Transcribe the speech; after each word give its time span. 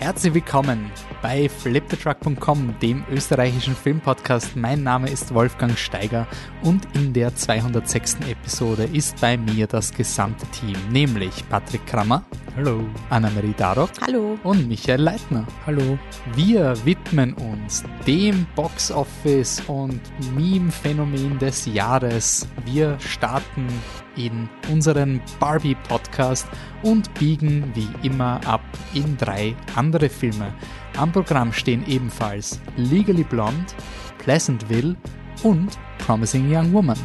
Herzlich 0.00 0.32
willkommen 0.32 0.90
bei 1.22 1.48
fliptetruck.com, 1.48 2.74
dem 2.80 3.04
österreichischen 3.10 3.74
Filmpodcast. 3.74 4.56
Mein 4.56 4.82
Name 4.82 5.08
ist 5.08 5.34
Wolfgang 5.34 5.76
Steiger 5.76 6.26
und 6.62 6.86
in 6.94 7.12
der 7.12 7.34
206. 7.34 8.18
Episode 8.28 8.84
ist 8.92 9.20
bei 9.20 9.36
mir 9.36 9.66
das 9.66 9.92
gesamte 9.92 10.46
Team, 10.46 10.76
nämlich 10.90 11.48
Patrick 11.48 11.86
Krammer. 11.86 12.24
Hallo. 12.56 12.84
Annemarie 13.10 13.54
Darock. 13.56 13.90
Hallo. 14.00 14.36
Und 14.42 14.68
Michael 14.68 15.02
Leitner. 15.02 15.46
Hallo. 15.66 15.98
Wir 16.34 16.74
widmen 16.84 17.32
uns 17.34 17.84
dem 18.06 18.46
Boxoffice 18.56 19.62
und 19.68 20.00
Meme-Phänomen 20.34 21.38
des 21.38 21.66
Jahres. 21.66 22.48
Wir 22.64 22.98
starten 22.98 23.68
in 24.16 24.48
unseren 24.70 25.20
Barbie-Podcast 25.38 26.48
und 26.82 27.12
biegen 27.14 27.72
wie 27.74 27.88
immer 28.06 28.40
ab 28.46 28.62
in 28.94 29.16
drei 29.16 29.54
andere 29.76 30.08
Filme. 30.08 30.52
Am 31.00 31.12
Programm 31.12 31.50
stehen 31.50 31.82
ebenfalls 31.86 32.60
Legally 32.76 33.24
Blonde, 33.24 33.72
Pleasantville 34.18 34.94
und 35.42 35.70
Promising 35.96 36.54
Young 36.54 36.74
Woman. 36.74 36.98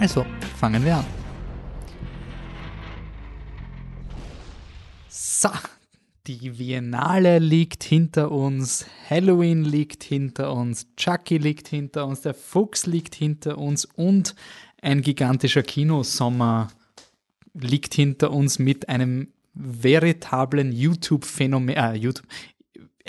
Also, 0.00 0.26
fangen 0.58 0.84
wir 0.84 0.96
an. 0.96 1.04
So, 5.08 5.50
die 6.26 6.50
Biennale 6.50 7.38
liegt 7.38 7.84
hinter 7.84 8.32
uns, 8.32 8.86
Halloween 9.08 9.62
liegt 9.62 10.02
hinter 10.02 10.52
uns, 10.52 10.88
Chucky 10.96 11.38
liegt 11.38 11.68
hinter 11.68 12.08
uns, 12.08 12.22
der 12.22 12.34
Fuchs 12.34 12.86
liegt 12.86 13.14
hinter 13.14 13.58
uns 13.58 13.84
und 13.84 14.34
ein 14.82 15.02
gigantischer 15.02 15.62
Kinosommer 15.62 16.72
liegt 17.54 17.94
hinter 17.94 18.32
uns 18.32 18.58
mit 18.58 18.88
einem 18.88 19.28
veritablen 19.54 20.72
YouTube-Phänomen, 20.72 21.76
äh, 21.76 21.94
YouTube, 21.94 22.26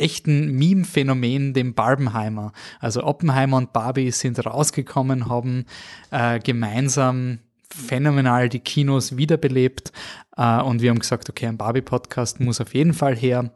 echten 0.02 0.52
Meme-Phänomen, 0.58 1.54
dem 1.54 1.74
Barbenheimer. 1.74 2.52
Also 2.80 3.04
Oppenheimer 3.04 3.58
und 3.58 3.74
Barbie 3.74 4.12
sind 4.12 4.46
rausgekommen, 4.46 5.28
haben 5.30 5.66
äh, 6.12 6.40
gemeinsam 6.40 7.40
phänomenal 7.70 8.50
die 8.50 8.60
Kinos 8.60 9.18
wiederbelebt 9.18 9.92
äh, 10.36 10.62
und 10.62 10.82
wir 10.82 10.90
haben 10.90 11.00
gesagt, 11.00 11.30
okay, 11.30 11.48
ein 11.48 11.58
Barbie-Podcast 11.58 12.40
muss 12.40 12.60
auf 12.60 12.74
jeden 12.74 12.94
Fall 12.94 13.16
her. 13.16 13.52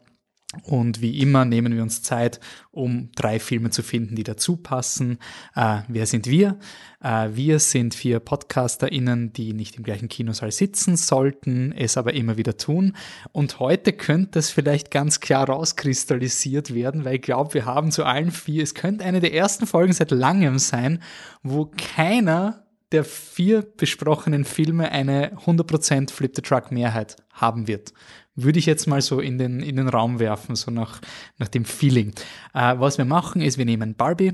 Und 0.64 1.02
wie 1.02 1.20
immer 1.20 1.46
nehmen 1.46 1.76
wir 1.76 1.84
uns 1.84 2.02
Zeit, 2.02 2.40
um 2.72 3.10
drei 3.16 3.40
Filme 3.40 3.70
zu 3.70 3.84
finden, 3.84 4.16
die 4.16 4.24
dazu 4.24 4.58
passen. 4.58 5.20
Äh, 5.56 5.80
wer 5.88 6.06
sind 6.06 6.28
wir? 6.28 6.58
Äh, 7.02 7.30
wir 7.34 7.60
sind 7.60 7.96
vier 7.96 8.20
PodcasterInnen, 8.20 9.34
die 9.34 9.54
nicht 9.54 9.78
im 9.78 9.84
gleichen 9.84 10.10
Kinosaal 10.10 10.52
sitzen 10.52 10.98
sollten, 10.98 11.72
es 11.72 11.98
aber 11.98 12.14
immer 12.14 12.38
wieder 12.38 12.58
tun. 12.58 12.96
Und 13.32 13.60
heute 13.60 13.94
könnte 13.94 14.40
es 14.40 14.50
vielleicht 14.50 14.92
ganz 14.92 15.20
klar 15.20 15.48
rauskristallisiert 15.48 16.74
werden, 16.74 17.06
weil 17.06 17.16
ich 17.16 17.22
glaube, 17.22 17.54
wir 17.54 17.66
haben 17.66 17.92
zu 17.92 18.04
allen 18.04 18.32
vier, 18.32 18.64
es 18.64 18.74
könnte 18.74 19.06
eine 19.06 19.20
der 19.20 19.34
ersten 19.34 19.68
Folgen 19.68 19.94
seit 19.94 20.12
langem 20.12 20.60
sein, 20.60 21.02
wo 21.44 21.72
keiner 21.78 22.66
der 22.92 23.04
vier 23.04 23.62
besprochenen 23.62 24.46
Filme 24.46 24.92
eine 24.92 25.36
100% 25.38 26.12
Flip 26.12 26.32
the 26.36 26.42
Truck 26.42 26.72
Mehrheit 26.72 27.18
haben 27.34 27.68
wird. 27.68 27.94
Würde 28.36 28.60
ich 28.60 28.66
jetzt 28.66 28.86
mal 28.86 29.02
so 29.02 29.20
in 29.20 29.38
den, 29.38 29.62
in 29.62 29.78
den 29.78 29.88
Raum 29.88 30.20
werfen, 30.20 30.56
so 30.56 30.72
nach, 30.72 31.00
nach 31.38 31.48
dem 31.48 31.66
Feeling. 31.66 32.14
Äh, 32.54 32.76
was 32.78 32.98
wir 32.98 33.06
machen, 33.06 33.42
ist, 33.42 33.58
wir 33.58 33.66
nehmen 33.66 33.96
Barbie, 33.96 34.34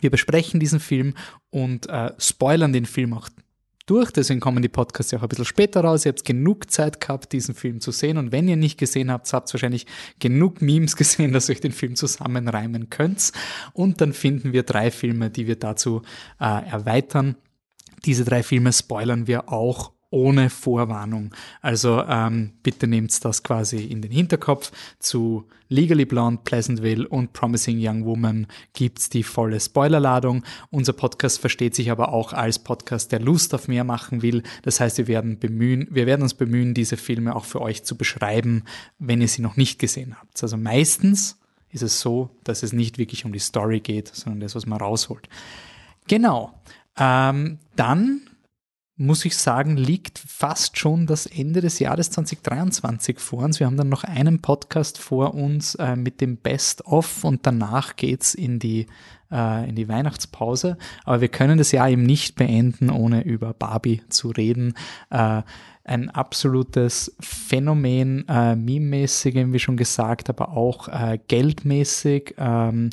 wir 0.00 0.10
besprechen 0.10 0.60
diesen 0.60 0.80
Film 0.80 1.14
und 1.50 1.88
äh, 1.88 2.12
spoilern 2.18 2.72
den 2.72 2.86
Film 2.86 3.12
auch 3.14 3.28
durch. 3.86 4.10
Deswegen 4.10 4.40
kommen 4.40 4.62
die 4.62 4.68
Podcasts 4.68 5.12
ja 5.12 5.18
auch 5.18 5.22
ein 5.22 5.28
bisschen 5.28 5.44
später 5.44 5.82
raus. 5.82 6.04
Ihr 6.04 6.12
habt 6.12 6.24
genug 6.24 6.70
Zeit 6.70 7.00
gehabt, 7.00 7.32
diesen 7.32 7.54
Film 7.54 7.80
zu 7.80 7.90
sehen. 7.90 8.16
Und 8.16 8.32
wenn 8.32 8.48
ihr 8.48 8.56
nicht 8.56 8.78
gesehen 8.78 9.10
habt, 9.10 9.32
habt 9.32 9.50
ihr 9.50 9.54
wahrscheinlich 9.54 9.86
genug 10.18 10.62
Memes 10.62 10.96
gesehen, 10.96 11.32
dass 11.32 11.48
ihr 11.48 11.54
euch 11.54 11.60
den 11.60 11.72
Film 11.72 11.96
zusammenreimen 11.96 12.90
könnt. 12.90 13.32
Und 13.72 14.00
dann 14.00 14.12
finden 14.12 14.52
wir 14.52 14.62
drei 14.62 14.90
Filme, 14.90 15.30
die 15.30 15.46
wir 15.46 15.56
dazu 15.56 16.02
äh, 16.40 16.44
erweitern. 16.44 17.36
Diese 18.04 18.24
drei 18.24 18.42
Filme 18.42 18.72
spoilern 18.72 19.26
wir 19.26 19.52
auch 19.52 19.92
ohne 20.12 20.50
Vorwarnung. 20.50 21.34
Also 21.62 22.02
ähm, 22.06 22.52
bitte 22.62 22.86
nehmt 22.86 23.24
das 23.24 23.42
quasi 23.42 23.84
in 23.84 24.02
den 24.02 24.12
Hinterkopf. 24.12 24.70
Zu 24.98 25.46
Legally 25.68 26.04
Blonde, 26.04 26.42
Pleasantville 26.44 27.08
und 27.08 27.32
Promising 27.32 27.78
Young 27.80 28.04
Woman 28.04 28.46
gibt's 28.74 29.08
die 29.08 29.22
volle 29.22 29.58
Spoilerladung. 29.58 30.44
Unser 30.70 30.92
Podcast 30.92 31.40
versteht 31.40 31.74
sich 31.74 31.90
aber 31.90 32.12
auch 32.12 32.34
als 32.34 32.58
Podcast, 32.58 33.10
der 33.10 33.20
Lust 33.20 33.54
auf 33.54 33.68
mehr 33.68 33.84
machen 33.84 34.20
will. 34.20 34.42
Das 34.62 34.80
heißt, 34.80 34.98
wir 34.98 35.08
werden 35.08 35.38
bemühen, 35.38 35.88
wir 35.90 36.06
werden 36.06 36.22
uns 36.22 36.34
bemühen, 36.34 36.74
diese 36.74 36.98
Filme 36.98 37.34
auch 37.34 37.46
für 37.46 37.62
euch 37.62 37.84
zu 37.84 37.96
beschreiben, 37.96 38.64
wenn 38.98 39.22
ihr 39.22 39.28
sie 39.28 39.42
noch 39.42 39.56
nicht 39.56 39.78
gesehen 39.78 40.14
habt. 40.20 40.42
Also 40.42 40.58
meistens 40.58 41.38
ist 41.70 41.82
es 41.82 42.00
so, 42.00 42.28
dass 42.44 42.62
es 42.62 42.74
nicht 42.74 42.98
wirklich 42.98 43.24
um 43.24 43.32
die 43.32 43.38
Story 43.38 43.80
geht, 43.80 44.08
sondern 44.08 44.40
das, 44.40 44.54
was 44.54 44.66
man 44.66 44.78
rausholt. 44.78 45.26
Genau. 46.06 46.52
Ähm, 46.98 47.58
dann 47.76 48.20
muss 49.02 49.24
ich 49.24 49.36
sagen, 49.36 49.76
liegt 49.76 50.18
fast 50.18 50.78
schon 50.78 51.06
das 51.06 51.26
Ende 51.26 51.60
des 51.60 51.80
Jahres 51.80 52.10
2023 52.10 53.18
vor 53.18 53.40
uns. 53.40 53.58
Wir 53.58 53.66
haben 53.66 53.76
dann 53.76 53.88
noch 53.88 54.04
einen 54.04 54.40
Podcast 54.40 54.98
vor 54.98 55.34
uns 55.34 55.74
äh, 55.74 55.96
mit 55.96 56.20
dem 56.20 56.36
Best-of 56.36 57.24
und 57.24 57.44
danach 57.44 57.96
geht's 57.96 58.34
in 58.34 58.60
die, 58.60 58.86
äh, 59.32 59.68
in 59.68 59.74
die 59.74 59.88
Weihnachtspause. 59.88 60.78
Aber 61.04 61.20
wir 61.20 61.28
können 61.28 61.58
das 61.58 61.72
Jahr 61.72 61.90
eben 61.90 62.04
nicht 62.04 62.36
beenden, 62.36 62.90
ohne 62.90 63.22
über 63.22 63.52
Barbie 63.54 64.02
zu 64.08 64.30
reden. 64.30 64.74
Äh, 65.10 65.42
ein 65.84 66.08
absolutes 66.10 67.16
Phänomen, 67.18 68.24
äh, 68.28 68.54
meme-mäßig, 68.54 69.34
wie 69.52 69.58
schon 69.58 69.76
gesagt, 69.76 70.30
aber 70.30 70.50
auch 70.50 70.86
äh, 70.86 71.18
geldmäßig. 71.26 72.36
Ähm, 72.38 72.90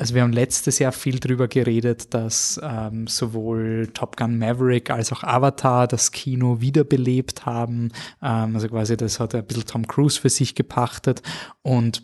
also 0.00 0.14
wir 0.14 0.22
haben 0.22 0.32
letztes 0.32 0.78
Jahr 0.78 0.92
viel 0.92 1.20
drüber 1.20 1.46
geredet, 1.46 2.14
dass 2.14 2.58
ähm, 2.62 3.06
sowohl 3.06 3.90
Top 3.92 4.16
Gun 4.16 4.38
Maverick 4.38 4.88
als 4.88 5.12
auch 5.12 5.22
Avatar 5.22 5.86
das 5.86 6.10
Kino 6.10 6.62
wiederbelebt 6.62 7.44
haben. 7.44 7.92
Ähm, 8.22 8.54
also 8.54 8.68
quasi 8.68 8.96
das 8.96 9.20
hat 9.20 9.34
ein 9.34 9.44
bisschen 9.44 9.66
Tom 9.66 9.86
Cruise 9.86 10.18
für 10.18 10.30
sich 10.30 10.54
gepachtet 10.54 11.20
und 11.60 12.02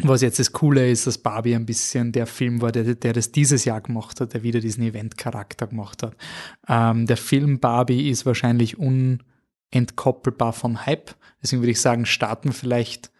was 0.00 0.22
jetzt 0.22 0.38
das 0.38 0.52
Coole 0.52 0.90
ist, 0.90 1.06
dass 1.06 1.18
Barbie 1.18 1.54
ein 1.54 1.66
bisschen 1.66 2.12
der 2.12 2.26
Film 2.26 2.60
war, 2.60 2.72
der, 2.72 2.94
der 2.94 3.12
das 3.12 3.30
dieses 3.30 3.64
Jahr 3.64 3.80
gemacht 3.80 4.20
hat, 4.20 4.34
der 4.34 4.42
wieder 4.42 4.60
diesen 4.60 4.82
Event-Charakter 4.82 5.68
gemacht 5.68 6.02
hat. 6.02 6.16
Ähm, 6.68 7.06
der 7.06 7.16
Film 7.16 7.60
Barbie 7.60 8.10
ist 8.10 8.26
wahrscheinlich 8.26 8.76
unentkoppelbar 8.78 10.52
vom 10.52 10.84
Hype. 10.84 11.14
Deswegen 11.40 11.62
würde 11.62 11.70
ich 11.70 11.80
sagen, 11.80 12.06
starten 12.06 12.52
vielleicht 12.52 13.12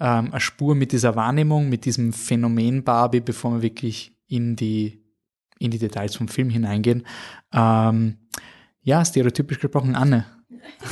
ähm, 0.00 0.30
eine 0.32 0.40
Spur 0.40 0.74
mit 0.74 0.92
dieser 0.92 1.16
Wahrnehmung, 1.16 1.68
mit 1.68 1.84
diesem 1.84 2.12
Phänomen 2.12 2.84
Barbie, 2.84 3.20
bevor 3.20 3.54
wir 3.54 3.62
wirklich 3.62 4.16
in 4.26 4.56
die, 4.56 5.02
in 5.58 5.70
die 5.70 5.78
Details 5.78 6.16
vom 6.16 6.28
Film 6.28 6.50
hineingehen. 6.50 7.06
Ähm, 7.52 8.18
ja, 8.82 9.04
stereotypisch 9.04 9.60
gesprochen, 9.60 9.94
Anne. 9.94 10.26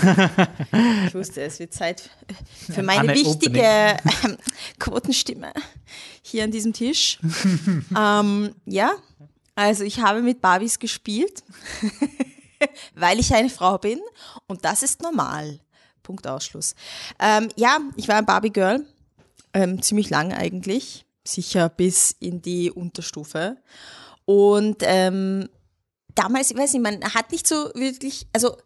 ich 1.07 1.15
wusste, 1.15 1.43
es 1.43 1.59
wird 1.59 1.73
Zeit 1.73 2.11
für 2.71 2.83
meine 2.83 3.01
Anne 3.01 3.15
wichtige 3.15 3.63
ähm, 3.63 4.37
Quotenstimme 4.79 5.53
hier 6.23 6.45
an 6.45 6.51
diesem 6.51 6.73
Tisch. 6.73 7.19
ähm, 7.97 8.55
ja, 8.67 8.93
also 9.55 9.85
ich 9.85 10.01
habe 10.01 10.23
mit 10.23 10.41
Barbies 10.41 10.79
gespielt, 10.79 11.43
weil 12.95 13.19
ich 13.19 13.35
eine 13.35 13.49
Frau 13.51 13.79
bin 13.79 14.01
und 14.47 14.65
das 14.65 14.83
ist 14.83 15.03
normal. 15.03 15.61
Punkt 16.03 16.27
Ausschluss. 16.27 16.75
Ähm, 17.19 17.49
ja, 17.57 17.79
ich 17.97 18.09
war 18.09 18.17
ein 18.17 18.27
Barbie 18.27 18.53
Girl, 18.53 18.85
ähm, 19.53 19.83
ziemlich 19.83 20.11
lang 20.11 20.33
eigentlich, 20.33 21.05
sicher 21.25 21.69
bis 21.69 22.15
in 22.19 22.43
die 22.43 22.71
Unterstufe. 22.71 23.57
Und 24.25 24.79
ähm, 24.83 25.49
damals, 26.15 26.51
ich 26.51 26.57
weiß 26.57 26.73
nicht, 26.73 26.83
man 26.83 27.03
hat 27.15 27.33
nicht 27.33 27.47
so 27.47 27.71
wirklich, 27.75 28.27
also 28.33 28.57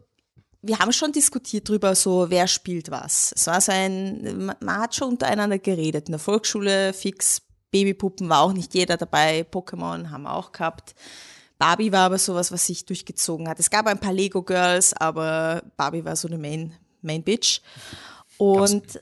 wir 0.63 0.79
haben 0.79 0.93
schon 0.93 1.13
diskutiert 1.13 1.69
drüber, 1.69 1.95
so 1.95 2.27
wer 2.29 2.47
spielt 2.47 2.91
was. 2.91 3.33
Es 3.35 3.47
war 3.47 3.61
so 3.61 3.73
ein, 3.73 4.53
man 4.61 4.79
hat 4.79 4.95
schon 4.95 5.11
untereinander 5.11 5.59
geredet. 5.59 6.09
In 6.09 6.13
der 6.13 6.19
Volksschule 6.19 6.93
fix 6.93 7.43
Babypuppen 7.71 8.29
war 8.29 8.43
auch 8.43 8.53
nicht 8.53 8.75
jeder 8.75 8.97
dabei. 8.97 9.43
Pokémon 9.43 10.11
haben 10.11 10.23
wir 10.23 10.35
auch 10.35 10.53
gehabt. 10.53 10.95
Barbie 11.59 11.93
war 11.93 12.07
aber 12.07 12.19
sowas, 12.19 12.53
was 12.53 12.67
sich 12.67 12.85
durchgezogen 12.85 13.49
hat. 13.49 13.59
Es 13.59 13.71
gab 13.71 13.87
ein 13.87 13.99
paar 13.99 14.13
Lego 14.13 14.43
Girls, 14.43 14.93
aber 14.93 15.63
Barbie 15.77 16.05
war 16.05 16.17
so 16.17 16.29
eine 16.29 16.39
Main 16.39 16.75
Main 17.07 17.23
Bitch. 17.23 17.61
Und 18.37 19.01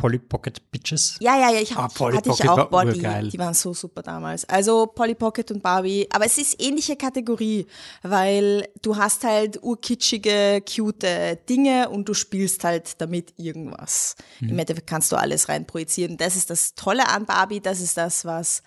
Polly 0.00 0.18
Pocket 0.18 0.70
Bitches? 0.70 1.16
Ja, 1.20 1.38
ja, 1.38 1.50
ja, 1.50 1.60
ich 1.60 1.76
ah, 1.76 1.88
Polly 1.88 2.16
hatte 2.16 2.30
Pocket 2.30 2.44
ich 2.44 2.50
auch. 2.50 2.70
Boah, 2.70 2.86
die, 2.86 3.28
die, 3.28 3.38
waren 3.38 3.52
so 3.52 3.74
super 3.74 4.02
damals. 4.02 4.48
Also 4.48 4.86
Polly 4.86 5.14
Pocket 5.14 5.50
und 5.50 5.62
Barbie, 5.62 6.08
aber 6.10 6.24
es 6.24 6.38
ist 6.38 6.60
ähnliche 6.60 6.96
Kategorie, 6.96 7.66
weil 8.02 8.66
du 8.80 8.96
hast 8.96 9.24
halt 9.24 9.62
urkitschige, 9.62 10.62
cute 10.66 11.38
Dinge 11.48 11.90
und 11.90 12.08
du 12.08 12.14
spielst 12.14 12.64
halt 12.64 12.98
damit 13.00 13.34
irgendwas. 13.36 14.16
Mhm. 14.40 14.48
Im 14.48 14.58
Endeffekt 14.58 14.86
kannst 14.86 15.12
du 15.12 15.16
alles 15.16 15.50
rein 15.50 15.66
projizieren. 15.66 16.16
Das 16.16 16.34
ist 16.34 16.48
das 16.48 16.74
Tolle 16.74 17.06
an 17.08 17.26
Barbie, 17.26 17.60
das 17.60 17.80
ist 17.80 17.98
das, 17.98 18.24
was, 18.24 18.62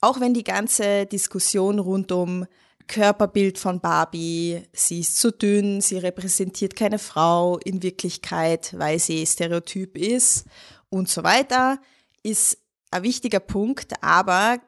auch 0.00 0.20
wenn 0.20 0.34
die 0.34 0.44
ganze 0.44 1.06
Diskussion 1.06 1.80
rund 1.80 2.12
um 2.12 2.46
Körperbild 2.88 3.58
von 3.58 3.80
Barbie. 3.80 4.62
Sie 4.72 5.00
ist 5.00 5.18
zu 5.18 5.30
dünn, 5.30 5.80
sie 5.80 5.98
repräsentiert 5.98 6.74
keine 6.74 6.98
Frau 6.98 7.58
in 7.58 7.82
Wirklichkeit, 7.82 8.74
weil 8.76 8.98
sie 8.98 9.24
Stereotyp 9.26 9.96
ist. 9.96 10.46
und 10.90 11.08
so 11.08 11.22
weiter, 11.22 11.78
ist 12.22 12.58
ein 12.90 13.02
wichtiger 13.02 13.40
Punkt, 13.40 14.02
aber 14.02 14.58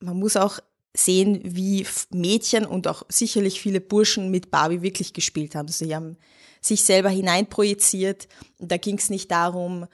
man 0.00 0.18
muss 0.18 0.36
auch 0.36 0.60
sehen, 0.94 1.40
wie 1.42 1.86
Mädchen 2.10 2.66
und 2.66 2.86
auch 2.86 3.04
sicherlich 3.08 3.60
viele 3.60 3.80
Burschen 3.80 4.30
mit 4.30 4.50
Barbie 4.50 4.82
wirklich 4.82 5.14
gespielt 5.14 5.54
haben. 5.54 5.68
Sie 5.68 5.94
haben 5.94 6.18
sich 6.60 6.84
selber 6.84 7.08
hineinprojiziert. 7.08 8.28
Da 8.58 8.76
ging 8.76 8.98
es 8.98 9.08
nicht 9.08 9.30
darum, 9.30 9.86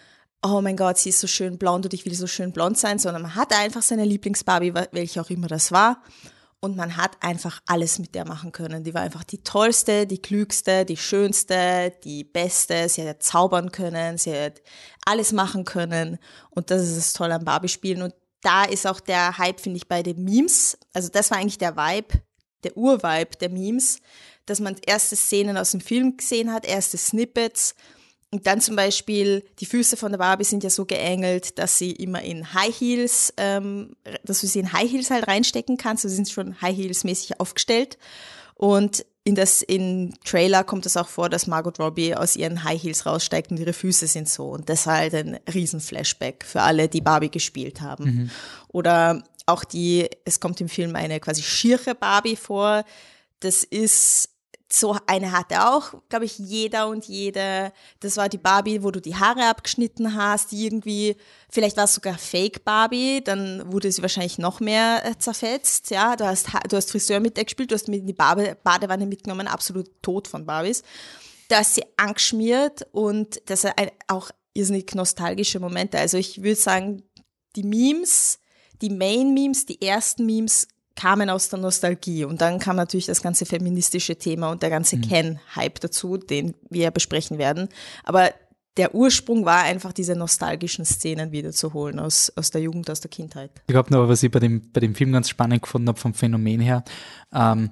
oh 0.43 0.61
mein 0.61 0.77
Gott, 0.77 0.99
sie 0.99 1.11
ist 1.11 1.21
so 1.21 1.27
schön 1.27 1.59
blond 1.59 1.87
und 1.87 1.95
ich 1.95 2.05
will 2.05 2.15
so 2.15 2.27
schön 2.27 2.53
blond 2.53 2.79
sein, 2.79 2.99
sondern 2.99 3.23
man 3.23 3.35
hatte 3.35 3.57
einfach 3.57 3.83
seine 3.83 4.05
Lieblingsbarbie, 4.05 4.75
welche 4.93 5.21
auch 5.21 5.31
immer 5.31 5.47
das 5.47 5.73
war. 5.73 6.03
Und 6.61 6.77
man 6.77 6.97
hat 6.97 7.23
einfach 7.23 7.61
alles 7.67 8.01
mit 8.01 8.17
der 8.17 8.25
machen 8.25 8.51
können. 8.51 8.83
Die 8.83 8.93
war 8.93 9.03
einfach 9.03 9.23
die 9.23 9.43
tollste, 9.45 10.07
die 10.07 10.21
klügste, 10.21 10.85
die 10.85 10.97
schönste, 10.97 11.93
die 12.03 12.25
beste. 12.25 12.89
Sie 12.89 13.09
hat 13.09 13.23
zaubern 13.23 13.71
können, 13.71 14.19
sie 14.19 14.37
hat 14.37 14.61
alles 15.05 15.33
machen 15.33 15.65
können. 15.65 16.19
Und 16.51 16.73
das 16.73 16.83
ist 16.83 16.97
das 16.97 17.13
Tolle 17.13 17.37
am 17.37 17.45
Barbie-Spielen. 17.45 18.03
Und 18.03 18.15
da 18.41 18.65
ist 18.65 18.87
auch 18.87 18.99
der 18.99 19.39
Hype, 19.39 19.61
finde 19.61 19.77
ich, 19.77 19.87
bei 19.87 20.03
den 20.03 20.25
Memes. 20.25 20.77
Also 20.93 21.09
das 21.09 21.31
war 21.31 21.39
eigentlich 21.39 21.59
der 21.59 21.77
Vibe, 21.77 22.23
der 22.65 22.77
Urvibe 22.77 23.37
der 23.41 23.51
Memes, 23.51 24.01
dass 24.47 24.59
man 24.59 24.77
erste 24.85 25.15
Szenen 25.15 25.57
aus 25.57 25.71
dem 25.71 25.81
Film 25.81 26.17
gesehen 26.17 26.53
hat, 26.53 26.67
erste 26.67 26.99
Snippets 26.99 27.77
und 28.31 28.47
dann 28.47 28.61
zum 28.61 28.77
Beispiel, 28.77 29.43
die 29.59 29.67
Füße 29.67 29.97
von 29.97 30.13
der 30.13 30.19
Barbie 30.19 30.45
sind 30.45 30.63
ja 30.63 30.69
so 30.69 30.85
geengelt, 30.85 31.59
dass 31.59 31.79
sie 31.79 31.93
immer 31.93 32.23
in 32.23 32.53
High 32.53 32.79
Heels, 32.79 33.33
ähm, 33.39 33.97
dass 34.23 34.43
du 34.43 34.47
sie 34.47 34.59
in 34.59 34.73
High 34.73 34.91
Heels 34.91 35.11
halt 35.11 35.27
reinstecken 35.27 35.79
kannst. 35.79 36.05
Also 36.05 36.13
sie 36.13 36.17
sind 36.17 36.31
schon 36.31 36.61
High 36.61 36.77
Heels 36.77 37.05
mäßig 37.05 37.41
aufgestellt. 37.41 37.97
Und 38.55 39.07
in 39.25 39.35
das, 39.35 39.63
in 39.63 40.15
Trailer 40.25 40.63
kommt 40.63 40.85
es 40.85 40.97
auch 40.99 41.09
vor, 41.09 41.31
dass 41.31 41.47
Margot 41.47 41.79
Robbie 41.79 42.15
aus 42.15 42.37
ihren 42.37 42.65
High 42.65 42.83
Heels 42.83 43.07
raussteigt 43.07 43.51
und 43.51 43.61
ihre 43.61 43.73
Füße 43.73 44.07
sind 44.07 44.29
so. 44.29 44.51
Und 44.51 44.69
das 44.69 44.87
war 44.87 44.97
halt 44.97 45.15
ein 45.15 45.39
Riesen-Flashback 45.53 46.45
für 46.45 46.61
alle, 46.61 46.89
die 46.89 47.01
Barbie 47.01 47.31
gespielt 47.31 47.81
haben. 47.81 48.05
Mhm. 48.05 48.31
Oder 48.69 49.23
auch 49.47 49.65
die, 49.65 50.07
es 50.27 50.41
kommt 50.41 50.61
im 50.61 50.69
Film 50.69 50.97
eine 50.97 51.19
quasi 51.21 51.43
schiere 51.43 51.95
Barbie 51.95 52.37
vor. 52.37 52.85
Das 53.41 53.65
ist 53.65 54.29
so 54.70 54.97
eine 55.06 55.32
hatte 55.32 55.67
auch, 55.67 55.94
glaube 56.09 56.26
ich, 56.26 56.38
jeder 56.38 56.88
und 56.88 57.06
jede. 57.06 57.73
Das 58.00 58.17
war 58.19 58.29
die 58.29 58.38
Barbie, 58.38 58.82
wo 58.82 58.91
du 58.91 59.00
die 59.00 59.17
Haare 59.17 59.47
abgeschnitten 59.47 60.15
hast, 60.15 60.53
die 60.53 60.67
irgendwie, 60.67 61.17
vielleicht 61.50 61.76
war 61.79 61.85
es 61.85 61.94
sogar 61.94 62.19
Fake 62.19 62.65
Barbie, 62.65 63.23
dann 63.25 63.73
wurde 63.73 63.91
sie 63.91 64.03
wahrscheinlich 64.03 64.38
noch 64.38 64.61
mehr 64.61 65.05
äh, 65.05 65.17
zerfetzt, 65.19 65.91
ja. 65.91 66.17
Du 66.17 66.26
hast, 66.26 66.49
du 66.69 66.76
hast 66.76 66.91
Friseur 66.91 67.20
mit 67.20 67.37
der 67.37 67.44
gespielt, 67.44 67.70
du 67.70 67.75
hast 67.75 67.88
mit 67.88 68.00
in 68.00 68.06
die 68.06 68.12
Badewanne 68.12 69.06
mitgenommen, 69.06 69.49
absolut 69.49 69.91
tot 70.03 70.29
von 70.29 70.44
Barbies. 70.44 70.82
Da 71.49 71.61
hast 71.61 71.75
sie 71.75 71.85
angeschmiert 71.97 72.87
und 72.93 73.41
das 73.47 73.62
sind 73.62 73.73
auch 74.06 74.31
irrsinnig 74.53 74.94
nostalgische 74.94 75.61
Momente. 75.61 75.99
Also 75.99 76.19
ich 76.19 76.43
würde 76.43 76.56
sagen, 76.56 77.05
die 77.56 77.62
Memes, 77.62 78.38
die 78.82 78.91
Main-Memes, 78.91 79.64
die 79.64 79.81
ersten 79.81 80.26
Memes 80.26 80.69
kamen 80.99 81.31
aus 81.31 81.49
der 81.49 81.61
Nostalgie. 81.61 82.25
Und 82.25 82.41
dann 82.41 82.59
kam 82.59 82.75
natürlich 82.75 83.06
das 83.06 83.23
ganze 83.23 83.47
feministische 83.47 84.17
Thema 84.17 84.50
und 84.50 84.62
der 84.62 84.71
ganze 84.71 84.97
mhm. 84.97 85.03
Ken-Hype 85.03 85.79
dazu, 85.81 86.17
den 86.17 86.55
wir 86.71 86.91
besprechen 86.91 87.39
werden. 87.39 87.69
Aber 88.03 88.31
der 88.77 88.97
Ursprung 88.97 89.45
war 89.45 89.62
einfach 89.62 89.93
diese 89.93 90.17
nostalgischen 90.17 90.85
Szenen 90.85 91.31
wiederzuholen 91.31 92.00
aus, 92.00 92.33
aus 92.35 92.50
der 92.50 92.62
Jugend, 92.62 92.91
aus 92.91 93.00
der 93.00 93.11
Kindheit. 93.11 93.53
Ich 93.69 93.73
glaube 93.73 93.93
noch, 93.93 94.09
was 94.09 94.25
ich 94.25 94.31
bei 94.31 94.41
dem, 94.41 94.73
bei 94.73 94.81
dem 94.81 94.97
Film 94.97 95.12
ganz 95.12 95.29
spannend 95.29 95.62
gefunden 95.62 95.89
habe 95.89 96.00
vom 96.00 96.15
Phänomen 96.15 96.61
her, 96.61 96.83
ähm, 97.33 97.71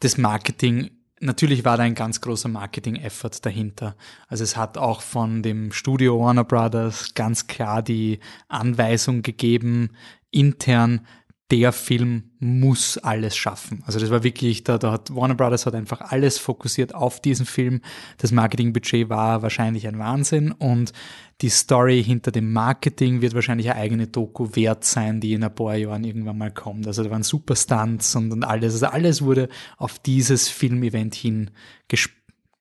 das 0.00 0.18
Marketing 0.18 0.90
natürlich 1.22 1.66
war 1.66 1.76
da 1.76 1.82
ein 1.82 1.94
ganz 1.94 2.22
großer 2.22 2.48
Marketing-Effort 2.48 3.44
dahinter. 3.44 3.94
Also 4.28 4.42
es 4.42 4.56
hat 4.56 4.78
auch 4.78 5.02
von 5.02 5.42
dem 5.42 5.70
Studio 5.70 6.18
Warner 6.18 6.44
Brothers 6.44 7.12
ganz 7.14 7.46
klar 7.46 7.82
die 7.82 8.20
Anweisung 8.48 9.20
gegeben, 9.20 9.90
intern, 10.30 11.06
der 11.50 11.72
Film 11.72 12.30
muss 12.38 12.96
alles 12.98 13.36
schaffen. 13.36 13.82
Also 13.86 13.98
das 13.98 14.10
war 14.10 14.22
wirklich, 14.22 14.62
da, 14.62 14.78
da 14.78 14.92
hat 14.92 15.14
Warner 15.14 15.34
Brothers 15.34 15.66
hat 15.66 15.74
einfach 15.74 16.00
alles 16.00 16.38
fokussiert 16.38 16.94
auf 16.94 17.20
diesen 17.20 17.44
Film. 17.44 17.80
Das 18.18 18.30
Marketingbudget 18.30 19.08
war 19.08 19.42
wahrscheinlich 19.42 19.88
ein 19.88 19.98
Wahnsinn 19.98 20.52
und 20.52 20.92
die 21.40 21.48
Story 21.48 22.04
hinter 22.04 22.30
dem 22.30 22.52
Marketing 22.52 23.20
wird 23.20 23.34
wahrscheinlich 23.34 23.70
eine 23.70 23.80
eigene 23.80 24.06
Doku 24.06 24.54
wert 24.54 24.84
sein, 24.84 25.20
die 25.20 25.32
in 25.32 25.42
ein 25.42 25.54
paar 25.54 25.74
Jahren 25.74 26.04
irgendwann 26.04 26.38
mal 26.38 26.52
kommt. 26.52 26.86
Also 26.86 27.02
da 27.02 27.10
waren 27.10 27.22
super 27.22 27.56
Stunts 27.56 28.14
und, 28.14 28.32
und 28.32 28.44
alles. 28.44 28.74
Also 28.74 28.86
alles 28.86 29.22
wurde 29.22 29.48
auf 29.76 29.98
dieses 29.98 30.48
Filmevent 30.48 31.14
hin 31.14 31.50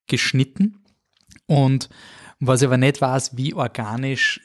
geschnitten. 0.08 0.84
Und 1.46 1.90
was 2.40 2.64
aber 2.64 2.78
nicht 2.78 3.02
weiß, 3.02 3.36
wie 3.38 3.54
organisch 3.54 4.42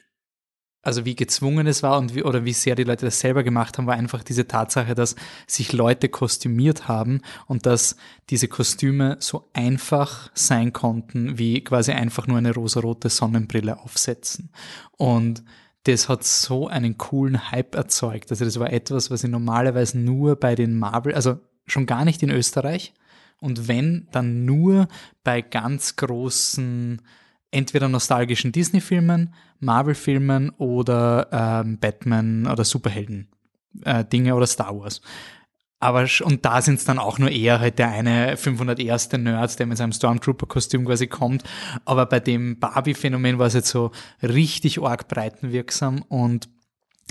also 0.84 1.04
wie 1.04 1.16
gezwungen 1.16 1.66
es 1.66 1.82
war 1.82 1.98
und 1.98 2.14
wie, 2.14 2.22
oder 2.22 2.44
wie 2.44 2.52
sehr 2.52 2.75
die 2.75 2.84
Leute 2.84 3.06
das 3.06 3.20
selber 3.20 3.42
gemacht 3.42 3.78
haben, 3.78 3.86
war 3.86 3.94
einfach 3.94 4.22
diese 4.22 4.46
Tatsache, 4.46 4.94
dass 4.94 5.16
sich 5.46 5.72
Leute 5.72 6.08
kostümiert 6.08 6.88
haben 6.88 7.20
und 7.46 7.66
dass 7.66 7.96
diese 8.31 8.48
Kostüme 8.48 9.16
so 9.20 9.48
einfach 9.52 10.31
sein 10.34 10.72
konnten, 10.72 11.38
wie 11.38 11.64
quasi 11.64 11.92
einfach 11.92 12.26
nur 12.26 12.38
eine 12.38 12.54
rosarote 12.54 13.08
Sonnenbrille 13.08 13.78
aufsetzen. 13.78 14.50
Und 14.96 15.42
das 15.84 16.08
hat 16.08 16.25
so 16.25 16.69
einen 16.69 16.98
coolen 16.98 17.50
Hype 17.50 17.75
erzeugt. 17.75 18.30
Also 18.30 18.44
das 18.44 18.58
war 18.58 18.72
etwas, 18.72 19.10
was 19.10 19.25
ich 19.25 19.30
normalerweise 19.30 19.98
nur 19.98 20.37
bei 20.37 20.54
den 20.54 20.78
Marvel, 20.78 21.14
also 21.14 21.38
schon 21.66 21.87
gar 21.87 22.04
nicht 22.04 22.22
in 22.22 22.30
Österreich 22.30 22.94
und 23.40 23.69
wenn, 23.69 24.08
dann 24.12 24.44
nur 24.44 24.88
bei 25.22 25.42
ganz 25.42 25.96
großen 25.96 27.02
entweder 27.54 27.88
nostalgischen 27.88 28.52
Disney-Filmen, 28.52 29.34
Marvel-Filmen 29.60 30.50
oder 30.50 31.28
ähm, 31.32 31.78
Batman 31.78 32.46
oder 32.46 32.64
Superhelden-Dinge 32.64 34.28
äh, 34.28 34.32
oder 34.32 34.46
Star 34.46 34.78
Wars. 34.78 35.00
Aber, 35.80 36.06
und 36.22 36.44
da 36.46 36.62
sind 36.62 36.76
es 36.76 36.84
dann 36.84 36.98
auch 36.98 37.18
nur 37.18 37.30
eher 37.30 37.60
halt 37.60 37.78
der 37.78 37.88
eine 37.88 38.38
501. 38.38 39.12
Nerd, 39.12 39.58
der 39.58 39.66
mit 39.66 39.76
seinem 39.76 39.92
Stormtrooper-Kostüm 39.92 40.86
quasi 40.86 41.08
kommt. 41.08 41.44
Aber 41.84 42.06
bei 42.06 42.20
dem 42.20 42.58
Barbie-Phänomen 42.58 43.38
war 43.38 43.48
es 43.48 43.54
jetzt 43.54 43.68
so 43.68 43.90
richtig 44.22 44.80
arg 44.82 45.08
breitenwirksam 45.08 46.02
und 46.08 46.48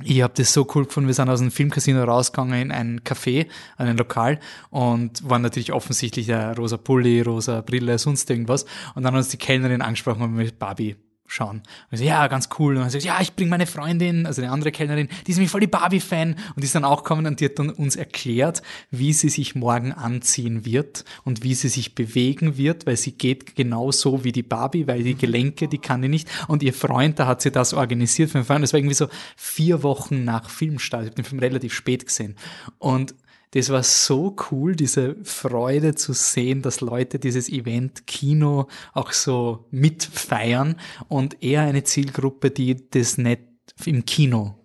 ich 0.01 0.21
habe 0.21 0.33
das 0.35 0.53
so 0.53 0.67
cool 0.73 0.85
gefunden, 0.85 1.07
wir 1.07 1.13
sind 1.13 1.29
aus 1.29 1.39
dem 1.39 1.51
Filmcasino 1.51 2.03
rausgegangen 2.03 2.59
in 2.59 2.71
ein 2.71 3.01
Café, 3.01 3.47
ein 3.77 3.97
Lokal 3.97 4.39
und 4.69 5.27
waren 5.29 5.43
natürlich 5.43 5.71
offensichtlich 5.71 6.25
der 6.25 6.55
rosa 6.57 6.77
Pulli, 6.77 7.21
rosa 7.21 7.61
Brille, 7.61 7.99
sonst 7.99 8.29
irgendwas. 8.29 8.65
Und 8.95 9.03
dann 9.03 9.13
hat 9.13 9.19
uns 9.19 9.29
die 9.29 9.37
Kellnerin 9.37 9.81
angesprochen, 9.81 10.19
wir 10.19 10.27
mit 10.27 10.57
Barbie 10.57 10.95
schauen. 11.27 11.63
Und 11.89 11.97
so, 11.97 12.03
ja, 12.03 12.27
ganz 12.27 12.49
cool. 12.59 12.75
Und 12.75 12.81
dann 12.81 12.89
sagt, 12.89 13.03
ja, 13.03 13.19
ich 13.21 13.35
bringe 13.35 13.49
meine 13.49 13.65
Freundin, 13.65 14.25
also 14.25 14.41
eine 14.41 14.51
andere 14.51 14.71
Kellnerin, 14.71 15.07
die 15.25 15.31
ist 15.31 15.37
nämlich 15.37 15.51
voll 15.51 15.61
die 15.61 15.67
Barbie-Fan 15.67 16.33
und 16.33 16.57
die 16.57 16.65
ist 16.65 16.75
dann 16.75 16.85
auch 16.85 17.03
gekommen 17.03 17.25
und 17.25 17.39
die 17.39 17.45
hat 17.45 17.59
dann 17.59 17.69
uns 17.69 17.95
erklärt, 17.95 18.61
wie 18.91 19.13
sie 19.13 19.29
sich 19.29 19.55
morgen 19.55 19.91
anziehen 19.93 20.65
wird 20.65 21.05
und 21.23 21.43
wie 21.43 21.53
sie 21.55 21.69
sich 21.69 21.95
bewegen 21.95 22.57
wird, 22.57 22.85
weil 22.85 22.97
sie 22.97 23.13
geht 23.13 23.55
genauso 23.55 24.23
wie 24.23 24.31
die 24.31 24.43
Barbie, 24.43 24.87
weil 24.87 25.03
die 25.03 25.15
Gelenke, 25.15 25.67
die 25.67 25.79
kann 25.79 26.01
die 26.01 26.09
nicht. 26.09 26.29
Und 26.47 26.61
ihr 26.61 26.73
Freund, 26.73 27.19
da 27.19 27.27
hat 27.27 27.41
sie 27.41 27.51
das 27.51 27.73
organisiert 27.73 28.29
für 28.29 28.39
den 28.39 28.45
Freund. 28.45 28.63
Das 28.63 28.73
war 28.73 28.79
irgendwie 28.79 28.95
so 28.95 29.07
vier 29.35 29.83
Wochen 29.83 30.23
nach 30.23 30.49
Filmstart. 30.49 31.03
Ich 31.03 31.09
habe 31.09 31.15
den 31.15 31.25
Film 31.25 31.39
relativ 31.39 31.73
spät 31.73 32.05
gesehen. 32.05 32.35
Und 32.77 33.15
das 33.53 33.69
war 33.69 33.83
so 33.83 34.35
cool, 34.49 34.75
diese 34.75 35.15
Freude 35.23 35.93
zu 35.93 36.13
sehen, 36.13 36.63
dass 36.63 36.81
Leute 36.81 37.19
dieses 37.19 37.49
Event 37.49 38.07
Kino 38.07 38.67
auch 38.93 39.11
so 39.11 39.67
mitfeiern 39.69 40.75
und 41.07 41.43
eher 41.43 41.61
eine 41.61 41.83
Zielgruppe, 41.83 42.49
die 42.49 42.89
das 42.89 43.19
nicht 43.19 43.41
im 43.85 44.05
Kino 44.05 44.55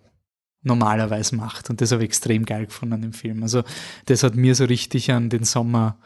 normalerweise 0.62 1.36
macht. 1.36 1.68
Und 1.68 1.82
das 1.82 1.92
habe 1.92 2.02
ich 2.02 2.08
extrem 2.08 2.46
geil 2.46 2.64
gefunden 2.64 2.94
an 2.94 3.02
dem 3.02 3.12
Film. 3.12 3.42
Also 3.42 3.62
das 4.06 4.22
hat 4.22 4.36
mir 4.36 4.54
so 4.54 4.64
richtig 4.64 5.12
an 5.12 5.28
den 5.28 5.44
Sommer 5.44 5.98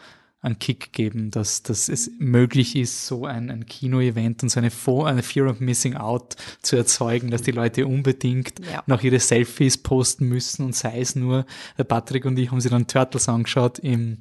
einen 0.42 0.58
Kick 0.58 0.92
geben, 0.92 1.30
dass, 1.30 1.62
dass 1.62 1.88
es 1.88 2.10
möglich 2.18 2.74
ist, 2.74 3.06
so 3.06 3.26
ein, 3.26 3.48
ein 3.48 3.64
Kino-Event 3.64 4.42
und 4.42 4.48
so 4.48 4.58
eine, 4.58 4.70
eine 5.06 5.22
Fear 5.22 5.48
of 5.48 5.60
Missing 5.60 5.94
Out 5.94 6.36
zu 6.62 6.76
erzeugen, 6.76 7.30
dass 7.30 7.42
die 7.42 7.52
Leute 7.52 7.86
unbedingt 7.86 8.58
ja. 8.58 8.82
noch 8.86 9.02
ihre 9.02 9.20
Selfies 9.20 9.78
posten 9.78 10.28
müssen 10.28 10.66
und 10.66 10.74
sei 10.74 11.00
es 11.00 11.14
nur, 11.14 11.46
der 11.78 11.84
Patrick 11.84 12.24
und 12.24 12.36
ich 12.38 12.50
haben 12.50 12.60
sie 12.60 12.70
dann 12.70 12.88
Turtles 12.88 13.28
angeschaut 13.28 13.78
im 13.78 14.18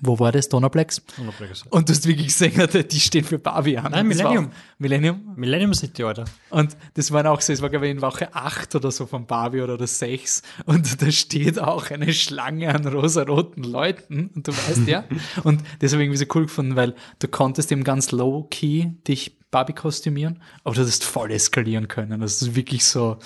wo 0.00 0.18
war 0.18 0.32
das? 0.32 0.48
Donnerplex? 0.48 1.02
Donnerplex. 1.16 1.64
Und 1.70 1.88
du 1.88 1.92
hast 1.92 2.06
wirklich 2.06 2.28
gesehen, 2.28 2.52
die 2.90 3.00
stehen 3.00 3.24
für 3.24 3.38
Barbie 3.38 3.78
an. 3.78 3.92
Nein, 3.92 4.08
Millennium. 4.08 4.50
Millennium? 4.78 5.32
Millennium 5.36 5.74
City, 5.74 6.04
oder? 6.04 6.24
Und 6.50 6.76
das 6.94 7.10
war 7.12 7.26
auch 7.30 7.40
so, 7.40 7.52
es 7.52 7.62
war 7.62 7.70
glaube 7.70 7.86
ich 7.86 7.92
in 7.92 8.02
Woche 8.02 8.34
8 8.34 8.74
oder 8.74 8.90
so 8.90 9.06
von 9.06 9.26
Barbie 9.26 9.62
oder 9.62 9.84
6 9.84 10.42
und 10.66 11.02
da 11.02 11.10
steht 11.10 11.58
auch 11.58 11.90
eine 11.90 12.12
Schlange 12.12 12.74
an 12.74 12.86
rosaroten 12.86 13.64
Leuten 13.64 14.30
und 14.34 14.46
du 14.46 14.52
weißt 14.52 14.86
ja. 14.86 15.04
und 15.44 15.62
das 15.80 15.92
habe 15.92 16.02
ich 16.02 16.06
irgendwie 16.06 16.24
so 16.24 16.26
cool 16.34 16.42
gefunden, 16.42 16.76
weil 16.76 16.94
du 17.18 17.28
konntest 17.28 17.72
eben 17.72 17.84
ganz 17.84 18.12
low-key 18.12 18.86
dich 19.06 19.38
Barbie 19.50 19.72
kostümieren, 19.72 20.42
aber 20.64 20.74
du 20.74 20.82
hast 20.82 21.04
voll 21.04 21.30
eskalieren 21.30 21.88
können. 21.88 22.20
Das 22.20 22.42
ist 22.42 22.54
wirklich 22.54 22.84
so 22.84 23.18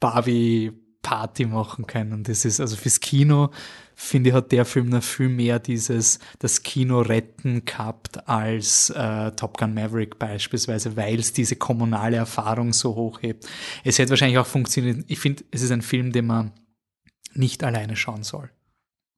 Barbie 0.00 0.72
Party 1.02 1.46
machen 1.46 1.86
können. 1.86 2.12
Und 2.12 2.28
das 2.28 2.44
ist 2.44 2.60
also 2.60 2.76
fürs 2.76 3.00
Kino, 3.00 3.50
finde 4.00 4.30
ich, 4.30 4.34
hat 4.34 4.50
der 4.50 4.64
Film 4.64 4.88
noch 4.88 5.02
viel 5.02 5.28
mehr 5.28 5.58
dieses, 5.58 6.20
das 6.38 6.62
Kino 6.62 7.02
retten 7.02 7.66
gehabt 7.66 8.26
als 8.26 8.88
äh, 8.90 9.30
Top 9.32 9.58
Gun 9.58 9.74
Maverick 9.74 10.18
beispielsweise, 10.18 10.96
weil 10.96 11.18
es 11.18 11.34
diese 11.34 11.54
kommunale 11.56 12.16
Erfahrung 12.16 12.72
so 12.72 12.94
hochhebt. 12.94 13.46
Es 13.84 13.98
hätte 13.98 14.10
wahrscheinlich 14.10 14.38
auch 14.38 14.46
funktioniert. 14.46 15.04
Ich 15.06 15.18
finde, 15.18 15.44
es 15.50 15.60
ist 15.60 15.70
ein 15.70 15.82
Film, 15.82 16.12
den 16.12 16.26
man 16.26 16.52
nicht 17.34 17.62
alleine 17.62 17.94
schauen 17.94 18.22
soll. 18.22 18.50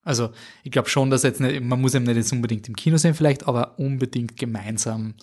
Also 0.03 0.33
ich 0.65 0.73
glaube 0.73 0.89
schon, 0.89 1.11
dass 1.11 1.23
jetzt 1.23 1.41
nicht, 1.41 1.63
man 1.63 1.81
muss 1.81 1.95
eben 1.95 2.05
nicht 2.05 2.17
jetzt 2.17 2.33
unbedingt 2.33 2.69
im 2.69 2.75
Kino 2.75 2.97
sehen 2.97 3.15
vielleicht, 3.15 3.47
aber 3.47 3.79
unbedingt 3.79 4.37
gemeinsam 4.37 5.15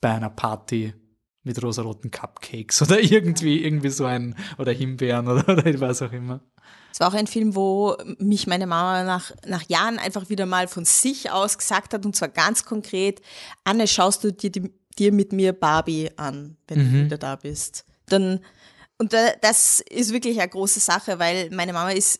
bei 0.00 0.10
einer 0.10 0.30
Party 0.30 0.94
mit 1.42 1.62
rosaroten 1.62 2.10
Cupcakes 2.10 2.80
oder 2.82 2.98
irgendwie, 2.98 3.62
irgendwie 3.62 3.90
so 3.90 4.06
ein, 4.06 4.34
oder 4.56 4.72
Himbeeren 4.72 5.28
oder, 5.28 5.46
oder 5.50 5.80
was 5.80 6.00
auch 6.00 6.12
immer. 6.12 6.40
Es 6.96 7.00
war 7.00 7.08
auch 7.08 7.14
ein 7.14 7.26
Film, 7.26 7.54
wo 7.54 7.94
mich 8.16 8.46
meine 8.46 8.66
Mama 8.66 9.04
nach, 9.04 9.30
nach 9.46 9.68
Jahren 9.68 9.98
einfach 9.98 10.30
wieder 10.30 10.46
mal 10.46 10.66
von 10.66 10.86
sich 10.86 11.30
aus 11.30 11.58
gesagt 11.58 11.92
hat, 11.92 12.06
und 12.06 12.16
zwar 12.16 12.28
ganz 12.30 12.64
konkret, 12.64 13.20
Anne, 13.64 13.86
schaust 13.86 14.24
du 14.24 14.32
dir, 14.32 14.50
die, 14.50 14.72
dir 14.98 15.12
mit 15.12 15.30
mir 15.30 15.52
Barbie 15.52 16.10
an, 16.16 16.56
wenn 16.68 16.78
mhm. 16.78 16.92
du 16.92 17.04
wieder 17.04 17.18
da 17.18 17.36
bist. 17.36 17.84
Dann, 18.08 18.40
und 18.96 19.12
das 19.12 19.80
ist 19.80 20.14
wirklich 20.14 20.40
eine 20.40 20.48
große 20.48 20.80
Sache, 20.80 21.18
weil 21.18 21.50
meine 21.50 21.74
Mama 21.74 21.90
ist, 21.90 22.18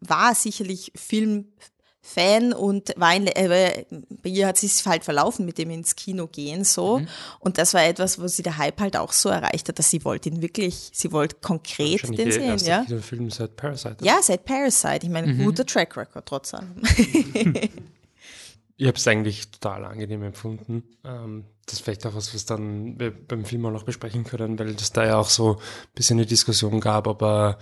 war 0.00 0.34
sicherlich 0.34 0.90
Film, 0.96 1.52
Fan 2.00 2.52
und 2.52 2.94
war 2.96 3.14
in, 3.14 3.26
äh, 3.26 3.84
bei 4.22 4.30
ihr 4.30 4.46
hat 4.46 4.56
sich 4.56 4.86
halt 4.86 5.04
verlaufen 5.04 5.44
mit 5.44 5.58
dem 5.58 5.70
ins 5.70 5.94
Kino 5.96 6.26
gehen 6.26 6.64
so 6.64 7.00
mhm. 7.00 7.08
und 7.40 7.58
das 7.58 7.74
war 7.74 7.84
etwas, 7.84 8.20
wo 8.20 8.26
sie 8.28 8.42
der 8.42 8.56
Hype 8.56 8.80
halt 8.80 8.96
auch 8.96 9.12
so 9.12 9.28
erreicht 9.28 9.68
hat, 9.68 9.78
dass 9.78 9.90
sie 9.90 10.04
wollte 10.04 10.28
ihn 10.28 10.40
wirklich, 10.40 10.90
sie 10.92 11.12
wollte 11.12 11.36
konkret 11.42 12.02
den 12.16 12.32
sehen, 12.32 12.56
ja. 12.58 12.84
Film 13.00 13.30
seit 13.30 13.56
Parasite. 13.56 13.96
Ja, 14.02 14.20
seit 14.22 14.44
Parasite. 14.44 15.00
Ich 15.02 15.10
meine, 15.10 15.34
mhm. 15.34 15.44
guter 15.44 15.66
Track 15.66 15.96
Record 15.96 16.26
trotz 16.26 16.54
allem. 16.54 16.76
ich 18.76 18.86
habe 18.86 18.96
es 18.96 19.06
eigentlich 19.08 19.50
total 19.50 19.84
angenehm 19.84 20.22
empfunden. 20.22 20.84
Ähm, 21.04 21.44
das 21.66 21.74
ist 21.74 21.84
vielleicht 21.84 22.06
auch 22.06 22.14
was, 22.14 22.34
was 22.34 22.46
dann 22.46 22.96
beim 22.96 23.44
Film 23.44 23.66
auch 23.66 23.72
noch 23.72 23.82
besprechen 23.82 24.24
können, 24.24 24.58
weil 24.58 24.70
es 24.70 24.92
da 24.92 25.04
ja 25.04 25.18
auch 25.18 25.28
so 25.28 25.56
ein 25.56 25.94
bisschen 25.94 26.18
eine 26.18 26.26
Diskussion 26.26 26.80
gab, 26.80 27.06
aber 27.06 27.58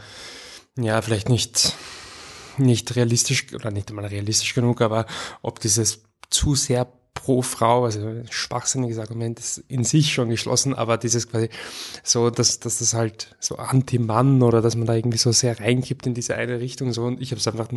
ja, 0.79 1.01
vielleicht 1.03 1.29
nicht 1.29 1.75
nicht 2.59 2.97
realistisch 2.97 3.53
oder 3.55 3.71
nicht 3.71 3.91
einmal 3.91 4.07
realistisch 4.07 4.55
genug, 4.55 4.81
aber 4.81 5.07
ob 5.43 5.61
dieses 5.61 6.03
zu 6.31 6.55
sehr 6.55 6.87
pro 7.15 7.43
Frau, 7.43 7.85
also 7.85 8.07
ein 8.07 8.29
schwachsinniges 8.31 8.99
Argument 8.99 9.39
ist 9.39 9.65
in 9.69 9.85
sich 9.85 10.13
schon 10.13 10.29
geschlossen, 10.29 10.75
aber 10.75 10.99
dieses 10.99 11.29
quasi 11.29 11.49
so, 12.05 12.31
dass, 12.31 12.61
dass 12.61 12.79
das 12.79 12.95
halt 12.95 13.35
so 13.41 13.57
Anti-Mann 13.57 14.43
oder 14.43 14.63
dass 14.63 14.77
man 14.77 14.87
da 14.87 14.95
irgendwie 14.95 15.19
so 15.19 15.33
sehr 15.33 15.59
reingibt 15.59 16.07
in 16.07 16.15
diese 16.15 16.37
eine 16.37 16.61
Richtung 16.61 16.93
so 16.93 17.05
und 17.05 17.21
ich 17.21 17.33
habe 17.33 17.41
es 17.41 17.49
einfach 17.49 17.69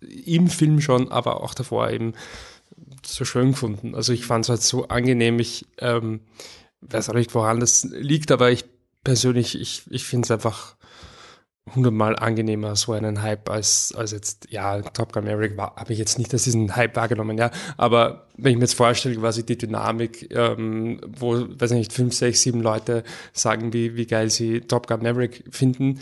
im 0.00 0.48
Film 0.48 0.80
schon, 0.80 1.10
aber 1.10 1.42
auch 1.42 1.54
davor 1.54 1.90
eben 1.90 2.12
so 3.04 3.24
schön 3.24 3.52
gefunden. 3.52 3.94
Also 3.94 4.12
ich 4.12 4.26
fand 4.26 4.44
es 4.44 4.48
halt 4.48 4.62
so 4.62 4.88
angenehm, 4.88 5.38
ich 5.38 5.66
ähm, 5.78 6.20
weiß 6.82 7.08
auch 7.08 7.14
nicht, 7.14 7.34
woran 7.34 7.60
das 7.60 7.84
liegt, 7.84 8.30
aber 8.30 8.50
ich 8.50 8.64
persönlich, 9.02 9.60
ich, 9.60 9.82
ich 9.90 10.04
finde 10.04 10.26
es 10.26 10.30
einfach 10.30 10.76
hundertmal 11.72 12.16
angenehmer, 12.16 12.76
so 12.76 12.92
einen 12.92 13.22
Hype, 13.22 13.48
als, 13.48 13.94
als 13.96 14.12
jetzt, 14.12 14.50
ja, 14.50 14.82
Top 14.82 15.12
Gun 15.12 15.24
Maverick 15.24 15.56
war, 15.56 15.76
habe 15.76 15.92
ich 15.92 15.98
jetzt 15.98 16.18
nicht 16.18 16.32
als 16.32 16.44
diesen 16.44 16.76
Hype 16.76 16.94
wahrgenommen, 16.96 17.38
ja. 17.38 17.50
Aber 17.76 18.26
wenn 18.36 18.52
ich 18.52 18.58
mir 18.58 18.64
jetzt 18.64 18.74
vorstelle, 18.74 19.16
quasi 19.16 19.46
die 19.46 19.56
Dynamik, 19.56 20.34
ähm, 20.34 21.00
wo, 21.06 21.46
weiß 21.48 21.70
ich 21.72 21.78
nicht, 21.78 21.92
fünf, 21.92 22.14
sechs, 22.14 22.42
sieben 22.42 22.60
Leute 22.60 23.04
sagen, 23.32 23.72
wie, 23.72 23.96
wie 23.96 24.06
geil 24.06 24.30
sie 24.30 24.60
Top 24.60 24.88
Gun 24.88 25.02
Maverick 25.02 25.44
finden, 25.50 26.00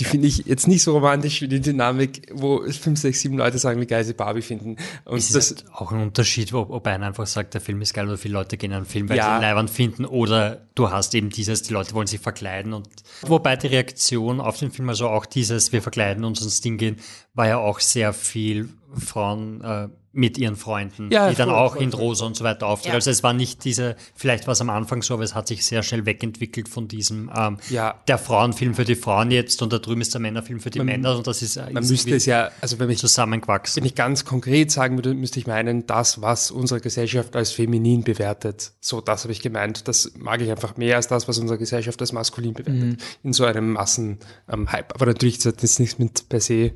die 0.00 0.04
finde 0.04 0.26
ich 0.26 0.38
jetzt 0.46 0.66
nicht 0.66 0.82
so 0.82 0.92
romantisch 0.92 1.42
wie 1.42 1.48
die 1.48 1.60
Dynamik, 1.60 2.32
wo 2.32 2.62
fünf, 2.70 2.98
sechs, 2.98 3.20
sieben 3.20 3.36
Leute 3.36 3.58
sagen, 3.58 3.80
wie 3.80 3.86
geil 3.86 4.02
sie 4.02 4.14
Barbie 4.14 4.42
finden. 4.42 4.76
Und 5.04 5.18
ist 5.18 5.34
das 5.34 5.50
halt 5.50 5.64
auch 5.72 5.92
ein 5.92 6.00
Unterschied, 6.00 6.52
ob, 6.52 6.70
ob 6.70 6.86
einer 6.86 7.06
einfach 7.06 7.26
sagt, 7.26 7.54
der 7.54 7.60
Film 7.60 7.80
ist 7.82 7.94
geil 7.94 8.06
oder 8.06 8.18
viele 8.18 8.34
Leute 8.34 8.56
gehen 8.56 8.72
an 8.72 8.82
den 8.82 8.88
Film, 8.88 9.08
weil 9.08 9.18
ja. 9.18 9.24
sie 9.24 9.36
ihn 9.36 9.42
leibend 9.42 9.70
finden 9.70 10.04
oder 10.04 10.66
du 10.74 10.90
hast 10.90 11.14
eben 11.14 11.30
dieses, 11.30 11.62
die 11.62 11.72
Leute 11.72 11.94
wollen 11.94 12.06
sich 12.06 12.20
verkleiden 12.20 12.72
und 12.72 12.88
wobei 13.22 13.56
die 13.56 13.68
Reaktion 13.68 14.40
auf 14.40 14.58
den 14.58 14.72
Film, 14.72 14.88
also 14.88 15.08
auch 15.08 15.26
dieses, 15.26 15.72
wir 15.72 15.82
verkleiden 15.82 16.24
uns 16.24 16.42
ins 16.42 16.60
Ding 16.60 16.78
gehen, 16.78 16.96
war 17.34 17.46
ja 17.46 17.58
auch 17.58 17.78
sehr 17.80 18.12
viel 18.12 18.70
Frauen, 18.96 19.60
äh, 19.62 19.88
mit 20.14 20.38
ihren 20.38 20.56
Freunden, 20.56 21.10
ja, 21.10 21.28
die 21.28 21.36
dann 21.36 21.48
voll, 21.48 21.58
auch 21.58 21.74
voll, 21.74 21.82
in 21.82 21.92
Rosa 21.92 22.24
und 22.26 22.36
so 22.36 22.44
weiter 22.44 22.66
auftreten. 22.66 22.92
Ja. 22.92 22.94
Also 22.94 23.10
es 23.10 23.22
war 23.22 23.32
nicht 23.32 23.64
diese, 23.64 23.96
vielleicht 24.14 24.46
war 24.46 24.52
es 24.52 24.60
am 24.60 24.70
Anfang 24.70 25.02
so, 25.02 25.14
aber 25.14 25.24
es 25.24 25.34
hat 25.34 25.48
sich 25.48 25.66
sehr 25.66 25.82
schnell 25.82 26.06
wegentwickelt 26.06 26.68
von 26.68 26.88
diesem 26.88 27.30
ähm, 27.36 27.58
ja. 27.70 28.00
der 28.08 28.18
Frauenfilm 28.18 28.74
für 28.74 28.84
die 28.84 28.94
Frauen 28.94 29.30
jetzt 29.30 29.60
und 29.62 29.72
da 29.72 29.78
drüben 29.78 30.00
ist 30.00 30.14
der 30.14 30.20
Männerfilm 30.20 30.60
für 30.60 30.70
die 30.70 30.78
man, 30.78 30.86
Männer 30.86 31.16
und 31.16 31.26
das 31.26 31.42
ist 31.42 31.56
äh, 31.56 31.70
man 31.70 31.86
müsste 31.86 32.14
es 32.14 32.26
ja, 32.26 32.50
also 32.60 32.78
wenn 32.78 32.90
ich 32.90 32.98
zusammengewachsen. 32.98 33.82
Wenn 33.82 33.86
ich 33.86 33.94
ganz 33.94 34.24
konkret 34.24 34.70
sagen 34.70 34.96
würde, 34.96 35.14
müsste 35.14 35.38
ich 35.38 35.46
meinen, 35.46 35.86
das, 35.86 36.22
was 36.22 36.50
unsere 36.50 36.80
Gesellschaft 36.80 37.36
als 37.36 37.52
feminin 37.52 38.04
bewertet. 38.04 38.72
So, 38.80 39.00
das 39.00 39.24
habe 39.24 39.32
ich 39.32 39.40
gemeint. 39.40 39.88
Das 39.88 40.12
mag 40.16 40.40
ich 40.40 40.50
einfach 40.50 40.76
mehr 40.76 40.96
als 40.96 41.08
das, 41.08 41.28
was 41.28 41.38
unsere 41.38 41.58
Gesellschaft 41.58 42.00
als 42.00 42.12
maskulin 42.12 42.54
bewertet. 42.54 42.82
Mhm. 42.82 42.96
In 43.22 43.32
so 43.32 43.44
einem 43.44 43.72
Massenhype. 43.72 44.24
Ähm, 44.48 44.68
aber 44.68 45.06
natürlich 45.06 45.38
das 45.38 45.46
hat 45.46 45.62
das 45.62 45.78
nichts 45.78 45.98
mit 45.98 46.28
per 46.28 46.40
se. 46.40 46.72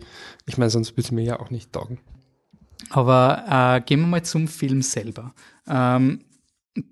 Ich 0.47 0.59
meine, 0.59 0.71
sonst 0.71 0.93
würde 0.93 1.03
es 1.03 1.11
mir 1.13 1.23
ja 1.23 1.41
auch 1.41 1.51
nicht 1.51 1.73
taugen. 1.73 1.99
Aber 2.91 3.45
äh, 3.49 3.81
gehen 3.83 4.01
wir 4.01 4.07
mal 4.07 4.23
zum 4.23 4.49
Film 4.49 4.83
selber. 4.83 5.35
Ähm, 5.69 6.25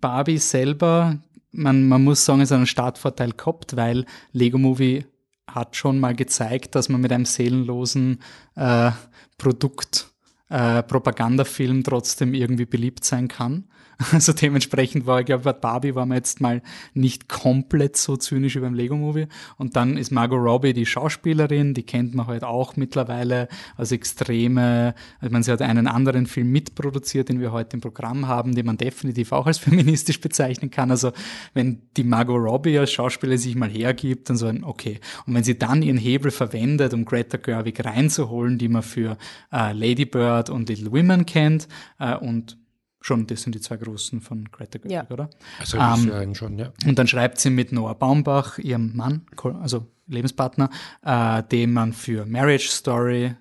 Barbie 0.01 0.39
selber, 0.39 1.19
man, 1.53 1.89
man 1.89 2.05
muss 2.05 2.25
sagen, 2.25 2.41
es 2.41 2.53
einen 2.53 2.67
Startvorteil 2.67 3.33
gehabt, 3.33 3.77
weil 3.77 4.05
Lego 4.33 4.59
Movie 4.59 5.05
hat 5.47 5.77
schon 5.77 6.01
mal 6.01 6.15
gezeigt, 6.15 6.75
dass 6.75 6.89
man 6.89 7.01
mit 7.01 7.13
einem 7.13 7.25
seelenlosen 7.25 8.21
äh, 8.57 8.91
Produkt, 9.39 10.11
äh, 10.49 10.83
Propagandafilm 10.83 11.85
trotzdem 11.85 12.35
irgendwie 12.35 12.67
beliebt 12.67 13.05
sein 13.05 13.29
kann. 13.29 13.69
Also 14.13 14.33
dementsprechend 14.33 15.07
war, 15.07 15.21
ich 15.21 15.27
glaube, 15.27 15.45
bei 15.45 15.53
Barbie 15.53 15.95
war 15.95 16.07
man 16.07 16.17
jetzt 16.17 16.41
mal 16.41 16.63
nicht 16.95 17.29
komplett 17.29 17.97
so 17.97 18.17
zynisch 18.17 18.57
wie 18.57 18.61
beim 18.61 18.75
Lego-Movie. 18.75 19.27
Und 19.57 19.77
dann 19.77 19.97
ist 19.97 20.11
Margot 20.11 20.39
Robbie 20.39 20.73
die 20.73 20.87
Schauspielerin, 20.87 21.75
die 21.75 21.85
kennt 21.85 22.15
man 22.15 22.27
halt 22.27 22.45
auch 22.45 22.77
mittlerweile 22.77 23.49
als 23.77 23.93
extreme, 23.93 24.95
also 25.21 25.33
man, 25.33 25.43
sie 25.43 25.53
hat 25.53 25.63
einen 25.63 25.87
anderen 25.87 26.27
Film 26.27 26.53
mitproduziert, 26.53 27.29
den 27.29 27.41
wir 27.41 27.53
heute 27.53 27.77
im 27.77 27.81
Programm 27.81 28.29
haben, 28.29 28.55
den 28.55 28.67
man 28.67 28.77
definitiv 28.77 29.33
auch 29.33 29.47
als 29.47 29.59
feministisch 29.67 30.21
bezeichnen 30.21 30.71
kann. 30.71 30.91
Also 30.91 31.13
wenn 31.55 31.83
die 31.97 32.05
Margot 32.05 32.43
Robbie 32.43 32.79
als 32.79 32.93
Schauspielerin 32.93 33.39
sich 33.39 33.55
mal 33.55 33.71
hergibt, 33.71 34.29
dann 34.29 34.37
so 34.37 34.47
ein, 34.47 34.63
okay. 34.65 35.01
Und 35.27 35.35
wenn 35.35 35.45
sie 35.45 35.59
dann 35.59 35.83
ihren 35.83 35.99
Hebel 35.99 36.31
verwendet, 36.31 36.93
um 36.93 37.05
Greta 37.05 37.39
Gerwig 37.39 37.85
reinzuholen, 37.85 38.59
die 38.59 38.69
man 38.69 38.83
für 38.83 39.17
äh, 39.53 39.73
Lady 39.73 40.05
Bird 40.05 40.51
und 40.51 40.69
Little 40.69 40.93
Women 40.93 41.25
kennt, 41.27 41.69
äh, 41.99 42.17
und 42.17 42.59
Schon, 43.07 43.25
das 43.29 43.43
sind 43.43 43.55
die 43.55 43.61
zwei 43.61 43.77
großen 43.77 44.21
von 44.21 44.51
Greta 44.51 44.79
Gerwig, 44.79 44.91
ja. 44.91 45.07
oder? 45.09 45.31
Also 45.61 45.79
ähm, 45.79 46.35
schon, 46.35 46.59
ja. 46.59 46.73
Und 46.85 46.99
dann 46.99 47.07
schreibt 47.07 47.39
sie 47.39 47.51
mit 47.51 47.71
Noah 47.71 47.95
Baumbach, 47.95 48.59
ihrem 48.59 48.97
Mann, 48.97 49.25
also 49.63 49.87
Lebenspartner, 50.09 50.71
äh, 51.05 51.45
den 51.45 51.73
man 51.73 51.93
für 51.93 52.27
Marriage 52.27 52.67
Story 52.67 53.37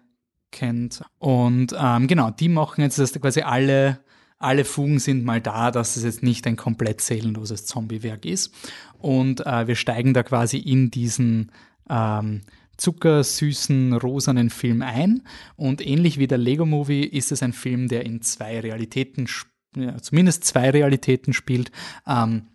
kennt. 0.52 1.02
Und 1.18 1.76
ähm, 1.76 2.06
genau, 2.06 2.30
die 2.30 2.48
machen 2.48 2.82
jetzt, 2.82 3.00
dass 3.00 3.20
quasi 3.20 3.42
alle, 3.42 4.02
alle 4.38 4.66
Fugen 4.66 5.00
sind 5.00 5.26
mal 5.26 5.42
da, 5.42 5.72
dass 5.72 5.96
es 5.96 6.04
jetzt 6.04 6.22
nicht 6.22 6.46
ein 6.46 6.58
komplett 6.58 7.02
seelenloses 7.02 7.66
Zombiewerk 7.66 8.24
ist. 8.24 8.54
Und 9.00 9.44
äh, 9.48 9.68
wir 9.68 9.76
steigen 9.76 10.14
da 10.14 10.22
quasi 10.22 10.60
in 10.60 10.92
diesen 10.92 11.52
ähm, 11.90 12.42
zuckersüßen, 12.78 13.94
rosanen 13.94 14.52
Film 14.52 14.84
ein. 14.84 15.24
Und 15.56 15.84
ähnlich 15.84 16.20
wie 16.20 16.28
der 16.28 16.38
Lego 16.38 16.68
Movie 16.68 17.04
ist 17.04 17.32
es 17.32 17.42
ein 17.42 17.52
Film, 17.52 17.88
der 17.88 18.06
in 18.06 18.22
zwei 18.22 18.60
Realitäten 18.60 19.26
spielt 19.26 19.55
ja, 19.76 19.98
zumindest 20.02 20.44
zwei 20.46 20.70
Realitäten 20.70 21.34
spielt. 21.34 21.72
Ähm, 22.08 22.48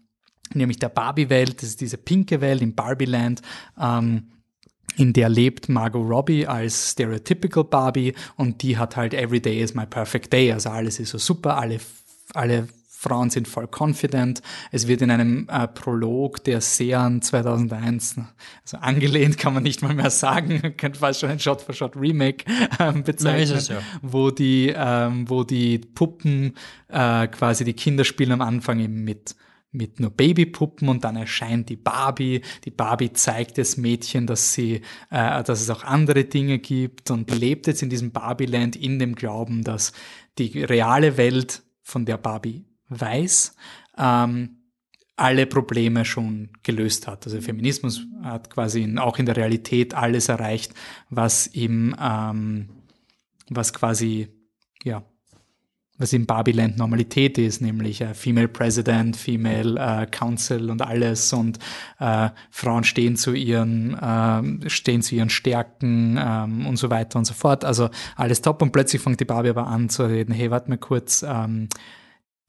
nämlich 0.55 0.79
der 0.79 0.89
Barbie-Welt, 0.89 1.63
das 1.63 1.71
ist 1.71 1.81
diese 1.81 1.99
pinke 1.99 2.41
Welt 2.41 2.63
im 2.63 2.75
Barbie-Land. 2.75 3.43
Ähm, 3.79 4.31
in 4.97 5.13
der 5.13 5.29
lebt 5.29 5.69
Margot 5.69 6.09
Robbie 6.09 6.47
als 6.47 6.91
stereotypical 6.93 7.65
Barbie 7.65 8.15
und 8.37 8.63
die 8.63 8.77
hat 8.77 8.97
halt 8.97 9.15
Every 9.15 9.41
Day 9.41 9.61
is 9.63 9.75
my 9.75 9.87
perfect 9.87 10.33
day. 10.33 10.53
Also 10.53 10.71
alles 10.71 10.99
ist 10.99 11.11
so 11.11 11.19
super, 11.19 11.57
alle, 11.57 11.79
alle 12.35 12.69
Frauen 13.01 13.31
sind 13.31 13.49
voll 13.49 13.67
confident. 13.67 14.43
Es 14.73 14.87
wird 14.87 15.01
in 15.01 15.11
einem 15.11 15.49
äh, 15.49 15.67
Prolog 15.67 16.45
der 16.45 16.61
Sean 16.61 17.23
2001, 17.23 18.17
also 18.63 18.77
angelehnt 18.77 19.39
kann 19.39 19.55
man 19.55 19.63
nicht 19.63 19.81
mal 19.81 19.95
mehr 19.95 20.11
sagen, 20.11 20.61
man 20.63 20.77
könnte 20.77 20.99
fast 20.99 21.21
schon 21.21 21.31
ein 21.31 21.39
Shot-for-Shot-Remake 21.39 22.45
ähm, 22.79 23.03
bezeichnen, 23.03 23.57
es, 23.57 23.69
ja. 23.69 23.81
wo 24.03 24.31
die, 24.31 24.75
ähm, 24.77 25.31
wo 25.31 25.45
die 25.45 25.79
Puppen 25.79 26.53
äh, 26.89 27.27
quasi 27.29 27.65
die 27.65 27.73
Kinder 27.73 28.05
spielen 28.05 28.33
am 28.33 28.43
Anfang 28.43 28.81
eben 28.81 29.03
mit 29.03 29.35
mit 29.73 30.01
nur 30.01 30.11
Babypuppen 30.11 30.89
und 30.89 31.05
dann 31.05 31.15
erscheint 31.15 31.69
die 31.69 31.77
Barbie. 31.77 32.41
Die 32.65 32.73
Barbie 32.73 33.13
zeigt 33.13 33.57
das 33.57 33.77
Mädchen, 33.77 34.27
dass 34.27 34.53
sie, 34.53 34.81
äh, 35.11 35.45
dass 35.45 35.61
es 35.61 35.71
auch 35.71 35.85
andere 35.85 36.25
Dinge 36.25 36.59
gibt 36.59 37.13
und 37.13 37.31
lebt 37.31 37.69
jetzt 37.69 37.81
in 37.81 37.89
diesem 37.89 38.11
Barbieland 38.11 38.75
in 38.75 38.99
dem 38.99 39.15
Glauben, 39.15 39.63
dass 39.63 39.93
die 40.39 40.65
reale 40.65 41.17
Welt, 41.17 41.63
von 41.83 42.05
der 42.05 42.19
Barbie 42.19 42.65
weiß, 42.91 43.57
ähm, 43.99 44.61
alle 45.17 45.47
Probleme 45.47 46.05
schon 46.05 46.49
gelöst 46.63 47.07
hat. 47.07 47.27
Also 47.27 47.41
Feminismus 47.41 48.07
hat 48.23 48.51
quasi 48.51 48.83
in, 48.83 48.99
auch 48.99 49.19
in 49.19 49.27
der 49.27 49.37
Realität 49.37 49.95
alles 49.95 50.29
erreicht, 50.29 50.73
was 51.11 51.47
ihm, 51.49 51.95
ähm, 52.01 52.71
was 53.51 53.75
quasi, 53.75 54.29
ja, 54.83 55.05
was 55.99 56.15
in 56.15 56.25
Barbieland 56.25 56.79
Normalität 56.79 57.37
ist, 57.37 57.61
nämlich 57.61 58.01
äh, 58.01 58.15
Female 58.15 58.49
President, 58.49 59.15
Female 59.15 59.79
äh, 59.79 60.07
Council 60.07 60.71
und 60.71 60.81
alles 60.81 61.31
und 61.35 61.59
äh, 61.99 62.31
Frauen 62.51 62.85
stehen 62.85 63.17
zu 63.17 63.35
ihren 63.35 63.93
äh, 63.99 64.71
stehen 64.71 65.03
zu 65.03 65.15
ihren 65.15 65.29
Stärken 65.29 66.19
ähm, 66.19 66.67
und 66.67 66.79
so 66.79 66.89
weiter 66.89 67.19
und 67.19 67.27
so 67.27 67.35
fort. 67.35 67.67
Also 67.67 67.91
alles 68.17 68.41
top 68.41 68.63
und 68.63 68.73
plötzlich 68.73 69.03
fängt 69.03 69.21
die 69.21 69.27
Barbie 69.27 69.51
aber 69.51 69.67
an 69.67 69.91
zu 69.91 70.05
reden, 70.05 70.33
hey, 70.33 70.51
warte 70.51 70.71
mal 70.71 70.79
kurz, 70.79 71.23
ähm, 71.23 71.69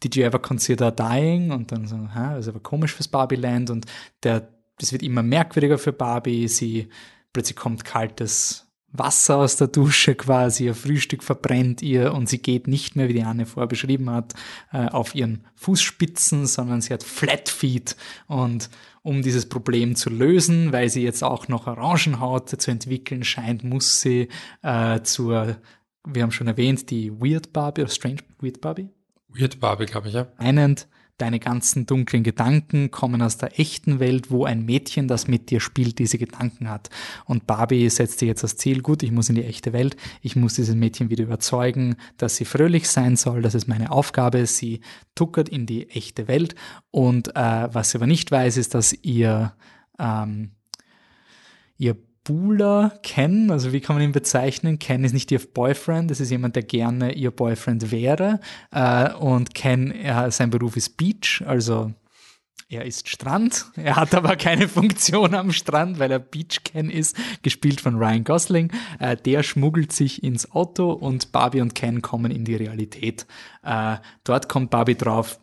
did 0.03 0.15
you 0.15 0.24
ever 0.24 0.39
consider 0.39 0.91
dying? 0.91 1.51
Und 1.51 1.72
dann 1.72 1.88
so, 1.88 1.96
hä, 1.96 2.36
das 2.36 2.46
ist 2.46 2.50
aber 2.50 2.60
komisch 2.60 2.93
fürs 2.93 3.08
Barbie-Land 3.08 3.70
und 3.70 3.86
der, 4.24 4.48
das 4.77 4.91
wird 4.91 5.03
immer 5.03 5.24
merkwürdiger 5.24 5.77
für 5.77 5.93
Barbie. 5.93 6.48
Sie, 6.48 6.89
plötzlich 7.34 7.55
kommt 7.55 7.86
kaltes 7.86 8.67
Wasser 8.93 9.38
aus 9.38 9.55
der 9.55 9.67
Dusche 9.67 10.15
quasi, 10.15 10.65
ihr 10.65 10.75
Frühstück 10.75 11.24
verbrennt 11.24 11.81
ihr 11.81 12.13
und 12.13 12.27
sie 12.27 12.39
geht 12.39 12.67
nicht 12.67 12.96
mehr, 12.96 13.08
wie 13.08 13.13
die 13.13 13.24
Anne 13.24 13.46
vorher 13.46 13.67
beschrieben 13.67 14.10
hat, 14.10 14.34
äh, 14.74 14.88
auf 14.88 15.15
ihren 15.15 15.48
Fußspitzen, 15.55 16.46
sondern 16.46 16.81
sie 16.81 16.93
hat 16.93 17.03
Flat 17.03 17.48
Feet 17.48 17.96
und 18.27 18.70
um 19.01 19.22
dieses 19.22 19.48
Problem 19.48 19.96
zu 19.96 20.10
lösen, 20.10 20.74
weil 20.74 20.89
sie 20.89 21.03
jetzt 21.03 21.24
auch 21.24 21.48
noch 21.48 21.67
Orangenhaut 21.67 22.50
zu 22.50 22.70
entwickeln 22.70 23.24
scheint, 23.24 23.63
muss 23.63 24.01
sie 24.01 24.27
äh, 24.62 25.01
zur, 25.01 25.55
wir 26.05 26.24
haben 26.24 26.31
schon 26.31 26.48
erwähnt, 26.48 26.89
die 26.91 27.12
Weird 27.12 27.53
Barbie 27.53 27.81
oder 27.81 27.91
Strange 27.91 28.20
Weird 28.41 28.60
Barbie, 28.60 28.89
Weird 29.34 29.60
Barbie, 29.60 29.86
glaube 29.86 30.10
ich, 30.10 30.14
ja. 30.14 30.28
Einend, 30.38 30.88
deine 31.22 31.40
ganzen 31.40 31.86
dunklen 31.86 32.24
Gedanken 32.24 32.90
kommen 32.90 33.22
aus 33.22 33.38
der 33.38 33.60
echten 33.60 34.00
Welt, 34.00 34.32
wo 34.32 34.46
ein 34.46 34.66
Mädchen, 34.66 35.08
das 35.08 35.28
mit 35.28 35.52
dir 35.52 35.60
spielt, 35.60 36.00
diese 36.00 36.18
Gedanken 36.18 36.70
hat. 36.70 36.90
Und 37.26 37.46
Barbie 37.46 37.90
setzt 37.90 38.22
dir 38.22 38.28
jetzt 38.28 38.44
das 38.44 38.58
Ziel, 38.58 38.82
gut, 38.82 39.04
ich 39.04 39.12
muss 39.12 39.30
in 39.30 39.36
die 39.36 39.46
echte 39.46 39.72
Welt, 39.72 39.96
ich 40.22 40.36
muss 40.36 40.56
dieses 40.56 40.76
Mädchen 40.76 41.10
wieder 41.10 41.24
überzeugen, 41.24 41.96
dass 42.18 42.38
sie 42.38 42.46
fröhlich 42.46 42.90
sein 42.90 43.16
soll, 43.16 43.42
das 43.42 43.56
ist 43.56 43.68
meine 43.68 43.92
Aufgabe, 43.92 44.46
sie 44.48 44.82
tuckert 45.14 45.48
in 45.48 45.66
die 45.66 45.90
echte 45.90 46.28
Welt. 46.28 46.56
Und 46.90 47.36
äh, 47.36 47.74
was 47.74 47.92
sie 47.92 47.98
aber 47.98 48.08
nicht 48.08 48.32
weiß, 48.32 48.58
ist, 48.58 48.74
dass 48.74 48.94
ihr, 48.94 49.54
ähm, 50.00 50.52
ihr 51.78 51.98
Buhler 52.24 53.00
Ken, 53.04 53.50
also 53.51 53.74
wie 53.74 53.82
kann 53.82 53.96
man 53.96 54.04
ihn 54.04 54.12
bezeichnen? 54.12 54.80
Ken 54.80 55.04
ist 55.04 55.13
nicht 55.13 55.32
ihr 55.32 55.40
Boyfriend, 55.40 56.12
das 56.12 56.20
ist 56.20 56.30
jemand, 56.30 56.56
der 56.56 56.63
gerne 56.63 57.13
ihr 57.13 57.32
Boyfriend 57.32 57.92
wäre. 57.92 58.40
Äh, 58.72 59.13
und 59.13 59.56
Ken, 59.56 59.94
sein 60.30 60.50
Beruf 60.51 60.78
ist 60.78 60.98
Beach, 60.98 61.44
also 61.46 61.94
er 62.72 62.86
ist 62.86 63.10
Strand. 63.10 63.66
Er 63.75 63.98
hat 63.98 64.16
aber 64.16 64.38
keine 64.38 64.68
Funktion 64.68 65.36
am 65.36 65.51
Strand, 65.51 66.00
weil 66.00 66.12
er 66.12 66.20
Beach 66.20 66.63
Ken 66.63 66.90
ist, 66.90 67.18
gespielt 67.42 67.82
von 67.82 67.96
Ryan 67.98 68.24
Gosling. 68.24 68.72
Äh, 69.00 69.18
der 69.18 69.44
schmuggelt 69.44 69.92
sich 69.92 70.24
ins 70.24 70.51
Auto 70.51 70.92
und 70.92 71.34
Barbie 71.34 71.62
und 71.62 71.75
Ken 71.75 72.01
kommen 72.01 72.32
in 72.32 72.46
die 72.46 72.56
Realität. 72.56 73.28
Äh, 73.63 73.98
dort 74.24 74.48
kommt 74.48 74.70
Barbie 74.70 74.96
drauf. 74.96 75.40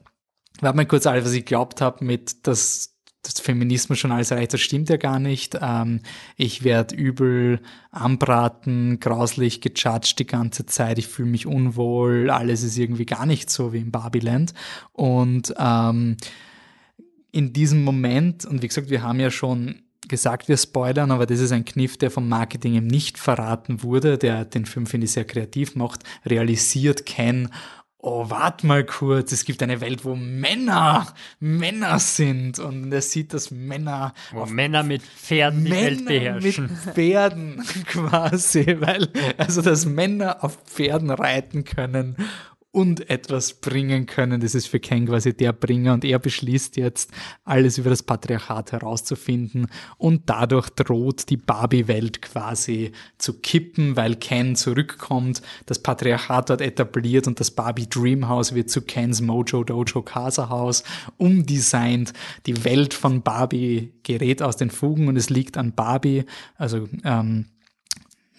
Warte 0.61 0.77
mal 0.77 0.87
kurz 0.87 1.07
alles, 1.07 1.27
was 1.27 1.33
ich 1.33 1.45
glaubt 1.45 1.81
habe, 1.83 2.03
mit 2.05 2.47
das 2.47 2.98
das 3.23 3.41
Feminismus 3.41 3.99
schon 3.99 4.13
alles 4.13 4.31
erreicht, 4.31 4.55
das 4.55 4.61
stimmt 4.61 4.89
ja 4.89 4.97
gar 4.97 5.19
nicht. 5.19 5.59
Ähm, 5.61 6.01
ich 6.37 6.65
werde 6.65 6.95
übel 6.95 7.61
anbraten, 7.91 9.01
grauslich 9.01 9.61
gejudged 9.61 10.19
die 10.19 10.27
ganze 10.27 10.67
Zeit, 10.67 10.99
ich 10.99 11.09
fühle 11.09 11.31
mich 11.31 11.47
unwohl, 11.47 12.31
alles 12.31 12.63
ist 12.63 12.79
irgendwie 12.79 13.07
gar 13.07 13.27
nicht 13.27 13.51
so 13.51 13.73
wie 13.73 13.81
im 13.81 13.91
Barbieland. 13.91 14.55
Und 14.93 15.55
ähm, 15.59 16.17
in 17.33 17.53
diesem 17.53 17.85
Moment, 17.85 18.45
und 18.45 18.63
wie 18.63 18.69
gesagt, 18.69 18.91
wir 18.91 19.03
haben 19.03 19.21
ja 19.21 19.31
schon 19.31 19.83
gesagt, 20.07 20.49
wir 20.49 20.57
spoilern, 20.57 21.11
aber 21.11 21.27
das 21.27 21.41
ist 21.41 21.53
ein 21.53 21.65
Kniff, 21.65 21.97
der 21.97 22.11
vom 22.11 22.29
Marketing 22.29 22.75
eben 22.75 22.87
nicht 22.87 23.19
verraten 23.19 23.83
wurde, 23.83 24.17
der 24.17 24.45
den 24.45 24.65
Film, 24.65 24.87
finde 24.87 25.05
ich, 25.05 25.13
sehr 25.13 25.25
kreativ 25.25 25.75
macht, 25.75 26.03
realisiert 26.25 27.05
Ken, 27.05 27.51
oh, 27.99 28.31
warte 28.31 28.67
mal 28.67 28.85
kurz, 28.85 29.33
es 29.33 29.45
gibt 29.45 29.63
eine 29.63 29.81
Welt, 29.81 30.05
wo 30.05 30.15
Männer 30.15 31.07
Männer 31.41 31.99
sind. 31.99 32.59
Und 32.59 32.93
er 32.93 33.03
sieht, 33.03 33.35
dass 33.35 33.51
Männer 33.51 34.15
wo 34.33 34.47
Männer 34.47 34.83
mit 34.83 35.03
Pferden 35.03 35.65
die 35.65 35.71
Welt 35.71 36.05
beherrschen. 36.07 36.65
Mit 36.85 36.95
Pferden 36.95 37.65
quasi, 37.87 38.77
weil 38.81 39.09
also 39.37 39.63
dass 39.63 39.85
Männer 39.87 40.45
auf 40.45 40.59
Pferden 40.65 41.11
reiten 41.11 41.65
können 41.65 42.17
und 42.71 43.09
etwas 43.09 43.55
bringen 43.55 44.05
können. 44.07 44.41
Das 44.41 44.55
ist 44.55 44.69
für 44.69 44.79
Ken 44.79 45.07
quasi 45.07 45.35
der 45.35 45.53
Bringer 45.53 45.95
und 45.95 46.05
er 46.05 46.19
beschließt 46.19 46.77
jetzt, 46.77 47.11
alles 47.45 47.79
über 47.79 47.89
das 47.89 48.03
Patriarchat 48.03 48.73
herauszufinden 48.73 49.69
und 49.97 50.23
dadurch 50.27 50.69
droht 50.71 51.31
die 51.31 51.39
Barbie-Welt 51.39 52.21
quasi 52.21 52.93
zu 53.17 53.41
kippen, 53.41 53.97
weil 53.97 54.17
Ken 54.17 54.55
zurückkommt, 54.55 55.41
das 55.65 55.79
Patriarchat 55.79 56.51
dort 56.51 56.61
etabliert 56.61 57.27
und 57.27 57.41
das 57.41 57.51
Barbie 57.51 57.89
Dreamhouse 57.89 58.55
wird 58.55 58.71
zu 58.71 58.83
Kens 58.83 59.23
Mojo 59.23 59.65
Dojo 59.65 60.03
Casa 60.03 60.51
Haus 60.51 60.85
umdesignt. 61.17 62.13
Die 62.47 62.65
Welt 62.65 62.93
von 62.93 63.23
Barbie 63.23 63.95
gerät 64.03 64.43
aus 64.43 64.57
den 64.57 64.71
Fugen 64.71 65.09
und 65.09 65.17
es 65.17 65.31
liegt 65.31 65.57
an 65.57 65.73
Barbie, 65.73 66.25
also 66.57 66.87
ähm, 67.03 67.47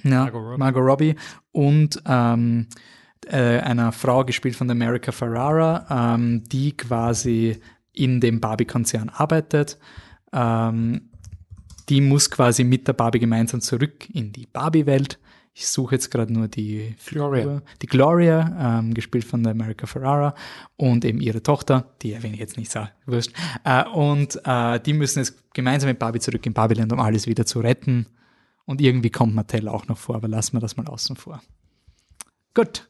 ja, 0.04 0.26
Margot 0.26 0.42
Robbie, 0.42 0.58
Margot 0.58 0.84
Robbie 0.84 1.16
und 1.52 2.02
ähm, 2.06 2.68
äh, 3.28 3.60
einer 3.60 3.92
Frau 3.92 4.24
gespielt 4.26 4.56
von 4.56 4.70
America 4.70 5.12
Ferrara, 5.12 6.16
ähm, 6.16 6.44
die 6.46 6.76
quasi 6.76 7.60
in 7.94 8.22
dem 8.22 8.40
Barbie-Konzern 8.40 9.10
arbeitet. 9.10 9.78
Ähm, 10.32 11.10
die 11.90 12.02
muss 12.02 12.30
quasi 12.30 12.64
mit 12.64 12.88
der 12.88 12.94
Barbie 12.94 13.20
gemeinsam 13.20 13.62
zurück 13.62 14.10
in 14.14 14.32
die 14.32 14.46
Barbie-Welt. 14.46 15.20
Ich 15.54 15.68
suche 15.68 15.96
jetzt 15.96 16.12
gerade 16.12 16.32
nur 16.32 16.48
die 16.48 16.96
Gloria, 17.06 17.62
die 17.82 17.88
Gloria 17.88 18.80
ähm, 18.80 18.94
gespielt 18.94 19.26
von 19.26 19.44
der 19.44 19.52
America 19.52 19.88
Ferrara 19.88 20.34
und 20.78 21.04
eben 21.04 21.20
ihre 21.20 21.44
Tochter, 21.44 21.92
die 22.02 22.14
erwähne 22.14 22.36
ich 22.36 22.40
jetzt 22.40 22.58
nicht, 22.58 22.72
so 22.72 22.88
wurscht. 23.06 23.34
Äh, 23.66 23.84
und 23.90 24.40
äh, 24.46 24.80
die 24.80 24.94
müssen 24.94 25.20
jetzt 25.20 25.54
gemeinsam 25.54 25.90
mit 25.90 26.00
Barbie 26.00 26.20
zurück 26.20 26.46
in 26.46 26.54
Barbieland, 26.54 26.94
um 26.94 27.00
alles 27.00 27.28
wieder 27.28 27.46
zu 27.46 27.60
retten. 27.60 28.06
Und 28.66 28.80
irgendwie 28.80 29.10
kommt 29.10 29.34
Mattel 29.34 29.68
auch 29.68 29.88
noch 29.88 29.98
vor, 29.98 30.16
aber 30.16 30.28
lassen 30.28 30.56
wir 30.56 30.62
das 30.62 30.78
mal 30.78 30.86
außen 30.86 31.16
vor. 31.16 31.42
Gut. 32.54 32.88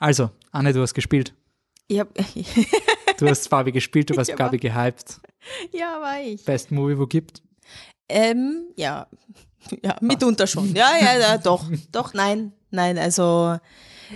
Also, 0.00 0.30
Anne, 0.50 0.72
du 0.72 0.80
hast 0.80 0.94
gespielt. 0.94 1.34
Ich 1.86 2.00
hab, 2.00 2.08
du 3.18 3.28
hast 3.28 3.48
Fabi 3.48 3.70
gespielt, 3.70 4.10
du 4.10 4.16
warst 4.16 4.34
Gabi 4.34 4.58
gehypt. 4.58 5.20
Ja, 5.72 6.00
war 6.00 6.20
ich. 6.20 6.44
Best 6.44 6.70
Movie, 6.70 6.98
wo 6.98 7.06
gibt? 7.06 7.42
Ähm, 8.08 8.68
ja, 8.76 9.06
ja, 9.82 9.96
mitunter 10.00 10.46
schon. 10.46 10.74
Ja, 10.74 10.92
ja, 11.00 11.18
ja, 11.18 11.38
doch, 11.38 11.64
doch, 11.92 12.14
nein, 12.14 12.52
nein. 12.70 12.98
Also, 12.98 13.58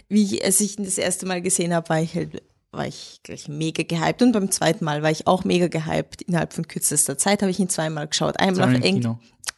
wie 0.09 0.23
ich, 0.23 0.44
als 0.44 0.61
ich 0.61 0.79
ihn 0.79 0.85
das 0.85 0.99
erste 0.99 1.27
Mal 1.27 1.42
gesehen 1.42 1.75
habe, 1.75 1.88
war 1.90 2.01
ich 2.01 2.14
halt, 2.14 2.42
war 2.73 2.87
ich 2.87 3.20
gleich 3.23 3.49
mega 3.49 3.83
gehypt 3.83 4.23
und 4.23 4.33
beim 4.33 4.51
zweiten 4.51 4.85
Mal 4.85 5.03
war 5.03 5.11
ich 5.11 5.27
auch 5.27 5.44
mega 5.44 5.68
gehypt. 5.68 6.23
Innerhalb 6.23 6.55
von 6.55 6.66
kürzester 6.66 7.18
Zeit 7.18 7.42
habe 7.42 7.51
ich 7.51 7.61
ihn 7.61 7.68
zweimal 7.68 8.09
geschaut. 8.09 8.40
Einmal 8.40 8.55
zweimal 8.55 8.77
auf 8.77 8.85
Englisch, 8.85 9.09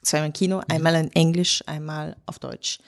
zweimal 0.02 0.26
im 0.26 0.32
Kino, 0.32 0.62
einmal 0.68 0.96
in 0.96 1.12
Englisch, 1.12 1.62
einmal 1.66 2.16
auf 2.26 2.40
Deutsch. 2.40 2.78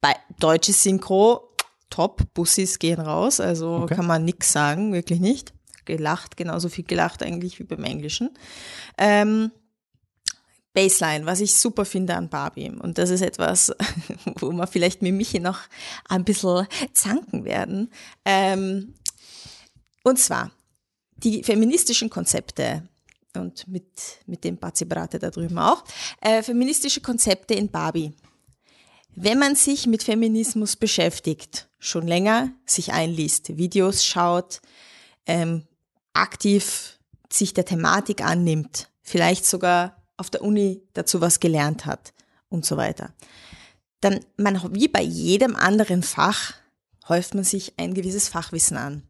Bei 0.00 0.14
deutsche 0.38 0.72
Synchro 0.72 1.45
top. 1.90 2.22
Bussis 2.34 2.78
gehen 2.78 3.00
raus, 3.00 3.40
also 3.40 3.76
okay. 3.76 3.94
kann 3.94 4.06
man 4.06 4.24
nichts 4.24 4.52
sagen, 4.52 4.92
wirklich 4.92 5.20
nicht. 5.20 5.52
Gelacht, 5.84 6.36
genauso 6.36 6.68
viel 6.68 6.84
gelacht 6.84 7.22
eigentlich 7.22 7.58
wie 7.58 7.64
beim 7.64 7.84
Englischen. 7.84 8.30
Ähm, 8.98 9.52
Baseline, 10.76 11.24
was 11.24 11.40
ich 11.40 11.54
super 11.54 11.86
finde 11.86 12.14
an 12.16 12.28
Barbie. 12.28 12.70
Und 12.70 12.98
das 12.98 13.08
ist 13.08 13.22
etwas, 13.22 13.74
wo 14.36 14.52
wir 14.52 14.66
vielleicht 14.66 15.00
mit 15.00 15.14
Michi 15.14 15.40
noch 15.40 15.60
ein 16.08 16.24
bisschen 16.24 16.66
zanken 16.92 17.44
werden. 17.44 17.90
Ähm, 18.26 18.94
und 20.04 20.18
zwar 20.18 20.50
die 21.16 21.42
feministischen 21.42 22.10
Konzepte 22.10 22.86
und 23.34 23.66
mit, 23.68 23.86
mit 24.26 24.44
dem 24.44 24.58
Bazi-Brate 24.58 25.18
da 25.18 25.30
drüben 25.30 25.58
auch, 25.58 25.82
äh, 26.20 26.42
feministische 26.42 27.00
Konzepte 27.00 27.54
in 27.54 27.70
Barbie. 27.70 28.12
Wenn 29.14 29.38
man 29.38 29.56
sich 29.56 29.86
mit 29.86 30.02
Feminismus 30.02 30.76
beschäftigt, 30.76 31.68
schon 31.86 32.06
länger 32.06 32.50
sich 32.64 32.92
einliest, 32.92 33.56
Videos 33.56 34.04
schaut, 34.04 34.60
ähm, 35.26 35.66
aktiv 36.12 36.98
sich 37.32 37.54
der 37.54 37.64
Thematik 37.64 38.22
annimmt, 38.22 38.90
vielleicht 39.02 39.46
sogar 39.46 40.02
auf 40.16 40.30
der 40.30 40.42
Uni 40.42 40.82
dazu 40.94 41.20
was 41.20 41.40
gelernt 41.40 41.86
hat 41.86 42.12
und 42.48 42.64
so 42.64 42.76
weiter, 42.76 43.14
dann 44.00 44.20
man 44.36 44.74
wie 44.74 44.88
bei 44.88 45.02
jedem 45.02 45.56
anderen 45.56 46.02
Fach 46.02 46.54
häuft 47.08 47.34
man 47.34 47.44
sich 47.44 47.74
ein 47.76 47.94
gewisses 47.94 48.28
Fachwissen 48.28 48.76
an. 48.76 49.02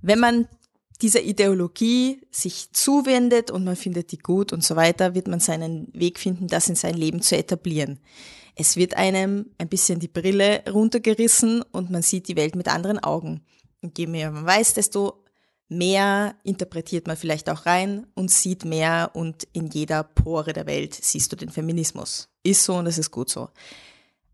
Wenn 0.00 0.20
man 0.20 0.48
dieser 1.02 1.22
Ideologie 1.22 2.20
sich 2.30 2.72
zuwendet 2.72 3.50
und 3.50 3.64
man 3.64 3.76
findet 3.76 4.12
die 4.12 4.18
gut 4.18 4.52
und 4.52 4.64
so 4.64 4.76
weiter, 4.76 5.14
wird 5.14 5.28
man 5.28 5.40
seinen 5.40 5.92
Weg 5.94 6.18
finden, 6.18 6.48
das 6.48 6.68
in 6.68 6.74
sein 6.74 6.94
Leben 6.94 7.22
zu 7.22 7.36
etablieren. 7.36 8.00
Es 8.60 8.74
wird 8.74 8.96
einem 8.96 9.46
ein 9.58 9.68
bisschen 9.68 10.00
die 10.00 10.08
Brille 10.08 10.64
runtergerissen 10.68 11.62
und 11.70 11.90
man 11.90 12.02
sieht 12.02 12.26
die 12.26 12.34
Welt 12.34 12.56
mit 12.56 12.66
anderen 12.66 12.98
Augen. 12.98 13.44
Und 13.82 13.96
je 13.98 14.08
mehr 14.08 14.32
man 14.32 14.44
weiß, 14.44 14.74
desto 14.74 15.22
mehr 15.68 16.34
interpretiert 16.42 17.06
man 17.06 17.16
vielleicht 17.16 17.48
auch 17.50 17.66
rein 17.66 18.08
und 18.14 18.32
sieht 18.32 18.64
mehr 18.64 19.12
und 19.14 19.46
in 19.52 19.68
jeder 19.68 20.02
Pore 20.02 20.52
der 20.52 20.66
Welt 20.66 20.92
siehst 20.92 21.30
du 21.30 21.36
den 21.36 21.50
Feminismus. 21.50 22.30
Ist 22.42 22.64
so 22.64 22.74
und 22.74 22.88
es 22.88 22.98
ist 22.98 23.12
gut 23.12 23.30
so. 23.30 23.48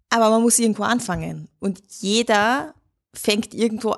Aber 0.09 0.31
man 0.31 0.41
muss 0.41 0.59
irgendwo 0.59 0.85
anfangen 0.85 1.49
und 1.61 1.83
jeder 2.01 2.75
fängt 3.13 3.53
irgendwo, 3.53 3.95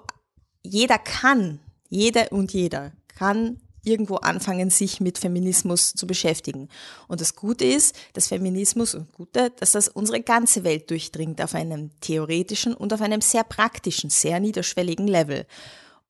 jeder 0.65 0.99
kann, 0.99 1.61
jeder 1.89 2.33
und 2.33 2.53
jeder 2.53 2.91
kann 3.07 3.61
irgendwo 3.87 4.17
anfangen, 4.17 4.71
sich 4.71 5.01
mit 5.01 5.19
Feminismus 5.19 5.93
zu 5.95 6.07
beschäftigen. 6.07 6.69
Und 7.09 7.21
das 7.21 7.37
Gute 7.37 7.65
ist, 7.65 7.95
dass 8.13 8.29
Feminismus 8.29 8.95
und 8.95 9.13
Gute, 9.13 9.53
dass 9.59 9.73
das 9.73 9.89
unsere 9.89 10.21
ganze 10.21 10.65
Welt 10.65 10.91
durchdringt 10.91 11.41
auf 11.41 11.55
einem 11.55 11.91
theoretischen 12.01 12.75
und 12.75 12.93
auf 12.93 13.01
einem 13.01 13.21
sehr 13.21 13.45
praktischen, 13.45 14.11
sehr 14.11 14.41
niederschwelligen 14.41 15.07
Level. 15.07 15.47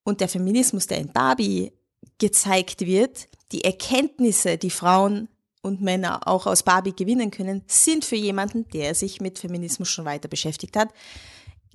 Und 0.05 0.21
der 0.21 0.29
Feminismus, 0.29 0.87
der 0.87 0.99
in 0.99 1.13
Barbie 1.13 1.73
gezeigt 2.19 2.81
wird, 2.87 3.29
die 3.53 3.65
Erkenntnisse, 3.65 4.57
die 4.57 4.71
Frauen 4.71 5.29
und 5.63 5.83
Männer 5.83 6.27
auch 6.27 6.47
aus 6.47 6.63
Barbie 6.63 6.95
gewinnen 6.95 7.31
können, 7.31 7.63
sind 7.67 8.05
für 8.05 8.17
jemanden, 8.17 8.69
der 8.71 8.95
sich 8.95 9.21
mit 9.21 9.39
Feminismus 9.39 9.89
schon 9.89 10.05
weiter 10.05 10.29
beschäftigt 10.29 10.77
hat, 10.77 10.91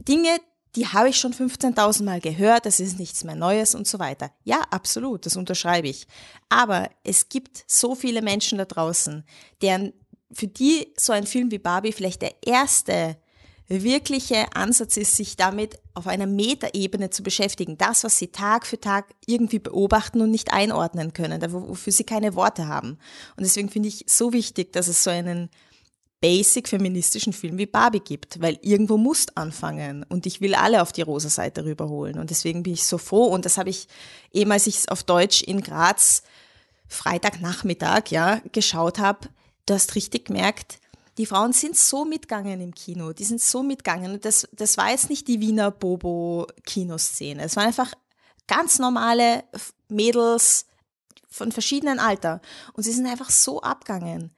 Dinge, 0.08 0.40
die 0.76 0.88
habe 0.88 1.10
ich 1.10 1.18
schon 1.18 1.34
15.000 1.34 2.04
Mal 2.04 2.22
gehört, 2.22 2.66
das 2.66 2.80
ist 2.80 2.98
nichts 2.98 3.24
mehr 3.24 3.36
Neues 3.36 3.76
und 3.76 3.88
so 3.88 4.00
weiter. 4.00 4.32
Ja, 4.44 4.62
absolut, 4.70 5.26
das 5.26 5.36
unterschreibe 5.36 5.90
ich. 5.90 6.08
Aber 6.50 6.90
es 7.04 7.30
gibt 7.30 7.64
so 7.68 7.96
viele 7.96 8.22
Menschen 8.22 8.58
da 8.58 8.66
draußen, 8.66 9.26
deren, 9.62 9.94
für 10.32 10.48
die 10.48 10.94
so 10.98 11.12
ein 11.12 11.28
Film 11.28 11.52
wie 11.52 11.60
Barbie 11.60 11.92
vielleicht 11.92 12.22
der 12.22 12.36
erste 12.46 13.18
wirkliche 13.68 14.54
Ansatz 14.54 14.98
ist, 14.98 15.16
sich 15.16 15.38
damit 15.38 15.80
auf 15.94 16.08
einer 16.08 16.28
Metaebene 16.28 17.10
zu 17.10 17.24
beschäftigen. 17.24 17.78
Das, 17.78 18.04
was 18.04 18.18
sie 18.18 18.28
Tag 18.28 18.66
für 18.66 18.80
Tag 18.80 19.14
irgendwie 19.26 19.60
beobachten 19.60 20.22
und 20.22 20.32
nicht 20.32 20.52
einordnen 20.52 21.14
können, 21.14 21.42
wofür 21.52 21.94
sie 21.94 22.04
keine 22.04 22.36
Worte 22.36 22.68
haben. 22.68 22.98
Und 23.38 23.46
deswegen 23.46 23.70
finde 23.70 23.90
ich 23.90 24.06
so 24.08 24.34
wichtig, 24.34 24.74
dass 24.74 24.88
es 24.88 25.04
so 25.04 25.10
einen 25.10 25.50
basic 26.22 26.68
feministischen 26.68 27.34
Film 27.34 27.58
wie 27.58 27.66
Barbie 27.66 28.00
gibt, 28.00 28.40
weil 28.40 28.60
irgendwo 28.62 28.98
musst 28.98 29.38
anfangen 29.38 30.06
und 30.08 30.28
ich 30.28 30.40
will 30.40 30.54
alle 30.54 30.84
auf 30.84 30.92
die 30.92 31.02
rosa 31.02 31.30
Seite 31.30 31.66
rüberholen 31.66 32.20
und 32.20 32.30
deswegen 32.30 32.62
bin 32.62 32.74
ich 32.74 32.86
so 32.86 33.00
froh 33.00 33.26
und 33.26 33.44
das 33.44 33.58
habe 33.58 33.72
ich 33.72 33.88
eben, 34.32 34.52
als 34.52 34.68
ich 34.68 34.78
es 34.78 34.88
auf 34.88 35.04
Deutsch 35.04 35.42
in 35.42 35.62
Graz 35.62 36.22
Freitagnachmittag 36.88 38.12
ja 38.12 38.40
geschaut 38.52 39.00
habe, 39.00 39.30
du 39.66 39.74
hast 39.74 39.96
richtig 39.96 40.26
gemerkt, 40.26 40.80
die 41.18 41.26
Frauen 41.26 41.54
sind 41.54 41.76
so 41.76 42.06
mitgegangen 42.06 42.62
im 42.62 42.76
Kino, 42.76 43.14
die 43.14 43.26
sind 43.26 43.42
so 43.42 43.64
mitgegangen 43.64 44.14
und 44.14 44.24
das, 44.24 44.48
das 44.52 44.78
war 44.78 44.92
jetzt 44.92 45.10
nicht 45.10 45.28
die 45.28 45.42
Wiener 45.42 45.72
Bobo-Kinoszene, 45.72 47.42
es 47.42 47.56
waren 47.56 47.68
einfach 47.68 47.94
ganz 48.48 48.78
normale 48.78 49.44
Mädels 49.90 50.68
von 51.30 51.52
verschiedenen 51.52 51.98
Alter 51.98 52.42
und 52.74 52.84
sie 52.84 52.92
sind 52.92 53.08
einfach 53.08 53.32
so 53.32 53.62
abgegangen 53.62 54.32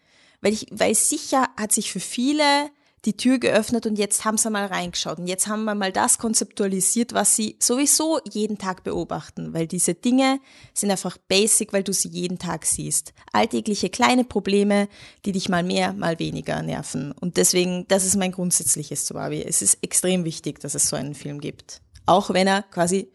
weil 0.43 0.53
ich, 0.53 0.67
weil 0.71 0.93
sicher 0.93 1.47
hat 1.57 1.71
sich 1.71 1.91
für 1.91 2.01
viele 2.01 2.69
die 3.05 3.17
Tür 3.17 3.37
geöffnet 3.37 3.85
und 3.85 3.97
jetzt 3.97 4.23
haben 4.23 4.37
sie 4.37 4.49
mal 4.49 4.65
reingeschaut 4.65 5.17
und 5.17 5.27
jetzt 5.27 5.47
haben 5.47 5.65
wir 5.65 5.75
mal 5.75 5.91
das 5.91 6.17
konzeptualisiert, 6.17 7.13
was 7.13 7.35
sie 7.35 7.57
sowieso 7.59 8.19
jeden 8.31 8.57
Tag 8.57 8.83
beobachten, 8.83 9.53
weil 9.53 9.67
diese 9.67 9.93
Dinge 9.93 10.39
sind 10.73 10.89
einfach 10.89 11.17
basic, 11.17 11.73
weil 11.73 11.83
du 11.83 11.91
sie 11.91 12.07
jeden 12.09 12.39
Tag 12.39 12.65
siehst. 12.65 13.13
Alltägliche 13.33 13.89
kleine 13.89 14.23
Probleme, 14.23 14.87
die 15.25 15.33
dich 15.33 15.49
mal 15.49 15.63
mehr, 15.63 15.91
mal 15.93 16.19
weniger 16.19 16.61
nerven. 16.61 17.11
Und 17.11 17.35
deswegen, 17.35 17.85
das 17.89 18.05
ist 18.05 18.15
mein 18.15 18.31
grundsätzliches 18.31 19.05
zu 19.05 19.15
Barbie. 19.15 19.43
Es 19.43 19.61
ist 19.61 19.79
extrem 19.81 20.23
wichtig, 20.23 20.59
dass 20.59 20.75
es 20.75 20.87
so 20.87 20.95
einen 20.95 21.15
Film 21.15 21.41
gibt. 21.41 21.81
Auch 22.05 22.29
wenn 22.29 22.47
er 22.47 22.63
quasi 22.63 23.11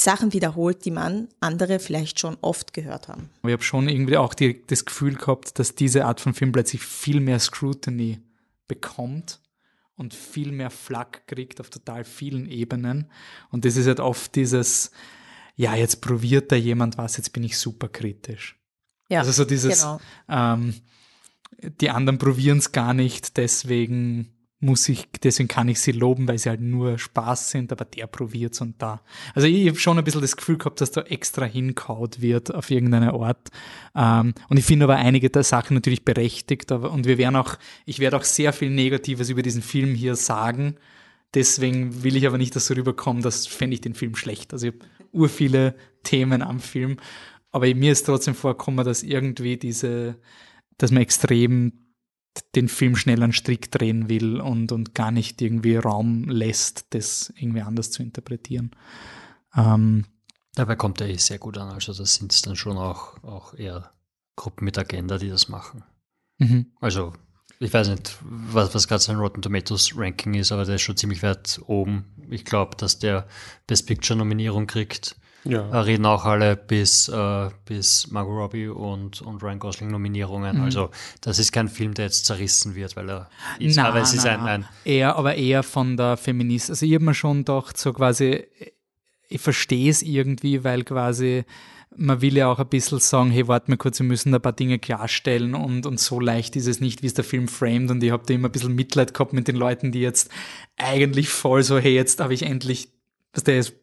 Sachen 0.00 0.32
wiederholt, 0.32 0.84
die 0.84 0.92
man 0.92 1.26
andere 1.40 1.80
vielleicht 1.80 2.20
schon 2.20 2.36
oft 2.40 2.72
gehört 2.72 3.08
haben. 3.08 3.30
Ich 3.42 3.50
habe 3.50 3.64
schon 3.64 3.88
irgendwie 3.88 4.16
auch 4.16 4.32
die, 4.32 4.64
das 4.64 4.84
Gefühl 4.84 5.16
gehabt, 5.16 5.58
dass 5.58 5.74
diese 5.74 6.04
Art 6.04 6.20
von 6.20 6.34
Film 6.34 6.52
plötzlich 6.52 6.82
viel 6.82 7.18
mehr 7.18 7.40
Scrutiny 7.40 8.20
bekommt 8.68 9.40
und 9.96 10.14
viel 10.14 10.52
mehr 10.52 10.70
Flack 10.70 11.26
kriegt 11.26 11.60
auf 11.60 11.68
total 11.68 12.04
vielen 12.04 12.48
Ebenen. 12.48 13.10
Und 13.50 13.64
das 13.64 13.76
ist 13.76 13.88
halt 13.88 13.98
oft 13.98 14.36
dieses, 14.36 14.92
ja, 15.56 15.74
jetzt 15.74 16.00
probiert 16.00 16.52
da 16.52 16.56
jemand 16.56 16.96
was, 16.96 17.16
jetzt 17.16 17.32
bin 17.32 17.42
ich 17.42 17.58
super 17.58 17.88
kritisch. 17.88 18.56
Ja, 19.08 19.20
also 19.20 19.32
so 19.32 19.44
dieses, 19.44 19.80
genau. 19.80 20.00
ähm, 20.28 20.74
die 21.80 21.90
anderen 21.90 22.18
probieren 22.18 22.58
es 22.58 22.70
gar 22.70 22.94
nicht, 22.94 23.36
deswegen 23.36 24.37
muss 24.60 24.88
ich, 24.88 25.06
deswegen 25.22 25.48
kann 25.48 25.68
ich 25.68 25.80
sie 25.80 25.92
loben, 25.92 26.26
weil 26.26 26.38
sie 26.38 26.48
halt 26.48 26.60
nur 26.60 26.98
Spaß 26.98 27.50
sind, 27.50 27.70
aber 27.70 27.84
der 27.84 28.08
probiert's 28.08 28.60
und 28.60 28.82
da. 28.82 29.02
Also 29.34 29.46
ich 29.46 29.68
habe 29.68 29.78
schon 29.78 29.98
ein 29.98 30.04
bisschen 30.04 30.20
das 30.20 30.36
Gefühl 30.36 30.58
gehabt, 30.58 30.80
dass 30.80 30.90
da 30.90 31.02
extra 31.02 31.44
hinkaut 31.44 32.20
wird 32.20 32.52
auf 32.52 32.70
irgendeine 32.70 33.12
Art. 33.12 33.50
Ähm, 33.94 34.34
und 34.48 34.56
ich 34.56 34.64
finde 34.64 34.84
aber 34.84 34.96
einige 34.96 35.30
der 35.30 35.44
Sachen 35.44 35.74
natürlich 35.74 36.04
berechtigt, 36.04 36.72
aber, 36.72 36.90
und 36.90 37.06
wir 37.06 37.18
werden 37.18 37.36
auch, 37.36 37.56
ich 37.86 38.00
werde 38.00 38.16
auch 38.16 38.24
sehr 38.24 38.52
viel 38.52 38.70
Negatives 38.70 39.30
über 39.30 39.42
diesen 39.42 39.62
Film 39.62 39.94
hier 39.94 40.16
sagen. 40.16 40.74
Deswegen 41.34 42.02
will 42.02 42.16
ich 42.16 42.26
aber 42.26 42.38
nicht, 42.38 42.56
dass 42.56 42.66
so 42.66 42.74
rüberkommt, 42.74 43.24
das 43.24 43.46
fände 43.46 43.74
ich 43.74 43.80
den 43.80 43.94
Film 43.94 44.16
schlecht. 44.16 44.52
Also 44.52 44.68
ich 44.68 44.74
habe 44.74 44.84
ur 45.12 45.28
viele 45.28 45.76
Themen 46.02 46.42
am 46.42 46.58
Film, 46.58 46.96
aber 47.52 47.72
mir 47.74 47.92
ist 47.92 48.06
trotzdem 48.06 48.34
vorgekommen, 48.34 48.84
dass 48.84 49.04
irgendwie 49.04 49.56
diese, 49.56 50.16
dass 50.78 50.90
man 50.90 51.02
extrem 51.02 51.72
den 52.54 52.68
Film 52.68 52.96
schnell 52.96 53.22
an 53.22 53.32
Strick 53.32 53.70
drehen 53.70 54.08
will 54.08 54.40
und, 54.40 54.72
und 54.72 54.94
gar 54.94 55.10
nicht 55.10 55.42
irgendwie 55.42 55.76
Raum 55.76 56.28
lässt, 56.28 56.86
das 56.90 57.32
irgendwie 57.36 57.62
anders 57.62 57.90
zu 57.90 58.02
interpretieren. 58.02 58.70
Ähm, 59.56 60.04
Dabei 60.58 60.74
kommt 60.74 61.00
er 61.00 61.08
eh 61.08 61.16
sehr 61.16 61.38
gut 61.38 61.56
an. 61.56 61.68
Also 61.68 61.94
das 61.94 62.16
sind 62.16 62.44
dann 62.44 62.56
schon 62.56 62.78
auch, 62.78 63.22
auch 63.22 63.54
eher 63.54 63.92
Gruppen 64.34 64.64
mit 64.64 64.76
Agenda, 64.76 65.16
die 65.16 65.28
das 65.28 65.48
machen. 65.48 65.84
Mhm. 66.38 66.72
Also 66.80 67.12
ich 67.60 67.72
weiß 67.72 67.88
nicht, 67.90 68.16
was, 68.22 68.74
was 68.74 68.88
gerade 68.88 69.00
sein 69.00 69.18
Rotten 69.18 69.40
Tomatoes 69.40 69.92
Ranking 69.96 70.34
ist, 70.34 70.50
aber 70.50 70.64
der 70.64 70.74
ist 70.74 70.82
schon 70.82 70.96
ziemlich 70.96 71.22
weit 71.22 71.60
oben. 71.66 72.06
Ich 72.28 72.44
glaube, 72.44 72.76
dass 72.76 72.98
der 72.98 73.28
Best 73.68 73.86
Picture 73.86 74.18
Nominierung 74.18 74.66
kriegt. 74.66 75.16
Ja. 75.48 75.66
Äh, 75.70 75.78
reden 75.78 76.04
auch 76.04 76.26
alle 76.26 76.56
bis, 76.56 77.08
äh, 77.08 77.48
bis 77.64 78.10
Margot 78.10 78.36
Robbie 78.36 78.68
und, 78.68 79.22
und 79.22 79.42
Ryan 79.42 79.58
Gosling 79.58 79.90
Nominierungen. 79.90 80.58
Mhm. 80.58 80.62
Also 80.62 80.90
das 81.22 81.38
ist 81.38 81.52
kein 81.52 81.68
Film, 81.68 81.94
der 81.94 82.04
jetzt 82.04 82.26
zerrissen 82.26 82.74
wird, 82.74 82.96
weil 82.96 83.08
er 83.08 83.30
ist, 83.58 83.76
na, 83.76 83.88
aber 83.88 84.00
es 84.00 84.12
ist 84.12 84.26
ein, 84.26 84.40
ein 84.40 84.68
eher, 84.84 85.16
aber 85.16 85.36
eher 85.36 85.62
von 85.62 85.96
der 85.96 86.18
Feminist. 86.18 86.68
Also 86.68 86.84
ich 86.84 86.94
habe 86.94 87.04
mir 87.04 87.14
schon 87.14 87.38
gedacht, 87.38 87.78
so 87.78 87.94
quasi, 87.94 88.44
ich 89.28 89.40
verstehe 89.40 89.90
es 89.90 90.02
irgendwie, 90.02 90.64
weil 90.64 90.84
quasi 90.84 91.44
man 91.96 92.20
will 92.20 92.36
ja 92.36 92.52
auch 92.52 92.58
ein 92.58 92.68
bisschen 92.68 93.00
sagen, 93.00 93.30
hey, 93.30 93.48
warte 93.48 93.70
mal 93.70 93.76
kurz, 93.76 93.98
wir 93.98 94.06
müssen 94.06 94.34
ein 94.34 94.42
paar 94.42 94.52
Dinge 94.52 94.78
klarstellen 94.78 95.54
und, 95.54 95.86
und 95.86 95.98
so 95.98 96.20
leicht 96.20 96.54
ist 96.56 96.66
es 96.66 96.80
nicht, 96.80 97.02
wie 97.02 97.06
es 97.06 97.14
der 97.14 97.24
Film 97.24 97.48
framed 97.48 97.90
und 97.90 98.02
ich 98.02 98.10
habe 98.10 98.22
da 98.26 98.34
immer 98.34 98.48
ein 98.48 98.52
bisschen 98.52 98.74
Mitleid 98.74 99.14
gehabt 99.14 99.32
mit 99.32 99.48
den 99.48 99.56
Leuten, 99.56 99.90
die 99.90 100.00
jetzt 100.00 100.30
eigentlich 100.76 101.30
voll 101.30 101.62
so, 101.62 101.78
hey, 101.78 101.94
jetzt 101.94 102.20
habe 102.20 102.34
ich 102.34 102.42
endlich, 102.42 102.90
was 103.38 103.44
der 103.44 103.58
ist 103.58 103.74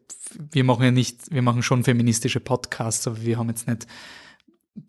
wir 0.51 0.63
machen 0.63 0.83
ja 0.83 0.91
nicht, 0.91 1.31
wir 1.31 1.41
machen 1.41 1.63
schon 1.63 1.83
feministische 1.83 2.39
Podcasts, 2.39 3.07
aber 3.07 3.21
wir 3.21 3.37
haben 3.37 3.49
jetzt 3.49 3.67
nicht 3.67 3.87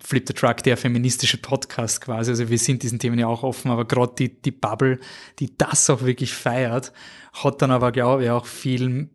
Flip 0.01 0.27
the 0.27 0.35
Truck, 0.35 0.63
der 0.65 0.77
feministische 0.77 1.39
Podcast 1.39 2.01
quasi. 2.01 2.31
Also 2.31 2.49
wir 2.49 2.59
sind 2.59 2.83
diesen 2.83 2.99
Themen 2.99 3.19
ja 3.19 3.29
auch 3.29 3.45
offen, 3.45 3.71
aber 3.71 3.85
gerade 3.85 4.15
die, 4.19 4.43
die 4.43 4.51
Bubble, 4.51 4.99
die 5.39 5.57
das 5.57 5.89
auch 5.91 6.03
wirklich 6.03 6.35
feiert, 6.35 6.93
hat 7.33 7.63
dann 7.63 7.71
aber, 7.71 7.93
glaube 7.93 8.25
ich, 8.25 8.31
auch 8.31 8.47
viel 8.47 9.11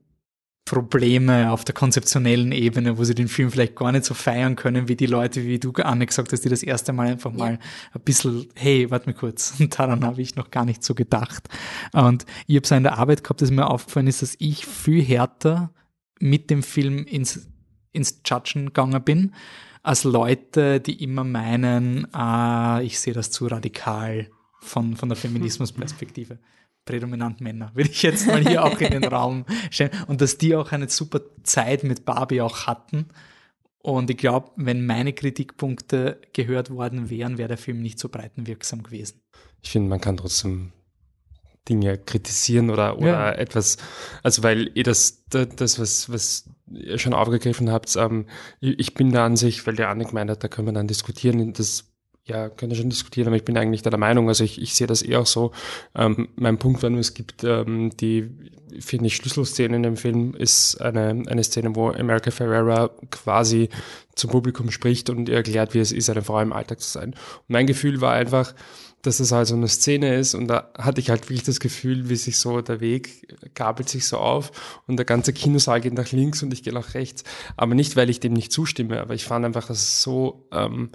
Probleme 0.72 1.52
auf 1.52 1.66
der 1.66 1.76
konzeptionellen 1.76 2.54
Ebene, 2.54 2.98
wo 2.98 3.04
sie 3.04 3.14
den 3.14 3.28
Film 3.28 3.52
vielleicht 3.52 3.76
gar 3.76 3.92
nicht 3.92 4.06
so 4.06 4.14
feiern 4.14 4.56
können, 4.56 4.88
wie 4.88 4.96
die 4.96 5.06
Leute, 5.06 5.44
wie 5.44 5.60
du, 5.60 5.74
Anne, 5.74 6.06
gesagt 6.06 6.32
hast, 6.32 6.46
die 6.46 6.50
das 6.50 6.64
erste 6.64 6.94
Mal 6.94 7.08
einfach 7.08 7.34
mal 7.34 7.60
ein 7.92 8.02
bisschen, 8.06 8.48
hey, 8.56 8.90
warte 8.90 9.10
mal 9.10 9.14
kurz, 9.14 9.56
daran 9.70 10.06
habe 10.06 10.22
ich 10.22 10.38
noch 10.38 10.50
gar 10.50 10.64
nicht 10.64 10.82
so 10.82 10.96
gedacht. 10.96 11.50
Und 11.92 12.26
ich 12.48 12.56
habe 12.56 12.64
es 12.64 12.72
in 12.72 12.84
der 12.84 12.98
Arbeit 12.98 13.22
gehabt, 13.22 13.42
dass 13.42 13.52
mir 13.52 13.70
aufgefallen 13.70 14.08
ist, 14.08 14.22
dass 14.22 14.38
ich 14.40 14.66
viel 14.66 15.04
härter 15.04 15.74
mit 16.22 16.50
dem 16.50 16.64
Film 16.64 17.04
ins, 17.04 17.50
ins 17.92 18.22
Judgen 18.26 18.68
gegangen 18.68 19.04
bin, 19.04 19.34
als 19.84 20.06
Leute, 20.06 20.80
die 20.80 21.04
immer 21.04 21.26
meinen, 21.26 22.08
ah, 22.14 22.80
ich 22.80 22.98
sehe 22.98 23.14
das 23.14 23.30
zu 23.30 23.48
radikal 23.48 24.30
von, 24.62 24.96
von 24.96 25.10
der 25.10 25.18
Feminismusperspektive. 25.18 26.40
Prädominant 26.86 27.42
Männer, 27.42 27.72
würde 27.74 27.92
ich 27.92 28.02
jetzt 28.02 28.28
mal 28.28 28.42
hier 28.42 28.64
auch 28.64 28.80
in 28.80 28.92
den 28.92 29.04
Raum 29.14 29.46
stellen. 29.70 29.92
Und 30.08 30.22
dass 30.22 30.38
die 30.38 30.56
auch 30.56 30.72
eine 30.72 30.90
super 30.90 31.22
Zeit 31.44 31.84
mit 31.84 32.06
Barbie 32.06 32.42
auch 32.42 32.68
hatten. 32.68 33.08
Und 33.80 34.10
ich 34.10 34.18
glaube, 34.18 34.52
wenn 34.58 34.86
meine 34.86 35.14
Kritikpunkte 35.14 36.22
gehört 36.34 36.70
worden 36.70 37.10
wären, 37.10 37.38
wäre 37.38 37.50
der 37.50 37.58
Film 37.58 37.82
nicht 37.82 38.00
so 38.00 38.10
breitenwirksam 38.10 38.84
gewesen. 38.84 39.22
Ich 39.62 39.72
finde, 39.72 39.90
man 39.90 40.02
kann 40.02 40.18
trotzdem 40.18 40.72
Dinge 41.70 41.98
kritisieren 41.98 42.70
oder, 42.72 42.98
oder 42.98 43.08
ja. 43.08 43.32
etwas, 43.32 43.78
also 44.24 44.42
weil 44.42 44.72
ihr 44.74 44.84
das, 44.84 45.26
das, 45.30 45.80
was, 45.80 46.12
was 46.12 46.50
ihr 46.72 46.98
schon 46.98 47.14
aufgegriffen 47.14 47.72
habt, 47.72 47.96
ähm, 47.96 48.26
ich 48.60 48.96
bin 48.96 49.12
der 49.12 49.24
Ansicht, 49.24 49.66
weil 49.68 49.76
der 49.76 49.90
Anne 49.90 50.06
gemeint 50.06 50.32
hat, 50.32 50.44
da 50.44 50.48
können 50.48 50.68
wir 50.68 50.74
dann 50.74 50.88
diskutieren, 50.88 51.54
das 51.54 51.91
ja, 52.26 52.50
könnte 52.50 52.76
schon 52.76 52.90
diskutieren, 52.90 53.28
aber 53.28 53.36
ich 53.36 53.46
bin 53.46 53.58
eigentlich 53.58 53.82
der 53.82 53.98
Meinung, 53.98 54.28
also 54.28 54.44
ich, 54.44 54.62
ich 54.62 54.76
sehe 54.76 54.88
das 54.88 55.02
eher 55.02 55.22
auch 55.22 55.26
so. 55.26 55.52
Ähm, 55.96 56.30
mein 56.36 56.58
Punkt 56.58 56.84
war 56.84 56.90
nur, 56.90 57.00
es 57.00 57.14
gibt 57.14 57.44
ähm, 57.44 57.92
die, 57.98 58.30
finde 58.80 59.08
ich, 59.08 59.16
Schlüsselszene 59.16 59.76
in 59.76 59.84
dem 59.84 59.98
Film 59.98 60.36
ist 60.36 60.80
eine, 60.82 61.24
eine 61.28 61.44
Szene, 61.44 61.76
wo 61.76 61.90
America 61.90 62.32
Ferrera 62.32 62.92
quasi 63.10 63.70
zum 64.16 64.30
Publikum 64.30 64.70
spricht 64.72 65.10
und 65.10 65.30
erklärt, 65.30 65.74
wie 65.74 65.80
es 65.80 65.92
ist, 65.92 66.10
eine 66.10 66.22
Frau 66.22 66.40
im 66.40 66.54
Alltag 66.54 66.80
zu 66.80 66.90
sein. 66.90 67.10
Und 67.10 67.50
mein 67.50 67.66
Gefühl 67.68 68.02
war 68.02 68.14
einfach, 68.14 68.54
dass 69.02 69.20
es 69.20 69.32
halt 69.32 69.48
so 69.48 69.56
eine 69.56 69.68
Szene 69.68 70.16
ist 70.16 70.36
und 70.36 70.48
da 70.48 70.70
hatte 70.78 71.02
ich 71.02 71.10
halt 71.10 71.24
wirklich 71.24 71.44
das 71.44 71.60
Gefühl, 71.60 72.10
wie 72.10 72.16
sich 72.16 72.38
so 72.38 72.62
der 72.62 72.80
Weg 72.80 73.28
gabelt 73.56 73.90
sich 73.90 74.06
so 74.06 74.18
auf 74.18 74.84
und 74.88 74.98
der 74.98 75.06
ganze 75.06 75.34
Kinosaal 75.34 75.82
geht 75.82 75.94
nach 75.94 76.12
links 76.12 76.44
und 76.44 76.54
ich 76.54 76.64
gehe 76.64 76.74
nach 76.74 76.94
rechts. 76.94 77.24
Aber 77.58 77.74
nicht, 77.74 77.96
weil 77.96 78.10
ich 78.10 78.20
dem 78.20 78.34
nicht 78.34 78.52
zustimme, 78.52 79.02
aber 79.02 79.14
ich 79.14 79.26
fand 79.26 79.46
einfach, 79.46 79.68
dass 79.68 79.80
es 79.80 80.02
so, 80.02 80.48
ähm, 80.52 80.92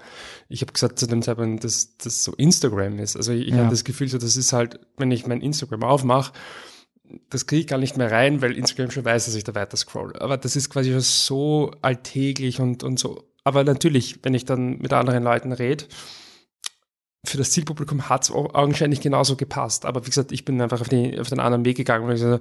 ich 0.49 0.61
habe 0.61 0.73
gesagt 0.73 0.99
zu 0.99 1.07
dem 1.07 1.23
Zeitpunkt, 1.23 1.65
dass 1.65 1.97
das 1.99 2.23
so 2.23 2.33
Instagram 2.35 2.99
ist. 2.99 3.17
Also 3.17 3.33
ich, 3.33 3.49
ich 3.49 3.55
ja. 3.55 3.59
habe 3.59 3.71
das 3.71 3.85
Gefühl, 3.85 4.09
so 4.09 4.19
das 4.19 4.37
ist 4.37 4.53
halt, 4.53 4.81
wenn 4.97 5.11
ich 5.11 5.27
mein 5.27 5.41
Instagram 5.41 5.83
aufmache, 5.83 6.33
das 7.31 7.47
kriege 7.47 7.61
ich 7.61 7.67
gar 7.67 7.79
nicht 7.79 7.97
mehr 7.97 8.11
rein, 8.11 8.43
weil 8.43 8.57
Instagram 8.57 8.91
schon 8.91 9.05
weiß, 9.05 9.27
dass 9.27 9.35
ich 9.35 9.45
da 9.45 9.55
weiter 9.55 9.77
scroll. 9.77 10.17
Aber 10.19 10.37
das 10.37 10.57
ist 10.57 10.71
quasi 10.71 10.91
schon 10.91 11.01
so 11.01 11.73
alltäglich 11.83 12.61
und, 12.61 12.83
und 12.83 12.99
so. 12.99 13.25
Aber 13.45 13.65
natürlich, 13.65 14.21
wenn 14.23 14.35
ich 14.35 14.45
dann 14.45 14.79
mit 14.79 14.93
anderen 14.93 15.23
Leuten 15.23 15.53
rede, 15.53 15.85
für 17.29 17.39
das 17.39 17.51
Zielpublikum 17.51 18.09
hat 18.09 18.25
es 18.25 18.31
augenscheinlich 18.31 19.01
genauso 19.01 19.37
gepasst. 19.37 19.85
Aber 19.85 20.05
wie 20.05 20.11
gesagt, 20.11 20.33
ich 20.33 20.45
bin 20.45 20.61
einfach 20.61 20.81
auf, 20.81 20.89
die, 20.89 21.19
auf 21.19 21.29
den 21.29 21.41
anderen 21.41 21.65
Weg 21.65 21.77
gegangen. 21.77 22.07
Weil 22.07 22.17
ich 22.17 22.21
so, 22.21 22.41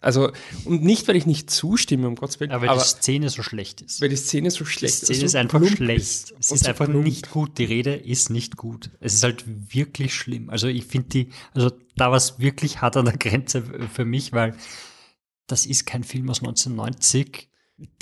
also, 0.00 0.32
und 0.64 0.82
nicht, 0.82 1.08
weil 1.08 1.16
ich 1.16 1.26
nicht 1.26 1.50
zustimme, 1.50 2.06
um 2.06 2.14
Gottes 2.14 2.40
Willen. 2.40 2.52
Aber 2.52 2.62
weil 2.62 2.70
aber, 2.70 2.80
die 2.80 2.88
Szene 2.88 3.28
so 3.30 3.42
schlecht 3.42 3.80
ist. 3.80 4.00
Weil 4.00 4.08
die 4.08 4.16
Szene 4.16 4.50
so 4.50 4.64
schlecht 4.64 4.94
ist. 4.94 5.08
Die 5.08 5.14
Szene 5.14 5.26
ist, 5.26 5.32
so 5.32 5.38
einfach 5.38 5.64
schlecht. 5.64 6.00
Ist 6.00 6.34
es 6.38 6.50
ist 6.52 6.64
so 6.64 6.68
einfach 6.70 6.86
plump. 6.86 7.04
nicht 7.04 7.30
gut. 7.30 7.58
Die 7.58 7.64
Rede 7.64 7.94
ist 7.94 8.30
nicht 8.30 8.56
gut. 8.56 8.90
Es 9.00 9.14
ist 9.14 9.22
halt 9.22 9.44
wirklich 9.74 10.14
schlimm. 10.14 10.50
Also, 10.50 10.68
ich 10.68 10.84
finde 10.86 11.08
die, 11.08 11.28
also, 11.54 11.70
da 11.96 12.10
war 12.10 12.16
es 12.16 12.38
wirklich 12.38 12.80
hart 12.80 12.96
an 12.96 13.06
der 13.06 13.16
Grenze 13.16 13.62
für 13.92 14.04
mich, 14.04 14.32
weil 14.32 14.54
das 15.46 15.66
ist 15.66 15.86
kein 15.86 16.04
Film 16.04 16.30
aus 16.30 16.40
1990 16.40 17.49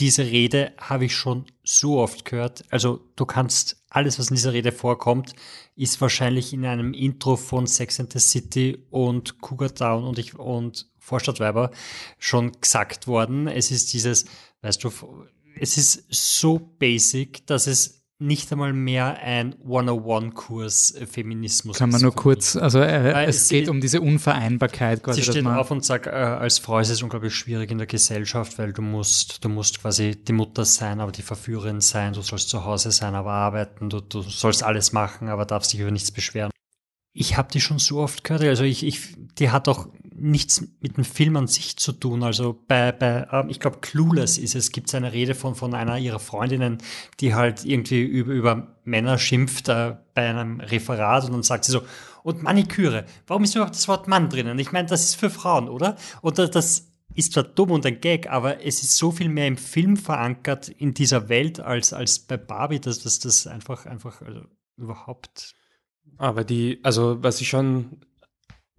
diese 0.01 0.25
Rede 0.25 0.73
habe 0.79 1.05
ich 1.05 1.15
schon 1.15 1.47
so 1.63 1.99
oft 1.99 2.25
gehört. 2.25 2.65
Also 2.71 3.01
du 3.17 3.27
kannst 3.27 3.85
alles, 3.91 4.19
was 4.19 4.31
in 4.31 4.37
dieser 4.37 4.53
Rede 4.53 4.73
vorkommt, 4.73 5.35
ist 5.77 6.01
wahrscheinlich 6.01 6.53
in 6.53 6.65
einem 6.67 6.93
Intro 6.93 7.37
von 7.37 7.67
Sex 7.67 8.01
and 8.01 8.13
the 8.13 8.19
City 8.19 8.85
und 8.91 9.41
Cougar 9.41 9.75
Town 9.75 10.05
und 10.05 10.19
ich 10.19 10.39
und 10.39 10.89
Vorstadtweiber 10.99 11.71
schon 12.19 12.53
gesagt 12.61 13.07
worden. 13.07 13.47
Es 13.47 13.71
ist 13.71 13.93
dieses, 13.93 14.27
weißt 14.63 14.83
du, 14.85 14.91
es 15.61 15.79
ist 15.79 16.07
so 16.11 16.59
basic, 16.59 17.47
dass 17.47 17.67
es 17.67 17.98
nicht 18.21 18.51
einmal 18.51 18.73
mehr 18.73 19.19
ein 19.23 19.55
101-Kurs 19.55 20.95
äh, 20.95 21.07
Feminismus. 21.07 21.79
Kann 21.79 21.91
man 21.91 22.03
nur 22.03 22.15
kurz, 22.15 22.57
also 22.57 22.81
äh, 22.81 23.27
es 23.27 23.49
geht 23.49 23.69
um 23.69 23.81
diese 23.81 24.01
Unvereinbarkeit. 24.01 25.03
Quasi, 25.03 25.23
sie 25.23 25.31
steht 25.31 25.47
auf 25.47 25.71
und 25.71 25.85
sagt, 25.85 26.07
äh, 26.07 26.11
als 26.11 26.59
Frau 26.59 26.81
ist 26.81 26.89
es 26.89 27.03
unglaublich 27.03 27.35
schwierig 27.35 27.71
in 27.71 27.79
der 27.79 27.87
Gesellschaft, 27.87 28.59
weil 28.59 28.73
du 28.73 28.83
musst, 28.83 29.45
du 29.45 29.49
musst 29.49 29.81
quasi 29.81 30.17
die 30.17 30.33
Mutter 30.33 30.65
sein, 30.65 31.01
aber 31.01 31.13
die 31.13 31.23
Verführerin 31.23 31.81
sein, 31.81 32.13
du 32.13 32.23
sollst 32.23 32.49
zu 32.49 32.65
Hause 32.65 32.91
sein, 32.91 33.15
aber 33.15 33.33
arbeiten, 33.33 33.89
du, 33.89 34.01
du 34.01 34.23
sollst 34.23 34.65
alles 34.65 34.93
machen, 34.93 35.29
aber 35.29 35.47
darfst 35.47 35.73
dich 35.73 35.81
über 35.81 35.93
nichts 35.93 36.11
beschweren. 36.11 36.51
Ich 37.13 37.37
habe 37.37 37.51
die 37.53 37.61
schon 37.61 37.79
so 37.79 37.99
oft 38.01 38.25
gehört, 38.25 38.43
also 38.43 38.65
ich, 38.65 38.85
ich, 38.85 39.15
die 39.39 39.51
hat 39.51 39.69
auch 39.69 39.89
nichts 40.21 40.63
mit 40.81 40.97
dem 40.97 41.05
Film 41.05 41.37
an 41.37 41.47
sich 41.47 41.77
zu 41.77 41.93
tun. 41.93 42.23
Also 42.23 42.63
bei, 42.67 42.93
bei 42.93 43.27
ähm, 43.33 43.49
ich 43.49 43.61
glaube, 43.61 43.79
Clueless 43.81 44.39
ist 44.39 44.55
es, 44.55 44.73
gibt 44.73 44.89
es 44.89 44.95
eine 44.95 45.13
Rede 45.13 45.35
von, 45.35 45.55
von 45.55 45.75
einer 45.75 45.99
ihrer 45.99 46.19
Freundinnen, 46.19 46.79
die 47.21 47.35
halt 47.35 47.65
irgendwie 47.65 48.03
über, 48.03 48.33
über 48.33 48.77
Männer 48.85 49.19
schimpft 49.19 49.69
äh, 49.69 49.97
bei 50.15 50.29
einem 50.29 50.61
Referat 50.61 51.25
und 51.25 51.33
dann 51.33 51.43
sagt 51.43 51.65
sie 51.65 51.73
so, 51.73 51.83
und 52.23 52.43
Maniküre, 52.43 53.07
warum 53.27 53.45
ist 53.45 53.55
überhaupt 53.55 53.75
das 53.75 53.89
Wort 53.89 54.09
Mann 54.09 54.29
drinnen? 54.29 54.59
Ich 54.59 54.73
meine, 54.73 54.89
das 54.89 55.05
ist 55.05 55.15
für 55.15 55.31
Frauen, 55.31 55.69
oder? 55.69 55.97
Und 56.21 56.39
das 56.39 56.89
ist 57.15 57.33
zwar 57.33 57.45
dumm 57.45 57.71
und 57.71 57.87
ein 57.87 58.01
Gag, 58.01 58.29
aber 58.29 58.65
es 58.65 58.83
ist 58.83 58.97
so 58.97 59.11
viel 59.13 59.29
mehr 59.29 59.47
im 59.47 59.57
Film 59.57 59.97
verankert 59.97 60.69
in 60.69 60.95
dieser 60.95 61.29
Welt 61.29 61.61
als, 61.61 61.93
als 61.93 62.19
bei 62.19 62.37
Barbie, 62.37 62.81
dass 62.81 63.01
das, 63.01 63.19
das 63.19 63.47
einfach, 63.47 63.87
einfach 63.87 64.21
also 64.21 64.43
überhaupt 64.77 65.55
aber 66.17 66.45
die, 66.45 66.81
also 66.83 67.23
was 67.23 67.41
ich 67.41 67.49
schon 67.49 68.01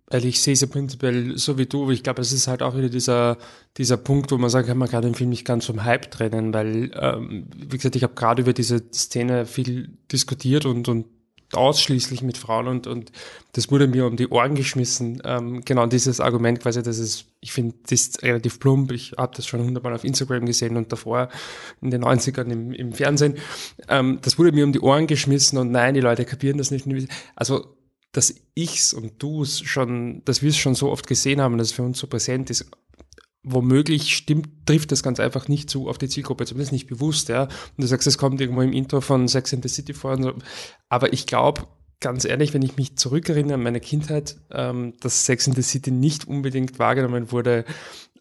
weil 0.10 0.26
ich 0.26 0.42
sehe 0.42 0.56
sie 0.56 0.68
prinzipiell 0.68 1.38
so 1.38 1.58
wie 1.58 1.66
du, 1.66 1.92
ich 1.92 2.04
glaube, 2.04 2.22
es 2.22 2.32
ist 2.32 2.48
halt 2.48 2.62
auch 2.64 2.76
wieder 2.76 2.90
dieser, 2.90 3.38
dieser 3.78 3.98
Punkt, 3.98 4.32
wo 4.32 4.38
man 4.38 4.50
sagt, 4.50 4.74
man 4.74 4.90
kann 4.90 5.04
den 5.04 5.16
Film 5.16 5.30
nicht 5.30 5.46
ganz 5.46 5.66
vom 5.66 5.84
Hype 5.84 6.10
trennen, 6.12 6.54
weil, 6.54 6.92
ähm, 7.00 7.48
wie 7.56 7.78
gesagt, 7.78 7.96
ich 7.96 8.04
habe 8.04 8.16
gerade 8.16 8.42
über 8.42 8.54
diese 8.54 8.92
Szene 8.92 9.46
viel 9.46 9.98
diskutiert 10.12 10.66
und, 10.66 10.88
und 10.88 11.06
ausschließlich 11.54 12.22
mit 12.22 12.38
Frauen 12.38 12.68
und, 12.68 12.88
und 12.88 13.12
das 13.54 13.72
wurde 13.72 13.88
mir 13.88 14.06
um 14.06 14.16
die 14.16 14.28
Ohren 14.28 14.54
geschmissen. 14.54 15.22
Ähm, 15.26 15.62
genau 15.66 15.88
dieses 15.88 16.20
Argument 16.20 16.60
quasi, 16.60 16.84
dass 16.84 17.00
es, 17.00 17.26
ich 17.40 17.52
finde, 17.52 17.76
das 17.84 18.02
ist 18.02 18.24
relativ 18.24 18.60
plump. 18.60 18.92
Ich 18.92 19.14
habe 19.18 19.36
das 19.36 19.48
schon 19.48 19.62
hundertmal 19.62 19.94
auf 19.94 20.04
Instagram 20.04 20.46
gesehen 20.46 20.78
und 20.78 20.92
davor 20.92 21.30
in 21.82 21.90
den 21.90 22.04
90ern 22.04 22.52
im, 22.52 22.72
im 22.72 22.94
Fernsehen. 22.94 23.38
Ähm, 23.88 24.20
das 24.22 24.38
wurde 24.38 24.52
mir 24.52 24.64
um 24.64 24.74
die 24.74 24.80
Ohren 24.80 25.08
geschmissen 25.08 25.58
und 25.58 25.72
nein, 25.72 25.96
die 25.96 26.02
Leute 26.02 26.24
kapieren 26.26 26.60
das 26.60 26.70
nicht. 26.70 26.86
Also 27.36 27.66
dass 28.12 28.34
ich's 28.56 28.94
und 28.94 29.22
du's 29.22 29.62
schon, 29.62 30.24
dass 30.26 30.42
wir 30.42 30.50
es 30.50 30.58
schon 30.58 30.76
so 30.76 30.90
oft 30.90 31.08
gesehen 31.08 31.42
haben, 31.42 31.58
dass 31.58 31.68
es 31.68 31.74
für 31.74 31.84
uns 31.84 32.00
so 32.00 32.08
präsent 32.08 32.50
ist, 32.50 32.70
womöglich 33.44 34.16
stimmt, 34.16 34.50
trifft 34.66 34.92
das 34.92 35.04
ganz 35.04 35.20
einfach 35.20 35.48
nicht 35.48 35.70
zu 35.70 35.88
auf 35.88 35.98
die 35.98 36.10
Zielgruppe, 36.10 36.46
zumindest 36.46 36.72
nicht 36.72 36.88
bewusst, 36.88 37.30
ja. 37.30 37.44
Und 37.44 37.52
du 37.78 37.88
sagst, 37.88 38.08
es 38.08 38.18
kommt 38.18 38.42
irgendwo 38.42 38.62
im 38.62 38.74
Intro 38.74 39.02
von 39.02 39.28
Sex 39.28 39.54
and 39.54 39.64
the 39.64 39.70
City 39.70 39.94
vor. 39.94 40.22
So. 40.22 40.34
Aber 40.90 41.14
ich 41.14 41.26
glaube, 41.26 41.68
ganz 42.00 42.26
ehrlich, 42.26 42.54
wenn 42.54 42.62
ich 42.62 42.78
mich 42.78 42.98
zurückerinnere 42.98 43.56
an 43.56 43.64
meine 43.64 43.80
Kindheit, 43.80 44.38
ähm, 44.52 44.94
dass 45.00 45.26
Sex 45.26 45.48
and 45.48 45.56
the 45.56 45.62
City 45.62 45.92
nicht 45.92 46.28
unbedingt 46.28 46.80
wahrgenommen 46.80 47.32
wurde 47.32 47.66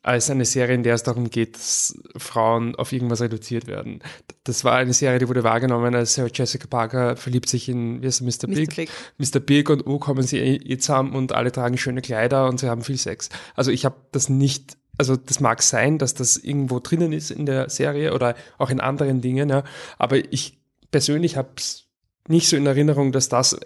als 0.03 0.31
eine 0.31 0.45
Serie, 0.45 0.75
in 0.75 0.83
der 0.83 0.95
es 0.95 1.03
darum 1.03 1.31
geht, 1.31 1.57
dass 1.57 1.99
Frauen 2.17 2.75
auf 2.77 2.93
irgendwas 2.93 3.21
reduziert 3.21 3.67
werden. 3.67 4.01
Das 4.45 4.65
war 4.65 4.77
eine 4.77 4.93
Serie, 4.93 5.19
die 5.19 5.29
wurde 5.29 5.45
wahrgenommen, 5.45 5.95
als 5.95 6.17
Jessica 6.17 6.67
Parker 6.67 7.17
verliebt 7.17 7.49
sich 7.49 7.69
in, 7.69 8.03
wie 8.03 8.07
heißt 8.07 8.23
Mr. 8.23 8.47
Big? 8.49 8.69
Mr. 8.69 8.75
Big. 8.75 8.91
Mr. 9.19 9.41
Big 9.41 9.71
und 9.71 9.87
oh, 9.87 9.99
kommen 9.99 10.23
sie 10.23 10.39
eh 10.39 10.79
zusammen 10.79 11.15
und 11.15 11.33
alle 11.33 11.53
tragen 11.53 11.79
schöne 11.79 12.01
Kleider 12.01 12.49
und 12.49 12.61
sie 12.61 12.69
haben 12.69 12.83
viel 12.83 12.99
Sex. 12.99 13.29
Also 13.55 13.71
ich 13.71 13.85
habe 13.85 13.97
das 14.13 14.29
nicht, 14.29 14.77
also 14.97 15.17
das 15.17 15.41
mag 15.41 15.63
sein, 15.63 15.99
dass 15.99 16.15
das 16.15 16.37
irgendwo 16.37 16.81
drinnen 16.81 17.13
ist 17.13 17.31
in 17.31 17.47
der 17.47 17.69
Serie 17.69 18.15
oder 18.15 18.35
auch 18.59 18.71
in 18.71 18.81
anderen 18.81 19.21
Dingen, 19.21 19.49
ja, 19.49 19.65
aber 19.99 20.33
ich 20.33 20.59
persönlich 20.91 21.37
habe 21.37 21.51
es 21.57 21.87
nicht 22.29 22.49
so 22.49 22.57
in 22.57 22.67
Erinnerung, 22.67 23.13
dass 23.13 23.29
das 23.29 23.59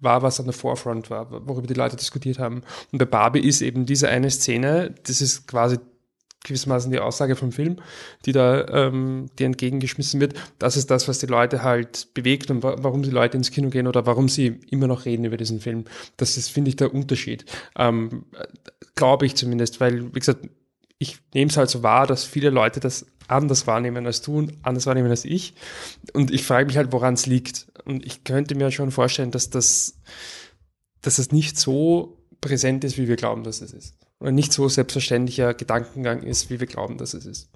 war, 0.00 0.22
was 0.22 0.40
an 0.40 0.46
der 0.46 0.54
Forefront 0.54 1.10
war, 1.10 1.30
worüber 1.46 1.66
die 1.66 1.74
Leute 1.74 1.96
diskutiert 1.96 2.38
haben. 2.38 2.62
Und 2.92 2.98
bei 2.98 3.04
Barbie 3.04 3.40
ist 3.40 3.62
eben 3.62 3.86
diese 3.86 4.08
eine 4.08 4.30
Szene, 4.30 4.94
das 5.04 5.20
ist 5.20 5.46
quasi 5.46 5.78
gewissermaßen 6.44 6.92
die 6.92 7.00
Aussage 7.00 7.36
vom 7.36 7.52
Film, 7.52 7.76
die 8.26 8.32
da 8.32 8.68
ähm, 8.68 9.30
die 9.38 9.44
entgegengeschmissen 9.44 10.20
wird. 10.20 10.34
Das 10.58 10.76
ist 10.76 10.90
das, 10.90 11.08
was 11.08 11.18
die 11.18 11.26
Leute 11.26 11.62
halt 11.62 12.08
bewegt 12.14 12.50
und 12.50 12.62
wa 12.62 12.76
warum 12.78 13.02
die 13.02 13.10
Leute 13.10 13.36
ins 13.36 13.50
Kino 13.50 13.70
gehen 13.70 13.86
oder 13.86 14.06
warum 14.06 14.28
sie 14.28 14.60
immer 14.70 14.86
noch 14.86 15.06
reden 15.06 15.24
über 15.24 15.38
diesen 15.38 15.60
Film. 15.60 15.84
Das 16.16 16.36
ist, 16.36 16.50
finde 16.50 16.68
ich, 16.68 16.76
der 16.76 16.94
Unterschied. 16.94 17.46
Ähm, 17.76 18.26
Glaube 18.94 19.26
ich 19.26 19.34
zumindest, 19.34 19.80
weil, 19.80 20.14
wie 20.14 20.20
gesagt, 20.20 20.46
ich 20.98 21.18
nehme 21.34 21.50
es 21.50 21.56
halt 21.56 21.70
so 21.70 21.82
wahr, 21.82 22.06
dass 22.06 22.24
viele 22.24 22.50
Leute 22.50 22.80
das 22.80 23.06
anders 23.28 23.66
wahrnehmen 23.66 24.06
als 24.06 24.22
du 24.22 24.38
und 24.38 24.54
anders 24.62 24.86
wahrnehmen 24.86 25.10
als 25.10 25.24
ich. 25.24 25.54
Und 26.12 26.30
ich 26.30 26.44
frage 26.44 26.66
mich 26.66 26.76
halt, 26.76 26.92
woran 26.92 27.14
es 27.14 27.26
liegt. 27.26 27.66
Und 27.84 28.04
ich 28.04 28.24
könnte 28.24 28.54
mir 28.54 28.70
schon 28.70 28.90
vorstellen, 28.90 29.30
dass 29.30 29.50
das, 29.50 30.00
dass 31.02 31.16
das 31.16 31.32
nicht 31.32 31.58
so 31.58 32.18
präsent 32.40 32.84
ist, 32.84 32.98
wie 32.98 33.08
wir 33.08 33.16
glauben, 33.16 33.44
dass 33.44 33.60
es 33.60 33.72
ist. 33.72 33.96
Oder 34.20 34.32
nicht 34.32 34.52
so 34.52 34.68
selbstverständlicher 34.68 35.54
Gedankengang 35.54 36.22
ist, 36.22 36.50
wie 36.50 36.60
wir 36.60 36.66
glauben, 36.66 36.98
dass 36.98 37.14
es 37.14 37.26
ist. 37.26 37.50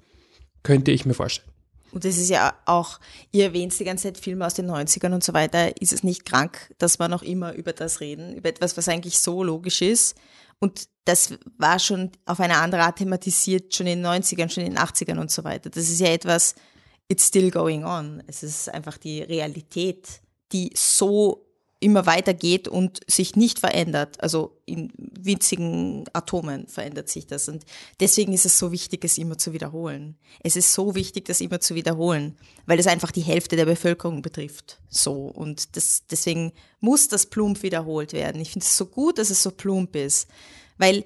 Könnte 0.63 0.91
ich 0.91 1.05
mir 1.05 1.13
vorstellen. 1.13 1.49
Und 1.91 2.05
das 2.05 2.17
ist 2.17 2.29
ja 2.29 2.53
auch, 2.65 2.99
ihr 3.31 3.45
erwähnt 3.45 3.77
die 3.79 3.83
ganze 3.83 4.03
Zeit 4.03 4.17
Filme 4.19 4.45
aus 4.45 4.53
den 4.53 4.69
90ern 4.69 5.13
und 5.13 5.23
so 5.23 5.33
weiter. 5.33 5.81
Ist 5.81 5.93
es 5.93 6.03
nicht 6.03 6.25
krank, 6.25 6.73
dass 6.77 6.99
wir 6.99 7.07
noch 7.07 7.23
immer 7.23 7.53
über 7.53 7.73
das 7.73 7.99
reden? 7.99 8.35
Über 8.35 8.49
etwas, 8.49 8.77
was 8.77 8.87
eigentlich 8.87 9.17
so 9.17 9.43
logisch 9.43 9.81
ist? 9.81 10.15
Und 10.59 10.89
das 11.05 11.33
war 11.57 11.79
schon 11.79 12.11
auf 12.25 12.39
eine 12.39 12.57
andere 12.57 12.83
Art 12.83 12.97
thematisiert, 12.97 13.73
schon 13.73 13.87
in 13.87 14.03
den 14.03 14.05
90ern, 14.05 14.49
schon 14.49 14.65
in 14.65 14.75
den 14.75 14.83
80ern 14.83 15.19
und 15.19 15.31
so 15.31 15.43
weiter. 15.43 15.69
Das 15.69 15.89
ist 15.89 15.99
ja 15.99 16.07
etwas, 16.07 16.55
it's 17.07 17.27
still 17.27 17.49
going 17.49 17.83
on. 17.85 18.21
Es 18.27 18.43
ist 18.43 18.69
einfach 18.69 18.97
die 18.97 19.21
Realität, 19.21 20.21
die 20.51 20.71
so 20.75 21.48
immer 21.81 22.05
weitergeht 22.05 22.67
und 22.67 22.99
sich 23.07 23.35
nicht 23.35 23.59
verändert. 23.59 24.21
Also 24.21 24.57
in 24.65 24.91
winzigen 24.97 26.05
Atomen 26.11 26.67
verändert 26.67 27.07
sich 27.07 27.25
das. 27.25 27.47
Und 27.47 27.65
deswegen 28.01 28.33
ist 28.33 28.45
es 28.45 28.59
so 28.59 28.71
wichtig, 28.71 29.05
es 29.05 29.17
immer 29.17 29.37
zu 29.37 29.53
wiederholen. 29.53 30.17
Es 30.43 30.57
ist 30.57 30.73
so 30.73 30.93
wichtig, 30.95 31.25
das 31.25 31.39
immer 31.39 31.61
zu 31.61 31.75
wiederholen, 31.75 32.37
weil 32.65 32.79
es 32.79 32.87
einfach 32.87 33.11
die 33.11 33.21
Hälfte 33.21 33.55
der 33.55 33.65
Bevölkerung 33.65 34.21
betrifft. 34.21 34.79
So. 34.89 35.13
Und 35.27 35.77
das, 35.77 36.03
deswegen 36.09 36.51
muss 36.81 37.07
das 37.07 37.27
plump 37.27 37.63
wiederholt 37.63 38.11
werden. 38.11 38.41
Ich 38.41 38.51
finde 38.51 38.65
es 38.65 38.75
so 38.75 38.85
gut, 38.85 39.17
dass 39.17 39.29
es 39.29 39.41
so 39.41 39.51
plump 39.51 39.95
ist, 39.95 40.27
weil 40.77 41.05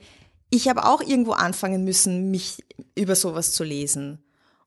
ich 0.49 0.67
habe 0.67 0.85
auch 0.85 1.01
irgendwo 1.01 1.33
anfangen 1.33 1.83
müssen, 1.83 2.31
mich 2.31 2.63
über 2.95 3.15
sowas 3.15 3.53
zu 3.53 3.63
lesen. 3.63 4.23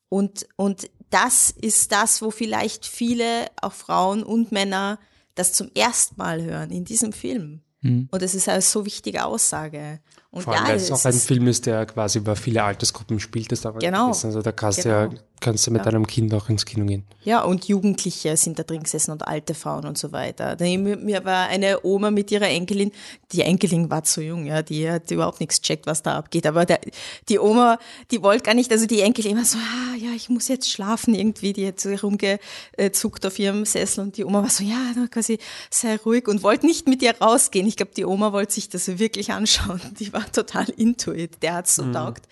Und, 0.08 0.46
und 0.54 0.88
das 1.10 1.50
ist 1.50 1.90
das, 1.90 2.22
wo 2.22 2.30
vielleicht 2.30 2.86
viele, 2.86 3.46
auch 3.60 3.72
Frauen 3.72 4.22
und 4.22 4.52
Männer, 4.52 5.00
das 5.36 5.52
zum 5.52 5.70
ersten 5.74 6.16
Mal 6.16 6.42
hören 6.42 6.70
in 6.70 6.84
diesem 6.84 7.12
Film. 7.12 7.60
Mhm. 7.82 8.08
Und 8.10 8.22
es 8.22 8.34
ist 8.34 8.48
eine 8.48 8.62
so 8.62 8.84
wichtige 8.84 9.24
Aussage. 9.24 10.00
Und 10.36 10.42
Vor 10.42 10.52
allem, 10.52 10.64
ja, 10.64 10.68
weil 10.70 10.76
es 10.76 10.92
auch 10.92 11.02
ein 11.02 11.14
Film 11.14 11.46
ist, 11.48 11.64
der 11.64 11.86
quasi 11.86 12.18
über 12.18 12.36
viele 12.36 12.62
Altersgruppen 12.62 13.18
spielt. 13.20 13.50
Das 13.50 13.62
genau. 13.80 14.08
Also 14.08 14.42
da 14.42 14.52
kannst 14.52 14.82
genau. 14.82 15.06
du 15.06 15.14
ja 15.14 15.20
kannst 15.40 15.66
du 15.66 15.70
mit 15.70 15.84
ja. 15.84 15.90
deinem 15.90 16.06
Kind 16.06 16.32
auch 16.34 16.48
ins 16.48 16.64
Kino 16.64 16.86
gehen. 16.86 17.04
Ja, 17.24 17.42
und 17.42 17.66
Jugendliche 17.68 18.36
sind 18.36 18.58
da 18.58 18.62
drin 18.62 18.82
gesessen 18.82 19.10
und 19.10 19.26
alte 19.26 19.54
Frauen 19.54 19.84
und 19.84 19.98
so 19.98 20.12
weiter. 20.12 20.56
Mir 20.60 21.24
war 21.24 21.48
eine 21.48 21.84
Oma 21.84 22.10
mit 22.10 22.30
ihrer 22.30 22.48
Enkelin, 22.48 22.90
die 23.32 23.42
Enkelin 23.42 23.90
war 23.90 24.04
zu 24.04 24.22
jung, 24.22 24.46
ja, 24.46 24.62
die 24.62 24.90
hat 24.90 25.10
überhaupt 25.10 25.40
nichts 25.40 25.60
checkt, 25.60 25.86
was 25.86 26.02
da 26.02 26.16
abgeht. 26.16 26.46
Aber 26.46 26.64
der, 26.64 26.80
die 27.28 27.38
Oma, 27.38 27.78
die 28.10 28.22
wollte 28.22 28.44
gar 28.44 28.54
nicht, 28.54 28.72
also 28.72 28.86
die 28.86 29.00
Enkelin 29.00 29.36
war 29.36 29.44
so, 29.44 29.58
ah, 29.58 29.96
ja, 29.96 30.10
ich 30.14 30.28
muss 30.28 30.48
jetzt 30.48 30.70
schlafen 30.70 31.14
irgendwie, 31.14 31.52
die 31.52 31.66
hat 31.66 31.80
so 31.80 31.90
rumgezuckt 31.94 33.26
auf 33.26 33.38
ihrem 33.38 33.64
Sessel 33.64 34.04
und 34.04 34.16
die 34.16 34.24
Oma 34.24 34.42
war 34.42 34.50
so, 34.50 34.64
ja, 34.64 34.76
quasi 35.10 35.38
sei 35.70 35.96
ruhig 35.96 36.28
und 36.28 36.42
wollte 36.42 36.66
nicht 36.66 36.88
mit 36.88 37.02
ihr 37.02 37.14
rausgehen. 37.20 37.66
Ich 37.66 37.76
glaube, 37.76 37.92
die 37.96 38.04
Oma 38.04 38.32
wollte 38.32 38.54
sich 38.54 38.68
das 38.68 38.98
wirklich 38.98 39.32
anschauen. 39.32 39.80
Die 39.98 40.12
war 40.12 40.24
total 40.32 40.68
into 40.76 41.12
it. 41.12 41.42
Der 41.42 41.54
hat 41.54 41.68
so 41.68 41.84
mhm. 41.84 41.92
taugt. 41.92 42.26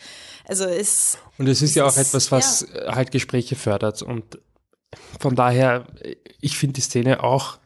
Also 0.47 0.65
es. 0.65 1.19
Und 1.39 1.49
es 1.49 1.63
ist 1.63 1.71
es 1.71 1.75
ja 1.75 1.87
auch 1.87 1.97
etwas, 1.97 2.31
was 2.31 2.67
ja. 2.73 2.95
halt 2.95 3.11
Gespräche 3.11 3.57
fördert. 3.57 4.03
Und 4.03 4.39
von 5.19 5.35
daher, 5.35 5.87
ich 6.41 6.57
finde 6.57 6.75
die 6.75 6.81
Szene 6.81 7.23
auch, 7.23 7.59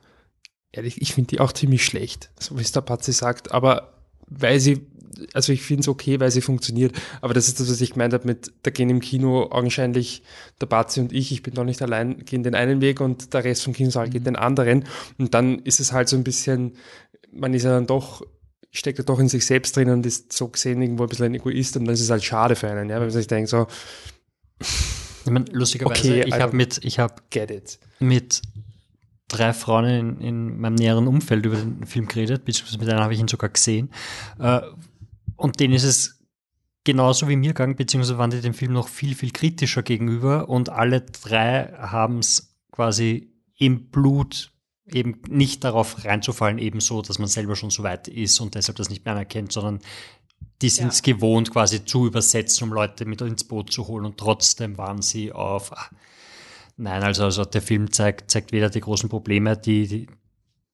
ehrlich, 0.73 1.01
ich 1.03 1.15
finde 1.15 1.29
die 1.29 1.41
auch 1.41 1.53
ziemlich 1.53 1.85
schlecht, 1.85 2.31
so 2.39 2.59
wie 2.59 2.63
es 2.63 2.73
der 2.73 2.81
Patzi 2.81 3.13
sagt. 3.13 3.53
Aber 3.53 3.95
weil 4.27 4.61
sie, 4.61 4.87
also 5.35 5.53
ich 5.53 5.63
finde 5.63 5.83
es 5.83 5.89
okay, 5.89 6.21
weil 6.21 6.31
sie 6.31 6.41
funktioniert. 6.41 6.93
Aber 7.21 7.35
das 7.35 7.49
ist 7.49 7.61
das, 7.61 7.71
was 7.71 7.81
ich 7.81 7.93
gemeint 7.93 8.13
habe 8.13 8.27
mit, 8.27 8.53
da 8.63 8.71
gehen 8.71 8.91
im 8.91 9.01
Kino 9.01 9.51
augenscheinlich 9.51 10.23
der 10.61 10.67
Patzi 10.67 11.01
und 11.01 11.13
ich, 11.13 11.33
ich 11.33 11.43
bin 11.43 11.55
doch 11.55 11.65
nicht 11.65 11.83
allein, 11.83 12.25
gehen 12.25 12.43
den 12.43 12.55
einen 12.55 12.81
Weg 12.81 13.01
und 13.01 13.35
der 13.35 13.45
Rest 13.45 13.65
vom 13.65 13.73
Kinosaal 13.73 14.07
mhm. 14.07 14.11
geht 14.11 14.27
den 14.27 14.37
anderen. 14.37 14.85
Und 15.19 15.35
dann 15.35 15.59
ist 15.61 15.81
es 15.81 15.93
halt 15.93 16.09
so 16.09 16.17
ein 16.17 16.25
bisschen, 16.25 16.75
man 17.33 17.55
ist 17.55 17.65
ja 17.65 17.71
dann 17.71 17.87
doch 17.87 18.23
steckt 18.71 18.99
er 18.99 19.05
doch 19.05 19.19
in 19.19 19.29
sich 19.29 19.47
selbst 19.47 19.77
drin 19.77 19.91
und 19.91 20.05
ist 20.05 20.33
so 20.33 20.49
gesehen 20.49 20.83
irgendwo 20.83 21.05
ein 21.05 21.09
bisschen 21.09 21.27
ein 21.27 21.35
Egoist 21.35 21.77
und 21.77 21.85
dann 21.85 21.95
ist 21.95 22.01
es 22.01 22.11
halt 22.11 22.25
schade 22.25 22.55
für 22.57 22.69
einen, 22.69 22.91
ja, 22.91 22.97
wenn 22.97 23.03
man 23.03 23.11
sich 23.11 23.27
denkt 23.27 23.49
so. 23.49 23.67
Ich 24.61 25.31
meine, 25.31 25.47
lustigerweise, 25.53 26.01
okay, 26.01 26.25
ich 26.27 26.35
habe 26.35 26.57
mit, 26.57 26.81
ich 26.85 26.99
habe 26.99 27.15
mit 28.01 28.43
drei 29.29 29.53
Frauen 29.53 29.85
in, 29.85 30.21
in, 30.21 30.61
meinem 30.61 30.75
näheren 30.75 31.07
Umfeld 31.07 31.45
über 31.45 31.57
den 31.57 31.87
Film 31.87 32.09
geredet, 32.09 32.45
beziehungsweise 32.45 32.79
mit 32.79 32.89
einer 32.89 33.03
habe 33.03 33.15
ich 33.15 33.21
ihn 33.21 33.29
sogar 33.29 33.51
gesehen. 33.51 33.91
Äh, 34.39 34.61
und 35.37 35.61
denen 35.61 35.75
ist 35.75 35.85
es 35.85 36.19
genauso 36.85 37.29
wie 37.29 37.37
mir 37.37 37.49
gegangen, 37.49 37.77
beziehungsweise 37.77 38.19
waren 38.19 38.31
die 38.31 38.41
dem 38.41 38.55
Film 38.55 38.73
noch 38.73 38.89
viel, 38.89 39.15
viel 39.15 39.31
kritischer 39.31 39.83
gegenüber 39.83 40.49
und 40.49 40.71
alle 40.71 41.03
drei 41.03 41.73
haben 41.77 42.19
es 42.19 42.57
quasi 42.73 43.31
im 43.59 43.91
Blut 43.91 44.53
eben 44.93 45.21
nicht 45.29 45.65
darauf 45.65 46.05
reinzufallen, 46.05 46.59
eben 46.59 46.81
so, 46.81 47.03
dass 47.03 47.19
man 47.19 47.29
selber 47.29 47.57
schon 47.57 47.71
so 47.71 47.83
weit 47.83 48.09
ist 48.09 48.41
und 48.41 48.55
deshalb 48.55 48.77
das 48.77 48.91
nicht 48.91 49.05
mehr 49.05 49.13
anerkennt, 49.13 49.53
sondern 49.53 49.81
die 50.63 50.69
sind 50.69 50.93
es 50.93 51.03
ja. 51.05 51.15
gewohnt, 51.15 51.51
quasi 51.53 51.85
zu 51.85 52.07
übersetzen, 52.07 52.65
um 52.65 52.73
Leute 52.73 53.05
mit 53.05 53.21
ins 53.21 53.45
Boot 53.45 53.73
zu 53.73 53.87
holen 53.87 54.05
und 54.05 54.19
trotzdem 54.19 54.77
waren 54.77 55.03
sie 55.03 55.33
auf. 55.33 55.73
Ach, 55.73 55.91
nein, 56.77 57.03
also, 57.03 57.25
also 57.25 57.45
der 57.45 57.63
Film 57.63 57.93
zeigt, 57.93 58.31
zeigt 58.31 58.53
weder 58.53 58.69
die 58.69 58.81
großen 58.81 59.09
Probleme, 59.09 59.57
die, 59.57 59.87
die, 59.87 60.07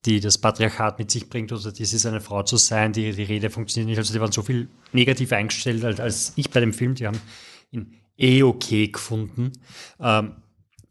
die 0.07 0.21
das 0.21 0.39
Patriarchat 0.39 0.99
mit 0.99 1.11
sich 1.11 1.29
bringt 1.29 1.53
oder 1.53 1.73
dies 1.73 1.93
ist 1.93 2.07
eine 2.07 2.21
Frau 2.21 2.43
zu 2.43 2.57
sein, 2.57 2.93
die, 2.93 3.13
die 3.13 3.23
Rede 3.25 3.51
funktioniert 3.51 3.89
nicht. 3.89 3.99
Also 3.99 4.13
die 4.15 4.21
waren 4.21 4.33
so 4.33 4.43
viel 4.43 4.69
negativ 4.93 5.33
eingestellt 5.33 5.85
als, 5.85 6.01
als 6.01 6.33
ich 6.37 6.51
bei 6.51 6.61
dem 6.61 6.73
Film. 6.73 6.95
Die 6.95 7.07
haben 7.07 7.21
ihn 7.71 8.01
eh 8.17 8.43
okay 8.43 8.89
gefunden. 8.89 9.53
Ähm, 10.01 10.37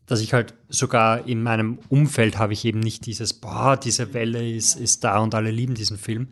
dass 0.05 0.19
ich 0.19 0.33
halt 0.33 0.53
sogar 0.69 1.27
in 1.27 1.43
meinem 1.43 1.79
Umfeld 1.89 2.37
habe 2.37 2.53
ich 2.53 2.65
eben 2.65 2.79
nicht 2.79 3.05
dieses, 3.05 3.33
boah, 3.33 3.77
diese 3.77 4.13
Welle 4.13 4.49
ist, 4.49 4.75
ist 4.75 5.03
da 5.03 5.19
und 5.19 5.33
alle 5.35 5.51
lieben 5.51 5.75
diesen 5.75 5.97
Film. 5.97 6.29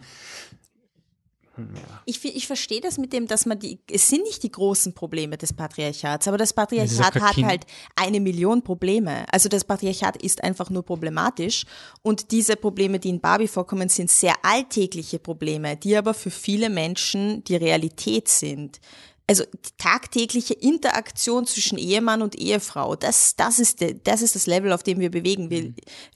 Ja. 1.58 2.02
Ich, 2.06 2.24
ich 2.24 2.48
verstehe 2.48 2.82
das 2.82 2.98
mit 2.98 3.12
dem, 3.14 3.28
dass 3.28 3.46
man 3.46 3.60
die, 3.60 3.80
es 3.92 4.08
sind 4.08 4.24
nicht 4.24 4.42
die 4.44 4.52
großen 4.52 4.94
Probleme 4.94 5.38
des 5.38 5.54
Patriarchats, 5.54 6.28
aber 6.28 6.38
das 6.38 6.54
Patriarchat 6.54 7.16
das 7.16 7.22
hat 7.22 7.38
halt 7.44 7.66
eine 7.96 8.20
Million 8.20 8.64
Probleme. 8.64 9.26
Also 9.32 9.50
das 9.50 9.66
Patriarchat 9.66 10.22
ist 10.22 10.44
einfach 10.44 10.70
nur 10.70 10.84
problematisch 10.84 11.66
und 12.02 12.32
diese 12.32 12.56
Probleme, 12.56 13.00
die 13.00 13.10
in 13.10 13.20
Barbie 13.20 13.50
vorkommen, 13.50 13.90
sind 13.90 14.10
sehr 14.10 14.34
alltägliche 14.44 15.20
Probleme, 15.20 15.76
die 15.76 15.96
aber 15.96 16.14
für 16.14 16.32
viele 16.32 16.70
Menschen 16.70 17.44
die 17.44 17.58
Realität 17.58 18.28
sind 18.28 18.80
also 19.28 19.44
tagtägliche 19.78 20.54
Interaktion 20.54 21.46
zwischen 21.46 21.78
Ehemann 21.78 22.22
und 22.22 22.36
Ehefrau, 22.36 22.96
das, 22.96 23.36
das, 23.36 23.60
ist, 23.60 23.82
de, 23.82 24.00
das 24.04 24.22
ist 24.22 24.36
das 24.36 24.46
Level, 24.46 24.72
auf 24.74 24.84
dem 24.84 25.00
wir 25.00 25.10
bewegen. 25.10 25.50
Wir 25.50 25.64
mhm. 25.64 25.76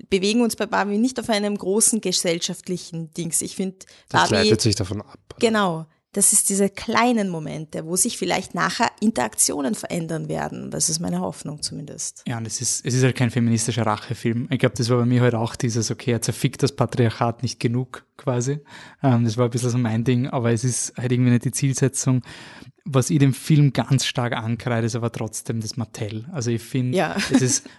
bewegen 0.10 0.42
uns 0.42 0.56
bei 0.56 0.66
Barbie 0.66 0.98
nicht 0.98 1.20
auf 1.20 1.30
einem 1.30 1.58
großen 1.58 2.02
gesellschaftlichen 2.02 3.12
Dings. 3.14 3.42
Ich 3.42 3.56
finde, 3.56 3.78
Das 4.10 4.30
leitet 4.30 4.62
sich 4.62 4.76
davon 4.76 5.02
ab. 5.02 5.36
Genau. 5.40 5.86
Das 6.16 6.32
ist 6.32 6.48
diese 6.48 6.70
kleinen 6.70 7.28
Momente, 7.28 7.86
wo 7.86 7.98
sich 7.98 8.18
vielleicht 8.18 8.56
nachher 8.56 8.90
Interaktionen 9.02 9.76
verändern 9.76 10.30
werden. 10.30 10.72
Das 10.72 10.88
ist 10.88 11.02
meine 11.02 11.20
Hoffnung 11.20 11.62
zumindest. 11.62 12.24
Ja, 12.26 12.38
und 12.38 12.48
es 12.48 12.62
ist, 12.62 12.86
es 12.86 12.94
ist 12.94 13.04
halt 13.04 13.18
kein 13.18 13.32
feministischer 13.32 13.86
Rachefilm. 13.86 14.48
Ich 14.50 14.60
glaube, 14.60 14.76
das 14.78 14.90
war 14.90 15.00
bei 15.00 15.06
mir 15.06 15.20
halt 15.20 15.36
auch 15.36 15.58
dieses, 15.58 15.92
okay, 15.92 16.14
er 16.14 16.22
zerfickt 16.22 16.64
das 16.64 16.74
Patriarchat 16.74 17.44
nicht 17.44 17.60
genug, 17.60 18.06
quasi. 18.16 18.62
Ähm, 19.04 19.26
das 19.26 19.36
war 19.36 19.44
ein 19.44 19.52
bisschen 19.52 19.72
so 19.72 19.78
mein 19.78 20.06
Ding, 20.06 20.28
aber 20.28 20.54
es 20.54 20.64
ist 20.64 20.94
halt 20.96 21.12
irgendwie 21.12 21.32
nicht 21.32 21.44
die 21.44 21.52
Zielsetzung 21.52 22.22
was 22.86 23.10
ich 23.10 23.20
dem 23.20 23.34
Film 23.34 23.74
ganz 23.74 24.06
stark 24.06 24.34
ankreide, 24.34 24.86
ist 24.86 24.96
aber 24.96 25.12
trotzdem 25.12 25.60
das 25.60 25.76
Mattel. 25.76 26.26
Also 26.32 26.52
ich 26.52 26.62
finde, 26.62 26.98
ja. 26.98 27.16
es 27.32 27.42
ist 27.42 27.70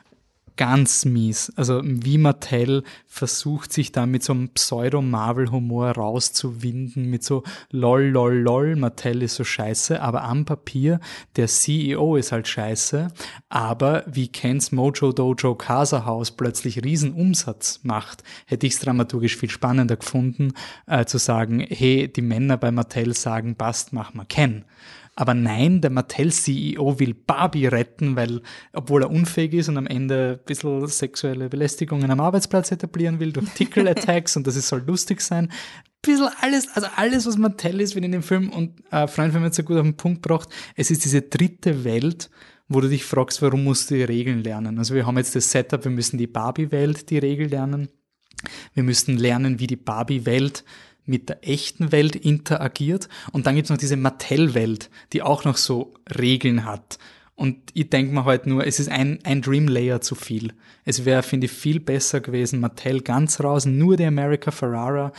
ganz 0.57 1.05
mies. 1.05 1.53
Also 1.57 1.81
wie 1.85 2.19
Mattel 2.19 2.83
versucht 3.07 3.73
sich 3.73 3.93
da 3.93 4.07
mit 4.07 4.23
so 4.23 4.33
einem 4.33 4.49
Pseudo-Marvel-Humor 4.51 5.93
rauszuwinden, 5.93 7.09
mit 7.09 7.25
so 7.25 7.43
lol, 7.71 8.05
lol, 8.05 8.35
lol, 8.35 8.77
Mattel 8.77 9.23
ist 9.23 9.37
so 9.37 9.45
scheiße, 9.45 10.01
aber 10.01 10.25
am 10.25 10.45
Papier, 10.45 11.01
der 11.37 11.47
CEO 11.47 12.17
ist 12.17 12.33
halt 12.33 12.49
scheiße, 12.49 13.09
aber 13.49 14.05
wie 14.07 14.29
Kens 14.29 14.73
Mojo 14.73 15.13
Dojo 15.13 15.55
Casa 15.55 16.05
House 16.05 16.31
plötzlich 16.31 16.85
Riesenumsatz 16.85 17.81
macht, 17.83 18.23
hätte 18.47 18.67
ich 18.67 18.75
es 18.75 18.81
dramaturgisch 18.81 19.37
viel 19.37 19.51
spannender 19.51 19.97
gefunden, 19.97 20.53
äh, 20.87 21.05
zu 21.05 21.19
sagen, 21.19 21.61
hey, 21.61 22.11
die 22.11 22.23
Männer 22.23 22.57
bei 22.57 22.71
Mattel 22.71 23.15
sagen, 23.15 23.57
passt, 23.57 23.93
mach 23.93 24.15
mal 24.15 24.25
Ken. 24.25 24.65
Aber 25.19 25.33
nein, 25.33 25.81
der 25.81 25.91
Mattel-CEO 25.91 27.01
will 27.01 27.15
Barbie 27.15 27.67
retten, 27.67 28.17
weil, 28.17 28.43
obwohl 28.75 29.03
er 29.03 29.11
unfähig 29.11 29.55
ist 29.55 29.71
und 29.71 29.79
am 29.79 29.87
Ende 29.87 30.39
ein 30.39 30.45
bisschen 30.45 30.87
sexuelle 30.87 31.49
Belästigungen 31.49 32.11
am 32.11 32.21
Arbeitsplatz 32.21 32.71
etablieren 32.71 33.19
will 33.19 33.33
durch 33.33 33.49
Tickle-Attacks 33.55 34.37
und 34.37 34.47
das 34.47 34.55
soll 34.69 34.85
lustig 34.87 35.23
sein. 35.23 35.47
Ein 35.47 35.53
bisschen 36.03 36.29
alles, 36.43 36.69
also 36.75 36.89
alles, 36.97 37.27
was 37.27 37.39
Mattel 37.39 37.81
ist, 37.81 37.95
wird 37.95 38.05
in 38.05 38.13
dem 38.13 38.23
Film 38.23 38.51
und 38.51 38.83
äh, 38.93 39.09
Freund 39.09 39.33
von 39.33 39.41
mir 39.41 39.47
hat 39.47 39.55
so 39.55 39.63
gut 39.63 39.79
auf 39.79 39.85
den 39.85 39.97
Punkt 39.97 40.23
gebracht, 40.23 40.51
es 40.75 40.91
ist 40.91 41.07
diese 41.07 41.23
dritte 41.23 41.85
Welt, 41.85 42.29
wo 42.69 42.83
du 42.83 42.89
dich 42.89 43.05
fragst, 43.05 43.41
warum 43.41 43.65
musst 43.65 43.91
du 43.91 43.95
die 43.95 44.05
Regeln 44.05 44.45
lernen? 44.45 44.79
Also 44.79 44.95
wir 44.95 45.07
haben 45.07 45.17
jetzt 45.17 45.35
das 45.35 45.51
Setup, 45.51 45.83
wir 45.83 45.91
müssen 45.91 46.19
die 46.19 46.27
Barbie-Welt, 46.27 47.09
die 47.09 47.19
Regel 47.19 47.49
lernen. 47.49 47.89
Wir 48.75 48.83
müssten 48.83 49.17
lernen, 49.17 49.61
wie 49.61 49.67
die 49.67 49.77
Barbie-Welt 49.77 50.63
mit 51.07 51.29
der 51.29 51.49
echten 51.49 51.93
Welt 51.93 52.17
interagiert. 52.17 53.09
Und 53.33 53.47
dann 53.47 53.55
gibt's 53.55 53.71
noch 53.71 53.79
diese 53.79 53.97
Mattel-Welt, 53.97 54.91
die 55.13 55.23
auch 55.23 55.45
noch 55.45 55.57
so 55.57 55.95
Regeln 56.19 56.65
hat. 56.65 56.99
Und 57.37 57.59
ich 57.75 57.91
denke 57.91 58.15
mir 58.15 58.25
halt 58.25 58.47
nur, 58.47 58.67
es 58.67 58.81
ist 58.81 58.89
ein, 58.89 59.19
ein 59.23 59.43
Dream 59.43 59.69
Layer 59.69 60.01
zu 60.01 60.15
viel. 60.15 60.55
Es 60.85 61.05
wäre, 61.05 61.23
finde 61.23 61.47
ich, 61.47 61.53
viel 61.53 61.81
besser 61.81 62.21
gewesen, 62.21 62.61
Mattel 62.61 63.03
ganz 63.03 63.41
raus, 63.41 63.67
nur 63.67 63.99
die 63.99 64.07
America 64.07 64.51
Ferrara. 64.51 65.13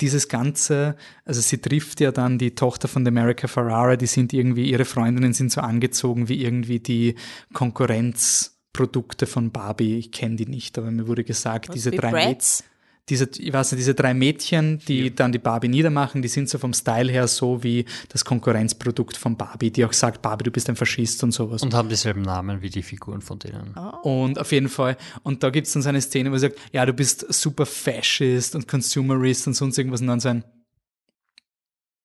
Dieses 0.00 0.28
Ganze, 0.28 0.96
also 1.24 1.40
sie 1.40 1.58
trifft 1.58 2.00
ja 2.00 2.12
dann 2.12 2.38
die 2.38 2.54
Tochter 2.54 2.86
von 2.86 3.04
der 3.04 3.10
America 3.10 3.48
Ferrara, 3.48 3.96
die 3.96 4.06
sind 4.06 4.32
irgendwie, 4.32 4.70
ihre 4.70 4.84
Freundinnen 4.84 5.32
sind 5.32 5.50
so 5.50 5.60
angezogen 5.60 6.28
wie 6.28 6.40
irgendwie 6.40 6.78
die 6.78 7.16
Konkurrenzprodukte 7.52 9.26
von 9.26 9.50
Barbie. 9.50 9.98
Ich 9.98 10.12
kenne 10.12 10.36
die 10.36 10.46
nicht, 10.46 10.78
aber 10.78 10.92
mir 10.92 11.08
wurde 11.08 11.24
gesagt, 11.24 11.70
Was, 11.70 11.74
diese 11.74 11.90
drei 11.90 12.12
Bratz? 12.12 12.62
Diese, 13.08 13.28
ich 13.38 13.52
weiß 13.52 13.72
nicht, 13.72 13.80
diese 13.80 13.94
drei 13.94 14.14
Mädchen, 14.14 14.80
die 14.86 15.04
ja. 15.04 15.10
dann 15.10 15.32
die 15.32 15.38
Barbie 15.38 15.68
niedermachen, 15.68 16.22
die 16.22 16.28
sind 16.28 16.48
so 16.48 16.58
vom 16.58 16.72
Style 16.72 17.10
her 17.10 17.28
so 17.28 17.62
wie 17.62 17.84
das 18.08 18.24
Konkurrenzprodukt 18.24 19.16
von 19.16 19.36
Barbie, 19.36 19.70
die 19.70 19.84
auch 19.84 19.92
sagt, 19.92 20.22
Barbie, 20.22 20.44
du 20.44 20.50
bist 20.50 20.68
ein 20.68 20.76
Faschist 20.76 21.22
und 21.22 21.32
sowas. 21.32 21.62
Und 21.62 21.74
haben 21.74 21.88
dieselben 21.88 22.22
Namen 22.22 22.62
wie 22.62 22.70
die 22.70 22.82
Figuren 22.82 23.20
von 23.20 23.38
denen. 23.38 23.74
Oh. 23.76 24.22
Und 24.22 24.38
auf 24.38 24.52
jeden 24.52 24.68
Fall, 24.68 24.96
und 25.22 25.42
da 25.42 25.50
gibt 25.50 25.66
es 25.66 25.72
dann 25.72 25.82
so 25.82 25.88
eine 25.88 26.00
Szene, 26.00 26.30
wo 26.30 26.36
sie 26.36 26.48
sagt, 26.48 26.58
ja, 26.72 26.84
du 26.84 26.92
bist 26.92 27.32
super 27.32 27.66
Fascist 27.66 28.54
und 28.54 28.68
Consumerist 28.68 29.46
und 29.46 29.54
sonst 29.54 29.78
irgendwas 29.78 30.00
und 30.00 30.08
dann 30.08 30.20
so 30.20 30.28
ein 30.28 30.44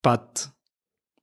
But 0.01 0.51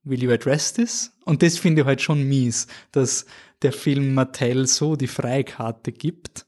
will 0.05 0.23
you 0.23 0.31
address 0.31 0.73
this? 0.73 1.13
Und 1.25 1.43
das 1.43 1.59
finde 1.59 1.83
ich 1.83 1.87
halt 1.87 2.01
schon 2.01 2.23
mies, 2.25 2.67
dass 2.93 3.27
der 3.63 3.73
Film 3.73 4.15
Mattel 4.15 4.67
so 4.67 4.97
die 4.97 5.07
Freikarte 5.07 5.93
gibt 5.93 6.47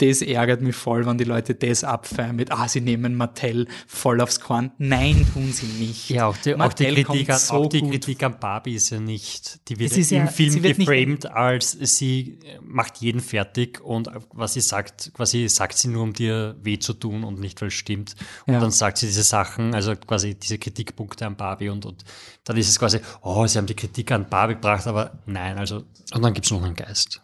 das 0.00 0.22
ärgert 0.22 0.62
mich 0.62 0.76
voll, 0.76 1.06
wenn 1.06 1.18
die 1.18 1.24
Leute 1.24 1.54
das 1.54 1.84
abfeiern 1.84 2.36
mit, 2.36 2.52
ah, 2.52 2.68
sie 2.68 2.80
nehmen 2.80 3.14
Mattel 3.14 3.68
voll 3.86 4.20
aufs 4.20 4.40
Quant. 4.40 4.72
Nein, 4.78 5.26
tun 5.32 5.52
sie 5.52 5.66
nicht. 5.66 6.10
Ja, 6.10 6.26
auch 6.26 6.36
die, 6.36 6.54
auch 6.54 6.72
die, 6.72 6.86
Kritik, 6.86 7.30
an, 7.30 7.38
so 7.38 7.54
auch 7.54 7.68
die 7.68 7.82
Kritik, 7.82 8.22
an, 8.22 8.38
Barbie 8.38 8.74
ist 8.74 8.90
ja 8.90 9.00
nicht, 9.00 9.68
die 9.68 9.78
wird 9.78 9.96
im 9.96 10.18
ja, 10.18 10.26
Film 10.26 10.62
geframed 10.62 11.26
als 11.26 11.72
sie 11.72 12.38
macht 12.62 12.98
jeden 12.98 13.20
fertig 13.20 13.80
und 13.80 14.10
was 14.32 14.54
sie 14.54 14.60
sagt, 14.60 15.12
quasi 15.14 15.48
sagt 15.48 15.76
sie 15.76 15.88
nur, 15.88 16.02
um 16.02 16.12
dir 16.12 16.56
weh 16.62 16.78
zu 16.78 16.92
tun 16.92 17.24
und 17.24 17.40
nicht, 17.40 17.60
weil 17.60 17.68
es 17.68 17.74
stimmt. 17.74 18.14
Und 18.46 18.54
ja. 18.54 18.60
dann 18.60 18.70
sagt 18.70 18.98
sie 18.98 19.06
diese 19.06 19.22
Sachen, 19.22 19.74
also 19.74 19.94
quasi 19.96 20.34
diese 20.34 20.58
Kritikpunkte 20.58 21.26
an 21.26 21.36
Barbie 21.36 21.68
und, 21.68 21.86
und 21.86 22.04
dann 22.44 22.56
ist 22.56 22.68
es 22.68 22.78
quasi, 22.78 23.00
oh, 23.22 23.46
sie 23.46 23.58
haben 23.58 23.66
die 23.66 23.74
Kritik 23.74 24.10
an 24.12 24.28
Barbie 24.28 24.54
gebracht, 24.54 24.86
aber 24.86 25.18
nein, 25.26 25.58
also, 25.58 25.84
und 26.12 26.22
dann 26.22 26.34
gibt 26.34 26.46
es 26.46 26.52
noch 26.52 26.62
einen 26.62 26.74
Geist. 26.74 27.22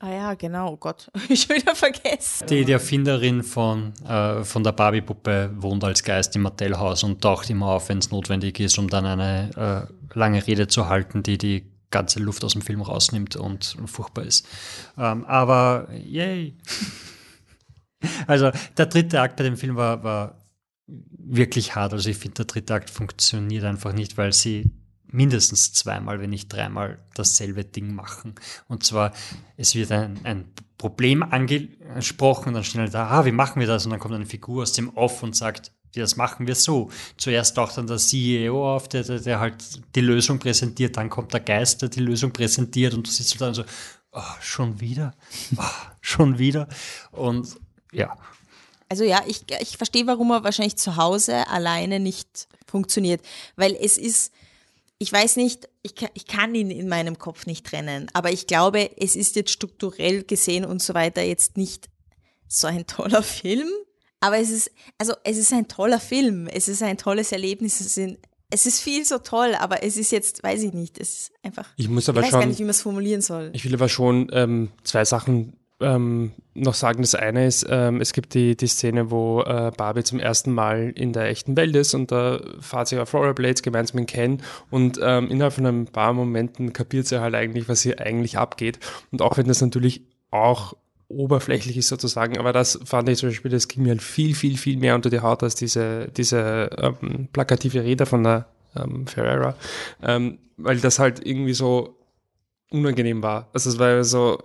Ah 0.00 0.10
ja, 0.10 0.34
genau, 0.34 0.72
oh 0.72 0.76
Gott, 0.76 1.10
ich 1.28 1.48
wieder 1.48 1.74
vergessen. 1.74 2.46
Die, 2.46 2.64
die 2.64 2.72
Erfinderin 2.72 3.42
von, 3.42 3.92
äh, 4.06 4.44
von 4.44 4.62
der 4.62 4.72
Barbie-Puppe 4.72 5.50
wohnt 5.56 5.82
als 5.82 6.04
Geist 6.04 6.36
im 6.36 6.42
Mattelhaus 6.42 7.02
und 7.02 7.20
taucht 7.20 7.50
immer 7.50 7.66
auf, 7.66 7.88
wenn 7.88 7.98
es 7.98 8.10
notwendig 8.10 8.60
ist, 8.60 8.78
um 8.78 8.88
dann 8.88 9.06
eine 9.06 9.88
äh, 9.90 10.16
lange 10.16 10.46
Rede 10.46 10.68
zu 10.68 10.88
halten, 10.88 11.22
die 11.22 11.36
die 11.36 11.66
ganze 11.90 12.20
Luft 12.20 12.44
aus 12.44 12.52
dem 12.52 12.62
Film 12.62 12.80
rausnimmt 12.80 13.36
und 13.36 13.76
furchtbar 13.86 14.24
ist. 14.24 14.46
Ähm, 14.96 15.24
aber 15.24 15.88
yay. 15.92 16.56
also 18.26 18.52
der 18.76 18.86
dritte 18.86 19.20
Akt 19.20 19.36
bei 19.36 19.44
dem 19.44 19.56
Film 19.56 19.74
war, 19.74 20.04
war 20.04 20.38
wirklich 20.86 21.74
hart. 21.74 21.92
Also 21.92 22.08
ich 22.08 22.18
finde, 22.18 22.34
der 22.34 22.44
dritte 22.44 22.74
Akt 22.74 22.90
funktioniert 22.90 23.64
einfach 23.64 23.92
nicht, 23.92 24.16
weil 24.16 24.32
sie 24.32 24.70
mindestens 25.10 25.72
zweimal, 25.72 26.20
wenn 26.20 26.30
nicht 26.30 26.52
dreimal 26.52 26.98
dasselbe 27.14 27.64
Ding 27.64 27.94
machen. 27.94 28.34
Und 28.68 28.84
zwar, 28.84 29.12
es 29.56 29.74
wird 29.74 29.92
ein, 29.92 30.20
ein 30.24 30.44
Problem 30.76 31.22
angesprochen, 31.22 32.54
dann 32.54 32.64
stehen 32.64 32.82
alle 32.82 32.90
da, 32.90 33.08
ah, 33.08 33.24
wie 33.24 33.32
machen 33.32 33.60
wir 33.60 33.66
das? 33.66 33.84
Und 33.84 33.90
dann 33.90 34.00
kommt 34.00 34.14
eine 34.14 34.26
Figur 34.26 34.62
aus 34.62 34.72
dem 34.72 34.90
Off 34.90 35.22
und 35.22 35.34
sagt, 35.34 35.72
das 35.94 36.16
machen 36.16 36.46
wir 36.46 36.54
so. 36.54 36.90
Zuerst 37.16 37.56
taucht 37.56 37.76
dann 37.76 37.86
der 37.86 37.96
CEO 37.96 38.74
auf, 38.74 38.88
der, 38.88 39.02
der, 39.02 39.20
der, 39.20 39.40
halt 39.40 39.56
die 39.94 40.00
Lösung 40.00 40.38
präsentiert, 40.38 40.96
dann 40.96 41.10
kommt 41.10 41.32
der 41.32 41.40
Geist, 41.40 41.82
der 41.82 41.88
die 41.88 42.00
Lösung 42.00 42.32
präsentiert 42.32 42.94
und 42.94 43.06
du 43.06 43.10
sitzt 43.10 43.40
dann 43.40 43.54
so, 43.54 43.64
oh, 44.12 44.22
schon 44.40 44.80
wieder, 44.80 45.14
oh, 45.56 45.62
schon 46.00 46.38
wieder. 46.38 46.68
Und 47.10 47.56
ja. 47.92 48.16
Also 48.88 49.04
ja, 49.04 49.22
ich, 49.26 49.42
ich 49.60 49.76
verstehe, 49.76 50.06
warum 50.06 50.30
er 50.30 50.44
wahrscheinlich 50.44 50.76
zu 50.76 50.96
Hause 50.96 51.46
alleine 51.48 52.00
nicht 52.00 52.48
funktioniert, 52.66 53.20
weil 53.56 53.76
es 53.78 53.98
ist, 53.98 54.32
ich 54.98 55.12
weiß 55.12 55.36
nicht, 55.36 55.68
ich 55.82 55.94
kann, 55.94 56.10
ich 56.14 56.26
kann 56.26 56.54
ihn 56.54 56.70
in 56.70 56.88
meinem 56.88 57.18
Kopf 57.18 57.46
nicht 57.46 57.66
trennen, 57.66 58.08
aber 58.14 58.32
ich 58.32 58.46
glaube, 58.46 58.90
es 58.98 59.14
ist 59.14 59.36
jetzt 59.36 59.50
strukturell 59.50 60.24
gesehen 60.24 60.64
und 60.64 60.82
so 60.82 60.94
weiter 60.94 61.22
jetzt 61.22 61.56
nicht 61.56 61.88
so 62.48 62.66
ein 62.66 62.86
toller 62.86 63.22
Film. 63.22 63.68
Aber 64.20 64.38
es 64.38 64.50
ist, 64.50 64.72
also 64.98 65.14
es 65.22 65.36
ist 65.36 65.52
ein 65.52 65.68
toller 65.68 66.00
Film, 66.00 66.48
es 66.48 66.66
ist 66.66 66.82
ein 66.82 66.98
tolles 66.98 67.30
Erlebnis, 67.30 67.80
es 67.80 67.96
ist, 67.96 68.18
es 68.50 68.66
ist 68.66 68.80
viel 68.80 69.04
so 69.04 69.18
toll, 69.18 69.54
aber 69.54 69.84
es 69.84 69.96
ist 69.96 70.10
jetzt, 70.10 70.42
weiß 70.42 70.62
ich 70.62 70.72
nicht, 70.72 70.98
es 70.98 71.10
ist 71.10 71.32
einfach. 71.44 71.68
Ich 71.76 71.88
muss 71.88 72.08
aber 72.08 72.20
ich 72.20 72.24
weiß 72.24 72.30
schon, 72.32 72.40
gar 72.40 72.46
nicht, 72.46 72.58
wie 72.58 72.64
man 72.64 72.70
es 72.70 72.82
formulieren 72.82 73.20
soll. 73.20 73.50
Ich 73.52 73.64
will 73.64 73.74
aber 73.74 73.88
schon 73.88 74.28
ähm, 74.32 74.72
zwei 74.82 75.04
Sachen 75.04 75.52
ähm, 75.80 76.32
noch 76.54 76.74
sagen. 76.74 77.02
Das 77.02 77.14
eine 77.14 77.46
ist, 77.46 77.66
ähm, 77.68 78.00
es 78.00 78.12
gibt 78.12 78.34
die, 78.34 78.56
die 78.56 78.66
Szene, 78.66 79.10
wo 79.10 79.42
äh, 79.42 79.70
Barbie 79.76 80.02
zum 80.02 80.18
ersten 80.18 80.52
Mal 80.52 80.92
in 80.94 81.12
der 81.12 81.26
echten 81.26 81.56
Welt 81.56 81.74
ist 81.76 81.94
und 81.94 82.10
da 82.10 82.40
fahrt 82.60 82.88
sie 82.88 82.98
auf 82.98 83.14
Rollerblades 83.14 83.62
gemeinsam 83.62 84.00
mit 84.00 84.08
Ken 84.08 84.42
und 84.70 84.98
ähm, 85.02 85.30
innerhalb 85.30 85.54
von 85.54 85.66
ein 85.66 85.86
paar 85.86 86.12
Momenten 86.12 86.72
kapiert 86.72 87.06
sie 87.06 87.20
halt 87.20 87.34
eigentlich, 87.34 87.68
was 87.68 87.82
hier 87.82 88.00
eigentlich 88.00 88.38
abgeht. 88.38 88.78
Und 89.12 89.22
auch 89.22 89.36
wenn 89.36 89.46
das 89.46 89.60
natürlich 89.60 90.02
auch 90.30 90.74
oberflächlich 91.08 91.76
ist 91.76 91.88
sozusagen, 91.88 92.38
aber 92.38 92.52
das 92.52 92.78
fand 92.84 93.08
ich 93.08 93.18
zum 93.18 93.30
Beispiel, 93.30 93.50
das 93.50 93.68
ging 93.68 93.82
mir 93.82 93.90
halt 93.90 94.02
viel, 94.02 94.34
viel, 94.34 94.58
viel 94.58 94.76
mehr 94.76 94.94
unter 94.94 95.08
die 95.08 95.20
Haut 95.20 95.42
als 95.42 95.54
diese, 95.54 96.08
diese 96.08 96.70
ähm, 96.76 97.28
plakative 97.32 97.82
Rede 97.82 98.04
von 98.04 98.24
der 98.24 98.46
ähm, 98.76 99.06
Ferreira, 99.06 99.54
ähm, 100.02 100.38
weil 100.58 100.78
das 100.78 100.98
halt 100.98 101.24
irgendwie 101.24 101.54
so 101.54 101.96
unangenehm 102.70 103.22
war. 103.22 103.48
Also 103.54 103.70
es 103.70 103.78
war 103.78 104.04
so, 104.04 104.42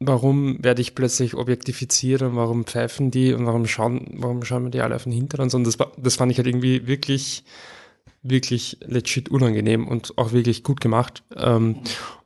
warum 0.00 0.62
werde 0.64 0.80
ich 0.80 0.94
plötzlich 0.94 1.34
objektifiziert 1.34 2.22
und 2.22 2.34
warum 2.34 2.64
pfeifen 2.64 3.10
die 3.10 3.34
und 3.34 3.46
warum 3.46 3.66
schauen, 3.66 4.06
warum 4.14 4.42
schauen 4.44 4.64
wir 4.64 4.70
die 4.70 4.80
alle 4.80 4.96
auf 4.96 5.04
den 5.04 5.12
Hintern 5.12 5.42
und 5.42 5.50
so. 5.50 5.58
Und 5.58 5.66
das, 5.66 5.76
das 5.98 6.16
fand 6.16 6.32
ich 6.32 6.38
halt 6.38 6.48
irgendwie 6.48 6.86
wirklich, 6.86 7.44
wirklich 8.22 8.78
legit 8.80 9.28
unangenehm 9.28 9.86
und 9.86 10.16
auch 10.16 10.32
wirklich 10.32 10.64
gut 10.64 10.80
gemacht. 10.80 11.22
Ähm, 11.36 11.80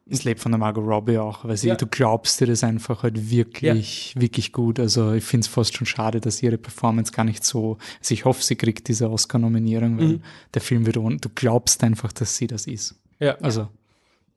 es 0.09 0.23
lebt 0.23 0.41
von 0.41 0.53
der 0.53 0.59
Margot 0.59 0.87
Robbie 0.87 1.19
auch, 1.19 1.45
weil 1.45 1.57
sie, 1.57 1.69
ja. 1.69 1.77
du 1.77 1.87
glaubst 1.87 2.41
dir 2.41 2.47
das 2.47 2.63
einfach 2.63 3.03
halt 3.03 3.31
wirklich, 3.31 4.15
ja. 4.15 4.21
wirklich 4.21 4.53
gut. 4.53 4.79
Also 4.79 5.13
ich 5.13 5.25
finde 5.25 5.47
es 5.47 5.49
fast 5.49 5.77
schon 5.77 5.87
schade, 5.87 6.21
dass 6.21 6.43
ihre 6.43 6.59
Performance 6.59 7.11
gar 7.11 7.25
nicht 7.25 7.43
so, 7.43 7.79
also 8.01 8.15
ich 8.15 8.25
hoffe, 8.25 8.43
sie 8.43 8.55
kriegt 8.55 8.87
diese 8.87 9.11
Oscar-Nominierung, 9.11 9.99
weil 9.99 10.07
mhm. 10.07 10.23
der 10.53 10.63
Film 10.63 10.87
wird, 10.87 10.97
du 10.97 11.29
glaubst 11.35 11.83
einfach, 11.83 12.13
dass 12.13 12.37
sie 12.37 12.47
das 12.47 12.67
ist. 12.67 12.95
Ja. 13.19 13.37
Also 13.41 13.69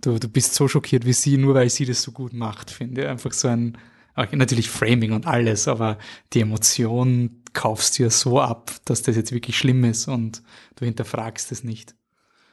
du, 0.01 0.19
du 0.19 0.27
bist 0.29 0.53
so 0.53 0.67
schockiert 0.67 1.05
wie 1.05 1.13
sie, 1.13 1.37
nur 1.37 1.55
weil 1.55 1.69
sie 1.69 1.85
das 1.85 2.01
so 2.01 2.11
gut 2.11 2.33
macht, 2.33 2.71
finde 2.71 3.01
ich. 3.01 3.07
Einfach 3.07 3.33
so 3.33 3.47
ein, 3.47 3.77
natürlich 4.31 4.69
Framing 4.69 5.11
und 5.11 5.27
alles, 5.27 5.67
aber 5.67 5.97
die 6.33 6.41
Emotion 6.41 7.43
kaufst 7.53 7.97
du 7.97 8.03
ja 8.03 8.09
so 8.09 8.39
ab, 8.39 8.71
dass 8.85 9.01
das 9.01 9.15
jetzt 9.15 9.31
wirklich 9.31 9.57
schlimm 9.57 9.83
ist 9.83 10.07
und 10.07 10.43
du 10.75 10.85
hinterfragst 10.85 11.51
es 11.51 11.63
nicht. 11.63 11.95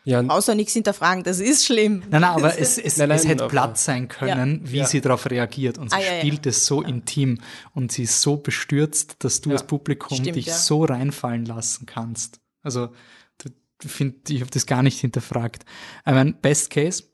Ja. 0.05 0.20
Außer 0.20 0.55
nichts 0.55 0.74
hinterfragen, 0.74 1.24
das 1.24 1.40
ist 1.40 1.64
schlimm. 1.64 2.03
Nein, 2.11 2.20
nein, 2.20 2.24
aber 2.24 2.59
es, 2.59 2.76
es, 2.78 2.99
nein, 2.99 3.09
nein, 3.09 3.18
es 3.18 3.26
hätte 3.26 3.49
Platz 3.49 3.84
sein 3.84 4.09
können, 4.09 4.61
ja. 4.64 4.72
wie 4.72 4.76
ja. 4.78 4.86
sie 4.86 5.01
darauf 5.01 5.30
reagiert. 5.30 5.78
Und 5.78 5.90
sie 5.90 5.97
ah, 5.97 6.18
spielt 6.18 6.45
es 6.47 6.66
so 6.66 6.82
intim 6.82 7.40
und 7.72 7.90
sie 7.90 8.03
ist 8.03 8.20
so 8.20 8.36
bestürzt, 8.36 9.16
dass 9.20 9.40
du 9.40 9.51
als 9.53 9.66
Publikum 9.66 10.18
Stimmt, 10.18 10.36
dich 10.36 10.53
so 10.53 10.84
reinfallen 10.84 11.47
lassen 11.47 11.86
kannst. 11.86 12.40
Also, 12.62 12.90
du, 13.38 13.51
find, 13.88 14.28
ich 14.28 14.42
habe 14.42 14.51
das 14.51 14.66
gar 14.66 14.82
nicht 14.82 15.01
hinterfragt. 15.01 15.64
Ich 16.07 16.12
meine, 16.12 16.34
Best 16.34 16.68
Case, 16.68 17.05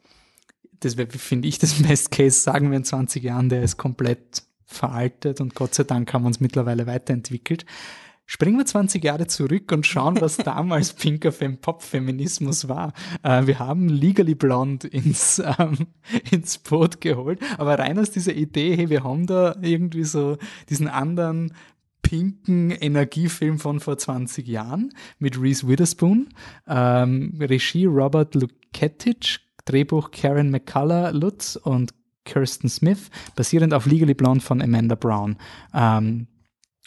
das 0.80 0.96
wäre, 0.96 1.10
finde 1.10 1.48
ich, 1.48 1.58
das 1.58 1.74
Best 1.82 2.10
Case, 2.10 2.40
sagen 2.40 2.70
wir 2.70 2.76
in 2.76 2.84
20 2.84 3.22
Jahren, 3.22 3.48
der 3.48 3.62
ist 3.62 3.76
komplett 3.76 4.42
veraltet 4.64 5.40
und 5.40 5.54
Gott 5.54 5.74
sei 5.74 5.84
Dank 5.84 6.12
haben 6.12 6.22
wir 6.22 6.28
uns 6.28 6.40
mittlerweile 6.40 6.86
weiterentwickelt. 6.86 7.64
Springen 8.26 8.58
wir 8.58 8.64
20 8.64 9.02
Jahre 9.02 9.26
zurück 9.26 9.72
und 9.72 9.86
schauen, 9.86 10.20
was 10.20 10.36
damals 10.36 10.92
pinker 10.92 11.32
Pop-Feminismus 11.32 12.68
war. 12.68 12.92
Äh, 13.24 13.48
wir 13.48 13.58
haben 13.58 13.88
Legally 13.88 14.36
Blonde 14.36 14.86
ins, 14.86 15.42
ähm, 15.58 15.88
ins 16.30 16.58
Boot 16.58 17.00
geholt, 17.00 17.40
aber 17.58 17.80
rein 17.80 17.98
aus 17.98 18.12
dieser 18.12 18.34
Idee, 18.34 18.76
hey, 18.76 18.88
wir 18.88 19.02
haben 19.02 19.26
da 19.26 19.56
irgendwie 19.60 20.04
so 20.04 20.38
diesen 20.68 20.86
anderen 20.86 21.52
pinken 22.02 22.70
Energiefilm 22.70 23.58
von 23.58 23.80
vor 23.80 23.98
20 23.98 24.46
Jahren 24.46 24.92
mit 25.18 25.40
Reese 25.40 25.66
Witherspoon, 25.66 26.28
ähm, 26.68 27.36
Regie 27.40 27.86
Robert 27.86 28.36
Luketic, 28.36 29.40
Drehbuch 29.70 30.10
Karen 30.10 30.50
McCullough 30.50 31.12
Lutz 31.12 31.56
und 31.56 31.94
Kirsten 32.24 32.68
Smith, 32.68 33.10
basierend 33.36 33.72
auf 33.72 33.86
Legally 33.86 34.14
Blonde 34.14 34.44
von 34.44 34.60
Amanda 34.60 34.94
Brown. 34.94 35.36
Ähm, 35.72 36.26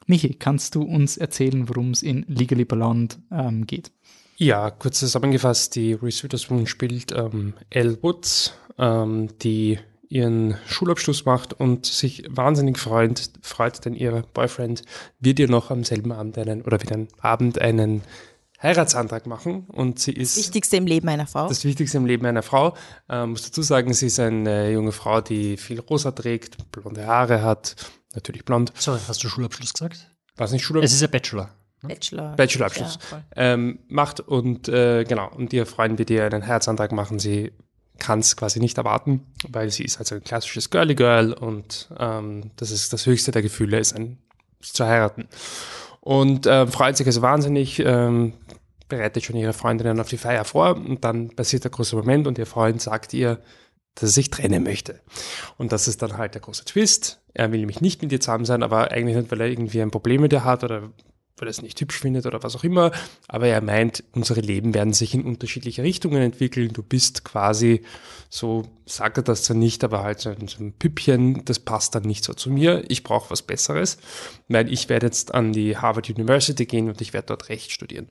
Michi, 0.06 0.34
kannst 0.34 0.76
du 0.76 0.84
uns 0.84 1.18
erzählen, 1.18 1.70
worum 1.70 1.92
es 1.92 2.04
in 2.04 2.26
Legally 2.28 2.66
Blonde 2.66 3.16
ähm, 3.32 3.66
geht? 3.66 3.92
Ja, 4.36 4.70
kurz 4.70 5.00
zusammengefasst, 5.00 5.76
die 5.76 5.94
Reese 5.94 6.24
Witherspoon 6.24 6.68
spielt 6.68 7.14
ähm, 7.14 7.54
Elle 7.70 8.02
Woods, 8.02 8.54
ähm, 8.78 9.30
die 9.42 9.80
ihren 10.10 10.58
Schulabschluss 10.68 11.26
macht 11.26 11.54
und 11.54 11.86
sich 11.86 12.26
wahnsinnig 12.30 12.78
freut, 12.78 13.32
freut, 13.42 13.84
denn 13.86 13.96
ihr 13.96 14.24
Boyfriend 14.34 14.84
wird 15.20 15.40
ihr 15.40 15.50
noch 15.50 15.72
am 15.72 15.84
selben 15.84 16.12
Abend 16.12 16.38
einen 16.38 16.62
oder 16.62 16.82
wieder 16.82 16.96
einen 16.96 17.08
Abend 17.20 17.60
einen 17.60 18.02
Heiratsantrag 18.64 19.28
machen 19.28 19.66
und 19.68 20.00
sie 20.00 20.14
ist. 20.14 20.38
Das 20.38 20.46
Wichtigste 20.46 20.78
im 20.78 20.88
Leben 20.88 21.10
einer 21.10 21.28
Frau. 21.28 21.48
Das 21.50 21.66
Wichtigste 21.66 21.98
im 21.98 22.06
Leben 22.06 22.26
einer 22.26 22.42
Frau. 22.42 22.76
Ähm, 23.10 23.32
muss 23.32 23.44
dazu 23.44 23.62
sagen, 23.62 23.94
sie 23.94 24.08
ist 24.08 24.20
eine 24.20 24.72
junge 24.72 24.94
Frau, 24.94 25.22
die 25.22 25.58
viel 25.58 25.82
rosa 25.82 26.12
trägt, 26.12 26.72
blonde 26.72 27.06
Haare 27.06 27.42
hat, 27.42 27.76
natürlich 28.16 28.46
blond. 28.46 28.72
Sorry, 28.78 29.00
hast 29.08 29.24
du 29.24 29.28
Schulabschluss 29.28 29.74
gesagt? 29.74 30.10
Was 30.38 30.52
nicht 30.54 30.64
Schulabschluss? 30.64 30.92
Es 30.92 30.98
ist 30.98 31.04
ein 31.04 31.12
Bachelor. 31.12 31.50
Ne? 31.82 31.90
Bachelor. 31.90 32.36
Bachelorabschluss. 32.36 33.00
Ja, 33.12 33.24
ähm, 33.36 33.80
macht 33.90 34.22
und 34.22 34.70
äh, 34.70 35.04
genau, 35.04 35.30
und 35.30 35.52
ihr 35.52 35.66
Freund 35.66 36.00
wird 36.00 36.10
ihr 36.10 36.26
einen 36.26 36.42
Herzantrag 36.42 36.94
machen. 36.94 37.20
Sie 37.20 37.52
kann 38.00 38.20
es 38.20 38.36
quasi 38.36 38.60
nicht 38.60 38.78
erwarten, 38.78 39.28
weil 39.50 39.70
sie 39.70 39.84
ist 39.84 40.00
also 40.00 40.16
ein 40.16 40.24
klassisches 40.24 40.70
Girly 40.70 40.96
Girl 40.96 41.34
und 41.34 41.90
ähm, 42.00 42.52
das 42.56 42.72
ist 42.72 42.94
das 42.94 43.06
höchste 43.06 43.32
der 43.32 43.42
Gefühle, 43.42 43.78
ist 43.78 43.96
ein 43.96 44.18
zu 44.62 44.86
heiraten. 44.86 45.28
Und 46.04 46.48
äh, 46.48 46.68
freut 46.68 46.98
sich 46.98 47.08
also 47.08 47.22
wahnsinnig, 47.22 47.80
ähm, 47.80 48.34
bereitet 48.90 49.24
schon 49.24 49.38
ihre 49.38 49.54
Freundinnen 49.54 50.02
auf 50.02 50.10
die 50.10 50.18
Feier 50.18 50.44
vor 50.44 50.76
und 50.76 51.06
dann 51.06 51.30
passiert 51.30 51.64
der 51.64 51.72
große 51.72 51.96
Moment 51.96 52.28
und 52.28 52.38
ihr 52.38 52.46
Freund 52.46 52.82
sagt 52.82 53.14
ihr, 53.14 53.40
dass 53.96 54.10
er 54.10 54.14
sich 54.14 54.30
trennen 54.30 54.64
möchte. 54.64 55.00
Und 55.58 55.72
das 55.72 55.88
ist 55.88 56.02
dann 56.02 56.18
halt 56.18 56.34
der 56.34 56.42
große 56.42 56.66
Twist. 56.66 57.22
Er 57.34 57.54
will 57.54 57.60
nämlich 57.60 57.80
nicht 57.80 58.02
mit 58.02 58.12
ihr 58.12 58.20
zusammen 58.20 58.44
sein, 58.44 58.64
aber 58.64 58.92
eigentlich 58.92 59.16
nicht, 59.16 59.32
weil 59.32 59.40
er 59.40 59.48
irgendwie 59.48 59.82
ein 59.82 59.92
Problem 59.92 60.20
mit 60.20 60.34
ihr 60.34 60.44
hat 60.44 60.66
oder 60.66 60.90
weil 61.38 61.48
er 61.48 61.52
es 61.52 61.62
nicht 61.62 61.80
hübsch 61.82 62.00
findet 62.00 62.26
oder 62.26 62.44
was 62.44 62.56
auch 62.56 62.64
immer. 62.64 62.92
Aber 63.28 63.48
er 63.48 63.62
meint, 63.62 64.04
unsere 64.14 64.42
Leben 64.42 64.74
werden 64.74 64.94
sich 64.94 65.14
in 65.14 65.26
unterschiedliche 65.26 65.84
Richtungen 65.84 66.22
entwickeln. 66.22 66.74
Du 66.74 66.84
bist 66.84 67.24
quasi, 67.24 67.82
so 68.30 68.64
sagt 68.86 69.18
er 69.18 69.24
das 69.24 69.44
zwar 69.44 69.58
nicht, 69.58 69.84
aber 69.84 70.04
halt 70.04 70.20
so 70.20 70.30
ein, 70.30 70.48
so 70.48 70.64
ein 70.64 70.74
Püppchen, 70.74 71.44
das 71.46 71.60
passt 71.60 71.96
dann 71.96 72.04
nicht 72.04 72.24
so 72.24 72.34
zu 72.34 72.52
mir. 72.52 72.84
Ich 72.88 73.04
brauche 73.04 73.32
was 73.32 73.42
Besseres, 73.42 73.98
weil 74.48 74.72
ich 74.72 74.90
werde 74.90 75.08
jetzt 75.08 75.34
an 75.34 75.54
die 75.54 75.78
Harvard 75.78 76.10
University 76.10 76.66
gehen 76.66 76.88
und 76.90 77.02
ich 77.02 77.14
werde 77.14 77.28
dort 77.28 77.50
Recht 77.50 77.72
studieren. 77.72 78.10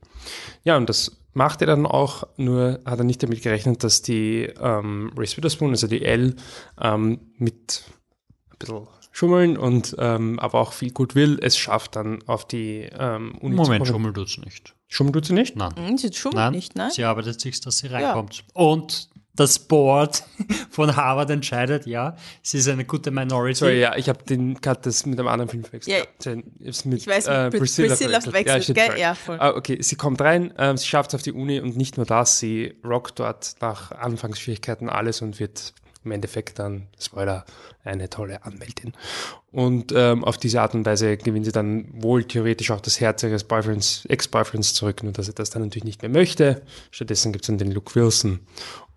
Ja, 0.65 0.77
und 0.77 0.89
das 0.89 1.23
macht 1.33 1.61
er 1.61 1.67
dann 1.67 1.87
auch, 1.87 2.25
nur 2.37 2.81
hat 2.85 2.99
er 2.99 3.05
nicht 3.05 3.23
damit 3.23 3.43
gerechnet, 3.43 3.85
dass 3.85 4.03
die 4.03 4.51
ähm, 4.61 5.13
Reese 5.17 5.37
Witherspoon, 5.37 5.71
also 5.71 5.87
die 5.87 6.05
L, 6.05 6.37
ähm, 6.81 7.21
mit 7.39 7.85
ein 8.51 8.59
bisschen 8.59 8.87
schummeln 9.13 9.57
und 9.57 9.95
ähm, 9.99 10.39
aber 10.39 10.59
auch 10.59 10.73
viel 10.73 10.91
gut 10.91 11.15
will, 11.15 11.39
es 11.41 11.57
schafft 11.57 11.97
dann 11.97 12.23
auf 12.27 12.47
die 12.47 12.89
ähm, 12.99 13.37
Uni 13.41 13.55
Moment, 13.55 13.87
zu 13.87 13.93
schummeln 13.93 14.15
tut's 14.15 14.39
nicht. 14.39 14.75
Schummeln 14.89 15.13
tut 15.13 15.27
sie 15.27 15.35
nicht? 15.35 15.55
Nein. 15.57 15.73
Mhm, 15.77 15.99
sie 15.99 16.13
schummelt 16.13 16.37
nein, 16.37 16.53
nicht, 16.53 16.77
nein. 16.77 16.91
Sie 16.91 17.05
arbeitet 17.05 17.41
sich, 17.41 17.61
dass 17.61 17.79
sie 17.79 17.87
reinkommt. 17.89 18.39
Ja. 18.39 18.45
Und 18.55 19.09
das 19.35 19.59
Board 19.59 20.25
von 20.71 20.95
Harvard 20.95 21.31
entscheidet, 21.31 21.87
ja, 21.87 22.17
sie 22.43 22.59
ist 22.59 22.69
eine 22.69 22.85
gute 22.85 23.11
Minority. 23.11 23.55
Sorry, 23.55 23.81
ja, 23.81 23.97
ich 23.97 24.09
habe 24.09 24.23
den 24.25 24.61
gerade 24.61 24.81
das 24.83 25.07
mit 25.07 25.19
einem 25.19 25.29
anderen 25.29 25.49
Film 25.49 25.65
verwechselt. 25.65 26.09
Ja, 26.25 26.33
mit, 26.85 27.01
ich 27.01 27.07
weiß, 27.07 27.27
äh, 27.29 27.51
Priscilla, 27.51 27.89
Priscilla 27.89 28.21
verwechselt, 28.21 28.77
ja, 28.77 28.97
Ja, 28.97 29.15
voll. 29.15 29.39
Ah, 29.41 29.51
okay, 29.51 29.79
sie 29.81 29.97
kommt 29.97 30.21
rein, 30.21 30.55
äh, 30.57 30.77
sie 30.77 30.87
schafft 30.87 31.11
es 31.11 31.15
auf 31.15 31.23
die 31.23 31.33
Uni 31.33 31.61
und 31.61 31.77
nicht 31.77 31.97
nur 31.97 32.07
das, 32.07 32.39
sie 32.39 32.75
rockt 32.85 33.21
dort 33.21 33.57
nach 33.61 33.93
Anfangsschwierigkeiten 33.93 34.91
alles 34.91 35.23
und 35.23 35.41
wird 35.41 35.73
im 36.05 36.13
Endeffekt 36.13 36.59
dann, 36.59 36.89
Spoiler, 36.99 37.45
eine 37.85 38.09
tolle 38.09 38.45
Anwältin. 38.45 38.93
Und 39.51 39.93
ähm, 39.95 40.25
auf 40.25 40.39
diese 40.39 40.61
Art 40.61 40.75
und 40.75 40.87
Weise 40.87 41.17
gewinnt 41.17 41.45
sie 41.45 41.53
dann 41.53 41.89
wohl 41.93 42.25
theoretisch 42.25 42.71
auch 42.71 42.81
das 42.81 43.01
Herz 43.01 43.23
ihres 43.23 43.45
Boyfriends, 43.45 44.05
Ex-Boyfriends 44.07 44.75
zurück, 44.75 45.03
nur 45.03 45.13
dass 45.13 45.27
sie 45.27 45.35
das 45.35 45.51
dann 45.51 45.63
natürlich 45.63 45.85
nicht 45.85 46.03
mehr 46.03 46.11
möchte. 46.11 46.63
Stattdessen 46.91 47.33
gibt 47.33 47.45
es 47.45 47.47
dann 47.49 47.59
den 47.59 47.73
Luke 47.73 47.95
Wilson. 47.95 48.41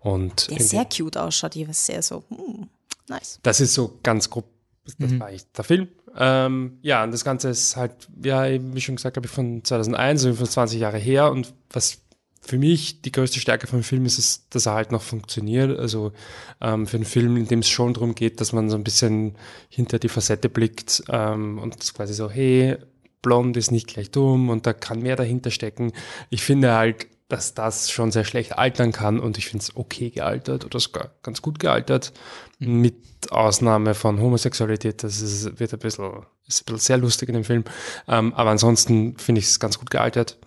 Und 0.00 0.50
der 0.50 0.60
sehr 0.60 0.84
cute 0.84 1.16
ausschaut, 1.16 1.54
die 1.54 1.66
war 1.66 1.74
sehr 1.74 2.02
so, 2.02 2.24
hm, 2.28 2.68
nice. 3.08 3.40
Das 3.42 3.60
ist 3.60 3.74
so 3.74 3.98
ganz 4.02 4.30
grob, 4.30 4.46
das 4.84 5.10
mhm. 5.10 5.20
war 5.20 5.28
eigentlich 5.28 5.50
der 5.52 5.64
Film. 5.64 5.88
Ähm, 6.18 6.78
ja, 6.82 7.04
und 7.04 7.12
das 7.12 7.24
Ganze 7.24 7.50
ist 7.50 7.76
halt, 7.76 7.92
ja, 8.22 8.46
wie 8.48 8.80
schon 8.80 8.96
gesagt, 8.96 9.14
glaube 9.14 9.26
ich, 9.26 9.32
von 9.32 9.62
2001, 9.62 10.24
also 10.24 10.36
von 10.36 10.46
20 10.46 10.80
Jahre 10.80 10.98
her. 10.98 11.30
Und 11.30 11.52
was 11.70 11.98
für 12.46 12.58
mich 12.58 13.02
die 13.02 13.10
größte 13.10 13.40
Stärke 13.40 13.66
vom 13.66 13.82
Film 13.82 14.06
ist 14.06 14.18
es, 14.18 14.48
dass 14.50 14.66
er 14.66 14.74
halt 14.74 14.92
noch 14.92 15.02
funktioniert. 15.02 15.76
Also 15.78 16.12
ähm, 16.60 16.86
für 16.86 16.96
einen 16.96 17.04
Film, 17.04 17.36
in 17.36 17.48
dem 17.48 17.58
es 17.58 17.68
schon 17.68 17.92
darum 17.92 18.14
geht, 18.14 18.40
dass 18.40 18.52
man 18.52 18.70
so 18.70 18.76
ein 18.76 18.84
bisschen 18.84 19.34
hinter 19.68 19.98
die 19.98 20.08
Facette 20.08 20.48
blickt 20.48 21.02
ähm, 21.08 21.58
und 21.58 21.92
quasi 21.92 22.14
so, 22.14 22.30
hey, 22.30 22.76
blond 23.20 23.56
ist 23.56 23.72
nicht 23.72 23.88
gleich 23.88 24.12
dumm 24.12 24.48
und 24.48 24.64
da 24.64 24.72
kann 24.72 25.02
mehr 25.02 25.16
dahinter 25.16 25.50
stecken. 25.50 25.92
Ich 26.30 26.42
finde 26.42 26.74
halt, 26.74 27.08
dass 27.26 27.54
das 27.54 27.90
schon 27.90 28.12
sehr 28.12 28.22
schlecht 28.22 28.56
altern 28.56 28.92
kann 28.92 29.18
und 29.18 29.38
ich 29.38 29.48
finde 29.48 29.64
es 29.64 29.74
okay 29.74 30.10
gealtert 30.10 30.64
oder 30.64 30.78
sogar 30.78 31.10
ganz 31.24 31.42
gut 31.42 31.58
gealtert, 31.58 32.12
mhm. 32.60 32.80
mit 32.80 33.32
Ausnahme 33.32 33.94
von 33.94 34.20
Homosexualität. 34.20 35.02
Das 35.02 35.20
ist, 35.20 35.58
wird 35.58 35.72
ein 35.72 35.80
bisschen, 35.80 36.22
ist 36.46 36.62
ein 36.62 36.64
bisschen 36.66 36.78
sehr 36.78 36.98
lustig 36.98 37.28
in 37.28 37.34
dem 37.34 37.44
Film. 37.44 37.64
Ähm, 38.06 38.32
aber 38.34 38.50
ansonsten 38.50 39.16
finde 39.16 39.40
ich 39.40 39.46
es 39.46 39.58
ganz 39.58 39.80
gut 39.80 39.90
gealtert 39.90 40.38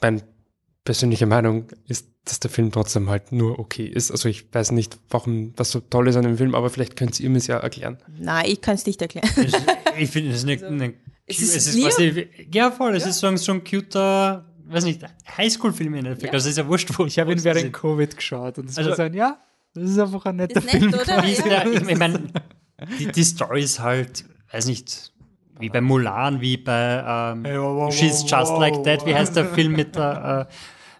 meine 0.00 0.22
persönliche 0.84 1.26
Meinung 1.26 1.66
ist, 1.86 2.08
dass 2.24 2.40
der 2.40 2.50
Film 2.50 2.72
trotzdem 2.72 3.10
halt 3.10 3.32
nur 3.32 3.58
okay 3.58 3.86
ist. 3.86 4.10
Also 4.10 4.28
ich 4.28 4.52
weiß 4.52 4.72
nicht, 4.72 4.98
warum, 5.10 5.52
was 5.56 5.70
so 5.70 5.80
toll 5.80 6.08
ist 6.08 6.16
an 6.16 6.22
dem 6.22 6.38
Film, 6.38 6.54
aber 6.54 6.70
vielleicht 6.70 6.96
könnt 6.96 7.18
ihr 7.20 7.30
mir 7.30 7.38
es 7.38 7.46
ja 7.46 7.58
erklären. 7.58 7.98
Nein, 8.18 8.46
ich 8.48 8.60
kann 8.60 8.74
es 8.74 8.86
nicht 8.86 9.00
erklären. 9.00 9.28
ich 9.98 10.10
finde, 10.10 10.30
es 10.30 10.44
ist 10.44 10.48
eine, 10.48 10.66
eine 10.66 10.94
es 11.26 11.40
ist, 11.40 11.56
es 11.56 11.74
ist 11.74 11.82
quasi, 11.82 12.28
ja 12.50 12.70
voll, 12.70 12.96
es 12.96 13.02
ja. 13.02 13.10
ist 13.10 13.18
so 13.18 13.26
ein, 13.26 13.36
so 13.36 13.52
ein 13.52 13.62
cuter, 13.62 14.46
weiß 14.64 14.84
nicht, 14.84 15.02
Highschool-Film 15.36 15.92
im 15.92 15.98
Endeffekt. 15.98 16.24
Ja. 16.24 16.32
Also 16.32 16.46
es 16.46 16.52
ist 16.52 16.58
ja 16.58 16.66
wurscht, 16.66 16.90
wo 16.98 17.04
Ich 17.04 17.18
habe 17.18 17.32
ihn 17.32 17.44
während 17.44 17.72
Covid 17.72 18.16
geschaut 18.16 18.58
und 18.58 18.70
es 18.70 18.78
also, 18.78 18.90
war 18.90 18.96
so 18.96 19.02
ja, 19.02 19.38
das 19.74 19.90
ist 19.90 19.98
einfach 19.98 20.24
ein 20.24 20.36
netter 20.36 20.60
ist 20.60 20.70
Film. 20.70 20.90
Nett, 20.90 21.02
oder? 21.02 21.24
Ja, 21.24 21.66
ich 21.66 21.98
meine, 21.98 22.32
die, 22.98 23.12
die 23.12 23.24
Story 23.24 23.62
ist 23.62 23.78
halt, 23.78 24.24
weiß 24.52 24.66
nicht, 24.66 25.12
wie 25.60 25.68
bei 25.68 25.80
Mulan, 25.80 26.40
wie 26.40 26.56
bei 26.56 27.04
ähm, 27.06 27.44
hey, 27.44 27.58
wow, 27.58 27.76
wow, 27.76 27.94
She's 27.94 28.22
wow, 28.22 28.30
Just 28.30 28.52
Like 28.58 28.84
That. 28.84 29.06
Wie 29.06 29.14
heißt 29.14 29.36
der 29.36 29.46
Film 29.46 29.72
mit 29.72 29.96
der, 29.96 30.48
äh, 30.50 30.54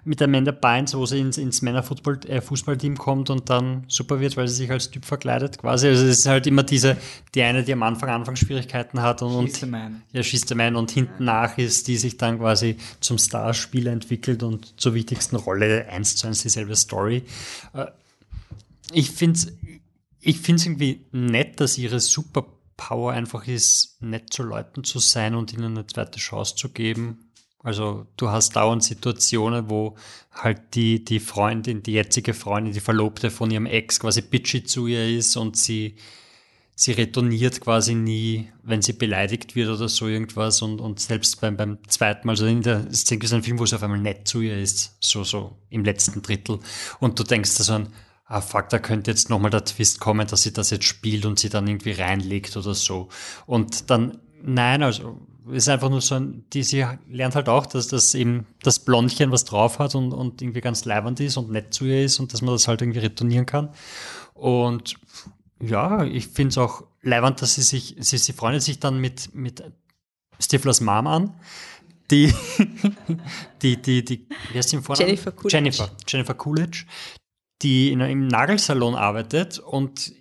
mit 0.04 0.22
Amanda 0.22 0.52
Bynes, 0.52 0.94
wo 0.96 1.04
sie 1.04 1.20
ins, 1.20 1.36
ins 1.36 1.60
Männerfußballteam 1.60 2.92
äh, 2.92 2.96
kommt 2.96 3.30
und 3.30 3.50
dann 3.50 3.84
super 3.88 4.20
wird, 4.20 4.36
weil 4.36 4.48
sie 4.48 4.54
sich 4.54 4.70
als 4.70 4.90
Typ 4.90 5.04
verkleidet 5.04 5.58
quasi. 5.58 5.88
Also 5.88 6.06
es 6.06 6.20
ist 6.20 6.26
halt 6.26 6.46
immer 6.46 6.62
diese, 6.62 6.96
die 7.34 7.42
eine, 7.42 7.62
die 7.62 7.72
am 7.72 7.82
Anfang 7.82 8.08
Anfangsschwierigkeiten 8.08 9.02
hat 9.02 9.20
und, 9.22 9.34
und 9.34 9.72
ja, 10.12 10.22
schießt 10.22 10.54
Man 10.54 10.76
und 10.76 10.90
hinten 10.90 11.24
nach 11.24 11.58
ist, 11.58 11.88
die 11.88 11.96
sich 11.96 12.16
dann 12.16 12.38
quasi 12.38 12.76
zum 13.00 13.18
Starspieler 13.18 13.92
entwickelt 13.92 14.42
und 14.42 14.80
zur 14.80 14.94
wichtigsten 14.94 15.36
Rolle 15.36 15.86
eins 15.88 16.16
zu 16.16 16.26
eins 16.26 16.42
dieselbe 16.42 16.74
Story. 16.74 17.24
Äh, 17.74 17.86
ich 18.92 19.10
finde 19.10 19.38
es 19.38 19.52
ich 20.20 20.38
find's 20.38 20.66
irgendwie 20.66 21.06
nett, 21.12 21.60
dass 21.60 21.78
ihre 21.78 22.00
super 22.00 22.44
Power 22.78 23.12
einfach 23.12 23.46
ist, 23.46 24.00
nett 24.00 24.32
zu 24.32 24.42
Leuten 24.42 24.84
zu 24.84 25.00
sein 25.00 25.34
und 25.34 25.52
ihnen 25.52 25.76
eine 25.76 25.86
zweite 25.86 26.18
Chance 26.18 26.56
zu 26.56 26.70
geben. 26.70 27.28
Also 27.62 28.06
du 28.16 28.30
hast 28.30 28.56
dauernd 28.56 28.84
Situationen, 28.84 29.68
wo 29.68 29.96
halt 30.32 30.74
die, 30.74 31.04
die 31.04 31.20
Freundin, 31.20 31.82
die 31.82 31.92
jetzige 31.92 32.32
Freundin, 32.32 32.72
die 32.72 32.80
Verlobte 32.80 33.30
von 33.30 33.50
ihrem 33.50 33.66
Ex 33.66 34.00
quasi 34.00 34.22
bitchy 34.22 34.64
zu 34.64 34.86
ihr 34.86 35.08
ist 35.08 35.36
und 35.36 35.56
sie, 35.56 35.96
sie 36.76 36.92
retourniert 36.92 37.60
quasi 37.60 37.96
nie, 37.96 38.48
wenn 38.62 38.80
sie 38.80 38.92
beleidigt 38.92 39.56
wird 39.56 39.70
oder 39.70 39.88
so 39.88 40.06
irgendwas 40.06 40.62
und, 40.62 40.80
und 40.80 41.00
selbst 41.00 41.40
beim, 41.40 41.56
beim 41.56 41.78
zweiten 41.88 42.28
Mal, 42.28 42.34
also 42.34 42.46
in 42.46 42.62
der, 42.62 42.86
es 42.88 43.02
ist 43.02 43.32
ein 43.32 43.42
Film, 43.42 43.58
wo 43.58 43.66
sie 43.66 43.74
auf 43.74 43.82
einmal 43.82 43.98
nett 43.98 44.28
zu 44.28 44.40
ihr 44.40 44.56
ist, 44.56 44.96
so, 45.00 45.24
so 45.24 45.58
im 45.68 45.84
letzten 45.84 46.22
Drittel 46.22 46.60
und 47.00 47.18
du 47.18 47.24
denkst 47.24 47.56
da 47.58 47.64
so 47.64 47.72
an, 47.72 47.88
ah 48.28 48.42
fuck, 48.42 48.68
da 48.68 48.78
könnte 48.78 49.10
jetzt 49.10 49.30
nochmal 49.30 49.50
der 49.50 49.64
Twist 49.64 50.00
kommen, 50.00 50.26
dass 50.26 50.42
sie 50.42 50.52
das 50.52 50.70
jetzt 50.70 50.84
spielt 50.84 51.24
und 51.24 51.38
sie 51.38 51.48
dann 51.48 51.66
irgendwie 51.66 51.92
reinlegt 51.92 52.56
oder 52.56 52.74
so. 52.74 53.08
Und 53.46 53.90
dann, 53.90 54.18
nein, 54.42 54.82
also 54.82 55.18
ist 55.50 55.68
einfach 55.70 55.88
nur 55.88 56.02
so 56.02 56.16
ein, 56.16 56.44
die, 56.52 56.62
sie 56.62 56.84
lernt 57.08 57.34
halt 57.34 57.48
auch, 57.48 57.64
dass 57.64 57.88
das 57.88 58.14
eben 58.14 58.46
das 58.62 58.80
Blondchen 58.80 59.32
was 59.32 59.46
drauf 59.46 59.78
hat 59.78 59.94
und, 59.94 60.12
und 60.12 60.42
irgendwie 60.42 60.60
ganz 60.60 60.84
leibend 60.84 61.20
ist 61.20 61.38
und 61.38 61.50
nett 61.50 61.72
zu 61.72 61.86
ihr 61.86 62.04
ist 62.04 62.20
und 62.20 62.34
dass 62.34 62.42
man 62.42 62.52
das 62.52 62.68
halt 62.68 62.82
irgendwie 62.82 63.00
retournieren 63.00 63.46
kann. 63.46 63.70
Und 64.34 64.96
ja, 65.60 66.04
ich 66.04 66.28
finde 66.28 66.50
es 66.50 66.58
auch 66.58 66.84
leibend, 67.00 67.40
dass 67.40 67.54
sie 67.54 67.62
sich, 67.62 67.96
sie, 67.98 68.18
sie 68.18 68.34
freundet 68.34 68.62
sich 68.62 68.78
dann 68.78 69.00
mit, 69.00 69.34
mit 69.34 69.62
Stiflers 70.38 70.82
Mom 70.82 71.06
an, 71.06 71.40
die, 72.10 72.32
die, 73.62 73.80
die, 73.80 74.04
die, 74.04 74.28
wie 74.52 74.58
heißt 74.58 74.68
sie 74.68 74.76
im 74.76 74.82
Vornamen? 74.82 75.08
Jennifer 75.08 75.32
Coolidge. 75.32 75.56
Jennifer, 75.56 75.90
Jennifer 76.06 76.34
Coolidge, 76.34 76.84
die 77.62 77.92
in 77.92 78.02
einem 78.02 78.28
Nagelsalon 78.28 78.94
arbeitet 78.94 79.58
und 79.58 80.12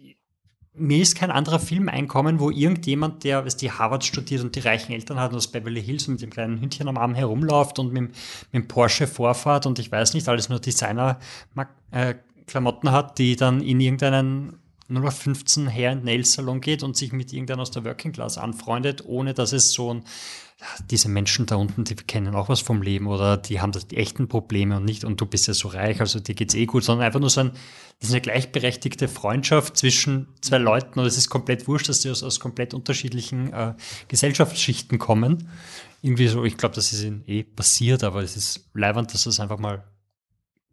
mir 0.79 1.01
ist 1.01 1.15
kein 1.15 1.31
anderer 1.31 1.57
Film 1.59 1.89
einkommen, 1.89 2.39
wo 2.39 2.51
irgendjemand, 2.51 3.23
der 3.23 3.43
was 3.45 3.57
die 3.57 3.71
Harvard 3.71 4.05
studiert 4.05 4.43
und 4.43 4.55
die 4.55 4.59
reichen 4.59 4.91
Eltern 4.91 5.19
hat 5.19 5.31
und 5.31 5.37
aus 5.37 5.47
Beverly 5.47 5.81
Hills 5.81 6.07
mit 6.07 6.21
dem 6.21 6.29
kleinen 6.29 6.61
Hündchen 6.61 6.87
am 6.87 6.97
Arm 6.97 7.15
herumläuft 7.15 7.79
und 7.79 7.91
mit, 7.93 8.03
mit 8.03 8.13
dem 8.53 8.67
Porsche 8.67 9.07
vorfahrt 9.07 9.65
und 9.65 9.79
ich 9.79 9.91
weiß 9.91 10.13
nicht, 10.13 10.29
alles 10.29 10.49
nur 10.49 10.59
Designer-Klamotten 10.59 12.91
hat, 12.91 13.17
die 13.17 13.35
dann 13.35 13.61
in 13.61 13.79
irgendeinen 13.79 14.59
0815 14.89 15.67
Hair- 15.67 15.91
and 15.91 16.05
Nail-Salon 16.05 16.61
geht 16.61 16.81
und 16.83 16.95
sich 16.95 17.11
mit 17.11 17.33
irgendeinem 17.33 17.61
aus 17.61 17.71
der 17.71 17.83
Working 17.83 18.13
Class 18.13 18.37
anfreundet, 18.37 19.03
ohne 19.05 19.33
dass 19.33 19.53
es 19.53 19.71
so 19.71 19.91
ein 19.93 20.03
diese 20.89 21.07
Menschen 21.07 21.45
da 21.45 21.55
unten, 21.55 21.83
die 21.83 21.95
kennen 21.95 22.33
auch 22.33 22.49
was 22.49 22.61
vom 22.61 22.81
Leben 22.81 23.07
oder 23.07 23.37
die 23.37 23.61
haben 23.61 23.71
das, 23.71 23.87
die 23.87 23.97
echten 23.97 24.27
Probleme 24.27 24.77
und 24.77 24.85
nicht, 24.85 25.03
und 25.03 25.21
du 25.21 25.27
bist 25.27 25.47
ja 25.47 25.53
so 25.53 25.67
reich, 25.67 25.99
also 25.99 26.19
dir 26.19 26.33
geht's 26.33 26.55
eh 26.55 26.65
gut, 26.65 26.83
sondern 26.83 27.05
einfach 27.05 27.19
nur 27.19 27.29
so 27.29 27.41
ein, 27.41 27.51
das 27.99 28.09
ist 28.09 28.15
eine 28.15 28.21
gleichberechtigte 28.21 29.07
Freundschaft 29.07 29.77
zwischen 29.77 30.27
zwei 30.41 30.57
Leuten 30.57 30.99
und 30.99 31.05
es 31.05 31.17
ist 31.17 31.29
komplett 31.29 31.67
wurscht, 31.67 31.89
dass 31.89 32.01
die 32.01 32.09
aus, 32.09 32.23
aus 32.23 32.39
komplett 32.39 32.73
unterschiedlichen 32.73 33.53
äh, 33.53 33.75
Gesellschaftsschichten 34.07 34.97
kommen. 34.97 35.49
Irgendwie 36.01 36.27
so, 36.27 36.43
ich 36.43 36.57
glaube, 36.57 36.75
das 36.75 36.91
ist 36.91 37.03
ihnen 37.03 37.23
eh 37.27 37.43
passiert, 37.43 38.03
aber 38.03 38.23
es 38.23 38.35
ist 38.35 38.67
leibend, 38.73 39.13
dass 39.13 39.25
das 39.25 39.39
einfach 39.39 39.59
mal 39.59 39.83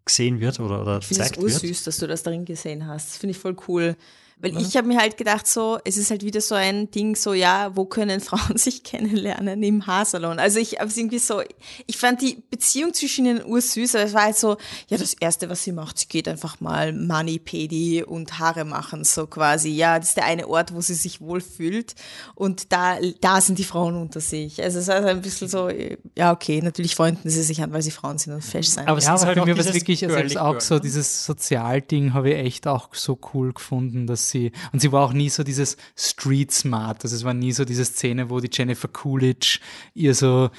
gesehen 0.04 0.40
wird 0.40 0.60
oder, 0.60 0.80
oder 0.82 0.98
ich 0.98 1.08
gezeigt 1.08 1.36
wird. 1.36 1.48
Ich 1.48 1.58
finde 1.58 1.72
es 1.72 1.78
süß, 1.78 1.84
dass 1.84 1.96
du 1.98 2.06
das 2.06 2.22
darin 2.22 2.44
gesehen 2.44 2.86
hast. 2.86 3.10
Das 3.10 3.16
finde 3.18 3.32
ich 3.32 3.38
voll 3.38 3.56
cool. 3.68 3.96
Weil 4.44 4.60
ich 4.60 4.76
habe 4.76 4.86
mir 4.86 4.98
halt 4.98 5.16
gedacht, 5.16 5.46
so, 5.46 5.78
es 5.84 5.96
ist 5.96 6.10
halt 6.10 6.22
wieder 6.22 6.40
so 6.40 6.54
ein 6.54 6.90
Ding, 6.90 7.16
so, 7.16 7.32
ja, 7.32 7.74
wo 7.74 7.86
können 7.86 8.20
Frauen 8.20 8.56
sich 8.56 8.82
kennenlernen? 8.82 9.62
Im 9.62 9.86
Haarsalon. 9.86 10.38
Also 10.38 10.58
ich 10.58 10.78
habe 10.78 10.90
irgendwie 10.94 11.18
so, 11.18 11.42
ich 11.86 11.96
fand 11.96 12.20
die 12.20 12.42
Beziehung 12.50 12.92
zwischen 12.92 13.24
ihnen 13.24 13.44
ursüß, 13.44 13.94
aber 13.94 14.04
es 14.04 14.12
war 14.12 14.22
halt 14.24 14.36
so, 14.36 14.56
ja, 14.88 14.98
das 14.98 15.14
Erste, 15.14 15.48
was 15.48 15.64
sie 15.64 15.72
macht, 15.72 15.98
sie 15.98 16.08
geht 16.08 16.28
einfach 16.28 16.60
mal 16.60 16.92
Money, 16.92 17.38
Pedi 17.38 18.02
und 18.02 18.38
Haare 18.38 18.64
machen, 18.64 19.04
so 19.04 19.26
quasi. 19.26 19.70
Ja, 19.70 19.98
das 19.98 20.08
ist 20.08 20.16
der 20.16 20.26
eine 20.26 20.46
Ort, 20.46 20.74
wo 20.74 20.80
sie 20.80 20.94
sich 20.94 21.20
wohlfühlt 21.20 21.94
und 22.34 22.72
da, 22.72 22.98
da 23.20 23.40
sind 23.40 23.58
die 23.58 23.64
Frauen 23.64 23.96
unter 23.96 24.20
sich. 24.20 24.62
Also 24.62 24.78
es 24.78 24.84
ist 24.84 24.90
also 24.90 25.08
ein 25.08 25.22
bisschen 25.22 25.48
so, 25.48 25.70
ja, 26.16 26.32
okay, 26.32 26.60
natürlich 26.60 26.94
freunden 26.94 27.30
sie 27.30 27.42
sich 27.42 27.62
an, 27.62 27.72
weil 27.72 27.82
sie 27.82 27.90
Frauen 27.90 28.18
sind 28.18 28.34
und 28.34 28.42
fesch 28.42 28.68
sein. 28.68 28.86
Aber 28.86 29.00
ja, 29.00 29.14
aber 29.14 29.26
halt 29.26 29.44
mir 29.44 29.58
was 29.58 29.72
wirklich, 29.72 30.04
also 30.06 30.38
auch 30.40 30.60
so 30.60 30.78
dieses 30.78 31.24
Sozialding 31.24 32.12
habe 32.12 32.30
ich 32.30 32.36
echt 32.36 32.66
auch 32.66 32.94
so 32.94 33.18
cool 33.32 33.52
gefunden, 33.52 34.06
dass 34.06 34.33
sie, 34.34 34.52
und 34.72 34.80
sie 34.80 34.92
war 34.92 35.04
auch 35.04 35.12
nie 35.12 35.30
so 35.30 35.42
dieses 35.44 35.76
Street 35.96 36.52
Smart, 36.52 37.04
also 37.04 37.14
es 37.14 37.24
war 37.24 37.34
nie 37.34 37.52
so 37.52 37.64
diese 37.64 37.84
Szene, 37.84 38.30
wo 38.30 38.40
die 38.40 38.50
Jennifer 38.52 38.88
Coolidge 38.88 39.60
ihr 39.94 40.14
so 40.14 40.50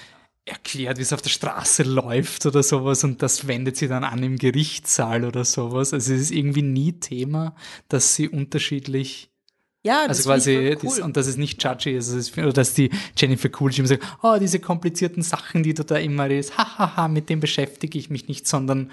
erklärt, 0.45 0.97
wie 0.97 1.01
es 1.01 1.13
auf 1.13 1.21
der 1.21 1.29
Straße 1.29 1.83
läuft 1.83 2.45
oder 2.45 2.63
sowas 2.63 3.03
und 3.03 3.21
das 3.21 3.47
wendet 3.47 3.77
sie 3.77 3.87
dann 3.87 4.03
an 4.03 4.21
im 4.23 4.37
Gerichtssaal 4.37 5.25
oder 5.25 5.43
sowas. 5.43 5.91
Also 5.93 6.13
es 6.13 6.21
ist 6.21 6.31
irgendwie 6.31 6.61
nie 6.61 6.93
Thema, 6.99 7.55
dass 7.89 8.15
sie 8.15 8.29
unterschiedlich 8.29 9.31
ja, 9.83 10.07
das 10.07 10.17
also 10.17 10.29
quasi, 10.31 10.57
cool. 10.57 10.77
das, 10.81 10.99
und 10.99 11.15
dass 11.15 11.27
es 11.27 11.37
nicht 11.37 11.63
judgy 11.63 11.95
ist, 11.95 12.09
ist, 12.09 12.35
oder 12.39 12.53
dass 12.53 12.73
die 12.73 12.89
Jennifer 13.15 13.49
Coolidge 13.49 13.81
immer 13.81 13.87
sagt, 13.87 14.03
oh, 14.23 14.37
diese 14.39 14.59
komplizierten 14.59 15.21
Sachen, 15.21 15.61
die 15.61 15.75
du 15.75 15.83
da 15.83 15.97
immer 15.97 16.25
redest, 16.25 16.57
hahaha, 16.57 17.07
mit 17.07 17.29
dem 17.29 17.39
beschäftige 17.39 17.99
ich 17.99 18.09
mich 18.09 18.27
nicht, 18.27 18.47
sondern 18.47 18.91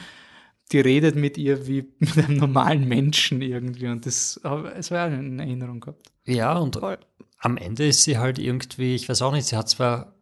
die 0.72 0.80
redet 0.80 1.16
mit 1.16 1.38
ihr 1.38 1.66
wie 1.66 1.92
mit 1.98 2.18
einem 2.18 2.36
normalen 2.36 2.86
Menschen 2.88 3.42
irgendwie 3.42 3.88
und 3.88 4.06
das, 4.06 4.40
es 4.76 4.90
war 4.90 5.08
ja 5.08 5.18
eine 5.18 5.42
Erinnerung 5.42 5.80
gehabt. 5.80 6.12
Ja, 6.26 6.56
und 6.58 6.76
Voll. 6.76 6.98
am 7.38 7.56
Ende 7.56 7.86
ist 7.86 8.04
sie 8.04 8.18
halt 8.18 8.38
irgendwie, 8.38 8.94
ich 8.94 9.08
weiß 9.08 9.22
auch 9.22 9.32
nicht, 9.32 9.46
sie 9.46 9.56
hat 9.56 9.68
zwar 9.68 10.14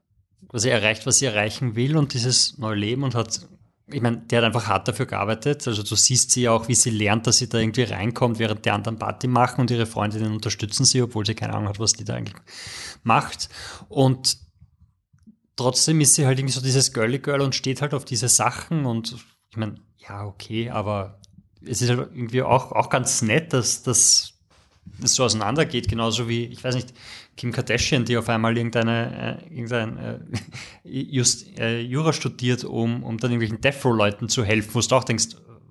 quasi 0.48 0.68
erreicht, 0.68 1.06
was 1.06 1.18
sie 1.18 1.26
erreichen 1.26 1.76
will 1.76 1.96
und 1.96 2.14
dieses 2.14 2.58
neue 2.58 2.76
Leben 2.76 3.04
und 3.04 3.14
hat 3.14 3.48
ich 3.92 4.02
meine, 4.02 4.18
der 4.18 4.38
hat 4.38 4.44
einfach 4.44 4.68
hart 4.68 4.88
dafür 4.88 5.06
gearbeitet. 5.06 5.66
Also 5.66 5.82
du 5.82 5.96
siehst 5.96 6.30
sie 6.30 6.42
ja 6.42 6.52
auch, 6.52 6.68
wie 6.68 6.74
sie 6.74 6.90
lernt, 6.90 7.26
dass 7.26 7.38
sie 7.38 7.48
da 7.48 7.58
irgendwie 7.58 7.82
reinkommt, 7.82 8.38
während 8.38 8.64
die 8.64 8.70
anderen 8.70 8.98
Party 8.98 9.26
machen 9.26 9.62
und 9.62 9.70
ihre 9.70 9.86
Freundinnen 9.86 10.32
unterstützen 10.32 10.84
sie, 10.84 11.02
obwohl 11.02 11.26
sie 11.26 11.34
keine 11.34 11.54
Ahnung 11.54 11.68
hat, 11.68 11.80
was 11.80 11.94
die 11.94 12.04
da 12.04 12.14
eigentlich 12.14 12.36
macht. 13.02 13.48
Und 13.88 14.38
trotzdem 15.56 16.00
ist 16.00 16.14
sie 16.14 16.26
halt 16.26 16.38
irgendwie 16.38 16.54
so 16.54 16.60
dieses 16.60 16.92
Girly 16.92 17.18
Girl 17.18 17.40
und 17.40 17.54
steht 17.54 17.82
halt 17.82 17.94
auf 17.94 18.04
diese 18.04 18.28
Sachen 18.28 18.86
und 18.86 19.16
ich 19.50 19.56
meine, 19.56 19.74
ja, 20.10 20.24
okay, 20.24 20.70
aber 20.70 21.20
es 21.64 21.82
ist 21.82 21.88
halt 21.90 22.00
irgendwie 22.12 22.42
auch, 22.42 22.72
auch 22.72 22.90
ganz 22.90 23.22
nett, 23.22 23.52
dass, 23.52 23.82
das 23.84 24.32
so 25.02 25.24
auseinandergeht, 25.24 25.88
genauso 25.88 26.28
wie, 26.28 26.46
ich 26.46 26.64
weiß 26.64 26.74
nicht, 26.74 26.92
Kim 27.36 27.52
Kardashian, 27.52 28.04
die 28.04 28.16
auf 28.16 28.28
einmal 28.28 28.56
irgendeine, 28.56 29.40
äh, 29.40 29.54
irgendein 29.54 29.96
äh, 29.96 30.18
Just, 30.84 31.56
äh, 31.58 31.80
Jura 31.80 32.12
studiert, 32.12 32.64
um, 32.64 33.04
um 33.04 33.18
dann 33.18 33.30
irgendwelchen 33.30 33.60
Death 33.60 33.84
Row-Leuten 33.84 34.28
zu 34.28 34.42
helfen, 34.44 34.74
wo 34.74 34.80
du 34.80 34.94
auch 34.96 35.04
denkst, 35.04 35.28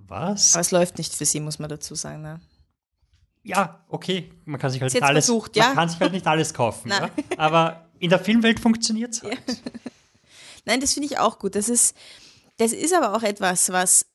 was? 0.07 0.53
Aber 0.53 0.61
es 0.61 0.71
läuft 0.71 0.97
nicht 0.97 1.13
für 1.13 1.25
sie, 1.25 1.41
muss 1.41 1.59
man 1.59 1.69
dazu 1.69 1.95
sagen. 1.95 2.21
Ne? 2.21 2.39
Ja, 3.43 3.83
okay, 3.89 4.31
man 4.45 4.57
kann 4.59 4.71
sich 4.71 4.81
halt 4.81 5.03
alles, 5.03 5.25
versucht, 5.25 5.57
ja? 5.57 5.67
man 5.67 5.75
kann 5.75 5.89
sich 5.89 5.99
halt 5.99 6.13
nicht 6.13 6.25
alles 6.25 6.53
kaufen, 6.53 6.89
ja? 6.91 7.09
aber 7.35 7.89
in 7.99 8.09
der 8.09 8.19
Filmwelt 8.19 8.61
funktioniert 8.61 9.15
es 9.15 9.23
halt. 9.23 9.37
Ja. 9.47 9.53
Nein, 10.65 10.79
das 10.79 10.93
finde 10.93 11.07
ich 11.07 11.19
auch 11.19 11.39
gut. 11.39 11.55
Das 11.55 11.67
ist, 11.67 11.95
das 12.57 12.73
ist 12.73 12.93
aber 12.93 13.15
auch 13.15 13.23
etwas, 13.23 13.69
was 13.71 14.05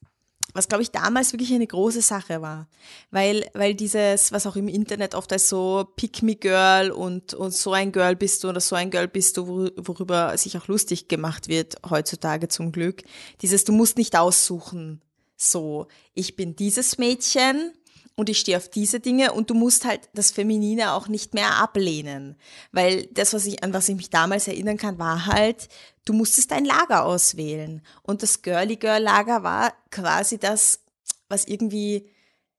was 0.55 0.69
glaube 0.69 0.83
ich 0.83 0.91
damals 0.91 1.33
wirklich 1.33 1.53
eine 1.53 1.67
große 1.67 2.01
Sache 2.01 2.41
war, 2.41 2.69
weil, 3.11 3.47
weil 3.53 3.75
dieses, 3.75 4.33
was 4.33 4.47
auch 4.47 4.57
im 4.57 4.69
Internet 4.69 5.15
oft 5.15 5.33
als 5.33 5.49
so 5.49 5.87
Pick 5.97 6.23
me 6.23 6.37
Girl 6.37 6.91
und, 6.91 7.35
und 7.35 7.53
so 7.53 7.73
ein 7.73 7.93
Girl 7.93 8.17
bist 8.17 8.43
du 8.43 8.49
oder 8.49 8.61
so 8.61 8.77
ein 8.77 8.91
Girl 8.91 9.09
bist 9.09 9.37
du, 9.37 9.71
worüber 9.77 10.39
sich 10.39 10.57
auch 10.57 10.69
lustig 10.69 11.09
gemacht 11.09 11.49
wird 11.49 11.77
heutzutage 11.89 12.49
zum 12.49 12.73
Glück, 12.73 13.03
dieses 13.43 13.65
du 13.65 13.73
musst 13.73 13.99
nicht 13.99 14.17
aussuchen, 14.17 15.03
so 15.37 15.89
ich 16.15 16.37
bin 16.37 16.57
dieses 16.57 16.97
Mädchen 16.97 17.73
und 18.17 18.29
ich 18.29 18.39
stehe 18.39 18.57
auf 18.57 18.69
diese 18.69 19.01
Dinge 19.01 19.33
und 19.33 19.51
du 19.51 19.55
musst 19.55 19.85
halt 19.85 20.09
das 20.15 20.31
Feminine 20.31 20.93
auch 20.93 21.09
nicht 21.09 21.35
mehr 21.35 21.57
ablehnen. 21.57 22.37
Weil 22.71 23.07
das, 23.07 23.35
was 23.35 23.45
ich, 23.47 23.65
an 23.65 23.73
was 23.73 23.89
ich 23.89 23.97
mich 23.97 24.11
damals 24.11 24.47
erinnern 24.47 24.77
kann, 24.77 24.99
war 24.99 25.27
halt, 25.27 25.69
du 26.05 26.13
musstest 26.13 26.53
dein 26.53 26.65
Lager 26.65 27.05
auswählen. 27.05 27.83
Und 28.03 28.23
das 28.23 28.43
Girly 28.43 28.77
Girl 28.77 29.03
Lager 29.03 29.43
war 29.43 29.75
quasi 29.91 30.39
das, 30.39 30.81
was 31.29 31.47
irgendwie 31.47 32.09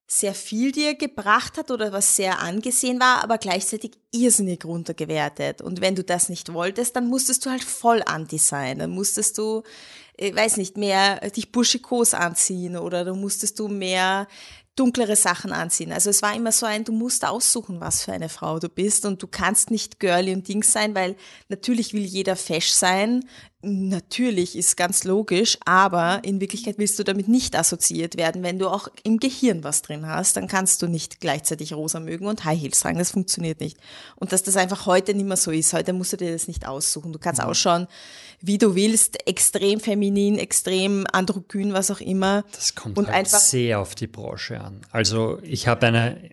sehr 0.08 0.36
viel 0.36 0.72
dir 0.72 0.96
gebracht 0.96 1.58
hat 1.58 1.72
oder 1.72 1.92
was 1.92 2.16
sehr 2.16 2.40
angesehen 2.40 3.00
war, 3.00 3.24
aber 3.24 3.38
gleichzeitig 3.38 3.98
irrsinnig 4.12 4.64
runtergewertet. 4.64 5.62
Und 5.62 5.82
wenn 5.82 5.96
du 5.96 6.04
das 6.04 6.30
nicht 6.30 6.54
wolltest, 6.54 6.96
dann 6.96 7.08
musstest 7.08 7.46
du 7.46 7.50
halt 7.50 7.64
voll 7.64 8.04
anti 8.06 8.38
sein. 8.38 8.80
Dann 8.80 8.92
musstest 8.92 9.38
du, 9.38 9.64
ich 10.18 10.32
äh, 10.32 10.36
weiß 10.36 10.58
nicht, 10.58 10.78
mehr 10.78 11.28
dich 11.32 11.52
buschikos 11.52 12.14
anziehen 12.14 12.78
oder 12.78 13.04
du 13.04 13.16
musstest 13.16 13.58
du 13.58 13.68
mehr 13.68 14.28
dunklere 14.76 15.16
Sachen 15.16 15.52
anziehen. 15.52 15.92
Also 15.92 16.10
es 16.10 16.22
war 16.22 16.36
immer 16.36 16.52
so 16.52 16.66
ein, 16.66 16.84
du 16.84 16.92
musst 16.92 17.26
aussuchen, 17.26 17.80
was 17.80 18.04
für 18.04 18.12
eine 18.12 18.30
Frau 18.30 18.60
du 18.60 18.70
bist 18.70 19.06
und 19.06 19.24
du 19.24 19.28
kannst 19.28 19.72
nicht 19.72 20.00
girly 20.00 20.34
und 20.34 20.48
Dings 20.48 20.74
sein, 20.74 20.96
weil 20.96 21.16
natürlich 21.50 21.94
will 21.94 22.04
jeder 22.04 22.36
fesch 22.36 22.72
sein 22.72 23.26
Natürlich 23.68 24.56
ist 24.56 24.78
ganz 24.78 25.06
logisch, 25.06 25.58
aber 25.66 26.20
in 26.24 26.40
Wirklichkeit 26.40 26.78
willst 26.78 27.00
du 27.00 27.04
damit 27.04 27.28
nicht 27.28 27.58
assoziiert 27.58 28.16
werden. 28.16 28.44
Wenn 28.44 28.60
du 28.60 28.70
auch 28.70 28.90
im 29.04 29.18
Gehirn 29.18 29.64
was 29.64 29.82
drin 29.82 30.06
hast, 30.06 30.38
dann 30.38 30.48
kannst 30.48 30.84
du 30.84 30.88
nicht 30.88 31.20
gleichzeitig 31.20 31.74
rosa 31.74 32.00
mögen 32.00 32.28
und 32.28 32.46
High 32.46 32.62
Heels 32.62 32.80
tragen. 32.80 33.00
Das 33.00 33.10
funktioniert 33.10 33.62
nicht. 33.62 33.78
Und 34.18 34.32
dass 34.32 34.44
das 34.44 34.56
einfach 34.56 34.86
heute 34.86 35.16
nicht 35.16 35.26
mehr 35.26 35.36
so 35.36 35.50
ist. 35.50 35.74
Heute 35.74 35.94
musst 35.94 36.14
du 36.14 36.18
dir 36.18 36.32
das 36.32 36.48
nicht 36.48 36.68
aussuchen. 36.68 37.12
Du 37.12 37.18
kannst 37.18 37.42
mhm. 37.42 37.48
ausschauen, 37.48 37.88
wie 38.40 38.60
du 38.60 38.76
willst, 38.76 39.28
extrem 39.28 39.80
feminin, 39.80 40.38
extrem 40.38 41.08
androgyn, 41.12 41.74
was 41.74 41.90
auch 41.90 42.02
immer. 42.02 42.46
Das 42.52 42.76
kommt 42.76 43.00
und 43.00 43.08
halt 43.08 43.18
einfach 43.18 43.40
sehr 43.40 43.80
auf 43.80 43.96
die 43.96 44.08
Branche 44.08 44.62
an. 44.62 44.82
Also 44.92 45.40
ich 45.42 45.68
habe 45.68 45.88
eine 45.88 46.30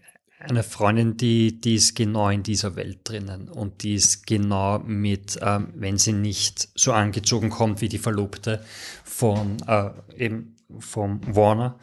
eine 0.49 0.63
Freundin, 0.63 1.17
die, 1.17 1.61
die 1.61 1.77
ist 1.77 1.95
genau 1.95 2.29
in 2.29 2.43
dieser 2.43 2.77
Welt 2.77 3.01
drinnen 3.05 3.49
und 3.49 3.83
die 3.83 3.95
ist 3.95 4.27
genau 4.27 4.79
mit, 4.81 5.39
ähm, 5.43 5.69
wenn 5.75 5.99
sie 5.99 6.13
nicht 6.13 6.69
so 6.75 6.93
angezogen 6.93 7.51
kommt 7.51 7.81
wie 7.81 7.89
die 7.89 7.99
Verlobte 7.99 8.65
von 9.05 9.57
äh, 9.67 9.91
eben 10.17 10.57
vom 10.79 11.21
Warner, 11.35 11.79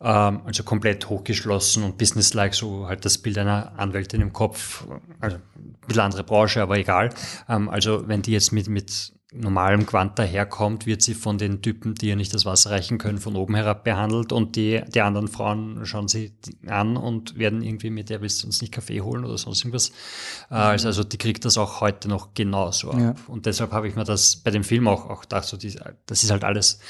ähm, 0.00 0.42
also 0.44 0.62
komplett 0.62 1.08
hochgeschlossen 1.08 1.82
und 1.84 1.98
businesslike, 1.98 2.54
so 2.54 2.88
halt 2.88 3.04
das 3.04 3.18
Bild 3.18 3.38
einer 3.38 3.78
Anwältin 3.78 4.20
im 4.20 4.32
Kopf, 4.32 4.86
also 5.20 5.36
ein 5.36 5.76
bisschen 5.86 6.02
andere 6.02 6.24
Branche, 6.24 6.62
aber 6.62 6.78
egal. 6.78 7.10
Ähm, 7.48 7.68
also 7.68 8.08
wenn 8.08 8.22
die 8.22 8.32
jetzt 8.32 8.52
mit, 8.52 8.68
mit 8.68 9.12
normalem 9.32 9.86
Quant 9.86 10.18
daherkommt, 10.18 10.86
wird 10.86 11.02
sie 11.02 11.14
von 11.14 11.38
den 11.38 11.62
Typen, 11.62 11.94
die 11.94 12.08
ihr 12.08 12.16
nicht 12.16 12.34
das 12.34 12.44
Wasser 12.44 12.70
reichen 12.70 12.98
können, 12.98 13.18
von 13.18 13.36
oben 13.36 13.54
herab 13.54 13.84
behandelt 13.84 14.32
und 14.32 14.56
die, 14.56 14.82
die 14.88 15.00
anderen 15.00 15.28
Frauen 15.28 15.86
schauen 15.86 16.08
sie 16.08 16.32
an 16.66 16.96
und 16.96 17.38
werden 17.38 17.62
irgendwie 17.62 17.90
mit 17.90 18.10
der 18.10 18.22
willst 18.22 18.42
du 18.42 18.46
uns 18.46 18.60
nicht 18.60 18.72
Kaffee 18.72 19.00
holen 19.00 19.24
oder 19.24 19.38
sonst 19.38 19.60
irgendwas. 19.60 19.90
Äh, 20.50 20.54
also, 20.54 20.88
also 20.88 21.04
die 21.04 21.18
kriegt 21.18 21.44
das 21.44 21.58
auch 21.58 21.80
heute 21.80 22.08
noch 22.08 22.34
genauso 22.34 22.90
ab. 22.90 23.00
Ja. 23.00 23.14
Und 23.28 23.46
deshalb 23.46 23.70
habe 23.70 23.86
ich 23.86 23.94
mir 23.94 24.04
das 24.04 24.36
bei 24.36 24.50
dem 24.50 24.64
Film 24.64 24.88
auch, 24.88 25.08
auch 25.08 25.22
gedacht, 25.22 25.44
so 25.44 25.56
die, 25.56 25.78
das 26.06 26.24
ist 26.24 26.30
halt 26.32 26.42
alles, 26.42 26.80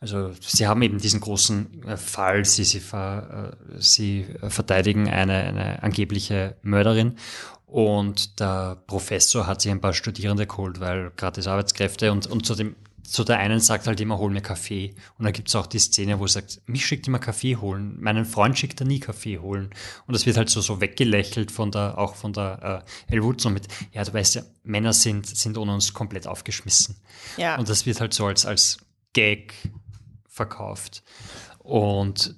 also 0.00 0.30
sie 0.40 0.66
haben 0.66 0.80
eben 0.80 0.98
diesen 0.98 1.20
großen 1.20 1.84
äh, 1.84 1.96
Fall, 1.98 2.46
sie, 2.46 2.64
sie, 2.64 2.80
ver, 2.80 3.54
äh, 3.54 3.80
sie 3.80 4.26
verteidigen 4.48 5.08
eine, 5.08 5.34
eine 5.34 5.82
angebliche 5.82 6.56
Mörderin 6.62 7.16
und 7.72 8.38
der 8.38 8.76
Professor 8.86 9.46
hat 9.46 9.62
sich 9.62 9.70
ein 9.70 9.80
paar 9.80 9.94
Studierende 9.94 10.46
geholt, 10.46 10.78
weil 10.78 11.10
gratis 11.16 11.46
Arbeitskräfte 11.46 12.12
und, 12.12 12.26
und 12.26 12.44
zu 12.44 12.54
dem 12.54 12.76
zu 13.02 13.24
der 13.24 13.38
einen 13.38 13.60
sagt 13.60 13.86
halt 13.86 14.00
immer, 14.00 14.16
hol 14.16 14.30
mir 14.30 14.40
Kaffee. 14.40 14.94
Und 15.18 15.24
dann 15.24 15.34
gibt 15.34 15.48
es 15.48 15.56
auch 15.56 15.66
die 15.66 15.80
Szene, 15.80 16.18
wo 16.18 16.24
er 16.24 16.28
sagt, 16.28 16.62
mich 16.66 16.86
schickt 16.86 17.08
immer 17.08 17.18
Kaffee 17.18 17.56
holen. 17.56 18.00
Meinen 18.00 18.24
Freund 18.24 18.58
schickt 18.58 18.80
er 18.80 18.86
nie 18.86 19.00
Kaffee 19.00 19.38
holen. 19.38 19.70
Und 20.06 20.14
das 20.14 20.24
wird 20.24 20.38
halt 20.38 20.48
so, 20.48 20.62
so 20.62 20.80
weggelächelt 20.80 21.50
von 21.50 21.70
der, 21.70 21.98
auch 21.98 22.14
von 22.14 22.32
der 22.32 22.84
äh, 23.08 23.12
Elle 23.12 23.24
Woodson 23.24 23.52
mit, 23.52 23.68
ja, 23.92 24.04
du 24.04 24.14
weißt 24.14 24.36
ja, 24.36 24.42
Männer 24.62 24.92
sind, 24.92 25.26
sind 25.26 25.58
ohne 25.58 25.74
uns 25.74 25.92
komplett 25.92 26.26
aufgeschmissen. 26.26 26.96
Ja. 27.36 27.58
Und 27.58 27.68
das 27.68 27.84
wird 27.84 28.00
halt 28.00 28.14
so 28.14 28.26
als, 28.26 28.46
als 28.46 28.78
Gag 29.12 29.52
verkauft. 30.28 31.02
Und 31.58 32.34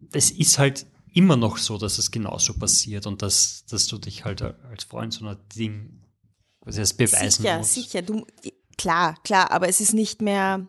das 0.00 0.30
ist 0.30 0.58
halt 0.58 0.84
immer 1.16 1.36
noch 1.36 1.56
so, 1.56 1.78
dass 1.78 1.96
es 1.96 2.10
genauso 2.10 2.52
passiert 2.52 3.06
und 3.06 3.22
dass, 3.22 3.64
dass 3.70 3.86
du 3.86 3.96
dich 3.96 4.26
halt 4.26 4.42
als 4.42 4.84
Freund 4.84 5.14
so 5.14 5.24
einer 5.24 5.36
Ding 5.56 6.02
was 6.60 6.78
heißt, 6.78 6.98
beweisen 6.98 7.42
sicher, 7.42 7.58
musst. 7.58 7.72
Sicher, 7.72 8.04
sicher. 8.04 8.52
Klar, 8.76 9.14
klar, 9.24 9.50
aber 9.50 9.68
es 9.68 9.80
ist 9.80 9.94
nicht 9.94 10.20
mehr, 10.20 10.66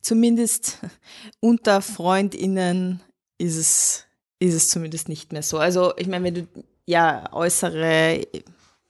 zumindest 0.00 0.78
unter 1.40 1.82
FreundInnen 1.82 3.00
ist 3.38 3.56
es, 3.56 4.04
ist 4.40 4.54
es 4.54 4.68
zumindest 4.70 5.08
nicht 5.08 5.32
mehr 5.32 5.42
so. 5.42 5.58
Also, 5.58 5.96
ich 5.96 6.08
meine, 6.08 6.24
wenn 6.24 6.34
du 6.34 6.48
ja 6.86 7.32
äußere 7.32 8.26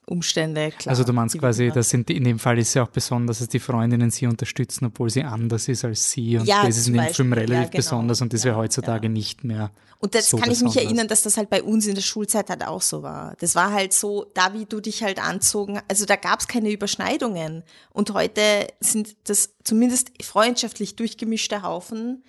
Umstände, 0.08 0.70
klar. 0.70 0.92
Also 0.92 1.02
du 1.02 1.12
meinst 1.12 1.36
quasi, 1.36 1.72
das 1.74 1.90
sind, 1.90 2.10
in 2.10 2.22
dem 2.22 2.38
Fall 2.38 2.58
ist 2.58 2.72
ja 2.74 2.84
auch 2.84 2.88
besonders, 2.88 3.40
dass 3.40 3.48
die 3.48 3.58
Freundinnen 3.58 4.12
sie 4.12 4.26
unterstützen, 4.26 4.86
obwohl 4.86 5.10
sie 5.10 5.24
anders 5.24 5.66
ist 5.66 5.84
als 5.84 6.12
sie. 6.12 6.38
Und 6.38 6.46
ja, 6.46 6.64
das 6.64 6.76
ist 6.76 6.86
in 6.86 6.94
dem 6.94 7.08
Film 7.08 7.32
relativ 7.32 7.54
ja, 7.54 7.62
genau. 7.64 7.76
besonders 7.76 8.20
und 8.20 8.32
das 8.32 8.44
ja, 8.44 8.50
wäre 8.50 8.58
heutzutage 8.58 9.08
nicht 9.08 9.42
mehr. 9.42 9.72
Und 9.98 10.14
das 10.14 10.30
so 10.30 10.36
kann 10.36 10.48
besonders. 10.48 10.76
ich 10.76 10.82
mich 10.82 10.86
erinnern, 10.86 11.08
dass 11.08 11.22
das 11.22 11.36
halt 11.36 11.50
bei 11.50 11.60
uns 11.60 11.88
in 11.88 11.96
der 11.96 12.02
Schulzeit 12.02 12.50
halt 12.50 12.64
auch 12.64 12.82
so 12.82 13.02
war. 13.02 13.34
Das 13.40 13.56
war 13.56 13.72
halt 13.72 13.92
so, 13.92 14.26
da 14.34 14.54
wie 14.54 14.64
du 14.64 14.80
dich 14.80 15.02
halt 15.02 15.20
anzogen, 15.20 15.80
also 15.88 16.06
da 16.06 16.14
gab 16.14 16.38
es 16.38 16.46
keine 16.46 16.70
Überschneidungen. 16.70 17.64
Und 17.90 18.14
heute 18.14 18.68
sind 18.78 19.16
das 19.24 19.54
zumindest 19.64 20.12
freundschaftlich 20.22 20.94
durchgemischte 20.94 21.62
Haufen. 21.62 22.22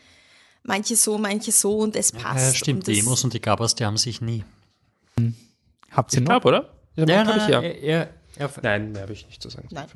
Manche 0.64 0.96
so, 0.96 1.20
manche 1.20 1.52
so 1.52 1.78
und 1.78 1.96
es 1.96 2.12
passt. 2.12 2.54
Ja, 2.54 2.54
stimmt, 2.56 2.88
die 2.88 2.94
Demos 2.94 3.24
und 3.24 3.36
die 3.36 3.40
Gabas, 3.40 3.76
die 3.76 3.86
haben 3.86 3.98
sich 3.98 4.20
nie. 4.20 4.44
Habt 5.92 6.14
ihr 6.16 6.22
noch? 6.22 6.30
Gab, 6.30 6.46
oder? 6.46 6.77
Ja, 6.98 7.06
nein, 7.06 7.38
ich 7.38 7.48
ja. 7.48 7.62
Er, 7.62 7.84
er, 7.84 8.10
er, 8.38 8.52
nein, 8.62 8.92
mehr 8.92 9.04
habe 9.04 9.14
ich 9.14 9.26
nicht 9.28 9.42
zu 9.42 9.50
sagen. 9.50 9.68
Nein. 9.72 9.88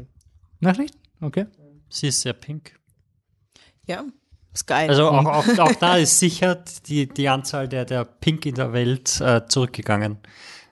Nein, 0.59 0.75
nicht? 0.77 0.95
Okay. 1.19 1.47
Sie 1.89 2.07
ist 2.07 2.21
sehr 2.21 2.33
pink. 2.33 2.79
Ja. 3.85 4.05
Ist 4.53 4.67
geil. 4.67 4.89
Also 4.89 5.07
auch, 5.07 5.25
auch, 5.25 5.59
auch 5.59 5.75
da 5.75 5.97
ist 5.97 6.19
sicher 6.19 6.63
die, 6.85 7.07
die 7.07 7.29
Anzahl 7.29 7.67
der, 7.67 7.85
der 7.85 8.05
Pink 8.05 8.45
in 8.45 8.55
der 8.55 8.73
Welt 8.73 9.19
äh, 9.21 9.45
zurückgegangen, 9.47 10.17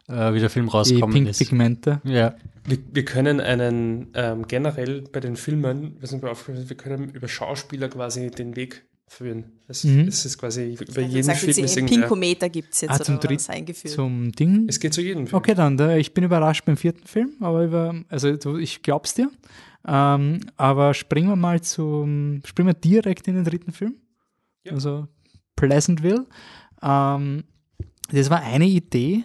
äh, 0.07 0.33
wie 0.33 0.39
der 0.39 0.49
Film 0.49 0.67
rausgekommen 0.67 1.25
die 1.25 1.29
ist. 1.29 1.37
Pink-Pigmente. 1.37 2.01
Ja. 2.03 2.35
Wir, 2.65 2.77
wir 2.91 3.05
können 3.05 3.39
einen 3.39 4.11
ähm, 4.13 4.47
generell 4.47 5.01
bei 5.01 5.21
den 5.21 5.35
Filmen, 5.35 5.99
wir 5.99 6.07
sind 6.07 6.21
wir 6.21 6.77
können 6.77 7.09
über 7.09 7.27
Schauspieler 7.27 7.87
quasi 7.87 8.29
den 8.29 8.55
Weg 8.55 8.85
führen. 9.09 9.45
Es, 9.67 9.83
Mhm. 9.83 10.07
es 10.07 10.25
ist 10.25 10.37
quasi 10.37 10.73
über 10.79 11.01
Ja, 11.01 11.07
jeden 11.07 11.23
sagt, 11.23 11.39
Film 11.39 11.65
ist 11.65 11.75
Pinkometer 11.75 12.49
gibt 12.49 12.73
es 12.73 12.81
jetzt 12.81 12.91
Ah, 12.91 12.99
zum 13.03 13.15
was 13.15 13.21
dritten- 13.21 13.51
eingeführt. 13.51 13.93
Zum 13.93 14.31
Ding. 14.31 14.65
Es 14.67 14.79
geht 14.79 14.93
zu 14.93 15.01
jedem 15.01 15.27
Film. 15.27 15.37
Okay, 15.37 15.53
dann, 15.55 15.77
da, 15.77 15.95
ich 15.97 16.13
bin 16.13 16.23
überrascht 16.23 16.63
beim 16.65 16.77
vierten 16.77 17.05
Film, 17.07 17.31
aber 17.39 17.63
über, 17.65 17.95
also 18.09 18.35
du, 18.37 18.57
ich 18.57 18.81
glaub's 18.81 19.13
dir. 19.15 19.29
Ähm, 19.87 20.41
aber 20.57 20.93
springen 20.93 21.29
wir 21.29 21.35
mal 21.35 21.61
zum, 21.61 22.41
springen 22.45 22.67
wir 22.69 22.73
direkt 22.73 23.27
in 23.27 23.35
den 23.35 23.43
dritten 23.45 23.71
Film. 23.71 23.95
Ja. 24.63 24.73
Also 24.73 25.07
Pleasantville. 25.55 26.25
Ähm, 26.81 27.43
das 28.11 28.29
war 28.29 28.41
eine 28.41 28.65
Idee. 28.67 29.23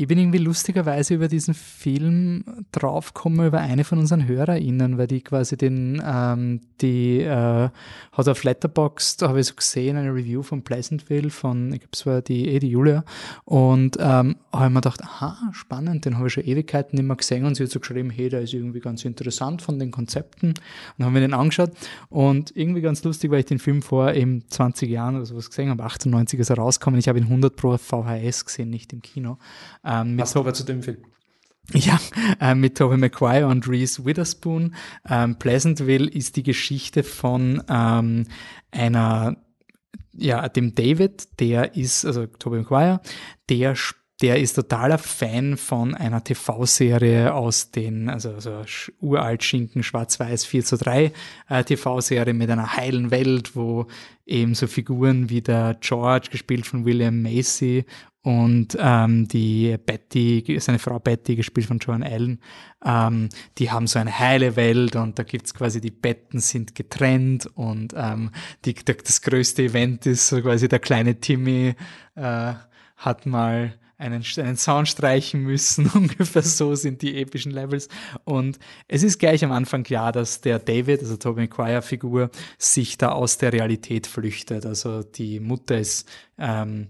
Ich 0.00 0.06
bin 0.06 0.18
irgendwie 0.18 0.38
lustigerweise 0.38 1.12
über 1.12 1.28
diesen 1.28 1.52
Film 1.52 2.42
draufgekommen, 2.72 3.48
über 3.48 3.60
eine 3.60 3.84
von 3.84 3.98
unseren 3.98 4.26
HörerInnen, 4.26 4.96
weil 4.96 5.06
die 5.06 5.20
quasi 5.20 5.58
den, 5.58 6.02
ähm, 6.02 6.62
die 6.80 7.20
äh, 7.20 7.68
hat 8.12 8.28
auf 8.28 8.42
Letterboxd, 8.42 9.20
habe 9.20 9.40
ich 9.40 9.48
so 9.48 9.54
gesehen, 9.54 9.98
eine 9.98 10.08
Review 10.08 10.42
von 10.42 10.62
Pleasantville 10.62 11.28
von, 11.28 11.74
ich 11.74 11.80
glaube, 11.80 11.90
es 11.92 12.06
war 12.06 12.22
die, 12.22 12.48
eh 12.48 12.60
die 12.60 12.70
Julia. 12.70 13.04
Und 13.44 13.98
ähm, 14.00 14.36
habe 14.54 14.64
ich 14.64 14.70
mir 14.70 14.80
gedacht, 14.80 15.02
aha, 15.04 15.36
spannend, 15.52 16.06
den 16.06 16.16
habe 16.16 16.28
ich 16.28 16.32
schon 16.32 16.44
Ewigkeiten 16.44 16.96
nicht 16.96 17.06
mehr 17.06 17.16
gesehen 17.16 17.44
und 17.44 17.56
sie 17.56 17.64
hat 17.64 17.70
so 17.70 17.78
geschrieben, 17.78 18.08
hey, 18.08 18.30
der 18.30 18.40
ist 18.40 18.54
irgendwie 18.54 18.80
ganz 18.80 19.04
interessant 19.04 19.60
von 19.60 19.78
den 19.78 19.90
Konzepten. 19.90 20.54
Und 20.96 21.04
haben 21.04 21.12
wir 21.12 21.20
den 21.20 21.34
angeschaut 21.34 21.72
und 22.08 22.56
irgendwie 22.56 22.80
ganz 22.80 23.04
lustig, 23.04 23.30
weil 23.30 23.40
ich 23.40 23.46
den 23.46 23.58
Film 23.58 23.82
vor 23.82 24.14
eben 24.14 24.48
20 24.48 24.88
Jahren 24.88 25.16
oder 25.16 25.26
sowas 25.26 25.50
gesehen 25.50 25.68
habe, 25.68 25.84
98 25.84 26.40
ist 26.40 26.48
er 26.48 26.56
rausgekommen. 26.56 26.98
Ich 26.98 27.06
habe 27.06 27.18
ihn 27.18 27.24
100 27.24 27.54
pro 27.54 27.76
VHS 27.76 28.46
gesehen, 28.46 28.70
nicht 28.70 28.94
im 28.94 29.02
Kino. 29.02 29.36
Mit 30.04 30.18
Passt 30.18 30.36
aber 30.36 30.54
zu 30.54 30.64
dem 30.64 30.82
Film. 30.82 30.98
ja, 31.72 32.00
äh, 32.40 32.54
mit 32.54 32.76
Tobey 32.76 32.96
Maguire 32.96 33.46
und 33.46 33.68
Reese 33.68 34.04
Witherspoon. 34.04 34.74
Ähm, 35.08 35.38
Pleasantville 35.38 36.10
ist 36.10 36.36
die 36.36 36.42
Geschichte 36.42 37.02
von 37.02 37.62
ähm, 37.68 38.26
einer, 38.70 39.36
ja, 40.12 40.48
dem 40.48 40.74
David, 40.74 41.40
der 41.40 41.76
ist, 41.76 42.04
also 42.04 42.26
Tobey 42.26 42.58
Maguire, 42.58 43.00
der 43.48 43.76
der 44.20 44.38
ist 44.38 44.54
totaler 44.54 44.98
Fan 44.98 45.56
von 45.56 45.94
einer 45.94 46.22
TV-Serie 46.22 47.32
aus 47.32 47.70
den, 47.70 48.10
also, 48.10 48.34
also 48.34 48.62
uralt 49.00 49.42
Schinken, 49.42 49.82
schwarz-weiß 49.82 50.44
4 50.44 50.64
zu 50.64 50.76
3 50.76 51.12
äh, 51.48 51.64
TV-Serie 51.64 52.34
mit 52.34 52.50
einer 52.50 52.76
heilen 52.76 53.10
Welt, 53.10 53.56
wo 53.56 53.86
eben 54.26 54.54
so 54.54 54.66
Figuren 54.66 55.30
wie 55.30 55.40
der 55.40 55.76
George, 55.80 56.28
gespielt 56.30 56.66
von 56.66 56.84
William 56.84 57.22
Macy, 57.22 57.86
und 58.22 58.76
ähm, 58.78 59.28
die 59.28 59.76
Betty, 59.78 60.58
seine 60.60 60.78
Frau 60.78 60.98
Betty, 60.98 61.36
gespielt 61.36 61.66
von 61.66 61.78
Joan 61.78 62.02
Allen, 62.02 62.40
ähm, 62.84 63.30
die 63.56 63.70
haben 63.70 63.86
so 63.86 63.98
eine 63.98 64.18
heile 64.18 64.56
Welt 64.56 64.94
und 64.96 65.18
da 65.18 65.22
gibt's 65.22 65.54
quasi 65.54 65.80
die 65.80 65.90
Betten 65.90 66.40
sind 66.40 66.74
getrennt 66.74 67.46
und 67.54 67.94
ähm, 67.96 68.30
die, 68.64 68.74
der, 68.74 68.96
das 68.96 69.22
größte 69.22 69.62
Event 69.62 70.04
ist 70.04 70.28
so 70.28 70.40
quasi 70.42 70.68
der 70.68 70.80
kleine 70.80 71.18
Timmy 71.18 71.74
äh, 72.14 72.52
hat 72.96 73.24
mal 73.24 73.74
einen, 74.00 74.24
einen 74.36 74.56
Sound 74.56 74.88
streichen 74.88 75.42
müssen. 75.42 75.86
Ungefähr 75.94 76.42
so 76.42 76.74
sind 76.74 77.02
die 77.02 77.20
epischen 77.20 77.52
Levels. 77.52 77.88
Und 78.24 78.58
es 78.88 79.02
ist 79.02 79.18
gleich 79.18 79.44
am 79.44 79.52
Anfang 79.52 79.82
klar, 79.82 80.10
dass 80.10 80.40
der 80.40 80.58
David, 80.58 81.00
also 81.00 81.16
Tobey 81.16 81.42
Maguire-Figur, 81.42 82.30
sich 82.58 82.96
da 82.96 83.10
aus 83.10 83.36
der 83.36 83.52
Realität 83.52 84.06
flüchtet. 84.06 84.64
Also 84.64 85.02
die 85.02 85.38
Mutter 85.38 85.78
ist 85.78 86.08
ähm, 86.38 86.88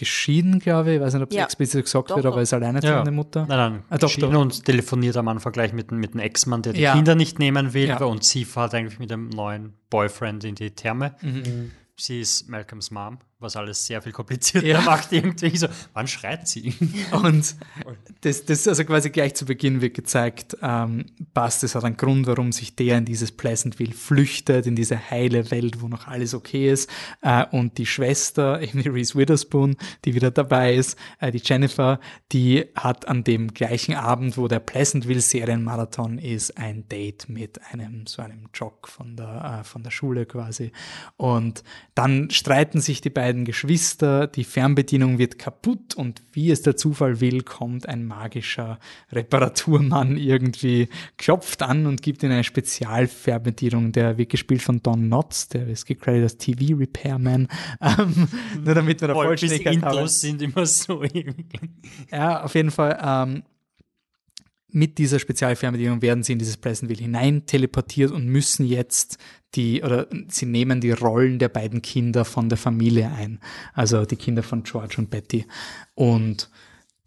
geschieden, 0.00 0.58
glaube 0.58 0.90
ich. 0.90 0.96
Ich 0.96 1.02
weiß 1.02 1.14
nicht, 1.14 1.22
ob 1.22 1.30
es 1.30 1.36
Ja. 1.36 1.44
explizit 1.44 1.84
gesagt 1.84 2.10
Doch, 2.10 2.16
wird, 2.16 2.26
aber 2.26 2.36
doch. 2.36 2.42
ist 2.42 2.52
alleinerziehende 2.52 3.10
Ja. 3.10 3.10
Mutter. 3.12 3.46
Nein, 3.48 3.72
nein, 3.72 3.82
Ah, 3.88 3.98
doch, 3.98 4.12
doch. 4.16 4.32
und 4.34 4.64
telefoniert 4.64 5.16
am 5.16 5.28
Anfang 5.28 5.52
gleich 5.52 5.72
mit, 5.72 5.90
dem- 5.92 5.98
mit 6.00 6.14
dem 6.14 6.20
Ex-Mann, 6.20 6.62
der 6.62 6.72
die 6.72 6.80
Ja. 6.80 6.94
Kinder 6.94 7.14
nicht 7.14 7.38
nehmen 7.38 7.72
will. 7.74 7.88
Ja. 7.88 8.02
Und 8.02 8.24
sie 8.24 8.44
fährt 8.44 8.74
eigentlich 8.74 8.98
mit 8.98 9.10
dem 9.10 9.28
neuen 9.28 9.74
Boyfriend 9.90 10.42
in 10.44 10.56
die 10.56 10.72
Therme. 10.72 11.14
Mhm. 11.22 11.70
Sie 11.96 12.20
ist 12.20 12.48
Malcolms 12.48 12.90
Mom, 12.90 13.18
was 13.40 13.56
alles 13.56 13.86
sehr 13.86 14.02
viel 14.02 14.12
komplizierter 14.12 14.66
Ja. 14.66 14.80
macht 14.84 15.12
irgendwie. 15.12 15.56
So, 15.56 15.66
wann 15.94 16.06
schreit 16.06 16.46
sie? 16.46 16.74
Und 17.10 17.56
das, 18.20 18.44
das 18.44 18.68
also 18.68 18.84
quasi 18.84 19.10
gleich 19.10 19.34
zu 19.34 19.46
Beginn 19.46 19.80
wird 19.80 19.94
gezeigt, 19.94 20.56
ähm, 20.62 21.06
passt, 21.34 21.62
das 21.62 21.74
hat 21.74 21.84
einen 21.84 21.96
Grund, 21.96 22.26
warum 22.26 22.52
sich 22.52 22.76
der 22.76 22.98
in 22.98 23.04
dieses 23.04 23.32
Pleasantville 23.32 23.92
flüchtet, 23.92 24.66
in 24.66 24.76
diese 24.76 25.10
heile 25.10 25.50
Welt, 25.50 25.80
wo 25.80 25.88
noch 25.88 26.06
alles 26.06 26.34
okay 26.34 26.70
ist. 26.70 26.90
Äh, 27.22 27.46
und 27.50 27.78
die 27.78 27.86
Schwester, 27.86 28.58
die 28.72 28.88
Reese 28.88 29.14
Witherspoon, 29.14 29.76
die 30.04 30.14
wieder 30.14 30.30
dabei 30.30 30.74
ist, 30.74 30.98
äh, 31.18 31.30
die 31.30 31.40
Jennifer, 31.42 31.98
die 32.32 32.66
hat 32.74 33.08
an 33.08 33.24
dem 33.24 33.54
gleichen 33.54 33.94
Abend, 33.94 34.36
wo 34.36 34.48
der 34.48 34.60
Pleasantville 34.60 35.20
Serienmarathon 35.20 36.18
ist, 36.18 36.58
ein 36.58 36.88
Date 36.88 37.28
mit 37.28 37.60
einem, 37.72 38.06
so 38.06 38.22
einem 38.22 38.48
Jock 38.54 38.88
von 38.88 39.16
der, 39.16 39.60
äh, 39.60 39.64
von 39.64 39.82
der 39.82 39.90
Schule 39.90 40.26
quasi. 40.26 40.72
Und 41.16 41.64
dann 41.94 42.30
streiten 42.30 42.80
sich 42.80 43.00
die 43.00 43.10
beiden 43.10 43.29
Geschwister, 43.32 44.26
die 44.26 44.44
Fernbedienung 44.44 45.18
wird 45.18 45.38
kaputt 45.38 45.94
und 45.94 46.22
wie 46.32 46.50
es 46.50 46.62
der 46.62 46.76
Zufall 46.76 47.20
will, 47.20 47.42
kommt 47.42 47.88
ein 47.88 48.06
magischer 48.06 48.78
Reparaturmann 49.12 50.16
irgendwie, 50.16 50.88
klopft 51.16 51.62
an 51.62 51.86
und 51.86 52.02
gibt 52.02 52.22
ihnen 52.22 52.32
eine 52.32 52.44
Spezialfernbedienung, 52.44 53.92
der 53.92 54.18
wird 54.18 54.30
gespielt 54.30 54.62
von 54.62 54.82
Don 54.82 55.06
Knotts, 55.06 55.48
der 55.48 55.66
ist 55.66 55.86
gecredited 55.86 56.24
als 56.24 56.36
TV 56.36 56.76
Repairman, 56.76 57.48
ähm, 57.80 58.28
nur 58.64 58.74
damit 58.74 59.00
wir 59.00 59.08
da 59.08 59.14
Vollständigkeit 59.14 59.82
haben. 59.82 59.92
Intros 59.92 60.20
sind 60.20 60.42
immer 60.42 60.66
so. 60.66 61.02
Ja, 62.10 62.42
auf 62.42 62.54
jeden 62.54 62.70
Fall. 62.70 62.98
Ähm, 63.02 63.42
mit 64.72 64.98
dieser 64.98 65.18
Spezialfernbedienung 65.18 66.02
werden 66.02 66.22
sie 66.22 66.32
in 66.32 66.38
dieses 66.38 66.56
Pleasantville 66.56 67.00
hinein 67.00 67.46
teleportiert 67.46 68.10
und 68.10 68.26
müssen 68.26 68.66
jetzt 68.66 69.18
die, 69.54 69.82
oder 69.82 70.06
sie 70.28 70.46
nehmen 70.46 70.80
die 70.80 70.92
Rollen 70.92 71.38
der 71.38 71.48
beiden 71.48 71.82
Kinder 71.82 72.24
von 72.24 72.48
der 72.48 72.58
Familie 72.58 73.10
ein. 73.10 73.40
Also 73.74 74.04
die 74.04 74.16
Kinder 74.16 74.42
von 74.42 74.62
George 74.62 74.96
und 74.98 75.10
Betty. 75.10 75.46
Und 75.94 76.50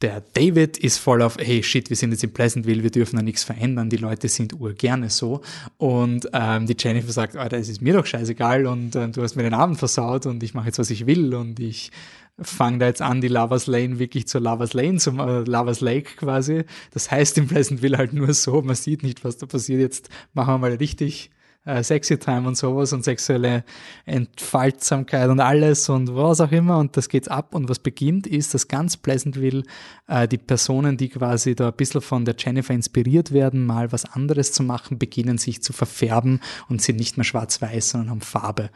der 0.04 0.22
David 0.34 0.78
ist 0.78 0.98
voll 0.98 1.22
auf, 1.22 1.38
hey 1.40 1.64
shit, 1.64 1.90
wir 1.90 1.96
sind 1.96 2.12
jetzt 2.12 2.26
in 2.26 2.34
Pleasantville, 2.34 2.84
wir 2.84 2.92
dürfen 2.92 3.16
da 3.16 3.22
nichts 3.22 3.46
verändern, 3.46 3.90
die 3.90 3.98
Leute 3.98 4.28
sind 4.28 4.54
urgerne 4.54 5.10
so. 5.10 5.42
Und 5.78 6.30
ähm, 6.34 6.68
die 6.68 6.76
Jennifer 6.78 7.14
sagt, 7.14 7.38
Alter, 7.38 7.58
es 7.58 7.70
ist 7.70 7.82
mir 7.82 7.94
doch 7.94 8.06
scheißegal 8.06 8.66
und 8.66 8.96
äh, 8.98 9.08
du 9.08 9.24
hast 9.24 9.38
mir 9.38 9.44
den 9.44 9.54
Abend 9.54 9.80
versaut 9.80 10.26
und 10.26 10.44
ich 10.44 10.54
mache 10.54 10.66
jetzt, 10.66 10.80
was 10.80 10.90
ich 10.90 11.08
will 11.08 11.34
und 11.34 11.62
ich 11.62 11.92
fange 12.40 12.80
da 12.80 12.88
jetzt 12.88 13.02
an, 13.02 13.22
die 13.22 13.28
Lovers 13.28 13.68
Lane 13.68 14.00
wirklich 14.00 14.28
zur 14.28 14.42
Lovers 14.42 14.74
Lane, 14.74 14.98
zum 14.98 15.20
äh, 15.20 15.42
Lovers 15.42 15.82
Lake 15.82 16.16
quasi. 16.16 16.64
Das 16.92 17.12
heißt 17.12 17.38
in 17.38 17.48
Pleasantville 17.48 17.98
halt 17.98 18.14
nur 18.14 18.34
so, 18.34 18.62
man 18.62 18.76
sieht 18.76 19.04
nicht, 19.04 19.24
was 19.24 19.38
da 19.38 19.46
passiert. 19.46 19.80
Jetzt 19.80 20.10
machen 20.34 20.56
wir 20.56 20.58
mal 20.58 20.74
richtig 20.74 21.30
äh, 21.66 21.84
Sexy 21.84 22.18
Time 22.18 22.48
und 22.48 22.58
sowas 22.58 22.94
und 22.94 23.04
sexuelle 23.04 23.64
Entfaltsamkeit 24.06 25.30
und 25.30 25.40
alles 25.40 25.90
und 25.90 26.16
was 26.16 26.42
auch 26.42 26.52
immer 26.52 26.78
und 26.78 26.98
das 26.98 27.10
geht's 27.10 27.28
ab 27.28 27.56
und 27.56 27.70
was 27.70 27.80
beginnt 27.80 28.28
ist, 28.28 28.54
dass 28.54 28.68
ganz 28.68 28.98
Pleasantville 28.98 29.64
äh, 30.08 30.28
die 30.28 30.38
Personen, 30.38 30.98
die 30.98 31.10
quasi 31.10 31.56
da 31.56 31.68
ein 31.68 31.76
bisschen 31.76 32.02
von 32.02 32.26
der 32.26 32.36
Jennifer 32.38 32.74
inspiriert 32.74 33.32
werden, 33.32 33.66
mal 33.66 33.92
was 33.92 34.06
anderes 34.06 34.52
zu 34.52 34.64
machen, 34.64 35.00
beginnen 35.00 35.38
sich 35.38 35.62
zu 35.64 35.74
verfärben 35.74 36.42
und 36.68 36.82
sind 36.82 36.98
nicht 36.98 37.18
mehr 37.18 37.24
schwarz-weiß, 37.24 37.90
sondern 37.90 38.10
haben 38.10 38.22
Farbe. 38.22 38.70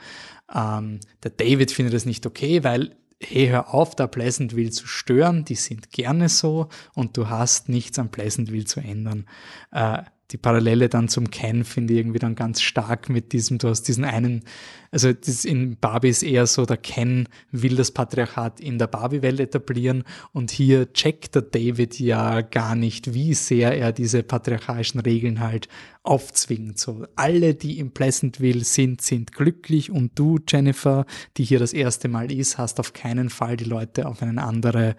Ähm, 0.54 1.00
der 1.24 1.32
David 1.32 1.72
findet 1.72 1.94
das 1.94 2.06
nicht 2.06 2.26
okay, 2.26 2.64
weil 2.64 2.96
hey, 3.20 3.48
hör 3.48 3.74
auf, 3.74 3.96
da 3.96 4.08
Pleasantville 4.08 4.72
zu 4.72 4.88
stören, 4.88 5.46
die 5.46 5.56
sind 5.56 5.92
gerne 5.92 6.30
so 6.30 6.70
und 6.94 7.18
du 7.18 7.30
hast 7.30 7.70
nichts 7.70 7.98
an 8.00 8.12
Pleasantville 8.12 8.66
zu 8.66 8.80
ändern. 8.80 9.26
Äh, 9.72 10.04
die 10.32 10.38
Parallele 10.38 10.90
dann 10.90 11.08
zum 11.08 11.32
Ken 11.32 11.64
finde 11.64 11.94
ich 11.94 12.00
irgendwie 12.00 12.20
dann 12.20 12.36
ganz 12.36 12.62
stark 12.62 13.10
mit 13.10 13.32
diesem, 13.32 13.60
du 13.60 13.70
hast 13.70 13.84
diesen 13.84 14.04
einen, 14.04 14.44
also 14.92 15.14
das 15.14 15.46
in 15.46 15.78
Barbie 15.78 16.10
ist 16.10 16.22
eher 16.22 16.48
so, 16.48 16.66
der 16.66 16.78
Ken 16.78 17.30
will 17.52 17.78
das 17.78 17.92
Patriarchat 17.92 18.60
in 18.60 18.78
der 18.78 18.88
Barbie-Welt 18.88 19.40
etablieren 19.40 20.04
und 20.34 20.52
hier 20.52 20.92
checkt 20.92 21.36
der 21.36 21.44
David 21.44 21.98
ja 22.00 22.42
gar 22.42 22.76
nicht, 22.76 23.14
wie 23.14 23.34
sehr 23.34 23.78
er 23.78 23.94
diese 23.94 24.22
patriarchalischen 24.22 25.00
Regeln 25.00 25.40
halt 25.40 25.70
aufzwingt. 26.04 26.78
So, 26.78 27.06
alle, 27.16 27.56
die 27.56 27.80
im 27.80 27.92
Pleasantville 27.92 28.66
sind, 28.66 29.02
sind 29.02 29.32
glücklich 29.32 29.92
und 29.92 30.20
du, 30.20 30.40
Jennifer, 30.46 31.06
die 31.38 31.46
hier 31.46 31.60
das 31.60 31.72
erste 31.72 32.10
Mal 32.10 32.32
ist, 32.32 32.58
hast 32.58 32.82
auf 32.82 32.92
keinen 32.92 33.30
Fall 33.30 33.56
die 33.56 33.66
Leute 33.66 34.08
auf 34.08 34.22
eine 34.22 34.44
andere 34.44 34.96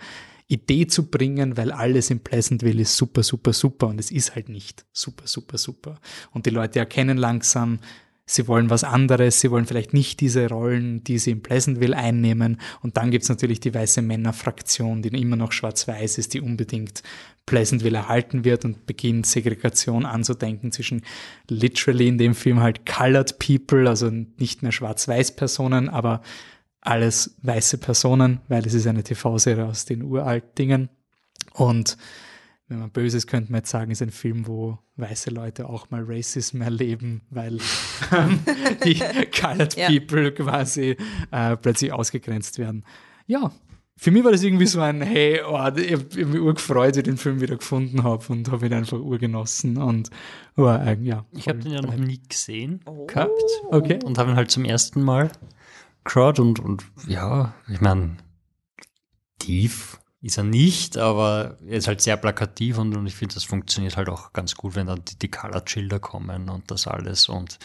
Idee 0.48 0.86
zu 0.86 1.10
bringen, 1.10 1.56
weil 1.56 1.70
alles 1.70 2.10
in 2.10 2.20
Pleasantville 2.20 2.80
ist 2.80 2.96
super, 2.96 3.22
super, 3.22 3.52
super 3.52 3.86
und 3.86 4.00
es 4.00 4.10
ist 4.10 4.34
halt 4.34 4.48
nicht 4.48 4.84
super, 4.92 5.26
super, 5.26 5.58
super. 5.58 6.00
Und 6.32 6.46
die 6.46 6.50
Leute 6.50 6.78
erkennen 6.78 7.18
langsam, 7.18 7.80
sie 8.24 8.48
wollen 8.48 8.70
was 8.70 8.82
anderes, 8.84 9.40
sie 9.40 9.50
wollen 9.50 9.66
vielleicht 9.66 9.92
nicht 9.92 10.20
diese 10.20 10.48
Rollen, 10.48 11.04
die 11.04 11.18
sie 11.18 11.32
in 11.32 11.42
Pleasantville 11.42 11.96
einnehmen. 11.96 12.60
Und 12.82 12.96
dann 12.96 13.10
gibt's 13.10 13.28
natürlich 13.28 13.60
die 13.60 13.74
weiße 13.74 14.00
Männerfraktion, 14.00 15.02
die 15.02 15.08
immer 15.08 15.36
noch 15.36 15.52
schwarz-weiß 15.52 16.18
ist, 16.18 16.34
die 16.34 16.40
unbedingt 16.40 17.02
Pleasantville 17.44 17.96
erhalten 17.96 18.44
wird 18.44 18.64
und 18.64 18.86
beginnt 18.86 19.26
Segregation 19.26 20.06
anzudenken 20.06 20.72
zwischen 20.72 21.02
literally 21.48 22.08
in 22.08 22.18
dem 22.18 22.34
Film 22.34 22.60
halt 22.60 22.86
colored 22.86 23.38
people, 23.38 23.88
also 23.88 24.10
nicht 24.10 24.62
mehr 24.62 24.72
schwarz-weiß 24.72 25.36
Personen, 25.36 25.88
aber 25.88 26.22
alles 26.80 27.36
weiße 27.42 27.78
Personen, 27.78 28.40
weil 28.48 28.66
es 28.66 28.74
ist 28.74 28.86
eine 28.86 29.02
TV-Serie 29.02 29.66
aus 29.66 29.84
den 29.84 30.02
uralt 30.02 30.58
Dingen. 30.58 30.88
Und 31.54 31.96
wenn 32.68 32.80
man 32.80 32.90
böse 32.90 33.16
ist, 33.16 33.26
könnte 33.26 33.50
man 33.50 33.60
jetzt 33.60 33.70
sagen, 33.70 33.90
ist 33.90 34.02
ein 34.02 34.10
Film, 34.10 34.46
wo 34.46 34.78
weiße 34.96 35.30
Leute 35.30 35.68
auch 35.68 35.90
mal 35.90 36.04
Racism 36.06 36.60
erleben, 36.60 37.22
weil 37.30 37.58
ähm, 38.12 38.40
die 38.84 39.00
Colored 39.40 39.76
ja. 39.76 39.88
People 39.88 40.32
quasi 40.32 40.96
äh, 41.30 41.56
plötzlich 41.56 41.92
ausgegrenzt 41.92 42.58
werden. 42.58 42.84
Ja, 43.26 43.52
für 43.96 44.12
mich 44.12 44.22
war 44.22 44.30
das 44.30 44.44
irgendwie 44.44 44.66
so 44.66 44.80
ein, 44.80 45.00
hey, 45.02 45.40
oh, 45.44 45.58
ich 45.76 45.92
habe 45.92 46.24
mich 46.26 46.40
urgefreut, 46.40 46.90
dass 46.90 46.98
ich 46.98 47.02
den 47.04 47.16
Film 47.16 47.40
wieder 47.40 47.56
gefunden 47.56 48.04
habe 48.04 48.24
und 48.28 48.50
habe 48.50 48.66
ihn 48.66 48.72
einfach 48.72 49.00
urgenossen 49.00 49.76
und 49.76 50.10
oh, 50.56 50.68
äh, 50.68 50.96
ja. 51.02 51.24
Ich 51.32 51.48
habe 51.48 51.58
den 51.58 51.72
ja 51.72 51.82
noch 51.82 51.96
nie 51.96 52.20
gesehen 52.28 52.80
oh. 52.86 53.06
gehabt 53.06 53.42
okay. 53.70 53.98
und 54.04 54.18
habe 54.18 54.30
ihn 54.30 54.36
halt 54.36 54.52
zum 54.52 54.64
ersten 54.64 55.02
Mal 55.02 55.32
geschaut 56.08 56.40
und, 56.40 56.58
und 56.58 56.84
ja, 57.06 57.54
ich 57.68 57.80
meine, 57.80 58.16
tief 59.38 59.98
ist 60.20 60.36
er 60.36 60.44
nicht, 60.44 60.96
aber 60.96 61.58
er 61.64 61.76
ist 61.76 61.86
halt 61.86 62.00
sehr 62.00 62.16
plakativ 62.16 62.78
und, 62.78 62.96
und 62.96 63.06
ich 63.06 63.14
finde, 63.14 63.34
das 63.34 63.44
funktioniert 63.44 63.96
halt 63.96 64.08
auch 64.08 64.32
ganz 64.32 64.56
gut, 64.56 64.74
wenn 64.74 64.88
dann 64.88 65.04
die, 65.04 65.16
die 65.16 65.30
Color-Schilder 65.30 66.00
kommen 66.00 66.48
und 66.48 66.70
das 66.70 66.88
alles 66.88 67.28
und, 67.28 67.58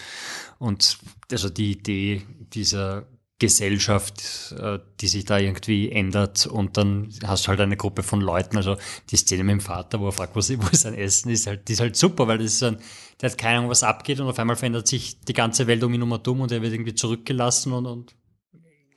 und 0.59 0.99
also 1.31 1.49
die 1.49 1.71
Idee 1.71 2.21
dieser 2.53 3.07
Gesellschaft, 3.39 4.53
äh, 4.59 4.79
die 5.01 5.07
sich 5.07 5.25
da 5.25 5.39
irgendwie 5.39 5.91
ändert 5.91 6.45
und 6.45 6.77
dann 6.77 7.09
hast 7.25 7.45
du 7.45 7.47
halt 7.49 7.59
eine 7.59 7.75
Gruppe 7.75 8.03
von 8.03 8.21
Leuten, 8.21 8.55
also 8.55 8.77
die 9.09 9.17
Szene 9.17 9.43
mit 9.43 9.53
dem 9.53 9.59
Vater, 9.61 9.99
wo 9.99 10.07
er 10.07 10.11
fragt, 10.11 10.35
wo, 10.35 10.39
wo 10.39 10.67
sein 10.71 10.93
Essen 10.93 11.31
ist, 11.31 11.47
halt, 11.47 11.67
die 11.67 11.73
ist 11.73 11.79
halt 11.79 11.95
super, 11.95 12.27
weil 12.27 12.37
das 12.37 12.53
ist 12.53 12.63
ein, 12.63 12.77
der 13.19 13.31
hat 13.31 13.37
keine 13.37 13.57
Ahnung, 13.57 13.71
was 13.71 13.83
abgeht 13.83 14.19
und 14.19 14.27
auf 14.27 14.37
einmal 14.37 14.55
verändert 14.55 14.87
sich 14.87 15.19
die 15.21 15.33
ganze 15.33 15.65
Welt 15.65 15.83
um 15.83 15.93
ihn 15.93 16.03
um 16.03 16.11
und 16.11 16.27
um 16.27 16.41
und 16.41 16.51
er 16.51 16.61
wird 16.61 16.73
irgendwie 16.73 16.93
zurückgelassen 16.93 17.73
und, 17.73 17.87
und 17.87 18.15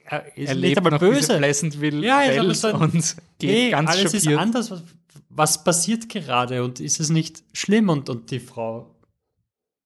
er 0.09 0.37
ist 0.37 0.49
er 0.49 0.55
lebt 0.55 0.79
aber 0.79 0.99
böse. 0.99 1.39
Pleasantville 1.39 2.07
ja, 2.07 2.23
ja 2.23 2.55
so 2.55 2.69
und 2.75 3.17
geht 3.39 3.51
hey, 3.51 3.71
ganz 3.71 3.91
alles 3.91 4.13
schockiert. 4.13 4.33
ist 4.33 4.39
anders. 4.39 4.71
Was, 4.71 4.83
was, 5.29 5.65
passiert 5.65 6.09
gerade 6.09 6.65
und 6.65 6.81
ist 6.81 7.01
es 7.01 7.11
nicht 7.11 7.43
schlimm? 7.53 7.89
Und, 7.89 8.09
und 8.09 8.31
die 8.31 8.41
Frau 8.41 8.95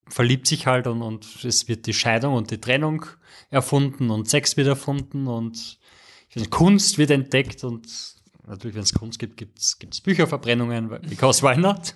verliebt 0.09 0.47
sich 0.47 0.67
halt 0.67 0.87
und, 0.87 1.03
und 1.03 1.45
es 1.45 1.69
wird 1.69 1.87
die 1.87 1.95
Scheidung 1.95 2.35
und 2.35 2.51
die 2.51 2.61
Trennung 2.61 3.07
erfunden 3.51 4.11
und 4.11 4.29
Sex 4.29 4.57
wird 4.57 4.69
erfunden 4.69 5.27
und 5.27 5.79
nicht, 6.35 6.51
Kunst 6.51 6.99
wird 6.99 7.11
entdeckt 7.11 7.65
und 7.65 7.89
natürlich, 8.47 8.77
wenn 8.77 8.83
es 8.83 8.93
Kunst 8.93 9.19
gibt, 9.19 9.37
gibt 9.37 9.59
es 9.59 10.01
Bücherverbrennungen, 10.01 10.89
because 11.09 11.43
why 11.43 11.57
not? 11.57 11.95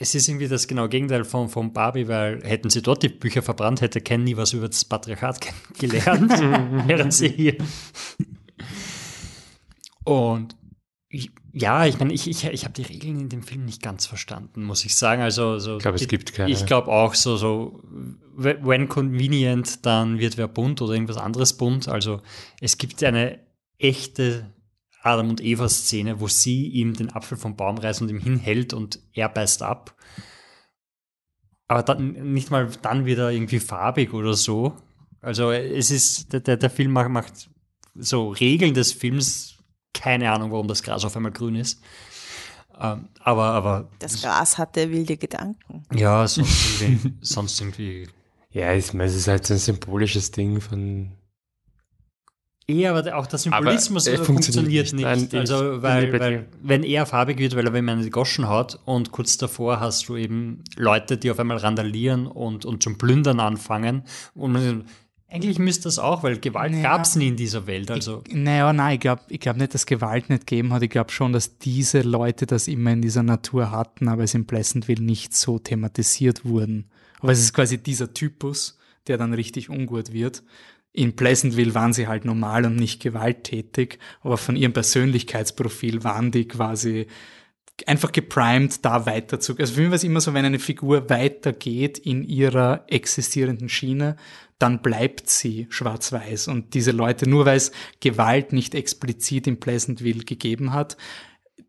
Es 0.00 0.14
ist 0.14 0.28
irgendwie 0.28 0.48
das 0.48 0.68
genaue 0.68 0.88
Gegenteil 0.88 1.24
von, 1.24 1.48
von 1.48 1.72
Barbie, 1.72 2.08
weil 2.08 2.42
hätten 2.44 2.70
sie 2.70 2.82
dort 2.82 3.02
die 3.02 3.08
Bücher 3.08 3.42
verbrannt, 3.42 3.80
hätte 3.80 4.00
Ken 4.00 4.24
nie 4.24 4.36
was 4.36 4.52
über 4.52 4.68
das 4.68 4.84
Patriarchat 4.84 5.40
gelernt, 5.78 6.32
während 6.86 7.12
sie 7.12 7.28
hier. 7.28 7.56
Und 10.04 10.56
ich, 11.10 11.30
ja, 11.52 11.86
ich 11.86 11.98
meine, 11.98 12.12
ich, 12.12 12.28
ich, 12.28 12.44
ich 12.44 12.64
habe 12.64 12.74
die 12.74 12.82
Regeln 12.82 13.18
in 13.18 13.28
dem 13.28 13.42
Film 13.42 13.64
nicht 13.64 13.82
ganz 13.82 14.06
verstanden, 14.06 14.62
muss 14.62 14.84
ich 14.84 14.94
sagen. 14.94 15.22
Also, 15.22 15.58
so, 15.58 15.76
ich 15.76 15.82
glaube, 15.82 15.96
es 15.96 16.06
gibt 16.06 16.34
keine. 16.34 16.50
Ich 16.50 16.66
glaube 16.66 16.88
auch 16.88 17.14
so, 17.14 17.36
so, 17.36 17.82
when 18.38 18.88
convenient, 18.88 19.84
dann 19.84 20.18
wird 20.18 20.36
wer 20.36 20.48
bunt 20.48 20.80
oder 20.80 20.92
irgendwas 20.92 21.16
anderes 21.16 21.56
bunt. 21.56 21.88
Also 21.88 22.20
es 22.60 22.78
gibt 22.78 23.02
eine 23.02 23.40
echte 23.78 24.46
Adam 25.02 25.30
und 25.30 25.42
Eva 25.42 25.68
Szene, 25.68 26.20
wo 26.20 26.28
sie 26.28 26.66
ihm 26.66 26.94
den 26.94 27.10
Apfel 27.10 27.38
vom 27.38 27.56
Baum 27.56 27.78
reißt 27.78 28.02
und 28.02 28.08
ihm 28.08 28.18
hinhält 28.18 28.72
und 28.72 29.00
er 29.12 29.28
beißt 29.28 29.62
ab. 29.62 29.94
Aber 31.66 31.82
dann, 31.82 32.32
nicht 32.32 32.50
mal 32.50 32.68
dann 32.82 33.04
wieder 33.04 33.30
irgendwie 33.30 33.60
farbig 33.60 34.12
oder 34.12 34.34
so. 34.34 34.76
Also 35.20 35.50
es 35.52 35.90
ist, 35.90 36.32
der, 36.32 36.56
der 36.56 36.70
Film 36.70 36.92
macht, 36.92 37.10
macht 37.10 37.50
so 37.94 38.30
Regeln 38.30 38.74
des 38.74 38.92
Films, 38.92 39.58
keine 39.92 40.30
Ahnung, 40.30 40.50
warum 40.52 40.68
das 40.68 40.82
Gras 40.82 41.04
auf 41.04 41.16
einmal 41.16 41.32
grün 41.32 41.56
ist. 41.56 41.82
Ähm, 42.80 43.08
aber, 43.20 43.44
aber. 43.44 43.90
Das 43.98 44.22
Gras 44.22 44.56
hatte 44.56 44.90
wilde 44.90 45.16
Gedanken. 45.16 45.84
Ja, 45.92 46.26
sonst 46.26 46.80
irgendwie. 46.80 47.14
sonst 47.20 47.60
irgendwie 47.60 48.08
ja, 48.50 48.72
es 48.72 48.94
ist 48.94 49.28
halt 49.28 49.46
so 49.46 49.54
ein 49.54 49.60
symbolisches 49.60 50.30
Ding 50.30 50.60
von 50.60 51.12
eher, 52.68 52.94
aber 52.94 53.16
auch 53.16 53.26
der 53.26 53.38
Symbolismus 53.38 54.06
aber, 54.06 54.20
äh, 54.20 54.24
funktioniert, 54.24 54.92
nicht. 54.92 55.04
Nein, 55.04 55.28
also, 55.32 55.82
weil, 55.82 56.12
weil, 56.20 56.46
wenn 56.62 56.84
er 56.84 57.06
farbig 57.06 57.38
wird, 57.38 57.56
weil 57.56 57.66
er 57.66 57.72
wenn 57.72 57.84
man 57.84 58.02
die 58.02 58.10
Goschen 58.10 58.48
hat 58.48 58.78
und 58.84 59.10
kurz 59.10 59.38
davor 59.38 59.80
hast 59.80 60.08
du 60.08 60.16
eben 60.16 60.62
Leute, 60.76 61.16
die 61.16 61.30
auf 61.30 61.40
einmal 61.40 61.56
randalieren 61.56 62.26
und, 62.26 62.64
und 62.64 62.82
zum 62.82 62.98
Plündern 62.98 63.40
anfangen 63.40 64.04
und 64.34 64.52
man, 64.52 64.84
eigentlich 65.30 65.58
müsste 65.58 65.84
das 65.84 65.98
auch, 65.98 66.22
weil 66.22 66.38
Gewalt 66.38 66.72
naja, 66.72 66.84
gab 66.84 67.02
es 67.02 67.16
nie 67.16 67.28
in 67.28 67.36
dieser 67.36 67.66
Welt. 67.66 67.90
Also. 67.90 68.22
Ich, 68.26 68.34
naja, 68.34 68.72
nein, 68.72 68.94
ich 68.94 69.00
glaube 69.00 69.22
ich 69.28 69.40
glaub 69.40 69.56
nicht, 69.56 69.74
dass 69.74 69.84
Gewalt 69.84 70.30
nicht 70.30 70.46
gegeben 70.46 70.72
hat. 70.72 70.82
Ich 70.82 70.90
glaube 70.90 71.10
schon, 71.10 71.34
dass 71.34 71.58
diese 71.58 72.00
Leute 72.00 72.46
das 72.46 72.66
immer 72.66 72.92
in 72.92 73.02
dieser 73.02 73.22
Natur 73.22 73.70
hatten, 73.70 74.08
aber 74.08 74.24
es 74.24 74.34
in 74.34 74.46
Pleasantville 74.46 75.02
nicht 75.02 75.34
so 75.34 75.58
thematisiert 75.58 76.46
wurden. 76.46 76.86
Aber 77.20 77.32
es 77.32 77.40
ist 77.40 77.52
quasi 77.52 77.76
dieser 77.76 78.14
Typus, 78.14 78.78
der 79.06 79.18
dann 79.18 79.34
richtig 79.34 79.68
ungut 79.68 80.12
wird 80.12 80.42
in 80.98 81.14
Pleasantville 81.14 81.74
waren 81.74 81.92
sie 81.92 82.08
halt 82.08 82.24
normal 82.24 82.64
und 82.64 82.74
nicht 82.74 83.00
gewalttätig, 83.00 84.00
aber 84.20 84.36
von 84.36 84.56
ihrem 84.56 84.72
Persönlichkeitsprofil 84.72 86.02
waren 86.02 86.32
die 86.32 86.48
quasi 86.48 87.06
einfach 87.86 88.10
geprimed, 88.10 88.84
da 88.84 89.06
weiterzugehen. 89.06 89.62
Also 89.62 89.74
für 89.74 89.82
mich 89.82 89.90
war 89.90 89.96
es 89.96 90.02
immer 90.02 90.20
so, 90.20 90.34
wenn 90.34 90.44
eine 90.44 90.58
Figur 90.58 91.08
weitergeht 91.08 91.98
in 91.98 92.24
ihrer 92.24 92.84
existierenden 92.88 93.68
Schiene, 93.68 94.16
dann 94.58 94.82
bleibt 94.82 95.30
sie 95.30 95.68
schwarz-weiß. 95.70 96.48
Und 96.48 96.74
diese 96.74 96.90
Leute, 96.90 97.30
nur 97.30 97.46
weil 97.46 97.58
es 97.58 97.70
Gewalt 98.00 98.52
nicht 98.52 98.74
explizit 98.74 99.46
in 99.46 99.60
Pleasantville 99.60 100.24
gegeben 100.24 100.72
hat, 100.72 100.96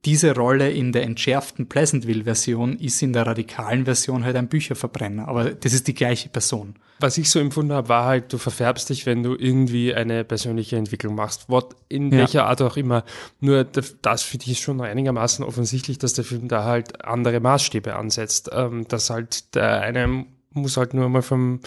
diese 0.05 0.33
Rolle 0.33 0.71
in 0.71 0.91
der 0.91 1.03
entschärften 1.03 1.67
Pleasantville-Version 1.67 2.77
ist 2.77 3.01
in 3.01 3.13
der 3.13 3.27
radikalen 3.27 3.85
Version 3.85 4.23
halt 4.23 4.35
ein 4.35 4.47
Bücherverbrenner. 4.47 5.27
Aber 5.27 5.51
das 5.51 5.73
ist 5.73 5.87
die 5.87 5.93
gleiche 5.93 6.29
Person. 6.29 6.75
Was 7.01 7.17
ich 7.17 7.29
so 7.29 7.39
empfunden 7.39 7.73
habe, 7.73 7.89
war 7.89 8.05
halt, 8.05 8.31
du 8.33 8.37
verfärbst 8.37 8.89
dich, 8.89 9.05
wenn 9.05 9.23
du 9.23 9.35
irgendwie 9.35 9.93
eine 9.93 10.23
persönliche 10.23 10.75
Entwicklung 10.75 11.15
machst. 11.15 11.49
What, 11.49 11.75
in 11.87 12.11
ja. 12.11 12.19
welcher 12.19 12.45
Art 12.45 12.61
auch 12.61 12.77
immer. 12.77 13.03
Nur 13.39 13.63
das 13.63 14.21
für 14.21 14.37
dich 14.37 14.51
ist 14.51 14.59
schon 14.59 14.81
einigermaßen 14.81 15.43
offensichtlich, 15.43 15.97
dass 15.97 16.13
der 16.13 16.25
Film 16.25 16.47
da 16.47 16.63
halt 16.63 17.05
andere 17.05 17.39
Maßstäbe 17.39 17.95
ansetzt. 17.95 18.49
Ähm, 18.53 18.87
dass 18.87 19.09
halt 19.09 19.55
der 19.55 19.81
eine 19.81 20.25
muss 20.51 20.77
halt 20.77 20.93
nur 20.93 21.09
mal 21.09 21.21
vom, 21.21 21.59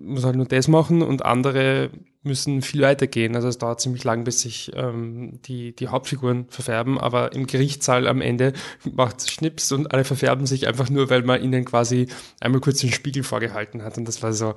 muss 0.00 0.24
halt 0.24 0.36
nur 0.36 0.46
das 0.46 0.68
machen 0.68 1.02
und 1.02 1.24
andere 1.24 1.90
müssen 2.26 2.62
viel 2.62 2.82
weiter 2.82 3.06
gehen. 3.06 3.34
Also 3.34 3.48
es 3.48 3.58
dauert 3.58 3.80
ziemlich 3.80 4.04
lang, 4.04 4.24
bis 4.24 4.40
sich 4.40 4.72
ähm, 4.74 5.40
die, 5.46 5.74
die 5.74 5.88
Hauptfiguren 5.88 6.46
verfärben, 6.48 6.98
aber 6.98 7.32
im 7.32 7.46
Gerichtssaal 7.46 8.06
am 8.06 8.20
Ende 8.20 8.52
macht 8.84 9.20
es 9.20 9.30
Schnips 9.30 9.72
und 9.72 9.92
alle 9.92 10.04
verfärben 10.04 10.46
sich 10.46 10.66
einfach 10.66 10.90
nur, 10.90 11.08
weil 11.10 11.22
man 11.22 11.42
ihnen 11.42 11.64
quasi 11.64 12.08
einmal 12.40 12.60
kurz 12.60 12.80
den 12.80 12.92
Spiegel 12.92 13.22
vorgehalten 13.22 13.82
hat. 13.82 13.96
Und 13.96 14.06
das 14.06 14.22
war 14.22 14.32
so, 14.32 14.54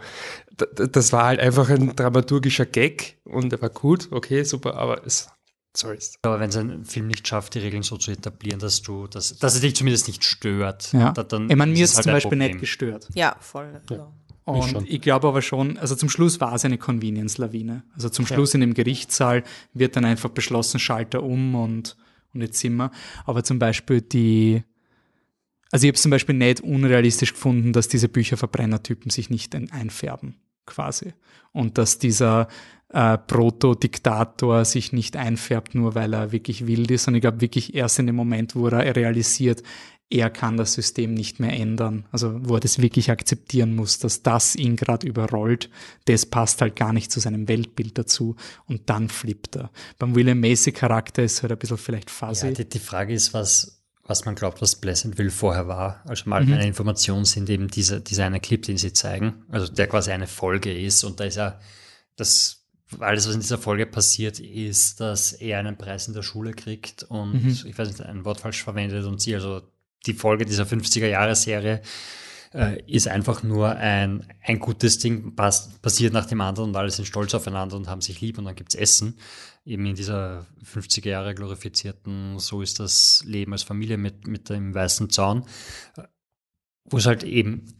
das 0.75 1.13
war 1.13 1.25
halt 1.25 1.39
einfach 1.39 1.69
ein 1.69 1.95
dramaturgischer 1.95 2.65
Gag 2.65 3.17
und 3.23 3.53
er 3.53 3.61
war 3.61 3.69
gut, 3.69 4.09
okay, 4.11 4.43
super, 4.43 4.75
aber 4.75 5.05
es 5.05 5.29
Sorry. 5.77 5.99
Aber 6.23 6.39
wenn 6.39 6.49
es 6.49 6.57
ein 6.57 6.83
Film 6.83 7.07
nicht 7.07 7.27
schafft, 7.27 7.53
die 7.53 7.59
Regeln 7.59 7.83
so 7.83 7.97
zu 7.97 8.11
etablieren, 8.11 8.59
dass 8.59 8.81
du, 8.81 9.07
dass, 9.07 9.37
dass 9.37 9.53
es 9.53 9.61
dich 9.61 9.75
zumindest 9.75 10.07
nicht 10.07 10.23
stört, 10.23 10.91
ja. 10.93 11.11
dann. 11.11 11.49
Ich 11.49 11.55
meine, 11.55 11.71
mir 11.71 11.83
ist 11.83 11.91
es 11.91 11.97
halt 11.97 12.03
zum 12.05 12.13
Beispiel 12.13 12.29
Problem. 12.29 12.51
nicht 12.51 12.59
gestört. 12.59 13.07
Ja, 13.13 13.35
voll. 13.39 13.79
Ja. 13.89 14.11
Und 14.45 14.83
ich, 14.83 14.95
ich 14.95 15.01
glaube 15.01 15.27
aber 15.27 15.41
schon, 15.41 15.77
also 15.77 15.95
zum 15.95 16.09
Schluss 16.09 16.39
war 16.39 16.53
es 16.53 16.65
eine 16.65 16.77
Convenience-Lawine. 16.77 17.83
Also 17.93 18.09
zum 18.09 18.25
Schluss 18.25 18.53
ja. 18.53 18.55
in 18.57 18.61
dem 18.61 18.73
Gerichtssaal 18.73 19.43
wird 19.73 19.95
dann 19.95 20.05
einfach 20.05 20.29
beschlossen, 20.29 20.79
Schalter 20.79 21.23
um 21.23 21.55
und, 21.55 21.95
und 22.33 22.41
jetzt 22.41 22.59
sind 22.59 22.75
wir. 22.75 22.91
Aber 23.25 23.43
zum 23.43 23.59
Beispiel 23.59 24.01
die, 24.01 24.63
also 25.71 25.85
ich 25.85 25.89
habe 25.89 25.95
es 25.95 26.01
zum 26.01 26.11
Beispiel 26.11 26.35
nicht 26.35 26.61
unrealistisch 26.61 27.33
gefunden, 27.33 27.73
dass 27.73 27.87
diese 27.87 28.09
Bücherverbrennertypen 28.09 29.11
sich 29.11 29.29
nicht 29.29 29.55
einfärben, 29.55 30.35
quasi. 30.65 31.13
Und 31.51 31.77
dass 31.77 31.99
dieser 31.99 32.47
äh, 32.89 33.17
Proto-Diktator 33.17 34.65
sich 34.65 34.93
nicht 34.93 35.15
einfärbt, 35.15 35.75
nur 35.75 35.95
weil 35.95 36.13
er 36.13 36.31
wirklich 36.31 36.65
wild 36.65 36.89
ist. 36.89 37.07
Und 37.07 37.15
ich 37.15 37.21
glaube 37.21 37.41
wirklich 37.41 37.75
erst 37.75 37.99
in 37.99 38.07
dem 38.07 38.15
Moment, 38.15 38.55
wo 38.55 38.67
er 38.67 38.95
realisiert, 38.95 39.61
er 40.09 40.29
kann 40.29 40.57
das 40.57 40.73
System 40.73 41.13
nicht 41.13 41.39
mehr 41.39 41.53
ändern. 41.53 42.05
Also 42.11 42.39
wo 42.43 42.55
er 42.55 42.59
das 42.59 42.81
wirklich 42.81 43.11
akzeptieren 43.11 43.75
muss, 43.75 43.99
dass 43.99 44.23
das 44.23 44.55
ihn 44.55 44.75
gerade 44.75 45.07
überrollt, 45.07 45.69
das 46.05 46.25
passt 46.25 46.61
halt 46.61 46.75
gar 46.75 46.93
nicht 46.93 47.11
zu 47.11 47.19
seinem 47.19 47.47
Weltbild 47.47 47.97
dazu 47.97 48.35
und 48.65 48.89
dann 48.89 49.09
flippt 49.09 49.55
er. 49.57 49.71
Beim 49.99 50.15
William 50.15 50.39
Macy 50.39 50.71
Charakter 50.71 51.23
ist 51.23 51.43
halt 51.43 51.51
ein 51.51 51.59
bisschen 51.59 51.77
vielleicht 51.77 52.09
fuzzy. 52.09 52.47
Ja, 52.47 52.53
die, 52.53 52.67
die 52.67 52.79
Frage 52.79 53.13
ist, 53.13 53.33
was, 53.35 53.83
was 54.03 54.25
man 54.25 54.33
glaubt, 54.33 54.61
was 54.63 54.75
Pleasantville 54.75 55.29
vorher 55.29 55.67
war. 55.67 56.01
Also 56.07 56.27
mal 56.27 56.43
mhm. 56.43 56.53
eine 56.53 56.65
Information 56.67 57.25
sind 57.25 57.47
eben 57.49 57.67
dieser, 57.67 57.99
dieser 57.99 58.25
eine 58.25 58.39
Clip, 58.39 58.63
den 58.63 58.77
sie 58.77 58.93
zeigen, 58.93 59.45
also 59.49 59.71
der 59.71 59.87
quasi 59.87 60.11
eine 60.11 60.27
Folge 60.27 60.73
ist 60.73 61.03
und 61.03 61.19
da 61.19 61.25
ist 61.25 61.35
ja 61.35 61.59
das 62.15 62.55
alles, 62.99 63.27
was 63.27 63.35
in 63.35 63.41
dieser 63.41 63.59
Folge 63.59 63.85
passiert, 63.85 64.39
ist, 64.39 64.99
dass 64.99 65.33
er 65.33 65.59
einen 65.59 65.77
Preis 65.77 66.07
in 66.07 66.15
der 66.15 66.23
Schule 66.23 66.53
kriegt 66.53 67.03
und 67.03 67.43
mhm. 67.43 67.49
ich 67.49 67.77
weiß 67.77 67.87
nicht, 67.87 68.01
ein 68.01 68.25
Wort 68.25 68.39
falsch 68.39 68.63
verwendet 68.63 69.05
und 69.05 69.21
sie, 69.21 69.35
also 69.35 69.61
die 70.05 70.13
Folge 70.13 70.45
dieser 70.45 70.63
50er-Jahre-Serie 70.63 71.81
äh, 72.53 72.81
ist 72.87 73.07
einfach 73.07 73.43
nur 73.43 73.75
ein, 73.75 74.25
ein 74.41 74.59
gutes 74.59 74.97
Ding, 74.99 75.35
passt, 75.35 75.81
passiert 75.81 76.13
nach 76.13 76.25
dem 76.25 76.41
anderen 76.41 76.69
und 76.69 76.75
alle 76.75 76.89
sind 76.89 77.05
stolz 77.05 77.33
aufeinander 77.33 77.75
und 77.75 77.87
haben 77.87 78.01
sich 78.01 78.21
lieb 78.21 78.37
und 78.37 78.45
dann 78.45 78.55
gibt's 78.55 78.75
Essen. 78.75 79.17
Eben 79.65 79.85
in 79.85 79.95
dieser 79.95 80.47
50er 80.63 81.09
Jahre 81.09 81.35
glorifizierten, 81.35 82.39
so 82.39 82.61
ist 82.61 82.79
das 82.79 83.23
Leben 83.25 83.53
als 83.53 83.63
Familie 83.63 83.97
mit, 83.97 84.25
mit 84.27 84.49
dem 84.49 84.73
weißen 84.73 85.09
Zaun, 85.09 85.45
wo 86.85 86.97
es 86.97 87.05
halt 87.05 87.23
eben, 87.23 87.75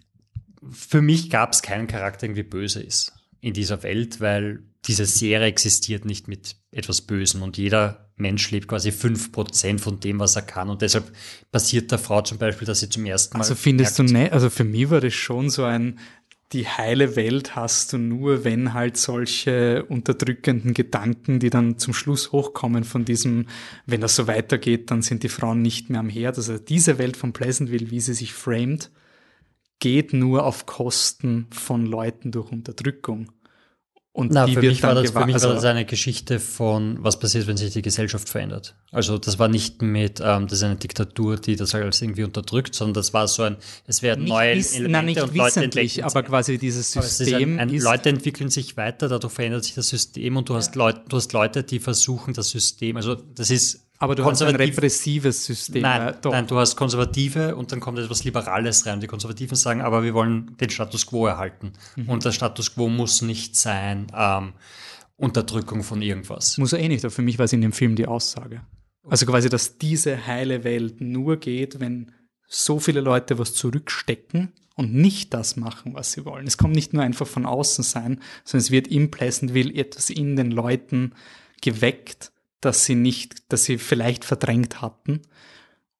für 0.70 1.02
mich 1.02 1.30
gab 1.30 1.54
es 1.54 1.62
keinen 1.62 1.88
Charakter, 1.88 2.20
der 2.20 2.30
irgendwie 2.30 2.44
böse 2.44 2.84
ist 2.84 3.14
in 3.42 3.54
dieser 3.54 3.82
Welt, 3.84 4.20
weil 4.20 4.64
diese 4.86 5.06
Serie 5.06 5.48
existiert 5.48 6.06
nicht 6.06 6.28
mit 6.28 6.58
etwas 6.72 7.02
Bösem 7.02 7.42
und 7.42 7.58
jeder 7.58 8.09
Mensch 8.20 8.52
lebt 8.52 8.68
quasi 8.68 8.92
fünf 8.92 9.32
Prozent 9.32 9.82
von 9.82 10.00
dem, 10.00 10.20
was 10.20 10.36
er 10.36 10.42
kann. 10.42 10.70
Und 10.70 10.82
deshalb 10.82 11.12
passiert 11.52 11.92
der 11.92 12.00
Frau 12.00 12.22
zum 12.22 12.38
Beispiel, 12.38 12.66
dass 12.66 12.80
sie 12.80 12.90
zum 12.90 13.06
ersten 13.06 13.38
Mal. 13.38 13.44
Also 13.44 13.56
findest 13.56 13.98
merkt, 13.98 14.12
du 14.12 14.18
nicht, 14.18 14.34
also 14.34 14.50
für 14.50 14.64
mich 14.64 14.90
war 14.90 15.02
das 15.02 15.14
schon 15.14 15.50
so 15.50 15.64
ein, 15.64 16.00
die 16.52 16.68
heile 16.68 17.16
Welt 17.16 17.56
hast 17.56 17.94
du 17.94 17.98
nur, 17.98 18.44
wenn 18.44 18.74
halt 18.74 18.98
solche 18.98 19.86
unterdrückenden 19.86 20.74
Gedanken, 20.74 21.40
die 21.40 21.52
dann 21.52 21.78
zum 21.78 21.94
Schluss 21.94 22.32
hochkommen 22.32 22.84
von 22.84 23.06
diesem, 23.06 23.48
wenn 23.86 24.02
das 24.02 24.16
so 24.16 24.28
weitergeht, 24.28 24.90
dann 24.90 25.04
sind 25.04 25.22
die 25.24 25.30
Frauen 25.30 25.62
nicht 25.62 25.90
mehr 25.90 26.00
am 26.00 26.10
Herd. 26.10 26.38
Also 26.38 26.58
diese 26.58 26.98
Welt 26.98 27.18
von 27.18 27.34
Pleasantville, 27.34 27.92
wie 27.92 28.00
sie 28.00 28.16
sich 28.16 28.34
framed, 28.34 28.90
geht 29.78 30.12
nur 30.12 30.46
auf 30.46 30.66
Kosten 30.66 31.48
von 31.52 31.86
Leuten 31.86 32.32
durch 32.32 32.52
Unterdrückung. 32.52 33.32
Und 34.12 34.32
Na, 34.32 34.48
für, 34.48 34.60
mich 34.60 34.82
war 34.82 34.96
das, 34.96 35.12
für 35.12 35.26
mich 35.26 35.42
war 35.42 35.54
das 35.54 35.64
eine 35.66 35.86
Geschichte 35.86 36.40
von, 36.40 36.98
was 37.02 37.20
passiert, 37.20 37.46
wenn 37.46 37.58
sich 37.58 37.74
die 37.74 37.84
Gesellschaft 37.84 38.28
verändert. 38.28 38.76
Also 38.92 39.20
das 39.20 39.38
war 39.38 39.48
nicht 39.48 39.84
mit, 39.84 40.20
ähm, 40.20 40.48
das 40.48 40.60
ist 40.60 40.64
eine 40.64 40.78
Diktatur, 40.78 41.38
die 41.38 41.56
das 41.56 41.76
alles 41.76 42.02
irgendwie 42.02 42.24
unterdrückt, 42.24 42.74
sondern 42.74 42.96
das 42.96 43.14
war 43.14 43.28
so 43.28 43.44
ein, 43.44 43.58
es 43.86 44.02
werden 44.02 44.24
nicht 44.24 44.34
neue 44.34 44.56
wiss, 44.56 44.74
Elemente 44.74 44.92
na, 44.92 45.02
nicht 45.04 45.22
und 45.22 45.36
Leute 45.36 45.64
entwickeln 45.64 46.04
aber 46.04 46.24
quasi 46.24 46.58
dieses 46.58 46.92
System. 46.92 47.60
Ein, 47.60 47.70
ein, 47.70 47.78
Leute 47.78 48.10
entwickeln 48.10 48.50
sich 48.50 48.78
weiter, 48.78 49.10
dadurch 49.10 49.34
verändert 49.34 49.64
sich 49.64 49.76
das 49.76 49.90
System 49.90 50.38
und 50.38 50.50
du 50.50 50.56
hast 50.56 50.76
Leute, 50.76 51.02
du 51.08 51.18
hast 51.18 51.32
Leute, 51.34 51.64
die 51.64 51.80
versuchen, 51.80 52.34
das 52.34 52.50
System, 52.50 52.98
also 52.98 53.16
das 53.16 53.52
ist 53.52 53.89
aber 54.00 54.16
du 54.16 54.24
hast 54.24 54.42
ein 54.42 54.56
repressives 54.56 55.46
System. 55.46 55.82
Nein, 55.82 56.16
ja, 56.24 56.32
nein, 56.32 56.48
du 56.48 56.58
hast 56.58 56.78
Konservative 56.78 57.56
und 57.56 57.72
dann 57.72 57.82
kommt 57.82 58.00
etwas 58.00 58.24
Liberales 58.24 58.86
rein. 58.86 59.02
Die 59.02 59.08
Konservativen 59.08 59.58
sagen, 59.58 59.82
aber 59.82 60.04
wir 60.04 60.14
wollen 60.14 60.56
den 60.58 60.70
Status 60.70 61.06
quo 61.06 61.28
erhalten. 61.28 61.74
Mhm. 61.98 62.08
Und 62.08 62.24
der 62.24 62.32
Status 62.32 62.74
quo 62.74 62.88
muss 62.88 63.22
nicht 63.22 63.58
sein 63.58 64.08
ähm, 64.16 64.54
Unterdrückung 65.18 65.84
von 65.84 66.02
irgendwas. 66.02 66.58
Muss 66.58 66.72
er 66.72 66.80
eh 66.80 66.88
nicht, 66.88 67.04
aber 67.04 67.12
für 67.12 67.22
mich 67.22 67.38
war 67.38 67.46
es 67.46 67.54
in 67.54 67.60
dem 67.60 67.74
Film 67.74 67.98
die 67.98 68.08
Aussage. 68.08 68.62
Also 69.06 69.26
quasi, 69.26 69.50
dass 69.50 69.78
diese 69.78 70.26
heile 70.26 70.64
Welt 70.64 71.02
nur 71.02 71.38
geht, 71.38 71.82
wenn 71.82 72.14
so 72.48 72.80
viele 72.80 73.02
Leute 73.02 73.38
was 73.38 73.54
zurückstecken 73.54 74.54
und 74.76 74.94
nicht 74.94 75.34
das 75.34 75.58
machen, 75.58 75.94
was 75.94 76.14
sie 76.14 76.24
wollen. 76.24 76.48
Es 76.48 76.58
kommt 76.58 76.74
nicht 76.74 76.94
nur 76.94 77.04
einfach 77.04 77.28
von 77.28 77.46
außen 77.46 77.84
sein, 77.84 78.22
sondern 78.46 78.64
es 78.64 78.72
wird 78.72 78.88
im 78.88 79.12
Pleasantville 79.12 79.74
etwas 79.74 80.10
in 80.10 80.38
den 80.38 80.52
Leuten 80.52 81.14
geweckt, 81.62 82.32
dass 82.62 82.86
sie 82.86 82.96
nicht, 82.96 83.52
dass 83.52 83.64
sie 83.64 83.78
vielleicht 83.78 84.26
verdrängt 84.26 84.82
hatten. 84.82 85.22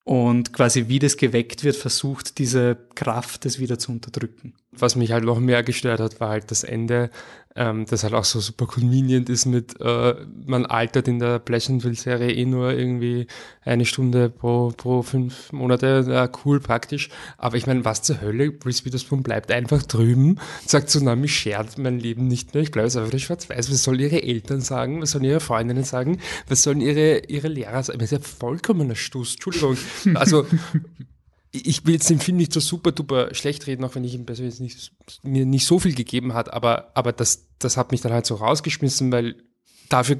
Und 0.04 0.54
quasi 0.54 0.88
wie 0.88 1.00
das 1.00 1.18
geweckt 1.18 1.64
wird, 1.64 1.76
versucht 1.76 2.40
diese 2.40 2.78
Kraft, 2.96 3.46
das 3.46 3.60
wieder 3.60 3.78
zu 3.78 3.92
unterdrücken. 3.92 4.56
Was 4.72 4.96
mich 4.96 5.12
halt 5.12 5.24
noch 5.24 5.40
mehr 5.40 5.62
gestört 5.62 6.00
hat, 6.00 6.20
war 6.20 6.30
halt 6.30 6.50
das 6.50 6.64
Ende, 6.64 7.12
ähm, 7.60 7.86
das 7.86 8.04
halt 8.04 8.14
auch 8.14 8.24
so 8.24 8.40
super 8.40 8.66
convenient 8.66 9.30
ist 9.30 9.46
mit, 9.46 9.80
äh, 9.82 10.16
man 10.46 10.66
altert 10.66 11.10
in 11.10 11.20
der 11.20 11.40
Pleasantville-Serie 11.40 12.32
eh 12.32 12.46
nur 12.46 12.72
irgendwie 12.72 13.28
eine 13.64 13.84
Stunde 13.84 14.30
pro, 14.30 14.72
pro 14.76 15.02
fünf 15.02 15.52
Monate, 15.52 16.06
ja, 16.08 16.30
cool, 16.46 16.62
praktisch. 16.62 17.10
Aber 17.38 17.58
ich 17.58 17.68
meine, 17.68 17.84
was 17.84 18.02
zur 18.02 18.22
Hölle, 18.22 18.54
Reese 18.66 18.86
Witherspoon 18.86 19.24
bleibt 19.24 19.52
einfach 19.52 19.84
drüben, 19.84 20.40
sagt 20.66 20.90
so, 20.90 21.02
na, 21.04 21.18
mich 21.18 21.36
schert 21.36 21.78
mein 21.78 22.00
Leben 22.00 22.28
nicht 22.28 22.54
mehr, 22.54 22.64
ich 22.64 22.72
bleibe 22.72 22.88
einfach 22.88 23.08
wieder 23.08 23.20
schwarz-weiß. 23.20 23.70
Was 23.70 23.84
sollen 23.84 24.00
ihre 24.00 24.24
Eltern 24.24 24.62
sagen? 24.62 25.02
Was 25.02 25.12
sollen 25.12 25.26
ihre 25.26 25.42
Freundinnen 25.42 25.84
sagen? 25.84 26.20
Was 26.48 26.64
sollen 26.64 26.80
ihre, 26.80 27.26
ihre 27.28 27.50
Lehrer 27.50 27.84
sagen? 27.84 28.00
Das 28.00 28.14
ist 28.14 28.18
ja 28.24 28.26
vollkommener 28.26 28.96
Stuss, 28.96 29.34
Entschuldigung. 29.34 29.78
Also, 30.16 30.46
ich 31.52 31.86
will 31.86 31.94
jetzt 31.94 32.10
den 32.10 32.20
Film 32.20 32.38
nicht 32.38 32.54
so 32.54 32.60
super 32.60 32.92
duper 32.92 33.34
schlecht 33.34 33.66
reden, 33.68 33.84
auch 33.84 33.96
wenn 33.96 34.04
ich 34.04 34.14
ihm 34.14 34.26
persönlich 34.26 34.60
nicht, 34.60 34.92
mir 35.24 35.46
nicht 35.46 35.66
so 35.66 35.80
viel 35.80 35.96
gegeben 35.96 36.34
hat, 36.34 36.54
aber, 36.54 36.92
aber 36.94 37.12
das, 37.12 37.48
das 37.58 37.78
hat 37.78 37.92
mich 37.92 38.02
dann 38.02 38.14
halt 38.14 38.26
so 38.26 38.36
rausgeschmissen, 38.36 39.12
weil 39.12 39.36
dafür 39.90 40.20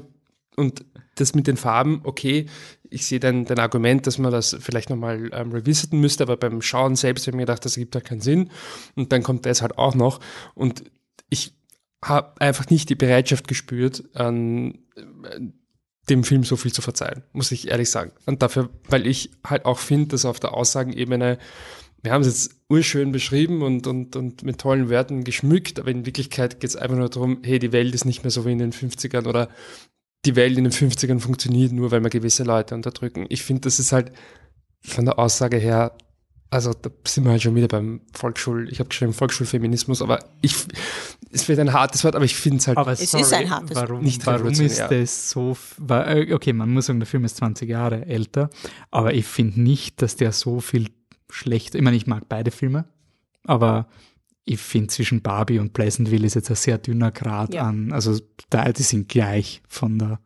und 0.56 0.84
das 1.14 1.34
mit 1.34 1.46
den 1.46 1.56
Farben, 1.56 2.00
okay, 2.04 2.46
ich 2.88 3.06
sehe 3.06 3.20
dein, 3.20 3.44
dein 3.44 3.58
Argument, 3.58 4.06
dass 4.06 4.18
man 4.18 4.32
das 4.32 4.56
vielleicht 4.60 4.90
nochmal 4.90 5.30
ähm, 5.32 5.52
revisiten 5.52 6.00
müsste, 6.00 6.24
aber 6.24 6.36
beim 6.36 6.60
Schauen 6.60 6.96
selbst 6.96 7.26
habe 7.26 7.32
ich 7.32 7.36
mir 7.36 7.42
gedacht, 7.42 7.64
das 7.64 7.76
gibt 7.76 7.94
halt 7.94 8.04
keinen 8.04 8.20
Sinn. 8.20 8.50
Und 8.96 9.12
dann 9.12 9.22
kommt 9.22 9.46
das 9.46 9.62
halt 9.62 9.78
auch 9.78 9.94
noch. 9.94 10.20
Und 10.54 10.84
ich 11.28 11.54
habe 12.04 12.40
einfach 12.40 12.68
nicht 12.68 12.88
die 12.88 12.94
Bereitschaft 12.94 13.46
gespürt, 13.46 14.04
an 14.14 14.78
dem 16.10 16.24
Film 16.24 16.44
so 16.44 16.56
viel 16.56 16.72
zu 16.72 16.82
verzeihen, 16.82 17.22
muss 17.32 17.52
ich 17.52 17.68
ehrlich 17.68 17.90
sagen. 17.90 18.12
Und 18.26 18.42
dafür, 18.42 18.68
weil 18.88 19.06
ich 19.06 19.30
halt 19.46 19.64
auch 19.64 19.78
finde, 19.78 20.08
dass 20.08 20.24
auf 20.24 20.40
der 20.40 20.52
Aussagenebene, 20.54 21.38
wir 22.02 22.12
haben 22.12 22.22
es 22.22 22.28
jetzt 22.28 22.56
urschön 22.68 23.12
beschrieben 23.12 23.62
und, 23.62 23.86
und, 23.86 24.16
und 24.16 24.42
mit 24.42 24.58
tollen 24.58 24.88
Werten 24.88 25.24
geschmückt, 25.24 25.78
aber 25.78 25.90
in 25.90 26.06
Wirklichkeit 26.06 26.60
geht 26.60 26.70
es 26.70 26.76
einfach 26.76 26.96
nur 26.96 27.08
darum, 27.08 27.38
hey, 27.42 27.58
die 27.58 27.72
Welt 27.72 27.94
ist 27.94 28.04
nicht 28.04 28.22
mehr 28.22 28.30
so 28.30 28.44
wie 28.44 28.52
in 28.52 28.58
den 28.58 28.72
50ern 28.72 29.26
oder 29.26 29.48
die 30.24 30.36
Welt 30.36 30.58
in 30.58 30.64
den 30.64 30.72
50ern 30.72 31.20
funktioniert 31.20 31.72
nur, 31.72 31.90
weil 31.90 32.02
wir 32.02 32.10
gewisse 32.10 32.44
Leute 32.44 32.74
unterdrücken. 32.74 33.26
Ich 33.28 33.42
finde, 33.42 33.62
das 33.62 33.78
ist 33.78 33.92
halt 33.92 34.12
von 34.82 35.04
der 35.04 35.18
Aussage 35.18 35.56
her 35.56 35.96
also 36.50 36.72
da 36.72 36.90
sind 37.06 37.24
wir 37.24 37.30
halt 37.30 37.42
schon 37.42 37.54
wieder 37.54 37.68
beim 37.68 38.00
Volksschul, 38.12 38.68
ich 38.70 38.80
habe 38.80 38.88
geschrieben 38.88 39.12
Volksschulfeminismus, 39.12 40.02
aber 40.02 40.18
ich, 40.42 40.56
es 41.30 41.48
wird 41.48 41.60
ein 41.60 41.72
hartes 41.72 42.02
Wort, 42.02 42.16
aber 42.16 42.24
ich 42.24 42.34
finde 42.34 42.58
es 42.58 42.66
halt. 42.66 42.76
Aber 42.76 42.90
es 42.90 43.08
sorry, 43.08 43.22
ist 43.22 43.32
ein 43.32 43.50
hartes 43.50 43.76
Wort. 43.76 43.88
Warum, 43.88 44.02
nicht 44.02 44.26
warum 44.26 44.48
ist 44.48 44.80
das 44.80 45.30
so, 45.30 45.56
äh, 45.88 46.34
okay, 46.34 46.52
man 46.52 46.70
muss 46.70 46.86
sagen, 46.86 46.98
der 46.98 47.06
Film 47.06 47.24
ist 47.24 47.36
20 47.36 47.70
Jahre 47.70 48.04
älter, 48.06 48.50
aber 48.90 49.14
ich 49.14 49.26
finde 49.26 49.60
nicht, 49.60 50.02
dass 50.02 50.16
der 50.16 50.32
so 50.32 50.58
viel 50.58 50.90
schlecht, 51.30 51.76
ich 51.76 51.82
meine, 51.82 51.96
ich 51.96 52.08
mag 52.08 52.28
beide 52.28 52.50
Filme, 52.50 52.86
aber 53.44 53.86
ich 54.44 54.58
finde 54.58 54.88
zwischen 54.88 55.22
Barbie 55.22 55.60
und 55.60 55.72
Pleasantville 55.72 56.26
ist 56.26 56.34
jetzt 56.34 56.50
ein 56.50 56.56
sehr 56.56 56.78
dünner 56.78 57.12
Grad 57.12 57.54
ja. 57.54 57.62
an, 57.62 57.92
also 57.92 58.18
da, 58.48 58.72
die 58.72 58.82
sind 58.82 59.08
gleich 59.08 59.62
von 59.68 60.00
der, 60.00 60.18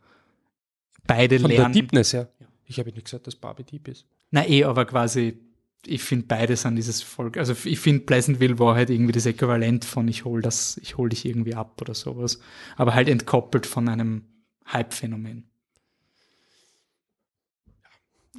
beide 1.07 1.39
von 1.39 1.51
lernen. 1.51 1.65
Von 1.65 1.73
der 1.73 1.83
Deepness, 1.83 2.13
ja. 2.13 2.29
Ich 2.65 2.79
habe 2.79 2.91
nicht 2.91 3.05
gesagt, 3.05 3.27
dass 3.27 3.37
Barbie 3.37 3.65
deep 3.65 3.89
ist. 3.89 4.07
Na 4.31 4.49
eh, 4.49 4.65
aber 4.65 4.87
quasi 4.87 5.39
ich 5.87 6.03
finde 6.03 6.27
beides 6.27 6.67
an 6.67 6.77
dieses 6.77 7.03
Volk. 7.03 7.37
Also 7.37 7.55
ich 7.65 7.81
finde 7.81 8.05
Pleasantville 8.05 8.59
war 8.59 8.75
halt 8.75 8.91
irgendwie 8.91 9.13
das 9.13 9.27
Äquivalent 9.27 9.85
von 9.85 10.09
ich 10.09 10.25
hol 10.25 10.43
das, 10.43 10.79
ich 10.83 10.97
hol 10.97 11.09
dich 11.09 11.25
irgendwie 11.25 11.55
ab 11.55 11.81
oder 11.81 11.95
sowas. 11.95 12.39
Aber 12.77 12.95
halt 12.95 13.09
entkoppelt 13.09 13.67
von 13.67 13.89
einem 13.89 14.25
Hype-Phänomen. 14.73 15.49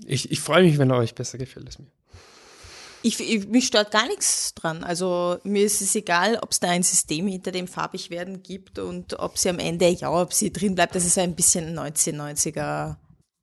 Ich, 0.05 0.31
ich 0.31 0.39
freue 0.39 0.63
mich, 0.63 0.77
wenn 0.77 0.89
er 0.89 0.97
euch 0.97 1.15
besser 1.15 1.37
gefällt 1.37 1.67
als 1.67 1.79
mir. 1.79 1.91
Ich, 3.01 3.19
ich, 3.19 3.47
mich 3.47 3.67
stört 3.67 3.91
gar 3.91 4.07
nichts 4.07 4.53
dran. 4.55 4.83
Also 4.83 5.37
mir 5.43 5.63
ist 5.63 5.81
es 5.81 5.95
egal, 5.95 6.39
ob 6.41 6.51
es 6.51 6.59
da 6.59 6.69
ein 6.69 6.81
System 6.81 7.27
hinter 7.27 7.51
dem 7.51 7.67
farbig 7.67 8.09
werden 8.09 8.41
gibt 8.41 8.79
und 8.79 9.19
ob 9.19 9.37
sie 9.37 9.49
am 9.49 9.59
Ende, 9.59 9.87
ja, 9.89 10.11
ob 10.11 10.33
sie 10.33 10.51
drin 10.51 10.73
bleibt. 10.73 10.95
Das 10.95 11.05
ist 11.05 11.17
ein 11.19 11.35
bisschen 11.35 11.77
1990er 11.77 12.95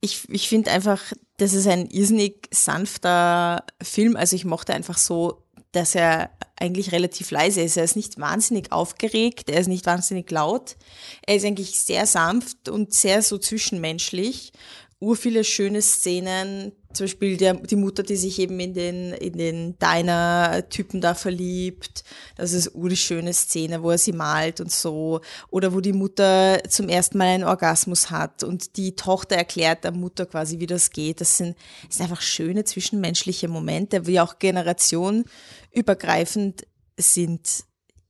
ich, 0.03 0.29
ich 0.29 0.49
finde 0.49 0.73
einfach, 0.73 1.01
das 1.37 1.55
ist 1.55 1.69
ein 1.69 1.87
irrsinnig 1.87 2.49
sanfter 2.51 3.65
Film. 3.81 4.17
Also 4.17 4.37
ich 4.37 4.45
mochte 4.45 4.75
einfach 4.75 4.99
so, 4.99 5.45
dass 5.71 5.95
er 5.95 6.31
eigentlich 6.57 6.93
relativ 6.93 7.31
leise 7.31 7.63
ist. 7.63 7.77
Er 7.77 7.85
ist 7.85 7.97
nicht 7.97 8.19
wahnsinnig 8.19 8.73
aufgeregt, 8.73 9.49
er 9.49 9.61
ist 9.61 9.69
nicht 9.69 9.87
wahnsinnig 9.87 10.31
laut. 10.31 10.77
Er 11.25 11.37
ist 11.37 11.45
eigentlich 11.45 11.81
sehr 11.81 12.07
sanft 12.07 12.69
und 12.69 12.93
sehr 12.93 13.23
so 13.23 13.39
zwischenmenschlich 13.39 14.53
ur 15.01 15.17
viele 15.17 15.45
schöne 15.45 15.83
Szenen, 15.83 16.73
zum 16.93 17.05
Beispiel 17.05 17.37
der, 17.37 17.55
die 17.55 17.77
Mutter, 17.77 18.03
die 18.03 18.17
sich 18.17 18.39
eben 18.39 18.59
in 18.61 18.73
den, 18.75 19.13
in 19.13 19.39
den 19.39 19.79
Diner-Typen 19.79 21.01
da 21.01 21.15
verliebt. 21.15 22.05
Das 22.37 22.53
ist 22.53 22.73
die 22.75 22.97
schöne 22.97 23.33
Szene, 23.33 23.83
wo 23.83 23.91
er 23.91 23.99
sie 23.99 24.13
malt 24.13 24.61
und 24.61 24.71
so. 24.71 25.21
Oder 25.51 25.75
wo 25.75 25.81
die 25.81 25.93
Mutter 25.93 26.63
zum 26.69 26.89
ersten 26.89 27.19
Mal 27.19 27.29
einen 27.29 27.45
Orgasmus 27.45 28.11
hat 28.11 28.43
und 28.43 28.77
die 28.77 28.97
Tochter 28.97 29.37
erklärt 29.37 29.85
der 29.85 29.93
Mutter 29.93 30.27
quasi, 30.27 30.59
wie 30.61 30.67
das 30.67 30.91
geht. 30.91 31.21
Das 31.21 31.37
sind, 31.37 31.57
das 31.87 31.97
sind 31.97 32.05
einfach 32.05 32.23
schöne 32.23 32.65
zwischenmenschliche 32.65 33.49
Momente, 33.49 34.07
wie 34.07 34.21
auch 34.21 34.39
generationenübergreifend 34.39 36.67
sind. 36.99 37.65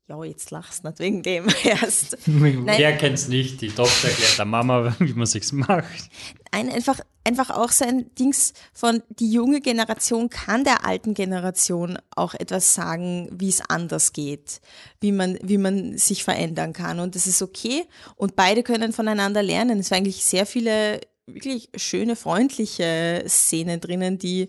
Ja, 0.09 0.22
jetzt 0.24 0.50
lachst 0.50 0.82
du 0.82 0.88
nicht 0.88 0.98
wegen 0.98 1.22
dem 1.22 1.46
erst. 1.64 2.18
Wer 2.26 2.96
kennt 2.96 3.14
es 3.14 3.28
nicht? 3.28 3.61
Die 3.61 3.68
Tochter 3.68 4.09
erklärt 4.09 4.38
der 4.38 4.44
Mama, 4.44 4.94
wie 4.98 5.14
man 5.14 5.26
sich's 5.26 5.53
macht. 5.53 6.11
Ein, 6.50 6.68
einfach, 6.70 7.00
einfach 7.24 7.50
auch 7.50 7.70
so 7.70 7.84
ein 7.84 8.12
Dings 8.16 8.53
von 8.72 9.03
die 9.09 9.30
junge 9.30 9.61
Generation 9.61 10.28
kann 10.28 10.64
der 10.64 10.84
alten 10.84 11.14
Generation 11.14 11.98
auch 12.16 12.34
etwas 12.34 12.74
sagen, 12.74 13.28
wie 13.32 13.48
es 13.48 13.62
anders 13.68 14.12
geht, 14.12 14.61
wie 15.00 15.12
man, 15.12 15.38
wie 15.42 15.59
man 15.59 15.96
sich 15.96 16.24
verändern 16.24 16.72
kann. 16.72 16.98
Und 16.98 17.14
das 17.14 17.26
ist 17.26 17.40
okay. 17.40 17.84
Und 18.16 18.34
beide 18.34 18.64
können 18.64 18.92
voneinander 18.92 19.42
lernen. 19.42 19.78
Es 19.78 19.90
waren 19.90 19.98
eigentlich 19.98 20.24
sehr 20.24 20.46
viele 20.46 21.00
wirklich 21.26 21.70
schöne, 21.76 22.16
freundliche 22.16 23.24
Szenen 23.28 23.80
drinnen, 23.80 24.18
die 24.18 24.48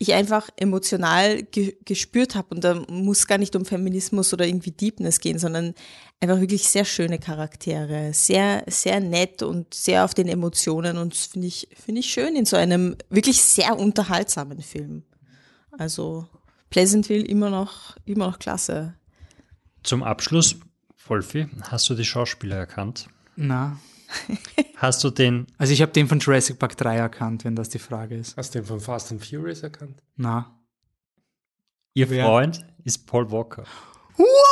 ich 0.00 0.14
einfach 0.14 0.48
emotional 0.56 1.42
ge 1.42 1.76
gespürt 1.84 2.34
habe. 2.34 2.54
Und 2.54 2.64
da 2.64 2.82
muss 2.88 3.26
gar 3.26 3.36
nicht 3.36 3.54
um 3.54 3.66
Feminismus 3.66 4.32
oder 4.32 4.46
irgendwie 4.46 4.70
Deepness 4.70 5.20
gehen, 5.20 5.38
sondern 5.38 5.74
einfach 6.20 6.40
wirklich 6.40 6.66
sehr 6.66 6.86
schöne 6.86 7.18
Charaktere. 7.18 8.12
Sehr, 8.14 8.64
sehr 8.66 9.00
nett 9.00 9.42
und 9.42 9.74
sehr 9.74 10.06
auf 10.06 10.14
den 10.14 10.26
Emotionen. 10.26 10.96
Und 10.96 11.12
das 11.12 11.26
finde 11.26 11.48
ich, 11.48 11.68
finde 11.84 12.00
ich 12.00 12.10
schön 12.10 12.34
in 12.34 12.46
so 12.46 12.56
einem 12.56 12.96
wirklich 13.10 13.42
sehr 13.42 13.78
unterhaltsamen 13.78 14.62
Film. 14.62 15.02
Also 15.72 16.26
Pleasantville 16.70 17.26
immer 17.26 17.50
noch, 17.50 17.94
immer 18.06 18.26
noch 18.26 18.38
klasse. 18.38 18.94
Zum 19.82 20.02
Abschluss, 20.02 20.56
Wolfi, 21.06 21.46
hast 21.70 21.90
du 21.90 21.94
die 21.94 22.06
Schauspieler 22.06 22.56
erkannt? 22.56 23.08
Na. 23.36 23.78
Hast 24.76 25.04
du 25.04 25.10
den? 25.10 25.46
Also 25.58 25.72
ich 25.72 25.82
habe 25.82 25.92
den 25.92 26.08
von 26.08 26.18
Jurassic 26.18 26.58
Park 26.58 26.76
3 26.76 26.96
erkannt, 26.96 27.44
wenn 27.44 27.56
das 27.56 27.68
die 27.68 27.78
Frage 27.78 28.16
ist. 28.16 28.36
Hast 28.36 28.54
du 28.54 28.60
den 28.60 28.66
von 28.66 28.80
Fast 28.80 29.12
and 29.12 29.24
Furious 29.24 29.62
erkannt? 29.62 30.02
Na. 30.16 30.56
Ihr 31.94 32.08
Wer? 32.08 32.24
Freund 32.24 32.64
ist 32.84 33.06
Paul 33.06 33.30
Walker. 33.30 33.64
What? 34.16 34.50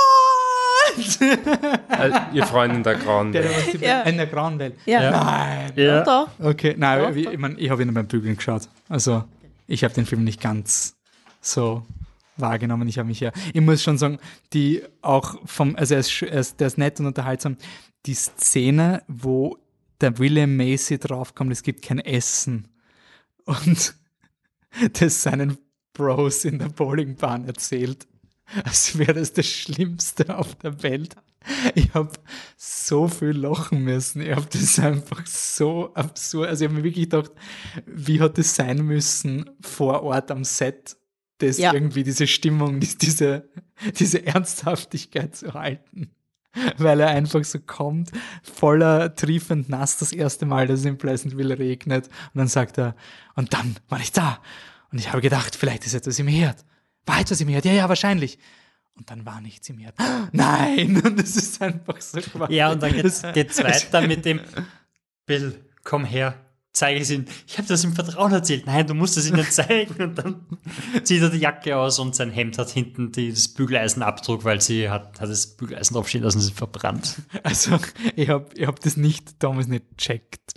also, 1.88 2.18
ihr 2.32 2.46
Freund 2.46 2.74
in 2.74 2.82
der 2.82 2.94
grauen 2.96 3.32
Welt. 3.32 3.44
Der, 3.72 3.78
der 3.78 3.88
ja. 3.88 4.02
In 4.02 4.16
der 4.16 4.26
grauen 4.26 4.59
Welt. 4.59 4.74
Ja. 4.86 5.11
Nein. 5.11 5.72
Ja. 5.76 6.02
Doch. 6.02 6.28
Okay, 6.40 6.74
nein, 6.76 7.02
doch, 7.02 7.16
ich, 7.16 7.26
ich, 7.26 7.38
mein, 7.38 7.56
ich 7.59 7.70
habe 7.70 7.82
ihn 7.82 7.92
beim 7.94 8.06
Bügeln 8.06 8.36
geschaut. 8.36 8.68
Also 8.88 9.24
ich 9.66 9.84
habe 9.84 9.94
den 9.94 10.06
Film 10.06 10.24
nicht 10.24 10.40
ganz 10.40 10.96
so 11.40 11.86
wahrgenommen. 12.36 12.88
Ich 12.88 12.98
habe 12.98 13.09
mich 13.09 13.20
ja, 13.20 13.32
ich 13.52 13.61
muss 13.61 13.82
schon 13.82 13.98
sagen, 13.98 14.18
die 14.52 14.82
auch 15.02 15.36
vom, 15.44 15.76
also 15.76 15.94
er 15.94 16.00
ist, 16.00 16.22
er 16.22 16.40
ist, 16.40 16.61
der 16.61 16.66
ist 16.66 16.78
nett 16.78 16.98
und 17.00 17.06
unterhaltsam. 17.06 17.56
Die 18.07 18.14
Szene, 18.14 19.03
wo 19.09 19.59
der 20.01 20.18
William 20.18 20.57
Macy 20.57 20.99
draufkommt, 20.99 21.53
es 21.53 21.62
gibt 21.62 21.82
kein 21.82 21.99
Essen. 21.99 22.68
Und 23.44 23.94
das 25.01 25.22
seinen 25.22 25.59
Bros 25.92 26.44
in 26.44 26.59
der 26.59 26.68
Bowlingbahn 26.68 27.46
erzählt, 27.46 28.07
als 28.64 28.96
wäre 28.99 29.14
das 29.14 29.32
das 29.32 29.46
Schlimmste 29.46 30.36
auf 30.36 30.55
der 30.57 30.82
Welt. 30.82 31.16
Ich 31.74 31.94
habe 31.94 32.12
so 32.57 33.09
viel 33.09 33.30
lachen 33.30 33.82
müssen. 33.82 34.22
Ich 34.22 34.30
habe 34.30 34.46
das 34.51 34.78
einfach 34.78 35.26
so 35.26 35.92
absurd. 35.94 36.49
Also 36.49 36.64
ich 36.64 36.70
habe 36.70 36.80
mir 36.80 36.84
wirklich 36.84 37.11
gedacht, 37.11 37.32
wie 37.86 38.20
hat 38.20 38.38
es 38.38 38.55
sein 38.55 38.84
müssen 38.84 39.51
vor 39.61 40.03
Ort 40.03 40.30
am 40.30 40.44
Set, 40.44 40.96
das 41.38 41.59
ja. 41.59 41.72
irgendwie 41.72 42.05
diese 42.05 42.26
Stimmung, 42.26 42.80
diese, 43.03 43.49
diese 43.99 44.26
Ernsthaftigkeit 44.26 45.36
zu 45.36 45.55
halten. 45.55 46.11
Weil 46.78 47.00
er 47.00 47.09
einfach 47.09 47.44
so 47.44 47.59
kommt, 47.61 48.11
voller 48.42 49.14
triefend 49.14 49.68
nass 49.68 49.98
das 49.98 50.12
erste 50.12 50.46
Mal, 50.46 50.66
dass 50.66 50.80
es 50.80 50.86
in 50.86 50.98
Pleasantville 50.98 51.59
regnet. 51.59 52.06
Und 52.06 52.38
dann 52.38 52.48
sagt 52.48 52.78
er, 52.78 52.94
und 53.34 53.52
dann 53.52 53.76
war 53.88 54.00
ich 54.00 54.12
da. 54.12 54.40
Und 54.90 54.98
ich 54.98 55.09
habe 55.09 55.20
gedacht, 55.20 55.54
vielleicht 55.54 55.86
ist 55.86 55.94
etwas 55.94 56.18
im 56.18 56.28
Herd. 56.28 56.64
War 57.06 57.20
etwas 57.20 57.40
im 57.40 57.48
Herd? 57.48 57.64
Ja, 57.64 57.72
ja, 57.72 57.88
wahrscheinlich. 57.88 58.38
Und 58.94 59.11
dann 59.11 59.24
war 59.24 59.40
nichts 59.40 59.68
im 59.68 59.78
Herd. 59.78 59.94
Nein! 60.32 61.00
Und 61.04 61.18
das 61.18 61.36
ist 61.36 61.61
einfach 61.62 62.00
so 62.00 62.20
quasi. 62.20 62.54
Ja, 62.54 62.72
und 62.72 62.82
dann 62.82 62.92
geht 62.92 63.04
es 63.04 63.22
weiter 63.22 64.06
mit 64.06 64.24
dem 64.24 64.40
Bill, 65.26 65.61
komm 65.84 66.04
her 66.04 66.34
zeige 66.72 66.96
ich 66.96 67.04
es 67.04 67.10
ihm, 67.10 67.24
ich 67.46 67.58
habe 67.58 67.68
das 67.68 67.84
im 67.84 67.92
Vertrauen 67.92 68.32
erzählt. 68.32 68.66
Nein, 68.66 68.86
du 68.86 68.94
musst 68.94 69.16
es 69.16 69.28
ihnen 69.28 69.44
zeigen. 69.50 70.02
Und 70.02 70.14
dann 70.16 70.46
zieht 71.02 71.22
er 71.22 71.30
die 71.30 71.38
Jacke 71.38 71.76
aus 71.76 71.98
und 71.98 72.14
sein 72.14 72.30
Hemd 72.30 72.58
hat 72.58 72.70
hinten 72.70 73.12
das 73.12 73.48
Bügeleisenabdruck, 73.48 74.44
weil 74.44 74.60
sie 74.60 74.88
hat, 74.88 75.20
hat 75.20 75.28
das 75.28 75.56
Bügeleisen 75.56 75.94
draufstehen 75.94 76.24
lassen, 76.24 76.40
sie 76.40 76.52
verbrannt. 76.52 77.16
Also 77.42 77.78
ich 78.16 78.28
habe 78.28 78.46
ich 78.54 78.66
hab 78.66 78.80
das 78.80 78.96
nicht 78.96 79.42
damals 79.42 79.68
nicht 79.68 79.84
checkt 79.96 80.54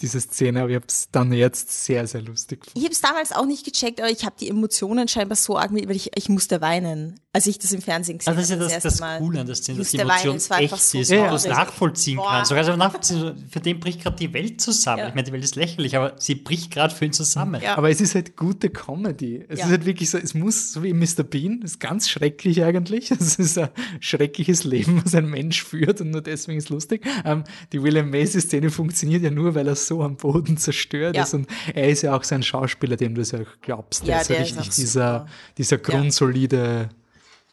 diese 0.00 0.20
Szene, 0.20 0.60
aber 0.60 0.70
ich 0.70 0.76
habe 0.76 0.86
es 0.88 1.08
dann 1.10 1.32
jetzt 1.32 1.84
sehr, 1.84 2.06
sehr 2.06 2.22
lustig 2.22 2.60
gefunden. 2.60 2.78
Ich 2.78 2.84
habe 2.84 2.92
es 2.92 3.00
damals 3.00 3.32
auch 3.32 3.46
nicht 3.46 3.64
gecheckt, 3.64 4.00
aber 4.00 4.10
ich 4.10 4.24
habe 4.24 4.36
die 4.38 4.48
Emotionen 4.48 5.08
scheinbar 5.08 5.36
so 5.36 5.58
arg 5.58 5.72
mit, 5.72 5.88
weil 5.88 5.96
ich, 5.96 6.10
ich 6.14 6.28
musste 6.28 6.60
weinen, 6.60 7.18
als 7.32 7.46
ich 7.46 7.58
das 7.58 7.72
im 7.72 7.82
Fernsehen 7.82 8.18
gesehen 8.18 8.32
habe. 8.32 8.40
Also 8.40 8.54
das 8.54 8.60
ist 8.60 8.70
ja 8.70 8.76
das, 8.76 8.82
das, 8.82 8.98
das 8.98 9.18
Coole 9.18 9.40
an 9.40 9.46
der 9.46 9.56
Szene, 9.56 9.78
dass 9.78 9.90
die 9.90 9.98
Emotion 9.98 10.36
echt 10.36 10.78
so 10.78 10.98
ist, 10.98 11.10
ja, 11.10 11.28
du 11.28 11.34
es 11.34 11.46
nachvollziehen 11.46 12.16
Boah. 12.16 12.30
kannst. 12.30 12.48
Sogar 12.50 12.76
nachvollziehen, 12.76 13.48
für 13.50 13.60
den 13.60 13.80
bricht 13.80 14.02
gerade 14.02 14.16
die 14.16 14.32
Welt 14.32 14.60
zusammen. 14.60 14.98
Ja. 15.00 15.08
Ich 15.08 15.14
meine, 15.14 15.24
die 15.24 15.32
Welt 15.32 15.44
ist 15.44 15.56
lächerlich, 15.56 15.96
aber 15.96 16.14
sie 16.18 16.36
bricht 16.36 16.70
gerade 16.70 16.94
für 16.94 17.04
ihn 17.04 17.12
zusammen. 17.12 17.60
Ja. 17.60 17.76
Aber 17.76 17.90
es 17.90 18.00
ist 18.00 18.14
halt 18.14 18.36
gute 18.36 18.70
Comedy. 18.70 19.44
Es 19.48 19.60
ist 19.60 19.66
halt 19.66 19.84
wirklich 19.84 20.10
so, 20.10 20.18
es 20.18 20.34
muss, 20.34 20.72
so 20.72 20.84
wie 20.84 20.92
Mr. 20.92 21.24
Bean, 21.24 21.62
ist 21.62 21.80
ganz 21.80 22.08
schrecklich 22.08 22.62
eigentlich. 22.62 23.10
Es 23.18 23.38
ist 23.38 23.58
ein 23.58 23.68
schreckliches 24.00 24.64
Leben, 24.64 25.02
was 25.04 25.14
ein 25.14 25.28
Mensch 25.28 25.62
führt 25.62 26.00
und 26.00 26.10
nur 26.10 26.22
deswegen 26.22 26.56
ist 26.56 26.64
es 26.64 26.70
lustig. 26.70 27.04
Ähm, 27.24 27.44
die 27.72 27.82
William 27.82 28.10
Macy-Szene 28.10 28.70
funktioniert 28.70 29.22
ja 29.22 29.30
nur, 29.30 29.54
weil 29.54 29.66
er 29.66 29.74
so 29.88 30.02
am 30.02 30.16
Boden 30.16 30.56
zerstört 30.56 31.16
ja. 31.16 31.24
ist. 31.24 31.34
Und 31.34 31.48
er 31.74 31.88
ist 31.88 32.02
ja 32.02 32.16
auch 32.16 32.24
so 32.24 32.34
ein 32.34 32.42
Schauspieler, 32.42 32.96
dem 32.96 33.14
du 33.14 33.22
es 33.22 33.32
ja 33.32 33.40
glaubst. 33.60 34.06
Ja, 34.06 34.14
der 34.14 34.20
ist 34.20 34.28
ja 34.28 34.36
richtig 34.36 34.68
ist 34.68 34.78
dieser, 34.78 35.26
dieser 35.56 35.78
grundsolide 35.78 36.90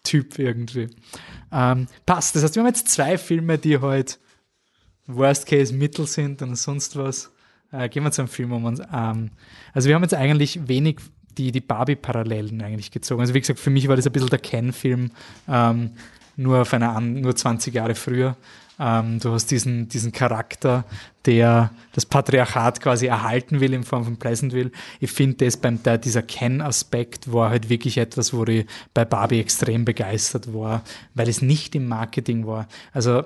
Typ 0.04 0.38
irgendwie. 0.38 0.90
Ähm, 1.52 1.88
passt. 2.06 2.36
Das 2.36 2.44
heißt, 2.44 2.56
wir 2.56 2.62
haben 2.62 2.68
jetzt 2.68 2.90
zwei 2.90 3.18
Filme, 3.18 3.58
die 3.58 3.80
halt 3.80 4.20
Worst 5.08 5.48
Case 5.48 5.74
Mittel 5.74 6.08
sind 6.08 6.42
und 6.42 6.56
sonst 6.56 6.96
was. 6.96 7.32
Äh, 7.72 7.90
gehen 7.90 8.04
wir 8.04 8.12
zum 8.12 8.28
Film 8.28 8.52
um 8.54 8.66
uns. 8.66 8.80
Ähm, 8.94 9.32
also 9.74 9.88
wir 9.88 9.96
haben 9.96 10.04
jetzt 10.04 10.14
eigentlich 10.14 10.68
wenig 10.68 10.98
die, 11.38 11.52
die 11.52 11.62
Barbie-Parallelen 11.62 12.62
eigentlich 12.62 12.92
gezogen. 12.92 13.22
Also 13.22 13.34
wie 13.34 13.42
gesagt, 13.42 13.60
für 13.60 13.70
mich 13.70 13.88
war 13.88 13.96
das 13.96 14.06
ein 14.06 14.14
bisschen 14.14 14.30
der 14.30 14.40
Ken-Film, 14.40 15.12
ähm, 15.48 15.92
nur 16.38 16.62
auf 16.62 16.74
einer 16.74 17.00
nur 17.02 17.36
20 17.36 17.74
Jahre 17.74 17.96
früher. 17.96 18.38
Ähm, 18.80 19.20
du 19.20 19.32
hast 19.32 19.52
diesen, 19.52 19.88
diesen 19.88 20.12
Charakter, 20.12 20.86
der 21.26 21.72
das 21.94 22.06
Patriarchat 22.06 22.82
quasi 22.82 23.08
erhalten 23.08 23.60
will 23.60 23.74
in 23.74 23.84
Form 23.84 24.04
von 24.04 24.18
Pleasantville. 24.18 24.72
Ich 25.00 25.12
finde 25.12 25.46
das 25.46 25.58
beim 25.58 25.82
der, 25.84 25.98
dieser 25.98 26.22
Ken-Aspekt 26.22 27.32
war 27.32 27.50
halt 27.50 27.70
wirklich 27.70 27.98
etwas, 27.98 28.34
wo 28.34 28.44
ich 28.46 28.66
bei 28.94 29.06
Barbie 29.06 29.40
extrem 29.40 29.86
begeistert 29.86 30.54
war, 30.54 30.84
weil 31.14 31.30
es 31.30 31.42
nicht 31.42 31.76
im 31.76 31.88
Marketing 31.88 32.46
war. 32.46 32.68
Also 32.94 33.24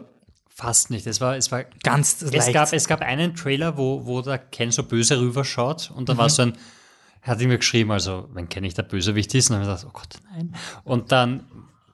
Fast 0.60 0.89
nicht. 0.89 1.08
Es 1.08 1.22
war, 1.22 1.38
es 1.38 1.54
war 1.54 1.64
ganz 1.84 2.22
es 2.22 2.34
leicht. 2.34 2.52
Gab, 2.52 2.74
es 2.74 2.86
gab 2.89 3.00
einen 3.00 3.34
Trailer, 3.34 3.78
wo, 3.78 4.06
wo 4.06 4.22
der 4.22 4.38
Ken 4.38 4.72
so 4.72 4.84
böse 4.84 5.18
rüberschaut 5.18 5.89
und 5.95 6.10
da 6.10 6.16
mhm. 6.16 6.18
war 6.18 6.30
so 6.30 6.41
ein, 6.41 6.54
er 7.22 7.32
hat 7.32 7.39
mir 7.39 7.58
geschrieben, 7.58 7.91
also 7.91 8.28
wenn 8.34 8.50
Ken 8.50 8.64
nicht 8.64 8.78
der 8.78 8.84
Bösewicht 8.84 9.34
ist, 9.36 9.50
und 9.50 9.56
dann 9.56 9.66
habe 9.66 9.76
ich 9.76 9.80
gedacht, 9.80 9.95
oh 9.95 9.97
Gott, 9.97 10.20
nein. 10.34 10.54
Und 10.84 11.14
dann 11.14 11.45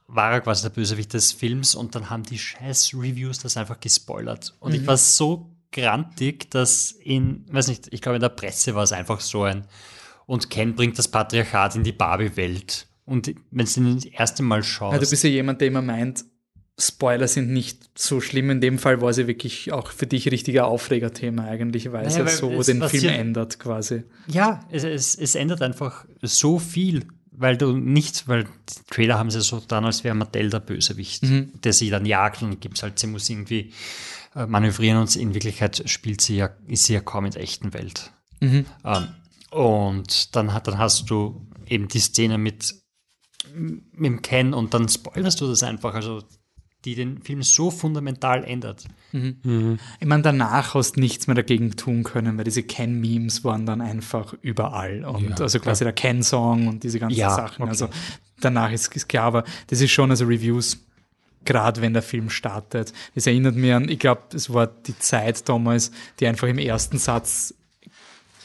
war 0.08 0.32
er 0.32 0.42
quasi 0.42 0.64
der 0.64 0.70
Bösewicht 0.70 1.14
des 1.14 1.32
Films 1.32 1.76
und 1.76 1.96
dann 1.96 2.10
haben 2.10 2.24
die 2.24 2.38
scheiß 2.38 2.94
Reviews 2.94 3.40
das 3.40 3.58
einfach 3.58 3.80
gespoilert. 3.80 4.56
Und 4.60 4.74
mhm. 4.74 4.82
ich 4.82 4.88
war 4.88 4.98
so 4.98 5.50
grantig, 5.72 6.50
dass 6.52 6.92
in, 6.92 7.46
weiß 7.52 7.68
nicht, 7.68 7.88
ich 7.92 8.02
glaube 8.02 8.18
in 8.18 8.22
der 8.22 8.30
Presse 8.30 8.76
war 8.76 8.84
es 8.84 8.92
einfach 8.92 9.20
so 9.20 9.44
ein, 9.44 9.66
und 10.26 10.50
Ken 10.50 10.76
bringt 10.76 10.98
das 10.98 11.08
Patriarchat 11.08 11.76
in 11.76 11.84
die 11.84 11.92
Barbie-Welt. 11.92 12.88
Und 13.06 13.36
wenn 13.52 13.66
du 13.66 13.96
das 13.96 14.06
erste 14.06 14.42
Mal 14.42 14.64
schaust. 14.64 14.94
Ja, 14.94 15.00
du 15.00 15.08
bist 15.08 15.24
ja 15.24 15.30
jemand, 15.30 15.62
der 15.62 15.68
immer 15.68 15.84
meint, 15.84 16.26
Spoiler 16.78 17.30
sind 17.30 17.52
nicht 17.52 17.98
so 17.98 18.20
schlimm. 18.20 18.50
In 18.50 18.60
dem 18.60 18.80
Fall 18.80 19.00
war 19.00 19.14
sie 19.14 19.28
wirklich 19.28 19.72
auch 19.72 19.92
für 19.92 20.08
dich 20.08 20.30
richtiger 20.30 20.68
Aufregerthema 20.68 21.46
eigentlich, 21.46 21.92
weil 21.94 22.06
naja, 22.06 22.26
es 22.26 22.42
ja 22.42 22.50
so 22.50 22.64
den 22.64 22.84
Film 22.90 23.14
ändert 23.14 23.60
quasi. 23.60 24.04
Ja, 24.28 24.60
es, 24.70 24.84
es, 24.84 25.16
es 25.16 25.36
ändert 25.36 25.62
einfach 25.62 26.06
so 26.22 26.60
viel 26.60 27.06
weil 27.38 27.58
du 27.58 27.72
nicht, 27.74 28.28
weil 28.28 28.44
die 28.46 28.84
Trailer 28.90 29.18
haben 29.18 29.32
sie 29.32 29.42
so 29.42 29.62
dann, 29.68 29.86
als 29.86 30.04
wäre 30.04 30.16
Mattel 30.16 30.50
der 30.50 30.60
Bösewicht, 30.60 31.24
mhm. 31.24 31.52
der 31.64 31.74
sie 31.74 31.90
dann 31.90 32.06
jagt 32.06 32.42
und 32.42 32.60
gibt 32.62 32.82
halt, 32.82 33.00
sie 33.00 33.08
muss 33.08 33.30
irgendwie 33.30 33.74
äh, 34.36 34.46
manövrieren 34.46 35.00
und 35.00 35.16
in 35.16 35.34
Wirklichkeit 35.34 35.84
spielt 35.90 36.22
sie 36.22 36.38
ja, 36.38 36.50
ist 36.68 36.86
sie 36.86 36.94
ja 36.94 37.02
kaum 37.02 37.26
in 37.26 37.32
der 37.32 37.42
echten 37.42 37.74
Welt. 37.74 38.12
Mhm. 38.40 38.66
Ähm, 38.84 39.08
und 39.52 40.36
dann, 40.36 40.48
dann 40.48 40.78
hast 40.78 41.10
du 41.10 41.48
eben 41.68 41.88
die 41.88 42.00
Szene 42.00 42.38
mit, 42.38 42.76
mit 43.54 44.06
dem 44.06 44.22
Ken 44.22 44.54
und 44.54 44.74
dann 44.74 44.90
spoilerst 44.90 45.40
du 45.42 45.48
das 45.48 45.64
einfach. 45.64 45.94
Also 45.94 46.24
die 46.86 46.96
den 46.96 47.22
Film 47.22 47.42
so 47.44 47.72
fundamental 47.72 48.44
ändert. 48.44 48.86
Mhm. 49.12 49.38
Mhm. 49.44 49.80
Ich 50.00 50.08
meine, 50.08 50.22
danach 50.22 50.76
hast 50.76 50.96
du 50.96 51.00
nichts 51.00 51.28
mehr 51.28 51.36
dagegen 51.36 51.76
tun 51.76 52.04
können, 52.04 52.38
weil 52.38 52.44
diese 52.44 52.64
Ken-Memes 52.64 53.44
waren 53.44 53.66
dann 53.66 53.82
einfach 53.82 54.36
überall. 54.42 55.04
Und 55.04 55.30
ja, 55.30 55.36
also 55.38 55.60
quasi 55.60 55.84
klar. 55.84 55.92
der 55.92 55.94
Ken-Song 55.94 56.68
und 56.68 56.84
diese 56.84 57.00
ganzen 57.00 57.18
ja, 57.18 57.32
Sachen. 57.32 57.64
Okay. 57.64 57.70
Also 57.70 57.90
danach 58.40 58.72
ist, 58.72 58.96
ist 58.96 59.10
klar, 59.10 59.26
aber 59.26 59.44
das 59.68 59.82
ist 59.82 59.92
schon 59.92 60.12
also 60.12 60.26
Reviews 60.26 60.80
gerade 61.44 61.80
wenn 61.82 61.94
der 61.94 62.02
Film 62.02 62.32
startet. 62.32 62.92
Das 63.14 63.28
erinnert 63.28 63.56
mich 63.56 63.72
an, 63.72 63.88
ich 63.88 64.00
glaube, 64.00 64.24
es 64.34 64.52
war 64.52 64.66
die 64.66 64.98
Zeit 64.98 65.48
damals, 65.48 65.92
die 66.20 66.26
einfach 66.26 66.48
im 66.48 66.58
ersten 66.58 66.98
Satz 66.98 67.54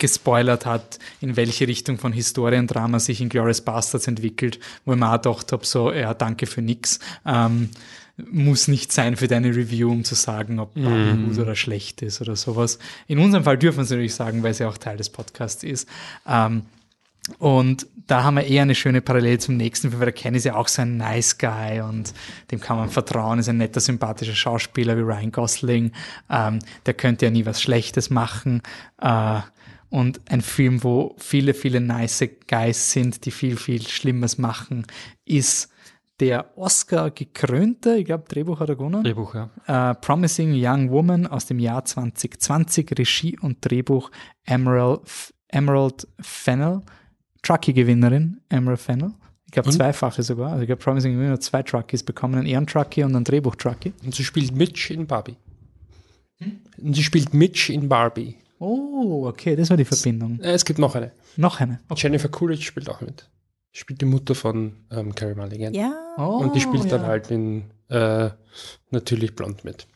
gespoilert 0.00 0.66
hat, 0.66 0.98
in 1.20 1.36
welche 1.36 1.68
Richtung 1.68 1.98
von 1.98 2.12
Historiendrama 2.12 2.98
sich 2.98 3.20
Inglourious 3.20 3.60
Bastards 3.60 4.08
entwickelt, 4.08 4.58
wo 4.84 4.92
ich 4.92 4.98
mir 4.98 5.08
auch 5.08 5.22
gedacht 5.22 5.52
habe, 5.52 5.64
so, 5.64 5.92
ja, 5.92 6.14
danke 6.14 6.46
für 6.46 6.62
nix. 6.62 6.98
Ähm, 7.24 7.70
muss 8.30 8.68
nicht 8.68 8.92
sein 8.92 9.16
für 9.16 9.28
deine 9.28 9.48
Review, 9.48 9.90
um 9.90 10.04
zu 10.04 10.14
sagen, 10.14 10.58
ob 10.58 10.74
Barbie 10.74 11.12
mm. 11.12 11.28
gut 11.28 11.38
oder 11.38 11.54
schlecht 11.54 12.02
ist 12.02 12.20
oder 12.20 12.36
sowas. 12.36 12.78
In 13.06 13.18
unserem 13.18 13.44
Fall 13.44 13.58
dürfen 13.58 13.78
wir 13.78 13.82
es 13.84 13.90
natürlich 13.90 14.14
sagen, 14.14 14.42
weil 14.42 14.52
es 14.52 14.58
ja 14.58 14.68
auch 14.68 14.78
Teil 14.78 14.96
des 14.96 15.10
Podcasts 15.10 15.62
ist. 15.62 15.88
Ähm, 16.26 16.62
und 17.38 17.86
da 18.06 18.24
haben 18.24 18.36
wir 18.36 18.46
eher 18.46 18.62
eine 18.62 18.74
schöne 18.74 19.00
Parallele 19.00 19.38
zum 19.38 19.56
nächsten 19.56 19.90
Film, 19.90 20.00
weil 20.00 20.06
der 20.06 20.14
Ken 20.14 20.34
ist 20.34 20.44
ja 20.44 20.56
auch 20.56 20.68
so 20.68 20.82
ein 20.82 20.96
nice 20.96 21.38
Guy 21.38 21.80
und 21.80 22.12
dem 22.50 22.60
kann 22.60 22.76
man 22.76 22.88
vertrauen, 22.88 23.38
ist 23.38 23.48
ein 23.48 23.58
netter, 23.58 23.80
sympathischer 23.80 24.34
Schauspieler 24.34 24.96
wie 24.96 25.02
Ryan 25.02 25.30
Gosling. 25.30 25.92
Ähm, 26.28 26.58
der 26.86 26.94
könnte 26.94 27.26
ja 27.26 27.30
nie 27.30 27.46
was 27.46 27.62
Schlechtes 27.62 28.10
machen. 28.10 28.62
Äh, 29.00 29.40
und 29.90 30.20
ein 30.28 30.40
Film, 30.40 30.82
wo 30.82 31.14
viele, 31.18 31.52
viele 31.54 31.80
nice 31.80 32.24
Guys 32.48 32.92
sind, 32.92 33.26
die 33.26 33.30
viel, 33.30 33.56
viel 33.56 33.86
Schlimmes 33.86 34.38
machen, 34.38 34.86
ist 35.24 35.68
der 36.20 36.56
Oscar 36.56 37.10
gekrönte, 37.10 37.96
ich 37.96 38.04
glaube, 38.04 38.24
Drehbuch 38.28 38.60
hat 38.60 38.68
er 38.68 38.76
gewonnen. 38.76 39.02
Drehbuch, 39.02 39.34
ja. 39.34 39.50
Uh, 39.66 39.94
Promising 40.00 40.52
Young 40.54 40.90
Woman 40.90 41.26
aus 41.26 41.46
dem 41.46 41.58
Jahr 41.58 41.84
2020, 41.84 42.98
Regie 42.98 43.38
und 43.38 43.58
Drehbuch 43.62 44.10
Emerald, 44.44 45.00
Emerald 45.48 46.06
Fennel, 46.20 46.82
Truckee-Gewinnerin 47.42 48.40
Emerald 48.50 48.80
Fennel. 48.80 49.12
Ich 49.46 49.52
glaube, 49.52 49.70
zweifache 49.70 50.22
sogar. 50.22 50.50
Also 50.50 50.62
ich 50.62 50.66
glaube, 50.68 50.82
Promising 50.82 51.12
Young 51.12 51.18
Woman 51.18 51.32
hat 51.32 51.42
zwei 51.42 51.62
Truckies 51.62 52.04
bekommen, 52.04 52.36
einen 52.36 52.46
Ehrentruckie 52.46 53.02
und 53.02 53.16
einen 53.16 53.24
Drehbuch-Truckie. 53.24 53.94
Und 54.04 54.14
sie 54.14 54.22
spielt 54.22 54.54
Mitch 54.54 54.92
in 54.94 55.06
Barbie. 55.06 55.36
Hm? 56.38 56.60
Und 56.78 56.94
sie 56.94 57.02
spielt 57.02 57.34
Mitch 57.34 57.72
in 57.72 57.88
Barbie. 57.88 58.36
Oh, 58.60 59.26
okay, 59.26 59.56
das 59.56 59.70
war 59.70 59.76
die 59.76 59.86
Verbindung. 59.86 60.38
Es, 60.40 60.46
äh, 60.46 60.52
es 60.52 60.64
gibt 60.64 60.78
noch 60.78 60.94
eine. 60.94 61.12
Noch 61.36 61.60
eine. 61.60 61.80
Okay. 61.88 62.02
Jennifer 62.02 62.28
Coolidge 62.28 62.62
spielt 62.62 62.88
auch 62.90 63.00
mit 63.00 63.28
spielt 63.72 64.00
die 64.00 64.06
Mutter 64.06 64.34
von 64.34 64.76
ähm, 64.90 65.14
Carrie 65.14 65.34
Mulligan. 65.34 65.74
Ja. 65.74 65.92
Oh, 66.16 66.38
und 66.42 66.54
die 66.54 66.60
spielt 66.60 66.84
ja. 66.84 66.90
dann 66.90 67.06
halt 67.06 67.30
in 67.30 67.70
äh, 67.88 68.30
natürlich 68.90 69.34
blond 69.34 69.64
mit. 69.64 69.86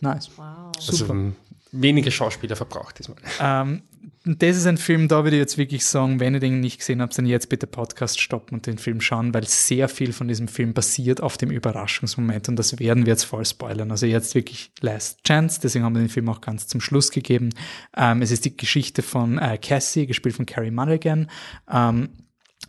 Nice. 0.00 0.30
Wow. 0.36 0.72
Also 0.76 0.92
Super. 0.92 1.32
wenige 1.72 2.10
Schauspieler 2.10 2.56
verbraucht 2.56 2.98
diesmal. 2.98 3.18
Ähm, 3.40 3.82
das 4.26 4.56
ist 4.56 4.66
ein 4.66 4.78
Film, 4.78 5.08
da 5.08 5.24
würde 5.24 5.36
ich 5.36 5.40
jetzt 5.40 5.58
wirklich 5.58 5.84
sagen, 5.84 6.20
wenn 6.20 6.34
ihr 6.34 6.40
den 6.40 6.60
nicht 6.60 6.78
gesehen 6.78 7.00
habt, 7.00 7.16
dann 7.16 7.26
jetzt 7.26 7.48
bitte 7.48 7.66
Podcast 7.66 8.20
stoppen 8.20 8.54
und 8.54 8.66
den 8.66 8.78
Film 8.78 9.00
schauen, 9.00 9.34
weil 9.34 9.46
sehr 9.46 9.88
viel 9.88 10.12
von 10.12 10.28
diesem 10.28 10.48
Film 10.48 10.72
basiert 10.72 11.22
auf 11.22 11.36
dem 11.36 11.50
Überraschungsmoment 11.50 12.48
und 12.48 12.56
das 12.56 12.78
werden 12.78 13.06
wir 13.06 13.12
jetzt 13.12 13.24
voll 13.24 13.44
spoilern. 13.44 13.90
Also 13.90 14.06
jetzt 14.06 14.34
wirklich 14.34 14.72
Last 14.80 15.24
Chance, 15.24 15.60
deswegen 15.62 15.84
haben 15.84 15.94
wir 15.94 16.02
den 16.02 16.08
Film 16.08 16.28
auch 16.28 16.40
ganz 16.40 16.66
zum 16.66 16.80
Schluss 16.80 17.10
gegeben. 17.10 17.50
Ähm, 17.96 18.22
es 18.22 18.30
ist 18.30 18.44
die 18.44 18.56
Geschichte 18.56 19.02
von 19.02 19.38
äh, 19.38 19.58
Cassie, 19.58 20.06
gespielt 20.06 20.36
von 20.36 20.46
Carrie 20.46 20.70
Mulligan. 20.70 21.30
Ähm, 21.70 22.08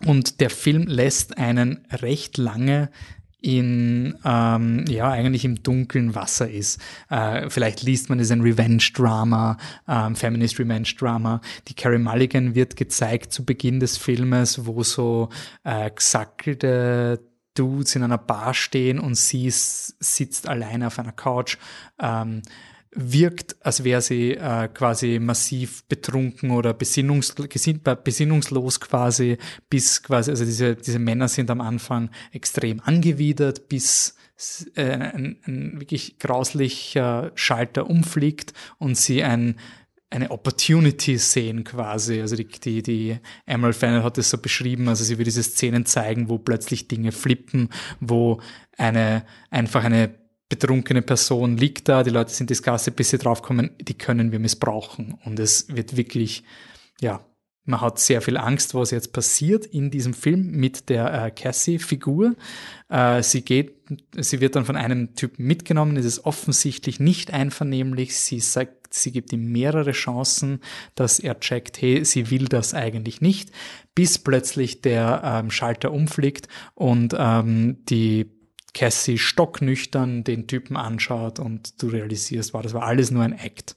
und 0.05 0.39
der 0.39 0.49
Film 0.49 0.83
lässt 0.83 1.37
einen 1.37 1.85
recht 1.91 2.37
lange 2.37 2.89
in, 3.45 4.17
ähm, 4.25 4.85
ja, 4.87 5.11
eigentlich 5.11 5.45
im 5.45 5.61
dunklen 5.61 6.15
Wasser 6.15 6.49
ist. 6.49 6.81
Äh, 7.11 7.47
vielleicht 7.49 7.83
liest 7.83 8.09
man 8.09 8.19
es 8.19 8.31
ein 8.31 8.41
Revenge-Drama, 8.41 9.57
ähm, 9.87 10.15
Feminist 10.15 10.59
Revenge-Drama. 10.59 11.41
Die 11.67 11.75
Carrie 11.75 11.99
Mulligan 11.99 12.55
wird 12.55 12.75
gezeigt 12.75 13.31
zu 13.31 13.45
Beginn 13.45 13.79
des 13.79 13.97
Filmes, 13.97 14.65
wo 14.65 14.81
so 14.81 15.29
äh, 15.63 15.91
gesackelte 15.91 17.19
Dudes 17.53 17.95
in 17.95 18.01
einer 18.01 18.17
Bar 18.17 18.55
stehen 18.55 18.99
und 18.99 19.15
sie 19.15 19.49
sitzt 19.51 20.47
alleine 20.47 20.87
auf 20.87 20.97
einer 20.97 21.11
Couch. 21.11 21.57
Ähm, 21.99 22.41
wirkt, 22.95 23.57
als 23.61 23.83
wäre 23.83 24.01
sie 24.01 24.31
äh, 24.31 24.67
quasi 24.69 25.19
massiv 25.19 25.83
betrunken 25.85 26.51
oder 26.51 26.73
besinnungs 26.73 27.35
besinnungslos 28.03 28.79
quasi, 28.79 29.37
bis 29.69 30.01
quasi, 30.01 30.31
also 30.31 30.45
diese, 30.45 30.75
diese 30.75 30.99
Männer 30.99 31.27
sind 31.27 31.51
am 31.51 31.61
Anfang 31.61 32.09
extrem 32.31 32.79
angewidert, 32.79 33.67
bis 33.67 34.15
äh, 34.75 34.83
ein, 34.83 35.37
ein 35.45 35.79
wirklich 35.79 36.19
grauslicher 36.19 37.31
Schalter 37.35 37.89
umfliegt 37.89 38.53
und 38.79 38.97
sie 38.97 39.23
ein 39.23 39.57
eine 40.11 40.31
Opportunity 40.31 41.17
sehen 41.17 41.63
quasi. 41.63 42.21
Also 42.21 42.35
die, 42.35 42.47
die, 42.47 42.81
die 42.81 43.17
Emerald 43.45 43.75
Fennel 43.75 44.03
hat 44.03 44.17
es 44.17 44.29
so 44.29 44.37
beschrieben, 44.37 44.87
also 44.87 45.03
sie 45.03 45.17
will 45.17 45.25
diese 45.25 45.43
Szenen 45.43 45.85
zeigen, 45.85 46.29
wo 46.29 46.37
plötzlich 46.37 46.87
Dinge 46.87 47.11
flippen, 47.11 47.69
wo 47.99 48.39
eine, 48.77 49.25
einfach 49.49 49.83
eine 49.83 50.13
betrunkene 50.55 51.01
Person 51.01 51.57
liegt 51.57 51.89
da, 51.89 52.03
die 52.03 52.09
Leute 52.09 52.31
sind 52.31 52.49
disgusted, 52.49 52.95
bis 52.95 53.09
sie 53.09 53.17
draufkommen, 53.17 53.71
die 53.79 53.93
können 53.93 54.31
wir 54.31 54.39
missbrauchen. 54.39 55.17
Und 55.25 55.39
es 55.39 55.67
wird 55.67 55.97
wirklich, 55.97 56.43
ja, 57.01 57.25
man 57.65 57.81
hat 57.81 57.99
sehr 57.99 58.21
viel 58.21 58.37
Angst, 58.37 58.73
was 58.73 58.91
jetzt 58.91 59.11
passiert 59.11 59.65
in 59.65 59.89
diesem 59.89 60.13
Film 60.13 60.51
mit 60.51 60.87
der 60.87 61.25
äh, 61.25 61.31
Cassie-Figur. 61.31 62.35
Äh, 62.89 63.23
sie 63.23 63.41
geht, 63.41 63.75
sie 64.15 64.39
wird 64.39 64.55
dann 64.55 64.65
von 64.65 64.77
einem 64.77 65.15
Typen 65.15 65.45
mitgenommen, 65.45 65.97
es 65.97 66.05
ist 66.05 66.25
offensichtlich 66.25 66.99
nicht 66.99 67.33
einvernehmlich. 67.33 68.15
Sie 68.15 68.39
sagt, 68.39 68.93
sie 68.93 69.11
gibt 69.11 69.33
ihm 69.33 69.51
mehrere 69.51 69.91
Chancen, 69.91 70.61
dass 70.93 71.19
er 71.19 71.39
checkt, 71.39 71.81
hey, 71.81 72.05
sie 72.05 72.29
will 72.29 72.45
das 72.45 72.73
eigentlich 72.73 73.19
nicht, 73.19 73.51
bis 73.95 74.19
plötzlich 74.19 74.81
der 74.81 75.21
ähm, 75.23 75.51
Schalter 75.51 75.91
umfliegt 75.91 76.47
und 76.75 77.15
ähm, 77.17 77.83
die 77.89 78.34
Cassie 78.75 79.17
stocknüchtern 79.17 80.23
den 80.23 80.47
Typen 80.47 80.77
anschaut 80.77 81.39
und 81.39 81.81
du 81.81 81.87
realisierst, 81.87 82.53
wow, 82.53 82.61
das 82.61 82.73
war 82.73 82.83
alles 82.83 83.09
nur 83.09 83.23
ein 83.23 83.33
Act. 83.33 83.75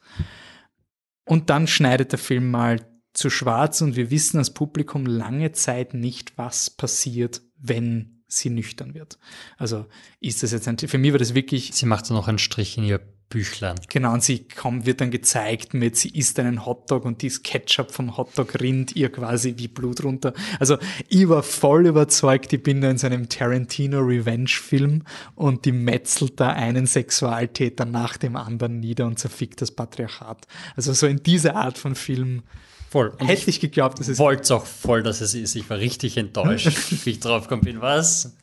Und 1.25 1.49
dann 1.51 1.67
schneidet 1.67 2.13
der 2.13 2.19
Film 2.19 2.51
mal 2.51 2.81
zu 3.15 3.31
schwarz 3.31 3.81
und 3.81 3.97
wir 3.97 4.11
wissen 4.11 4.39
als 4.39 4.53
Publikum 4.53 5.07
lange 5.07 5.53
Zeit 5.53 5.95
nicht, 5.95 6.37
was 6.37 6.69
passiert, 6.69 7.43
wenn 7.57 8.23
sie 8.27 8.51
nüchtern 8.51 8.95
wird. 8.95 9.19
Also 9.57 9.87
ist 10.21 10.43
das 10.43 10.53
jetzt 10.53 10.69
ein, 10.69 10.79
für 10.79 10.99
mich 10.99 11.13
war 11.13 11.19
das 11.19 11.35
wirklich. 11.35 11.73
Sie 11.73 11.87
macht 11.87 12.05
so 12.05 12.13
noch 12.13 12.29
einen 12.29 12.39
Strich 12.39 12.77
in 12.77 12.85
ihr 12.85 13.01
Büchlein. 13.29 13.77
Genau, 13.91 14.15
und 14.15 14.23
sie 14.23 14.45
kommt, 14.49 14.87
wird 14.87 15.01
dann 15.01 15.11
gezeigt 15.11 15.75
mit, 15.75 15.97
sie 15.97 16.09
isst 16.09 16.39
einen 16.39 16.65
Hotdog 16.65 17.05
und 17.05 17.21
dieses 17.21 17.43
Ketchup 17.43 17.91
vom 17.91 18.17
Hotdog 18.17 18.59
rinnt 18.61 18.97
ihr 18.97 19.13
quasi 19.13 19.55
wie 19.59 19.69
Blut 19.69 20.03
runter. 20.03 20.33
Also 20.59 20.79
ich 21.09 21.29
war 21.29 21.43
voll 21.43 21.87
überzeugt, 21.87 22.53
ich 22.53 22.63
bin 22.63 22.81
da 22.81 22.91
in 22.91 22.97
so 22.97 23.07
einem 23.07 23.29
Tarantino-Revenge-Film 23.29 25.03
und 25.35 25.65
die 25.67 25.73
metzelt 25.73 26.41
da 26.41 26.49
einen 26.49 26.87
Sexualtäter 26.87 27.85
nach 27.85 28.17
dem 28.17 28.37
anderen 28.37 28.81
nieder 28.81 29.07
und 29.07 29.19
zerfickt 29.19 29.61
das 29.61 29.73
Patriarchat. 29.73 30.47
Also 30.75 30.95
so 30.95 31.07
in 31.07 31.23
dieser 31.23 31.57
Art 31.57 31.77
von 31.77 31.95
Film 31.95 32.43
Voll. 32.91 33.09
Und 33.19 33.27
Hätte 33.27 33.51
ich 33.51 33.61
geglaubt, 33.61 34.01
dass 34.01 34.09
es. 34.09 34.19
Wollte 34.19 34.55
auch 34.55 34.65
voll, 34.65 35.03
dass 35.03 35.21
es 35.21 35.35
ist. 35.35 35.55
Ich 35.57 35.69
war 35.69 35.77
richtig 35.77 36.17
enttäuscht, 36.17 36.71
wie 37.05 37.11
ich 37.11 37.21
drauf 37.21 37.43
gekommen 37.43 37.61
bin. 37.61 37.83
Was? 37.83 38.35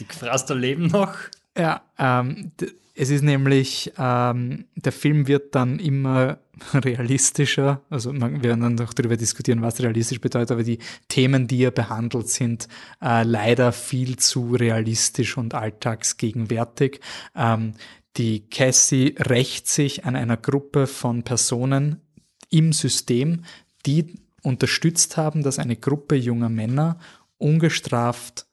Die 0.00 0.08
Gefraster 0.08 0.54
leben 0.54 0.86
noch? 0.86 1.14
Ja, 1.54 1.82
ähm, 1.98 2.50
es 2.94 3.10
ist 3.10 3.22
nämlich, 3.22 3.92
ähm, 3.98 4.66
der 4.76 4.92
Film 4.92 5.26
wird 5.26 5.54
dann 5.54 5.80
immer 5.80 6.38
realistischer. 6.74 7.82
Also 7.90 8.12
man, 8.12 8.34
wir 8.34 8.44
werden 8.44 8.60
dann 8.60 8.74
noch 8.76 8.94
darüber 8.94 9.16
diskutieren, 9.16 9.62
was 9.62 9.80
realistisch 9.80 10.20
bedeutet, 10.20 10.52
aber 10.52 10.62
die 10.62 10.78
Themen, 11.08 11.48
die 11.48 11.64
er 11.64 11.72
behandelt, 11.72 12.28
sind 12.28 12.68
äh, 13.02 13.24
leider 13.24 13.72
viel 13.72 14.16
zu 14.16 14.54
realistisch 14.54 15.36
und 15.36 15.54
alltagsgegenwärtig. 15.54 17.00
Ähm, 17.34 17.74
die 18.16 18.48
Cassie 18.48 19.16
rächt 19.18 19.68
sich 19.68 20.04
an 20.04 20.14
einer 20.14 20.36
Gruppe 20.36 20.86
von 20.86 21.24
Personen 21.24 22.00
im 22.48 22.72
System, 22.72 23.44
die 23.86 24.14
unterstützt 24.42 25.16
haben, 25.16 25.42
dass 25.42 25.58
eine 25.58 25.76
Gruppe 25.76 26.14
junger 26.14 26.48
Männer 26.48 26.98
ungestraft 27.38 28.46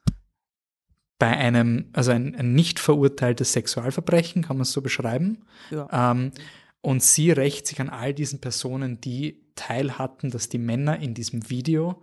bei 1.22 1.36
einem, 1.36 1.84
also 1.92 2.10
ein, 2.10 2.34
ein 2.34 2.52
nicht 2.52 2.80
verurteiltes 2.80 3.52
Sexualverbrechen, 3.52 4.42
kann 4.42 4.56
man 4.56 4.62
es 4.62 4.72
so 4.72 4.82
beschreiben. 4.82 5.38
Ja. 5.70 6.10
Ähm, 6.10 6.32
und 6.80 7.00
sie 7.00 7.30
rächt 7.30 7.68
sich 7.68 7.80
an 7.80 7.90
all 7.90 8.12
diesen 8.12 8.40
Personen, 8.40 9.00
die 9.00 9.40
teil 9.54 9.98
hatten, 9.98 10.32
dass 10.32 10.48
die 10.48 10.58
Männer 10.58 10.98
in 10.98 11.14
diesem 11.14 11.48
Video 11.48 12.02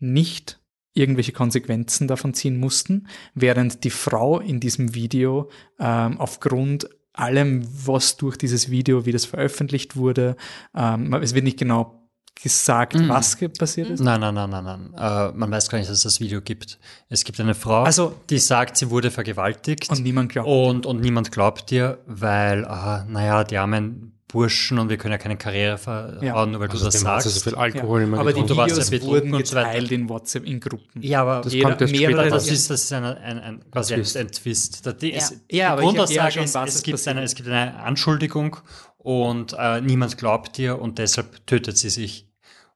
nicht 0.00 0.60
irgendwelche 0.92 1.32
Konsequenzen 1.32 2.08
davon 2.08 2.34
ziehen 2.34 2.60
mussten, 2.60 3.08
während 3.34 3.84
die 3.84 3.90
Frau 3.90 4.38
in 4.38 4.60
diesem 4.60 4.94
Video 4.94 5.48
ähm, 5.80 6.20
aufgrund 6.20 6.90
allem, 7.14 7.66
was 7.86 8.18
durch 8.18 8.36
dieses 8.36 8.70
Video, 8.70 9.06
wie 9.06 9.12
das 9.12 9.24
veröffentlicht 9.24 9.96
wurde, 9.96 10.36
ähm, 10.74 11.14
es 11.14 11.34
wird 11.34 11.44
nicht 11.44 11.58
genau 11.58 12.01
gesagt, 12.34 12.94
mhm. 12.94 13.08
was 13.08 13.36
passiert 13.58 13.90
ist? 13.90 14.00
Nein, 14.00 14.20
nein, 14.20 14.34
nein, 14.34 14.50
nein, 14.50 14.64
nein. 14.64 14.94
Äh, 14.96 15.32
man 15.36 15.50
weiß 15.50 15.68
gar 15.68 15.78
nicht, 15.78 15.88
dass 15.88 15.98
es 15.98 16.02
das 16.02 16.20
Video 16.20 16.40
gibt. 16.40 16.78
Es 17.08 17.24
gibt 17.24 17.38
eine 17.40 17.54
Frau, 17.54 17.84
also, 17.84 18.14
die 18.30 18.38
sagt, 18.38 18.76
sie 18.76 18.90
wurde 18.90 19.10
vergewaltigt. 19.10 19.90
Und 19.90 20.02
niemand 20.02 20.32
glaubt. 20.32 20.48
Und, 20.48 20.86
und 20.86 21.00
niemand 21.00 21.30
glaubt 21.30 21.70
dir, 21.70 21.98
weil, 22.06 22.64
ah, 22.64 23.04
naja, 23.08 23.44
die 23.44 23.58
armen 23.58 24.12
Burschen 24.32 24.78
und 24.78 24.88
wir 24.88 24.96
können 24.96 25.12
ja 25.12 25.18
keine 25.18 25.36
Karriere 25.36 25.76
verhauen, 25.76 26.22
ja. 26.22 26.46
nur 26.46 26.60
weil 26.60 26.70
also 26.70 26.78
du 26.78 26.84
das 26.86 27.00
sagst. 27.00 27.28
So 27.28 27.40
viel 27.40 27.54
Alkohol 27.54 28.00
ja. 28.00 28.06
immer 28.06 28.18
aber 28.18 28.32
die 28.32 28.48
Videos 28.48 28.90
ja 28.90 29.02
wurden 29.02 29.32
geteilt 29.32 29.92
in 29.92 30.08
WhatsApp 30.08 30.46
in 30.46 30.58
Gruppen. 30.58 31.02
Ja, 31.02 31.20
aber 31.20 31.42
das, 31.42 31.52
jeder, 31.52 31.76
mehrere, 31.86 32.30
das 32.30 32.48
ist, 32.48 32.70
das 32.70 32.84
ist 32.84 32.92
ein, 32.94 33.04
ein, 33.04 33.38
ein, 33.38 33.70
quasi 33.70 33.94
ein, 33.94 34.00
ein 34.00 34.32
Twist. 34.32 34.86
Das, 34.86 34.94
ja. 35.02 35.08
Ist, 35.16 35.40
ja, 35.50 35.72
aber 35.72 35.82
Grundaussage 35.82 36.40
ich, 36.40 36.52
ja, 36.54 36.64
ist, 36.64 36.76
es, 36.76 36.82
gibt 36.82 37.06
eine, 37.06 37.22
es 37.22 37.34
gibt 37.34 37.48
eine 37.48 37.76
Anschuldigung 37.76 38.56
und 39.02 39.54
äh, 39.58 39.80
niemand 39.80 40.16
glaubt 40.16 40.56
dir 40.58 40.80
und 40.80 40.98
deshalb 40.98 41.46
tötet 41.46 41.76
sie 41.76 41.90
sich. 41.90 42.28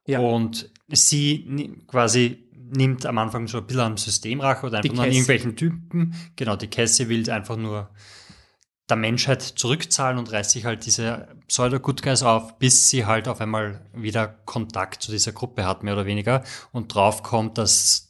Ja. 0.05 0.19
Und 0.19 0.69
sie 0.89 1.83
quasi 1.87 2.47
nimmt 2.69 3.05
am 3.05 3.17
Anfang 3.17 3.47
so 3.47 3.59
ein 3.59 3.67
bisschen 3.67 3.81
am 3.81 3.97
Systemrache 3.97 4.65
oder 4.67 4.77
einfach 4.77 4.93
nur 4.93 5.03
an 5.03 5.11
irgendwelchen 5.11 5.55
Typen. 5.55 6.15
Genau, 6.35 6.55
die 6.55 6.67
Cassie 6.67 7.07
will 7.07 7.29
einfach 7.29 7.55
nur 7.55 7.89
der 8.89 8.97
Menschheit 8.97 9.41
zurückzahlen 9.41 10.17
und 10.17 10.31
reißt 10.31 10.51
sich 10.51 10.65
halt 10.65 10.85
diese 10.85 11.27
Pseudo-Good 11.47 12.01
Guys 12.01 12.23
auf, 12.23 12.57
bis 12.57 12.89
sie 12.89 13.05
halt 13.05 13.27
auf 13.27 13.41
einmal 13.41 13.85
wieder 13.93 14.27
Kontakt 14.27 15.03
zu 15.03 15.11
dieser 15.11 15.33
Gruppe 15.33 15.65
hat, 15.65 15.83
mehr 15.83 15.93
oder 15.93 16.05
weniger, 16.05 16.43
und 16.71 16.93
drauf 16.93 17.21
kommt, 17.23 17.57
dass 17.57 18.06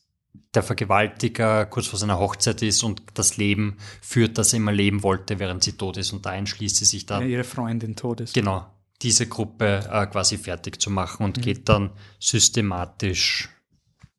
der 0.57 0.63
Vergewaltiger 0.63 1.67
kurz 1.67 1.85
vor 1.85 1.99
seiner 1.99 2.17
Hochzeit 2.17 2.63
ist 2.63 2.83
und 2.83 3.03
das 3.13 3.37
Leben 3.37 3.77
führt, 4.01 4.39
das 4.39 4.53
er 4.53 4.57
immer 4.57 4.71
leben 4.71 5.03
wollte, 5.03 5.37
während 5.37 5.63
sie 5.63 5.73
tot 5.73 5.97
ist. 5.97 6.13
Und 6.13 6.25
da 6.25 6.33
entschließt 6.33 6.77
sie 6.77 6.85
sich 6.85 7.05
dann. 7.05 7.21
Ja, 7.21 7.27
ihre 7.27 7.43
Freundin 7.43 7.95
tot 7.95 8.21
ist. 8.21 8.33
Genau. 8.33 8.65
Diese 9.03 9.27
Gruppe 9.27 9.87
äh, 9.91 10.07
quasi 10.07 10.39
fertig 10.39 10.81
zu 10.81 10.89
machen 10.89 11.23
und 11.23 11.37
mhm. 11.37 11.41
geht 11.41 11.69
dann 11.69 11.91
systematisch 12.19 13.49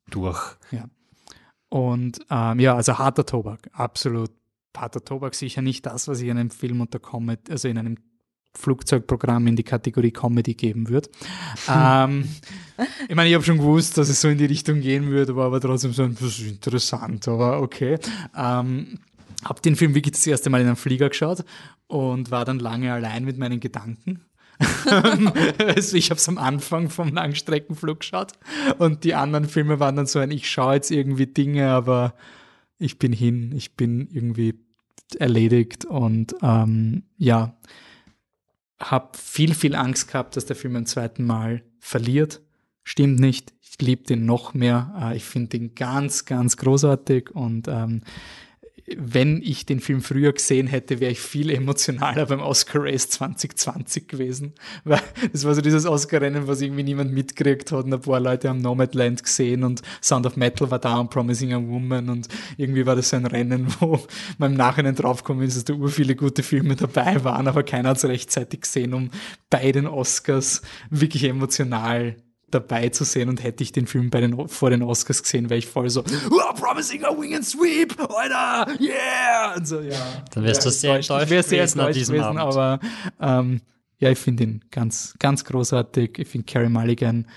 durch. 0.09 0.39
Ja. 0.71 0.85
Und 1.67 2.19
ähm, 2.29 2.59
ja, 2.61 2.75
also 2.75 2.97
harter 2.97 3.25
Tobak, 3.25 3.69
absolut 3.73 4.31
harter 4.75 5.03
Tobak, 5.03 5.35
sicher 5.35 5.61
nicht 5.61 5.85
das, 5.85 6.07
was 6.07 6.21
ich 6.21 6.29
in 6.29 6.37
einem 6.37 6.51
Film 6.51 6.79
unter 6.79 6.99
Comedy, 6.99 7.51
also 7.51 7.67
in 7.67 7.77
einem 7.77 7.97
Flugzeugprogramm 8.55 9.47
in 9.47 9.55
die 9.55 9.63
Kategorie 9.63 10.11
Comedy 10.11 10.53
geben 10.53 10.89
würde. 10.89 11.09
ähm, 11.69 12.27
ich 13.07 13.15
meine, 13.15 13.29
ich 13.29 13.35
habe 13.35 13.43
schon 13.43 13.57
gewusst, 13.57 13.97
dass 13.97 14.09
es 14.09 14.21
so 14.21 14.27
in 14.27 14.37
die 14.37 14.45
Richtung 14.45 14.81
gehen 14.81 15.09
würde, 15.09 15.35
war 15.35 15.47
aber 15.47 15.61
trotzdem 15.61 15.93
so 15.93 16.03
ein 16.03 16.15
bisschen 16.15 16.49
interessant, 16.49 17.27
aber 17.27 17.61
okay. 17.61 17.97
Ähm, 18.35 18.99
habe 19.43 19.61
den 19.61 19.75
Film 19.75 19.95
wirklich 19.95 20.13
das 20.13 20.27
erste 20.27 20.49
Mal 20.49 20.61
in 20.61 20.67
einem 20.67 20.75
Flieger 20.75 21.09
geschaut 21.09 21.45
und 21.87 22.31
war 22.31 22.45
dann 22.45 22.59
lange 22.59 22.91
allein 22.91 23.23
mit 23.23 23.37
meinen 23.37 23.59
Gedanken. 23.59 24.21
also 25.57 25.95
ich 25.95 26.09
habe 26.09 26.17
es 26.17 26.27
am 26.27 26.37
Anfang 26.37 26.89
vom 26.89 27.13
Langstreckenflug 27.13 28.01
geschaut 28.01 28.33
und 28.77 29.05
die 29.05 29.15
anderen 29.15 29.47
Filme 29.47 29.79
waren 29.79 29.95
dann 29.95 30.05
so 30.05 30.19
ein, 30.19 30.31
ich 30.31 30.49
schaue 30.49 30.75
jetzt 30.75 30.91
irgendwie 30.91 31.27
Dinge, 31.27 31.69
aber 31.69 32.13
ich 32.77 32.99
bin 32.99 33.13
hin, 33.13 33.53
ich 33.55 33.77
bin 33.77 34.09
irgendwie 34.11 34.59
erledigt 35.17 35.85
und 35.85 36.35
ähm, 36.41 37.03
ja, 37.17 37.55
habe 38.81 39.17
viel, 39.17 39.53
viel 39.53 39.75
Angst 39.75 40.07
gehabt, 40.07 40.35
dass 40.35 40.45
der 40.45 40.55
Film 40.55 40.73
beim 40.73 40.85
zweiten 40.85 41.25
Mal 41.25 41.63
verliert. 41.79 42.41
Stimmt 42.83 43.19
nicht. 43.19 43.53
Ich 43.61 43.79
liebe 43.85 44.03
den 44.03 44.25
noch 44.25 44.53
mehr. 44.53 44.93
Äh, 44.99 45.17
ich 45.17 45.25
finde 45.25 45.49
den 45.49 45.75
ganz, 45.75 46.25
ganz 46.25 46.57
großartig 46.57 47.31
und 47.31 47.67
ähm, 47.67 48.01
wenn 48.97 49.41
ich 49.41 49.65
den 49.65 49.79
Film 49.79 50.01
früher 50.01 50.33
gesehen 50.33 50.67
hätte, 50.67 50.99
wäre 50.99 51.11
ich 51.11 51.19
viel 51.19 51.49
emotionaler 51.49 52.25
beim 52.25 52.39
Oscar 52.39 52.83
Race 52.83 53.09
2020 53.09 54.07
gewesen. 54.07 54.53
Weil 54.83 55.01
es 55.33 55.45
war 55.45 55.55
so 55.55 55.61
dieses 55.61 55.85
Oscar-Rennen, 55.85 56.47
was 56.47 56.61
irgendwie 56.61 56.83
niemand 56.83 57.11
mitgekriegt 57.13 57.71
hat. 57.71 57.85
Und 57.85 57.93
ein 57.93 58.01
paar 58.01 58.19
Leute 58.19 58.49
haben 58.49 58.61
Nomadland 58.61 59.23
gesehen 59.23 59.63
und 59.63 59.81
Sound 60.01 60.25
of 60.25 60.37
Metal 60.37 60.69
war 60.71 60.79
da 60.79 60.97
und 60.99 61.09
Promising 61.09 61.53
a 61.53 61.57
Woman. 61.57 62.09
Und 62.09 62.27
irgendwie 62.57 62.85
war 62.85 62.95
das 62.95 63.09
so 63.09 63.17
ein 63.17 63.25
Rennen, 63.25 63.67
wo 63.79 63.99
man 64.37 64.51
im 64.51 64.57
Nachhinein 64.57 64.95
draufgekommen 64.95 65.45
ist, 65.45 65.57
dass 65.57 65.65
da 65.65 65.73
ur 65.73 65.89
viele 65.89 66.15
gute 66.15 66.43
Filme 66.43 66.75
dabei 66.75 67.23
waren, 67.23 67.47
aber 67.47 67.63
keiner 67.63 67.89
hat 67.89 67.97
es 67.97 68.05
rechtzeitig 68.05 68.61
gesehen, 68.61 68.93
um 68.93 69.09
bei 69.49 69.71
den 69.71 69.87
Oscars 69.87 70.61
wirklich 70.89 71.23
emotional 71.23 72.15
dabei 72.51 72.89
zu 72.89 73.03
sehen 73.03 73.29
und 73.29 73.43
hätte 73.43 73.63
ich 73.63 73.71
den 73.71 73.87
Film 73.87 74.09
bei 74.09 74.21
den, 74.21 74.47
vor 74.47 74.69
den 74.69 74.83
Oscars 74.83 75.23
gesehen, 75.23 75.49
wäre 75.49 75.57
ich 75.57 75.67
voll 75.67 75.89
so, 75.89 76.03
oh, 76.29 76.53
promising 76.53 77.03
a 77.03 77.09
wing 77.09 77.35
and 77.35 77.45
sweep, 77.45 77.95
Alter, 77.99 78.79
yeah! 78.79 79.55
Und 79.55 79.67
so, 79.67 79.79
ja. 79.81 80.23
Dann 80.33 80.43
wärst 80.43 80.61
ja, 80.61 80.69
du 80.69 80.75
sehr 80.75 80.95
enttäuscht 80.95 81.23
ich 81.25 81.29
wäre 81.29 81.43
sehr 81.43 81.63
enttäuscht 81.63 82.07
gewesen, 82.07 82.37
Abend. 82.37 82.39
aber 82.39 82.79
ähm, 83.19 83.61
ja, 83.99 84.09
ich 84.09 84.19
finde 84.19 84.43
ihn 84.43 84.65
ganz, 84.71 85.15
ganz 85.19 85.43
großartig. 85.43 86.17
Ich 86.19 86.27
finde 86.27 86.45
Carrie 86.51 86.69
Mulligan, 86.69 87.27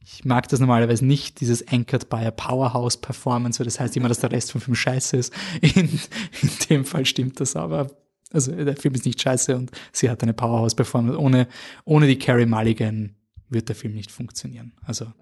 ich 0.00 0.24
mag 0.24 0.48
das 0.48 0.58
normalerweise 0.58 1.04
nicht, 1.04 1.40
dieses 1.40 1.66
Anchored 1.68 2.08
by 2.08 2.16
a 2.16 2.30
Powerhouse 2.30 2.96
Performance, 2.96 3.60
weil 3.60 3.66
das 3.66 3.78
heißt 3.78 3.96
immer, 3.96 4.08
dass 4.08 4.20
der 4.20 4.32
Rest 4.32 4.52
vom 4.52 4.60
Film 4.60 4.74
scheiße 4.74 5.16
ist. 5.16 5.32
In, 5.60 6.00
in 6.42 6.50
dem 6.68 6.84
Fall 6.84 7.06
stimmt 7.06 7.40
das 7.40 7.56
aber. 7.56 7.90
Also 8.32 8.52
der 8.52 8.76
Film 8.76 8.94
ist 8.94 9.06
nicht 9.06 9.20
scheiße 9.20 9.56
und 9.56 9.70
sie 9.92 10.10
hat 10.10 10.22
eine 10.22 10.34
Powerhouse 10.34 10.74
Performance. 10.74 11.18
Ohne, 11.18 11.46
ohne 11.84 12.06
die 12.06 12.18
Carrie 12.18 12.46
Mulligan 12.46 13.14
wird 13.50 13.68
der 13.68 13.76
Film 13.76 13.94
nicht 13.94 14.10
funktionieren. 14.10 14.72
Also 14.84 15.12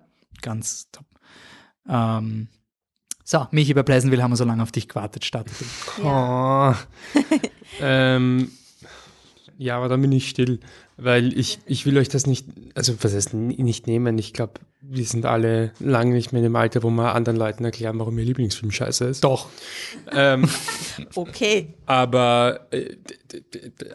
ganz 0.42 0.90
top. 0.90 1.06
Ähm, 1.88 2.48
so, 3.24 3.46
Michi, 3.50 3.74
bei 3.74 3.82
Pleasantville 3.82 4.22
haben 4.22 4.30
wir 4.30 4.36
so 4.36 4.44
lange 4.44 4.62
auf 4.62 4.72
dich 4.72 4.88
gewartet. 4.88 5.24
Start. 5.24 5.48
Ja. 6.02 6.70
Oh. 6.70 7.20
ähm, 7.80 8.52
ja, 9.58 9.76
aber 9.76 9.88
dann 9.88 10.00
bin 10.02 10.12
ich 10.12 10.28
still, 10.28 10.60
weil 10.96 11.36
ich, 11.36 11.58
ich 11.66 11.86
will 11.86 11.96
euch 11.98 12.08
das 12.08 12.26
nicht, 12.26 12.46
also 12.74 12.94
was 13.00 13.14
heißt 13.14 13.34
nicht 13.34 13.86
nehmen. 13.86 14.18
Ich 14.18 14.32
glaube, 14.32 14.60
wir 14.80 15.04
sind 15.04 15.24
alle 15.24 15.72
lange 15.80 16.14
nicht 16.14 16.32
mehr 16.32 16.40
in 16.40 16.44
dem 16.44 16.56
Alter, 16.56 16.82
wo 16.82 16.90
wir 16.90 17.14
anderen 17.14 17.38
Leuten 17.38 17.64
erklären, 17.64 17.98
warum 17.98 18.18
ihr 18.18 18.24
Lieblingsfilm 18.24 18.70
scheiße 18.70 19.06
ist. 19.06 19.24
Doch. 19.24 19.48
Ähm, 20.12 20.48
okay. 21.14 21.74
Aber, 21.86 22.68
äh, 22.70 22.96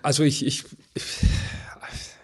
also 0.01 0.23
ich, 0.23 0.45
ich 0.45 0.65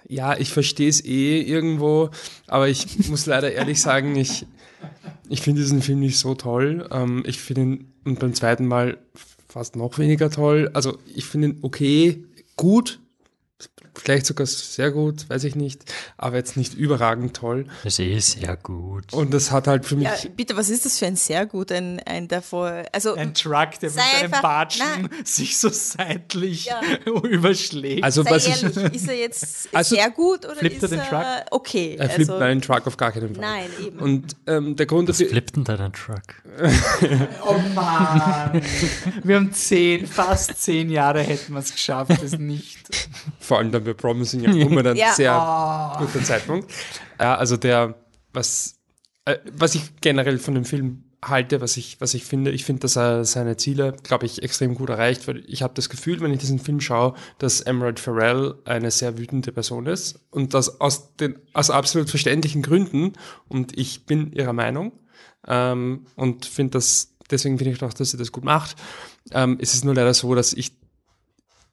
ja, 0.07 0.37
ich 0.37 0.51
verstehe 0.51 0.89
es 0.89 1.03
eh 1.03 1.41
irgendwo, 1.41 2.09
aber 2.47 2.69
ich 2.69 3.09
muss 3.09 3.25
leider 3.25 3.51
ehrlich 3.51 3.81
sagen, 3.81 4.15
ich, 4.15 4.45
ich 5.29 5.41
finde 5.41 5.61
diesen 5.61 5.81
Film 5.81 5.99
nicht 5.99 6.17
so 6.17 6.35
toll. 6.35 6.87
Ähm, 6.91 7.23
ich 7.25 7.39
finde 7.39 7.61
ihn 7.61 7.93
und 8.05 8.19
beim 8.19 8.33
zweiten 8.33 8.65
Mal 8.65 8.97
fast 9.49 9.75
noch 9.75 9.99
weniger 9.99 10.29
toll. 10.29 10.69
Also 10.73 10.97
ich 11.13 11.25
finde 11.25 11.49
ihn 11.49 11.59
okay, 11.61 12.23
gut, 12.55 12.99
vielleicht 13.95 14.25
sogar 14.25 14.45
sehr 14.45 14.91
gut, 14.91 15.29
weiß 15.29 15.43
ich 15.43 15.55
nicht, 15.55 15.81
aber 16.17 16.37
jetzt 16.37 16.57
nicht 16.57 16.73
überragend 16.73 17.35
toll. 17.35 17.65
Das 17.83 17.93
ist 17.93 17.99
eh 17.99 18.19
sehr 18.19 18.55
gut. 18.57 19.13
Und 19.13 19.33
das 19.33 19.51
hat 19.51 19.67
halt 19.67 19.85
für 19.85 19.95
mich. 19.95 20.07
Ja, 20.07 20.29
bitte, 20.35 20.55
was 20.55 20.69
ist 20.69 20.85
das 20.85 20.99
für 20.99 21.07
ein 21.07 21.15
sehr 21.15 21.45
gut, 21.45 21.71
ein, 21.71 21.99
ein 22.05 22.27
davor, 22.27 22.83
also. 22.91 23.15
Ein 23.15 23.33
Truck, 23.33 23.79
der 23.81 23.89
mit 23.89 23.99
seinem 23.99 24.31
Batschen 24.31 24.85
nein. 25.01 25.09
sich 25.23 25.57
so 25.57 25.69
seitlich 25.69 26.65
ja. 26.65 26.81
überschlägt. 27.23 28.03
Also, 28.03 28.23
Sei 28.23 28.31
was 28.31 28.47
ehrlich, 28.47 28.77
ich, 28.77 28.93
ist 28.93 29.07
er 29.07 29.15
jetzt 29.15 29.69
also, 29.73 29.95
sehr 29.95 30.09
gut 30.11 30.45
oder 30.45 30.55
flippt 30.55 30.83
ist 30.83 30.91
er 30.91 30.97
den 30.97 31.07
Truck? 31.07 31.25
okay? 31.51 31.95
Er 31.97 32.09
flippt 32.09 32.29
also, 32.29 32.39
meinen 32.39 32.61
Truck 32.61 32.87
auf 32.87 32.97
gar 32.97 33.11
keinen 33.11 33.35
Fall. 33.35 33.41
Nein, 33.41 33.69
eben. 33.85 33.99
Und 33.99 34.35
ähm, 34.45 34.75
der 34.75 34.85
Grund 34.85 35.09
was 35.09 35.17
flippt 35.17 35.55
denn 35.55 35.63
deinen 35.63 35.93
Truck? 35.93 36.21
oh 37.45 37.57
Mann. 37.73 38.61
Wir 39.23 39.35
haben 39.35 39.53
zehn, 39.53 40.05
fast 40.05 40.61
zehn 40.61 40.89
Jahre 40.89 41.21
hätten 41.21 41.53
wir 41.53 41.59
es 41.59 41.71
geschafft, 41.71 42.11
das 42.21 42.37
nicht. 42.37 42.77
Vor 43.47 43.59
allem 43.59 43.71
dann 43.71 43.85
bei 43.85 43.93
Promising 43.93 44.45
Young 44.45 44.69
Woman 44.69 44.87
ein 44.87 44.95
ja. 44.97 45.13
sehr 45.13 45.33
oh. 45.33 46.05
guter 46.05 46.21
Zeitpunkt. 46.21 46.69
Ja, 47.17 47.35
also 47.35 47.55
der, 47.55 47.95
was, 48.33 48.75
äh, 49.23 49.37
was 49.53 49.73
ich 49.73 50.01
generell 50.01 50.37
von 50.37 50.53
dem 50.53 50.65
Film 50.65 51.05
halte, 51.23 51.61
was 51.61 51.77
ich, 51.77 52.01
was 52.01 52.13
ich 52.13 52.25
finde, 52.25 52.51
ich 52.51 52.65
finde, 52.65 52.81
dass 52.81 52.97
er 52.97 53.23
seine 53.23 53.55
Ziele, 53.55 53.95
glaube 54.03 54.25
ich, 54.25 54.43
extrem 54.43 54.75
gut 54.75 54.89
erreicht, 54.89 55.29
weil 55.29 55.45
ich 55.47 55.63
habe 55.63 55.73
das 55.75 55.87
Gefühl, 55.87 56.19
wenn 56.19 56.33
ich 56.33 56.39
diesen 56.39 56.59
Film 56.59 56.81
schaue, 56.81 57.13
dass 57.37 57.61
Emerald 57.61 58.01
Farrell 58.01 58.55
eine 58.65 58.91
sehr 58.91 59.17
wütende 59.17 59.53
Person 59.53 59.85
ist 59.85 60.19
und 60.29 60.53
das 60.53 60.81
aus 60.81 61.15
den 61.15 61.39
aus 61.53 61.69
absolut 61.69 62.09
verständlichen 62.09 62.63
Gründen 62.63 63.13
und 63.47 63.79
ich 63.79 64.05
bin 64.05 64.33
ihrer 64.33 64.53
Meinung 64.53 64.91
ähm, 65.47 66.05
und 66.15 66.45
finde 66.45 66.71
das 66.71 67.15
deswegen 67.31 67.57
finde 67.57 67.71
ich 67.71 67.81
auch, 67.81 67.93
dass 67.93 68.11
sie 68.11 68.17
das 68.17 68.33
gut 68.33 68.43
macht. 68.43 68.75
Ähm, 69.31 69.57
es 69.61 69.73
ist 69.73 69.85
nur 69.85 69.95
leider 69.95 70.13
so, 70.13 70.35
dass 70.35 70.51
ich 70.51 70.73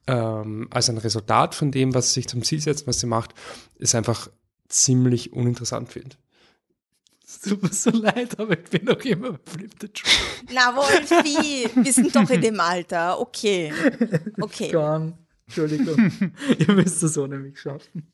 ähm, 0.07 0.67
als 0.71 0.89
ein 0.89 0.97
Resultat 0.97 1.55
von 1.55 1.71
dem, 1.71 1.93
was 1.93 2.09
sie 2.09 2.21
sich 2.21 2.27
zum 2.27 2.43
Ziel 2.43 2.61
setzt, 2.61 2.87
was 2.87 2.99
sie 2.99 3.07
macht, 3.07 3.33
ist 3.77 3.95
einfach 3.95 4.29
ziemlich 4.67 5.33
uninteressant 5.33 5.91
finde. 5.91 6.15
Es 7.25 7.41
tut 7.41 7.63
mir 7.63 7.73
so 7.73 7.89
leid, 7.89 8.39
aber 8.39 8.53
ich 8.53 8.69
bin 8.69 8.85
noch 8.85 8.99
immer 8.99 9.39
verliebter 9.45 9.87
Na, 10.53 10.75
Wolfi, 10.75 11.67
wir 11.75 11.93
sind 11.93 12.15
doch 12.15 12.29
in 12.29 12.41
dem 12.41 12.59
Alter. 12.59 13.19
Okay. 13.19 13.73
Okay. 14.39 14.71
Gone. 14.71 15.17
Entschuldigung. 15.47 16.11
Ihr 16.59 16.73
müsst 16.73 17.01
das 17.01 17.17
ohne 17.17 17.37
mich 17.39 17.59
schaffen. 17.59 18.11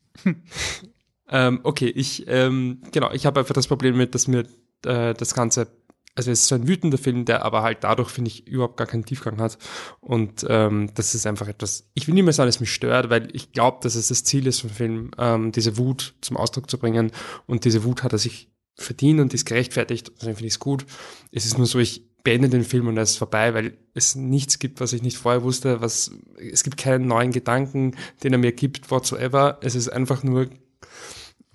Ähm, 1.28 1.60
okay, 1.62 1.88
ich, 1.88 2.24
ähm, 2.26 2.82
genau, 2.90 3.10
ich 3.12 3.26
habe 3.26 3.40
einfach 3.40 3.54
das 3.54 3.66
Problem 3.66 3.96
mit, 3.96 4.14
dass 4.14 4.28
mir 4.28 4.46
äh, 4.84 5.14
das 5.14 5.34
Ganze 5.34 5.66
also 6.14 6.30
es 6.30 6.40
ist 6.40 6.48
so 6.48 6.54
ein 6.54 6.68
wütender 6.68 6.98
Film, 6.98 7.24
der 7.24 7.44
aber 7.44 7.62
halt 7.62 7.84
dadurch, 7.84 8.10
finde 8.10 8.30
ich, 8.30 8.46
überhaupt 8.46 8.76
gar 8.76 8.86
keinen 8.86 9.04
Tiefgang 9.04 9.40
hat. 9.40 9.56
Und 10.00 10.44
ähm, 10.48 10.90
das 10.94 11.14
ist 11.14 11.26
einfach 11.26 11.48
etwas, 11.48 11.88
ich 11.94 12.06
will 12.06 12.14
nicht 12.14 12.24
mehr 12.24 12.32
sagen, 12.32 12.48
es 12.48 12.60
mich 12.60 12.72
stört, 12.72 13.08
weil 13.08 13.28
ich 13.32 13.52
glaube, 13.52 13.78
dass 13.82 13.94
es 13.94 14.08
das 14.08 14.24
Ziel 14.24 14.46
ist 14.46 14.60
vom 14.60 14.70
Film, 14.70 15.10
ähm, 15.18 15.52
diese 15.52 15.78
Wut 15.78 16.14
zum 16.20 16.36
Ausdruck 16.36 16.68
zu 16.70 16.78
bringen. 16.78 17.12
Und 17.46 17.64
diese 17.64 17.84
Wut 17.84 18.02
hat 18.02 18.12
er 18.12 18.18
sich 18.18 18.50
verdient 18.74 19.20
und 19.20 19.32
ist 19.32 19.46
gerechtfertigt. 19.46 20.12
Deswegen 20.16 20.36
finde 20.36 20.48
ich 20.48 20.54
es 20.54 20.58
gut. 20.58 20.84
Es 21.30 21.46
ist 21.46 21.56
nur 21.56 21.66
so, 21.66 21.78
ich 21.78 22.02
beende 22.24 22.48
den 22.48 22.64
Film 22.64 22.86
und 22.88 22.96
er 22.96 23.02
ist 23.02 23.16
vorbei, 23.16 23.54
weil 23.54 23.78
es 23.94 24.14
nichts 24.14 24.58
gibt, 24.58 24.80
was 24.80 24.92
ich 24.92 25.02
nicht 25.02 25.16
vorher 25.16 25.42
wusste, 25.42 25.80
was, 25.80 26.12
es 26.36 26.62
gibt 26.62 26.76
keinen 26.76 27.06
neuen 27.06 27.32
Gedanken, 27.32 27.96
den 28.22 28.32
er 28.32 28.38
mir 28.38 28.52
gibt, 28.52 28.90
whatsoever. 28.90 29.58
Es 29.62 29.74
ist 29.74 29.88
einfach 29.88 30.22
nur, 30.22 30.48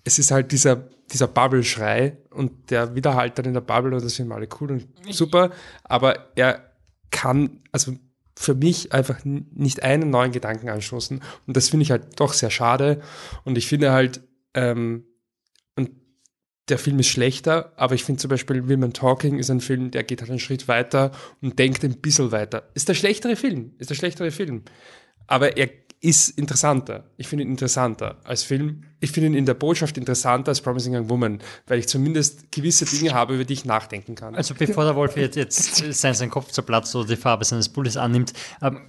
es 0.08 0.18
ist 0.18 0.32
halt 0.32 0.52
dieser 0.52 0.88
dieser 1.12 1.28
Bubble-Schrei 1.28 2.18
und 2.32 2.70
der 2.72 2.96
widerhallt 2.96 3.38
dann 3.38 3.46
in 3.46 3.54
der 3.54 3.62
Bubble 3.62 3.96
und 3.96 4.04
das 4.04 4.16
finden 4.16 4.32
alle 4.32 4.48
cool 4.60 4.72
und 4.72 4.88
super, 5.10 5.52
aber 5.84 6.32
er 6.36 6.72
kann, 7.12 7.62
also 7.72 7.94
für 8.36 8.56
mich 8.56 8.94
einfach 8.94 9.20
nicht 9.24 9.84
einen 9.84 10.10
neuen 10.10 10.32
Gedanken 10.32 10.70
anstoßen 10.70 11.22
und 11.48 11.58
das 11.58 11.70
finde 11.70 11.84
ich 11.84 11.92
halt 11.92 12.20
doch 12.20 12.34
sehr 12.34 12.50
schade 12.50 13.02
und 13.46 13.58
ich 13.58 13.68
finde 13.68 13.92
halt, 13.92 14.22
ähm, 14.54 15.06
und 15.76 15.92
der 16.68 16.78
Film 16.78 17.00
ist 17.00 17.08
schlechter, 17.08 17.72
aber 17.78 17.96
ich 17.96 18.04
finde 18.04 18.20
zum 18.22 18.30
Beispiel 18.30 18.70
Women 18.70 18.94
Talking 18.94 19.40
ist 19.40 19.50
ein 19.50 19.62
Film, 19.62 19.92
der 19.92 20.04
geht 20.04 20.22
halt 20.22 20.30
einen 20.30 20.40
Schritt 20.40 20.68
weiter 20.68 21.12
und 21.42 21.58
denkt 21.58 21.84
ein 21.86 22.02
bisschen 22.02 22.32
weiter. 22.32 22.70
Ist 22.74 22.90
der 22.90 22.94
schlechtere 22.94 23.38
Film, 23.38 23.74
ist 23.78 23.90
der 23.90 23.96
schlechtere 23.96 24.32
Film. 24.32 24.64
Aber 25.28 25.58
er 25.58 25.70
ist 26.00 26.30
interessanter. 26.30 27.06
Ich 27.18 27.28
finde 27.28 27.46
ihn 27.46 27.52
interessanter 27.52 28.18
als 28.24 28.44
Film. 28.44 28.84
Ich 29.00 29.12
finde 29.12 29.30
ihn 29.30 29.34
in 29.34 29.46
der 29.46 29.56
Botschaft 29.56 29.98
interessanter 29.98 30.50
als 30.50 30.62
Promising 30.62 30.96
Young 30.96 31.10
Woman, 31.10 31.40
weil 31.66 31.80
ich 31.80 31.88
zumindest 31.88 32.52
gewisse 32.52 32.86
Dinge 32.86 33.14
habe, 33.14 33.36
über 33.36 33.46
die 33.46 33.54
ich 33.54 33.66
nachdenken 33.66 34.16
kann. 34.16 34.36
Also 34.36 34.54
bevor 34.54 34.84
der 34.84 34.96
Wolf 34.96 35.18
jetzt, 35.18 35.36
jetzt 35.36 35.76
sein, 35.94 36.14
sein 36.14 36.30
Kopf 36.30 36.52
zerplatzt 36.52 36.96
oder 36.96 37.08
die 37.08 37.16
Farbe 37.16 37.46
seines 37.46 37.70
Bulles 37.70 37.98
annimmt, 37.98 38.34
ähm, 38.62 38.82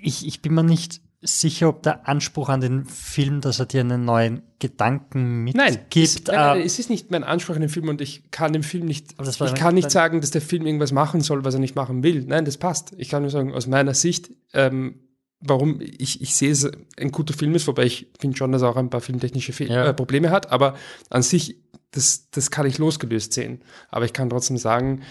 ich, 0.00 0.26
ich 0.26 0.42
bin 0.42 0.54
mir 0.54 0.62
nicht 0.62 1.00
sicher, 1.20 1.68
ob 1.68 1.82
der 1.82 2.08
Anspruch 2.08 2.48
an 2.48 2.60
den 2.60 2.84
Film, 2.84 3.40
dass 3.40 3.58
er 3.58 3.66
dir 3.66 3.80
einen 3.80 4.04
neuen 4.04 4.42
Gedanken 4.60 5.42
mitgibt. 5.42 5.64
Nein, 5.64 5.78
es, 5.94 6.24
nein, 6.24 6.36
nein, 6.36 6.60
äh, 6.60 6.62
es 6.62 6.78
ist 6.78 6.90
nicht 6.90 7.10
mein 7.10 7.24
Anspruch 7.24 7.56
an 7.56 7.60
den 7.60 7.70
Film 7.70 7.88
und 7.88 8.00
ich 8.00 8.30
kann 8.30 8.52
dem 8.52 8.62
Film 8.62 8.86
nicht, 8.86 9.14
ich 9.20 9.54
kann 9.54 9.74
nicht 9.74 9.90
sagen, 9.90 10.20
dass 10.20 10.30
der 10.30 10.42
Film 10.42 10.64
irgendwas 10.66 10.92
machen 10.92 11.20
soll, 11.20 11.44
was 11.44 11.54
er 11.54 11.60
nicht 11.60 11.74
machen 11.74 12.04
will. 12.04 12.24
Nein, 12.24 12.44
das 12.44 12.56
passt. 12.56 12.92
Ich 12.98 13.08
kann 13.08 13.22
nur 13.22 13.30
sagen, 13.30 13.52
aus 13.52 13.66
meiner 13.66 13.94
Sicht, 13.94 14.30
ähm, 14.52 15.00
warum 15.40 15.80
ich, 15.80 16.20
ich 16.20 16.34
sehe 16.34 16.50
es 16.50 16.70
ein 16.98 17.12
guter 17.12 17.34
Film 17.34 17.54
ist, 17.54 17.66
wobei 17.66 17.84
ich 17.84 18.08
finde 18.18 18.36
schon, 18.36 18.52
dass 18.52 18.62
er 18.62 18.70
auch 18.70 18.76
ein 18.76 18.90
paar 18.90 19.00
filmtechnische 19.00 19.52
Fe 19.52 19.64
ja. 19.64 19.86
äh, 19.86 19.94
Probleme 19.94 20.30
hat, 20.30 20.50
aber 20.50 20.76
an 21.10 21.22
sich, 21.22 21.60
das, 21.90 22.30
das 22.30 22.50
kann 22.50 22.66
ich 22.66 22.78
losgelöst 22.78 23.32
sehen. 23.32 23.62
Aber 23.88 24.04
ich 24.04 24.12
kann 24.12 24.30
trotzdem 24.30 24.58
sagen, 24.58 25.02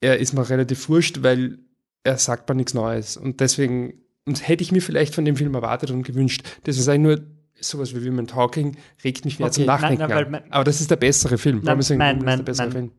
er 0.00 0.18
ist 0.18 0.34
mir 0.34 0.48
relativ 0.48 0.88
wurscht, 0.88 1.22
weil 1.22 1.58
er 2.04 2.18
sagt 2.18 2.48
mir 2.48 2.54
nichts 2.54 2.74
Neues. 2.74 3.16
Und 3.16 3.40
deswegen 3.40 3.94
und 4.26 4.46
hätte 4.46 4.62
ich 4.62 4.72
mir 4.72 4.82
vielleicht 4.82 5.14
von 5.14 5.24
dem 5.24 5.36
Film 5.36 5.54
erwartet 5.54 5.90
und 5.90 6.02
gewünscht. 6.02 6.42
Deswegen 6.66 6.84
sage 6.84 6.98
ich 6.98 7.02
nur, 7.02 7.20
sowas 7.60 7.94
wie 7.94 8.06
Women 8.06 8.26
Talking 8.26 8.76
regt 9.04 9.24
mich 9.24 9.38
mehr 9.38 9.46
okay, 9.48 9.54
zum 9.54 9.66
Nachdenken 9.66 10.08
nein, 10.08 10.30
nein, 10.30 10.42
an. 10.42 10.50
Aber 10.50 10.64
das 10.64 10.80
ist 10.80 10.90
der 10.90 10.96
bessere 10.96 11.38
Film. 11.38 11.60
Nein, 11.62 11.78
mein, 11.96 12.18
mein, 12.18 12.44
mein 12.44 12.72
Film. 12.72 12.92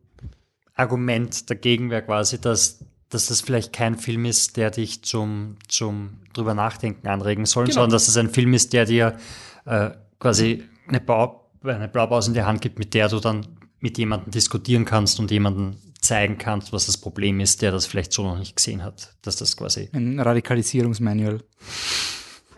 Argument 0.74 1.50
dagegen 1.50 1.90
wäre 1.90 2.02
quasi, 2.02 2.40
dass, 2.40 2.84
dass 3.10 3.26
das 3.26 3.40
vielleicht 3.40 3.72
kein 3.72 3.96
Film 3.96 4.24
ist, 4.24 4.56
der 4.56 4.70
dich 4.70 5.02
zum, 5.02 5.56
zum 5.68 6.20
drüber 6.32 6.54
nachdenken 6.54 7.08
anregen 7.08 7.46
soll, 7.46 7.64
genau. 7.64 7.74
sondern 7.74 7.90
dass 7.92 8.08
es 8.08 8.16
ein 8.16 8.30
Film 8.30 8.52
ist, 8.54 8.72
der 8.72 8.84
dir 8.84 9.16
äh, 9.64 9.90
quasi 10.18 10.64
eine, 10.86 11.00
Bau, 11.00 11.50
eine 11.62 11.88
Blaupause 11.88 12.30
in 12.30 12.34
die 12.34 12.42
Hand 12.42 12.60
gibt, 12.60 12.78
mit 12.78 12.94
der 12.94 13.08
du 13.08 13.20
dann 13.20 13.46
mit 13.80 13.96
jemandem 13.98 14.30
diskutieren 14.30 14.84
kannst 14.84 15.20
und 15.20 15.30
jemanden 15.30 15.76
zeigen 16.00 16.38
kannst, 16.38 16.72
was 16.72 16.86
das 16.86 16.96
Problem 16.96 17.40
ist, 17.40 17.62
der 17.62 17.72
das 17.72 17.86
vielleicht 17.86 18.12
so 18.12 18.22
noch 18.22 18.38
nicht 18.38 18.56
gesehen 18.56 18.82
hat, 18.84 19.14
dass 19.22 19.36
das 19.36 19.56
quasi. 19.56 19.88
Ein 19.92 20.20
Radikalisierungsmanual. 20.20 21.42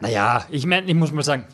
Naja, 0.01 0.47
ich 0.51 0.67
meine, 0.67 0.89
ich 0.89 0.95
muss 0.95 1.13
mal 1.13 1.23
sagen, 1.23 1.45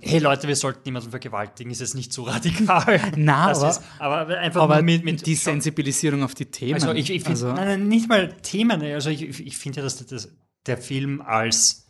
hey 0.00 0.18
Leute, 0.18 0.48
wir 0.48 0.56
sollten 0.56 0.82
niemanden 0.84 1.10
vergewaltigen, 1.10 1.70
ist 1.70 1.80
jetzt 1.80 1.94
nicht 1.94 2.12
so 2.12 2.24
radikal. 2.24 3.00
Na, 3.16 3.52
aber, 3.52 3.70
ist, 3.70 3.82
aber 3.98 4.26
einfach 4.38 4.62
aber 4.62 4.82
mit, 4.82 5.04
mit, 5.04 5.26
die 5.26 5.34
Sensibilisierung 5.34 6.22
auf 6.22 6.34
die 6.34 6.46
Themen. 6.46 6.74
Also 6.74 6.92
ich, 6.92 7.10
ich 7.10 7.22
finde, 7.22 7.30
also, 7.30 7.52
nein, 7.52 7.66
nein, 7.66 7.88
nicht 7.88 8.08
mal 8.08 8.32
Themen, 8.42 8.82
also 8.82 9.10
ich, 9.10 9.22
ich 9.22 9.56
finde 9.56 9.78
ja, 9.78 9.82
dass 9.84 10.04
das, 10.04 10.28
der 10.66 10.78
Film 10.78 11.20
als 11.20 11.86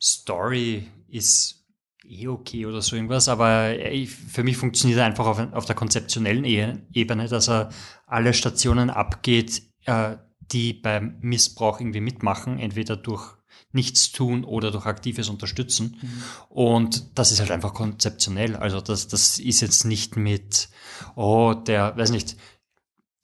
Story 0.00 0.88
ist 1.08 1.64
eh 2.04 2.26
okay 2.26 2.66
oder 2.66 2.82
so 2.82 2.96
irgendwas, 2.96 3.28
aber 3.28 3.74
für 4.06 4.42
mich 4.42 4.56
funktioniert 4.56 4.98
er 4.98 5.06
einfach 5.06 5.26
auf, 5.26 5.38
auf 5.52 5.64
der 5.64 5.76
konzeptionellen 5.76 6.44
Ebene, 6.44 7.28
dass 7.28 7.48
er 7.48 7.70
alle 8.06 8.34
Stationen 8.34 8.90
abgeht, 8.90 9.62
äh, 9.84 10.16
die 10.40 10.74
beim 10.74 11.18
Missbrauch 11.20 11.80
irgendwie 11.80 12.00
mitmachen, 12.00 12.58
entweder 12.58 12.96
durch 12.96 13.36
nichts 13.72 14.12
tun 14.12 14.44
oder 14.44 14.70
durch 14.70 14.86
aktives 14.86 15.28
Unterstützen. 15.28 15.98
Mhm. 16.00 16.22
Und 16.48 17.18
das 17.18 17.32
ist 17.32 17.40
halt 17.40 17.50
einfach 17.50 17.74
konzeptionell. 17.74 18.56
Also 18.56 18.80
das, 18.80 19.08
das 19.08 19.38
ist 19.38 19.60
jetzt 19.60 19.84
nicht 19.84 20.16
mit, 20.16 20.68
oh, 21.16 21.54
der, 21.54 21.96
weiß 21.96 22.10
nicht, 22.10 22.36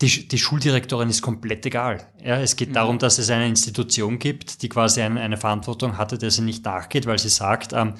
die, 0.01 0.29
die 0.29 0.39
Schuldirektorin 0.39 1.11
ist 1.11 1.23
komplett 1.23 1.67
egal. 1.67 2.07
Ja, 2.23 2.39
es 2.41 2.57
geht 2.57 2.71
mhm. 2.71 2.75
darum, 2.75 2.99
dass 2.99 3.19
es 3.19 3.31
eine 3.31 3.49
Institution 3.49 4.19
gibt, 4.19 4.63
die 4.63 4.69
quasi 4.69 5.03
eine, 5.03 5.21
eine 5.21 5.37
Verantwortung 5.37 5.99
hatte, 5.99 6.19
der 6.19 6.31
sie 6.31 6.43
nicht 6.43 6.65
nachgeht, 6.65 7.07
weil 7.07 7.19
sie 7.19 7.29
sagt, 7.29 7.73
ähm, 7.73 7.95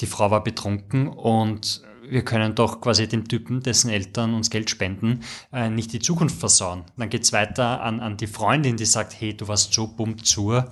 die 0.00 0.06
Frau 0.06 0.30
war 0.30 0.42
betrunken 0.42 1.06
und 1.08 1.82
wir 2.08 2.24
können 2.24 2.54
doch 2.54 2.80
quasi 2.80 3.08
dem 3.08 3.28
Typen, 3.28 3.60
dessen 3.60 3.90
Eltern 3.90 4.34
uns 4.34 4.50
Geld 4.50 4.70
spenden, 4.70 5.20
äh, 5.52 5.70
nicht 5.70 5.92
die 5.92 5.98
Zukunft 5.98 6.38
versauen. 6.38 6.84
Dann 6.96 7.10
geht's 7.10 7.32
weiter 7.32 7.82
an, 7.82 8.00
an 8.00 8.16
die 8.16 8.26
Freundin, 8.26 8.76
die 8.76 8.84
sagt, 8.84 9.18
hey, 9.20 9.36
du 9.36 9.48
warst 9.48 9.72
so 9.72 9.86
bumm 9.86 10.22
zu. 10.22 10.62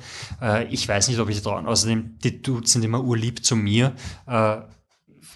Äh, 0.41 0.65
ich 0.69 0.89
weiß 0.89 1.09
nicht, 1.09 1.19
ob 1.19 1.29
ich 1.29 1.43
trauen. 1.43 1.67
Außerdem, 1.67 2.19
die 2.23 2.43
Dudes 2.43 2.73
sind 2.73 2.85
immer 2.85 3.03
urlieb 3.03 3.45
zu 3.45 3.57
mir. 3.57 3.95
Äh, 4.27 4.59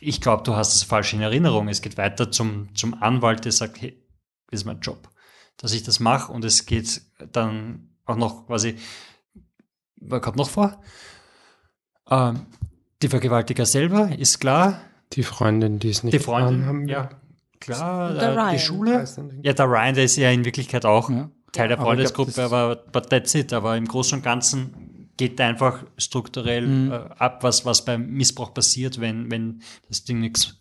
ich 0.01 0.21
glaube, 0.21 0.43
du 0.43 0.55
hast 0.55 0.75
es 0.77 0.83
falsch 0.83 1.15
in 1.15 1.23
Erinnerung. 1.23 1.69
Es 1.69 1.81
geht 1.81 1.97
weiter 1.97 2.31
zum, 2.31 2.75
zum 2.75 3.03
Anwalt, 3.03 3.45
der 3.45 3.53
sagt, 3.53 3.81
hey, 3.81 4.03
das 4.51 4.61
ist 4.61 4.67
mein 4.67 4.81
Job 4.81 5.09
dass 5.57 5.73
ich 5.73 5.83
das 5.83 6.01
mache 6.01 6.33
und 6.33 6.45
es 6.45 6.67
geht 6.67 7.03
dann 7.33 7.91
auch 8.05 8.17
noch 8.17 8.47
quasi, 8.47 8.77
was 9.97 10.23
kommt 10.23 10.37
noch 10.37 10.51
vor? 10.51 10.81
Ähm, 12.09 12.47
die 13.03 13.09
Vergewaltiger 13.09 13.67
selber 13.67 14.17
ist 14.17 14.39
klar. 14.39 14.81
Die 15.13 15.23
Freundin, 15.23 15.79
die 15.79 15.91
es 15.91 16.03
nicht 16.03 16.15
Die 16.15 16.19
Freundin, 16.19 16.67
haben, 16.67 16.89
ja, 16.89 17.11
klar. 17.61 18.13
Der 18.15 18.37
äh, 18.37 18.53
die 18.53 18.59
Schule. 18.59 19.05
Ja, 19.43 19.53
der 19.53 19.67
Ryan, 19.67 19.95
der 19.95 20.05
ist 20.05 20.17
ja 20.17 20.31
in 20.31 20.45
Wirklichkeit 20.45 20.85
auch 20.85 21.11
ja. 21.11 21.31
Teil 21.53 21.69
der 21.69 21.79
Freundesgruppe, 21.79 22.43
aber, 22.43 22.75
glaub, 22.75 22.81
aber 22.81 22.93
but 22.93 23.11
that's 23.11 23.35
it. 23.35 23.53
Aber 23.53 23.77
im 23.77 23.87
Großen 23.87 24.19
und 24.19 24.23
Ganzen 24.23 25.11
geht 25.17 25.41
einfach 25.41 25.85
strukturell 25.97 26.67
mhm. 26.67 26.93
äh, 26.93 26.95
ab, 27.19 27.43
was, 27.43 27.65
was 27.65 27.85
beim 27.85 28.11
Missbrauch 28.11 28.53
passiert, 28.53 29.01
wenn, 29.01 29.31
wenn 29.31 29.63
das 29.89 30.05
Ding 30.05 30.21
nichts 30.21 30.57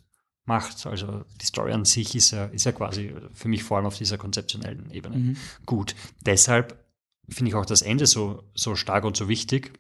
macht. 0.46 0.86
Also 0.86 1.26
die 1.42 1.46
Story 1.46 1.74
an 1.74 1.86
sich 1.86 2.16
ist 2.16 2.32
ja, 2.32 2.46
ist 2.46 2.66
ja 2.66 2.72
quasi 2.72 3.14
für 3.34 3.48
mich 3.48 3.64
vor 3.64 3.78
allem 3.78 3.88
auf 3.88 3.98
dieser 3.98 4.18
konzeptionellen 4.18 4.92
Ebene 4.92 5.18
mhm. 5.18 5.38
gut. 5.66 5.96
Deshalb 6.26 6.86
finde 7.30 7.50
ich 7.50 7.56
auch 7.56 7.66
das 7.66 7.82
Ende 7.82 8.06
so, 8.06 8.44
so 8.54 8.76
stark 8.76 9.04
und 9.04 9.18
so 9.18 9.28
wichtig. 9.28 9.74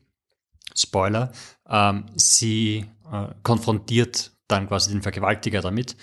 Spoiler, 0.76 1.32
ähm, 1.70 2.06
sie 2.16 2.86
äh, 3.12 3.28
konfrontiert 3.44 4.32
dann 4.48 4.68
quasi 4.68 4.92
den 4.92 5.02
Vergewaltiger 5.02 5.62
damit 5.62 5.96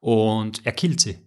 und 0.00 0.64
er 0.64 0.72
killt 0.72 1.00
sie. 1.00 1.18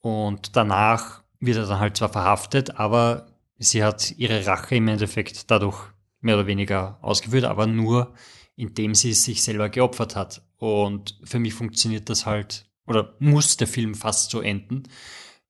Und 0.00 0.56
danach 0.56 1.22
wird 1.40 1.58
er 1.58 1.66
dann 1.66 1.80
halt 1.80 1.96
zwar 1.96 2.10
verhaftet, 2.10 2.78
aber 2.78 3.26
sie 3.58 3.84
hat 3.84 4.12
ihre 4.12 4.46
Rache 4.46 4.76
im 4.76 4.88
Endeffekt 4.88 5.50
dadurch 5.50 5.78
mehr 6.20 6.36
oder 6.36 6.46
weniger 6.46 6.98
ausgeführt, 7.02 7.44
aber 7.44 7.66
nur 7.66 8.14
indem 8.60 8.94
sie 8.94 9.14
sich 9.14 9.42
selber 9.42 9.70
geopfert 9.70 10.16
hat. 10.16 10.42
Und 10.58 11.18
für 11.24 11.38
mich 11.38 11.54
funktioniert 11.54 12.10
das 12.10 12.26
halt, 12.26 12.66
oder 12.86 13.14
muss 13.18 13.56
der 13.56 13.66
Film 13.66 13.94
fast 13.94 14.30
so 14.30 14.42
enden, 14.42 14.82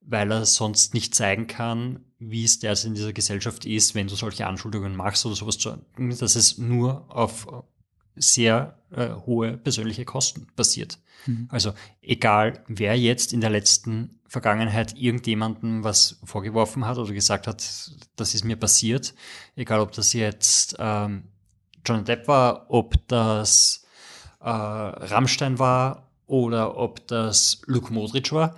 weil 0.00 0.30
er 0.30 0.46
sonst 0.46 0.94
nicht 0.94 1.14
zeigen 1.16 1.48
kann, 1.48 2.04
wie 2.20 2.44
es 2.44 2.60
derzeit 2.60 2.86
in 2.86 2.94
dieser 2.94 3.12
Gesellschaft 3.12 3.64
ist, 3.64 3.96
wenn 3.96 4.06
du 4.06 4.14
solche 4.14 4.46
Anschuldigungen 4.46 4.94
machst 4.94 5.26
oder 5.26 5.34
sowas, 5.34 5.58
dass 5.98 6.36
es 6.36 6.58
nur 6.58 7.04
auf 7.08 7.48
sehr 8.20 8.78
äh, 8.90 9.10
hohe 9.26 9.56
persönliche 9.56 10.04
Kosten 10.04 10.46
basiert. 10.56 10.98
Mhm. 11.26 11.48
Also 11.50 11.72
egal, 12.02 12.64
wer 12.68 12.98
jetzt 12.98 13.32
in 13.32 13.40
der 13.40 13.50
letzten 13.50 14.20
Vergangenheit 14.26 14.96
irgendjemandem 14.96 15.82
was 15.82 16.20
vorgeworfen 16.24 16.86
hat 16.86 16.98
oder 16.98 17.12
gesagt 17.12 17.46
hat, 17.46 17.64
das 18.16 18.34
ist 18.34 18.44
mir 18.44 18.56
passiert, 18.56 19.14
egal 19.56 19.80
ob 19.80 19.92
das 19.92 20.12
jetzt 20.12 20.76
ähm, 20.78 21.24
John 21.84 22.04
Depp 22.04 22.28
war, 22.28 22.66
ob 22.68 22.94
das 23.08 23.84
äh, 24.40 24.48
Rammstein 24.48 25.58
war 25.58 26.10
oder 26.26 26.76
ob 26.76 27.06
das 27.08 27.62
Luke 27.66 27.92
Modric 27.92 28.32
war. 28.32 28.56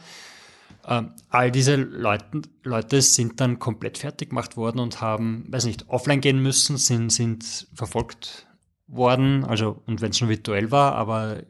Ähm, 0.86 1.12
all 1.30 1.50
diese 1.50 1.76
Leute, 1.76 2.42
Leute 2.64 3.00
sind 3.00 3.40
dann 3.40 3.58
komplett 3.58 3.98
fertig 3.98 4.30
gemacht 4.30 4.56
worden 4.56 4.80
und 4.80 5.00
haben, 5.00 5.44
weiß 5.48 5.64
nicht, 5.64 5.88
offline 5.88 6.20
gehen 6.20 6.42
müssen, 6.42 6.76
sind, 6.76 7.10
sind 7.10 7.66
verfolgt 7.72 8.46
worden, 8.92 9.44
also 9.44 9.82
und 9.86 10.00
wenn 10.00 10.10
es 10.10 10.20
nur 10.20 10.30
virtuell 10.30 10.70
war, 10.70 10.94
aber 10.94 11.42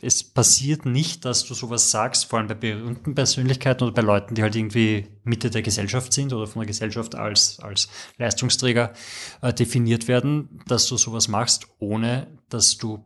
es 0.00 0.22
passiert 0.22 0.86
nicht, 0.86 1.24
dass 1.24 1.44
du 1.44 1.54
sowas 1.54 1.90
sagst, 1.90 2.26
vor 2.26 2.38
allem 2.38 2.48
bei 2.48 2.54
berühmten 2.54 3.14
Persönlichkeiten 3.14 3.84
oder 3.84 3.94
bei 3.94 4.02
Leuten, 4.02 4.34
die 4.34 4.42
halt 4.42 4.54
irgendwie 4.54 5.06
Mitte 5.24 5.50
der 5.50 5.62
Gesellschaft 5.62 6.12
sind 6.12 6.32
oder 6.32 6.46
von 6.46 6.60
der 6.60 6.66
Gesellschaft 6.66 7.14
als, 7.14 7.58
als 7.60 7.88
Leistungsträger 8.18 8.92
äh, 9.40 9.52
definiert 9.52 10.08
werden, 10.08 10.60
dass 10.66 10.86
du 10.88 10.96
sowas 10.96 11.28
machst, 11.28 11.68
ohne 11.78 12.38
dass 12.48 12.76
du 12.76 13.04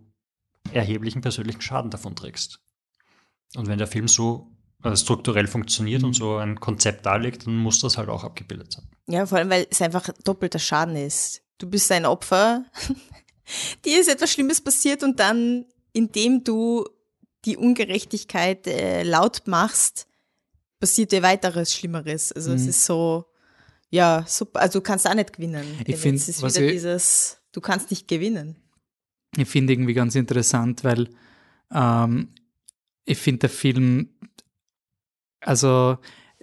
erheblichen 0.72 1.20
persönlichen 1.20 1.60
Schaden 1.60 1.90
davon 1.90 2.16
trägst. 2.16 2.60
Und 3.54 3.68
wenn 3.68 3.78
der 3.78 3.86
Film 3.86 4.08
so 4.08 4.50
äh, 4.82 4.96
strukturell 4.96 5.46
funktioniert 5.46 6.02
und 6.02 6.10
mhm. 6.10 6.14
so 6.14 6.36
ein 6.36 6.60
Konzept 6.60 7.06
darlegt, 7.06 7.46
dann 7.46 7.56
muss 7.56 7.80
das 7.80 7.96
halt 7.96 8.08
auch 8.08 8.24
abgebildet 8.24 8.72
sein. 8.72 8.88
Ja, 9.06 9.24
vor 9.26 9.38
allem, 9.38 9.50
weil 9.50 9.66
es 9.70 9.80
einfach 9.80 10.08
doppelter 10.24 10.58
Schaden 10.58 10.96
ist. 10.96 11.42
Du 11.58 11.68
bist 11.68 11.90
ein 11.90 12.06
Opfer, 12.06 12.64
dir 13.84 14.00
ist 14.00 14.08
etwas 14.08 14.32
Schlimmes 14.32 14.60
passiert 14.60 15.02
und 15.02 15.18
dann 15.20 15.64
indem 15.92 16.44
du 16.44 16.86
die 17.44 17.56
Ungerechtigkeit 17.56 18.66
äh, 18.66 19.02
laut 19.02 19.42
machst, 19.46 20.06
passiert 20.80 21.12
dir 21.12 21.22
weiteres 21.22 21.74
Schlimmeres. 21.74 22.32
Also 22.32 22.50
mhm. 22.50 22.56
es 22.56 22.66
ist 22.66 22.84
so, 22.84 23.26
ja, 23.90 24.24
super. 24.26 24.60
Also 24.60 24.80
du 24.80 24.82
kannst 24.82 25.08
auch 25.08 25.14
nicht 25.14 25.32
gewinnen. 25.32 25.64
Ich 25.86 25.96
finde, 25.96 26.16
es 26.16 26.28
ist 26.28 26.42
wieder 26.42 26.66
ich, 26.66 26.72
dieses, 26.72 27.38
du 27.52 27.60
kannst 27.60 27.90
nicht 27.90 28.06
gewinnen. 28.08 28.56
Ich 29.36 29.48
finde 29.48 29.72
irgendwie 29.72 29.94
ganz 29.94 30.14
interessant, 30.14 30.84
weil 30.84 31.08
ähm, 31.72 32.28
ich 33.04 33.18
finde 33.18 33.40
der 33.40 33.50
Film, 33.50 34.10
also 35.40 35.98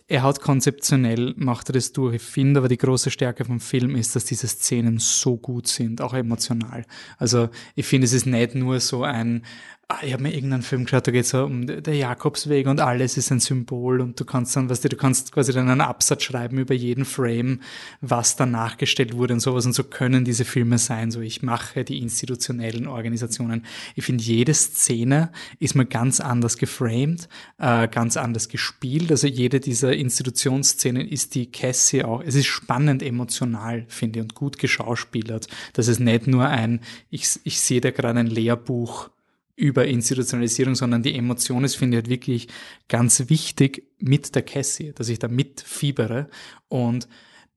er 0.07 0.21
hat 0.21 0.39
konzeptionell, 0.39 1.33
macht 1.35 1.69
er 1.69 1.73
das 1.73 1.91
durch. 1.91 2.15
Ich 2.15 2.21
finde 2.21 2.59
aber 2.59 2.67
die 2.67 2.77
große 2.77 3.09
Stärke 3.09 3.43
vom 3.43 3.59
Film 3.59 3.95
ist, 3.95 4.15
dass 4.15 4.25
diese 4.25 4.47
Szenen 4.47 4.99
so 4.99 5.37
gut 5.37 5.67
sind, 5.67 5.99
auch 6.01 6.13
emotional. 6.13 6.85
Also 7.17 7.49
ich 7.75 7.87
finde, 7.87 8.05
es 8.05 8.13
ist 8.13 8.27
nicht 8.27 8.53
nur 8.53 8.79
so 8.79 9.03
ein, 9.03 9.43
ah, 9.87 9.99
ich 10.01 10.13
habe 10.13 10.23
mir 10.23 10.33
irgendeinen 10.33 10.63
Film 10.63 10.85
geschaut, 10.85 11.05
da 11.07 11.11
geht 11.11 11.25
es 11.25 11.29
so 11.29 11.43
um 11.45 11.67
der 11.67 11.95
Jakobsweg 11.95 12.67
und 12.67 12.79
alles 12.79 13.17
ist 13.17 13.31
ein 13.31 13.39
Symbol 13.39 14.01
und 14.01 14.19
du 14.19 14.25
kannst 14.25 14.55
dann, 14.55 14.69
was 14.69 14.81
du, 14.81 14.89
du 14.89 14.95
kannst 14.95 15.31
quasi 15.31 15.53
dann 15.53 15.69
einen 15.69 15.81
Absatz 15.81 16.23
schreiben 16.23 16.57
über 16.57 16.73
jeden 16.73 17.05
Frame, 17.05 17.61
was 18.01 18.35
dann 18.35 18.51
nachgestellt 18.51 19.15
wurde 19.15 19.33
und 19.35 19.39
sowas 19.39 19.65
und 19.65 19.73
so 19.73 19.83
können 19.83 20.25
diese 20.25 20.45
Filme 20.45 20.77
sein. 20.77 21.11
So, 21.11 21.21
ich 21.21 21.43
mache 21.43 21.83
die 21.83 21.99
institutionellen 21.99 22.87
Organisationen. 22.87 23.65
Ich 23.95 24.05
finde, 24.05 24.23
jede 24.23 24.53
Szene 24.53 25.31
ist 25.59 25.75
mal 25.75 25.85
ganz 25.85 26.19
anders 26.19 26.57
geframed, 26.57 27.29
äh, 27.59 27.87
ganz 27.87 28.17
anders 28.17 28.49
gespielt. 28.49 29.11
Also 29.11 29.27
jede 29.27 29.59
dieser 29.59 29.94
Institutionsszenen 29.95 31.07
ist 31.07 31.35
die 31.35 31.51
Cassie 31.51 32.03
auch. 32.03 32.21
Es 32.21 32.35
ist 32.35 32.45
spannend 32.45 33.03
emotional, 33.03 33.85
finde 33.87 34.19
ich, 34.19 34.23
und 34.23 34.35
gut 34.35 34.57
geschauspielert. 34.57 35.47
Das 35.73 35.87
ist 35.87 35.99
nicht 35.99 36.27
nur 36.27 36.47
ein, 36.47 36.81
ich, 37.09 37.39
ich 37.43 37.59
sehe 37.59 37.81
da 37.81 37.91
gerade 37.91 38.19
ein 38.19 38.27
Lehrbuch 38.27 39.09
über 39.55 39.85
Institutionalisierung, 39.85 40.75
sondern 40.75 41.01
die 41.01 41.15
Emotion 41.15 41.63
ist, 41.63 41.75
finde 41.75 41.97
ich, 41.97 42.03
halt 42.03 42.09
wirklich 42.09 42.47
ganz 42.87 43.29
wichtig 43.29 43.87
mit 43.99 44.35
der 44.35 44.43
Cassie, 44.43 44.91
dass 44.93 45.09
ich 45.09 45.19
da 45.19 45.27
mitfiebere 45.27 46.29
und 46.67 47.07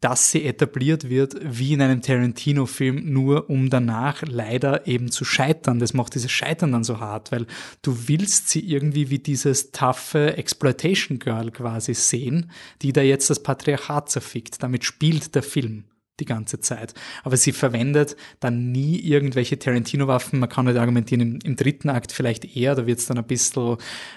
dass 0.01 0.31
sie 0.31 0.45
etabliert 0.45 1.09
wird 1.09 1.37
wie 1.43 1.73
in 1.73 1.83
einem 1.83 2.03
Tarantino-Film, 2.03 3.13
nur 3.13 3.51
um 3.51 3.69
danach 3.69 4.23
leider 4.23 4.87
eben 4.87 5.11
zu 5.11 5.25
scheitern. 5.25 5.81
Das 5.81 5.93
macht 5.93 6.15
dieses 6.15 6.31
Scheitern 6.31 6.73
dann 6.73 6.85
so 6.85 7.01
hart, 7.01 7.33
weil 7.33 7.47
du 7.83 8.09
willst 8.09 8.49
sie 8.49 8.61
irgendwie 8.61 9.11
wie 9.11 9.19
dieses 9.19 9.73
taffe 9.73 10.37
Exploitation 10.37 11.19
Girl 11.19 11.51
quasi 11.51 11.95
sehen, 11.95 12.51
die 12.83 12.93
da 12.93 13.03
jetzt 13.03 13.29
das 13.31 13.43
Patriarchat 13.43 14.09
zerfickt. 14.09 14.63
Damit 14.63 14.85
spielt 14.85 15.35
der 15.35 15.43
Film 15.43 15.85
die 16.21 16.25
ganze 16.25 16.61
Zeit. 16.61 16.95
Aber 17.23 17.37
sie 17.37 17.53
verwendet 17.53 18.17
dann 18.41 18.73
nie 18.73 18.99
irgendwelche 19.01 19.59
Tarantino-Waffen. 19.59 20.39
Man 20.39 20.49
kann 20.49 20.67
nicht 20.67 20.79
argumentieren, 20.79 21.21
im, 21.21 21.39
im, 21.43 21.57
dritten 21.57 21.91
Akt 21.91 22.13
vielleicht 22.13 22.57
eher, 22.57 22.75
da 22.75 22.87
wird 22.87 22.99
es 22.99 23.07
dann 23.07 23.19
ein 23.19 23.27
bisschen 23.27 23.77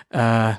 äh, 0.10 0.54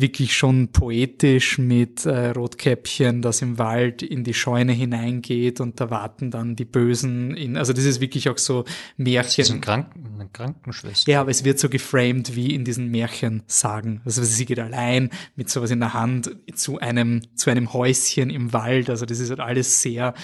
wirklich 0.00 0.36
schon 0.36 0.68
poetisch 0.68 1.58
mit 1.58 2.06
äh, 2.06 2.30
Rotkäppchen, 2.30 3.22
das 3.22 3.42
im 3.42 3.58
Wald 3.58 4.02
in 4.02 4.24
die 4.24 4.34
Scheune 4.34 4.72
hineingeht 4.72 5.60
und 5.60 5.80
da 5.80 5.90
warten 5.90 6.30
dann 6.30 6.56
die 6.56 6.64
Bösen 6.64 7.36
in, 7.36 7.56
also 7.56 7.72
das 7.72 7.84
ist 7.84 8.00
wirklich 8.00 8.28
auch 8.28 8.38
so 8.38 8.64
Märchen. 8.96 9.42
Das 9.42 9.48
ist 9.48 9.50
ein 9.50 9.60
Kranken, 9.60 10.06
eine 10.14 10.28
Krankenschwester. 10.28 11.10
Ja, 11.10 11.20
aber 11.20 11.30
es 11.30 11.44
wird 11.44 11.58
so 11.58 11.68
geframed 11.68 12.36
wie 12.36 12.54
in 12.54 12.64
diesen 12.64 12.90
Märchen 12.90 13.42
sagen. 13.46 14.00
Also 14.04 14.22
sie 14.22 14.44
geht 14.44 14.58
allein 14.58 15.10
mit 15.34 15.50
sowas 15.50 15.70
in 15.70 15.80
der 15.80 15.94
Hand 15.94 16.36
zu 16.54 16.78
einem, 16.78 17.22
zu 17.34 17.50
einem 17.50 17.72
Häuschen 17.72 18.30
im 18.30 18.52
Wald. 18.52 18.90
Also 18.90 19.06
das 19.06 19.20
ist 19.20 19.30
halt 19.30 19.40
alles 19.40 19.82
sehr 19.82 20.14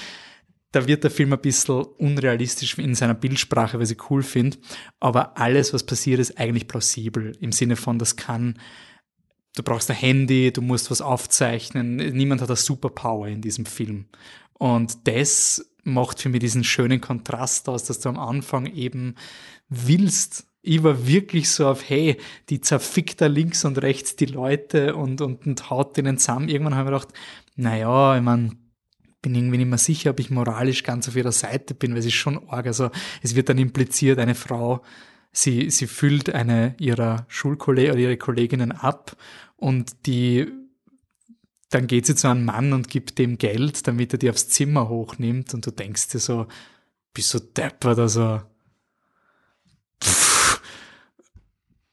da 0.73 0.87
wird 0.87 1.05
der 1.05 1.11
Film 1.11 1.33
ein 1.33 1.41
bisschen 1.41 1.85
unrealistisch 1.99 2.79
in 2.79 2.95
seiner 2.95 3.15
Bildsprache, 3.15 3.79
was 3.79 3.91
ich 3.91 4.11
cool 4.11 4.23
finde. 4.23 4.57
Aber 5.01 5.39
alles, 5.39 5.75
was 5.75 5.85
passiert, 5.85 6.19
ist 6.19 6.39
eigentlich 6.39 6.67
plausibel. 6.67 7.37
Im 7.41 7.53
Sinne 7.53 7.77
von, 7.77 7.99
das 7.99 8.17
kann, 8.17 8.59
du 9.57 9.63
brauchst 9.63 9.91
ein 9.91 9.97
Handy, 9.97 10.53
du 10.53 10.63
musst 10.63 10.91
was 10.91 11.01
aufzeichnen. 11.01 11.97
Niemand 11.97 12.41
hat 12.41 12.51
eine 12.51 12.57
Superpower 12.57 13.29
in 13.29 13.43
diesem 13.43 13.67
Film. 13.67 14.07
Und 14.55 15.07
das 15.07 15.75
macht 15.85 16.21
für 16.21 16.29
mich 16.29 16.41
diesen 16.41 16.65
schönen 16.65 17.01
Kontrast 17.01 17.69
aus, 17.69 17.85
dass 17.85 18.01
du 18.01 18.09
am 18.09 18.19
Anfang 18.19 18.67
eben 18.67 19.17
willst, 19.69 20.47
ich 20.65 20.85
war 20.85 21.09
wirklich 21.09 21.51
so 21.51 21.67
auf, 21.67 21.89
hey, 21.89 22.17
die 22.49 22.61
zerfickt 22.61 23.21
da 23.21 23.27
links 23.27 23.65
und 23.65 23.83
rechts 23.83 24.15
die 24.15 24.27
Leute 24.27 24.95
und, 24.95 25.21
und, 25.21 25.45
und 25.45 25.71
haut 25.71 25.97
denen 25.97 26.19
zusammen. 26.19 26.49
Irgendwann 26.49 26.77
habe 26.77 26.89
ich 26.89 26.93
mir 26.93 26.99
gedacht, 26.99 27.15
naja, 27.57 28.17
ich 28.17 28.23
meine, 28.23 28.53
bin 29.23 29.35
irgendwie 29.35 29.59
nicht 29.59 29.69
mehr 29.69 29.79
sicher, 29.79 30.11
ob 30.11 30.21
ich 30.21 30.31
moralisch 30.31 30.85
ganz 30.85 31.09
auf 31.09 31.17
ihrer 31.17 31.33
Seite 31.33 31.75
bin, 31.75 31.93
weil 31.93 31.99
es 31.99 32.07
ist 32.07 32.15
schon 32.15 32.49
arg. 32.49 32.67
Also 32.67 32.91
es 33.23 33.35
wird 33.35 33.49
dann 33.49 33.59
impliziert, 33.59 34.21
eine 34.21 34.37
Frau, 34.37 34.83
sie, 35.33 35.71
sie 35.71 35.87
füllt 35.87 36.31
eine 36.31 36.75
ihrer 36.79 37.25
Schulkollegen 37.29 37.93
oder 37.93 38.01
ihre 38.01 38.17
Kolleginnen 38.17 38.73
ab 38.73 39.17
und 39.57 40.07
die 40.07 40.53
dann 41.71 41.87
geht 41.87 42.05
sie 42.05 42.15
zu 42.15 42.29
einem 42.29 42.45
Mann 42.45 42.75
und 42.75 42.89
gibt 42.89 43.19
dem 43.19 43.39
Geld, 43.39 43.87
damit 43.89 44.13
er 44.13 44.19
die 44.19 44.29
aufs 44.29 44.49
Zimmer 44.51 44.91
hochnimmt 44.91 45.55
und 45.55 45.65
du 45.65 45.71
denkst 45.71 46.09
dir 46.09 46.19
so, 46.19 46.47
bist 47.15 47.33
du 47.33 47.39
deppert, 47.39 47.99
also 47.99 48.43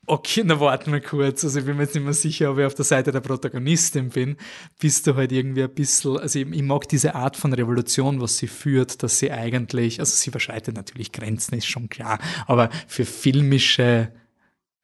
okay, 0.10 0.44
na 0.44 0.60
warten 0.60 0.92
wir 0.92 1.02
kurz. 1.02 1.44
Also 1.44 1.60
ich 1.60 1.66
bin 1.66 1.78
mir 1.78 1.84
jetzt 1.84 1.96
nicht 1.96 2.04
mehr 2.04 2.14
sicher, 2.14 2.52
ob 2.52 2.58
ich 2.58 2.66
auf 2.66 2.76
der 2.76 2.86
Seite 2.86 3.12
der 3.12 3.20
Protagonistin 3.20 4.10
bin. 4.10 4.38
Bist 4.80 5.08
du 5.08 5.16
halt 5.16 5.32
irgendwie 5.32 5.64
ein 5.64 5.74
bisschen, 5.74 6.18
also 6.18 6.40
ich, 6.40 6.48
ich 6.50 6.64
mag 6.64 6.88
diese 6.90 7.16
Art 7.16 7.38
von 7.38 7.54
Revolution, 7.54 8.20
was 8.20 8.38
sie 8.38 8.48
führt, 8.48 9.04
dass 9.04 9.20
sie 9.20 9.32
eigentlich, 9.32 10.00
also 10.00 10.16
sie 10.16 10.30
überschreitet 10.30 10.76
natürlich 10.76 11.12
Grenzen, 11.12 11.56
ist 11.56 11.68
schon 11.68 11.90
klar, 11.90 12.20
aber 12.48 12.70
für 12.88 13.06
filmische 13.06 14.12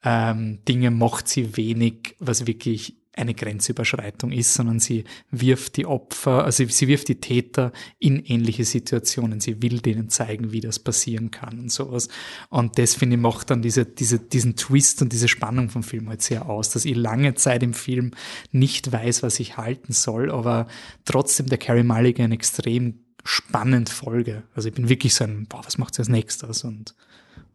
ähm, 0.04 0.60
Dinge 0.66 0.90
macht 0.90 1.28
sie 1.28 1.56
wenig, 1.56 2.14
was 2.20 2.46
wirklich 2.46 2.96
eine 3.16 3.34
Grenzüberschreitung 3.34 4.30
ist, 4.30 4.52
sondern 4.52 4.78
sie 4.78 5.04
wirft 5.30 5.78
die 5.78 5.86
Opfer, 5.86 6.44
also 6.44 6.64
sie 6.66 6.86
wirft 6.86 7.08
die 7.08 7.18
Täter 7.18 7.72
in 7.98 8.22
ähnliche 8.24 8.64
Situationen. 8.64 9.40
Sie 9.40 9.62
will 9.62 9.80
denen 9.80 10.10
zeigen, 10.10 10.52
wie 10.52 10.60
das 10.60 10.78
passieren 10.78 11.30
kann 11.30 11.58
und 11.58 11.72
sowas. 11.72 12.08
Und 12.50 12.78
das, 12.78 12.94
finde 12.94 13.16
ich, 13.16 13.22
macht 13.22 13.50
dann 13.50 13.62
diese, 13.62 13.86
diese, 13.86 14.18
diesen 14.18 14.56
Twist 14.56 15.00
und 15.00 15.12
diese 15.12 15.28
Spannung 15.28 15.70
vom 15.70 15.82
Film 15.82 16.10
halt 16.10 16.20
sehr 16.20 16.46
aus, 16.46 16.70
dass 16.70 16.84
ich 16.84 16.94
lange 16.94 17.34
Zeit 17.34 17.62
im 17.62 17.72
Film 17.72 18.12
nicht 18.52 18.92
weiß, 18.92 19.22
was 19.22 19.40
ich 19.40 19.56
halten 19.56 19.92
soll, 19.94 20.30
aber 20.30 20.68
trotzdem 21.06 21.46
der 21.46 21.58
Carrie 21.58 21.84
Mulligan 21.84 22.32
extrem 22.32 23.00
spannend 23.24 23.88
folge. 23.88 24.42
Also 24.54 24.68
ich 24.68 24.74
bin 24.74 24.90
wirklich 24.90 25.14
so 25.14 25.24
ein, 25.24 25.46
boah, 25.46 25.62
was 25.64 25.78
macht 25.78 25.94
sie 25.94 26.02
als 26.02 26.08
nächstes 26.08 26.64
und, 26.64 26.94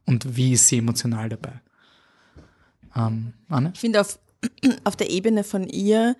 und 0.05 0.35
wie 0.35 0.53
ist 0.53 0.67
sie 0.67 0.79
emotional 0.79 1.29
dabei? 1.29 1.61
Ähm, 2.95 3.33
Anne? 3.47 3.71
Ich 3.73 3.79
finde 3.79 4.01
auf 4.01 4.19
auf 4.83 4.95
der 4.95 5.09
Ebene 5.09 5.43
von 5.43 5.67
ihr, 5.67 6.15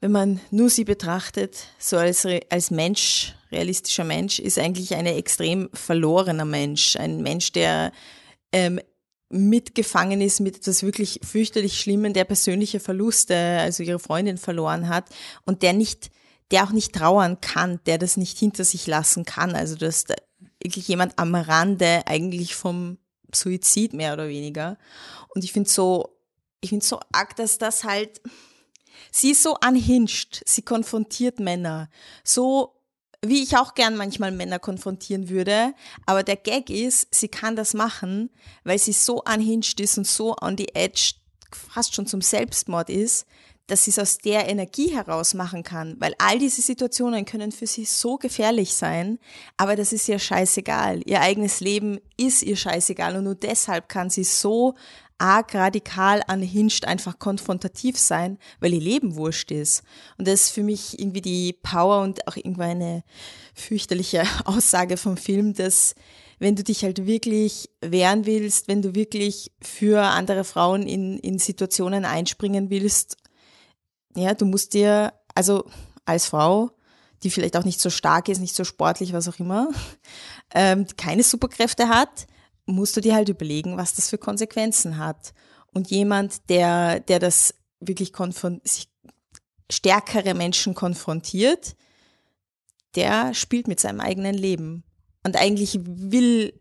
wenn 0.00 0.12
man 0.12 0.40
nur 0.50 0.70
sie 0.70 0.84
betrachtet, 0.84 1.66
so 1.78 1.98
als, 1.98 2.26
als 2.48 2.70
Mensch, 2.70 3.34
realistischer 3.52 4.04
Mensch, 4.04 4.38
ist 4.38 4.58
eigentlich 4.58 4.94
eine 4.94 5.14
extrem 5.14 5.68
verlorener 5.74 6.46
Mensch. 6.46 6.96
Ein 6.96 7.22
Mensch, 7.22 7.52
der 7.52 7.92
ähm, 8.52 8.80
mitgefangen 9.28 10.20
ist 10.20 10.40
mit 10.40 10.56
etwas 10.56 10.82
wirklich 10.82 11.20
fürchterlich 11.22 11.78
Schlimmen, 11.78 12.14
der 12.14 12.24
persönliche 12.24 12.80
Verluste, 12.80 13.36
also 13.36 13.82
ihre 13.82 13.98
Freundin 13.98 14.38
verloren 14.38 14.88
hat 14.88 15.08
und 15.44 15.62
der 15.62 15.72
nicht, 15.72 16.10
der 16.50 16.64
auch 16.64 16.72
nicht 16.72 16.94
trauern 16.94 17.40
kann, 17.40 17.80
der 17.86 17.98
das 17.98 18.16
nicht 18.16 18.38
hinter 18.38 18.64
sich 18.64 18.86
lassen 18.86 19.24
kann. 19.24 19.54
Also 19.54 19.76
dass 19.76 20.04
da 20.04 20.14
wirklich 20.62 20.88
jemand 20.88 21.18
am 21.18 21.34
Rande 21.34 22.02
eigentlich 22.06 22.54
vom 22.54 22.98
Suizid 23.32 23.92
mehr 23.92 24.14
oder 24.14 24.28
weniger. 24.28 24.78
Und 25.34 25.44
ich 25.44 25.52
finde 25.52 25.70
so 25.70 26.19
ich 26.60 26.70
finde 26.70 26.84
so 26.84 27.00
arg, 27.12 27.36
dass 27.36 27.58
das 27.58 27.84
halt, 27.84 28.20
sie 29.10 29.30
ist 29.30 29.42
so 29.42 29.56
unhinged, 29.66 30.42
sie 30.46 30.62
konfrontiert 30.62 31.40
Männer, 31.40 31.90
so 32.24 32.76
wie 33.22 33.42
ich 33.42 33.56
auch 33.56 33.74
gern 33.74 33.96
manchmal 33.96 34.32
Männer 34.32 34.58
konfrontieren 34.58 35.28
würde, 35.28 35.74
aber 36.06 36.22
der 36.22 36.36
Gag 36.36 36.70
ist, 36.70 37.08
sie 37.14 37.28
kann 37.28 37.54
das 37.54 37.74
machen, 37.74 38.30
weil 38.64 38.78
sie 38.78 38.92
so 38.92 39.22
unhinged 39.22 39.78
ist 39.80 39.98
und 39.98 40.06
so 40.06 40.34
on 40.40 40.56
the 40.56 40.74
edge 40.74 41.14
fast 41.52 41.94
schon 41.94 42.06
zum 42.06 42.22
Selbstmord 42.22 42.88
ist, 42.88 43.26
dass 43.66 43.84
sie 43.84 43.90
es 43.90 43.98
aus 43.98 44.18
der 44.18 44.48
Energie 44.48 44.92
heraus 44.92 45.34
machen 45.34 45.62
kann, 45.62 45.96
weil 46.00 46.14
all 46.18 46.38
diese 46.38 46.60
Situationen 46.60 47.24
können 47.24 47.52
für 47.52 47.66
sie 47.66 47.84
so 47.84 48.16
gefährlich 48.16 48.74
sein, 48.74 49.18
aber 49.56 49.76
das 49.76 49.92
ist 49.92 50.08
ihr 50.08 50.18
scheißegal. 50.18 51.02
Ihr 51.04 51.20
eigenes 51.20 51.60
Leben 51.60 52.00
ist 52.16 52.42
ihr 52.42 52.56
scheißegal. 52.56 53.16
Und 53.16 53.24
nur 53.24 53.36
deshalb 53.36 53.88
kann 53.88 54.10
sie 54.10 54.24
so 54.24 54.74
arg 55.20 55.54
radikal 55.54 56.22
anhinscht 56.26 56.84
einfach 56.84 57.18
konfrontativ 57.18 57.98
sein, 57.98 58.38
weil 58.60 58.74
ihr 58.74 58.80
Leben 58.80 59.16
wurscht 59.16 59.50
ist. 59.50 59.82
Und 60.18 60.26
das 60.26 60.44
ist 60.44 60.50
für 60.50 60.62
mich 60.62 60.98
irgendwie 60.98 61.20
die 61.20 61.52
Power 61.52 62.02
und 62.02 62.26
auch 62.26 62.36
irgendwie 62.36 62.62
eine 62.62 63.04
fürchterliche 63.54 64.24
Aussage 64.44 64.96
vom 64.96 65.16
Film, 65.16 65.54
dass 65.54 65.94
wenn 66.38 66.56
du 66.56 66.64
dich 66.64 66.82
halt 66.84 67.06
wirklich 67.06 67.68
wehren 67.82 68.24
willst, 68.24 68.66
wenn 68.66 68.80
du 68.80 68.94
wirklich 68.94 69.52
für 69.60 70.02
andere 70.02 70.44
Frauen 70.44 70.86
in, 70.86 71.18
in 71.18 71.38
Situationen 71.38 72.06
einspringen 72.06 72.70
willst, 72.70 73.16
ja, 74.16 74.34
du 74.34 74.46
musst 74.46 74.72
dir, 74.72 75.12
also 75.34 75.64
als 76.06 76.26
Frau, 76.26 76.70
die 77.22 77.30
vielleicht 77.30 77.56
auch 77.56 77.64
nicht 77.64 77.80
so 77.80 77.90
stark 77.90 78.28
ist, 78.28 78.40
nicht 78.40 78.56
so 78.56 78.64
sportlich, 78.64 79.12
was 79.12 79.28
auch 79.28 79.38
immer, 79.38 79.68
ähm, 80.54 80.86
keine 80.96 81.22
Superkräfte 81.22 81.88
hat, 81.88 82.26
musst 82.70 82.96
du 82.96 83.00
dir 83.00 83.14
halt 83.14 83.28
überlegen, 83.28 83.76
was 83.76 83.94
das 83.94 84.08
für 84.08 84.18
Konsequenzen 84.18 84.98
hat. 84.98 85.32
Und 85.72 85.90
jemand, 85.90 86.48
der, 86.48 87.00
der 87.00 87.18
das 87.18 87.54
wirklich 87.80 88.12
sich 88.64 88.88
stärkere 89.70 90.34
Menschen 90.34 90.74
konfrontiert, 90.74 91.76
der 92.96 93.34
spielt 93.34 93.68
mit 93.68 93.80
seinem 93.80 94.00
eigenen 94.00 94.34
Leben. 94.34 94.84
Und 95.24 95.36
eigentlich 95.36 95.78
will, 95.84 96.60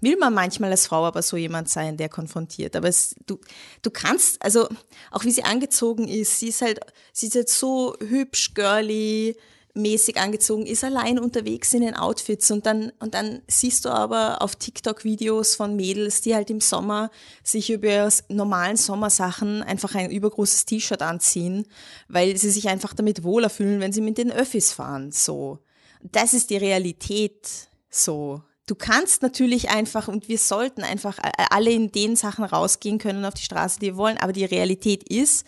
will 0.00 0.16
man 0.16 0.32
manchmal 0.32 0.70
als 0.70 0.86
Frau 0.86 1.04
aber 1.04 1.22
so 1.22 1.36
jemand 1.36 1.68
sein, 1.68 1.96
der 1.96 2.08
konfrontiert. 2.08 2.74
Aber 2.74 2.88
es, 2.88 3.14
du, 3.26 3.38
du 3.82 3.90
kannst, 3.90 4.42
also 4.42 4.68
auch 5.10 5.24
wie 5.24 5.30
sie 5.30 5.44
angezogen 5.44 6.08
ist, 6.08 6.38
sie 6.38 6.48
ist 6.48 6.62
halt, 6.62 6.80
sie 7.12 7.26
ist 7.26 7.34
halt 7.34 7.48
so 7.48 7.94
hübsch, 8.00 8.54
girly, 8.54 9.36
mäßig 9.74 10.18
angezogen, 10.18 10.66
ist 10.66 10.84
allein 10.84 11.18
unterwegs 11.18 11.72
in 11.74 11.82
den 11.82 11.94
Outfits 11.94 12.50
und 12.50 12.66
dann, 12.66 12.92
und 12.98 13.14
dann 13.14 13.42
siehst 13.46 13.84
du 13.84 13.90
aber 13.90 14.42
auf 14.42 14.56
TikTok 14.56 15.04
Videos 15.04 15.54
von 15.54 15.76
Mädels, 15.76 16.20
die 16.20 16.34
halt 16.34 16.50
im 16.50 16.60
Sommer 16.60 17.10
sich 17.42 17.70
über 17.70 18.08
normalen 18.28 18.76
Sommersachen 18.76 19.62
einfach 19.62 19.94
ein 19.94 20.10
übergroßes 20.10 20.64
T-Shirt 20.64 21.02
anziehen, 21.02 21.66
weil 22.08 22.36
sie 22.36 22.50
sich 22.50 22.68
einfach 22.68 22.94
damit 22.94 23.22
wohler 23.22 23.50
fühlen, 23.50 23.80
wenn 23.80 23.92
sie 23.92 24.00
mit 24.00 24.18
den 24.18 24.32
Öffis 24.32 24.72
fahren, 24.72 25.12
so. 25.12 25.58
Das 26.02 26.34
ist 26.34 26.50
die 26.50 26.56
Realität, 26.56 27.68
so. 27.90 28.42
Du 28.66 28.74
kannst 28.74 29.22
natürlich 29.22 29.70
einfach 29.70 30.08
und 30.08 30.28
wir 30.28 30.38
sollten 30.38 30.82
einfach 30.82 31.18
alle 31.50 31.70
in 31.70 31.90
den 31.90 32.16
Sachen 32.16 32.44
rausgehen 32.44 32.98
können 32.98 33.24
auf 33.24 33.34
die 33.34 33.42
Straße, 33.42 33.80
die 33.80 33.86
wir 33.86 33.96
wollen, 33.96 34.18
aber 34.18 34.32
die 34.32 34.44
Realität 34.44 35.08
ist, 35.08 35.46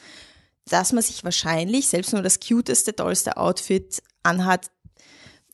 dass 0.65 0.93
man 0.93 1.03
sich 1.03 1.23
wahrscheinlich 1.23 1.89
selbst 1.89 2.13
nur 2.13 2.23
das 2.23 2.41
cuteste, 2.41 2.95
tollste 2.97 3.37
Outfit 3.37 4.03
anhat, 4.23 4.71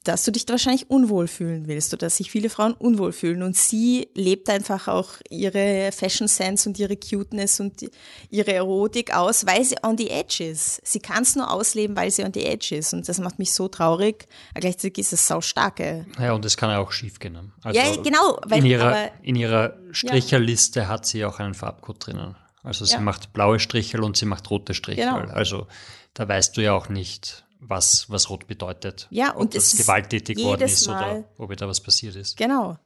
dass 0.06 0.24
du 0.24 0.30
dich 0.30 0.44
wahrscheinlich 0.48 0.88
unwohl 0.88 1.26
fühlen 1.26 1.66
willst 1.66 1.92
oder 1.92 2.06
dass 2.06 2.18
sich 2.18 2.30
viele 2.30 2.48
Frauen 2.48 2.74
unwohl 2.74 3.12
fühlen. 3.12 3.42
Und 3.42 3.56
sie 3.56 4.08
lebt 4.14 4.48
einfach 4.48 4.86
auch 4.86 5.14
ihre 5.30 5.90
Fashion 5.92 6.28
Sense 6.28 6.68
und 6.68 6.78
ihre 6.78 6.96
Cuteness 6.96 7.58
und 7.58 7.84
ihre 8.30 8.52
Erotik 8.52 9.14
aus, 9.14 9.46
weil 9.46 9.64
sie 9.64 9.76
on 9.82 9.98
the 9.98 10.10
edge 10.10 10.44
ist. 10.44 10.80
Sie 10.86 11.00
kann 11.00 11.22
es 11.22 11.34
nur 11.34 11.50
ausleben, 11.50 11.96
weil 11.96 12.10
sie 12.10 12.24
on 12.24 12.32
the 12.32 12.44
edge 12.44 12.76
ist. 12.76 12.92
Und 12.92 13.08
das 13.08 13.18
macht 13.18 13.38
mich 13.38 13.52
so 13.52 13.66
traurig. 13.68 14.28
Aber 14.52 14.60
gleichzeitig 14.60 14.98
ist 14.98 15.12
es 15.12 15.26
sau 15.26 15.40
starke. 15.40 16.06
Ja, 16.20 16.32
und 16.32 16.44
es 16.44 16.56
kann 16.56 16.70
ja 16.70 16.78
auch 16.78 16.92
schief 16.92 17.18
gehen. 17.18 17.52
Also 17.62 17.78
ja, 17.78 17.96
genau. 17.96 18.38
Weil, 18.46 18.60
in, 18.60 18.66
ihrer, 18.66 19.10
in 19.22 19.34
ihrer 19.34 19.76
Stricherliste 19.90 20.80
ja. 20.80 20.88
hat 20.88 21.06
sie 21.06 21.24
auch 21.24 21.40
einen 21.40 21.54
Farbcode 21.54 22.06
drinnen. 22.06 22.36
Also 22.62 22.84
sie 22.84 22.94
ja. 22.94 23.00
macht 23.00 23.32
blaue 23.32 23.58
Strichel 23.58 24.02
und 24.02 24.16
sie 24.16 24.26
macht 24.26 24.50
rote 24.50 24.74
Strichel. 24.74 25.04
Genau. 25.04 25.32
Also 25.32 25.66
da 26.14 26.28
weißt 26.28 26.56
du 26.56 26.62
ja 26.62 26.72
auch 26.72 26.88
nicht, 26.88 27.44
was, 27.60 28.08
was 28.10 28.30
rot 28.30 28.46
bedeutet. 28.46 29.08
Ja, 29.10 29.32
und 29.32 29.48
ob 29.48 29.54
es 29.54 29.70
das 29.72 29.80
gewalttätig 29.80 30.38
worden 30.42 30.62
ist 30.62 30.86
Mal, 30.86 31.24
oder 31.36 31.50
ob 31.50 31.56
da 31.56 31.68
was 31.68 31.80
passiert 31.80 32.16
ist. 32.16 32.36
Genau. 32.36 32.78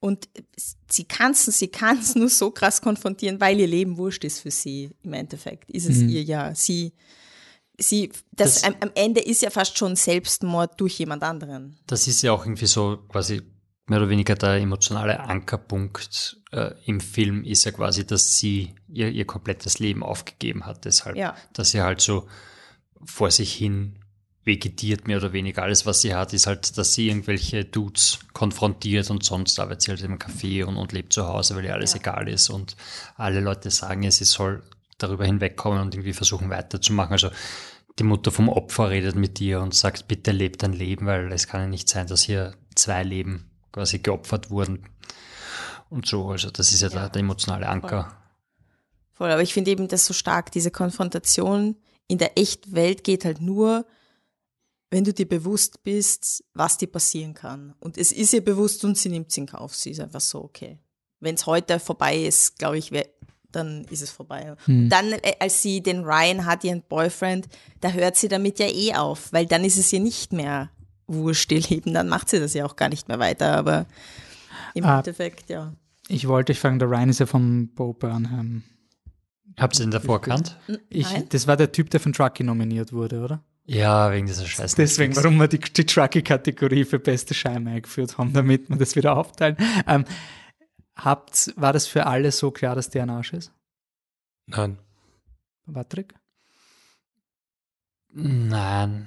Und 0.00 0.28
sie 0.88 1.04
kann 1.04 1.32
es 1.32 1.44
sie 1.44 1.68
kann's 1.68 2.14
nur 2.14 2.28
so 2.28 2.50
krass 2.50 2.80
konfrontieren, 2.80 3.40
weil 3.40 3.58
ihr 3.58 3.66
Leben 3.66 3.96
wurscht 3.96 4.24
ist 4.24 4.40
für 4.40 4.50
sie. 4.50 4.90
Im 5.02 5.12
Endeffekt 5.12 5.70
ist 5.70 5.88
es 5.88 5.98
mhm. 5.98 6.08
ihr 6.08 6.22
ja. 6.22 6.54
Sie, 6.54 6.92
sie, 7.78 8.12
das, 8.32 8.60
das 8.60 8.64
am, 8.64 8.76
am, 8.80 8.90
Ende 8.94 9.20
ist 9.20 9.42
ja 9.42 9.50
fast 9.50 9.76
schon 9.76 9.96
Selbstmord 9.96 10.80
durch 10.80 10.98
jemand 11.00 11.24
anderen. 11.24 11.78
Das 11.86 12.06
ist 12.06 12.22
ja 12.22 12.32
auch 12.32 12.44
irgendwie 12.44 12.66
so 12.66 12.98
quasi 13.08 13.42
mehr 13.88 13.98
oder 13.98 14.08
weniger 14.08 14.36
der 14.36 14.56
emotionale 14.56 15.18
Ankerpunkt 15.18 16.36
äh, 16.52 16.72
im 16.84 17.00
Film 17.00 17.42
ist 17.42 17.64
ja 17.64 17.72
quasi, 17.72 18.06
dass 18.06 18.38
sie 18.38 18.74
ihr, 18.88 19.08
ihr 19.08 19.24
komplettes 19.24 19.78
Leben 19.78 20.02
aufgegeben 20.02 20.64
hat. 20.64 20.84
Deshalb, 20.84 21.16
ja. 21.16 21.34
dass 21.54 21.70
sie 21.70 21.80
halt 21.80 22.00
so 22.00 22.28
vor 23.04 23.30
sich 23.30 23.54
hin 23.54 23.98
vegetiert, 24.48 25.06
mehr 25.06 25.18
oder 25.18 25.32
weniger. 25.32 25.62
Alles, 25.62 25.86
was 25.86 26.00
sie 26.00 26.14
hat, 26.14 26.32
ist 26.32 26.48
halt, 26.48 26.76
dass 26.76 26.94
sie 26.94 27.08
irgendwelche 27.08 27.64
Dudes 27.64 28.18
konfrontiert 28.32 29.08
und 29.10 29.22
sonst 29.22 29.60
arbeitet 29.60 29.82
sie 29.82 29.90
halt 29.92 30.02
im 30.02 30.18
Café 30.18 30.64
und, 30.64 30.76
und 30.76 30.92
lebt 30.92 31.12
zu 31.12 31.28
Hause, 31.28 31.54
weil 31.54 31.66
ihr 31.66 31.74
alles 31.74 31.92
ja. 31.92 32.00
egal 32.00 32.28
ist 32.28 32.48
und 32.50 32.74
alle 33.16 33.40
Leute 33.40 33.70
sagen 33.70 34.02
ihr, 34.02 34.10
sie 34.10 34.24
soll 34.24 34.64
darüber 34.96 35.24
hinwegkommen 35.24 35.80
und 35.80 35.94
irgendwie 35.94 36.12
versuchen 36.12 36.50
weiterzumachen. 36.50 37.12
Also 37.12 37.30
die 38.00 38.04
Mutter 38.04 38.32
vom 38.32 38.48
Opfer 38.48 38.90
redet 38.90 39.14
mit 39.14 39.38
dir 39.38 39.60
und 39.60 39.74
sagt, 39.74 40.08
bitte 40.08 40.32
lebt 40.32 40.62
dein 40.62 40.72
Leben, 40.72 41.06
weil 41.06 41.30
es 41.32 41.46
kann 41.46 41.60
ja 41.60 41.66
nicht 41.68 41.88
sein, 41.88 42.08
dass 42.08 42.22
hier 42.22 42.54
zwei 42.74 43.04
Leben 43.04 43.50
quasi 43.70 43.98
geopfert 44.00 44.50
wurden 44.50 44.84
und 45.90 46.06
so. 46.06 46.28
Also 46.30 46.50
das 46.50 46.72
ist 46.72 46.80
ja, 46.80 46.88
ja. 46.88 47.00
Der, 47.00 47.08
der, 47.10 47.20
emotionale 47.20 47.68
Anker. 47.68 48.04
Voll. 48.04 48.14
Voll, 49.12 49.30
aber 49.32 49.42
ich 49.42 49.52
finde 49.52 49.72
eben 49.72 49.88
das 49.88 50.06
so 50.06 50.14
stark, 50.14 50.52
diese 50.52 50.70
Konfrontation 50.70 51.76
in 52.06 52.18
der 52.18 52.38
echten 52.38 52.72
Welt 52.74 53.04
geht 53.04 53.24
halt 53.24 53.40
nur, 53.40 53.84
wenn 54.90 55.04
du 55.04 55.12
dir 55.12 55.28
bewusst 55.28 55.82
bist, 55.82 56.44
was 56.54 56.78
dir 56.78 56.86
passieren 56.86 57.34
kann. 57.34 57.74
Und 57.80 57.98
es 57.98 58.12
ist 58.12 58.32
ihr 58.32 58.44
bewusst 58.44 58.84
und 58.84 58.96
sie 58.96 59.10
nimmt 59.10 59.30
es 59.30 59.36
in 59.36 59.46
Kauf. 59.46 59.74
Sie 59.74 59.90
ist 59.90 60.00
einfach 60.00 60.20
so, 60.20 60.42
okay. 60.42 60.78
Wenn 61.20 61.34
es 61.34 61.46
heute 61.46 61.78
vorbei 61.78 62.16
ist, 62.16 62.58
glaube 62.58 62.78
ich, 62.78 62.92
dann 63.52 63.84
ist 63.90 64.02
es 64.02 64.10
vorbei. 64.10 64.54
Hm. 64.64 64.88
Dann, 64.88 65.12
äh, 65.12 65.34
als 65.40 65.62
sie 65.62 65.82
den 65.82 66.04
Ryan 66.04 66.46
hat, 66.46 66.64
ihren 66.64 66.82
Boyfriend, 66.82 67.48
da 67.80 67.90
hört 67.90 68.16
sie 68.16 68.28
damit 68.28 68.58
ja 68.58 68.68
eh 68.68 68.94
auf, 68.94 69.32
weil 69.32 69.46
dann 69.46 69.64
ist 69.64 69.78
es 69.78 69.92
ihr 69.92 70.00
nicht 70.00 70.32
mehr 70.32 70.70
wurscht, 71.06 71.50
ihr 71.52 71.60
Leben. 71.60 71.92
Dann 71.92 72.08
macht 72.08 72.28
sie 72.28 72.40
das 72.40 72.54
ja 72.54 72.64
auch 72.64 72.76
gar 72.76 72.88
nicht 72.88 73.08
mehr 73.08 73.18
weiter. 73.18 73.56
Aber 73.56 73.86
im 74.74 74.84
ah, 74.84 74.98
Endeffekt, 74.98 75.50
ja. 75.50 75.74
Ich 76.08 76.28
wollte 76.28 76.52
euch 76.52 76.60
fragen, 76.60 76.78
der 76.78 76.88
Ryan 76.88 77.10
ist 77.10 77.20
ja 77.20 77.26
von 77.26 77.68
Bo 77.74 77.92
Burnham. 77.92 78.62
Habt 79.58 79.78
ihr 79.78 79.86
den 79.86 79.90
davor 79.90 80.20
gekannt? 80.20 80.56
Ich, 80.88 81.08
das 81.30 81.46
war 81.46 81.56
der 81.56 81.72
Typ, 81.72 81.90
der 81.90 82.00
von 82.00 82.12
Trucky 82.12 82.44
nominiert 82.44 82.92
wurde, 82.92 83.20
oder? 83.20 83.44
Ja, 83.70 84.10
wegen 84.10 84.26
dieser 84.26 84.46
Scheiße. 84.46 84.76
Deswegen, 84.76 85.14
warum 85.14 85.36
wir 85.36 85.46
die, 85.46 85.58
die 85.58 85.84
Trucky-Kategorie 85.84 86.86
für 86.86 86.98
beste 86.98 87.34
Scheime 87.34 87.72
eingeführt 87.72 88.16
haben, 88.16 88.32
damit 88.32 88.70
wir 88.70 88.76
das 88.76 88.96
wieder 88.96 89.14
aufteilen. 89.14 89.58
Ähm, 89.86 90.06
habt, 90.96 91.52
war 91.54 91.74
das 91.74 91.86
für 91.86 92.06
alle 92.06 92.32
so 92.32 92.50
klar, 92.50 92.74
dass 92.74 92.88
der 92.88 93.02
ein 93.02 93.10
Arsch 93.10 93.34
ist? 93.34 93.52
Nein. 94.46 94.78
Patrick? 95.70 96.14
Nein. 98.14 99.06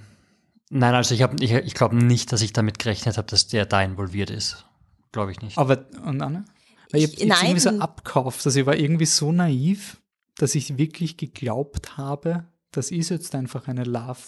Nein, 0.69 0.93
also 0.93 1.15
ich, 1.15 1.21
ich, 1.41 1.51
ich 1.53 1.73
glaube 1.73 1.95
nicht, 1.95 2.31
dass 2.31 2.43
ich 2.43 2.53
damit 2.53 2.77
gerechnet 2.77 3.17
habe, 3.17 3.27
dass 3.27 3.47
der 3.47 3.65
da 3.65 3.81
involviert 3.81 4.29
ist. 4.29 4.67
Glaube 5.11 5.31
ich 5.31 5.41
nicht. 5.41 5.57
Aber, 5.57 5.85
und 6.05 6.21
Anne? 6.21 6.45
Weil 6.91 7.01
ich, 7.01 7.19
ich 7.19 7.31
habe 7.31 7.47
irgendwie 7.47 7.61
so 7.61 7.79
abkauft, 7.79 8.45
also 8.45 8.59
ich 8.59 8.67
war 8.67 8.75
irgendwie 8.75 9.07
so 9.07 9.31
naiv, 9.31 9.99
dass 10.35 10.53
ich 10.53 10.77
wirklich 10.77 11.17
geglaubt 11.17 11.97
habe, 11.97 12.45
das 12.69 12.91
ist 12.91 13.09
jetzt 13.09 13.33
einfach 13.33 13.67
eine 13.67 13.85
Love 13.85 14.19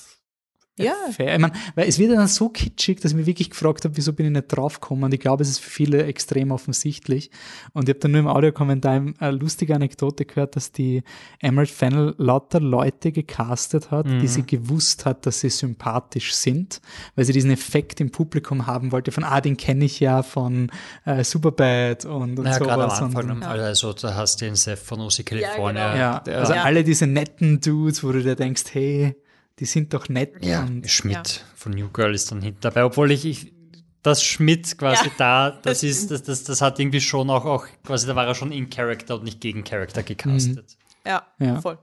ja. 0.80 0.96
Fair. 1.12 1.36
Ich 1.36 1.40
meine, 1.40 1.54
weil 1.76 1.88
es 1.88 2.00
wird 2.00 2.12
dann 2.12 2.28
so 2.28 2.50
kitschig, 2.50 3.00
dass 3.00 3.12
ich 3.12 3.18
mich 3.18 3.28
wirklich 3.28 3.52
gefragt 3.52 3.86
habe, 3.86 3.96
wieso 3.96 4.12
bin 4.14 4.26
ich 4.26 4.32
nicht 4.32 4.48
draufgekommen. 4.48 5.04
Und 5.04 5.14
ich 5.14 5.20
glaube, 5.20 5.44
es 5.44 5.50
ist 5.50 5.60
für 5.60 5.70
viele 5.70 6.04
extrem 6.06 6.52
offensichtlich. 6.52 7.30
Und 7.74 7.88
ich 7.88 7.90
habe 7.90 8.00
dann 8.00 8.12
nur 8.12 8.22
im 8.22 8.28
Audiokommentar 8.28 9.06
eine 9.20 9.32
lustige 9.32 9.76
Anekdote 9.76 10.26
gehört, 10.26 10.56
dass 10.56 10.72
die 10.72 11.04
Emerald 11.40 11.70
Fennel 11.70 12.16
lauter 12.18 12.60
Leute 12.60 13.12
gecastet 13.12 13.92
hat, 13.92 14.08
mhm. 14.08 14.20
die 14.20 14.28
sie 14.28 14.46
gewusst 14.46 15.06
hat, 15.06 15.26
dass 15.28 15.42
sie 15.42 15.50
sympathisch 15.50 16.34
sind, 16.34 16.82
weil 17.16 17.26
sie 17.26 17.34
diesen 17.34 17.52
Effekt 17.52 18.02
im 18.02 18.10
Publikum 18.10 18.66
haben 18.66 18.92
wollte 18.92 19.12
von, 19.12 19.24
ah, 19.24 19.42
den 19.42 19.58
kenne 19.58 19.86
ich 19.86 20.00
ja 20.00 20.24
von 20.24 20.72
äh, 21.06 21.24
Superbad 21.24 22.06
und, 22.06 22.40
und 22.40 22.46
naja, 22.46 22.58
sowas. 22.58 22.68
Gerade 22.68 22.84
am 22.84 22.90
Anfang, 22.90 23.32
und, 23.32 23.44
also 23.44 23.94
da 23.94 24.16
hast 24.16 24.42
du 24.42 24.46
den 24.46 24.56
Seth 24.56 24.80
von 24.80 25.02
OC 25.02 25.26
California. 25.26 25.96
Ja, 25.96 26.20
genau. 26.20 26.36
ja 26.36 26.42
also 26.42 26.54
ja. 26.54 26.64
alle 26.64 26.84
diese 26.84 27.06
netten 27.06 27.62
Dudes, 27.62 28.04
wo 28.04 28.12
du 28.12 28.24
dir 28.24 28.36
denkst, 28.36 28.64
hey, 28.72 29.16
die 29.60 29.66
sind 29.66 29.94
doch 29.94 30.10
nett. 30.10 30.44
Ja, 30.44 30.68
Schmidt 30.86 31.16
ja. 31.16 31.44
von 31.56 31.74
New 31.74 31.90
Girl 31.90 32.14
ist 32.14 32.32
dann 32.32 32.42
hinten 32.42 32.62
dabei, 32.62 32.84
obwohl 32.86 33.12
ich, 33.12 33.26
ich 33.26 33.54
das 34.02 34.24
Schmidt 34.24 34.78
quasi 34.78 35.06
ja, 35.06 35.12
da, 35.18 35.50
das, 35.52 35.62
das 35.62 35.84
ist, 35.84 36.12
das, 36.12 36.24
das, 36.24 36.44
das 36.44 36.62
hat 36.62 36.80
irgendwie 36.80 37.02
schon 37.02 37.30
auch, 37.30 37.46
auch, 37.46 37.66
quasi, 37.84 38.06
da 38.06 38.16
war 38.16 38.28
er 38.28 38.36
schon 38.36 38.52
in 38.52 38.70
Character 38.70 39.16
und 39.16 39.24
nicht 39.24 39.40
gegen 39.40 39.64
Character 39.64 40.04
gecastet. 40.04 40.78
Mhm. 41.06 41.10
Ja, 41.10 41.28
ja, 41.40 41.62
voll. 41.62 41.80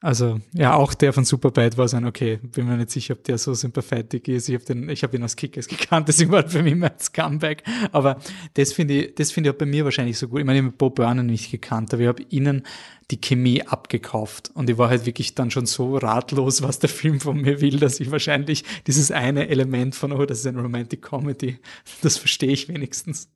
Also, 0.00 0.38
ja, 0.52 0.74
auch 0.74 0.94
der 0.94 1.12
von 1.12 1.24
Superbad 1.24 1.76
war 1.76 1.88
so 1.88 1.96
ein, 1.96 2.04
okay, 2.04 2.38
bin 2.40 2.68
mir 2.68 2.76
nicht 2.76 2.90
sicher, 2.90 3.14
ob 3.14 3.24
der 3.24 3.36
so 3.36 3.52
sympathisch 3.54 4.28
ist. 4.28 4.48
Ich 4.48 4.54
habe 4.54 4.92
habe 4.94 5.16
ihn 5.16 5.24
aus 5.24 5.34
Kickers 5.34 5.66
gekannt, 5.68 6.06
deswegen 6.06 6.30
war 6.30 6.48
für 6.48 6.62
mich 6.62 6.76
mein 6.76 6.96
Scumbag. 7.00 7.64
Aber 7.90 8.20
das 8.54 8.72
finde 8.72 8.94
ich, 8.94 9.14
das 9.16 9.32
finde 9.32 9.50
ich 9.50 9.54
auch 9.54 9.58
bei 9.58 9.66
mir 9.66 9.84
wahrscheinlich 9.84 10.16
so 10.16 10.28
gut. 10.28 10.38
Ich 10.38 10.46
meine, 10.46 10.60
ich 10.60 10.64
habe 10.64 10.76
Bob 10.76 10.94
Burnham 10.94 11.26
nicht 11.26 11.50
gekannt, 11.50 11.92
aber 11.92 12.02
ich 12.02 12.08
habe 12.08 12.22
ihnen 12.28 12.64
die 13.10 13.20
Chemie 13.20 13.62
abgekauft. 13.62 14.52
Und 14.54 14.70
ich 14.70 14.78
war 14.78 14.88
halt 14.88 15.04
wirklich 15.04 15.34
dann 15.34 15.50
schon 15.50 15.66
so 15.66 15.96
ratlos, 15.96 16.62
was 16.62 16.78
der 16.78 16.90
Film 16.90 17.18
von 17.18 17.40
mir 17.40 17.60
will, 17.60 17.80
dass 17.80 17.98
ich 17.98 18.12
wahrscheinlich 18.12 18.64
dieses 18.86 19.10
eine 19.10 19.48
Element 19.48 19.96
von, 19.96 20.12
oh, 20.12 20.26
das 20.26 20.40
ist 20.40 20.46
eine 20.46 20.60
Romantic 20.60 21.02
Comedy, 21.02 21.58
das 22.02 22.18
verstehe 22.18 22.52
ich 22.52 22.68
wenigstens. 22.68 23.30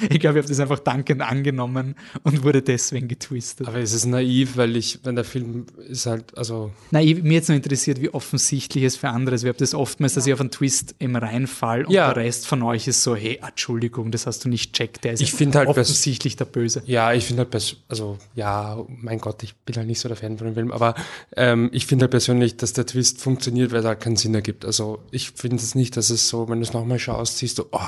Ich 0.10 0.20
glaube, 0.20 0.38
ich 0.38 0.42
habe 0.44 0.48
das 0.48 0.60
einfach 0.60 0.78
dankend 0.78 1.22
angenommen 1.22 1.94
und 2.22 2.42
wurde 2.42 2.62
deswegen 2.62 3.08
getwistet. 3.08 3.68
Aber 3.68 3.78
es 3.78 3.92
ist 3.92 4.06
naiv, 4.06 4.56
weil 4.56 4.76
ich, 4.76 5.00
wenn 5.04 5.16
der 5.16 5.24
Film 5.24 5.66
ist 5.88 6.06
halt, 6.06 6.36
also. 6.36 6.72
Naiv, 6.90 7.22
mir 7.22 7.34
jetzt 7.34 7.48
nur 7.48 7.56
interessiert, 7.56 8.00
wie 8.00 8.10
offensichtlich 8.10 8.84
es 8.84 8.96
für 8.96 9.08
andere 9.08 9.34
ist. 9.34 9.42
Wir 9.42 9.50
haben 9.50 9.58
das 9.58 9.74
oftmals, 9.74 10.14
dass 10.14 10.26
ich 10.26 10.32
auf 10.32 10.40
einen 10.40 10.50
Twist 10.50 10.94
im 10.98 11.16
Reinfall 11.16 11.84
und 11.84 11.92
ja. 11.92 12.12
der 12.12 12.24
Rest 12.24 12.46
von 12.46 12.62
euch 12.62 12.88
ist 12.88 13.02
so, 13.02 13.14
hey, 13.14 13.40
Entschuldigung, 13.46 14.10
das 14.10 14.26
hast 14.26 14.44
du 14.44 14.48
nicht 14.48 14.72
checkt, 14.72 15.04
der 15.04 15.12
ist 15.12 15.20
ich 15.20 15.34
halt 15.54 15.68
offensichtlich 15.68 16.36
der 16.36 16.44
Böse. 16.44 16.82
Ja, 16.86 17.12
ich 17.12 17.24
finde 17.24 17.46
halt, 17.50 17.76
also, 17.88 18.18
ja, 18.34 18.78
mein 18.88 19.18
Gott, 19.18 19.42
ich 19.42 19.54
bin 19.56 19.76
halt 19.76 19.86
nicht 19.86 20.00
so 20.00 20.08
der 20.08 20.16
Fan 20.16 20.38
von 20.38 20.48
dem 20.48 20.54
Film, 20.54 20.72
aber 20.72 20.94
ähm, 21.36 21.70
ich 21.72 21.86
finde 21.86 22.04
halt 22.04 22.10
persönlich, 22.10 22.56
dass 22.56 22.72
der 22.72 22.86
Twist 22.86 23.20
funktioniert, 23.20 23.72
weil 23.72 23.84
er 23.84 23.96
keinen 23.96 24.16
Sinn 24.16 24.34
ergibt. 24.34 24.64
Also, 24.64 25.00
ich 25.10 25.32
finde 25.32 25.56
es 25.56 25.74
nicht, 25.74 25.96
dass 25.96 26.10
es 26.10 26.28
so, 26.28 26.48
wenn 26.48 26.60
du 26.60 26.66
es 26.66 26.72
nochmal 26.72 26.98
schaust, 26.98 27.38
siehst 27.38 27.58
du, 27.58 27.66
oh, 27.72 27.80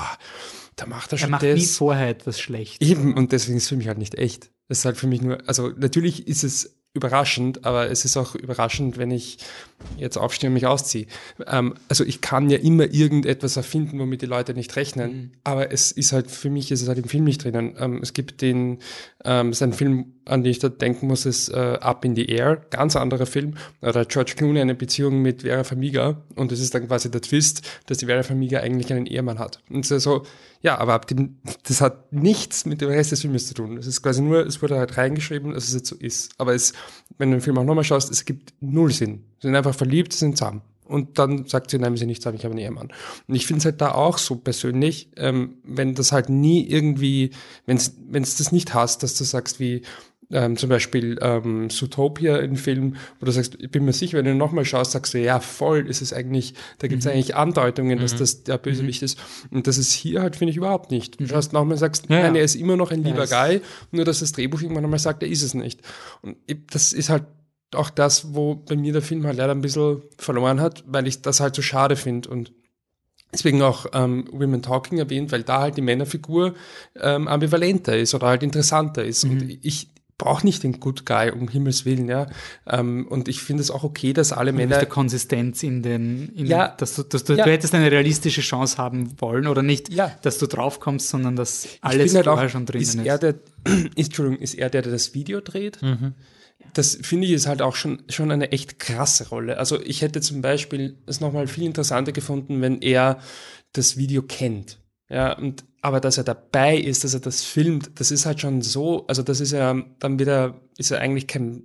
da 0.81 0.87
macht 0.87 1.11
er 1.11 1.19
schon 1.19 1.27
er 1.27 1.31
macht 1.31 1.43
das. 1.43 1.59
nie 1.59 1.65
vorher 1.65 2.09
etwas 2.09 2.39
schlecht. 2.39 2.81
Eben, 2.81 3.15
und 3.15 3.31
deswegen 3.31 3.57
ist 3.57 3.63
es 3.63 3.69
für 3.69 3.75
mich 3.75 3.87
halt 3.87 3.99
nicht 3.99 4.15
echt. 4.15 4.49
Es 4.67 4.79
ist 4.79 4.85
halt 4.85 4.97
für 4.97 5.05
mich 5.05 5.21
nur, 5.21 5.37
also 5.47 5.69
natürlich 5.77 6.27
ist 6.27 6.43
es 6.43 6.75
überraschend, 6.93 7.65
aber 7.65 7.91
es 7.91 8.03
ist 8.03 8.17
auch 8.17 8.33
überraschend, 8.33 8.97
wenn 8.97 9.11
ich 9.11 9.37
jetzt 9.97 10.17
aufstehen 10.17 10.49
und 10.49 10.53
mich 10.55 10.67
ausziehe. 10.67 11.05
Ähm, 11.47 11.75
also 11.87 12.03
ich 12.03 12.21
kann 12.21 12.49
ja 12.49 12.57
immer 12.57 12.91
irgendetwas 12.91 13.57
erfinden, 13.57 13.99
womit 13.99 14.21
die 14.21 14.27
Leute 14.27 14.53
nicht 14.53 14.75
rechnen, 14.75 15.11
mhm. 15.11 15.31
aber 15.43 15.71
es 15.71 15.91
ist 15.91 16.11
halt, 16.11 16.29
für 16.29 16.49
mich 16.49 16.71
ist 16.71 16.81
es 16.81 16.87
halt 16.87 16.97
im 16.97 17.05
Film 17.05 17.23
nicht 17.23 17.43
drinnen. 17.43 17.75
Ähm, 17.79 17.99
es 18.01 18.13
gibt 18.13 18.41
den, 18.41 18.79
ähm, 19.23 19.53
sein 19.53 19.73
Film, 19.73 20.13
an 20.25 20.43
den 20.43 20.51
ich 20.51 20.59
da 20.59 20.69
denken 20.69 21.07
muss, 21.07 21.25
ist 21.25 21.49
äh, 21.49 21.77
Up 21.81 22.05
in 22.05 22.15
the 22.15 22.25
Air, 22.25 22.61
ganz 22.69 22.95
anderer 22.95 23.25
Film. 23.25 23.55
Da 23.81 23.93
hat 23.93 24.09
George 24.09 24.33
Clooney 24.35 24.61
eine 24.61 24.75
Beziehung 24.75 25.21
mit 25.21 25.41
Vera 25.41 25.63
Famiga 25.63 26.21
und 26.35 26.51
es 26.51 26.59
ist 26.59 26.73
dann 26.73 26.87
quasi 26.87 27.09
der 27.11 27.21
Twist, 27.21 27.67
dass 27.87 27.99
die 27.99 28.05
Vera 28.05 28.23
Famiga 28.23 28.59
eigentlich 28.59 28.91
einen 28.93 29.05
Ehemann 29.05 29.39
hat. 29.39 29.59
Und 29.69 29.85
so, 29.85 29.99
so 29.99 30.23
ja, 30.61 30.77
aber 30.77 30.93
ab 30.93 31.07
dem, 31.07 31.37
das 31.63 31.81
hat 31.81 32.13
nichts 32.13 32.65
mit 32.65 32.81
dem 32.81 32.89
Rest 32.89 33.11
des 33.11 33.21
Films 33.21 33.47
zu 33.47 33.55
tun. 33.55 33.77
Es 33.77 33.87
ist 33.87 34.01
quasi 34.01 34.21
nur, 34.21 34.45
es 34.45 34.61
wurde 34.61 34.77
halt 34.77 34.95
reingeschrieben, 34.95 35.53
dass 35.53 35.67
es 35.67 35.73
jetzt 35.73 35.87
so 35.87 35.95
ist. 35.95 36.33
Aber 36.37 36.53
es, 36.53 36.73
wenn 37.17 37.31
du 37.31 37.37
den 37.37 37.41
Film 37.41 37.57
auch 37.57 37.63
nochmal 37.63 37.83
schaust, 37.83 38.11
es 38.11 38.25
gibt 38.25 38.53
null 38.59 38.91
Sinn. 38.91 39.23
Sie 39.41 39.47
sind 39.47 39.55
einfach 39.55 39.75
verliebt, 39.75 40.13
sind 40.13 40.37
zusammen. 40.37 40.61
Und 40.85 41.19
dann 41.19 41.47
sagt 41.47 41.71
sie, 41.71 41.79
nein, 41.79 41.93
wir 41.93 41.97
sind 41.97 42.09
nicht 42.09 42.21
zusammen, 42.21 42.37
ich 42.37 42.43
habe 42.43 42.53
einen 42.53 42.63
Ehemann. 42.63 42.89
Und 43.27 43.35
ich 43.35 43.47
finde 43.47 43.59
es 43.59 43.65
halt 43.65 43.79
da 43.79 43.93
auch 43.93 44.17
so 44.17 44.35
persönlich, 44.35 45.09
ähm, 45.15 45.55
wenn 45.63 45.95
das 45.95 46.11
halt 46.11 46.29
nie 46.29 46.67
irgendwie, 46.67 47.31
wenn 47.65 47.77
es 47.77 48.35
das 48.35 48.51
nicht 48.51 48.73
hast, 48.73 49.01
dass 49.01 49.17
du 49.17 49.23
sagst 49.23 49.59
wie, 49.61 49.83
ähm, 50.31 50.57
zum 50.57 50.69
Beispiel 50.69 51.17
ähm, 51.21 51.69
Zootopia, 51.69 52.37
ein 52.37 52.55
Film, 52.55 52.95
wo 53.19 53.25
du 53.25 53.31
sagst, 53.31 53.57
ich 53.59 53.69
bin 53.69 53.85
mir 53.85 53.93
sicher, 53.93 54.17
wenn 54.17 54.25
du 54.25 54.35
nochmal 54.35 54.65
schaust, 54.65 54.91
sagst 54.91 55.13
du, 55.13 55.19
ja, 55.19 55.39
voll 55.39 55.87
ist 55.87 56.01
es 56.01 56.13
eigentlich, 56.13 56.53
da 56.79 56.87
gibt 56.87 57.01
es 57.01 57.05
mhm. 57.05 57.11
eigentlich 57.13 57.35
Andeutungen, 57.35 57.99
dass 57.99 58.13
mhm. 58.13 58.19
das 58.19 58.43
der 58.43 58.57
Bösewicht 58.57 59.01
mhm. 59.01 59.05
ist. 59.05 59.19
Und 59.49 59.67
das 59.67 59.77
ist 59.77 59.91
hier 59.91 60.21
halt, 60.21 60.35
finde 60.35 60.51
ich, 60.51 60.57
überhaupt 60.57 60.91
nicht. 60.91 61.19
Du 61.19 61.23
mhm. 61.23 61.29
schaust 61.29 61.53
nochmal 61.53 61.77
sagst, 61.77 62.09
ja, 62.09 62.21
nein, 62.21 62.35
er 62.35 62.43
ist 62.43 62.55
immer 62.55 62.77
noch 62.77 62.91
ein 62.91 63.03
lieber 63.03 63.25
ja, 63.25 63.47
Guy, 63.47 63.61
nur 63.91 64.05
dass 64.05 64.19
das 64.19 64.31
Drehbuch 64.31 64.61
irgendwann 64.61 64.83
einmal 64.83 64.99
sagt, 64.99 65.23
er 65.23 65.29
ist 65.29 65.41
es 65.41 65.53
nicht. 65.53 65.81
Und 66.21 66.37
das 66.71 66.93
ist 66.93 67.09
halt 67.09 67.23
auch 67.75 67.89
das, 67.89 68.33
wo 68.33 68.55
bei 68.55 68.75
mir 68.75 68.93
der 68.93 69.01
Film 69.01 69.25
halt 69.25 69.37
leider 69.37 69.53
ein 69.53 69.61
bisschen 69.61 70.01
verloren 70.17 70.59
hat, 70.59 70.83
weil 70.87 71.07
ich 71.07 71.21
das 71.21 71.39
halt 71.39 71.55
so 71.55 71.61
schade 71.61 71.95
finde 71.95 72.29
und 72.29 72.51
Deswegen 73.33 73.61
auch 73.61 73.85
ähm, 73.93 74.27
Women 74.33 74.61
Talking 74.61 74.97
erwähnt, 74.97 75.31
weil 75.31 75.43
da 75.43 75.61
halt 75.61 75.77
die 75.77 75.81
Männerfigur 75.81 76.53
ähm, 76.99 77.29
ambivalenter 77.29 77.97
ist 77.97 78.13
oder 78.13 78.27
halt 78.27 78.43
interessanter 78.43 79.05
ist. 79.05 79.23
Mhm. 79.23 79.31
Und 79.31 79.59
ich, 79.61 79.87
brauche 80.21 80.45
nicht 80.45 80.61
den 80.61 80.79
Good 80.79 81.05
Guy, 81.07 81.31
um 81.31 81.47
Himmels 81.47 81.83
Willen, 81.83 82.07
ja. 82.07 82.27
Ähm, 82.67 83.07
und 83.09 83.27
ich 83.27 83.41
finde 83.41 83.63
es 83.63 83.71
auch 83.71 83.83
okay, 83.83 84.13
dass 84.13 84.31
alle 84.31 84.53
Männer. 84.53 84.77
der 84.77 84.85
Konsistenz 84.85 85.63
in 85.63 85.81
den, 85.81 86.29
in 86.35 86.45
ja, 86.45 86.67
dass 86.67 86.95
du, 86.95 87.01
dass 87.01 87.23
du, 87.23 87.33
ja. 87.33 87.43
du 87.43 87.49
hättest 87.49 87.73
eine 87.73 87.89
realistische 87.91 88.41
Chance 88.41 88.77
haben 88.77 89.19
wollen 89.19 89.47
oder 89.47 89.63
nicht, 89.63 89.91
ja. 89.91 90.15
dass 90.21 90.37
du 90.37 90.45
draufkommst, 90.45 91.09
sondern 91.09 91.35
dass 91.35 91.67
alles 91.81 92.13
halt 92.13 92.25
vorher 92.25 92.45
auch, 92.45 92.51
schon 92.51 92.67
drin 92.67 92.81
ist. 92.81 92.95
Er 93.03 93.17
der, 93.17 93.33
ist, 93.65 93.89
Entschuldigung, 93.97 94.39
ist 94.39 94.53
er 94.53 94.69
der, 94.69 94.83
der 94.83 94.91
das 94.91 95.15
Video 95.15 95.41
dreht? 95.41 95.81
Mhm. 95.81 96.13
Das 96.73 96.97
finde 97.01 97.27
ich 97.27 97.33
ist 97.33 97.47
halt 97.47 97.61
auch 97.61 97.75
schon, 97.75 98.03
schon 98.09 98.31
eine 98.31 98.51
echt 98.51 98.79
krasse 98.79 99.29
Rolle. 99.29 99.57
Also 99.57 99.81
ich 99.81 100.01
hätte 100.01 100.21
zum 100.21 100.41
Beispiel 100.41 100.97
es 101.05 101.19
nochmal 101.19 101.47
viel 101.47 101.65
interessanter 101.65 102.11
gefunden, 102.11 102.61
wenn 102.61 102.81
er 102.81 103.19
das 103.73 103.97
Video 103.97 104.21
kennt. 104.21 104.77
Ja, 105.09 105.37
und 105.37 105.65
aber 105.81 105.99
dass 105.99 106.17
er 106.17 106.23
dabei 106.23 106.77
ist, 106.77 107.03
dass 107.03 107.13
er 107.13 107.19
das 107.19 107.43
filmt, 107.43 107.91
das 107.95 108.11
ist 108.11 108.25
halt 108.25 108.39
schon 108.39 108.61
so, 108.61 109.05
also 109.07 109.23
das 109.23 109.39
ist 109.39 109.51
ja 109.51 109.83
dann 109.99 110.19
wieder, 110.19 110.61
ist 110.77 110.91
ja 110.91 110.99
eigentlich 110.99 111.27
kein, 111.27 111.63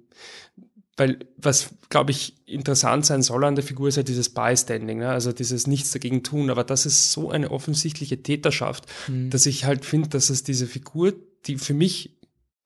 weil 0.96 1.18
was, 1.36 1.70
glaube 1.90 2.10
ich, 2.10 2.34
interessant 2.46 3.04
sein 3.04 3.22
soll 3.22 3.44
an 3.44 3.54
der 3.54 3.64
Figur 3.64 3.88
ist 3.88 3.96
ja 3.96 4.02
dieses 4.02 4.30
Bystanding, 4.30 4.98
ne? 4.98 5.10
also 5.10 5.32
dieses 5.32 5.66
Nichts 5.66 5.90
dagegen 5.90 6.22
tun, 6.22 6.48
aber 6.48 6.64
das 6.64 6.86
ist 6.86 7.12
so 7.12 7.30
eine 7.30 7.50
offensichtliche 7.50 8.22
Täterschaft, 8.22 8.86
mhm. 9.06 9.28
dass 9.30 9.44
ich 9.44 9.66
halt 9.66 9.84
finde, 9.84 10.08
dass 10.08 10.30
es 10.30 10.42
diese 10.42 10.66
Figur, 10.66 11.12
die 11.46 11.56
für 11.58 11.74
mich, 11.74 12.15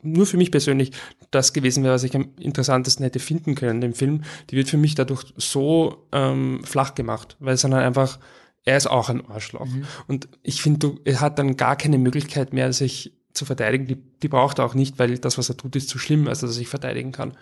nur 0.02 0.26
für 0.26 0.36
mich 0.36 0.50
persönlich, 0.50 0.92
das 1.30 1.52
gewesen 1.52 1.84
wäre, 1.84 1.94
was 1.94 2.04
ich 2.04 2.14
am 2.14 2.30
interessantesten 2.38 3.04
hätte 3.04 3.18
finden 3.18 3.54
können 3.54 3.82
im 3.82 3.94
Film, 3.94 4.22
die 4.50 4.56
wird 4.56 4.68
für 4.68 4.78
mich 4.78 4.94
dadurch 4.94 5.32
so 5.36 6.08
ähm, 6.12 6.62
flach 6.64 6.94
gemacht, 6.94 7.36
weil 7.40 7.54
es 7.54 7.62
dann 7.62 7.74
halt 7.74 7.84
einfach 7.86 8.18
er 8.64 8.76
ist 8.76 8.88
auch 8.88 9.08
ein 9.08 9.26
Arschloch. 9.26 9.66
Mhm. 9.66 9.84
Und 10.06 10.28
ich 10.42 10.62
finde, 10.62 10.96
er 11.04 11.20
hat 11.20 11.38
dann 11.38 11.56
gar 11.56 11.76
keine 11.76 11.98
Möglichkeit 11.98 12.52
mehr, 12.52 12.72
sich 12.72 13.12
zu 13.32 13.44
verteidigen. 13.44 13.86
Die, 13.86 13.96
die 13.96 14.28
braucht 14.28 14.58
er 14.58 14.66
auch 14.66 14.74
nicht, 14.74 14.98
weil 14.98 15.18
das, 15.18 15.38
was 15.38 15.48
er 15.48 15.56
tut, 15.56 15.76
ist 15.76 15.88
zu 15.88 15.98
schlimm, 15.98 16.28
als 16.28 16.40
dass 16.40 16.50
er 16.50 16.54
sich 16.54 16.68
verteidigen 16.68 17.12
kann. 17.12 17.36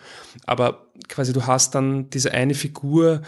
Aber 0.47 0.86
quasi 1.09 1.32
du 1.32 1.47
hast 1.47 1.74
dann 1.74 2.10
diese 2.10 2.32
eine 2.32 2.55
Figur, 2.55 3.22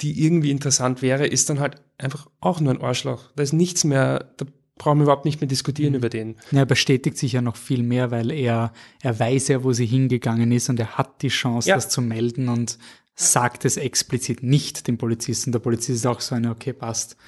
die 0.00 0.24
irgendwie 0.24 0.50
interessant 0.50 1.02
wäre, 1.02 1.26
ist 1.26 1.48
dann 1.48 1.60
halt 1.60 1.82
einfach 1.98 2.26
auch 2.40 2.60
nur 2.60 2.72
ein 2.72 2.82
Arschloch. 2.82 3.30
Da 3.36 3.42
ist 3.42 3.52
nichts 3.52 3.84
mehr, 3.84 4.32
da 4.36 4.46
brauchen 4.80 4.98
wir 4.98 5.02
überhaupt 5.02 5.26
nicht 5.26 5.42
mehr 5.42 5.48
diskutieren 5.48 5.92
mhm. 5.92 5.98
über 5.98 6.08
den. 6.08 6.36
Ja, 6.50 6.60
er 6.60 6.66
bestätigt 6.66 7.18
sich 7.18 7.32
ja 7.32 7.42
noch 7.42 7.56
viel 7.56 7.82
mehr, 7.82 8.10
weil 8.10 8.30
er, 8.30 8.72
er 9.02 9.18
weiß 9.18 9.48
ja, 9.48 9.62
wo 9.62 9.74
sie 9.74 9.84
hingegangen 9.84 10.50
ist 10.52 10.70
und 10.70 10.80
er 10.80 10.96
hat 10.96 11.20
die 11.20 11.28
Chance, 11.28 11.68
ja. 11.68 11.74
das 11.74 11.90
zu 11.90 12.00
melden 12.00 12.48
und 12.48 12.78
sagt 13.14 13.66
es 13.66 13.76
explizit 13.76 14.42
nicht 14.42 14.88
dem 14.88 14.96
Polizisten. 14.96 15.52
Der 15.52 15.58
Polizist 15.58 15.90
ist 15.90 16.06
auch 16.06 16.20
so 16.20 16.34
eine, 16.34 16.50
okay, 16.50 16.72
passt. 16.72 17.18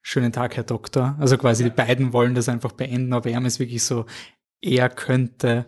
Schönen 0.00 0.32
Tag, 0.32 0.56
Herr 0.56 0.64
Doktor. 0.64 1.16
Also 1.18 1.36
quasi 1.36 1.64
die 1.64 1.70
beiden 1.70 2.14
wollen 2.14 2.34
das 2.34 2.48
einfach 2.48 2.72
beenden, 2.72 3.12
aber 3.12 3.30
er 3.30 3.44
ist 3.44 3.58
wirklich 3.58 3.82
so, 3.82 4.06
er 4.62 4.88
könnte. 4.88 5.66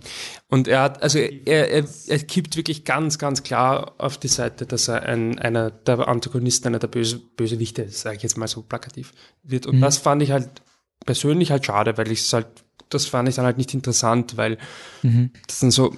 Und 0.49 0.69
er 0.69 0.81
hat, 0.83 1.03
also 1.03 1.19
er, 1.19 1.71
er, 1.71 1.85
er 2.07 2.19
kippt 2.21 2.57
wirklich 2.57 2.85
ganz, 2.85 3.19
ganz 3.19 3.43
klar 3.43 3.95
auf 3.99 4.17
die 4.17 4.29
Seite, 4.29 4.65
dass 4.65 4.89
er 4.89 5.03
ein, 5.03 5.39
einer 5.39 5.71
der 5.71 6.09
Antagonisten, 6.09 6.69
einer 6.69 6.79
der 6.79 6.89
Böse, 6.89 7.19
Bösewichte, 7.19 7.89
sage 7.91 8.17
ich 8.17 8.23
jetzt 8.23 8.39
mal 8.39 8.49
so 8.49 8.63
plakativ, 8.63 9.13
wird. 9.43 9.67
Und 9.67 9.77
mhm. 9.77 9.81
das 9.83 9.99
fand 9.99 10.23
ich 10.23 10.31
halt 10.31 10.63
persönlich 11.07 11.51
halt 11.51 11.65
schade, 11.65 11.97
weil 11.97 12.11
ich 12.11 12.21
es 12.21 12.33
halt, 12.33 12.47
das 12.91 13.07
fand 13.07 13.29
ich 13.29 13.37
dann 13.37 13.45
halt 13.45 13.59
nicht 13.59 13.73
interessant, 13.75 14.37
weil 14.37 14.59
mhm. 15.03 15.31
das 15.47 15.61
dann 15.61 15.71
so, 15.71 15.97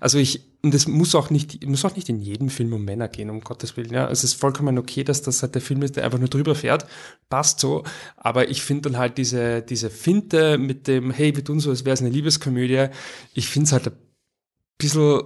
also 0.00 0.18
ich, 0.18 0.42
und 0.62 0.74
es 0.74 0.88
muss 0.88 1.14
auch 1.14 1.30
nicht, 1.30 1.64
muss 1.64 1.84
auch 1.84 1.94
nicht 1.94 2.08
in 2.08 2.18
jedem 2.18 2.50
Film 2.50 2.72
um 2.72 2.84
Männer 2.84 3.08
gehen, 3.08 3.30
um 3.30 3.40
Gottes 3.40 3.76
Willen. 3.76 3.92
Ja, 3.92 4.10
es 4.10 4.24
ist 4.24 4.34
vollkommen 4.34 4.78
okay, 4.78 5.04
dass 5.04 5.22
das 5.22 5.42
halt 5.42 5.54
der 5.54 5.62
Film 5.62 5.82
ist, 5.82 5.96
der 5.96 6.04
einfach 6.04 6.18
nur 6.18 6.28
drüber 6.28 6.56
fährt. 6.56 6.86
Passt 7.28 7.60
so. 7.60 7.84
Aber 8.16 8.48
ich 8.50 8.62
finde 8.62 8.90
dann 8.90 8.98
halt 8.98 9.16
diese, 9.16 9.62
diese 9.62 9.90
Finte 9.90 10.58
mit 10.58 10.88
dem, 10.88 11.12
hey, 11.12 11.36
wir 11.36 11.44
tun 11.44 11.60
so, 11.60 11.70
als 11.70 11.84
wäre 11.84 11.94
es 11.94 12.00
eine 12.00 12.10
Liebeskomödie. 12.10 12.88
Ich 13.32 13.48
finde 13.48 13.66
es 13.66 13.72
halt 13.72 13.86
ein 13.86 13.96
bisschen, 14.76 15.20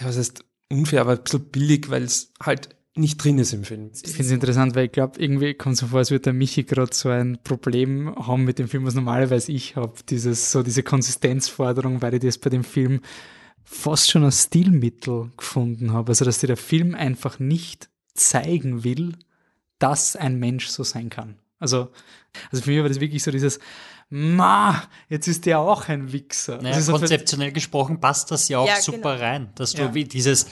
ja, 0.00 0.06
was 0.06 0.18
heißt 0.18 0.44
unfair, 0.68 1.02
aber 1.02 1.12
ein 1.12 1.22
bisschen 1.22 1.50
billig, 1.50 1.88
weil 1.90 2.02
es 2.02 2.32
halt 2.42 2.70
nicht 2.96 3.22
drin 3.22 3.38
ist 3.38 3.52
im 3.52 3.64
Film. 3.64 3.90
Ich 3.92 4.12
finde 4.12 4.22
es 4.22 4.30
interessant, 4.30 4.74
weil 4.74 4.86
ich 4.86 4.92
glaube, 4.92 5.20
irgendwie 5.20 5.54
kommt 5.54 5.74
es 5.74 5.80
so 5.80 5.88
vor, 5.88 5.98
als 5.98 6.10
würde 6.10 6.22
der 6.22 6.32
Michi 6.32 6.62
gerade 6.62 6.94
so 6.94 7.08
ein 7.08 7.38
Problem 7.42 8.14
haben 8.14 8.44
mit 8.44 8.58
dem 8.58 8.68
Film, 8.68 8.84
was 8.84 8.94
normalerweise 8.94 9.50
ich 9.50 9.74
habe. 9.76 9.94
Dieses, 10.08 10.52
so 10.52 10.62
diese 10.62 10.82
Konsistenzforderung, 10.82 12.02
weil 12.02 12.14
ich 12.14 12.20
das 12.20 12.38
bei 12.38 12.50
dem 12.50 12.62
Film 12.62 13.00
fast 13.64 14.10
schon 14.10 14.24
ein 14.24 14.32
Stilmittel 14.32 15.32
gefunden 15.36 15.92
habe. 15.92 16.10
Also, 16.10 16.24
dass 16.24 16.38
dir 16.38 16.46
der 16.46 16.56
Film 16.56 16.94
einfach 16.94 17.38
nicht 17.40 17.88
zeigen 18.14 18.84
will, 18.84 19.16
dass 19.80 20.14
ein 20.14 20.38
Mensch 20.38 20.68
so 20.68 20.84
sein 20.84 21.10
kann. 21.10 21.36
Also, 21.58 21.90
also 22.52 22.62
für 22.62 22.70
mich 22.70 22.80
war 22.80 22.88
das 22.88 23.00
wirklich 23.00 23.22
so 23.24 23.30
dieses, 23.30 23.58
ma, 24.08 24.82
jetzt 25.08 25.26
ist 25.26 25.46
der 25.46 25.58
auch 25.58 25.88
ein 25.88 26.12
Wichser. 26.12 26.60
Naja, 26.62 26.76
also 26.76 26.92
konzeptionell 26.92 27.52
gesprochen 27.52 28.00
passt 28.00 28.30
das 28.30 28.48
ja 28.48 28.58
auch 28.58 28.68
ja, 28.68 28.80
super 28.80 29.14
genau. 29.14 29.24
rein, 29.24 29.48
dass 29.56 29.72
du 29.72 29.82
ja. 29.82 29.94
wie 29.94 30.04
dieses, 30.04 30.46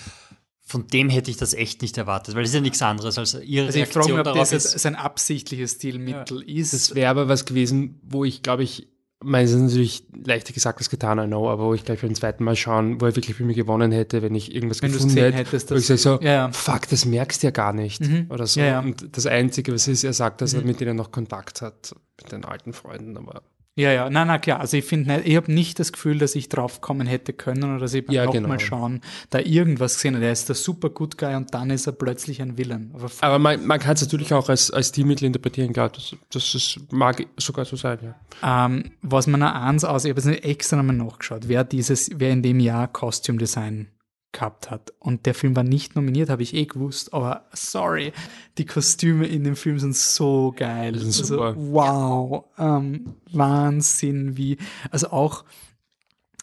von 0.64 0.86
dem 0.86 1.08
hätte 1.10 1.30
ich 1.30 1.36
das 1.36 1.54
echt 1.54 1.82
nicht 1.82 1.98
erwartet, 1.98 2.34
weil 2.34 2.44
es 2.44 2.50
ist 2.50 2.54
ja 2.54 2.60
nichts 2.60 2.80
anderes 2.82 3.18
als 3.18 3.34
ihre 3.34 3.66
also 3.66 3.78
ich 3.78 3.84
Reaktion 3.84 4.02
frage 4.04 4.16
mich, 4.16 4.26
ob 4.26 4.34
das 4.34 4.52
ist, 4.52 4.86
ein 4.86 4.94
absichtliches 4.94 5.72
Stilmittel 5.72 6.42
ja. 6.46 6.60
ist. 6.60 6.72
Das 6.72 6.94
wäre 6.94 7.10
aber 7.10 7.28
was 7.28 7.44
gewesen, 7.44 8.00
wo 8.02 8.24
ich 8.24 8.42
glaube 8.42 8.62
ich 8.62 8.88
Meins 9.24 9.52
ist 9.52 9.60
natürlich 9.60 10.04
leichter 10.24 10.52
gesagt 10.52 10.78
als 10.78 10.90
getan, 10.90 11.20
I 11.20 11.26
know, 11.26 11.48
aber 11.48 11.66
wo 11.66 11.74
ich 11.74 11.84
gleich 11.84 12.00
beim 12.00 12.14
zweiten 12.14 12.42
Mal 12.42 12.56
schauen, 12.56 13.00
wo 13.00 13.06
er 13.06 13.14
wirklich 13.14 13.36
für 13.36 13.44
mich 13.44 13.56
gewonnen 13.56 13.92
hätte, 13.92 14.20
wenn 14.20 14.34
ich 14.34 14.52
irgendwas 14.52 14.82
wenn 14.82 14.90
gefunden 14.90 15.16
hätte, 15.16 15.36
hättest, 15.36 15.70
wo 15.70 15.76
ich 15.76 15.86
sage 15.86 15.98
so, 15.98 16.18
ja, 16.20 16.32
ja. 16.32 16.52
fuck, 16.52 16.88
das 16.88 17.04
merkst 17.04 17.40
du 17.40 17.46
ja 17.46 17.50
gar 17.52 17.72
nicht 17.72 18.00
mhm. 18.00 18.26
oder 18.30 18.48
so. 18.48 18.58
Ja, 18.60 18.80
Und 18.80 19.16
das 19.16 19.26
Einzige, 19.26 19.72
was 19.72 19.86
ist, 19.86 20.02
er 20.02 20.12
sagt, 20.12 20.40
dass 20.40 20.54
mhm. 20.54 20.60
er 20.60 20.66
mit 20.66 20.80
denen 20.80 20.96
noch 20.96 21.12
Kontakt 21.12 21.62
hat, 21.62 21.94
mit 22.20 22.32
den 22.32 22.44
alten 22.44 22.72
Freunden, 22.72 23.16
aber 23.16 23.42
ja, 23.74 23.90
ja, 23.90 24.10
nein, 24.10 24.26
na 24.26 24.38
klar. 24.38 24.60
Also 24.60 24.76
ich 24.76 24.84
finde, 24.84 25.22
ich 25.22 25.34
habe 25.34 25.50
nicht 25.50 25.78
das 25.78 25.92
Gefühl, 25.92 26.18
dass 26.18 26.34
ich 26.34 26.50
drauf 26.50 26.82
kommen 26.82 27.06
hätte 27.06 27.32
können 27.32 27.64
oder 27.64 27.78
dass 27.78 27.94
ich 27.94 28.04
beim 28.04 28.14
ja, 28.14 28.26
nochmal 28.26 28.42
genau. 28.42 28.58
schauen, 28.58 29.00
da 29.30 29.38
irgendwas 29.38 29.94
gesehen 29.94 30.14
habe. 30.14 30.26
Er 30.26 30.32
ist 30.32 30.48
der 30.48 30.56
super 30.56 30.90
Good 30.90 31.16
Guy 31.16 31.34
und 31.34 31.54
dann 31.54 31.70
ist 31.70 31.86
er 31.86 31.92
plötzlich 31.92 32.42
ein 32.42 32.58
Villain. 32.58 32.90
Aber, 32.92 33.10
Aber 33.20 33.38
man, 33.38 33.66
man 33.66 33.80
kann 33.80 33.94
es 33.94 34.02
natürlich 34.02 34.34
auch 34.34 34.50
als, 34.50 34.70
als 34.70 34.88
Stilmittel 34.88 35.24
interpretieren, 35.24 35.72
klar. 35.72 35.88
Das, 35.88 36.14
das 36.30 36.54
ist, 36.54 36.92
mag 36.92 37.26
sogar 37.38 37.64
so 37.64 37.76
sein, 37.76 37.98
ja. 38.02 38.66
Ähm, 38.66 38.92
was 39.00 39.26
man 39.26 39.40
noch 39.40 39.54
eins 39.54 39.84
aus, 39.84 40.04
ich 40.04 40.10
habe 40.10 40.20
jetzt 40.20 40.44
extra 40.44 40.76
nochmal 40.76 40.96
nachgeschaut, 40.96 41.48
wer 41.48 41.64
dieses, 41.64 42.10
wer 42.14 42.30
in 42.30 42.42
dem 42.42 42.60
Jahr 42.60 42.88
Costume 42.88 43.38
Design 43.38 43.88
gehabt 44.32 44.70
hat. 44.70 44.92
Und 44.98 45.26
der 45.26 45.34
Film 45.34 45.54
war 45.54 45.62
nicht 45.62 45.94
nominiert, 45.94 46.30
habe 46.30 46.42
ich 46.42 46.54
eh 46.54 46.64
gewusst, 46.64 47.12
aber 47.12 47.46
sorry, 47.52 48.12
die 48.58 48.66
Kostüme 48.66 49.26
in 49.26 49.44
dem 49.44 49.56
Film 49.56 49.78
sind 49.78 49.94
so 49.94 50.52
geil. 50.56 50.96
Ist 50.96 51.04
also, 51.04 51.24
super. 51.24 51.54
Wow, 51.56 52.44
ähm, 52.58 53.14
Wahnsinn, 53.30 54.36
wie, 54.36 54.56
also 54.90 55.10
auch, 55.10 55.44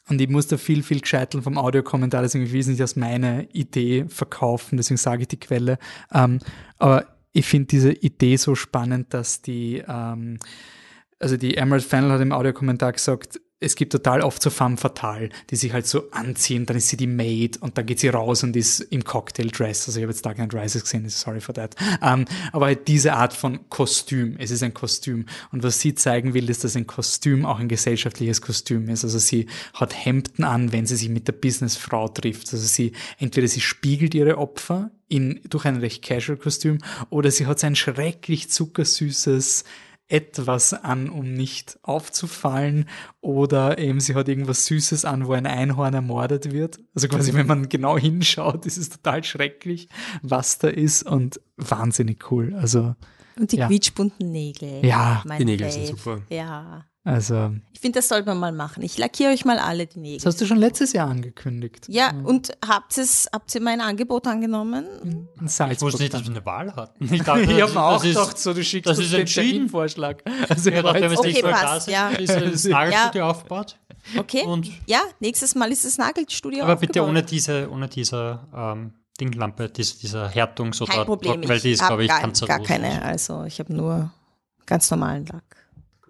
und 0.08 0.22
ich 0.22 0.30
muss 0.30 0.48
da 0.48 0.58
viel, 0.58 0.84
viel 0.84 1.02
gescheiteln 1.02 1.44
vom 1.44 1.58
Audiokommentar, 1.58 2.22
deswegen 2.22 2.52
will 2.52 2.60
ich 2.60 2.68
nicht 2.68 2.82
als 2.82 2.96
meine 2.96 3.48
Idee 3.52 4.06
verkaufen, 4.08 4.78
deswegen 4.78 4.98
sage 4.98 5.24
ich 5.24 5.28
die 5.28 5.40
Quelle. 5.40 5.78
Ähm, 6.14 6.40
aber 6.78 7.06
ich 7.32 7.46
finde 7.46 7.68
diese 7.68 7.92
Idee 7.92 8.38
so 8.38 8.56
spannend, 8.56 9.14
dass 9.14 9.42
die, 9.42 9.84
ähm, 9.88 10.40
also 11.20 11.38
die 11.38 11.58
Emerald 11.58 11.84
Final 11.84 12.12
hat 12.12 12.22
im 12.22 12.32
Audiokommentar 12.32 12.94
gesagt, 12.94 13.40
es 13.62 13.76
gibt 13.76 13.92
total 13.92 14.22
oft 14.22 14.42
so 14.42 14.50
femme 14.50 14.78
fatale, 14.78 15.30
die 15.50 15.56
sich 15.56 15.74
halt 15.74 15.86
so 15.86 16.10
anziehen, 16.12 16.66
dann 16.66 16.78
ist 16.78 16.88
sie 16.88 16.98
die 16.98 17.08
Maid 17.08 17.58
und 17.58 17.78
dann 17.78 17.86
geht 17.86 18.00
sie 18.00 18.08
raus 18.08 18.44
und 18.44 18.56
ist 18.56 18.80
im 18.80 19.04
Cocktail-Dress. 19.04 19.88
Also 19.88 20.00
ich 20.00 20.04
habe 20.04 20.14
jetzt 20.14 20.26
Dark 20.26 20.36
Knight 20.38 20.54
Rises 20.54 20.84
gesehen, 20.84 21.08
sorry 21.10 21.42
for 21.42 21.54
that. 21.56 21.76
Um, 22.02 22.22
ähm, 22.22 22.26
aber 22.54 22.68
halt 22.68 22.88
diese 22.88 23.14
Art 23.14 23.34
von 23.34 23.70
Kostüm, 23.70 24.36
es 24.40 24.52
ist 24.52 24.64
ein 24.64 24.74
Kostüm. 24.74 25.26
Und 25.52 25.64
was 25.64 25.80
sie 25.80 25.94
zeigen 25.94 26.34
will, 26.34 26.50
ist, 26.50 26.64
dass 26.64 26.78
ein 26.78 26.88
Kostüm 26.88 27.46
auch 27.46 27.60
ein 27.60 27.68
gesellschaftliches 27.68 28.42
Kostüm 28.42 28.88
ist. 28.88 29.04
Also 29.04 29.20
sie 29.20 29.48
hat 29.74 29.94
Hemden 29.94 30.46
an, 30.46 30.72
wenn 30.72 30.86
sie 30.86 30.96
sich 30.96 31.10
mit 31.10 31.28
der 31.28 31.34
Businessfrau 31.34 32.08
trifft. 32.08 32.54
Also 32.54 32.66
sie, 32.66 32.94
entweder 33.18 33.48
sie 33.48 33.62
spiegelt 33.62 34.16
ihre 34.16 34.38
Opfer 34.38 34.92
in, 35.10 35.42
durch 35.50 35.66
ein 35.66 35.78
recht 35.78 36.04
casual 36.04 36.38
Kostüm 36.38 36.78
oder 37.10 37.30
sie 37.32 37.46
hat 37.46 37.60
sein 37.60 37.76
schrecklich 37.76 38.50
zuckersüßes 38.50 39.66
etwas 40.10 40.74
an, 40.74 41.10
um 41.10 41.34
nicht 41.34 41.80
aufzufallen, 41.84 42.90
oder 43.22 43.78
eben 43.78 44.00
sie 44.00 44.16
hat 44.16 44.28
irgendwas 44.28 44.66
Süßes 44.66 45.06
an, 45.06 45.28
wo 45.28 45.34
ein 45.34 45.46
Einhorn 45.46 45.94
ermordet 45.94 46.52
wird. 46.52 46.80
Also 46.94 47.08
quasi, 47.08 47.34
wenn 47.34 47.48
man 47.48 47.70
genau 47.70 47.98
hinschaut, 47.98 48.66
ist 48.66 48.78
es 48.78 48.90
total 48.90 49.24
schrecklich, 49.24 49.88
was 50.22 50.58
da 50.58 50.68
ist 50.68 51.04
und 51.04 51.40
wahnsinnig 51.58 52.32
cool. 52.32 52.56
Also 52.56 52.96
und 53.38 53.52
die 53.54 53.58
ja. 53.58 53.68
quietschbunten 53.68 54.32
Nägel. 54.32 54.86
Ja, 54.86 55.24
die 55.40 55.46
Nägel 55.46 55.70
Dave. 55.70 55.72
sind 55.72 55.88
super. 55.88 56.22
Ja. 56.30 56.86
Also. 57.06 57.54
Ich 57.74 57.80
finde, 57.80 58.00
das 58.00 58.10
sollte 58.10 58.28
man 58.28 58.40
mal 58.40 58.52
machen. 58.52 58.84
Ich 58.84 58.98
lackiere 58.98 59.32
euch 59.32 59.46
mal 59.46 59.58
alle 59.58 59.88
die 59.88 60.00
Nägel. 60.00 60.18
Das 60.18 60.26
hast 60.26 60.42
du 60.42 60.46
schon 60.46 60.58
letztes 60.58 60.92
Jahr 60.92 61.10
angekündigt. 61.10 61.86
Ja, 61.88 62.12
mhm. 62.12 62.26
und 62.26 62.52
habt, 62.68 62.98
es, 62.98 63.30
habt 63.32 63.56
ihr 63.56 63.62
mein 63.62 63.80
Angebot 63.80 64.28
angenommen? 64.28 64.86
In 65.40 65.48
Salzburg. 65.48 65.72
Ich 65.72 65.82
wusste 65.82 66.04
nicht, 66.04 66.14
dass 66.14 66.24
wir 66.24 66.32
eine 66.32 66.46
Wahl 66.46 66.76
hatten. 66.76 67.14
Ich, 67.14 67.24
dachte, 67.24 67.42
ich 67.52 67.62
habe 67.62 67.82
auch 67.82 68.02
gedacht, 68.02 68.38
so, 68.38 68.54
du 68.54 68.64
schickst 68.64 68.90
das 68.90 69.00
ist 69.00 69.14
den 69.14 69.26
Terminvorschlag. 69.26 70.24
Also, 70.50 70.70
ja, 70.70 70.82
dachte, 70.82 71.18
okay, 71.18 71.42
passt, 71.42 71.88
ja. 71.88 72.10
ist 72.10 72.36
das 72.36 72.66
Nagelstudio 72.66 73.22
ja. 73.22 73.30
aufgebaut. 73.30 73.78
Okay, 74.18 74.44
und 74.44 74.70
ja, 74.86 75.02
nächstes 75.20 75.56
Mal 75.56 75.72
ist 75.72 75.86
das 75.86 75.98
Nagelstudio 75.98 76.64
Aber 76.64 76.76
bitte 76.76 77.04
ohne 77.04 77.24
diese, 77.24 77.70
ohne 77.70 77.88
diese 77.88 78.40
ähm, 78.54 78.94
Dinglampe, 79.20 79.70
diese, 79.70 80.00
dieser 80.00 80.30
Härtungs- 80.30 80.82
oder 80.82 80.94
Kein 80.94 81.06
Problem, 81.06 81.48
weil 81.48 81.60
die 81.60 81.72
ist, 81.72 81.86
glaube 81.86 82.04
ich, 82.04 82.10
gar, 82.10 82.32
gar 82.32 82.60
keine. 82.60 83.02
Also 83.02 83.44
ich 83.44 83.60
habe 83.60 83.74
nur 83.74 84.12
ganz 84.66 84.90
normalen 84.92 85.26
Lack. 85.26 85.59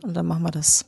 Und 0.03 0.13
dann 0.13 0.25
machen 0.25 0.43
wir 0.43 0.51
das. 0.51 0.85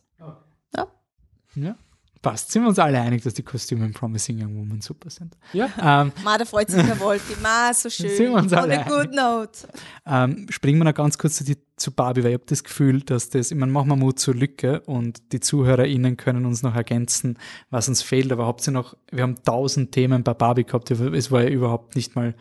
Ja. 1.56 1.76
Passt. 2.22 2.52
Sind 2.52 2.62
wir 2.62 2.70
uns 2.70 2.78
alle 2.78 3.02
einig, 3.02 3.24
dass 3.24 3.34
die 3.34 3.42
Kostüme 3.42 3.84
in 3.84 3.94
Promising 3.94 4.40
Young 4.40 4.56
Woman 4.56 4.80
super 4.80 5.10
sind? 5.10 5.36
Ja. 5.54 5.70
Ähm, 5.82 6.12
Ma, 6.24 6.38
da 6.38 6.46
freut 6.46 6.70
sich 6.70 6.86
der 6.86 7.00
Wolfi. 7.00 7.34
Ma, 7.42 7.74
so 7.74 7.90
schön. 7.90 8.16
Sind 8.16 8.32
wir 8.32 8.34
uns 8.34 8.54
alle 8.54 8.80
On 8.80 8.80
a 8.80 8.88
good 8.88 9.12
note. 9.12 9.68
Ähm, 10.06 10.46
springen 10.52 10.80
wir 10.80 10.86
noch 10.86 10.94
ganz 10.94 11.18
kurz 11.18 11.38
zu, 11.38 11.44
die, 11.44 11.58
zu 11.78 11.92
Barbie, 11.92 12.24
weil 12.24 12.30
ich 12.30 12.36
habe 12.36 12.46
das 12.46 12.64
Gefühl, 12.64 13.02
dass 13.02 13.32
das, 13.32 13.50
ich 13.50 13.58
meine, 13.58 13.72
machen 13.72 13.88
wir 13.88 13.96
Mut 13.96 14.20
zur 14.20 14.36
Lücke 14.36 14.82
und 14.82 15.32
die 15.32 15.40
ZuhörerInnen 15.40 16.16
können 16.16 16.46
uns 16.46 16.62
noch 16.62 16.76
ergänzen, 16.76 17.40
was 17.72 17.90
uns 17.90 18.04
fehlt. 18.04 18.32
Aber 18.32 18.46
habt 18.46 18.68
ihr 18.68 18.72
noch, 18.72 18.96
wir 19.12 19.24
haben 19.24 19.44
tausend 19.44 19.92
Themen 19.92 20.24
bei 20.24 20.36
Barbie 20.36 20.66
gehabt, 20.66 20.92
es 20.92 21.32
war 21.32 21.42
ja 21.42 21.50
überhaupt 21.50 21.96
nicht 21.96 22.16
mal 22.16 22.36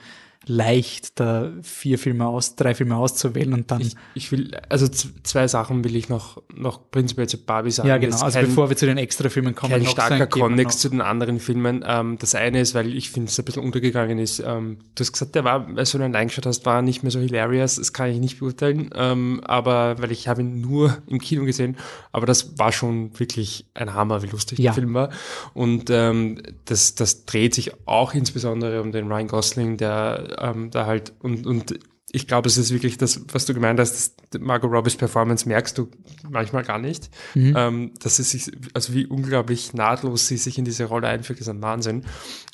leicht, 0.46 1.20
da 1.20 1.52
vier 1.62 1.98
Filme 1.98 2.26
aus, 2.26 2.56
drei 2.56 2.74
Filme 2.74 2.96
auszuwählen 2.96 3.52
und 3.52 3.70
dann. 3.70 3.82
Ich, 3.82 3.94
ich 4.14 4.32
will, 4.32 4.56
also 4.70 4.88
zwei 4.88 5.46
Sachen 5.46 5.84
will 5.84 5.94
ich 5.94 6.08
noch, 6.08 6.42
noch 6.54 6.90
prinzipiell 6.90 7.28
zu 7.28 7.44
Barbie 7.44 7.70
sagen. 7.70 7.88
Ja, 7.88 7.98
genau. 7.98 8.16
Also 8.20 8.38
kein, 8.38 8.46
bevor 8.48 8.70
wir 8.70 8.76
zu 8.76 8.86
den 8.86 8.96
Extra-Filmen 8.96 9.54
kommen. 9.54 9.72
Kein 9.72 9.86
starker 9.86 10.26
Kontext 10.26 10.80
zu 10.80 10.88
den 10.88 11.02
anderen 11.02 11.40
Filmen. 11.40 11.84
Ähm, 11.86 12.16
das 12.18 12.34
eine 12.34 12.60
ist, 12.60 12.74
weil 12.74 12.94
ich 12.94 13.10
finde, 13.10 13.28
es 13.28 13.38
ein 13.38 13.44
bisschen 13.44 13.62
untergegangen 13.62 14.18
ist. 14.18 14.40
Ähm, 14.40 14.78
du 14.94 15.00
hast 15.02 15.12
gesagt, 15.12 15.34
der 15.34 15.44
war, 15.44 15.66
als 15.76 15.92
du 15.92 15.98
ihn 15.98 16.04
allein 16.04 16.28
geschaut 16.28 16.46
hast, 16.46 16.64
war 16.64 16.80
nicht 16.80 17.02
mehr 17.02 17.12
so 17.12 17.20
hilarious. 17.20 17.76
Das 17.76 17.92
kann 17.92 18.10
ich 18.10 18.18
nicht 18.18 18.38
beurteilen. 18.38 18.90
Ähm, 18.94 19.42
aber, 19.44 19.96
weil 20.00 20.10
ich 20.10 20.26
habe 20.26 20.40
ihn 20.40 20.62
nur 20.62 20.98
im 21.06 21.20
Kino 21.20 21.44
gesehen. 21.44 21.76
Aber 22.12 22.24
das 22.24 22.58
war 22.58 22.72
schon 22.72 23.18
wirklich 23.18 23.66
ein 23.74 23.92
Hammer, 23.92 24.22
wie 24.22 24.28
lustig 24.28 24.58
ja. 24.58 24.70
der 24.70 24.74
Film 24.74 24.94
war. 24.94 25.10
Und 25.52 25.90
ähm, 25.90 26.40
das, 26.64 26.94
das 26.94 27.26
dreht 27.26 27.54
sich 27.54 27.72
auch 27.86 28.14
insbesondere 28.14 28.80
um 28.80 28.90
den 28.90 29.06
Ryan 29.06 29.28
Gosling, 29.28 29.76
der 29.76 30.29
ähm, 30.38 30.70
da 30.70 30.86
halt 30.86 31.12
und, 31.20 31.46
und 31.46 31.78
ich 32.12 32.26
glaube, 32.26 32.48
es 32.48 32.58
ist 32.58 32.72
wirklich 32.72 32.98
das, 32.98 33.20
was 33.32 33.46
du 33.46 33.54
gemeint 33.54 33.78
hast, 33.78 34.16
Margot 34.38 34.70
Robbie's 34.70 34.96
Performance 34.96 35.48
merkst 35.48 35.78
du 35.78 35.88
manchmal 36.28 36.64
gar 36.64 36.78
nicht. 36.78 37.08
Mhm. 37.34 37.54
Ähm, 37.56 37.92
dass 38.00 38.16
sie 38.16 38.24
sich, 38.24 38.50
also 38.74 38.94
wie 38.94 39.06
unglaublich 39.06 39.74
nahtlos 39.74 40.26
sie 40.26 40.36
sich 40.36 40.58
in 40.58 40.64
diese 40.64 40.84
Rolle 40.86 41.06
einfügt, 41.06 41.40
ist 41.40 41.48
ein 41.48 41.62
Wahnsinn. 41.62 42.04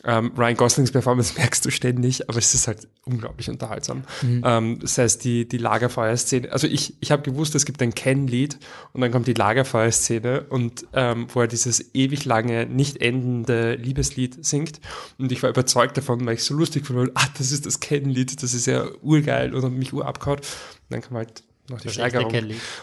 Ähm, 0.07 0.31
Ryan 0.37 0.57
Goslings 0.57 0.93
Performance 0.93 1.35
merkst 1.37 1.65
du 1.65 1.71
ständig, 1.71 2.29
aber 2.29 2.39
es 2.39 2.55
ist 2.55 2.69
halt 2.69 2.87
unglaublich 3.05 3.51
unterhaltsam. 3.51 4.05
Mhm. 4.23 4.43
Ähm, 4.45 4.79
das 4.81 4.99
heißt, 4.99 5.25
die, 5.25 5.49
die 5.49 5.59
Lagerfeuerszene, 5.59 6.53
also 6.53 6.69
ich, 6.69 6.95
ich 7.01 7.11
habe 7.11 7.23
gewusst, 7.23 7.57
es 7.57 7.65
gibt 7.65 7.83
ein 7.83 7.95
Ken-Lied 7.95 8.59
und 8.93 9.01
dann 9.01 9.11
kommt 9.11 9.27
die 9.27 9.35
Lagerfeuerszene 9.35 10.43
und 10.43 10.87
ähm, 10.93 11.27
wo 11.35 11.41
er 11.41 11.49
dieses 11.49 11.95
ewig 11.95 12.25
lange, 12.25 12.67
nicht 12.67 12.99
endende 13.03 13.75
Liebeslied 13.75 14.45
singt 14.45 14.81
und 15.19 15.33
ich 15.33 15.43
war 15.43 15.51
überzeugt 15.51 15.97
davon, 15.97 16.25
weil 16.25 16.35
ich 16.35 16.45
so 16.45 16.55
lustig 16.55 16.87
fand, 16.87 17.11
ah, 17.15 17.27
das 17.37 17.51
ist 17.51 17.67
das 17.67 17.81
Ken-Lied, 17.81 18.43
das 18.43 18.55
ist 18.55 18.67
ja 18.67 18.87
urgeil 19.03 19.55
und 19.55 19.77
mich 19.77 19.93
urabgehauen. 19.93 20.39
Und 20.39 20.47
dann 20.91 21.01
kam 21.01 21.17
halt 21.17 21.43
noch 21.69 21.81
die 21.81 21.89
Steigerung. 21.89 22.33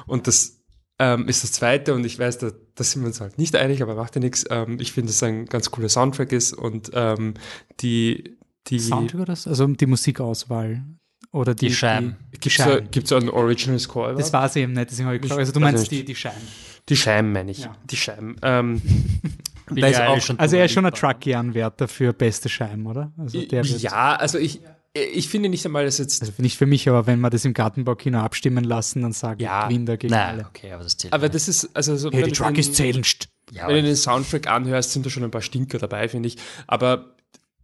Und 0.07 0.27
das 0.27 0.62
ähm, 1.03 1.27
ist 1.27 1.43
das 1.43 1.51
zweite 1.51 1.93
und 1.93 2.05
ich 2.05 2.17
weiß, 2.17 2.37
da, 2.37 2.51
da 2.75 2.83
sind 2.83 3.01
wir 3.01 3.07
uns 3.07 3.19
halt 3.19 3.37
nicht 3.37 3.55
einig, 3.55 3.81
aber 3.81 3.95
macht 3.95 4.15
ja 4.15 4.21
nichts. 4.21 4.45
Ähm, 4.49 4.77
ich 4.79 4.91
finde, 4.93 5.07
dass 5.07 5.17
es 5.17 5.23
ein 5.23 5.45
ganz 5.45 5.69
cooler 5.69 5.89
Soundtrack 5.89 6.31
ist 6.31 6.53
und 6.53 6.91
ähm, 6.93 7.33
die, 7.81 8.37
die 8.67 8.79
Soundtrack 8.79 9.15
oder 9.15 9.25
das? 9.25 9.47
Also 9.47 9.67
die 9.67 9.85
Musikauswahl. 9.85 10.83
Oder 11.31 11.55
die, 11.55 11.67
die 11.67 11.73
Scheiben. 11.73 12.15
Gibt 12.39 13.05
es 13.05 13.11
einen 13.11 13.29
Original 13.29 13.79
Score? 13.79 14.13
Das 14.15 14.31
war 14.33 14.45
es 14.45 14.55
eben 14.55 14.73
nicht, 14.73 14.91
deswegen 14.91 15.07
habe 15.07 15.15
ich 15.15 15.21
gefragt. 15.23 15.39
Also 15.39 15.51
du 15.51 15.59
meinst 15.59 15.89
die, 15.89 16.05
die 16.05 16.15
Scheiben. 16.15 16.47
Die 16.89 16.95
Scheiben 16.95 17.31
meine 17.31 17.51
ich. 17.51 17.59
Ja. 17.63 17.75
Die 17.89 17.97
Scheiben. 17.97 18.35
Ähm, 18.43 18.81
auch, 19.71 20.19
also 20.37 20.55
er 20.55 20.65
ist 20.65 20.73
schon 20.73 20.85
ein 20.85 20.93
Trucky-Anwärter 20.93 21.87
für 21.87 22.13
beste 22.13 22.49
Scheiben, 22.49 22.85
oder? 22.85 23.11
Also 23.17 23.39
ja, 23.39 24.15
also 24.15 24.37
ich, 24.37 24.61
ich 24.93 25.27
finde 25.27 25.49
nicht 25.49 25.65
einmal, 25.65 25.85
dass 25.85 25.97
jetzt. 25.97 26.21
Also 26.21 26.33
nicht 26.37 26.57
für 26.57 26.67
mich, 26.67 26.87
aber 26.87 27.07
wenn 27.07 27.19
wir 27.19 27.31
das 27.31 27.45
im 27.45 27.53
Gartenbaukino 27.53 28.19
abstimmen 28.19 28.63
lassen, 28.63 29.01
dann 29.01 29.11
sagen 29.11 29.41
ja, 29.41 29.67
Gewinner 29.67 29.97
gegen 29.97 30.13
nein, 30.13 30.35
alle. 30.35 30.45
Okay, 30.47 30.71
aber 30.71 30.83
das 30.83 30.97
zählt. 30.97 31.13
Aber 31.13 31.29
das 31.29 31.47
ist, 31.47 31.69
also 31.73 31.97
so. 31.97 32.11
Hey, 32.11 32.23
die 32.23 32.31
Truckies 32.31 32.73
zählen. 32.73 33.03
Ja, 33.51 33.67
wenn 33.67 33.77
du 33.77 33.83
den 33.83 33.95
Soundtrack 33.95 34.47
anhörst, 34.47 34.91
sind 34.91 35.05
da 35.05 35.09
schon 35.09 35.23
ein 35.23 35.31
paar 35.31 35.41
Stinker 35.41 35.79
dabei, 35.79 36.07
finde 36.09 36.27
ich. 36.27 36.37
Aber 36.67 37.15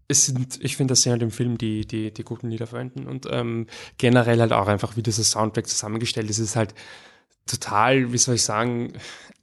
es 0.07 0.25
sind, 0.25 0.59
ich 0.63 0.75
finde, 0.75 0.93
das 0.93 1.03
sind 1.03 1.11
halt 1.11 1.21
im 1.21 1.31
Film 1.31 1.57
die, 1.59 1.85
die, 1.85 2.11
die 2.11 2.23
guten 2.23 2.49
Lieder 2.49 2.65
verwenden 2.65 3.07
und 3.07 3.27
ähm, 3.29 3.67
generell 3.97 4.39
halt 4.39 4.51
auch 4.51 4.67
einfach, 4.67 4.97
wie 4.97 5.03
dieses 5.03 5.29
Soundtrack 5.31 5.67
zusammengestellt 5.67 6.29
ist, 6.31 6.39
ist 6.39 6.55
halt 6.55 6.73
total, 7.45 8.11
wie 8.11 8.17
soll 8.17 8.35
ich 8.35 8.43
sagen, 8.43 8.93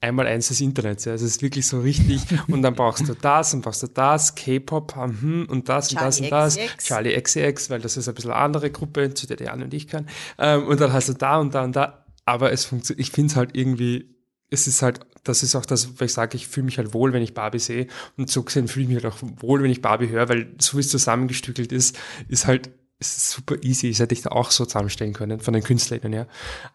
einmal 0.00 0.26
eins 0.26 0.48
des 0.48 0.60
Internets. 0.60 1.04
Ja. 1.04 1.12
Also 1.12 1.24
es 1.24 1.32
ist 1.32 1.42
wirklich 1.42 1.66
so 1.66 1.80
richtig. 1.80 2.22
und 2.48 2.62
dann 2.62 2.74
brauchst 2.74 3.08
du 3.08 3.14
das 3.14 3.54
und 3.54 3.62
brauchst 3.62 3.82
du 3.82 3.88
das, 3.88 4.34
K-Pop 4.34 4.94
hm, 4.96 5.46
und 5.48 5.68
das 5.68 5.90
und 5.90 6.00
das 6.00 6.20
und 6.20 6.30
das. 6.30 6.58
Charlie 6.78 7.20
XCX, 7.20 7.70
weil 7.70 7.80
das 7.80 7.96
ist 7.96 8.08
ein 8.08 8.14
bisschen 8.14 8.30
eine 8.30 8.40
andere 8.40 8.70
Gruppe, 8.70 9.14
zu 9.14 9.26
der 9.26 9.36
die 9.36 9.48
Anne 9.48 9.64
und 9.64 9.74
ich 9.74 9.88
kann. 9.88 10.08
Ähm, 10.38 10.66
und 10.66 10.80
dann 10.80 10.92
hast 10.92 11.08
du 11.08 11.14
da 11.14 11.38
und 11.38 11.54
da 11.54 11.64
und 11.64 11.74
da. 11.76 12.04
Aber 12.24 12.52
es 12.52 12.64
funktioniert, 12.64 13.00
ich 13.06 13.12
finde 13.12 13.30
es 13.30 13.36
halt 13.36 13.50
irgendwie, 13.54 14.16
es 14.50 14.66
ist 14.66 14.82
halt, 14.82 15.00
das 15.24 15.42
ist 15.42 15.54
auch 15.54 15.66
das, 15.66 16.00
weil 16.00 16.06
ich 16.06 16.12
sage, 16.12 16.36
ich 16.36 16.48
fühle 16.48 16.66
mich 16.66 16.78
halt 16.78 16.94
wohl, 16.94 17.12
wenn 17.12 17.22
ich 17.22 17.34
Barbie 17.34 17.58
sehe. 17.58 17.86
Und 18.16 18.30
so 18.30 18.42
gesehen 18.42 18.68
fühle 18.68 18.84
ich 18.84 18.88
mich 18.92 19.02
halt 19.02 19.14
auch 19.14 19.18
wohl, 19.40 19.62
wenn 19.62 19.70
ich 19.70 19.82
Barbie 19.82 20.08
höre, 20.08 20.28
weil 20.28 20.54
so 20.58 20.76
wie 20.76 20.80
es 20.80 20.88
zusammengestückelt 20.88 21.72
ist, 21.72 21.98
ist 22.28 22.46
halt 22.46 22.70
es 22.98 23.16
ist 23.16 23.30
super 23.30 23.56
easy. 23.62 23.90
Das 23.90 24.00
hätte 24.00 24.14
ich 24.14 24.22
da 24.22 24.30
auch 24.30 24.50
so 24.50 24.64
zusammenstellen 24.64 25.12
können, 25.12 25.40
von 25.40 25.52
den 25.52 25.62
Künstlern 25.62 26.12
her. 26.12 26.26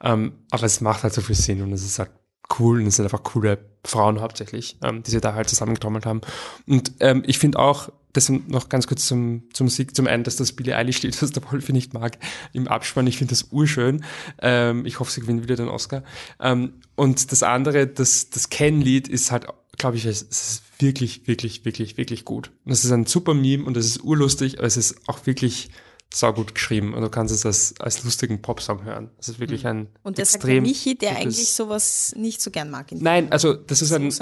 Ähm, 0.02 0.34
aber 0.52 0.64
es 0.64 0.82
macht 0.82 1.04
halt 1.04 1.14
so 1.14 1.22
viel 1.22 1.36
Sinn 1.36 1.62
und 1.62 1.74
es 1.74 1.84
ist 1.84 1.98
halt 2.00 2.12
cool 2.60 2.82
und 2.82 2.88
es 2.88 2.96
sind 2.96 3.06
einfach 3.06 3.24
coole 3.24 3.60
Frauen 3.84 4.22
hauptsächlich, 4.22 4.78
ähm, 4.84 5.04
die 5.04 5.12
sie 5.12 5.22
da 5.22 5.34
halt 5.34 5.50
zusammengetrommelt 5.50 6.06
haben. 6.06 6.22
Und 6.68 6.94
ähm, 7.00 7.24
ich 7.26 7.40
finde 7.40 7.60
auch, 7.60 7.90
das 8.14 8.30
noch 8.30 8.70
ganz 8.70 8.88
kurz 8.88 9.06
zum, 9.06 9.44
zum 9.54 9.70
Sieg, 9.70 9.96
zum 9.96 10.08
einen, 10.08 10.24
dass 10.24 10.36
das 10.36 10.52
Billie 10.52 10.76
Eilish 10.76 10.98
steht, 10.98 11.22
was 11.22 11.32
der 11.32 11.44
Wolfi 11.52 11.74
nicht 11.74 11.94
mag, 11.94 12.18
im 12.54 12.68
Abspann. 12.68 13.08
Ich 13.08 13.18
finde 13.18 13.32
das 13.32 13.48
urschön. 13.52 14.04
Ähm, 14.40 14.86
ich 14.86 15.00
hoffe, 15.00 15.12
sie 15.12 15.22
gewinnt 15.22 15.44
wieder 15.44 15.56
den 15.56 15.70
Oscar. 15.70 16.04
Ähm, 16.40 16.74
und 16.96 17.32
das 17.32 17.44
andere, 17.44 17.88
das, 17.88 18.30
das 18.30 18.50
Ken-Lied 18.50 19.08
ist 19.08 19.32
halt, 19.32 19.48
glaube 19.78 19.98
ich, 19.98 20.06
es 20.06 20.22
ist 20.22 20.64
wirklich, 20.80 21.28
wirklich, 21.28 21.66
wirklich, 21.66 21.98
wirklich 21.98 22.26
gut. 22.26 22.52
Und 22.66 22.72
es 22.72 22.84
ist 22.84 22.92
ein 22.92 23.06
super 23.06 23.34
Meme 23.34 23.64
und 23.64 23.78
es 23.78 23.86
ist 23.86 24.04
urlustig, 24.04 24.58
aber 24.58 24.68
es 24.68 24.78
ist 24.78 24.96
auch 25.08 25.26
wirklich 25.26 25.70
saugut 26.14 26.54
geschrieben 26.54 26.94
und 26.94 27.02
du 27.02 27.10
kannst 27.10 27.34
es 27.34 27.46
als, 27.46 27.74
als 27.80 28.04
lustigen 28.04 28.42
Popsong 28.42 28.84
hören. 28.84 29.10
Das 29.18 29.30
ist 29.30 29.40
wirklich 29.40 29.66
ein 29.66 29.88
Und 30.04 30.18
das 30.18 30.36
extrem 30.36 30.66
sagt 30.66 30.68
Michi, 30.68 30.98
der 30.98 31.16
eigentlich 31.16 31.54
sowas 31.54 32.14
nicht 32.18 32.42
so 32.42 32.52
gern 32.52 32.70
mag. 32.70 32.92
Nein, 32.92 33.32
also 33.32 33.54
das 33.54 33.82
ist 33.82 33.94
ein, 33.94 34.14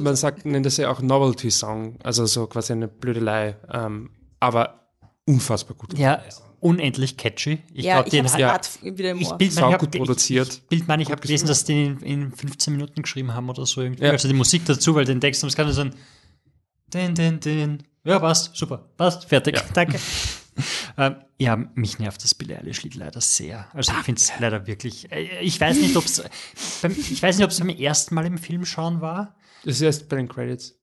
man 0.00 0.16
sagt, 0.16 0.44
nennt 0.44 0.66
das 0.66 0.76
ja 0.76 0.90
auch 0.90 1.00
Novelty-Song, 1.00 1.96
also 2.02 2.26
so 2.26 2.46
quasi 2.46 2.72
eine 2.72 2.88
Blödelei, 2.88 3.56
ähm, 3.72 4.10
aber 4.40 4.90
unfassbar 5.24 5.76
gut. 5.76 5.98
Ja, 5.98 6.22
unendlich 6.60 7.16
catchy. 7.16 7.60
Ich 7.72 7.84
ja, 7.84 7.94
glaube, 7.94 8.10
den 8.10 8.30
hat 8.30 8.38
ja, 8.38 8.96
wieder 8.96 9.12
im 9.12 9.20
ich 9.20 9.30
bild, 9.32 9.54
man, 9.56 9.72
ich 9.72 9.78
gut 9.78 9.92
produziert. 9.92 10.48
Ich, 10.48 10.68
Bild 10.68 10.88
man, 10.88 11.00
ich 11.00 11.10
habe 11.10 11.20
gelesen, 11.20 11.46
dass 11.46 11.64
die 11.64 11.84
in, 11.84 12.00
in 12.00 12.32
15 12.32 12.74
Minuten 12.74 13.02
geschrieben 13.02 13.32
haben 13.32 13.48
oder 13.48 13.64
so 13.64 13.80
irgendwie. 13.80 14.04
Ja. 14.04 14.10
Also 14.10 14.28
die 14.28 14.34
Musik 14.34 14.64
dazu, 14.66 14.94
weil 14.94 15.04
den 15.04 15.20
Text, 15.20 15.42
das 15.42 15.56
kann 15.56 15.70
so 15.72 15.82
ein 15.82 15.94
den, 16.92 17.14
den, 17.14 17.40
den. 17.40 17.82
Ja, 18.04 18.18
passt, 18.18 18.56
super, 18.56 18.78
passt, 18.96 19.26
fertig, 19.26 19.56
ja. 19.56 19.62
danke. 19.74 19.98
ähm, 20.98 21.16
ja, 21.38 21.56
mich 21.56 21.98
nervt 21.98 22.22
das 22.24 22.34
Billie 22.34 22.58
Eilish-Lied 22.58 22.94
leider 22.94 23.20
sehr. 23.20 23.68
Also 23.74 23.92
ich 23.92 23.98
finde 24.04 24.20
es 24.20 24.32
leider 24.38 24.66
wirklich. 24.66 25.10
Äh, 25.12 25.40
ich 25.40 25.60
weiß 25.60 25.78
nicht, 25.78 25.96
ob 25.96 26.04
es 26.04 26.22
ich 27.10 27.22
weiß 27.22 27.36
nicht, 27.36 27.44
ob 27.44 27.50
es 27.50 27.58
beim 27.60 27.68
ersten 27.70 28.14
Mal 28.14 28.26
im 28.26 28.38
Film 28.38 28.64
schauen 28.64 29.00
war. 29.00 29.36
Das 29.64 29.76
ist 29.76 29.82
erst 29.82 30.08
bei 30.08 30.16
den 30.16 30.28
Credits. 30.28 30.74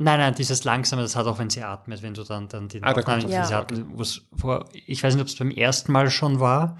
Nein, 0.00 0.20
nein, 0.20 0.34
dieses 0.36 0.62
langsame, 0.62 1.02
das 1.02 1.16
hat 1.16 1.26
auch, 1.26 1.40
wenn 1.40 1.50
sie 1.50 1.62
atmet, 1.62 2.02
wenn 2.02 2.14
du 2.14 2.22
dann, 2.22 2.46
dann 2.48 2.68
die 2.68 2.80
Ah, 2.84 2.92
da 2.94 3.18
Ja. 3.18 3.58
atmet, 3.60 3.84
vor, 4.36 4.68
ich 4.72 5.02
weiß 5.02 5.14
nicht, 5.14 5.22
ob 5.22 5.28
es 5.28 5.34
beim 5.34 5.50
ersten 5.50 5.90
Mal 5.90 6.08
schon 6.08 6.38
war, 6.38 6.78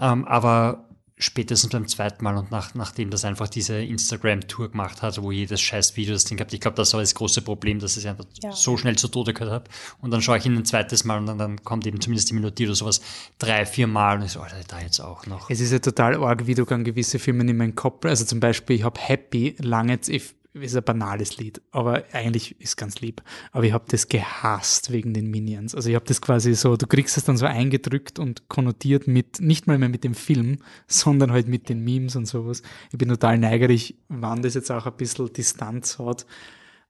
ähm, 0.00 0.24
aber 0.24 0.85
spätestens 1.18 1.70
beim 1.72 1.88
zweiten 1.88 2.22
Mal 2.22 2.36
und 2.36 2.50
nach, 2.50 2.74
nachdem 2.74 3.08
das 3.10 3.24
einfach 3.24 3.48
diese 3.48 3.78
Instagram-Tour 3.82 4.70
gemacht 4.72 5.00
hat, 5.02 5.20
wo 5.22 5.32
jedes 5.32 5.60
scheiß 5.62 5.96
Video 5.96 6.12
das 6.12 6.24
Ding 6.24 6.36
gehabt, 6.36 6.52
ich 6.52 6.60
glaube, 6.60 6.76
das 6.76 6.92
war 6.92 7.00
das 7.00 7.14
große 7.14 7.40
Problem, 7.42 7.78
dass 7.78 7.92
ich 7.96 8.04
es 8.04 8.10
einfach 8.10 8.26
Ja. 8.42 8.52
so 8.52 8.76
schnell 8.76 8.96
zu 8.96 9.08
Tode 9.08 9.32
gehört 9.32 9.52
habe. 9.52 9.64
Und 10.02 10.10
dann 10.10 10.20
schaue 10.20 10.36
ich 10.38 10.44
ihn 10.44 10.54
ein 10.56 10.64
zweites 10.66 11.04
Mal 11.04 11.18
und 11.18 11.26
dann, 11.26 11.38
dann 11.38 11.64
kommt 11.64 11.86
eben 11.86 12.00
zumindest 12.00 12.28
die 12.30 12.34
Melodie 12.34 12.66
oder 12.66 12.74
sowas 12.74 13.00
drei, 13.38 13.64
vier 13.64 13.86
Mal 13.86 14.18
und 14.18 14.24
ich 14.26 14.32
so, 14.32 14.40
Alter, 14.40 14.56
da 14.68 14.80
jetzt 14.80 15.00
auch 15.00 15.26
noch. 15.26 15.48
Es 15.48 15.60
ist 15.60 15.72
ja 15.72 15.78
total 15.78 16.22
arg, 16.22 16.46
wie 16.46 16.54
du 16.54 16.64
dann 16.66 16.84
gewisse 16.84 17.18
Filme 17.18 17.48
in 17.48 17.56
meinen 17.56 17.74
Kopf, 17.74 18.04
also 18.04 18.24
zum 18.26 18.40
Beispiel, 18.40 18.76
ich 18.76 18.84
habe 18.84 19.00
Happy 19.00 19.56
lange 19.58 19.98
ich- 20.06 20.34
ist 20.62 20.76
ein 20.76 20.82
banales 20.82 21.36
Lied, 21.36 21.60
aber 21.70 22.04
eigentlich 22.12 22.60
ist 22.60 22.76
ganz 22.76 23.00
lieb. 23.00 23.22
Aber 23.52 23.64
ich 23.64 23.72
habe 23.72 23.84
das 23.88 24.08
gehasst 24.08 24.92
wegen 24.92 25.14
den 25.14 25.30
Minions. 25.30 25.74
Also 25.74 25.88
ich 25.88 25.94
habe 25.94 26.04
das 26.04 26.20
quasi 26.20 26.54
so, 26.54 26.76
du 26.76 26.86
kriegst 26.86 27.16
es 27.16 27.24
dann 27.24 27.36
so 27.36 27.46
eingedrückt 27.46 28.18
und 28.18 28.48
konnotiert 28.48 29.06
mit, 29.06 29.40
nicht 29.40 29.66
mal 29.66 29.78
mehr 29.78 29.88
mit 29.88 30.04
dem 30.04 30.14
Film, 30.14 30.58
sondern 30.86 31.32
halt 31.32 31.48
mit 31.48 31.68
den 31.68 31.84
Memes 31.84 32.16
und 32.16 32.26
sowas. 32.26 32.62
Ich 32.90 32.98
bin 32.98 33.08
total 33.08 33.38
neigerig, 33.38 33.96
wann 34.08 34.42
das 34.42 34.54
jetzt 34.54 34.70
auch 34.70 34.86
ein 34.86 34.96
bisschen 34.96 35.32
Distanz 35.32 35.98
hat 35.98 36.26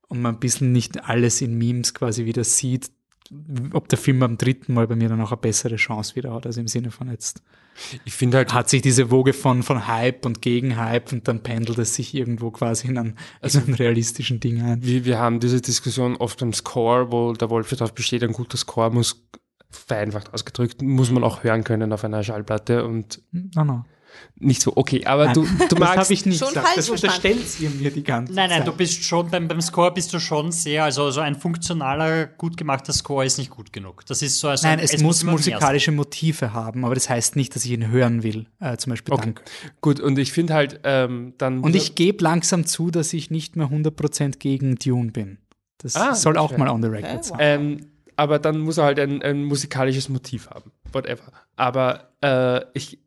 und 0.09 0.20
man 0.20 0.34
ein 0.34 0.40
bisschen 0.40 0.72
nicht 0.72 1.05
alles 1.05 1.40
in 1.40 1.59
Memes 1.59 1.94
quasi 1.94 2.24
wieder 2.24 2.44
sieht, 2.44 2.90
ob 3.72 3.88
der 3.88 3.98
Film 3.98 4.20
beim 4.20 4.38
dritten 4.38 4.74
Mal 4.74 4.86
bei 4.86 4.97
mir 4.97 5.09
dann 5.09 5.20
auch 5.20 5.32
eine 5.32 5.40
bessere 5.40 5.76
Chance 5.76 6.16
wieder 6.16 6.32
hat. 6.32 6.47
Also 6.47 6.60
im 6.60 6.68
Sinne 6.68 6.90
von 6.90 7.10
jetzt 7.10 7.43
Ich 8.05 8.15
finde 8.15 8.39
halt, 8.39 8.53
hat 8.53 8.69
sich 8.69 8.82
diese 8.82 9.11
Woge 9.11 9.32
von, 9.32 9.62
von 9.62 9.86
Hype 9.86 10.24
und 10.27 10.43
Gegenhype 10.43 11.15
und 11.15 11.28
dann 11.28 11.43
pendelt 11.43 11.78
es 11.78 11.94
sich 11.94 12.15
irgendwo 12.15 12.51
quasi 12.51 12.89
in 12.89 12.98
einen, 12.98 13.19
also 13.40 13.59
einen 13.61 13.74
realistischen 13.74 14.40
Ding 14.40 14.62
ein. 14.62 14.82
wir, 14.82 15.05
wir 15.05 15.19
haben 15.19 15.40
diese 15.40 15.61
Diskussion 15.61 16.16
oft 16.16 16.40
beim 16.40 16.53
Score, 16.53 17.12
wo 17.12 17.32
der 17.32 17.51
Wolf 17.51 17.70
darauf 17.70 17.94
besteht, 17.94 18.23
ein 18.23 18.32
guter 18.32 18.57
Score 18.57 18.90
muss 18.90 19.27
vereinfacht 19.70 20.32
ausgedrückt, 20.32 20.81
muss 20.82 21.11
man 21.11 21.24
auch 21.24 21.44
hören 21.44 21.65
können 21.65 21.93
auf 21.93 22.05
einer 22.05 22.23
Schallplatte 22.23 22.85
und 22.85 23.20
No, 23.32 23.65
no. 23.65 23.85
Nicht 24.38 24.60
so, 24.62 24.72
okay, 24.76 25.05
aber 25.06 25.32
du, 25.32 25.43
du 25.44 25.66
Das 25.68 25.78
magst, 25.78 25.97
habe 25.98 26.12
ich 26.12 26.26
nicht 26.26 26.38
Schon 26.38 26.48
gesagt. 26.48 26.66
falsch 26.66 26.76
Das 26.76 26.86
verstanden. 27.01 27.38
unterstellt 27.38 27.60
ihr 27.60 27.70
mir 27.70 27.90
die 27.90 28.02
ganze 28.05 28.32
Nein, 28.34 28.51
nein, 28.51 28.59
Zeit. 28.60 28.68
du 28.68 28.72
bist 28.76 29.02
schon, 29.02 29.30
beim, 29.30 29.48
beim 29.48 29.60
Score 29.60 29.93
bist 29.93 30.12
du 30.12 30.18
schon 30.20 30.52
sehr, 30.52 30.84
also 30.84 31.10
so 31.10 31.20
ein 31.20 31.34
funktionaler, 31.36 32.26
gut 32.26 32.56
gemachter 32.56 32.93
Score 32.93 33.24
ist 33.24 33.38
nicht 33.38 33.51
gut 33.51 33.72
genug. 33.72 34.05
Das 34.06 34.22
ist 34.22 34.38
so, 34.38 34.48
also 34.48 34.66
Nein, 34.66 34.78
es, 34.78 35.01
muss 35.02 35.22
immer 35.22 35.32
mehr 35.32 35.38
musikalische 35.38 35.93
Motive 35.93 36.52
haben, 36.52 36.84
aber 36.84 36.94
das 36.94 37.09
heißt 37.09 37.36
nicht, 37.36 37.55
dass 37.56 37.64
ich 37.64 37.70
ihn 37.72 37.88
hören 37.88 38.22
will. 38.22 38.47
Äh, 38.60 38.76
zum 38.76 38.90
Beispiel 38.90 39.14
Okay. 39.14 39.24
Dank. 39.26 39.43
gut, 39.80 40.01
und 40.01 40.18
ich 40.18 40.32
finde 40.32 40.55
halt, 40.55 40.80
ähm, 40.84 41.34
dann 41.38 41.60
Und 41.60 41.74
ich 41.74 41.94
gebe 41.94 42.22
langsam 42.22 42.66
zu, 42.66 42.90
dass 42.90 43.12
ich 43.12 43.30
nicht 43.30 43.56
mehr 43.56 43.68
100% 43.68 44.38
gegen 44.38 44.76
Dune 44.76 45.10
bin. 45.12 45.38
Das 45.78 45.94
Ah, 45.97 46.14
soll 46.14 46.36
auch 46.38 46.51
okay. 46.52 46.59
mal 46.60 46.68
on 46.68 46.82
the 46.82 46.88
record 46.88 47.12
Okay, 47.14 47.22
sein. 47.22 47.36
Ähm, 47.40 47.86
aber 48.16 48.38
dann 48.38 48.59
muss 48.60 48.78
er 48.78 48.84
halt 48.84 48.98
ein, 48.98 49.20
ein 49.22 49.44
musikalisches 49.44 50.09
Motiv 50.09 50.48
haben. 50.48 50.72
Whatever. 50.93 51.32
Aber 51.56 52.10
äh, 52.22 52.62
ich, 52.72 52.98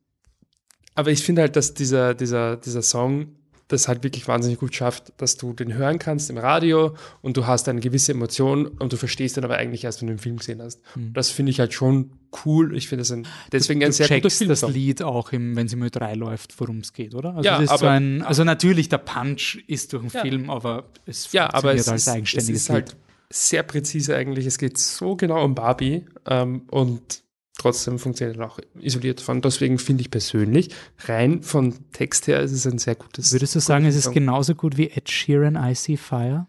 aber 0.99 1.11
ich 1.11 1.23
finde 1.23 1.41
halt, 1.43 1.55
dass 1.55 1.73
dieser, 1.73 2.13
dieser, 2.13 2.57
dieser 2.57 2.81
Song 2.81 3.35
das 3.67 3.87
halt 3.87 4.03
wirklich 4.03 4.27
wahnsinnig 4.27 4.57
gut 4.59 4.73
schafft, 4.73 5.13
dass 5.17 5.37
du 5.37 5.53
den 5.53 5.75
hören 5.75 5.99
kannst 5.99 6.31
im 6.31 6.39
Radio 6.39 6.95
und 7.21 7.37
du 7.37 7.45
hast 7.45 7.69
eine 7.69 7.81
gewisse 7.81 8.13
Emotion 8.13 8.65
und 8.65 8.91
du 8.93 8.97
verstehst 8.97 9.37
dann 9.37 9.43
aber 9.43 9.57
eigentlich 9.57 9.83
erst, 9.83 10.01
wenn 10.01 10.07
du 10.07 10.15
den 10.15 10.19
Film 10.19 10.37
gesehen 10.37 10.59
hast. 10.59 10.81
Das 11.13 11.29
finde 11.29 11.51
ich 11.51 11.59
halt 11.59 11.71
schon 11.71 12.09
cool. 12.45 12.75
Ich 12.75 12.87
finde 12.89 13.03
es 13.03 13.11
ein, 13.11 13.27
deswegen 13.51 13.83
ein 13.83 13.91
du 13.91 13.93
sehr 13.93 14.07
guter 14.07 14.21
checkst 14.29 14.49
das. 14.49 14.67
Lied 14.73 15.03
auch, 15.03 15.31
im, 15.33 15.55
wenn 15.55 15.67
es 15.67 15.73
im 15.73 15.83
Ö3 15.83 16.15
läuft, 16.15 16.59
worum 16.59 16.79
es 16.79 16.93
geht, 16.93 17.13
oder? 17.13 17.35
Also, 17.35 17.47
Ja, 17.47 17.57
ist 17.61 17.69
so 17.69 17.75
aber- 17.75 17.91
ein, 17.91 18.23
also 18.23 18.43
natürlich, 18.43 18.89
der 18.89 18.97
Punch 18.97 19.63
ist 19.67 19.93
durch 19.93 20.01
den 20.01 20.11
Ja. 20.15 20.21
Film, 20.21 20.49
aber 20.49 20.89
es 21.05 21.31
Ja, 21.31 21.53
aber 21.53 21.75
es 21.75 21.87
als 21.87 22.01
ist, 22.01 22.07
es 22.07 22.13
eigenständiges 22.15 22.61
ist 22.63 22.69
halt 22.71 22.95
sehr 23.31 23.61
präzise 23.61 24.15
eigentlich. 24.15 24.47
Es 24.47 24.57
geht 24.57 24.79
so 24.79 25.15
genau 25.15 25.45
um 25.45 25.53
Barbie 25.53 26.05
ähm, 26.27 26.63
und 26.71 27.21
trotzdem 27.59 27.99
funktioniert 27.99 28.39
er 28.39 28.47
auch 28.47 28.59
isoliert 28.79 29.19
davon. 29.19 29.41
Deswegen 29.41 29.77
finde 29.77 30.01
ich 30.01 30.09
persönlich, 30.09 30.69
rein 31.05 31.43
von 31.43 31.91
Text 31.91 32.27
her, 32.27 32.41
ist 32.41 32.51
es 32.51 32.65
ein 32.65 32.79
sehr 32.79 32.95
gutes. 32.95 33.31
Würdest 33.31 33.55
du 33.55 33.59
sagen, 33.59 33.85
es 33.85 33.95
ist 33.95 34.11
genauso 34.11 34.55
gut 34.55 34.77
wie 34.77 34.89
Ed 34.89 35.09
Sheeran 35.09 35.55
I 35.55 35.75
See 35.75 35.97
Fire? 35.97 36.47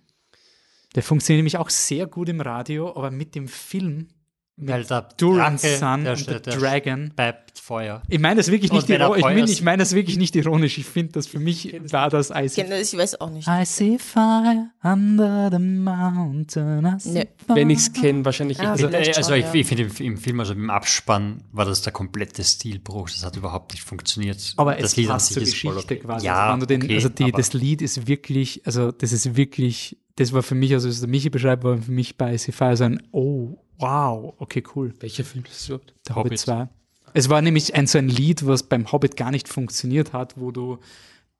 Der 0.94 1.02
funktioniert 1.02 1.40
nämlich 1.40 1.58
auch 1.58 1.70
sehr 1.70 2.06
gut 2.06 2.28
im 2.28 2.40
Radio, 2.40 2.96
aber 2.96 3.10
mit 3.10 3.34
dem 3.34 3.46
Film 3.46 4.08
Weil 4.56 4.84
der 4.84 5.08
Drache, 5.16 5.76
Son 5.78 6.04
der, 6.04 6.16
der, 6.16 6.16
The 6.16 6.42
der 6.42 6.56
Dragon. 6.58 7.12
Bleibt 7.16 7.58
Feuer. 7.58 8.02
Ich 8.08 8.18
meine 8.18 8.36
das 8.36 8.50
wirklich 8.50 8.72
nicht 8.72 8.90
ironisch. 8.90 9.18
Ich, 9.18 9.24
mein, 9.24 9.44
ich 9.44 9.62
meine 9.62 9.78
das 9.78 9.94
wirklich 9.94 10.18
nicht 10.18 10.36
ironisch. 10.36 10.76
Ich 10.76 10.86
finde 10.86 11.12
das 11.12 11.26
für 11.26 11.38
mich 11.38 11.72
war 11.92 12.10
das 12.10 12.30
I 12.30 12.48
see, 12.48 12.62
Ich 12.62 12.96
weiß 12.96 13.20
auch 13.20 13.30
nicht. 13.30 13.48
I 13.48 13.64
see 13.64 13.98
fire 13.98 14.70
under 14.82 15.50
the 15.52 15.58
mountain. 15.58 16.84
I 16.84 16.98
see 16.98 17.10
Nee. 17.10 17.28
fire. 17.46 17.56
Wenn 17.56 17.70
ich 17.70 17.78
es 17.78 17.92
kenne, 17.92 18.24
wahrscheinlich. 18.24 18.60
Ah, 18.60 18.72
also, 18.72 18.88
Also 18.88 18.98
schon, 19.22 19.34
ich, 19.38 19.44
ja. 19.44 19.54
ich 19.54 19.66
finde 19.66 19.90
im, 20.00 20.16
Film, 20.18 20.40
also 20.40 20.52
im 20.52 20.68
Abspann, 20.68 21.44
war 21.52 21.64
das 21.64 21.82
der 21.82 21.92
komplette 21.92 22.42
Stilbruch. 22.44 23.08
Das 23.10 23.24
hat 23.24 23.36
überhaupt 23.36 23.72
nicht 23.72 23.84
funktioniert. 23.84 24.54
Aber 24.56 24.74
das 24.74 24.90
es 24.92 24.96
Lied 24.96 25.06
an 25.08 25.12
passt 25.14 25.26
sich 25.28 25.34
zur 25.34 25.42
ist 25.44 25.58
voll 25.58 25.74
Geschichte 25.74 25.94
okay. 25.94 26.04
quasi. 26.04 26.26
Ja, 26.26 26.52
also, 26.52 26.66
den, 26.66 26.82
okay, 26.82 26.94
also 26.96 27.08
die, 27.08 27.32
das 27.32 27.52
Lied 27.52 27.82
ist 27.82 28.06
wirklich, 28.06 28.62
also 28.66 28.90
das 28.92 29.12
ist 29.12 29.36
wirklich, 29.36 29.96
das 30.16 30.32
war 30.32 30.42
für 30.42 30.54
mich, 30.54 30.72
also 30.74 30.88
was 30.88 31.00
der 31.00 31.08
Michi 31.08 31.30
beschreibt, 31.30 31.64
war 31.64 31.78
für 31.78 31.92
mich 31.92 32.16
bei 32.16 32.34
I 32.34 32.38
See 32.38 32.52
Fire 32.52 32.76
so 32.76 32.84
ein, 32.84 33.02
oh, 33.12 33.58
wow, 33.78 34.34
okay, 34.38 34.62
cool. 34.74 34.92
welcher 35.00 35.24
Film 35.24 35.44
ist 35.44 35.60
es 35.60 35.68
überhaupt? 35.68 35.94
Der 36.08 36.16
Hobbit, 36.16 36.30
Hobbit. 36.32 36.38
2. 36.40 36.68
Es 37.14 37.28
war 37.28 37.42
nämlich 37.42 37.74
ein 37.74 37.86
so 37.86 37.98
ein 37.98 38.08
Lied, 38.08 38.46
was 38.46 38.62
beim 38.62 38.92
Hobbit 38.92 39.16
gar 39.16 39.30
nicht 39.30 39.48
funktioniert 39.48 40.12
hat, 40.12 40.34
wo 40.38 40.50
du 40.52 40.78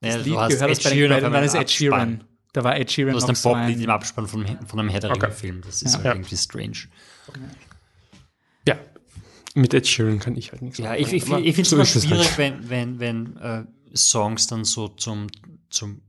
das 0.00 0.14
Ja, 0.16 0.18
du 0.22 0.24
Lied 0.30 0.38
hast 0.38 0.48
gehört 0.54 0.70
hast 0.70 0.78
Ed 0.78 0.84
bei 0.84 0.90
den 0.90 0.98
Sheeran 0.98 1.18
Quellen, 1.18 1.32
dann 1.32 1.44
ist 1.44 1.54
Ed 1.54 1.70
Sheeran. 1.70 2.24
Da 2.52 2.64
war 2.64 2.76
Ed 2.76 2.90
Sheeran 2.90 3.12
Du 3.12 3.16
hast 3.20 3.28
noch 3.44 3.52
ein 3.52 3.58
Poplied 3.60 3.76
ein, 3.78 3.84
im 3.84 3.90
Abspann 3.90 4.26
von, 4.26 4.44
von 4.66 4.80
einem 4.80 4.88
Herr 4.88 4.98
der 5.00 5.10
Okay. 5.12 5.26
Ringe-Film. 5.26 5.60
Das 5.64 5.82
ist 5.82 5.92
Ja. 5.92 5.98
halt 5.98 6.04
Ja. 6.06 6.12
irgendwie 6.14 6.36
strange. 6.36 6.76
Ja, 8.66 8.76
mit 9.54 9.74
Ed 9.74 9.86
Sheeran 9.86 10.18
kann 10.18 10.36
ich 10.36 10.50
halt 10.52 10.62
nichts 10.62 10.78
Ja, 10.78 10.90
anfangen, 10.90 11.02
ich, 11.06 11.12
ich, 11.12 11.22
ich 11.22 11.54
finde 11.54 11.62
es 11.62 11.70
so 11.70 11.84
schwierig, 11.84 12.18
halt. 12.28 12.38
wenn, 12.38 12.68
wenn, 12.70 12.98
wenn 13.00 13.36
äh, 13.36 13.64
Songs 13.94 14.46
dann 14.48 14.64
so 14.64 14.88
zum, 14.88 15.28
zum 15.70 16.00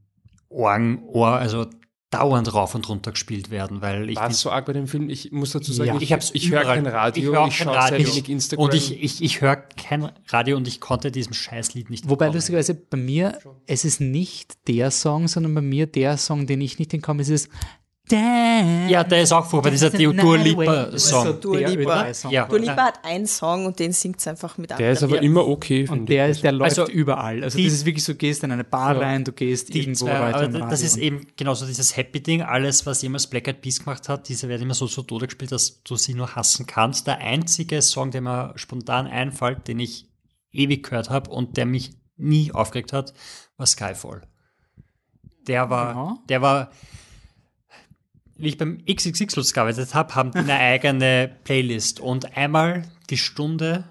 Ohren, 0.49 0.99
Ohr, 1.03 1.27
also 1.33 1.67
dauernd 2.11 2.53
rauf 2.53 2.75
und 2.75 2.87
runter 2.87 3.11
gespielt 3.11 3.49
werden, 3.49 3.81
weil 3.81 4.09
ich 4.09 4.17
War 4.17 4.29
es 4.29 4.41
so 4.41 4.51
arg 4.51 4.65
bei 4.65 4.73
dem 4.73 4.85
Film? 4.87 5.09
Ich 5.09 5.31
muss 5.31 5.51
dazu 5.51 5.73
sagen, 5.73 5.87
Ja. 5.89 5.95
ich, 5.95 6.03
ich 6.03 6.13
hab's 6.13 6.29
ich 6.33 6.51
höre 6.51 6.63
kein 6.63 6.85
Radio, 6.85 7.31
ich 7.31 7.37
hör 7.37 7.47
ich 7.47 7.57
schaue 7.57 7.81
sehr 7.87 7.97
wenig 7.97 8.29
Instagram. 8.29 8.65
Und 8.65 8.73
ich, 8.73 9.01
ich, 9.01 9.23
ich 9.23 9.41
höre 9.41 9.55
kein 9.55 10.11
Radio 10.29 10.57
und 10.57 10.67
ich 10.67 10.79
konnte 10.81 11.11
diesem 11.11 11.33
Scheißlied 11.33 11.89
nicht 11.89 12.03
Wobei 12.05 12.25
entkommen. 12.25 12.35
lustigerweise 12.35 12.75
bei 12.75 12.97
mir, 12.97 13.39
es 13.65 13.85
ist 13.85 14.01
nicht 14.01 14.67
der 14.67 14.91
Song, 14.91 15.27
sondern 15.27 15.55
bei 15.55 15.61
mir 15.61 15.87
der 15.87 16.17
Song, 16.17 16.45
den 16.47 16.61
ich 16.61 16.77
nicht 16.79 16.93
ist 16.93 17.29
es 17.29 17.49
Ja, 18.17 19.03
der 19.03 19.21
ist 19.23 19.31
auch 19.31 19.45
furchtbar, 19.45 19.71
dieser 19.71 19.89
Dua 19.89 20.35
Lipa-Song. 20.35 21.25
So 21.25 21.33
Dua 21.33 21.57
der 21.57 21.69
Lipa. 21.69 22.01
Ö3-Song. 22.03 22.31
Ja. 22.31 22.45
Dua 22.45 22.57
Lipa 22.59 22.75
hat 22.85 22.99
einen 23.05 23.25
Song 23.27 23.65
und 23.65 23.79
den 23.79 23.91
singt 23.93 24.25
einfach 24.27 24.57
mit 24.57 24.69
der 24.71 24.91
ist 24.91 25.03
aber 25.03 25.15
Ja. 25.17 25.21
immer 25.21 25.47
okay, 25.47 25.87
Und 25.89 26.07
der, 26.07 26.27
ist, 26.29 26.43
der 26.43 26.51
läuft 26.51 26.77
Also, 26.79 26.91
überall. 26.91 27.43
Also 27.43 27.57
die- 27.57 27.65
das 27.65 27.73
ist 27.73 27.85
wirklich 27.85 28.03
so, 28.03 28.15
gehst 28.15 28.43
in 28.43 28.51
eine 28.51 28.63
Bar 28.63 28.95
Ja. 28.95 29.01
rein, 29.01 29.23
du 29.23 29.31
gehst 29.31 29.73
Die 29.73 29.79
irgendwo 29.79 30.05
zwei, 30.05 30.19
weiter 30.19 30.45
aber 30.45 30.59
das 30.69 30.81
ist 30.81 30.97
eben 30.97 31.25
genauso 31.37 31.65
dieses 31.65 31.95
Happy-Ding. 31.97 32.41
Alles, 32.41 32.85
was 32.85 33.01
jemals 33.01 33.27
Black 33.27 33.47
Eyed 33.47 33.61
Peas 33.61 33.79
gemacht 33.79 34.09
hat, 34.09 34.27
diese 34.29 34.47
werden 34.49 34.63
immer 34.63 34.73
so 34.73 34.87
zu 34.87 35.03
Tode 35.03 35.27
gespielt, 35.27 35.51
dass 35.51 35.81
du 35.83 35.95
sie 35.95 36.13
nur 36.13 36.35
hassen 36.35 36.65
kannst. 36.67 37.07
Der 37.07 37.19
einzige 37.19 37.81
Song, 37.81 38.11
der 38.11 38.21
mir 38.21 38.53
spontan 38.55 39.07
einfällt, 39.07 39.67
den 39.67 39.79
ich 39.79 40.07
ewig 40.51 40.83
gehört 40.83 41.09
habe 41.09 41.29
und 41.29 41.55
der 41.57 41.65
mich 41.65 41.91
nie 42.17 42.51
aufgeregt 42.51 42.93
hat, 42.93 43.13
war 43.57 43.65
Skyfall. 43.65 44.21
Der 45.47 45.69
war, 45.69 45.95
Ja. 45.95 46.17
der 46.29 46.41
war, 46.41 46.71
wie 48.41 48.49
ich 48.49 48.57
beim 48.57 48.83
XXX 48.85 49.53
gearbeitet 49.53 49.93
habe, 49.93 50.15
haben 50.15 50.31
die 50.31 50.39
eine 50.39 50.55
eigene 50.55 51.31
Playlist 51.43 51.99
und 51.99 52.35
einmal 52.35 52.83
die 53.09 53.17
Stunde 53.17 53.85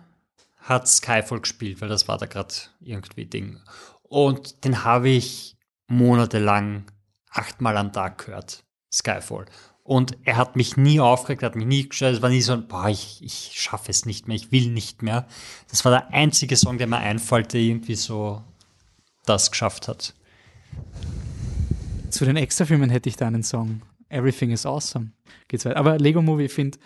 hat 0.59 0.89
Skyfall 0.89 1.41
gespielt, 1.41 1.81
weil 1.81 1.89
das 1.89 2.09
war 2.09 2.19
da 2.19 2.27
gerade 2.27 2.55
irgendwie 2.81 3.27
Ding. 3.27 3.61
Und 4.03 4.65
den 4.65 4.85
habe 4.85 5.09
ich 5.09 5.57
monatelang 5.87 6.85
achtmal 7.31 7.77
am 7.77 7.93
Tag 7.93 8.27
gehört, 8.27 8.65
Skyfall. 8.93 9.47
Und 9.83 10.17
er 10.25 10.37
hat 10.37 10.57
mich 10.57 10.77
nie 10.77 11.01
aufgeregt, 11.01 11.43
hat 11.43 11.57
mich 11.57 11.67
nie 11.67 11.89
gestört. 11.89 12.15
Es 12.15 12.23
war 12.23 12.29
nie 12.29 12.43
so 12.43 12.53
ein, 12.53 12.69
boah, 12.69 12.89
ich, 12.89 13.23
ich 13.25 13.53
schaffe 13.55 13.91
es 13.91 14.07
nicht 14.07 14.29
mehr, 14.29 14.37
ich 14.37 14.53
will 14.53 14.71
nicht 14.71 15.03
mehr. 15.03 15.27
Das 15.69 15.85
war 15.85 15.91
der 15.91 16.13
einzige 16.13 16.57
Song, 16.57 16.79
der 16.79 16.87
mir 16.87 16.99
einfällt, 16.99 17.53
der 17.53 17.61
irgendwie 17.61 17.97
so 17.97 18.45
das 19.25 19.51
geschafft 19.51 19.89
hat. 19.89 20.15
Zu 22.11 22.25
den 22.25 22.37
Extrafilmen 22.37 22.91
hätte 22.91 23.09
ich 23.09 23.17
da 23.17 23.27
einen 23.27 23.43
Song. 23.43 23.83
Everything 24.11 24.51
is 24.51 24.67
awesome. 24.67 25.13
Geht's 25.49 25.65
weiter. 25.65 25.79
Aber 25.79 25.99
Lego 25.99 26.21
Movie, 26.21 26.45
ich 26.45 26.53
finde, 26.53 26.79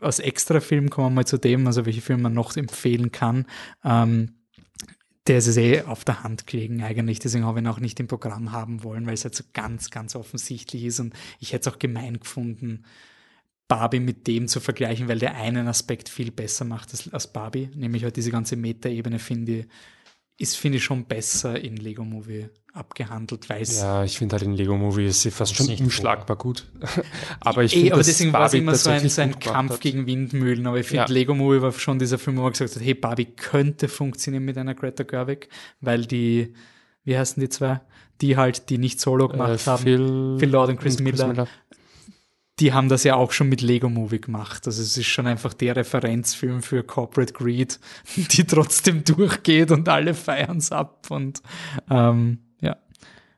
aus 0.00 0.18
Extrafilm 0.18 0.90
kommen 0.90 1.08
wir 1.08 1.22
mal 1.22 1.26
zu 1.26 1.38
dem, 1.38 1.66
also 1.66 1.86
welche 1.86 2.00
Filme 2.00 2.24
man 2.24 2.34
noch 2.34 2.56
empfehlen 2.56 3.12
kann. 3.12 3.46
Ähm, 3.84 4.34
der 5.28 5.38
ist 5.38 5.56
eh 5.56 5.82
auf 5.82 6.04
der 6.04 6.24
Hand 6.24 6.46
gelegen 6.46 6.82
eigentlich, 6.82 7.20
deswegen 7.20 7.44
habe 7.44 7.60
ich 7.60 7.64
ihn 7.64 7.68
auch 7.68 7.78
nicht 7.78 8.00
im 8.00 8.08
Programm 8.08 8.50
haben 8.50 8.82
wollen, 8.82 9.06
weil 9.06 9.14
es 9.14 9.24
halt 9.24 9.36
so 9.36 9.44
ganz, 9.52 9.90
ganz 9.90 10.16
offensichtlich 10.16 10.84
ist 10.84 10.98
und 10.98 11.14
ich 11.38 11.52
hätte 11.52 11.68
es 11.68 11.74
auch 11.74 11.78
gemein 11.78 12.18
gefunden, 12.18 12.84
Barbie 13.68 14.00
mit 14.00 14.26
dem 14.26 14.48
zu 14.48 14.58
vergleichen, 14.58 15.06
weil 15.08 15.20
der 15.20 15.36
einen 15.36 15.68
Aspekt 15.68 16.08
viel 16.08 16.32
besser 16.32 16.64
macht 16.64 16.90
als, 16.90 17.12
als 17.12 17.32
Barbie, 17.32 17.70
nämlich 17.74 18.02
halt 18.02 18.16
diese 18.16 18.32
ganze 18.32 18.56
Meta-Ebene 18.56 19.20
finde 19.20 19.60
ich, 19.60 19.66
ist, 20.38 20.56
finde 20.56 20.78
ich, 20.78 20.84
schon 20.84 21.04
besser 21.04 21.60
in 21.60 21.76
Lego 21.76 22.04
Movie 22.04 22.48
abgehandelt, 22.72 23.48
weil 23.50 23.64
Ja, 23.64 24.02
ich 24.02 24.16
finde 24.18 24.34
halt 24.34 24.44
in 24.44 24.54
Lego 24.54 24.76
Movie 24.76 25.06
ist 25.06 25.22
sie 25.22 25.30
fast 25.30 25.54
schon 25.54 25.68
unschlagbar 25.68 26.36
gut. 26.36 26.66
aber 27.40 27.64
ich 27.64 27.74
eh, 27.74 27.80
finde, 27.80 27.92
aber 27.94 28.02
deswegen 28.02 28.32
war 28.32 28.46
es 28.46 28.54
immer 28.54 28.74
so 28.74 28.90
ein, 28.90 29.08
so 29.08 29.20
ein 29.20 29.38
Kampf 29.38 29.80
gegen 29.80 30.06
Windmühlen. 30.06 30.66
Aber 30.66 30.78
ich 30.78 30.86
finde, 30.86 31.04
ja. 31.04 31.08
Lego 31.08 31.34
Movie 31.34 31.60
war 31.60 31.72
schon 31.72 31.98
dieser 31.98 32.18
Film, 32.18 32.38
wo 32.38 32.42
man 32.42 32.52
gesagt 32.52 32.74
hat, 32.74 32.82
hey, 32.82 32.94
Barbie 32.94 33.26
könnte 33.26 33.88
funktionieren 33.88 34.44
mit 34.44 34.56
einer 34.56 34.74
Greta 34.74 35.04
Gerwig, 35.04 35.48
weil 35.80 36.06
die, 36.06 36.54
wie 37.04 37.16
heißen 37.16 37.40
die 37.40 37.50
zwei? 37.50 37.82
Die 38.22 38.36
halt, 38.36 38.70
die 38.70 38.78
nicht 38.78 39.00
Solo 39.00 39.26
äh, 39.26 39.32
gemacht 39.32 39.66
äh, 39.66 39.70
haben. 39.70 39.82
Phil, 39.82 40.36
Phil 40.38 40.50
Lord 40.50 40.70
und 40.70 40.80
Chris, 40.80 40.96
und 40.96 41.04
Chris 41.04 41.18
Miller. 41.18 41.28
Miller 41.28 41.48
die 42.62 42.72
haben 42.72 42.88
das 42.88 43.02
ja 43.02 43.16
auch 43.16 43.32
schon 43.32 43.48
mit 43.48 43.60
Lego 43.60 43.88
Movie 43.88 44.20
gemacht. 44.20 44.68
Also 44.68 44.80
es 44.82 44.96
ist 44.96 45.06
schon 45.06 45.26
einfach 45.26 45.52
der 45.52 45.74
Referenzfilm 45.74 46.62
für 46.62 46.84
Corporate 46.84 47.32
Greed, 47.32 47.80
die 48.16 48.44
trotzdem 48.44 49.02
durchgeht 49.02 49.72
und 49.72 49.88
alle 49.88 50.14
feiern 50.14 50.58
es 50.58 50.70
ab. 50.70 51.08
Und 51.10 51.42
ähm, 51.90 52.38
ja, 52.60 52.76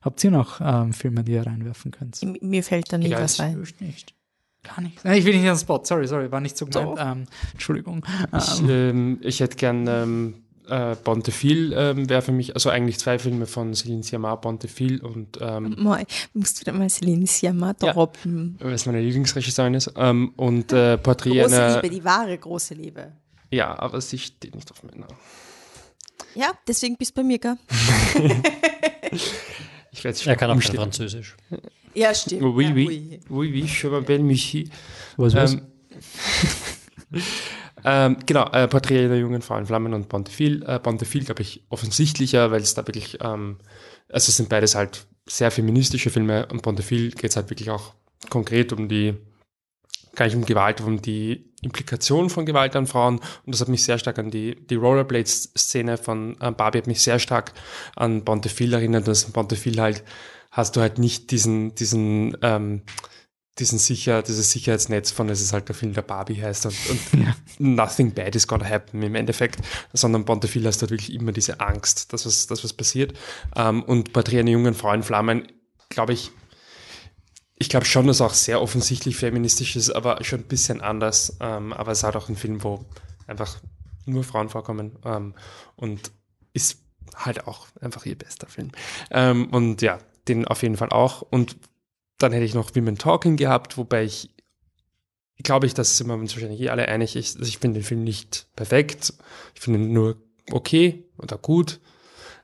habt 0.03 0.23
ihr 0.23 0.31
noch 0.31 0.61
ähm, 0.61 0.93
Filme, 0.93 1.25
die 1.25 1.33
ihr 1.33 1.47
reinwerfen 1.47 1.91
könnt? 1.91 2.21
Mir 2.43 2.63
fällt 2.63 2.93
da 2.93 2.99
nie 2.99 3.07
Egal, 3.07 3.23
was 3.23 3.41
ein. 3.41 3.67
Nicht. 3.81 4.15
Gar 4.63 4.83
nichts. 4.83 5.05
Nein, 5.05 5.17
ich 5.17 5.25
will 5.25 5.33
nicht 5.33 5.49
an 5.49 5.55
den 5.55 5.59
Spot. 5.59 5.81
Sorry, 5.83 6.07
sorry, 6.07 6.31
war 6.31 6.43
nicht 6.43 6.59
so 6.59 6.67
gemeint. 6.67 6.99
Ähm, 7.01 7.25
Entschuldigung. 7.53 8.05
Ich, 8.37 8.61
ähm, 8.61 8.69
ähm 8.69 9.19
ich 9.23 9.41
hätte 9.41 9.57
gern 9.57 9.87
ähm, 9.89 10.44
äh, 10.69 10.97
Bontefil 10.97 11.73
ähm, 11.77 12.09
wäre 12.09 12.23
für 12.23 12.33
mich, 12.33 12.55
also 12.55 12.71
eigentlich 12.71 12.99
zwei 12.99 13.19
Filme 13.19 13.47
von 13.47 13.73
Céline 13.75 14.03
Sciamma, 14.03 14.35
Bontefil 14.37 15.01
und 15.03 15.39
ähm, 15.41 15.77
Moi, 15.79 16.05
musst 16.33 16.61
du 16.61 16.65
da 16.65 16.73
mal 16.73 16.87
Céline 16.87 17.27
Sciamma 17.27 17.75
droppen. 17.75 18.57
Ja, 18.61 18.67
weil 18.67 18.75
es 18.75 18.87
meine 18.87 19.01
Lieblingsregisseurin 19.01 19.75
ist. 19.75 19.93
Ähm, 19.97 20.33
und 20.37 20.73
äh, 20.73 20.99
Porträt 20.99 21.41
Große 21.41 21.57
einer, 21.57 21.83
Liebe, 21.83 21.95
die 21.95 22.05
wahre 22.05 22.37
große 22.39 22.75
Liebe. 22.75 23.13
Ja, 23.51 23.79
aber 23.79 24.01
sie 24.01 24.19
steht 24.19 24.55
nicht 24.55 24.71
auf 24.71 24.83
Männer. 24.83 25.09
Ja, 26.35 26.53
deswegen 26.67 26.97
bist 26.97 27.13
du 27.13 27.21
bei 27.21 27.25
mir, 27.25 27.39
gell? 27.39 27.57
ich 29.93 30.03
werde 30.03 30.19
Er 30.25 30.37
kann 30.37 30.51
auch 30.51 30.61
kein 30.61 30.75
Französisch. 30.75 31.37
Ja, 31.95 32.13
stimmt. 32.13 32.43
Oui, 32.43 32.65
ja, 32.65 32.75
oui. 32.75 32.87
Oui, 32.89 33.21
oui, 33.29 33.53
oui, 33.53 33.67
je 33.67 33.89
m'appelle 33.89 34.23
Michi. 34.23 34.69
Was, 35.17 35.35
was? 35.35 35.53
Ähm, 35.53 35.63
Ähm, 37.85 38.17
genau, 38.25 38.51
äh, 38.51 38.67
Porträt 38.67 39.09
der 39.09 39.19
jungen 39.19 39.43
Frau 39.43 39.59
in 39.59 39.67
Flammen 39.67 39.93
und 39.93 40.09
Pontefil. 40.09 40.63
Äh, 40.63 40.81
Pontefil, 40.81 41.25
glaube 41.25 41.43
ich, 41.43 41.65
offensichtlicher, 41.69 42.51
weil 42.51 42.63
es 42.63 42.75
da 42.75 42.87
wirklich, 42.87 43.19
ähm, 43.21 43.59
also 44.09 44.31
es 44.31 44.37
sind 44.37 44.49
beides 44.49 44.75
halt 44.75 45.07
sehr 45.27 45.51
feministische 45.51 46.11
Filme 46.11 46.47
und 46.51 46.63
Pontefil 46.63 47.11
geht 47.11 47.31
es 47.31 47.37
halt 47.37 47.51
wirklich 47.51 47.71
auch 47.71 47.95
konkret 48.31 48.73
um 48.73 48.89
die, 48.89 49.15
gar 50.15 50.27
nicht 50.27 50.37
um 50.37 50.45
Gewalt, 50.45 50.81
um 50.81 51.01
die 51.01 51.53
Implikation 51.63 52.31
von 52.31 52.47
Gewalt 52.47 52.75
an 52.77 52.87
Frauen. 52.87 53.19
Und 53.45 53.55
das 53.55 53.61
hat 53.61 53.69
mich 53.69 53.85
sehr 53.85 53.99
stark 53.99 54.19
an 54.19 54.31
die, 54.31 54.55
die 54.67 54.77
Rollerblades-Szene 54.77 55.99
von 55.99 56.37
äh, 56.41 56.51
Barbie 56.53 56.79
hat 56.79 56.87
mich 56.87 57.03
sehr 57.03 57.19
stark 57.19 57.53
an 57.97 58.25
Pontefil 58.25 58.73
erinnert, 58.73 59.09
dass 59.09 59.25
in 59.25 59.33
Pontefil 59.33 59.81
halt 59.81 60.05
hast 60.51 60.77
du 60.77 60.81
halt 60.81 60.99
nicht 60.99 61.31
diesen, 61.33 61.75
diesen, 61.75 62.37
ähm, 62.43 62.83
diesen 63.59 63.79
sicher, 63.79 64.23
dieses 64.23 64.51
Sicherheitsnetz 64.51 65.13
von, 65.13 65.29
es 65.29 65.41
ist 65.41 65.53
halt 65.53 65.69
der 65.69 65.77
Film, 65.77 65.95
der 65.95 66.03
Barbie 66.03 66.43
heißt 66.43 66.67
und, 66.67 66.77
und 66.91 67.01
ja. 67.25 67.37
nothing 67.59 68.13
bad 68.13 68.35
is 68.35 68.49
gonna 68.49 68.69
happen 68.69 69.03
im 69.03 69.15
Endeffekt, 69.15 69.61
sondern 69.93 70.25
Bontefil 70.25 70.67
hast 70.67 70.83
halt 70.83 70.91
wirklich 70.91 71.13
immer 71.15 71.33
diese 71.33 71.61
Angst, 71.61 72.13
dass 72.13 72.27
was, 72.27 72.47
dass 72.47 72.65
was 72.65 72.73
passiert. 72.73 73.17
Ähm, 73.55 73.83
und 73.85 74.13
Porträt 74.13 74.41
einer 74.41 74.51
jungen 74.51 74.75
Frau 74.75 74.93
in 74.93 75.03
Flammen, 75.03 75.47
glaube 75.89 76.13
ich, 76.13 76.33
ich 77.57 77.69
glaube 77.69 77.87
schon, 77.87 78.09
dass 78.09 78.21
auch 78.21 78.35
sehr 78.35 78.61
offensichtlich 78.61 79.17
feministisch 79.17 79.77
ist, 79.77 79.91
aber 79.91 80.23
schon 80.25 80.41
ein 80.41 80.49
bisschen 80.49 80.81
anders. 80.81 81.37
Ähm, 81.41 81.73
aber 81.73 81.93
es 81.93 81.99
ist 81.99 82.05
halt 82.05 82.17
auch 82.17 82.29
ein 82.29 82.37
Film, 82.37 82.65
wo 82.65 82.85
einfach 83.29 83.61
nur 84.07 84.25
Frauen 84.25 84.49
vorkommen 84.49 84.99
ähm, 85.05 85.35
und 85.77 86.11
ist 86.53 86.79
halt 87.15 87.47
auch 87.47 87.69
einfach 87.81 88.05
ihr 88.07 88.19
bester 88.19 88.49
Film. 88.49 88.73
Ähm, 89.11 89.49
und 89.51 89.83
ja, 89.83 89.99
den 90.27 90.47
auf 90.47 90.63
jeden 90.63 90.77
Fall 90.77 90.91
auch. 90.91 91.23
Und 91.23 91.57
dann 92.19 92.33
hätte 92.33 92.45
ich 92.45 92.55
noch 92.55 92.75
Women 92.75 92.97
Talking 92.97 93.37
gehabt, 93.37 93.77
wobei 93.77 94.05
ich 94.05 94.31
glaube 95.43 95.67
ich, 95.67 95.75
dass 95.75 95.97
sind 95.97 96.07
wir 96.07 96.15
uns 96.15 96.35
wahrscheinlich 96.35 96.61
eh 96.61 96.69
alle 96.69 96.89
einig. 96.89 97.17
Ich, 97.17 97.37
also 97.37 97.49
ich 97.49 97.59
finde 97.59 97.81
den 97.81 97.85
Film 97.85 98.05
nicht 98.05 98.49
perfekt. 98.55 99.15
Ich 99.55 99.61
finde 99.61 99.81
ihn 99.81 99.93
nur 99.93 100.17
okay 100.53 101.05
oder 101.19 101.39
gut. 101.39 101.81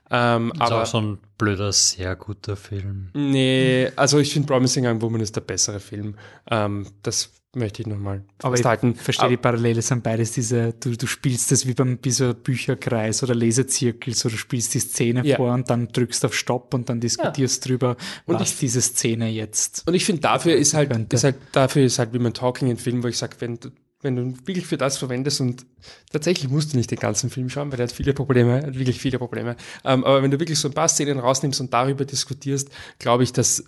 Ähm, 0.09 0.51
ist 0.53 0.61
aber 0.61 0.83
auch 0.83 0.85
so 0.85 0.99
ein 0.99 1.19
blöder, 1.37 1.71
sehr 1.71 2.17
guter 2.17 2.57
Film. 2.57 3.09
Nee, 3.13 3.89
also 3.95 4.19
ich 4.19 4.33
finde 4.33 4.47
Promising 4.47 4.85
Young 4.85 5.01
Woman 5.01 5.21
ist 5.21 5.35
der 5.37 5.41
bessere 5.41 5.79
Film. 5.79 6.15
Ähm, 6.49 6.87
das 7.01 7.31
möchte 7.55 7.81
ich 7.81 7.87
nochmal 7.87 8.23
festhalten. 8.39 8.93
Ich 8.95 9.01
verstehe 9.01 9.29
die 9.29 9.37
Parallele, 9.37 9.81
sind 9.81 10.03
beides 10.03 10.31
diese, 10.31 10.73
du, 10.73 10.95
du 10.95 11.05
spielst 11.05 11.51
das 11.51 11.67
wie 11.67 11.73
beim 11.73 11.99
so 12.07 12.33
Bücherkreis 12.33 13.23
oder 13.23 13.35
Lesezirkel, 13.35 14.13
so 14.13 14.29
du 14.29 14.37
spielst 14.37 14.73
die 14.73 14.79
Szene 14.79 15.25
ja. 15.25 15.35
vor 15.35 15.53
und 15.53 15.69
dann 15.69 15.89
drückst 15.89 16.23
auf 16.25 16.33
Stopp 16.33 16.73
und 16.73 16.89
dann 16.89 16.99
diskutierst 16.99 17.65
ja. 17.65 17.69
drüber, 17.69 17.97
und 18.25 18.39
was 18.39 18.53
ich, 18.53 18.59
diese 18.59 18.81
Szene 18.81 19.29
jetzt. 19.29 19.87
Und 19.87 19.93
ich 19.93 20.05
finde, 20.05 20.21
dafür 20.21 20.55
ist 20.55 20.73
halt, 20.73 20.91
ist 21.13 21.23
halt, 21.23 21.35
dafür 21.51 21.83
ist 21.83 21.99
halt 21.99 22.13
wie 22.13 22.19
man 22.19 22.33
Talking 22.33 22.69
ein 22.69 22.77
Film, 22.77 23.03
wo 23.03 23.07
ich 23.07 23.17
sage, 23.17 23.35
wenn 23.39 23.59
du 23.59 23.69
wenn 24.03 24.15
du 24.15 24.47
wirklich 24.47 24.65
für 24.65 24.77
das 24.77 24.97
verwendest 24.97 25.41
und 25.41 25.65
tatsächlich 26.11 26.51
musst 26.51 26.73
du 26.73 26.77
nicht 26.77 26.89
den 26.89 26.97
ganzen 26.97 27.29
Film 27.29 27.49
schauen, 27.49 27.71
weil 27.71 27.79
er 27.79 27.83
hat 27.83 27.91
viele 27.91 28.13
Probleme, 28.13 28.55
hat 28.55 28.77
wirklich 28.77 28.99
viele 28.99 29.19
Probleme. 29.19 29.55
Ähm, 29.85 30.03
aber 30.03 30.23
wenn 30.23 30.31
du 30.31 30.39
wirklich 30.39 30.59
so 30.59 30.67
ein 30.67 30.73
paar 30.73 30.87
Szenen 30.87 31.19
rausnimmst 31.19 31.61
und 31.61 31.73
darüber 31.73 32.05
diskutierst, 32.05 32.69
glaube 32.99 33.23
ich, 33.23 33.31
dass 33.31 33.63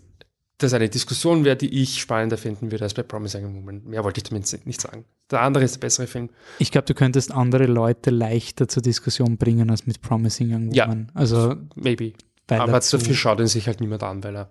das 0.57 0.73
eine 0.73 0.89
Diskussion 0.89 1.45
wäre, 1.45 1.55
die 1.55 1.81
ich 1.81 1.99
spannender 1.99 2.37
finden 2.37 2.71
würde 2.71 2.83
als 2.83 2.93
bei 2.93 3.03
Promising 3.03 3.55
Woman. 3.55 3.83
Mehr 3.85 4.03
wollte 4.03 4.19
ich 4.19 4.25
zumindest 4.25 4.65
nicht 4.65 4.81
sagen. 4.81 5.05
Der 5.31 5.41
andere 5.41 5.63
ist 5.63 5.75
der 5.75 5.79
bessere 5.79 6.07
Film. 6.07 6.29
Ich 6.59 6.71
glaube, 6.71 6.85
du 6.85 6.93
könntest 6.93 7.31
andere 7.31 7.65
Leute 7.65 8.11
leichter 8.11 8.67
zur 8.67 8.81
Diskussion 8.81 9.37
bringen 9.37 9.69
als 9.69 9.87
mit 9.87 10.01
Promising 10.01 10.53
Young 10.53 10.71
Woman. 10.71 11.07
Ja, 11.09 11.19
also 11.19 11.55
maybe. 11.75 12.13
Aber 12.47 12.79
dafür 12.79 13.15
schaut 13.15 13.39
ihn 13.39 13.47
sich 13.47 13.67
halt 13.67 13.81
niemand 13.81 14.03
an, 14.03 14.23
weil 14.23 14.35
er 14.35 14.49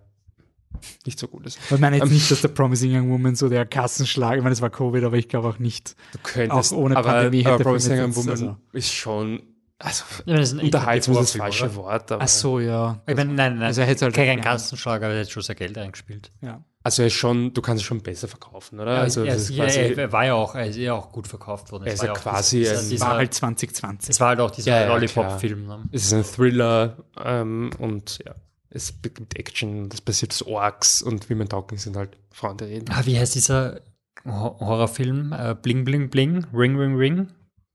nicht 1.05 1.19
so 1.19 1.29
gut 1.29 1.47
ist. 1.47 1.59
Ich 1.71 1.79
meine 1.79 1.97
jetzt 1.97 2.07
ähm, 2.07 2.13
nicht, 2.13 2.31
dass 2.31 2.41
der 2.41 2.49
Promising 2.49 2.95
Young 2.97 3.11
Woman 3.11 3.35
so 3.35 3.49
der 3.49 3.67
Kassenschlag, 3.67 4.37
ich 4.37 4.43
meine, 4.43 4.55
es 4.55 4.61
war 4.61 4.71
Covid, 4.71 5.05
aber 5.05 5.17
ich 5.17 5.29
glaube 5.29 5.49
auch 5.49 5.59
nicht. 5.59 5.95
Du 6.13 6.19
könntest, 6.23 6.73
auch 6.73 6.79
ohne 6.79 6.97
aber, 6.97 7.11
Pandemie 7.11 7.41
hätte 7.41 7.51
aber 7.53 7.65
Promising 7.65 8.01
Young 8.01 8.17
Woman 8.17 8.31
also. 8.31 8.57
ist 8.73 8.93
schon 8.93 9.43
also, 9.83 10.05
ja, 10.27 10.37
das 10.37 10.53
ist 10.53 10.63
Unterhaltung 10.63 11.15
ist 11.15 11.35
das 11.35 11.37
falsche 11.37 11.65
oder? 11.65 11.75
Wort. 11.75 12.13
Aber 12.13 12.23
Ach 12.23 12.29
so, 12.29 12.61
ja. 12.61 13.01
Ich 13.07 13.17
meine, 13.17 13.33
nein, 13.33 13.55
nein, 13.55 13.63
also 13.65 13.81
er 13.81 13.89
hätte 13.89 14.05
halt 14.05 14.15
kein 14.15 14.41
Kassenschlag, 14.41 15.03
aber 15.03 15.15
er 15.15 15.23
hat 15.23 15.31
schon 15.31 15.43
sehr 15.43 15.57
Geld 15.57 15.77
eingespielt. 15.77 16.31
Ja. 16.41 16.63
Also 16.85 17.03
er 17.03 17.09
ist 17.09 17.15
schon, 17.15 17.53
du 17.53 17.63
kannst 17.63 17.83
es 17.83 17.87
schon 17.87 18.01
besser 18.01 18.29
verkaufen, 18.29 18.81
oder? 18.81 18.95
Ja, 18.95 19.01
also 19.01 19.25
er, 19.25 19.37
ist, 19.37 19.51
ja, 19.51 19.65
er, 19.65 20.13
war 20.13 20.25
ja 20.25 20.35
auch, 20.35 20.55
er 20.55 20.67
ist 20.67 20.77
ja 20.77 20.95
auch 20.95 21.13
gut 21.13 21.29
verkauft 21.29 21.71
worden. 21.71 21.87
Er 21.87 21.95
ist 21.95 22.03
ja 22.03 22.13
quasi, 22.13 22.65
das, 22.65 22.89
dieser, 22.89 23.07
war 23.07 23.17
halt 23.17 23.35
2020. 23.35 24.11
Es 24.11 24.21
war 24.21 24.29
halt 24.29 24.41
auch 24.41 24.51
dieser 24.51 24.87
Lollipop-Film. 24.89 25.67
Ne? 25.67 25.83
Es 25.93 26.05
ist 26.05 26.13
ein 26.13 26.25
Thriller 26.25 26.97
ähm, 27.25 27.71
und 27.79 28.19
ja, 28.25 28.35
es 28.71 29.01
gibt 29.01 29.39
Action, 29.39 29.89
das 29.89 30.01
passiert 30.01 30.33
aus 30.33 30.43
Orks 30.43 31.03
und 31.03 31.29
wie 31.31 31.35
man 31.35 31.49
Talking 31.49 31.79
sind 31.79 31.97
halt 31.97 32.17
reden. 32.61 32.87
Ah, 32.91 33.03
wie 33.05 33.19
heißt 33.19 33.35
dieser 33.35 33.81
Horrorfilm? 34.25 35.33
Uh, 35.33 35.55
bling, 35.55 35.85
bling, 35.85 36.09
bling, 36.09 36.47
ring, 36.53 36.77
ring, 36.77 36.97
ring, 36.97 37.29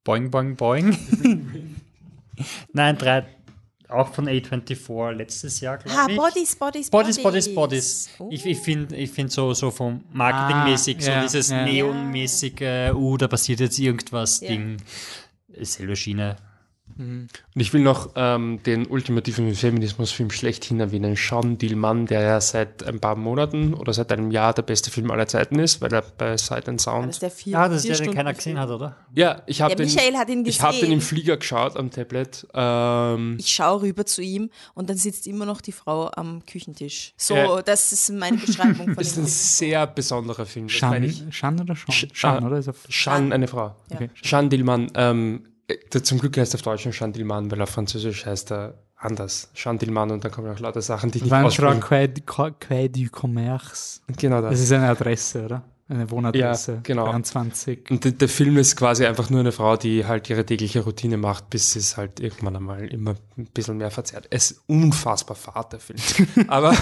boing, 0.03 0.31
boing, 0.31 0.55
boing. 0.55 0.97
Nein, 2.73 2.97
drei, 2.97 3.25
auch 3.89 4.13
von 4.13 4.27
A24 4.27 5.11
letztes 5.13 5.61
Jahr, 5.61 5.77
glaube 5.77 5.97
ah, 5.97 6.07
ich. 6.09 6.17
Bodies, 6.17 6.55
Bodies, 6.55 6.89
Bodies. 6.89 7.23
Bodies, 7.23 7.55
Bodies, 7.55 8.09
Oh. 8.19 8.29
Ich, 8.31 8.45
ich 8.45 8.59
finde 8.59 8.95
ich 8.95 9.11
find 9.11 9.31
so, 9.31 9.53
so 9.53 9.71
vom 9.71 10.03
Marketingmäßig, 10.11 10.97
ah, 10.97 11.01
so 11.01 11.11
ja, 11.11 11.21
dieses 11.21 11.49
ja. 11.49 11.63
Neonmäßige, 11.63 12.93
uh, 12.93 13.17
da 13.17 13.27
passiert 13.27 13.59
jetzt 13.59 13.79
irgendwas, 13.79 14.41
ja. 14.41 14.49
Ding. 14.49 14.77
Selbe 15.61 15.95
Schiene. 15.95 16.35
Mhm. 16.97 17.27
Und 17.55 17.61
ich 17.61 17.73
will 17.73 17.81
noch 17.81 18.11
ähm, 18.15 18.61
den 18.63 18.87
ultimativen 18.87 19.53
Feminismusfilm 19.53 20.31
schlechthin 20.31 20.79
erwähnen, 20.79 21.15
Sean 21.15 21.57
Dillmann, 21.57 22.05
der 22.05 22.21
ja 22.21 22.41
seit 22.41 22.83
ein 22.83 22.99
paar 22.99 23.15
Monaten 23.15 23.73
oder 23.73 23.93
seit 23.93 24.11
einem 24.11 24.31
Jahr 24.31 24.53
der 24.53 24.63
beste 24.63 24.91
Film 24.91 25.11
aller 25.11 25.27
Zeiten 25.27 25.59
ist, 25.59 25.81
weil 25.81 25.93
er 25.93 26.03
bei 26.17 26.37
Sight 26.37 26.67
and 26.69 26.81
Sound. 26.81 27.07
Das 27.07 27.15
ist 27.15 27.21
der 27.21 27.31
vier, 27.31 27.53
ja, 27.53 27.69
das 27.69 27.85
ist 27.85 27.99
der, 27.99 28.07
den 28.07 28.15
keiner 28.15 28.33
gesehen 28.33 28.59
hat, 28.59 28.69
oder? 28.69 28.95
Ja, 29.13 29.41
ich 29.45 29.61
habe 29.61 29.75
den, 29.75 29.85
Michael 29.85 30.15
hat 30.17 30.29
ihn 30.29 30.43
gesehen. 30.43 30.59
Ich 30.59 30.61
habe 30.61 30.77
den 30.79 30.91
im 30.91 31.01
Flieger 31.01 31.37
geschaut 31.37 31.77
am 31.77 31.91
Tablet. 31.91 32.47
Ähm, 32.53 33.37
ich 33.39 33.53
schaue 33.53 33.81
rüber 33.83 34.05
zu 34.05 34.21
ihm 34.21 34.49
und 34.73 34.89
dann 34.89 34.97
sitzt 34.97 35.27
immer 35.27 35.45
noch 35.45 35.61
die 35.61 35.71
Frau 35.71 36.09
am 36.15 36.45
Küchentisch. 36.45 37.13
So, 37.17 37.35
äh, 37.35 37.63
das 37.63 37.91
ist 37.91 38.09
meine 38.11 38.37
Beschreibung 38.37 38.87
von 38.87 38.95
Das 38.97 39.07
ist 39.07 39.17
ein 39.17 39.25
sehr 39.25 39.87
besonderer 39.87 40.45
Film. 40.45 40.69
Shan 40.69 41.03
oder 41.61 41.75
Sean? 41.75 42.09
Shan, 42.13 42.45
oder? 42.45 42.73
Shan, 42.89 43.33
eine 43.33 43.47
Frau. 43.47 43.75
Ja. 43.89 43.95
Okay. 43.95 44.09
Sean 44.23 44.49
Dillmann, 44.49 44.91
ähm, 44.95 45.43
äh, 45.43 45.56
zum 46.03 46.19
Glück 46.19 46.37
heißt 46.37 46.53
er 46.53 46.57
auf 46.57 46.61
Deutsch 46.61 46.83
schon 46.83 46.93
Chantilman, 46.93 47.51
weil 47.51 47.61
auf 47.61 47.69
Französisch 47.69 48.25
heißt 48.25 48.51
er 48.51 48.75
anders. 48.95 49.49
Chantilman 49.53 50.11
und 50.11 50.23
dann 50.23 50.31
kommen 50.31 50.51
auch 50.51 50.59
lauter 50.59 50.81
Sachen, 50.81 51.11
die 51.11 51.19
ich 51.19 51.23
nicht 51.25 51.33
aussprechen 51.33 51.81
Quai 51.81 52.07
du 52.87 53.07
Commerce. 53.11 54.01
Genau 54.17 54.41
das. 54.41 54.51
Das 54.51 54.59
ist 54.61 54.71
eine 54.71 54.89
Adresse, 54.89 55.45
oder? 55.45 55.63
Eine 55.89 56.11
Wohnadresse. 56.11 56.73
Ja, 56.73 56.79
genau. 56.83 57.05
23. 57.05 57.89
Und 57.91 58.03
der, 58.03 58.11
der, 58.11 58.27
Film 58.27 58.57
ist 58.57 58.75
quasi 58.75 59.05
einfach 59.05 59.29
nur 59.29 59.39
eine 59.39 59.53
Frau, 59.53 59.77
die 59.77 60.05
halt 60.05 60.29
ihre 60.29 60.45
tägliche 60.45 60.81
Routine 60.81 61.15
macht, 61.15 61.49
bis 61.49 61.71
sie 61.71 61.79
es 61.79 61.95
halt 61.95 62.19
irgendwann 62.19 62.57
einmal 62.57 62.85
immer 62.87 63.15
ein 63.37 63.45
bisschen 63.45 63.77
mehr 63.77 63.89
verzerrt. 63.89 64.27
Es 64.29 64.51
ist 64.51 64.63
unfassbar 64.67 65.37
fad, 65.37 65.71
der 65.71 65.79
Film. 65.79 65.99
Aber 66.49 66.75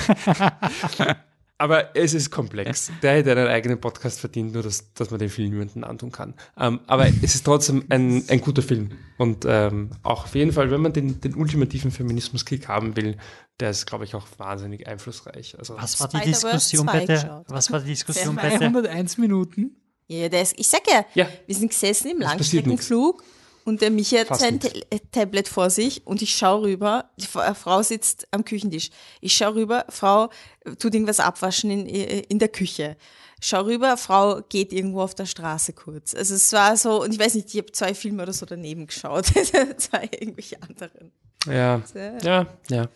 Aber 1.57 1.95
es 1.95 2.13
ist 2.13 2.31
komplex. 2.31 2.91
Der 3.01 3.13
hätte 3.13 3.31
einen 3.31 3.47
eigenen 3.47 3.79
Podcast 3.79 4.19
verdient, 4.19 4.53
nur 4.53 4.61
dass, 4.61 4.93
dass 4.93 5.09
man 5.09 5.19
den 5.19 5.29
Film 5.29 5.51
niemandem 5.51 5.85
antun 5.85 6.11
kann. 6.11 6.33
Ähm, 6.57 6.81
aber 6.87 7.07
es 7.07 7.33
ist 7.35 7.45
trotzdem 7.45 7.85
ein, 7.89 8.25
ein 8.27 8.41
guter 8.41 8.61
Film. 8.61 8.91
Und 9.17 9.45
ähm, 9.47 9.91
auch 10.03 10.25
auf 10.25 10.35
jeden 10.35 10.51
Fall, 10.51 10.69
wenn 10.69 10.81
man 10.81 10.91
den, 10.91 11.21
den 11.21 11.35
ultimativen 11.35 11.91
Feminismus-Kick 11.91 12.67
haben 12.67 12.97
will, 12.97 13.15
der 13.61 13.69
ist, 13.69 13.85
glaube 13.85 14.03
ich, 14.03 14.15
auch 14.15 14.27
wahnsinnig 14.37 14.85
einflussreich. 14.85 15.57
Also, 15.57 15.77
was 15.77 15.97
war 16.01 16.09
die 16.09 16.19
Diskussion 16.19 16.85
bei 16.87 17.05
der, 17.05 17.45
was 17.47 17.71
war 17.71 17.79
die 17.79 17.87
Diskussion 17.91 18.35
bei 18.35 18.49
der? 18.49 18.57
201 18.57 19.17
Minuten? 19.17 19.77
Ja, 20.07 20.27
der 20.27 20.41
ist, 20.41 20.59
ich 20.59 20.67
sag 20.67 20.81
ja, 20.91 21.05
Ja. 21.13 21.27
wir 21.47 21.55
sind 21.55 21.69
gesessen 21.69 22.11
im 22.11 22.19
Langstreckenflug 22.19 23.23
und 23.65 23.81
der 23.81 23.91
Michi 23.91 24.15
hat 24.15 24.27
Fast 24.27 24.41
sein. 24.41 24.59
Ta- 24.59 24.69
Tablet 25.11 25.47
vor 25.49 25.69
sich 25.69 26.05
und 26.07 26.21
ich 26.21 26.33
schaue 26.35 26.61
rüber, 26.67 27.09
die 27.17 27.25
äh, 27.37 27.53
Frau 27.53 27.81
sitzt 27.83 28.27
am 28.31 28.45
Küchentisch. 28.45 28.89
Ich 29.21 29.35
schaue 29.35 29.55
rüber, 29.55 29.85
Frau 29.89 30.29
äh, 30.61 30.75
tut 30.75 30.93
irgendwas 30.93 31.19
abwaschen 31.19 31.69
in, 31.71 31.87
äh, 31.87 32.19
in 32.29 32.39
der 32.39 32.47
Küche. 32.49 32.95
Schau 33.41 33.63
rüber, 33.63 33.97
Frau 33.97 34.41
geht 34.47 34.71
irgendwo 34.71 35.01
auf 35.01 35.13
der 35.13 35.25
Straße 35.25 35.73
kurz. 35.73 36.15
Also 36.15 36.35
es 36.35 36.51
war 36.53 36.77
so, 36.77 37.03
und 37.03 37.13
ich 37.13 37.19
weiß 37.19 37.35
nicht, 37.35 37.53
ich 37.53 37.57
habe 37.57 37.71
zwei 37.73 37.93
Filme 37.93 38.23
oder 38.23 38.31
so 38.33 38.45
daneben 38.45 38.87
geschaut, 38.87 39.25
zwei 39.77 40.09
irgendwelche 40.19 40.61
anderen. 40.63 41.11
ja, 41.45 41.81
ja, 42.23 42.47
ja. 42.69 42.87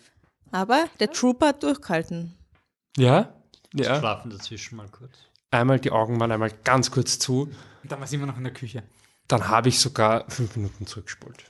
Aber 0.51 0.85
der 0.99 1.11
Trooper 1.11 1.47
hat 1.49 1.61
durchgehalten. 1.61 2.35
Ja, 2.97 3.33
ja. 3.73 3.99
Schlafen 3.99 4.31
dazwischen 4.31 4.77
mal 4.77 4.87
kurz. 4.89 5.11
Einmal 5.51 5.79
die 5.79 5.91
Augen 5.91 6.19
waren 6.19 6.31
einmal 6.31 6.51
ganz 6.63 6.89
kurz 6.89 7.19
zu. 7.19 7.43
Und 7.83 7.91
dann 7.91 7.99
war 7.99 8.07
sie 8.07 8.15
immer 8.15 8.25
noch 8.25 8.37
in 8.37 8.43
der 8.45 8.53
Küche. 8.53 8.81
Dann 9.29 9.47
habe 9.47 9.69
ich 9.69 9.79
sogar 9.79 10.29
fünf 10.29 10.57
Minuten 10.57 10.85
zurückgespult. 10.85 11.45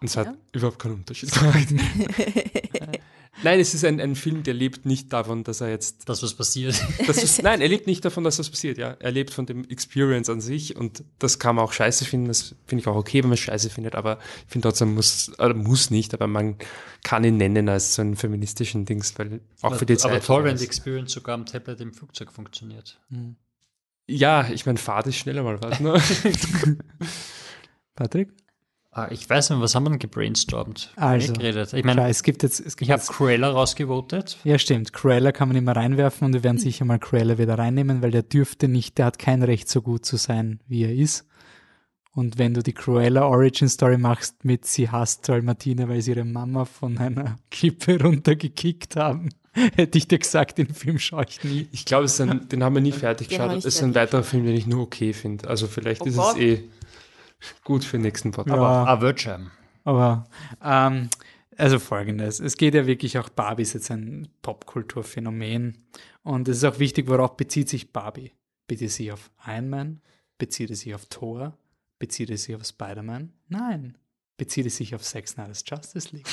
Und 0.00 0.06
es 0.06 0.16
hat 0.16 0.34
überhaupt 0.52 0.78
keinen 0.78 0.94
Unterschied 0.94 1.30
gemacht. 1.30 1.68
Nein, 3.42 3.60
es 3.60 3.74
ist 3.74 3.84
ein, 3.84 4.00
ein 4.00 4.16
Film, 4.16 4.42
der 4.42 4.54
lebt 4.54 4.84
nicht 4.84 5.12
davon, 5.12 5.44
dass 5.44 5.60
er 5.60 5.70
jetzt. 5.70 6.08
Das, 6.08 6.22
was 6.22 6.34
passiert. 6.34 6.78
Das 7.06 7.22
ist, 7.22 7.42
nein, 7.42 7.60
er 7.60 7.68
lebt 7.68 7.86
nicht 7.86 8.04
davon, 8.04 8.22
dass 8.24 8.36
das 8.36 8.50
passiert, 8.50 8.76
ja. 8.76 8.96
Er 8.98 9.10
lebt 9.10 9.32
von 9.32 9.46
dem 9.46 9.66
Experience 9.68 10.28
an 10.28 10.40
sich 10.40 10.76
und 10.76 11.04
das 11.18 11.38
kann 11.38 11.56
man 11.56 11.64
auch 11.64 11.72
scheiße 11.72 12.04
finden. 12.04 12.28
Das 12.28 12.54
finde 12.66 12.82
ich 12.82 12.88
auch 12.88 12.96
okay, 12.96 13.22
wenn 13.22 13.30
man 13.30 13.34
es 13.34 13.40
scheiße 13.40 13.70
findet, 13.70 13.94
aber 13.94 14.18
ich 14.46 14.52
finde 14.52 14.68
trotzdem 14.68 14.94
muss, 14.94 15.32
oder 15.38 15.54
muss 15.54 15.90
nicht, 15.90 16.12
aber 16.12 16.26
man 16.26 16.56
kann 17.02 17.24
ihn 17.24 17.38
nennen 17.38 17.68
als 17.68 17.94
so 17.94 18.02
einen 18.02 18.16
feministischen 18.16 18.84
Dings, 18.84 19.18
weil 19.18 19.40
auch 19.62 19.76
für 19.76 19.86
die 19.86 19.96
Zeit. 19.96 20.10
Aber 20.10 20.20
toll, 20.20 20.44
wenn 20.44 20.56
die 20.56 20.64
Experience 20.64 21.12
sogar 21.12 21.34
am 21.34 21.46
Tablet 21.46 21.80
im 21.80 21.94
Flugzeug 21.94 22.32
funktioniert. 22.32 23.00
Ja, 24.10 24.48
ich 24.50 24.66
meine, 24.66 24.78
Fahrt 24.78 25.06
ist 25.06 25.16
schneller 25.16 25.42
mal 25.42 25.62
was, 25.62 25.80
ne? 25.80 25.94
Patrick? 27.94 28.30
Ah, 28.92 29.06
ich 29.10 29.30
weiß 29.30 29.50
nicht, 29.50 29.60
was 29.60 29.76
haben 29.76 29.84
wir 29.84 29.90
denn 29.90 30.00
gebrainstormt? 30.00 30.92
Also, 30.96 31.32
geredet. 31.34 31.72
Ich 31.74 31.84
meine, 31.84 32.08
es 32.08 32.24
gibt 32.24 32.42
jetzt, 32.42 32.58
es 32.58 32.76
gibt 32.76 32.88
ich 32.88 32.90
habe 32.90 33.00
jetzt, 33.00 33.10
Cruella 33.12 33.50
rausgevotet. 33.50 34.38
ja 34.42 34.58
stimmt, 34.58 34.92
Cruella 34.92 35.30
kann 35.30 35.46
man 35.46 35.56
immer 35.56 35.76
reinwerfen 35.76 36.26
und 36.26 36.32
wir 36.32 36.42
werden 36.42 36.58
sicher 36.58 36.84
mal 36.84 36.98
Cruella 36.98 37.38
wieder 37.38 37.56
reinnehmen, 37.56 38.02
weil 38.02 38.10
der 38.10 38.24
dürfte 38.24 38.66
nicht, 38.66 38.98
der 38.98 39.06
hat 39.06 39.20
kein 39.20 39.44
Recht 39.44 39.68
so 39.68 39.80
gut 39.80 40.04
zu 40.04 40.16
sein, 40.16 40.60
wie 40.66 40.82
er 40.82 40.94
ist. 40.94 41.24
Und 42.12 42.38
wenn 42.38 42.54
du 42.54 42.64
die 42.64 42.72
Cruella 42.72 43.26
Origin 43.26 43.68
Story 43.68 43.96
machst 43.96 44.44
mit 44.44 44.64
sie 44.64 44.90
hasst 44.90 45.28
Dalmatine, 45.28 45.88
weil 45.88 46.02
sie 46.02 46.10
ihre 46.10 46.24
Mama 46.24 46.64
von 46.64 46.98
einer 46.98 47.36
Kippe 47.52 48.02
runtergekickt 48.02 48.96
haben, 48.96 49.28
hätte 49.76 49.98
ich 49.98 50.08
dir 50.08 50.18
gesagt, 50.18 50.58
den 50.58 50.72
Film 50.72 50.98
schaue 50.98 51.24
ich 51.28 51.42
nie. 51.44 51.68
Ich 51.72 51.84
glaube, 51.84 52.04
es 52.04 52.14
ist 52.14 52.20
ein, 52.20 52.48
den 52.48 52.62
haben 52.62 52.74
wir 52.74 52.82
nie 52.82 52.92
fertig 52.92 53.28
Den 53.28 53.38
geschaut. 53.38 53.56
Es 53.58 53.64
ist 53.64 53.82
ein 53.82 53.94
weiterer 53.94 54.22
Film, 54.22 54.46
den 54.46 54.56
ich 54.56 54.66
nur 54.66 54.82
okay 54.82 55.12
finde. 55.12 55.48
Also 55.48 55.66
vielleicht 55.66 56.02
Oh 56.02 56.06
ist 56.06 56.16
Gott. 56.16 56.36
es 56.36 56.42
eh 56.42 56.68
gut 57.64 57.84
für 57.84 57.96
den 57.96 58.02
nächsten 58.02 58.30
Podcast. 58.30 58.56
Ja. 58.56 58.84
Ah, 58.84 59.00
Virgin. 59.00 59.50
Aber 59.84 60.26
ähm, 60.62 61.08
also 61.56 61.78
folgendes, 61.78 62.38
es 62.40 62.56
geht 62.56 62.74
ja 62.74 62.86
wirklich 62.86 63.18
auch, 63.18 63.28
Barbie 63.28 63.62
ist 63.62 63.72
jetzt 63.72 63.90
ein 63.90 64.28
Popkulturphänomen 64.42 65.78
und 66.22 66.48
es 66.48 66.58
ist 66.58 66.64
auch 66.64 66.78
wichtig, 66.78 67.08
worauf 67.08 67.36
bezieht 67.36 67.68
sich 67.68 67.92
Barbie? 67.92 68.32
Bezieht 68.66 68.88
es 68.88 68.96
sich 68.96 69.10
auf 69.12 69.30
Iron 69.46 69.68
Man? 69.68 70.00
Bezieht 70.38 70.70
es 70.70 70.80
sich 70.80 70.94
auf 70.94 71.06
Thor? 71.06 71.56
Bezieht 71.98 72.30
es 72.30 72.44
sich 72.44 72.54
auf 72.54 72.64
Spider-Man? 72.64 73.32
Nein. 73.48 73.98
Bezieht 74.38 74.64
es 74.66 74.76
sich 74.76 74.94
auf 74.94 75.02
Zack 75.02 75.28
Snyder's 75.28 75.64
Justice 75.66 76.08
League? 76.12 76.26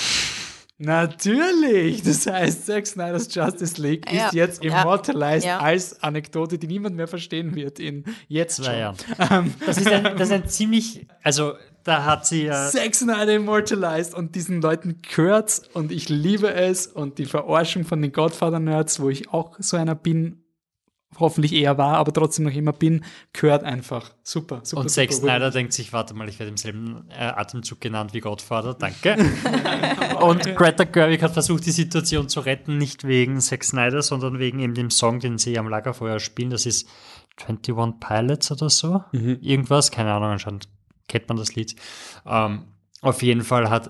Natürlich! 0.79 2.03
Das 2.03 2.27
heißt, 2.27 2.65
Zack 2.67 2.85
Snyder's 2.85 3.33
Justice 3.33 3.81
League 3.81 4.11
Ja, 4.11 4.27
ist 4.27 4.33
jetzt 4.33 4.63
ja, 4.63 4.81
immortalized 4.81 5.47
ja. 5.47 5.59
als 5.59 6.03
Anekdote, 6.03 6.59
die 6.59 6.67
niemand 6.67 6.95
mehr 6.95 7.07
verstehen 7.07 7.55
wird 7.55 7.79
in 7.79 8.05
jetzt 8.27 8.57
schon. 8.57 8.65
Zwei 8.65 8.79
Jahren. 8.79 9.55
Das 9.65 9.77
ist, 9.77 9.87
ein, 9.87 10.03
das 10.03 10.29
ist 10.29 10.31
ein 10.31 10.47
ziemlich, 10.47 11.07
also 11.23 11.53
da 11.83 12.05
hat 12.05 12.27
sie 12.27 12.43
ja, 12.45 12.69
Zack 12.69 12.93
Snyder 12.93 13.33
immortalized 13.33 14.13
und 14.13 14.35
diesen 14.35 14.61
Leuten 14.61 15.01
gehört's 15.01 15.63
und 15.73 15.91
ich 15.91 16.09
liebe 16.09 16.53
es 16.53 16.85
und 16.85 17.17
die 17.17 17.25
Verarschung 17.25 17.83
von 17.83 18.01
den 18.01 18.11
Godfather-Nerds, 18.11 18.99
wo 18.99 19.09
ich 19.09 19.29
auch 19.29 19.55
so 19.59 19.77
einer 19.77 19.95
bin, 19.95 20.43
hoffentlich 21.19 21.53
eher 21.53 21.77
war, 21.77 21.97
aber 21.97 22.13
trotzdem 22.13 22.45
noch 22.45 22.53
immer 22.53 22.73
bin, 22.73 23.03
gehört 23.33 23.63
einfach. 23.63 24.11
Super, 24.23 24.61
super. 24.63 24.81
und 24.81 24.89
Zack 24.89 25.11
super. 25.11 25.27
Snyder 25.27 25.51
denkt 25.51 25.73
sich, 25.73 25.93
warte 25.93 26.13
mal, 26.13 26.27
ich 26.29 26.37
werde 26.39 26.49
im 26.49 26.57
selben 26.57 27.05
äh, 27.09 27.23
Atemzug 27.23 27.81
genannt 27.81 28.13
wie 28.13 28.19
Godfather, 28.19 28.73
danke. 28.73 29.15
und 30.21 30.55
Greta 30.55 30.83
Gerwig 30.83 31.23
hat 31.23 31.31
versucht, 31.31 31.65
die 31.65 31.71
Situation 31.71 32.29
zu 32.29 32.41
retten, 32.41 32.77
nicht 32.77 33.05
wegen 33.05 33.39
Zack 33.39 33.63
Snyder, 33.63 34.01
sondern 34.01 34.39
wegen 34.39 34.59
eben 34.59 34.73
dem 34.73 34.91
Song, 34.91 35.19
den 35.19 35.37
sie 35.37 35.57
am 35.57 35.69
Lagerfeuer 35.69 36.19
spielen, 36.19 36.49
das 36.49 36.65
ist 36.65 36.87
21 37.45 37.99
Pilots 37.99 38.51
oder 38.51 38.69
so, 38.69 39.03
irgendwas, 39.11 39.91
keine 39.91 40.11
Ahnung, 40.13 40.31
anscheinend 40.31 40.67
kennt 41.07 41.29
man 41.29 41.37
das 41.37 41.55
Lied. 41.55 41.75
Ähm, 42.25 42.65
auf 43.01 43.21
jeden 43.21 43.43
Fall 43.43 43.69
hat 43.69 43.89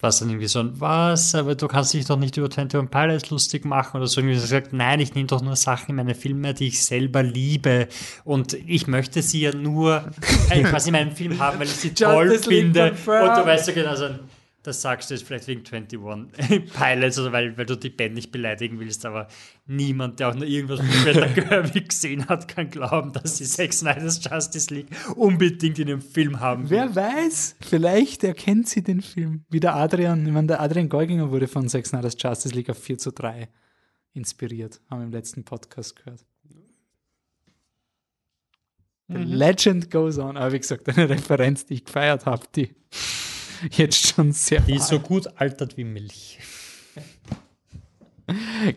was 0.00 0.18
dann 0.18 0.30
irgendwie 0.30 0.48
so 0.48 0.60
ein, 0.60 0.80
was, 0.80 1.34
aber 1.34 1.54
du 1.54 1.68
kannst 1.68 1.92
dich 1.92 2.06
doch 2.06 2.18
nicht 2.18 2.36
über 2.36 2.46
21 2.46 2.90
Pilots 2.90 3.30
lustig 3.30 3.64
machen 3.64 3.98
oder 3.98 4.06
so. 4.06 4.20
Irgendwie 4.20 4.36
so 4.36 4.42
gesagt, 4.42 4.72
nein, 4.72 5.00
ich 5.00 5.14
nehme 5.14 5.26
doch 5.26 5.42
nur 5.42 5.56
Sachen 5.56 5.90
in 5.90 5.96
meine 5.96 6.14
Filme, 6.14 6.54
die 6.54 6.68
ich 6.68 6.82
selber 6.82 7.22
liebe 7.22 7.88
und 8.24 8.54
ich 8.54 8.86
möchte 8.86 9.22
sie 9.22 9.42
ja 9.42 9.54
nur 9.54 10.04
äh, 10.48 10.62
quasi 10.64 10.88
in 10.88 10.92
meinem 10.92 11.12
Film 11.12 11.38
haben, 11.38 11.58
weil 11.58 11.66
ich 11.66 11.76
sie 11.76 11.92
toll 11.92 12.28
Justice 12.28 12.48
finde. 12.48 12.90
Und 12.90 12.96
du 13.06 13.46
weißt 13.46 13.68
ja 13.68 13.74
genau, 13.74 13.90
also, 13.90 14.08
das 14.62 14.82
sagst 14.82 15.10
du 15.10 15.14
jetzt 15.14 15.26
vielleicht 15.26 15.46
wegen 15.46 15.64
21 15.64 16.72
Pilots 16.72 17.18
oder 17.18 17.32
weil, 17.32 17.56
weil 17.56 17.66
du 17.66 17.76
die 17.76 17.88
Band 17.88 18.14
nicht 18.14 18.30
beleidigen 18.30 18.78
willst, 18.78 19.06
aber 19.06 19.28
niemand, 19.66 20.20
der 20.20 20.28
auch 20.28 20.34
nur 20.34 20.46
irgendwas 20.46 20.82
mit 20.82 20.92
Greta 21.02 21.26
Gerwig 21.34 21.88
gesehen 21.88 22.28
hat, 22.28 22.46
kann 22.46 22.68
glauben, 22.68 23.12
dass 23.12 23.38
sie 23.38 23.44
Zack 23.44 23.72
Snyder's 23.72 24.20
Justice 24.22 24.72
League 24.72 24.88
unbedingt 25.16 25.78
in 25.78 25.86
dem 25.86 26.02
Film 26.02 26.40
haben. 26.40 26.68
Wer 26.68 26.94
weiß, 26.94 27.56
vielleicht 27.60 28.22
erkennt 28.24 28.68
sie 28.68 28.82
den 28.82 29.00
Film. 29.00 29.44
Wie 29.48 29.60
der 29.60 29.76
Adrian, 29.76 30.26
ich 30.26 30.32
meine, 30.32 30.48
der 30.48 30.60
Adrian 30.60 30.88
Geuginger 30.88 31.30
wurde 31.30 31.48
von 31.48 31.68
Zack 31.68 31.86
Snyder's 31.86 32.16
Justice 32.18 32.54
League 32.54 32.68
auf 32.68 32.78
4 32.78 32.98
zu 32.98 33.12
3 33.12 33.48
inspiriert, 34.12 34.80
haben 34.90 35.00
wir 35.00 35.06
im 35.06 35.12
letzten 35.12 35.44
Podcast 35.44 35.96
gehört. 35.96 36.26
The 39.08 39.16
Legend 39.16 39.90
goes 39.90 40.18
on. 40.18 40.36
Aber 40.36 40.52
wie 40.52 40.60
gesagt, 40.60 40.88
eine 40.88 41.08
Referenz, 41.08 41.66
die 41.66 41.74
ich 41.74 41.84
gefeiert 41.84 42.26
habe, 42.26 42.46
die 42.54 42.74
jetzt 43.72 44.06
schon 44.14 44.32
sehr 44.32 44.60
Die 44.60 44.74
ist 44.76 44.88
so 44.88 44.98
gut 44.98 45.28
altert 45.36 45.76
wie 45.76 45.84
Milch. 45.84 46.38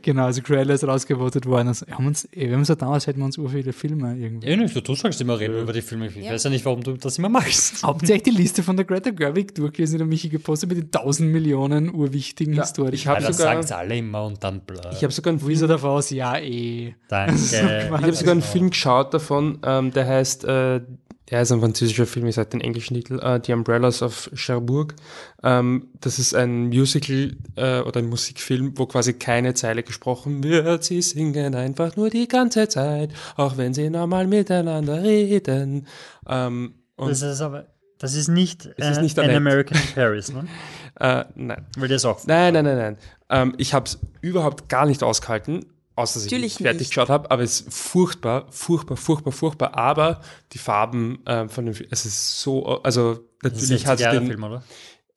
Genau, 0.01 0.25
also 0.25 0.41
Cruella 0.41 0.73
ist 0.73 0.83
rausgevotet 0.83 1.45
worden. 1.45 1.67
Also, 1.69 1.85
wir 1.87 1.95
haben 1.95 2.07
uns, 2.07 2.25
eh, 2.33 2.47
wir 2.47 2.55
haben 2.55 2.65
so 2.65 2.75
damals 2.75 3.07
hätten 3.07 3.19
wir 3.19 3.25
uns 3.25 3.37
ur 3.37 3.49
viele 3.49 3.73
Filme 3.73 4.15
irgendwie. 4.17 4.49
Ja, 4.49 4.55
nicht, 4.55 4.87
du 4.87 4.95
sagst 4.95 5.21
immer 5.21 5.39
reden 5.39 5.59
über 5.61 5.73
die 5.73 5.81
Filme. 5.81 6.07
Ich 6.07 6.15
weiß 6.29 6.45
ja 6.45 6.49
nicht, 6.49 6.65
warum 6.65 6.81
du 6.81 6.93
das 6.93 7.17
immer 7.17 7.29
machst. 7.29 7.83
Hauptsächlich 7.83 8.23
die 8.35 8.41
Liste 8.41 8.63
von 8.63 8.75
der 8.75 8.85
Greta 8.85 9.11
Gerwig 9.11 9.53
durchgelesen, 9.55 9.95
die 9.95 9.97
der 9.99 10.07
Michi 10.07 10.29
gepostet 10.29 10.69
mit 10.69 10.77
den 10.79 10.91
tausend 10.91 11.31
Millionen 11.31 11.93
urwichtigen 11.93 12.53
Ja, 12.53 12.63
Historien. 12.63 12.93
ich 12.93 13.07
habe 13.07 13.21
Ja, 13.21 13.27
das 13.27 13.37
sogar, 13.37 13.61
sagen 13.63 13.79
alle 13.79 13.97
immer 13.97 14.25
und 14.25 14.43
dann 14.43 14.61
bla. 14.61 14.91
ich 14.91 15.03
hab 15.03 15.11
sogar 15.13 15.33
einen 15.33 15.61
er 15.61 15.67
davon 15.67 15.89
aus? 15.91 16.09
Ja, 16.09 16.37
eh. 16.37 16.95
Danke. 17.07 17.35
ich 17.35 17.91
hab 17.91 18.15
sogar 18.15 18.31
einen 18.31 18.41
Film 18.41 18.69
geschaut 18.71 19.13
davon, 19.13 19.59
ähm, 19.63 19.91
der 19.91 20.07
heißt, 20.07 20.45
äh, 20.45 20.81
der 21.29 21.41
ist 21.41 21.51
ein 21.51 21.61
französischer 21.61 22.05
Film, 22.05 22.27
ich 22.27 22.35
sage 22.35 22.49
den 22.49 22.61
englischen 22.61 22.95
Titel, 22.95 23.19
äh, 23.19 23.39
The 23.43 23.53
Umbrellas 23.53 24.01
of 24.01 24.29
Cherbourg. 24.35 24.93
Ähm, 25.41 25.87
das 26.01 26.19
ist 26.19 26.35
ein 26.35 26.67
Musical 26.67 27.35
äh, 27.55 27.79
oder 27.79 27.99
ein 27.99 28.07
Musikfilm, 28.09 28.77
wo 28.77 28.85
quasi 28.85 29.13
keine 29.13 29.53
Zeile 29.53 29.83
gesprochen 29.83 30.43
wird. 30.43 30.83
Sie 30.83 31.01
singen 31.01 31.55
einfach 31.55 31.95
nur 31.95 32.09
die 32.09 32.27
ganze 32.27 32.67
Zeit, 32.67 33.11
auch 33.37 33.57
wenn 33.57 33.73
sie 33.73 33.89
normal 33.89 34.27
miteinander 34.27 35.01
reden. 35.01 35.87
Ähm, 36.27 36.73
und, 36.97 37.09
Das 37.09 37.21
ist 37.21 37.41
aber, 37.41 37.67
das 37.99 38.15
ist 38.15 38.27
nicht, 38.27 38.69
Es 38.77 38.89
ist 38.89 38.97
äh, 38.97 39.01
nicht 39.01 39.17
An 39.17 39.25
Annette. 39.25 39.37
American 39.37 39.77
in 39.77 39.93
Paris, 39.95 40.33
ne? 40.33 40.45
äh, 40.99 41.23
nein. 41.35 41.65
Weil 41.77 41.91
ist 41.91 42.05
auch. 42.05 42.25
Nein, 42.27 42.53
nein, 42.53 42.65
nein, 42.65 42.77
nein. 42.77 42.97
Ähm, 43.29 43.53
ich 43.57 43.73
habe 43.73 43.85
es 43.85 43.99
überhaupt 44.21 44.67
gar 44.67 44.85
nicht 44.85 45.01
ausgehalten, 45.03 45.65
außer 45.95 46.15
dass 46.19 46.25
ich 46.25 46.31
Natürlich 46.31 46.55
fertig 46.55 46.79
nicht. 46.81 46.89
geschaut 46.91 47.09
habe. 47.09 47.29
Aber 47.31 47.43
es 47.43 47.61
ist 47.61 47.73
furchtbar, 47.73 48.47
furchtbar, 48.51 48.97
furchtbar, 48.97 49.31
furchtbar. 49.31 49.75
Aber 49.75 50.21
die 50.51 50.57
Farben 50.57 51.19
ähm, 51.25 51.49
von 51.49 51.65
dem 51.65 51.73
Film, 51.73 51.89
es 51.91 52.05
ist 52.05 52.39
so, 52.41 52.81
also 52.83 53.19
natürlich 53.43 53.85
hat 53.85 53.99
es 53.99 54.09
den 54.09 54.27
Film, 54.27 54.43
oder? 54.43 54.63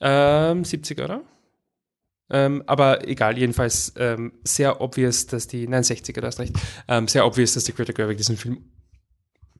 ähm, 0.00 0.64
70 0.64 1.00
oder? 1.00 1.22
Ähm, 2.28 2.64
aber 2.66 3.06
egal, 3.06 3.38
jedenfalls 3.38 3.92
ähm, 3.96 4.32
sehr 4.42 4.80
obvious, 4.80 5.26
dass 5.26 5.46
die, 5.46 5.68
nein 5.68 5.84
60er, 5.84 6.20
du 6.20 6.26
hast 6.26 6.40
recht, 6.40 6.54
ähm, 6.88 7.06
sehr 7.06 7.24
obvious, 7.24 7.54
dass 7.54 7.64
die 7.64 7.72
Greta 7.72 7.92
Gerwig 7.92 8.16
diesen 8.18 8.36
Film 8.36 8.64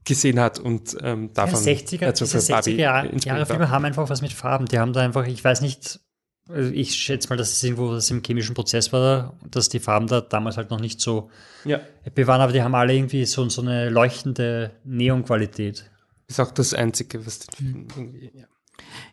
gesehen 0.05 0.41
hat 0.41 0.59
und 0.59 0.97
ähm, 1.03 1.33
davon 1.33 1.65
Ja, 1.65 1.73
60er, 1.73 1.99
dazu 2.01 2.25
diese 2.25 2.41
für 2.41 2.53
Barbie 2.53 2.71
60er 2.73 2.77
Jahre, 2.77 3.17
Jahre. 3.25 3.47
Filme 3.47 3.71
haben 3.71 3.85
einfach 3.85 4.09
was 4.09 4.21
mit 4.21 4.33
Farben. 4.33 4.67
Die 4.67 4.79
haben 4.79 4.93
da 4.93 5.01
einfach, 5.01 5.27
ich 5.27 5.43
weiß 5.43 5.61
nicht, 5.61 6.01
Also 6.49 6.71
ich 6.73 6.95
schätze 6.95 7.29
mal, 7.29 7.37
dass 7.37 7.53
es 7.53 7.63
irgendwo 7.63 7.91
was 7.91 8.11
im 8.11 8.23
chemischen 8.25 8.55
Prozess 8.55 8.93
war, 8.93 9.35
dass 9.51 9.69
die 9.69 9.81
Farben 9.81 10.07
da 10.07 10.21
damals 10.21 10.57
halt 10.57 10.71
noch 10.71 10.81
nicht 10.81 11.01
so 11.01 11.31
Ja. 11.65 11.81
happy 12.03 12.27
waren, 12.27 12.41
aber 12.41 12.53
die 12.53 12.63
haben 12.63 12.75
alle 12.75 12.95
irgendwie 12.95 13.25
so, 13.25 13.49
so 13.49 13.63
eine 13.63 13.91
leuchtende 13.91 14.71
Neonqualität. 14.85 15.91
Ist 16.29 16.41
auch 16.41 16.51
das 16.53 16.75
Einzige, 16.75 17.25
was 17.27 17.41
den 17.41 17.55
Film 17.57 17.87
irgendwie, 17.97 18.31
ja. 18.35 18.45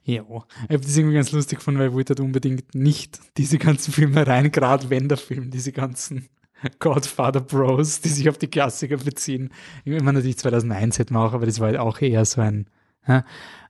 Ja, 0.06 0.22
ich 0.24 0.74
habe 0.74 0.80
das 0.84 0.98
irgendwie 0.98 1.16
ganz 1.16 1.32
lustig 1.32 1.60
gefunden, 1.60 1.80
weil 1.80 1.88
ich 1.88 1.94
wollte 1.94 2.12
halt 2.12 2.20
unbedingt 2.20 2.76
nicht 2.76 3.20
diese 3.38 3.58
ganzen 3.58 3.94
Filme 3.94 4.28
rein, 4.28 4.52
gerade 4.52 4.90
wenn 4.90 5.08
der 5.08 5.18
Film, 5.18 5.50
diese 5.52 5.72
ganzen 5.72 6.28
Godfather 6.80 7.40
Bros, 7.42 8.02
die 8.02 8.10
sich 8.10 8.30
auf 8.30 8.38
die 8.38 8.48
Klassiker 8.48 8.98
beziehen. 8.98 9.50
Ich 9.86 9.92
meine 9.94 10.14
natürlich 10.14 10.38
2001 10.38 11.00
hätten 11.00 11.14
wir 11.14 11.22
auch, 11.22 11.34
aber 11.34 11.46
das 11.46 11.60
war 11.60 11.68
halt 11.68 11.78
auch 11.78 12.00
eher 12.02 12.26
so 12.26 12.42
ein, 12.42 12.68
ja, 13.08 13.26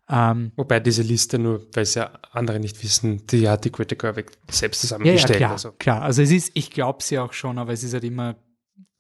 ähm, 0.10 0.52
Wobei 0.56 0.80
diese 0.80 1.02
Liste, 1.02 1.40
nur 1.40 1.66
weil 1.74 1.84
es 1.84 1.96
ja 1.96 2.12
andere 2.32 2.60
nicht 2.60 2.84
wissen, 2.84 3.26
die 3.28 3.48
hat 3.48 3.64
die 3.64 3.72
Greta 3.72 3.96
Gerwig 3.96 4.32
selbst 4.50 4.84
ja, 4.84 4.88
ja, 4.88 5.00
zusammengestellt. 5.00 5.38
klar, 5.38 5.52
also. 5.52 5.72
klar. 5.72 6.02
Also 6.02 6.22
es 6.22 6.32
ist, 6.32 6.52
ich 6.56 6.72
glaube 6.72 7.02
sie 7.02 7.20
auch 7.20 7.34
schon, 7.34 7.58
aber 7.58 7.72
es 7.72 7.84
ist 7.84 7.94
halt 7.94 8.04
immer, 8.04 8.36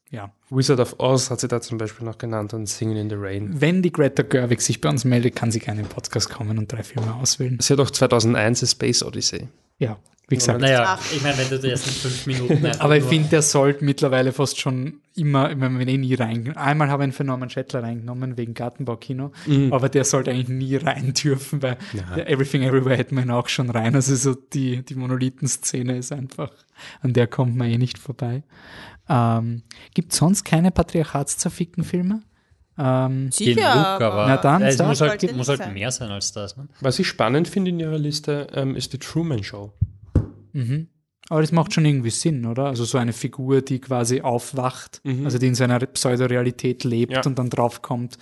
ja. 0.10 0.32
Wizard 0.50 0.80
of 0.80 0.96
Oz 1.00 1.30
hat 1.30 1.42
sie 1.42 1.48
da 1.48 1.60
zum 1.60 1.78
Beispiel 1.78 2.06
noch 2.06 2.18
genannt 2.18 2.54
und 2.54 2.68
Singing 2.68 2.98
in 2.98 3.10
the 3.10 3.16
Rain. 3.18 3.50
Wenn 3.60 3.82
die 3.82 3.92
Greta 3.92 4.24
Gerwig 4.24 4.62
sich 4.62 4.80
bei 4.80 4.90
uns 4.90 5.04
meldet, 5.04 5.36
kann 5.36 5.52
sie 5.52 5.60
gerne 5.60 5.82
im 5.82 5.88
Podcast 5.88 6.30
kommen 6.30 6.58
und 6.58 6.72
drei 6.72 6.84
Filme 6.84 7.14
auswählen. 7.16 7.58
Sie 7.60 7.74
hat 7.74 7.80
auch 7.80 7.92
2001 7.92 8.64
A 8.64 8.68
Space 8.68 9.04
Odyssey. 9.04 9.50
Ja, 9.84 9.97
wie 10.30 10.35
gesagt. 10.35 10.61
Naja, 10.61 10.97
ich 11.14 11.22
meine, 11.22 11.38
wenn 11.38 11.49
du 11.49 11.60
die 11.60 11.69
ersten 11.69 11.89
fünf 11.89 12.26
Minuten 12.26 12.65
Aber 12.80 12.95
ich 12.95 13.03
finde, 13.03 13.30
der 13.30 13.41
sollte 13.41 13.84
mittlerweile 13.84 14.31
fast 14.31 14.60
schon 14.60 15.01
immer, 15.15 15.51
ich 15.51 15.57
meine, 15.57 15.77
wenn 15.77 15.88
eh 15.88 15.97
nie 15.97 16.14
rein. 16.14 16.55
Einmal 16.55 16.89
habe 16.89 17.03
ich 17.03 17.10
ihn 17.10 17.11
für 17.11 17.26
Norman 17.26 17.49
Schettler 17.49 17.84
reingenommen 17.84 18.38
wegen 18.38 18.53
Gartenbaukino, 18.53 19.31
aber 19.69 19.89
der 19.89 20.05
sollte 20.05 20.31
eigentlich 20.31 20.47
nie 20.47 20.76
rein 20.88 21.14
dürfen, 21.14 21.61
weil 21.61 21.77
der 22.15 22.30
Everything 22.30 22.64
Everywhere 22.64 22.95
hätte 22.95 23.14
man 23.14 23.30
auch 23.31 23.49
schon 23.49 23.69
rein. 23.69 23.95
Also 23.95 24.15
so 24.15 24.34
die, 24.34 24.84
die 24.84 24.95
Monolithenszene 24.95 25.97
ist 25.97 26.14
einfach, 26.14 26.51
an 27.01 27.11
der 27.14 27.27
kommt 27.27 27.57
man 27.57 27.69
eh 27.69 27.77
nicht 27.77 27.99
vorbei. 27.99 28.43
Ähm, 29.10 29.64
Gibt 29.93 30.14
sonst 30.14 30.45
keine 30.45 30.72
patriarchatszerfickten 30.72 31.84
Filme? 31.84 32.22
Ähm, 32.78 33.32
Sicher, 33.32 33.54
Look, 33.76 34.02
aber 34.02 34.26
Na 34.28 34.38
dann, 34.38 34.62
es 34.64 34.80
muss 34.80 35.00
halt, 35.02 35.36
muss 35.36 35.48
halt 35.48 35.74
mehr 35.74 35.91
sein 35.91 36.10
als 36.10 36.32
das. 36.32 36.58
Ne? 36.58 36.68
Was 36.82 36.98
ich 37.00 37.08
spannend 37.08 37.48
finde 37.48 37.70
in 37.70 37.80
ihrer 37.80 38.00
Liste, 38.00 38.48
ähm, 38.54 38.76
ist 38.76 38.94
die 38.94 38.98
Truman 39.00 39.44
Show. 39.44 39.74
Mhm. 40.54 40.88
Aber 41.30 41.41
das 41.41 41.52
macht 41.52 41.74
schon 41.74 41.86
irgendwie 41.86 42.10
Sinn, 42.10 42.45
oder? 42.45 42.66
Also 42.66 42.84
so 42.84 42.98
eine 42.98 43.14
Figur, 43.14 43.62
die 43.62 43.80
quasi 43.80 44.22
aufwacht, 44.22 45.02
Mhm. 45.04 45.26
also 45.26 45.38
die 45.38 45.48
in 45.48 45.56
seiner 45.56 45.80
Pseudorealität 45.80 46.84
lebt 46.84 47.14
Ja. 47.14 47.22
und 47.26 47.38
dann 47.40 47.50
draufkommt, 47.50 48.18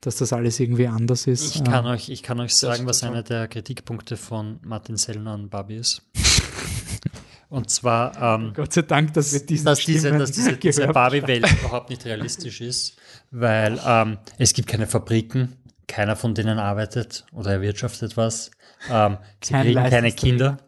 dass 0.00 0.16
das 0.16 0.32
alles 0.32 0.60
irgendwie 0.60 0.86
anders 0.86 1.26
ist. 1.26 1.54
Ich 1.54 1.60
Ähm, 1.60 1.64
kann, 1.64 1.86
euch, 1.86 2.08
ich 2.08 2.22
kann 2.22 2.38
euch 2.40 2.54
sagen, 2.54 2.86
was 2.86 3.02
einer 3.02 3.22
der 3.22 3.48
Kritikpunkte 3.48 4.16
von 4.16 4.60
Martin 4.62 4.96
Sellner 4.96 5.32
an 5.32 5.48
Barbie 5.48 5.76
ist. 5.76 6.02
Und 7.48 7.70
zwar, 7.70 8.20
ähm, 8.40 8.52
Gott 8.54 8.72
sei 8.72 8.82
Dank, 8.82 9.14
dass 9.14 9.32
wir 9.32 9.40
diesen 9.46 9.66
dass 9.66 9.78
diese, 9.80 10.10
dass 10.10 10.32
diese, 10.32 10.54
diese 10.56 10.88
Barbie-Welt 10.88 11.46
überhaupt 11.60 11.90
nicht 11.90 12.04
realistisch 12.04 12.60
ist, 12.60 12.96
weil 13.30 13.80
ähm, 13.86 14.18
es 14.38 14.52
gibt 14.54 14.68
keine 14.68 14.86
Fabriken, 14.86 15.56
keiner 15.88 16.16
von 16.16 16.34
denen 16.34 16.58
arbeitet 16.58 17.24
oder 17.32 17.52
erwirtschaftet 17.52 18.16
was. 18.16 18.50
Ähm, 18.90 19.18
sie 19.42 19.52
Kein 19.52 19.62
kriegen 19.66 19.82
keine. 19.90 20.12
Kinder. 20.12 20.58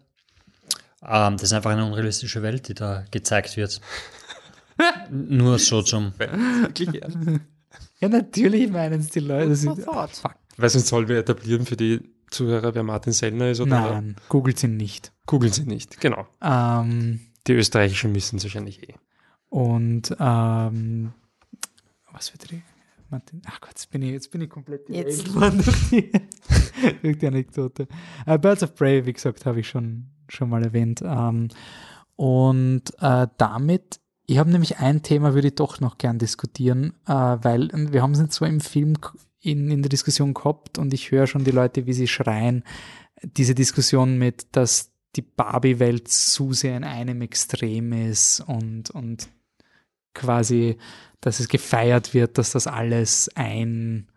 Ähm, 1.03 1.35
das 1.35 1.45
ist 1.45 1.53
einfach 1.53 1.71
eine 1.73 1.85
unrealistische 1.85 2.43
Welt, 2.43 2.69
die 2.69 2.75
da 2.75 3.05
gezeigt 3.11 3.57
wird. 3.57 3.81
Nur 5.11 5.59
so 5.59 5.83
zum. 5.83 6.13
Wirklich, 6.19 6.93
ja. 8.01 8.09
Natürlich 8.09 8.71
meinen 8.71 9.01
es 9.01 9.09
die 9.11 9.21
Leute. 9.21 9.49
Das 9.51 9.67
Oh, 9.67 9.73
ist, 9.73 9.85
thought. 9.85 10.11
fuck. 10.11 10.35
Weiß 10.57 10.75
nicht, 10.75 10.87
sollen 10.87 11.09
wir 11.09 11.19
etablieren 11.19 11.67
für 11.67 11.77
die 11.77 12.01
Zuhörer, 12.31 12.75
wer 12.75 12.83
Martin 12.83 13.13
Sellner 13.13 13.51
ist 13.51 13.61
oder 13.61 13.91
Nein, 13.91 14.17
googelt 14.29 14.59
sie 14.59 14.69
nicht. 14.69 15.13
googeln 15.27 15.53
sie 15.53 15.65
nicht. 15.65 16.01
Genau. 16.01 16.27
Ähm, 16.43 17.21
Die 17.47 17.53
Österreichischen 17.55 18.15
wissen 18.15 18.37
es 18.37 18.45
wahrscheinlich 18.45 18.89
eh. 18.89 18.95
und 19.49 20.15
ähm, 20.21 21.13
was 22.19 22.33
wird 22.33 22.51
die? 22.51 22.63
Martin, 23.11 23.41
ach 23.47 23.61
Gott, 23.61 23.71
jetzt 23.71 23.91
bin 23.91 24.03
ich, 24.03 24.11
jetzt 24.11 24.31
bin 24.31 24.43
ich 24.43 24.51
komplett 24.51 24.89
Jetzt. 24.91 25.29
durch 25.29 25.91
die, 25.91 26.13
durch 27.03 27.19
die 27.19 27.27
Anekdote. 27.27 27.89
Äh, 28.27 28.39
Birds 28.39 28.63
of 28.63 28.75
Prey, 28.75 29.07
wie 29.07 29.13
gesagt, 29.15 29.47
habe 29.47 29.61
ich 29.61 29.69
schon, 29.69 30.09
schon 30.29 30.51
mal 30.51 30.63
erwähnt. 30.63 31.01
Ähm, 31.03 31.49
und 32.17 32.83
äh, 33.01 33.29
damit, 33.39 34.01
ich 34.27 34.37
habe 34.37 34.51
nämlich 34.51 34.79
ein 34.79 35.03
Thema, 35.03 35.33
würde 35.33 35.49
ich 35.49 35.55
doch 35.55 35.81
noch 35.81 35.97
gern 35.97 36.19
diskutieren, 36.19 36.93
äh, 37.07 37.13
weil 37.13 37.71
wir 37.73 38.03
haben 38.03 38.13
es 38.13 38.21
jetzt 38.21 38.35
so 38.35 38.45
im 38.45 38.61
Film 38.61 38.95
in, 39.41 39.71
in 39.71 39.81
der 39.81 39.89
Diskussion 39.89 40.35
gehabt 40.35 40.77
und 40.77 40.93
ich 40.93 41.11
höre 41.11 41.27
schon 41.27 41.45
die 41.45 41.51
Leute, 41.51 41.87
wie 41.87 41.95
sie 41.95 42.09
schreien, 42.09 42.63
diese 43.23 43.55
Diskussion 43.55 44.19
mit, 44.19 44.49
dass 44.53 44.93
die 45.17 45.23
Barbie-Welt 45.23 46.09
zu 46.09 46.53
sehr 46.53 46.77
in 46.77 46.85
einem 46.85 47.23
Extrem 47.23 47.93
ist 47.93 48.41
und, 48.41 48.91
und 48.91 49.29
quasi, 50.19 50.77
dass 51.21 51.41
es 51.41 51.49
gefeiert 51.49 52.13
wird, 52.15 52.37
dass 52.39 52.51
das 52.53 52.67
alles 52.67 53.31
ein, 53.35 54.09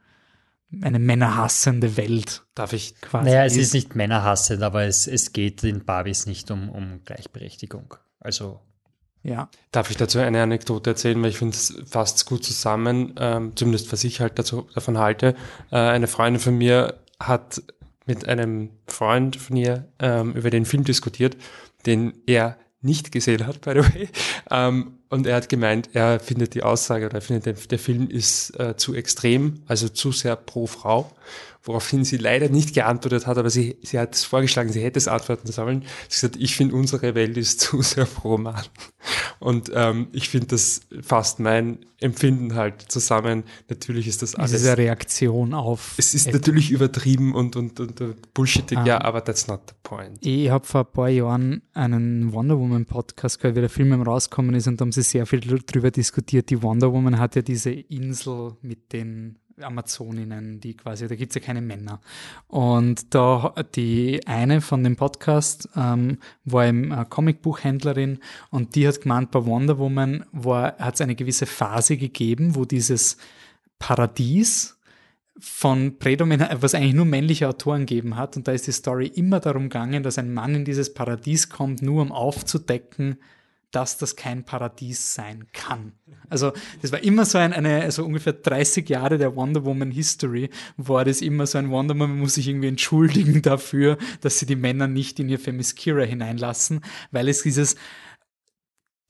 eine 0.81 0.99
männerhassende 0.99 1.95
Welt 1.97 2.43
Darf 2.55 2.73
ich? 2.73 2.99
quasi 3.01 3.29
Naja, 3.29 3.45
es 3.45 3.55
ist. 3.55 3.67
ist 3.67 3.73
nicht 3.73 3.95
männerhassend, 3.95 4.61
aber 4.63 4.83
es, 4.83 5.07
es 5.07 5.33
geht 5.33 5.63
in 5.63 5.85
Barbies 5.85 6.25
nicht 6.25 6.51
um, 6.51 6.69
um 6.69 7.01
Gleichberechtigung. 7.05 7.95
Also, 8.19 8.59
Ja, 9.23 9.49
Darf 9.71 9.89
ich 9.91 9.97
dazu 9.97 10.19
eine 10.19 10.41
Anekdote 10.41 10.91
erzählen, 10.91 11.21
weil 11.21 11.29
ich 11.29 11.37
finde, 11.37 11.55
es 11.55 11.75
fasst 11.87 12.25
gut 12.25 12.43
zusammen, 12.43 13.13
ähm, 13.17 13.53
zumindest 13.55 13.91
was 13.91 14.03
ich 14.03 14.19
halt 14.19 14.37
dazu, 14.39 14.67
davon 14.73 14.97
halte. 14.97 15.35
Äh, 15.71 15.77
eine 15.77 16.07
Freundin 16.07 16.39
von 16.39 16.57
mir 16.57 16.99
hat 17.19 17.61
mit 18.05 18.27
einem 18.27 18.71
Freund 18.87 19.35
von 19.35 19.55
ihr 19.55 19.87
ähm, 19.99 20.33
über 20.33 20.49
den 20.49 20.65
Film 20.65 20.83
diskutiert, 20.83 21.37
den 21.85 22.13
er 22.25 22.57
nicht 22.81 23.11
gesehen 23.11 23.45
hat, 23.45 23.61
by 23.61 23.71
the 23.71 23.79
way. 23.79 24.09
Ähm, 24.49 24.97
und 25.09 25.27
er 25.27 25.35
hat 25.35 25.49
gemeint, 25.49 25.89
er 25.93 26.19
findet 26.19 26.55
die 26.55 26.63
Aussage 26.63 27.05
oder 27.05 27.15
er 27.15 27.21
findet, 27.21 27.71
der, 27.71 27.79
Film 27.79 28.09
ist 28.09 28.59
äh, 28.59 28.75
zu 28.75 28.95
extrem, 28.95 29.61
also 29.67 29.89
zu 29.89 30.11
sehr 30.11 30.35
pro 30.35 30.67
Frau. 30.67 31.11
Woraufhin 31.63 32.03
sie 32.03 32.17
leider 32.17 32.49
nicht 32.49 32.73
geantwortet 32.73 33.27
hat, 33.27 33.37
aber 33.37 33.49
sie, 33.51 33.77
sie 33.83 33.99
hat 33.99 34.15
es 34.15 34.23
vorgeschlagen, 34.23 34.71
sie 34.71 34.81
hätte 34.81 34.97
es 34.97 35.07
antworten 35.07 35.51
sollen. 35.51 35.81
Sie 36.09 36.25
hat 36.25 36.33
gesagt, 36.33 36.35
ich 36.39 36.55
finde, 36.55 36.75
unsere 36.75 37.13
Welt 37.13 37.37
ist 37.37 37.59
zu 37.61 37.81
sehr 37.83 38.05
pro 38.05 38.37
Mann. 38.37 38.63
Und 39.39 39.71
ähm, 39.73 40.07
ich 40.11 40.29
finde, 40.29 40.47
das 40.47 40.81
fasst 41.01 41.39
mein 41.39 41.79
Empfinden 41.99 42.55
halt 42.55 42.81
zusammen. 42.91 43.43
Natürlich 43.69 44.07
ist 44.07 44.21
das 44.21 44.35
alles. 44.35 44.53
ist 44.53 44.65
eine 44.65 44.77
Reaktion 44.77 45.53
auf. 45.53 45.93
es 45.97 46.13
ist 46.15 46.31
natürlich 46.31 46.71
übertrieben 46.71 47.33
und, 47.35 47.55
und, 47.55 47.79
und, 47.79 48.01
und 48.01 48.33
bullshittig, 48.33 48.77
Ah. 48.79 48.85
ja, 48.85 49.01
aber 49.01 49.23
that's 49.23 49.47
not 49.47 49.61
the 49.69 49.75
point. 49.83 50.17
Ich 50.25 50.49
habe 50.49 50.65
vor 50.65 50.81
ein 50.81 50.91
paar 50.93 51.09
Jahren 51.09 51.61
einen 51.73 52.31
Wonder 52.33 52.57
Woman 52.57 52.85
Podcast 52.85 53.39
gehört, 53.39 53.55
wie 53.55 53.61
der 53.61 53.69
Film 53.69 53.91
rausgekommen 54.01 54.55
ist 54.55 54.67
und 54.67 54.79
da 54.79 54.83
haben 54.83 54.91
sie 54.91 55.01
sehr 55.03 55.25
viel 55.25 55.39
drüber 55.41 55.91
diskutiert. 55.91 56.49
Die 56.49 56.61
Wonder 56.61 56.91
Woman 56.91 57.19
hat 57.19 57.35
ja 57.35 57.41
diese 57.41 57.71
Insel 57.71 58.53
mit 58.61 58.93
den 58.93 59.37
Amazoninnen, 59.63 60.59
die 60.59 60.75
quasi, 60.75 61.07
da 61.07 61.15
gibt 61.15 61.31
es 61.31 61.35
ja 61.35 61.45
keine 61.45 61.61
Männer. 61.61 62.01
Und 62.47 63.13
da 63.13 63.53
die 63.75 64.25
eine 64.27 64.61
von 64.61 64.83
dem 64.83 64.95
Podcast 64.95 65.69
ähm, 65.75 66.17
war 66.45 66.65
eben 66.65 66.93
Comicbuchhändlerin 67.09 68.19
und 68.49 68.75
die 68.75 68.87
hat 68.87 69.01
gemeint, 69.01 69.31
bei 69.31 69.45
Wonder 69.45 69.77
Woman 69.77 70.25
hat 70.43 70.95
es 70.95 71.01
eine 71.01 71.15
gewisse 71.15 71.45
Phase 71.45 71.97
gegeben, 71.97 72.55
wo 72.55 72.65
dieses 72.65 73.17
Paradies 73.79 74.77
von 75.39 75.97
prädominant, 75.97 76.61
was 76.61 76.75
eigentlich 76.75 76.93
nur 76.93 77.05
männliche 77.05 77.47
Autoren 77.49 77.85
gegeben 77.87 78.15
hat. 78.15 78.37
Und 78.37 78.47
da 78.47 78.51
ist 78.51 78.67
die 78.67 78.71
Story 78.71 79.07
immer 79.07 79.39
darum 79.39 79.63
gegangen, 79.63 80.03
dass 80.03 80.19
ein 80.19 80.33
Mann 80.33 80.53
in 80.53 80.65
dieses 80.65 80.93
Paradies 80.93 81.49
kommt, 81.49 81.81
nur 81.81 82.01
um 82.01 82.11
aufzudecken, 82.11 83.17
dass 83.71 83.97
das 83.97 84.15
kein 84.15 84.43
Paradies 84.43 85.13
sein 85.13 85.47
kann. 85.53 85.93
Also 86.29 86.51
das 86.81 86.91
war 86.91 87.03
immer 87.03 87.25
so 87.25 87.37
ein, 87.37 87.53
eine, 87.53 87.81
also 87.81 88.05
ungefähr 88.05 88.33
30 88.33 88.87
Jahre 88.89 89.17
der 89.17 89.35
Wonder 89.35 89.65
Woman 89.65 89.91
History, 89.91 90.49
war 90.77 91.05
das 91.05 91.21
immer 91.21 91.47
so 91.47 91.57
ein 91.57 91.69
Wonder 91.69 91.93
Woman 91.95 92.19
muss 92.19 92.35
sich 92.35 92.47
irgendwie 92.47 92.67
entschuldigen 92.67 93.41
dafür, 93.41 93.97
dass 94.21 94.39
sie 94.39 94.45
die 94.45 94.55
Männer 94.55 94.87
nicht 94.87 95.19
in 95.19 95.29
ihr 95.29 95.41
Themyscira 95.41 96.03
hineinlassen, 96.03 96.81
weil 97.11 97.27
es 97.29 97.43
dieses 97.43 97.75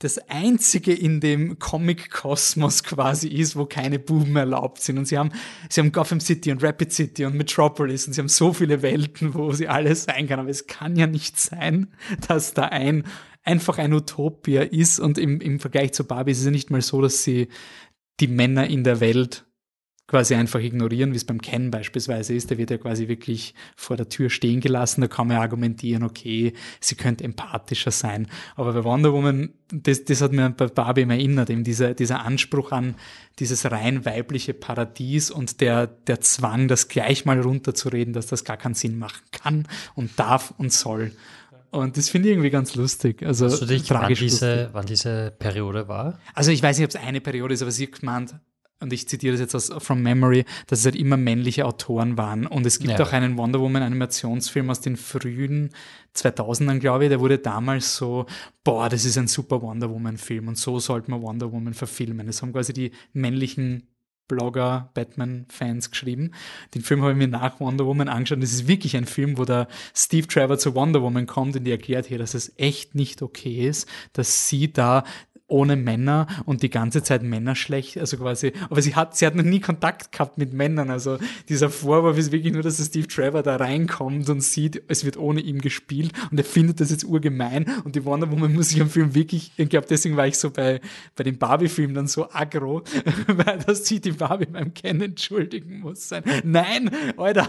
das 0.01 0.17
einzige 0.29 0.93
in 0.93 1.19
dem 1.19 1.59
Comic-Kosmos 1.59 2.83
quasi 2.83 3.27
ist, 3.27 3.55
wo 3.55 3.65
keine 3.65 3.99
Buben 3.99 4.35
erlaubt 4.35 4.81
sind. 4.81 4.97
Und 4.97 5.05
sie 5.05 5.17
haben, 5.17 5.31
sie 5.69 5.79
haben 5.79 5.91
Gotham 5.91 6.19
City 6.19 6.51
und 6.51 6.63
Rapid 6.63 6.91
City 6.91 7.25
und 7.25 7.35
Metropolis 7.35 8.07
und 8.07 8.13
sie 8.13 8.21
haben 8.21 8.27
so 8.27 8.51
viele 8.51 8.81
Welten, 8.81 9.33
wo 9.35 9.51
sie 9.51 9.67
alles 9.67 10.05
sein 10.05 10.27
kann. 10.27 10.39
Aber 10.39 10.49
es 10.49 10.65
kann 10.65 10.95
ja 10.95 11.07
nicht 11.07 11.39
sein, 11.39 11.93
dass 12.27 12.53
da 12.53 12.63
ein, 12.65 13.03
einfach 13.43 13.77
ein 13.77 13.93
Utopia 13.93 14.61
ist. 14.63 14.99
Und 14.99 15.17
im, 15.17 15.41
im 15.41 15.59
Vergleich 15.59 15.93
zu 15.93 16.03
Barbie 16.03 16.31
ist 16.31 16.39
es 16.39 16.45
ja 16.45 16.51
nicht 16.51 16.71
mal 16.71 16.81
so, 16.81 17.01
dass 17.01 17.23
sie 17.23 17.47
die 18.19 18.27
Männer 18.27 18.67
in 18.67 18.83
der 18.83 18.99
Welt 18.99 19.45
quasi 20.11 20.35
einfach 20.35 20.59
ignorieren, 20.59 21.13
wie 21.13 21.15
es 21.15 21.23
beim 21.23 21.41
Ken 21.41 21.71
beispielsweise 21.71 22.33
ist. 22.33 22.49
Der 22.49 22.57
wird 22.57 22.69
ja 22.69 22.77
quasi 22.77 23.07
wirklich 23.07 23.55
vor 23.77 23.95
der 23.95 24.09
Tür 24.09 24.29
stehen 24.29 24.59
gelassen. 24.59 24.99
Da 24.99 25.07
kann 25.07 25.27
man 25.27 25.37
argumentieren, 25.37 26.03
okay, 26.03 26.51
sie 26.81 26.95
könnte 26.95 27.23
empathischer 27.23 27.91
sein. 27.91 28.27
Aber 28.57 28.73
bei 28.73 28.83
Wonder 28.83 29.13
Woman, 29.13 29.53
das, 29.71 30.03
das 30.03 30.21
hat 30.21 30.33
mir 30.33 30.49
bei 30.49 30.67
Barbie 30.67 31.03
immer 31.03 31.13
erinnert, 31.13 31.49
eben 31.49 31.63
dieser, 31.63 31.93
dieser 31.93 32.25
Anspruch 32.25 32.73
an 32.73 32.95
dieses 33.39 33.71
rein 33.71 34.03
weibliche 34.03 34.53
Paradies 34.53 35.31
und 35.31 35.61
der, 35.61 35.87
der 35.87 36.19
Zwang, 36.19 36.67
das 36.67 36.89
gleich 36.89 37.23
mal 37.23 37.39
runterzureden, 37.39 38.13
dass 38.13 38.27
das 38.27 38.43
gar 38.43 38.57
keinen 38.57 38.73
Sinn 38.73 38.99
machen 38.99 39.23
kann 39.31 39.65
und 39.95 40.19
darf 40.19 40.53
und 40.57 40.73
soll. 40.73 41.13
Und 41.71 41.97
das 41.97 42.09
finde 42.09 42.29
ich 42.29 42.33
irgendwie 42.33 42.49
ganz 42.49 42.75
lustig. 42.75 43.23
Also, 43.23 43.45
Hast 43.45 43.61
du 43.61 43.65
dich, 43.65 43.89
wann 43.89 44.13
diese, 44.13 44.69
wann 44.73 44.85
diese 44.85 45.33
Periode 45.37 45.87
war? 45.87 46.19
Also 46.33 46.51
ich 46.51 46.61
weiß 46.61 46.77
nicht, 46.77 46.85
ob 46.85 46.89
es 46.89 47.07
eine 47.07 47.21
Periode 47.21 47.53
ist, 47.53 47.61
aber 47.61 47.71
sie 47.71 47.87
hat 47.87 47.99
gemeint, 47.99 48.35
und 48.81 48.91
ich 48.91 49.07
zitiere 49.07 49.33
das 49.33 49.41
jetzt 49.41 49.55
aus 49.55 49.71
From 49.83 50.01
Memory, 50.01 50.43
dass 50.67 50.79
es 50.79 50.85
halt 50.85 50.95
immer 50.95 51.15
männliche 51.15 51.65
Autoren 51.65 52.17
waren. 52.17 52.47
Und 52.47 52.65
es 52.65 52.79
gibt 52.79 52.97
ja. 52.97 53.05
auch 53.05 53.13
einen 53.13 53.37
Wonder 53.37 53.59
Woman 53.59 53.83
Animationsfilm 53.83 54.69
aus 54.71 54.81
den 54.81 54.97
frühen 54.97 55.69
2000ern, 56.15 56.79
glaube 56.79 57.05
ich, 57.05 57.09
der 57.09 57.19
wurde 57.19 57.37
damals 57.37 57.95
so, 57.95 58.25
boah, 58.63 58.89
das 58.89 59.05
ist 59.05 59.17
ein 59.17 59.27
super 59.27 59.61
Wonder 59.61 59.89
Woman 59.89 60.17
Film 60.17 60.47
und 60.47 60.57
so 60.57 60.79
sollte 60.79 61.11
man 61.11 61.21
Wonder 61.21 61.51
Woman 61.51 61.75
verfilmen. 61.75 62.27
Das 62.27 62.41
haben 62.41 62.51
quasi 62.51 62.73
die 62.73 62.91
männlichen 63.13 63.87
Blogger, 64.31 64.89
Batman-Fans 64.93 65.91
geschrieben. 65.91 66.31
Den 66.73 66.81
Film 66.81 67.01
habe 67.01 67.11
ich 67.11 67.17
mir 67.17 67.27
nach 67.27 67.59
Wonder 67.59 67.85
Woman 67.85 68.07
angeschaut. 68.07 68.41
Das 68.41 68.53
ist 68.53 68.67
wirklich 68.67 68.95
ein 68.95 69.05
Film, 69.05 69.37
wo 69.37 69.43
der 69.43 69.67
Steve 69.93 70.25
Trevor 70.25 70.57
zu 70.57 70.73
Wonder 70.73 71.01
Woman 71.01 71.27
kommt 71.27 71.57
und 71.57 71.65
die 71.65 71.71
erklärt 71.71 72.05
hier, 72.05 72.17
dass 72.17 72.33
es 72.33 72.53
echt 72.57 72.95
nicht 72.95 73.21
okay 73.21 73.67
ist, 73.67 73.89
dass 74.13 74.47
sie 74.47 74.71
da 74.71 75.03
ohne 75.51 75.75
Männer 75.75 76.27
und 76.45 76.63
die 76.63 76.69
ganze 76.69 77.03
Zeit 77.03 77.23
Männer 77.23 77.55
schlecht, 77.55 77.97
also 77.97 78.17
quasi, 78.17 78.53
aber 78.69 78.81
sie 78.81 78.95
hat, 78.95 79.15
sie 79.15 79.25
hat 79.25 79.35
noch 79.35 79.43
nie 79.43 79.59
Kontakt 79.59 80.11
gehabt 80.11 80.37
mit 80.37 80.53
Männern, 80.53 80.89
also 80.89 81.17
dieser 81.49 81.69
Vorwurf 81.69 82.17
ist 82.17 82.31
wirklich 82.31 82.53
nur, 82.53 82.63
dass 82.63 82.83
Steve 82.83 83.07
Trevor 83.07 83.43
da 83.43 83.57
reinkommt 83.57 84.29
und 84.29 84.41
sieht, 84.41 84.81
es 84.87 85.05
wird 85.05 85.17
ohne 85.17 85.41
ihm 85.41 85.59
gespielt 85.59 86.13
und 86.31 86.37
er 86.37 86.45
findet 86.45 86.79
das 86.79 86.89
jetzt 86.89 87.03
urgemein 87.03 87.65
und 87.83 87.95
die 87.95 88.05
Wonder 88.05 88.31
Woman 88.31 88.53
muss 88.53 88.69
sich 88.69 88.81
am 88.81 88.89
Film 88.89 89.13
wirklich, 89.13 89.51
ich 89.57 89.69
glaube, 89.69 89.87
deswegen 89.89 90.17
war 90.17 90.27
ich 90.27 90.37
so 90.37 90.49
bei, 90.49 90.79
bei 91.15 91.23
dem 91.23 91.37
Barbie-Film 91.37 91.93
dann 91.93 92.07
so 92.07 92.29
aggro, 92.31 92.83
weil 93.27 93.59
das 93.59 93.85
sie 93.85 93.99
die 93.99 94.11
Barbie 94.11 94.45
beim 94.45 94.73
Kennen 94.73 95.01
entschuldigen 95.01 95.79
muss 95.79 96.07
sein. 96.07 96.23
Nein, 96.43 96.89
Alter, 97.17 97.47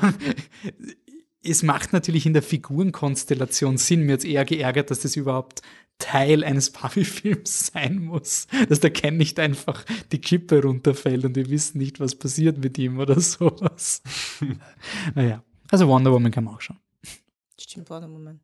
es 1.45 1.63
macht 1.63 1.93
natürlich 1.93 2.27
in 2.27 2.33
der 2.33 2.43
Figurenkonstellation 2.43 3.77
Sinn. 3.77 4.03
Mir 4.03 4.15
hat 4.15 4.25
eher 4.25 4.45
geärgert, 4.45 4.91
dass 4.91 5.01
das 5.01 5.17
überhaupt 5.17 5.63
Teil 5.99 6.45
eines 6.45 6.71
Barbie-Films 6.73 7.71
sein 7.73 7.99
muss. 7.99 8.47
Dass 8.69 8.81
der 8.81 8.91
Ken 8.91 9.17
nicht 9.17 9.39
einfach 9.39 9.85
die 10.11 10.21
Kippe 10.21 10.63
runterfällt 10.63 11.25
und 11.25 11.37
wir 11.37 11.49
wissen 11.49 11.79
nicht, 11.79 12.01
was 12.01 12.15
passiert 12.15 12.59
mit 12.59 12.79
ihm 12.79 12.99
oder 12.99 13.21
sowas. 13.21 14.03
naja, 15.15 15.43
also 15.71 15.89
Wonder 15.89 16.13
Woman 16.13 16.33
kann 16.33 16.45
man 16.45 16.55
auch 16.55 16.61
schon. 16.61 16.79
Stimmt, 17.59 17.91
Wonder 17.91 18.11
Woman. 18.11 18.41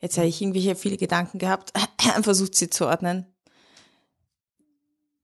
Jetzt 0.00 0.16
habe 0.16 0.28
ich 0.28 0.40
irgendwelche 0.40 0.76
viele 0.76 0.96
Gedanken 0.96 1.38
gehabt, 1.38 1.72
versucht 2.22 2.54
sie 2.54 2.70
zu 2.70 2.86
ordnen. 2.86 3.26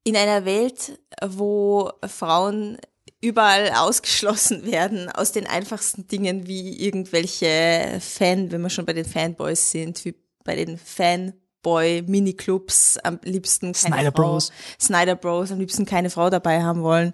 In 0.02 0.16
einer 0.16 0.44
Welt, 0.44 0.98
wo 1.24 1.92
Frauen 2.06 2.76
überall 3.20 3.70
ausgeschlossen 3.70 4.66
werden 4.66 5.08
aus 5.08 5.32
den 5.32 5.46
einfachsten 5.46 6.06
Dingen 6.08 6.46
wie 6.46 6.78
irgendwelche 6.78 7.98
Fan, 8.00 8.52
wenn 8.52 8.60
wir 8.60 8.68
schon 8.68 8.84
bei 8.84 8.92
den 8.92 9.06
Fanboys 9.06 9.70
sind, 9.70 10.04
wie 10.04 10.14
bei 10.44 10.56
den 10.56 10.78
Fanboy-Miniclubs 10.78 12.98
am 12.98 13.18
liebsten 13.24 13.72
keine 13.72 13.96
Snyder 13.96 14.12
Frau, 14.12 14.32
Bros. 14.32 14.52
Snyder 14.80 15.16
Bros 15.16 15.50
am 15.50 15.58
liebsten 15.58 15.86
keine 15.86 16.10
Frau 16.10 16.30
dabei 16.30 16.62
haben 16.62 16.82
wollen, 16.82 17.12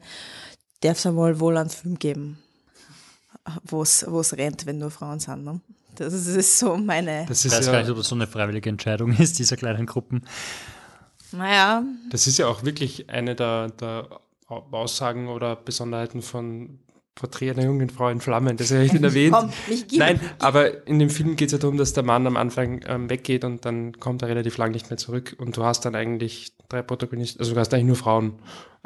darf 0.81 0.99
es 0.99 1.07
einmal 1.07 1.41
wohl 1.41 1.57
einen 1.57 1.71
Film 1.71 1.99
geben, 1.99 2.39
wo 3.65 3.81
es 3.83 4.37
rennt, 4.37 4.67
wenn 4.67 4.77
nur 4.79 4.91
Frauen 4.91 5.21
sind. 5.21 5.45
Ne? 5.45 5.61
Das 5.95 6.13
ist 6.13 6.59
so 6.59 6.77
meine. 6.77 7.25
Das 7.27 7.45
ist 7.45 7.47
ich 7.47 7.59
weiß 7.59 7.67
ja, 7.67 7.73
gar 7.73 7.81
nicht, 7.83 7.91
ob 7.91 7.97
das 7.97 8.09
so 8.09 8.15
eine 8.15 8.27
freiwillige 8.27 8.69
Entscheidung 8.69 9.17
ist, 9.17 9.39
dieser 9.39 9.57
kleinen 9.57 9.87
Gruppen. 9.87 10.25
Naja. 11.33 11.83
Das 12.11 12.27
ist 12.27 12.39
ja 12.39 12.49
auch 12.49 12.65
wirklich 12.65 13.09
eine 13.11 13.35
der, 13.35 13.71
der 13.71 14.21
Aussagen 14.49 15.29
oder 15.29 15.57
Besonderheiten 15.57 16.23
von 16.23 16.81
Porträt 17.15 17.51
einer 17.51 17.65
jungen 17.65 17.91
Frau 17.91 18.09
in 18.09 18.21
Flammen, 18.21 18.57
das 18.57 18.71
habe 18.71 18.85
ich 18.85 18.93
nicht 18.93 19.05
erwähnt. 19.05 19.35
Komm, 19.35 19.51
Nein, 19.93 20.21
aber 20.39 20.87
in 20.87 20.99
dem 20.99 21.11
Film 21.11 21.37
geht 21.37 21.49
es 21.49 21.53
ja 21.53 21.59
darum, 21.59 21.77
dass 21.77 21.93
der 21.93 22.03
Mann 22.03 22.27
am 22.27 22.37
Anfang 22.37 22.81
ähm, 22.87 23.11
weggeht 23.11 23.45
und 23.45 23.65
dann 23.65 23.99
kommt 23.99 24.23
er 24.23 24.29
relativ 24.29 24.57
lang 24.57 24.73
nicht 24.73 24.91
mehr 24.91 24.97
zurück 24.97 25.37
und 25.39 25.57
du 25.57 25.65
hast 25.65 25.85
dann 25.85 25.95
eigentlich 25.95 26.53
drei 26.69 26.83
Protagonisten, 26.83 27.41
also 27.41 27.55
du 27.55 27.61
hast 27.61 27.75
eigentlich 27.75 27.87
nur 27.87 27.97
Frauen 27.97 28.35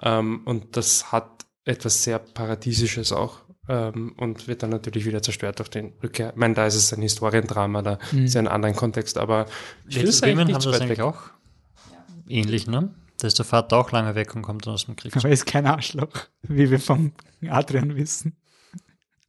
ähm, 0.03 0.43
und 0.45 0.77
das 0.77 1.13
hat 1.13 1.47
etwas 1.65 2.03
sehr 2.03 2.19
Paradiesisches 2.19 3.13
auch 3.13 3.39
ähm, 3.69 4.15
und 4.17 4.49
wird 4.49 4.63
dann 4.63 4.71
natürlich 4.71 5.07
wieder 5.07 5.23
zerstört 5.23 5.59
durch 5.59 5.71
den 5.71 5.93
Rückkehr. 6.03 6.31
Ich 6.31 6.37
meine, 6.37 6.55
da 6.55 6.67
ist 6.67 6.75
es 6.75 6.93
ein 6.93 7.03
Historiendrama, 7.03 7.83
da 7.83 7.99
mhm. 8.13 8.25
ist 8.25 8.35
ja 8.35 8.41
ein 8.41 8.49
anderer 8.49 8.73
Kontext, 8.73 9.19
aber 9.19 9.47
ich 9.89 9.97
finde 9.97 10.11
es 10.11 10.23
eigentlich 10.23 10.55
haben 10.55 10.65
das 10.65 10.81
eigentlich 10.81 11.03
auch 11.03 11.31
ähnlich, 12.29 12.67
ne? 12.67 12.91
Da 13.25 13.29
ist 13.29 13.39
der 13.39 13.47
Vater 13.47 13.79
auch 13.79 13.91
lange 13.91 14.15
weg 14.15 14.37
und 14.37 14.43
kommt 14.43 14.67
dann 14.67 14.75
aus 14.75 14.85
dem 14.85 14.97
Krieg. 14.97 15.17
Aber 15.17 15.29
er 15.29 15.33
ist 15.33 15.47
kein 15.47 15.65
Arschloch, 15.65 16.13
wie 16.43 16.71
wir 16.71 16.79
vom 16.79 17.13
Adrian 17.49 17.97
wissen. 17.97 18.37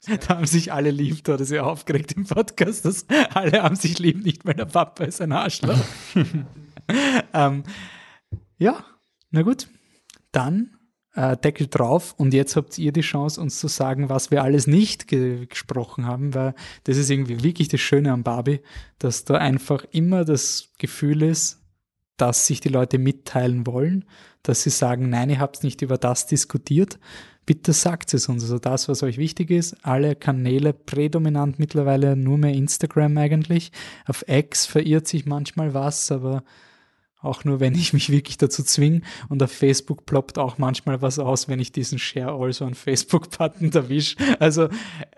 Da 0.05 0.35
haben 0.35 0.45
sich 0.45 0.73
alle 0.73 0.91
lieb, 0.91 1.23
da 1.23 1.31
hat 1.31 1.39
er 1.39 1.45
sich 1.45 1.61
aufgeregt 1.61 2.11
im 2.11 2.26
Podcast, 2.26 2.84
dass 2.84 3.05
alle 3.34 3.63
haben 3.63 3.77
sich 3.77 3.97
lieb, 3.97 4.26
nicht 4.26 4.45
weil 4.45 4.55
der 4.55 4.65
Papa 4.65 5.05
ist 5.05 5.22
ein 5.22 5.31
Arschloch. 5.31 5.80
ähm, 7.34 7.63
ja, 8.57 8.84
na 9.31 9.43
gut. 9.43 9.69
Dann 10.34 10.76
äh, 11.13 11.38
Deckel 11.38 11.67
drauf 11.67 12.15
und 12.17 12.34
jetzt 12.34 12.57
habt 12.57 12.77
ihr 12.77 12.91
die 12.91 12.99
Chance, 12.99 13.39
uns 13.39 13.59
zu 13.59 13.69
sagen, 13.69 14.09
was 14.09 14.30
wir 14.30 14.43
alles 14.43 14.67
nicht 14.67 15.07
ge 15.07 15.45
gesprochen 15.45 16.05
haben, 16.05 16.34
weil 16.34 16.53
das 16.84 16.97
ist 16.97 17.09
irgendwie 17.09 17.43
wirklich 17.43 17.69
das 17.69 17.80
Schöne 17.80 18.11
am 18.11 18.23
Barbie, 18.23 18.59
dass 18.99 19.23
da 19.23 19.35
einfach 19.35 19.85
immer 19.91 20.26
das 20.26 20.73
Gefühl 20.80 21.22
ist, 21.22 21.65
dass 22.18 22.48
sich 22.48 22.60
die 22.60 22.70
Leute 22.70 22.98
mitteilen 22.98 23.68
wollen, 23.68 24.06
dass 24.44 24.64
sie 24.64 24.70
sagen, 24.70 25.10
nein, 25.10 25.30
ihr 25.30 25.40
habt 25.40 25.64
nicht 25.64 25.82
über 25.82 25.98
das 25.98 26.28
diskutiert, 26.28 27.00
bitte 27.46 27.74
sagt 27.74 28.14
es 28.14 28.28
uns. 28.28 28.44
Also 28.44 28.60
das, 28.60 28.88
was 28.88 29.04
euch 29.04 29.18
wichtig 29.18 29.52
ist, 29.52 29.76
alle 29.84 30.16
Kanäle 30.16 30.74
prädominant 30.74 31.60
mittlerweile 31.60 32.16
nur 32.16 32.38
mehr 32.38 32.54
Instagram 32.54 33.18
eigentlich. 33.18 33.72
Auf 34.06 34.26
X 34.28 34.66
verirrt 34.66 35.08
sich 35.08 35.26
manchmal 35.26 35.74
was, 35.74 36.12
aber 36.12 36.44
auch 37.26 37.43
nur, 37.43 37.60
wenn 37.60 37.76
ich 37.76 37.93
mich 37.93 38.10
wirklich 38.10 38.38
dazu 38.38 38.64
zwinge. 38.64 39.02
Und 39.30 39.41
auf 39.41 39.52
Facebook 39.52 40.06
ploppt 40.06 40.38
auch 40.38 40.57
manchmal 40.57 41.02
was 41.02 41.19
aus, 41.19 41.47
wenn 41.47 41.60
ich 41.60 41.72
diesen 41.72 41.99
Share 41.99 42.34
Also 42.34 42.65
on 42.65 42.73
Facebook-Button 42.73 43.72
erwische. 43.73 44.15
Also 44.39 44.69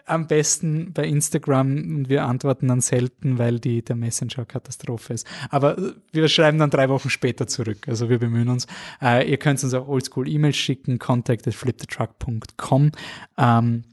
am 0.05 0.27
besten 0.27 0.93
bei 0.93 1.05
Instagram 1.05 1.67
und 1.67 2.09
wir 2.09 2.25
antworten 2.25 2.67
dann 2.67 2.81
selten, 2.81 3.37
weil 3.37 3.59
die, 3.59 3.81
der 3.81 3.95
Messenger 3.95 4.45
Katastrophe 4.45 5.13
ist. 5.13 5.27
Aber 5.49 5.77
wir 6.11 6.27
schreiben 6.27 6.57
dann 6.57 6.69
drei 6.69 6.89
Wochen 6.89 7.09
später 7.09 7.47
zurück. 7.47 7.87
Also 7.87 8.09
wir 8.09 8.19
bemühen 8.19 8.49
uns. 8.49 8.67
Äh, 9.01 9.29
ihr 9.29 9.37
könnt 9.37 9.63
uns 9.63 9.73
auch 9.73 9.87
oldschool 9.87 10.27
E-Mails 10.27 10.57
schicken, 10.57 10.99
contact 10.99 11.47
at 11.47 11.53
flipthetruck.com. 11.53 12.91
Ähm, 13.37 13.83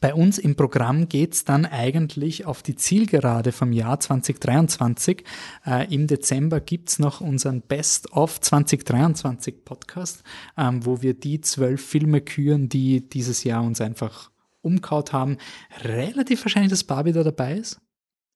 bei 0.00 0.14
uns 0.14 0.38
im 0.38 0.54
Programm 0.54 1.08
geht's 1.08 1.44
dann 1.44 1.64
eigentlich 1.64 2.44
auf 2.44 2.62
die 2.62 2.76
Zielgerade 2.76 3.52
vom 3.52 3.72
Jahr 3.72 3.98
2023. 3.98 5.24
Äh, 5.66 5.92
Im 5.92 6.06
Dezember 6.06 6.60
gibt's 6.60 6.98
noch 6.98 7.20
unseren 7.20 7.62
Best 7.62 8.12
of 8.12 8.40
2023 8.40 9.64
Podcast, 9.64 10.22
ähm, 10.56 10.84
wo 10.84 11.00
wir 11.00 11.14
die 11.14 11.40
zwölf 11.40 11.84
Filme 11.84 12.20
küren, 12.20 12.68
die 12.68 13.08
dieses 13.08 13.44
Jahr 13.44 13.62
uns 13.62 13.80
einfach 13.80 14.30
umkaut 14.60 15.12
haben. 15.12 15.38
Relativ 15.82 16.44
wahrscheinlich, 16.44 16.70
dass 16.70 16.84
Barbie 16.84 17.12
da 17.12 17.22
dabei 17.22 17.54
ist. 17.54 17.80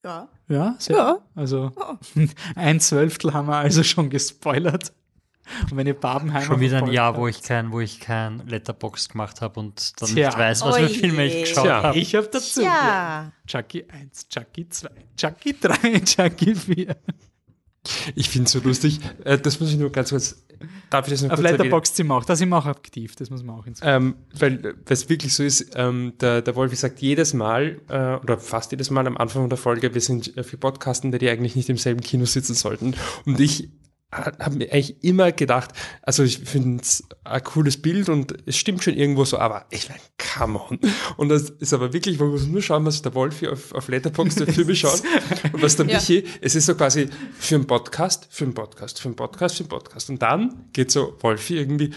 Ja. 0.04 0.28
Ja, 0.48 0.74
sehr. 0.78 0.96
Ja. 0.96 1.18
Also 1.34 1.70
ja. 1.78 1.98
ein 2.56 2.80
Zwölftel 2.80 3.34
haben 3.34 3.48
wir 3.48 3.56
also 3.56 3.82
schon 3.82 4.10
gespoilert. 4.10 4.92
Und 5.70 5.76
wenn 5.76 5.86
ihr 5.86 5.94
Barbenheimer. 5.94 6.46
Schon 6.46 6.60
wieder 6.60 6.78
ein 6.78 6.92
Jahr, 6.92 7.16
wo 7.16 7.26
ich 7.28 7.42
kein, 7.42 7.72
wo 7.72 7.80
ich 7.80 8.00
kein 8.00 8.46
Letterbox 8.46 9.08
gemacht 9.08 9.40
habe 9.40 9.60
und 9.60 10.00
dann 10.00 10.08
Tja. 10.08 10.28
nicht 10.28 10.38
weiß, 10.38 10.62
was 10.62 10.76
für 10.78 10.88
Filme 10.88 11.26
ich 11.26 11.40
geschaut 11.48 11.68
habe. 11.68 11.98
Ich 12.02 12.14
habe 12.14 12.28
dazu. 12.30 12.62
Ja. 12.62 13.32
Chucky 13.46 13.84
1, 13.88 14.28
Chucky 14.28 14.68
2, 14.68 14.88
Chucky 15.16 15.56
3, 15.60 16.00
Chucky 16.00 16.54
4. 16.54 16.96
Ich 18.14 18.28
finde 18.28 18.46
es 18.46 18.52
so 18.52 18.60
lustig. 18.60 19.00
Äh, 19.24 19.38
das 19.38 19.58
muss 19.58 19.70
ich 19.70 19.78
nur 19.78 19.90
ganz 19.90 20.10
kurz. 20.10 20.44
Darf 20.90 21.06
ich 21.06 21.14
das 21.14 21.22
noch 21.22 21.32
Auf 21.32 21.40
Letterboxd 21.40 21.96
sind 21.96 22.06
wir 22.06 22.14
auch. 22.14 22.24
Da 22.24 22.36
sind 22.36 22.48
wir 22.50 22.56
auch 22.56 22.66
aktiv. 22.66 23.16
Das 23.16 23.30
muss 23.30 23.42
man 23.42 23.58
auch 23.58 23.64
hinzufügen. 23.64 23.92
Ähm, 23.92 24.14
weil 24.38 24.76
es 24.88 25.08
wirklich 25.08 25.34
so 25.34 25.42
ist, 25.42 25.72
ähm, 25.74 26.12
der, 26.20 26.42
der 26.42 26.54
Wolfi 26.54 26.76
sagt 26.76 27.00
jedes 27.00 27.34
Mal 27.34 27.80
äh, 27.88 28.22
oder 28.22 28.38
fast 28.38 28.70
jedes 28.70 28.90
Mal 28.90 29.06
am 29.08 29.16
Anfang 29.16 29.48
der 29.48 29.58
Folge, 29.58 29.94
wir 29.94 30.00
sind 30.00 30.32
für 30.42 30.56
Podcasten, 30.56 31.10
die 31.10 31.28
eigentlich 31.28 31.56
nicht 31.56 31.68
im 31.68 31.76
selben 31.76 32.00
Kino 32.00 32.24
sitzen 32.24 32.54
sollten. 32.54 32.94
Und 33.26 33.40
ich 33.40 33.70
habe 34.12 34.56
mir 34.56 34.72
eigentlich 34.72 35.02
immer 35.02 35.32
gedacht, 35.32 35.70
also 36.02 36.22
ich 36.22 36.38
finde 36.38 36.82
es 36.82 37.02
ein 37.24 37.42
cooles 37.42 37.80
Bild 37.80 38.10
und 38.10 38.34
es 38.46 38.56
stimmt 38.56 38.84
schon 38.84 38.94
irgendwo 38.94 39.24
so, 39.24 39.38
aber 39.38 39.64
ich 39.70 39.88
meine, 39.88 40.00
come 40.34 40.60
on. 40.60 40.78
Und 41.16 41.30
das 41.30 41.48
ist 41.48 41.72
aber 41.72 41.94
wirklich, 41.94 42.18
man 42.18 42.28
muss 42.28 42.46
nur 42.46 42.60
schauen, 42.60 42.84
was 42.84 43.00
der 43.00 43.14
Wolfi 43.14 43.48
auf, 43.48 43.72
auf 43.72 43.88
Letterboxd 43.88 44.40
der 44.46 44.52
Filme 44.52 44.76
schaut 44.76 45.02
und 45.52 45.62
was 45.62 45.76
der 45.76 45.86
ja. 45.86 45.96
Michi, 45.96 46.24
es 46.42 46.54
ist 46.54 46.66
so 46.66 46.74
quasi 46.74 47.08
für 47.38 47.54
einen 47.54 47.66
Podcast, 47.66 48.28
für 48.30 48.44
einen 48.44 48.54
Podcast, 48.54 49.00
für 49.00 49.08
einen 49.08 49.16
Podcast, 49.16 49.56
für 49.56 49.62
einen 49.62 49.70
Podcast. 49.70 50.10
Und 50.10 50.20
dann 50.20 50.66
geht 50.72 50.90
so 50.90 51.16
Wolfi 51.20 51.56
irgendwie, 51.56 51.92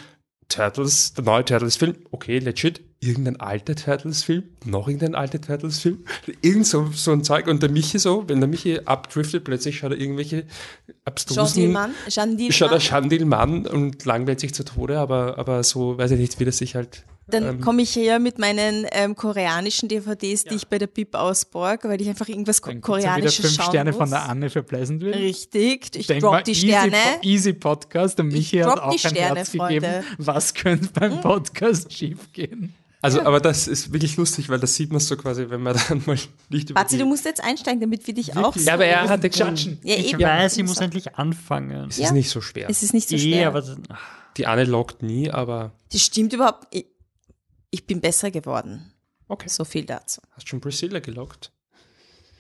Turtles, 0.48 1.14
der 1.14 1.24
neue 1.24 1.44
Turtles-Film, 1.44 1.96
okay, 2.12 2.40
legit, 2.40 2.82
irgendein 3.00 3.40
alter 3.40 3.76
Turtles-Film, 3.76 4.44
noch 4.66 4.88
irgendein 4.88 5.16
alter 5.16 5.40
Turtles-Film, 5.40 6.06
irgend 6.42 6.66
so, 6.66 6.90
so 6.94 7.12
ein 7.12 7.24
Zeug. 7.24 7.48
Und 7.48 7.62
der 7.62 7.70
Michi 7.70 8.00
so, 8.00 8.28
wenn 8.28 8.40
der 8.40 8.48
Michi 8.48 8.80
abdriftet, 8.86 9.44
plötzlich 9.44 9.78
schaut 9.78 9.92
er 9.92 10.00
irgendwelche 10.00 10.46
abstrusen... 11.04 11.78
Schaut 12.50 12.72
er 12.72 12.80
Schandilmann 12.80 13.68
und 13.68 14.06
langweilt 14.06 14.40
sich 14.40 14.54
zu 14.54 14.64
Tode, 14.64 14.98
aber, 14.98 15.38
aber 15.38 15.64
so, 15.64 15.98
weiß 15.98 16.12
ich 16.12 16.20
nicht, 16.20 16.40
wie 16.40 16.46
das 16.46 16.58
sich 16.58 16.76
halt 16.76 17.04
Dann 17.28 17.44
ähm, 17.44 17.62
komme 17.62 17.82
ich 17.82 17.96
her 17.96 18.20
mit 18.20 18.40
meinen 18.40 18.88
ähm, 18.92 19.16
koreanischen 19.16 19.90
DVDs, 19.90 20.46
die 20.46 20.56
ich 20.56 20.68
bei 20.68 20.80
der 20.80 20.88
Bib 20.88 21.16
ausborg, 21.16 21.84
weil 21.84 22.02
ich 22.02 22.10
einfach 22.10 22.28
irgendwas 22.28 22.62
Dann 22.62 22.82
Koreanisches 22.82 23.40
wieder 23.40 23.50
fünf 23.50 23.70
Sterne 23.70 23.92
muss. 23.92 23.98
von 23.98 24.10
der 24.10 24.30
Anne 24.30 24.50
für 24.50 24.64
Pleasantville. 24.64 25.16
Richtig, 25.16 25.96
ich 25.96 26.08
Denk 26.08 26.22
drop 26.22 26.44
die 26.44 26.52
easy, 26.52 26.68
Sterne. 26.68 26.98
Easy 27.22 27.54
Podcast, 27.54 28.18
der 28.18 28.26
Michi 28.26 28.60
hat 28.60 28.80
auch 28.80 28.92
ein 28.92 28.98
Sterne, 28.98 29.36
Herz 29.36 29.52
gegeben. 29.52 30.04
Was 30.18 30.54
könnte 30.54 30.90
beim 30.94 31.14
hm? 31.14 31.22
Podcast 31.22 31.94
schiefgehen? 31.94 32.74
Also, 33.06 33.22
aber 33.22 33.40
das 33.40 33.68
ist 33.68 33.94
wirklich 33.94 34.18
lustig, 34.18 34.50
weil 34.50 34.60
das 34.60 34.74
sieht 34.74 34.92
man 34.92 35.00
so 35.00 35.16
quasi, 35.16 35.48
wenn 35.48 35.62
man 35.62 35.80
dann 35.90 36.02
mal 36.08 36.18
nicht 36.50 36.72
über 36.72 36.82
Batzi, 36.82 36.98
du 36.98 37.06
musst 37.06 37.24
jetzt 37.24 37.44
einsteigen, 37.44 37.80
damit 37.80 38.08
wir 38.08 38.16
dich 38.16 38.34
wirklich? 38.34 38.46
auch 38.46 38.56
Ja, 38.56 38.74
aber 38.74 38.86
er 38.86 39.08
hat 39.08 39.24
judgen. 39.24 39.78
Ja, 39.84 39.96
ich 39.96 40.14
eben. 40.14 40.24
weiß, 40.24 40.58
ich 40.58 40.64
muss 40.64 40.80
endlich 40.80 41.16
anfangen. 41.16 41.90
Es 41.90 42.00
ist 42.00 42.14
nicht 42.14 42.32
so 42.32 42.42
schwer. 42.42 42.68
Es 42.68 42.82
ist 42.82 42.96
nicht 42.96 43.08
so 43.08 43.16
schwer. 43.16 43.44
E, 43.44 43.46
aber 43.46 43.64
die 44.38 44.48
Anne 44.48 44.64
lockt 44.64 45.04
nie, 45.04 45.30
aber. 45.30 45.72
Das 45.92 46.02
stimmt 46.02 46.34
überhaupt. 46.34 46.68
Ich, 46.72 46.88
ich 47.70 47.86
bin 47.86 48.02
besser 48.02 48.32
geworden. 48.32 48.92
Okay. 49.28 49.50
So 49.50 49.66
viel 49.66 49.86
dazu. 49.86 50.22
Hast 50.32 50.46
du 50.46 50.50
schon 50.50 50.62
Priscilla 50.62 51.00
gelockt? 51.00 51.52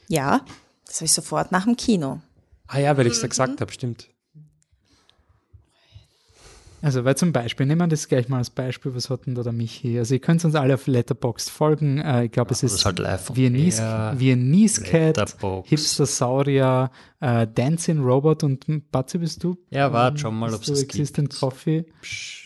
Ja, 0.07 0.43
das 0.87 0.95
habe 0.95 1.05
ich 1.05 1.13
sofort 1.13 1.51
nach 1.51 1.65
dem 1.65 1.75
Kino. 1.75 2.21
Ah 2.67 2.79
ja, 2.79 2.97
weil 2.97 3.05
ich 3.05 3.13
es 3.13 3.21
mhm. 3.21 3.29
gesagt 3.29 3.61
habe, 3.61 3.71
stimmt. 3.71 4.09
Also, 6.85 7.03
weil 7.03 7.17
zum 7.17 7.33
Beispiel, 7.33 7.65
nehmen 7.65 7.81
wir 7.81 7.87
das 7.87 8.07
gleich 8.07 8.29
mal 8.29 8.37
als 8.37 8.51
Beispiel, 8.51 8.93
was 8.93 9.09
hat 9.09 9.25
denn 9.25 9.33
da 9.33 9.41
der 9.41 9.53
Michi? 9.53 9.97
Also, 9.97 10.13
ihr 10.13 10.19
könnt 10.19 10.45
uns 10.45 10.53
alle 10.53 10.75
auf 10.75 10.85
Letterboxd 10.85 11.49
folgen. 11.49 11.97
Äh, 11.97 12.25
ich 12.25 12.31
glaube, 12.31 12.51
es 12.51 12.61
ist, 12.61 12.85
halt 12.85 12.99
live 12.99 13.31
Viennese 13.33 14.83
Cat, 14.83 15.35
Hipster 15.63 16.05
Saurier, 16.05 16.91
äh, 17.21 17.47
Dancing 17.47 18.03
Robot 18.03 18.43
und 18.43 18.91
Batzi 18.91 19.17
bist 19.17 19.43
du? 19.43 19.57
Ja, 19.71 19.91
warte 19.91 20.19
schon 20.19 20.37
mal, 20.37 20.53
ob 20.53 20.61
es 20.61 20.67
das 20.67 20.83
Existent 20.83 21.31
gibt. 21.31 21.39
Coffee. 21.39 21.85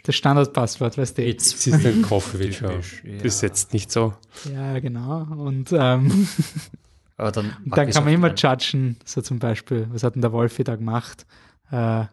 Das 0.03 0.15
Standardpasswort, 0.15 0.97
weißt 0.97 1.17
du? 1.17 1.25
Existent 1.25 2.03
Coffee 2.07 2.39
wird 2.39 2.55
schon 2.55 2.71
ja. 2.71 3.21
bis 3.21 3.41
jetzt 3.41 3.73
nicht 3.73 3.91
so. 3.91 4.13
Ja, 4.53 4.79
genau. 4.79 5.27
Und 5.35 5.73
ähm, 5.73 6.29
Aber 7.17 7.33
dann, 7.33 7.57
dann 7.65 7.89
kann 7.89 8.05
man 8.05 8.13
immer 8.13 8.33
judgen, 8.33 8.95
so 9.03 9.21
zum 9.21 9.39
Beispiel, 9.39 9.87
was 9.91 10.03
hat 10.03 10.15
denn 10.15 10.21
der 10.21 10.31
Wolfi 10.31 10.63
da 10.63 10.77
gemacht? 10.77 11.25
Äh, 11.71 12.05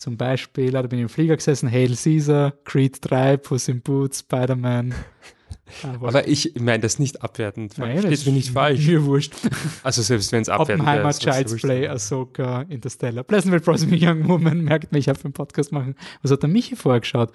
zum 0.00 0.16
Beispiel, 0.16 0.70
da 0.70 0.80
bin 0.80 0.98
ich 0.98 1.02
im 1.02 1.08
Flieger 1.10 1.36
gesessen, 1.36 1.70
Hail 1.70 1.94
Caesar, 1.94 2.54
Creed 2.64 2.98
3, 3.02 3.36
Puss 3.36 3.68
in 3.68 3.82
Boots, 3.82 4.20
Spider-Man. 4.20 4.94
Aber, 5.82 6.08
Aber 6.08 6.26
ich 6.26 6.54
meine 6.58 6.80
das 6.80 6.98
nicht 6.98 7.22
abwertend. 7.22 7.76
Nein, 7.76 7.98
Steht 7.98 8.24
mir 8.24 8.32
nicht 8.32 8.50
falsch. 8.50 8.86
Mir 8.86 9.04
wurscht. 9.04 9.34
Also 9.82 10.00
selbst 10.00 10.32
wenn 10.32 10.40
es 10.40 10.48
abwertend 10.48 10.80
Oppenheimer, 10.80 11.12
Child's 11.12 11.54
Play, 11.56 11.86
Ahsoka, 11.86 12.62
Interstellar. 12.62 13.24
Pleasantville 13.24 13.60
Promising 13.60 13.90
Young 13.92 14.26
Woman, 14.26 14.62
merkt 14.62 14.90
mir, 14.90 14.98
ich 14.98 15.08
habe 15.10 15.22
einen 15.22 15.34
Podcast 15.34 15.70
machen. 15.70 15.94
Was 16.22 16.30
hat 16.30 16.42
der 16.42 16.48
Michi 16.48 16.76
vorgeschaut? 16.76 17.30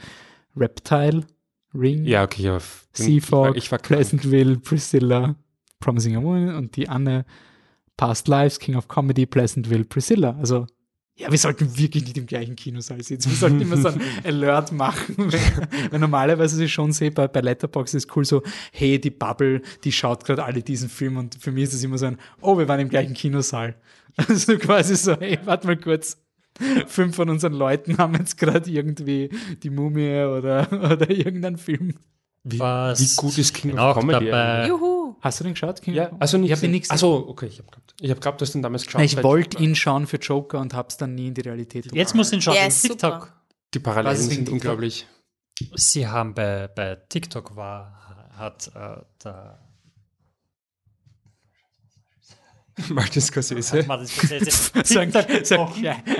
Reptile, 0.57 1.23
Ring, 1.75 2.03
ja, 2.05 2.23
okay, 2.23 2.41
ja. 2.41 2.57
Seafog, 2.93 3.57
Pleasantville, 3.83 4.57
Priscilla, 4.57 5.35
Promising 5.79 6.17
Young 6.17 6.23
Woman 6.23 6.55
und 6.55 6.75
die 6.75 6.89
Anne 6.89 7.25
Past 7.95 8.27
Lives, 8.27 8.59
King 8.59 8.75
of 8.75 8.87
Comedy, 8.87 9.27
Pleasantville, 9.27 9.85
Priscilla. 9.85 10.35
Also 10.39 10.65
ja, 11.17 11.31
wir 11.31 11.37
sollten 11.37 11.77
wirklich 11.77 12.03
nicht 12.03 12.17
im 12.17 12.25
gleichen 12.25 12.57
Kinosaal 12.57 13.01
sitzen. 13.01 13.29
Wir 13.29 13.37
sollten 13.37 13.61
immer 13.61 13.77
so 13.77 13.87
ein 13.87 14.01
Alert 14.25 14.73
machen. 14.73 15.15
Weil, 15.91 15.99
normalerweise 15.99 16.61
ich 16.61 16.73
schon 16.73 16.91
sehe, 16.91 17.11
bei, 17.11 17.27
bei 17.27 17.39
Letterboxd 17.39 17.95
ist 17.95 18.15
cool 18.17 18.25
so, 18.25 18.43
hey, 18.73 18.99
die 18.99 19.11
Bubble, 19.11 19.61
die 19.85 19.93
schaut 19.93 20.25
gerade 20.25 20.43
alle 20.43 20.61
diesen 20.61 20.89
Film 20.89 21.15
und 21.15 21.35
für 21.35 21.53
mich 21.53 21.65
ist 21.65 21.73
es 21.75 21.83
immer 21.85 21.97
so 21.97 22.07
ein, 22.07 22.17
oh, 22.41 22.57
wir 22.57 22.67
waren 22.67 22.81
im 22.81 22.89
gleichen 22.89 23.13
Kinosaal. 23.13 23.75
Also 24.17 24.57
quasi 24.57 24.95
so, 24.95 25.19
hey, 25.19 25.37
warte 25.43 25.67
mal 25.67 25.75
kurz. 25.75 26.17
Fünf 26.87 27.17
von 27.17 27.29
unseren 27.29 27.51
Leuten 27.51 27.97
haben 27.97 28.13
jetzt 28.13 28.37
gerade 28.37 28.69
irgendwie 28.71 29.29
die 29.61 29.69
Mumie 29.69 30.23
oder, 30.23 30.71
oder 30.71 31.09
irgendeinen 31.09 31.57
Film. 31.57 31.95
Wie, 32.47 32.59
wie 32.59 33.15
gut 33.15 33.37
ist 33.39 33.55
King 33.55 33.77
of 33.79 33.97
Comedy? 33.97 34.25
Dabei. 34.27 34.67
Juhu. 34.67 35.15
Hast 35.19 35.39
du 35.39 35.45
den 35.45 35.53
geschaut? 35.53 35.81
King 35.81 35.95
ja, 35.95 36.11
also 36.19 36.37
nicht. 36.37 36.51
Ich 36.51 36.55
habe 36.55 36.67
ihn 36.67 36.71
nicht 36.71 36.91
Achso, 36.91 37.25
okay, 37.27 37.47
ich 37.47 37.57
habe 37.57 37.69
gehabt. 37.71 37.95
Ich 37.99 38.09
habe 38.11 38.19
gehabt, 38.19 38.39
dass 38.39 38.53
ihn 38.53 38.61
damals 38.61 38.85
geschaut 38.85 39.01
hast. 39.01 39.13
Ich 39.13 39.23
wollte 39.23 39.63
ihn 39.63 39.75
schauen 39.75 40.05
für 40.05 40.17
Joker 40.17 40.59
und 40.59 40.75
habe 40.75 40.87
es 40.89 40.97
dann 40.97 41.15
nie 41.15 41.29
in 41.29 41.33
die 41.33 41.41
Realität 41.41 41.91
Jetzt 41.91 42.13
muss 42.13 42.31
ihn 42.31 42.41
schauen. 42.41 42.55
Ja, 42.55 42.69
TikTok. 42.69 43.33
Die 43.73 43.79
Parallelen 43.79 44.17
sind 44.17 44.49
unglaublich. 44.49 45.07
Sie 45.73 46.07
haben 46.07 46.35
bei, 46.35 46.67
bei 46.67 46.95
TikTok 47.09 47.55
war, 47.55 48.29
hat 48.37 48.69
äh, 48.75 48.97
der 49.23 49.59
Martin 52.89 53.21
Scorsese. 53.21 53.83
Martin 53.87 54.07
Scorsese. 54.07 54.51
so 54.83 54.99
ein, 54.99 55.11
so, 55.11 55.19
ein, 55.19 55.43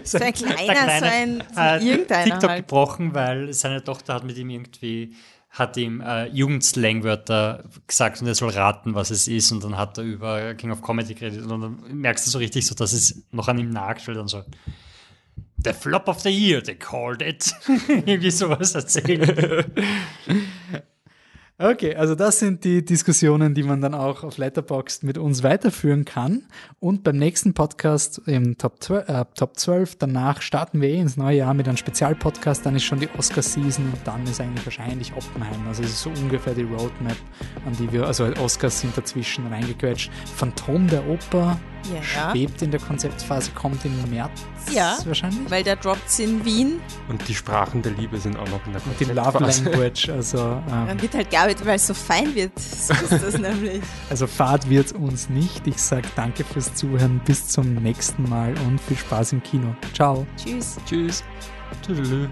so 0.04 0.18
ein 0.18 0.34
kleiner, 0.34 1.00
so 1.00 1.06
ein, 1.06 1.44
äh, 1.56 1.86
irgendeiner 1.86 2.24
TikTok 2.24 2.50
halt. 2.50 2.68
gebrochen, 2.68 3.14
weil 3.14 3.54
seine 3.54 3.84
Tochter 3.84 4.16
hat 4.16 4.24
mit 4.24 4.38
ihm 4.38 4.50
irgendwie 4.50 5.14
hat 5.56 5.78
ihm 5.78 6.02
äh, 6.02 6.28
Jugendslangwörter 6.28 7.64
gesagt 7.88 8.22
und 8.22 8.28
er 8.28 8.36
soll 8.36 8.50
raten, 8.50 8.94
was 8.94 9.10
es 9.10 9.30
ist. 9.30 9.54
Und 9.54 9.64
dann 9.64 9.78
hat 9.78 9.98
er 9.98 10.04
über 10.04 10.54
King 10.54 10.72
of 10.72 10.82
Comedy 10.82 11.14
geredet 11.14 11.46
und 11.46 11.62
dann 11.62 11.80
merkst 11.92 12.28
du 12.28 12.30
so 12.30 12.40
richtig, 12.40 12.66
so 12.66 12.76
dass 12.76 12.92
es 12.92 13.24
noch 13.32 13.48
an 13.48 13.58
ihm 13.58 13.74
weil 13.74 14.16
dann 14.16 14.28
so 14.28 14.44
The 15.64 15.72
Flop 15.72 16.10
of 16.10 16.20
the 16.20 16.30
Year, 16.30 16.62
they 16.62 16.76
called 16.76 17.22
it. 17.22 17.54
Irgendwie 17.88 18.32
sowas 18.32 18.76
erzählt. 18.76 19.66
Okay, 21.58 21.96
also 21.96 22.16
das 22.16 22.40
sind 22.40 22.66
die 22.66 22.84
Diskussionen, 22.84 23.54
die 23.54 23.64
man 23.64 23.80
dann 23.80 23.94
auch 23.94 24.26
auf 24.26 24.38
Letterboxd 24.38 25.04
mit 25.04 25.18
uns 25.18 25.42
weiterführen 25.42 26.04
kann. 26.04 26.44
Und 26.82 27.06
beim 27.06 27.16
nächsten 27.16 27.54
Podcast 27.54 28.22
im 28.26 28.58
Top 28.58 28.84
12, 28.84 29.08
äh, 29.08 29.26
Top 29.36 29.58
12 29.58 29.96
danach 29.96 30.42
starten 30.42 30.82
wir 30.82 30.90
eh 30.90 31.00
ins 31.00 31.16
neue 31.16 31.38
Jahr 31.38 31.54
mit 31.54 31.70
einem 31.70 31.78
Spezialpodcast. 31.78 32.66
Dann 32.66 32.76
ist 32.76 32.84
schon 32.84 33.00
die 33.00 33.08
Oscar-Season 33.18 33.86
und 33.86 34.06
dann 34.06 34.24
ist 34.26 34.42
eigentlich 34.42 34.66
wahrscheinlich 34.66 35.14
Oppenheimer. 35.16 35.70
Also 35.70 35.84
es 35.84 35.92
ist 35.92 36.02
so 36.02 36.10
ungefähr 36.10 36.54
die 36.54 36.64
Roadmap, 36.64 37.16
an 37.66 37.72
die 37.80 37.90
wir, 37.90 38.06
also 38.06 38.26
Oscars 38.26 38.82
sind 38.82 38.98
dazwischen 38.98 39.48
reingequetscht. 39.48 40.12
Phantom 40.36 40.88
der 40.88 41.08
Oper 41.08 41.58
ja. 41.94 42.30
schwebt 42.32 42.62
in 42.62 42.72
der 42.72 42.80
Konzeptphase, 42.80 43.52
kommt 43.52 43.84
im 43.86 44.10
März 44.10 44.32
ja, 44.72 44.98
wahrscheinlich. 45.06 45.50
weil 45.50 45.64
der 45.64 45.76
droppt 45.76 46.20
in 46.20 46.44
Wien. 46.46 46.80
Und 47.08 47.28
die 47.28 47.36
Sprachen 47.36 47.82
der 47.82 47.94
Liebe 47.94 48.18
sind 48.18 48.38
auch 48.38 48.48
noch 48.50 48.66
in 48.66 48.74
der 48.74 48.82
Konzeptphase. 48.82 48.90
Und 48.90 49.00
die 49.00 49.14
Love 49.14 49.72
Language, 49.72 50.10
also... 50.10 50.38
Ähm, 50.70 50.88
Dann 50.88 51.02
wird 51.02 51.14
halt 51.14 51.30
gearbeitet, 51.30 51.66
weil 51.66 51.76
es 51.76 51.88
so 51.88 51.94
fein 51.94 52.34
wird. 52.36 52.58
So 52.60 52.94
ist 52.94 53.12
das 53.12 53.38
nämlich. 53.40 53.82
Also 54.10 54.28
Fahrt 54.28 54.70
wird 54.70 54.94
uns 54.94 55.30
nicht. 55.30 55.68
Ich 55.68 55.78
sage 55.78 56.08
danke 56.16 56.44
fürs 56.44 56.74
Zuhören. 56.76 57.22
Bis 57.26 57.48
zum 57.48 57.76
nächsten 57.76 58.28
Mal 58.30 58.54
und 58.68 58.80
viel 58.82 58.98
Spaß 58.98 59.34
im 59.34 59.44
Kino. 59.44 59.76
Ciao. 59.94 60.26
Tschüss. 60.38 60.78
Tschüss. 60.86 61.24
Tschüss. 61.86 62.30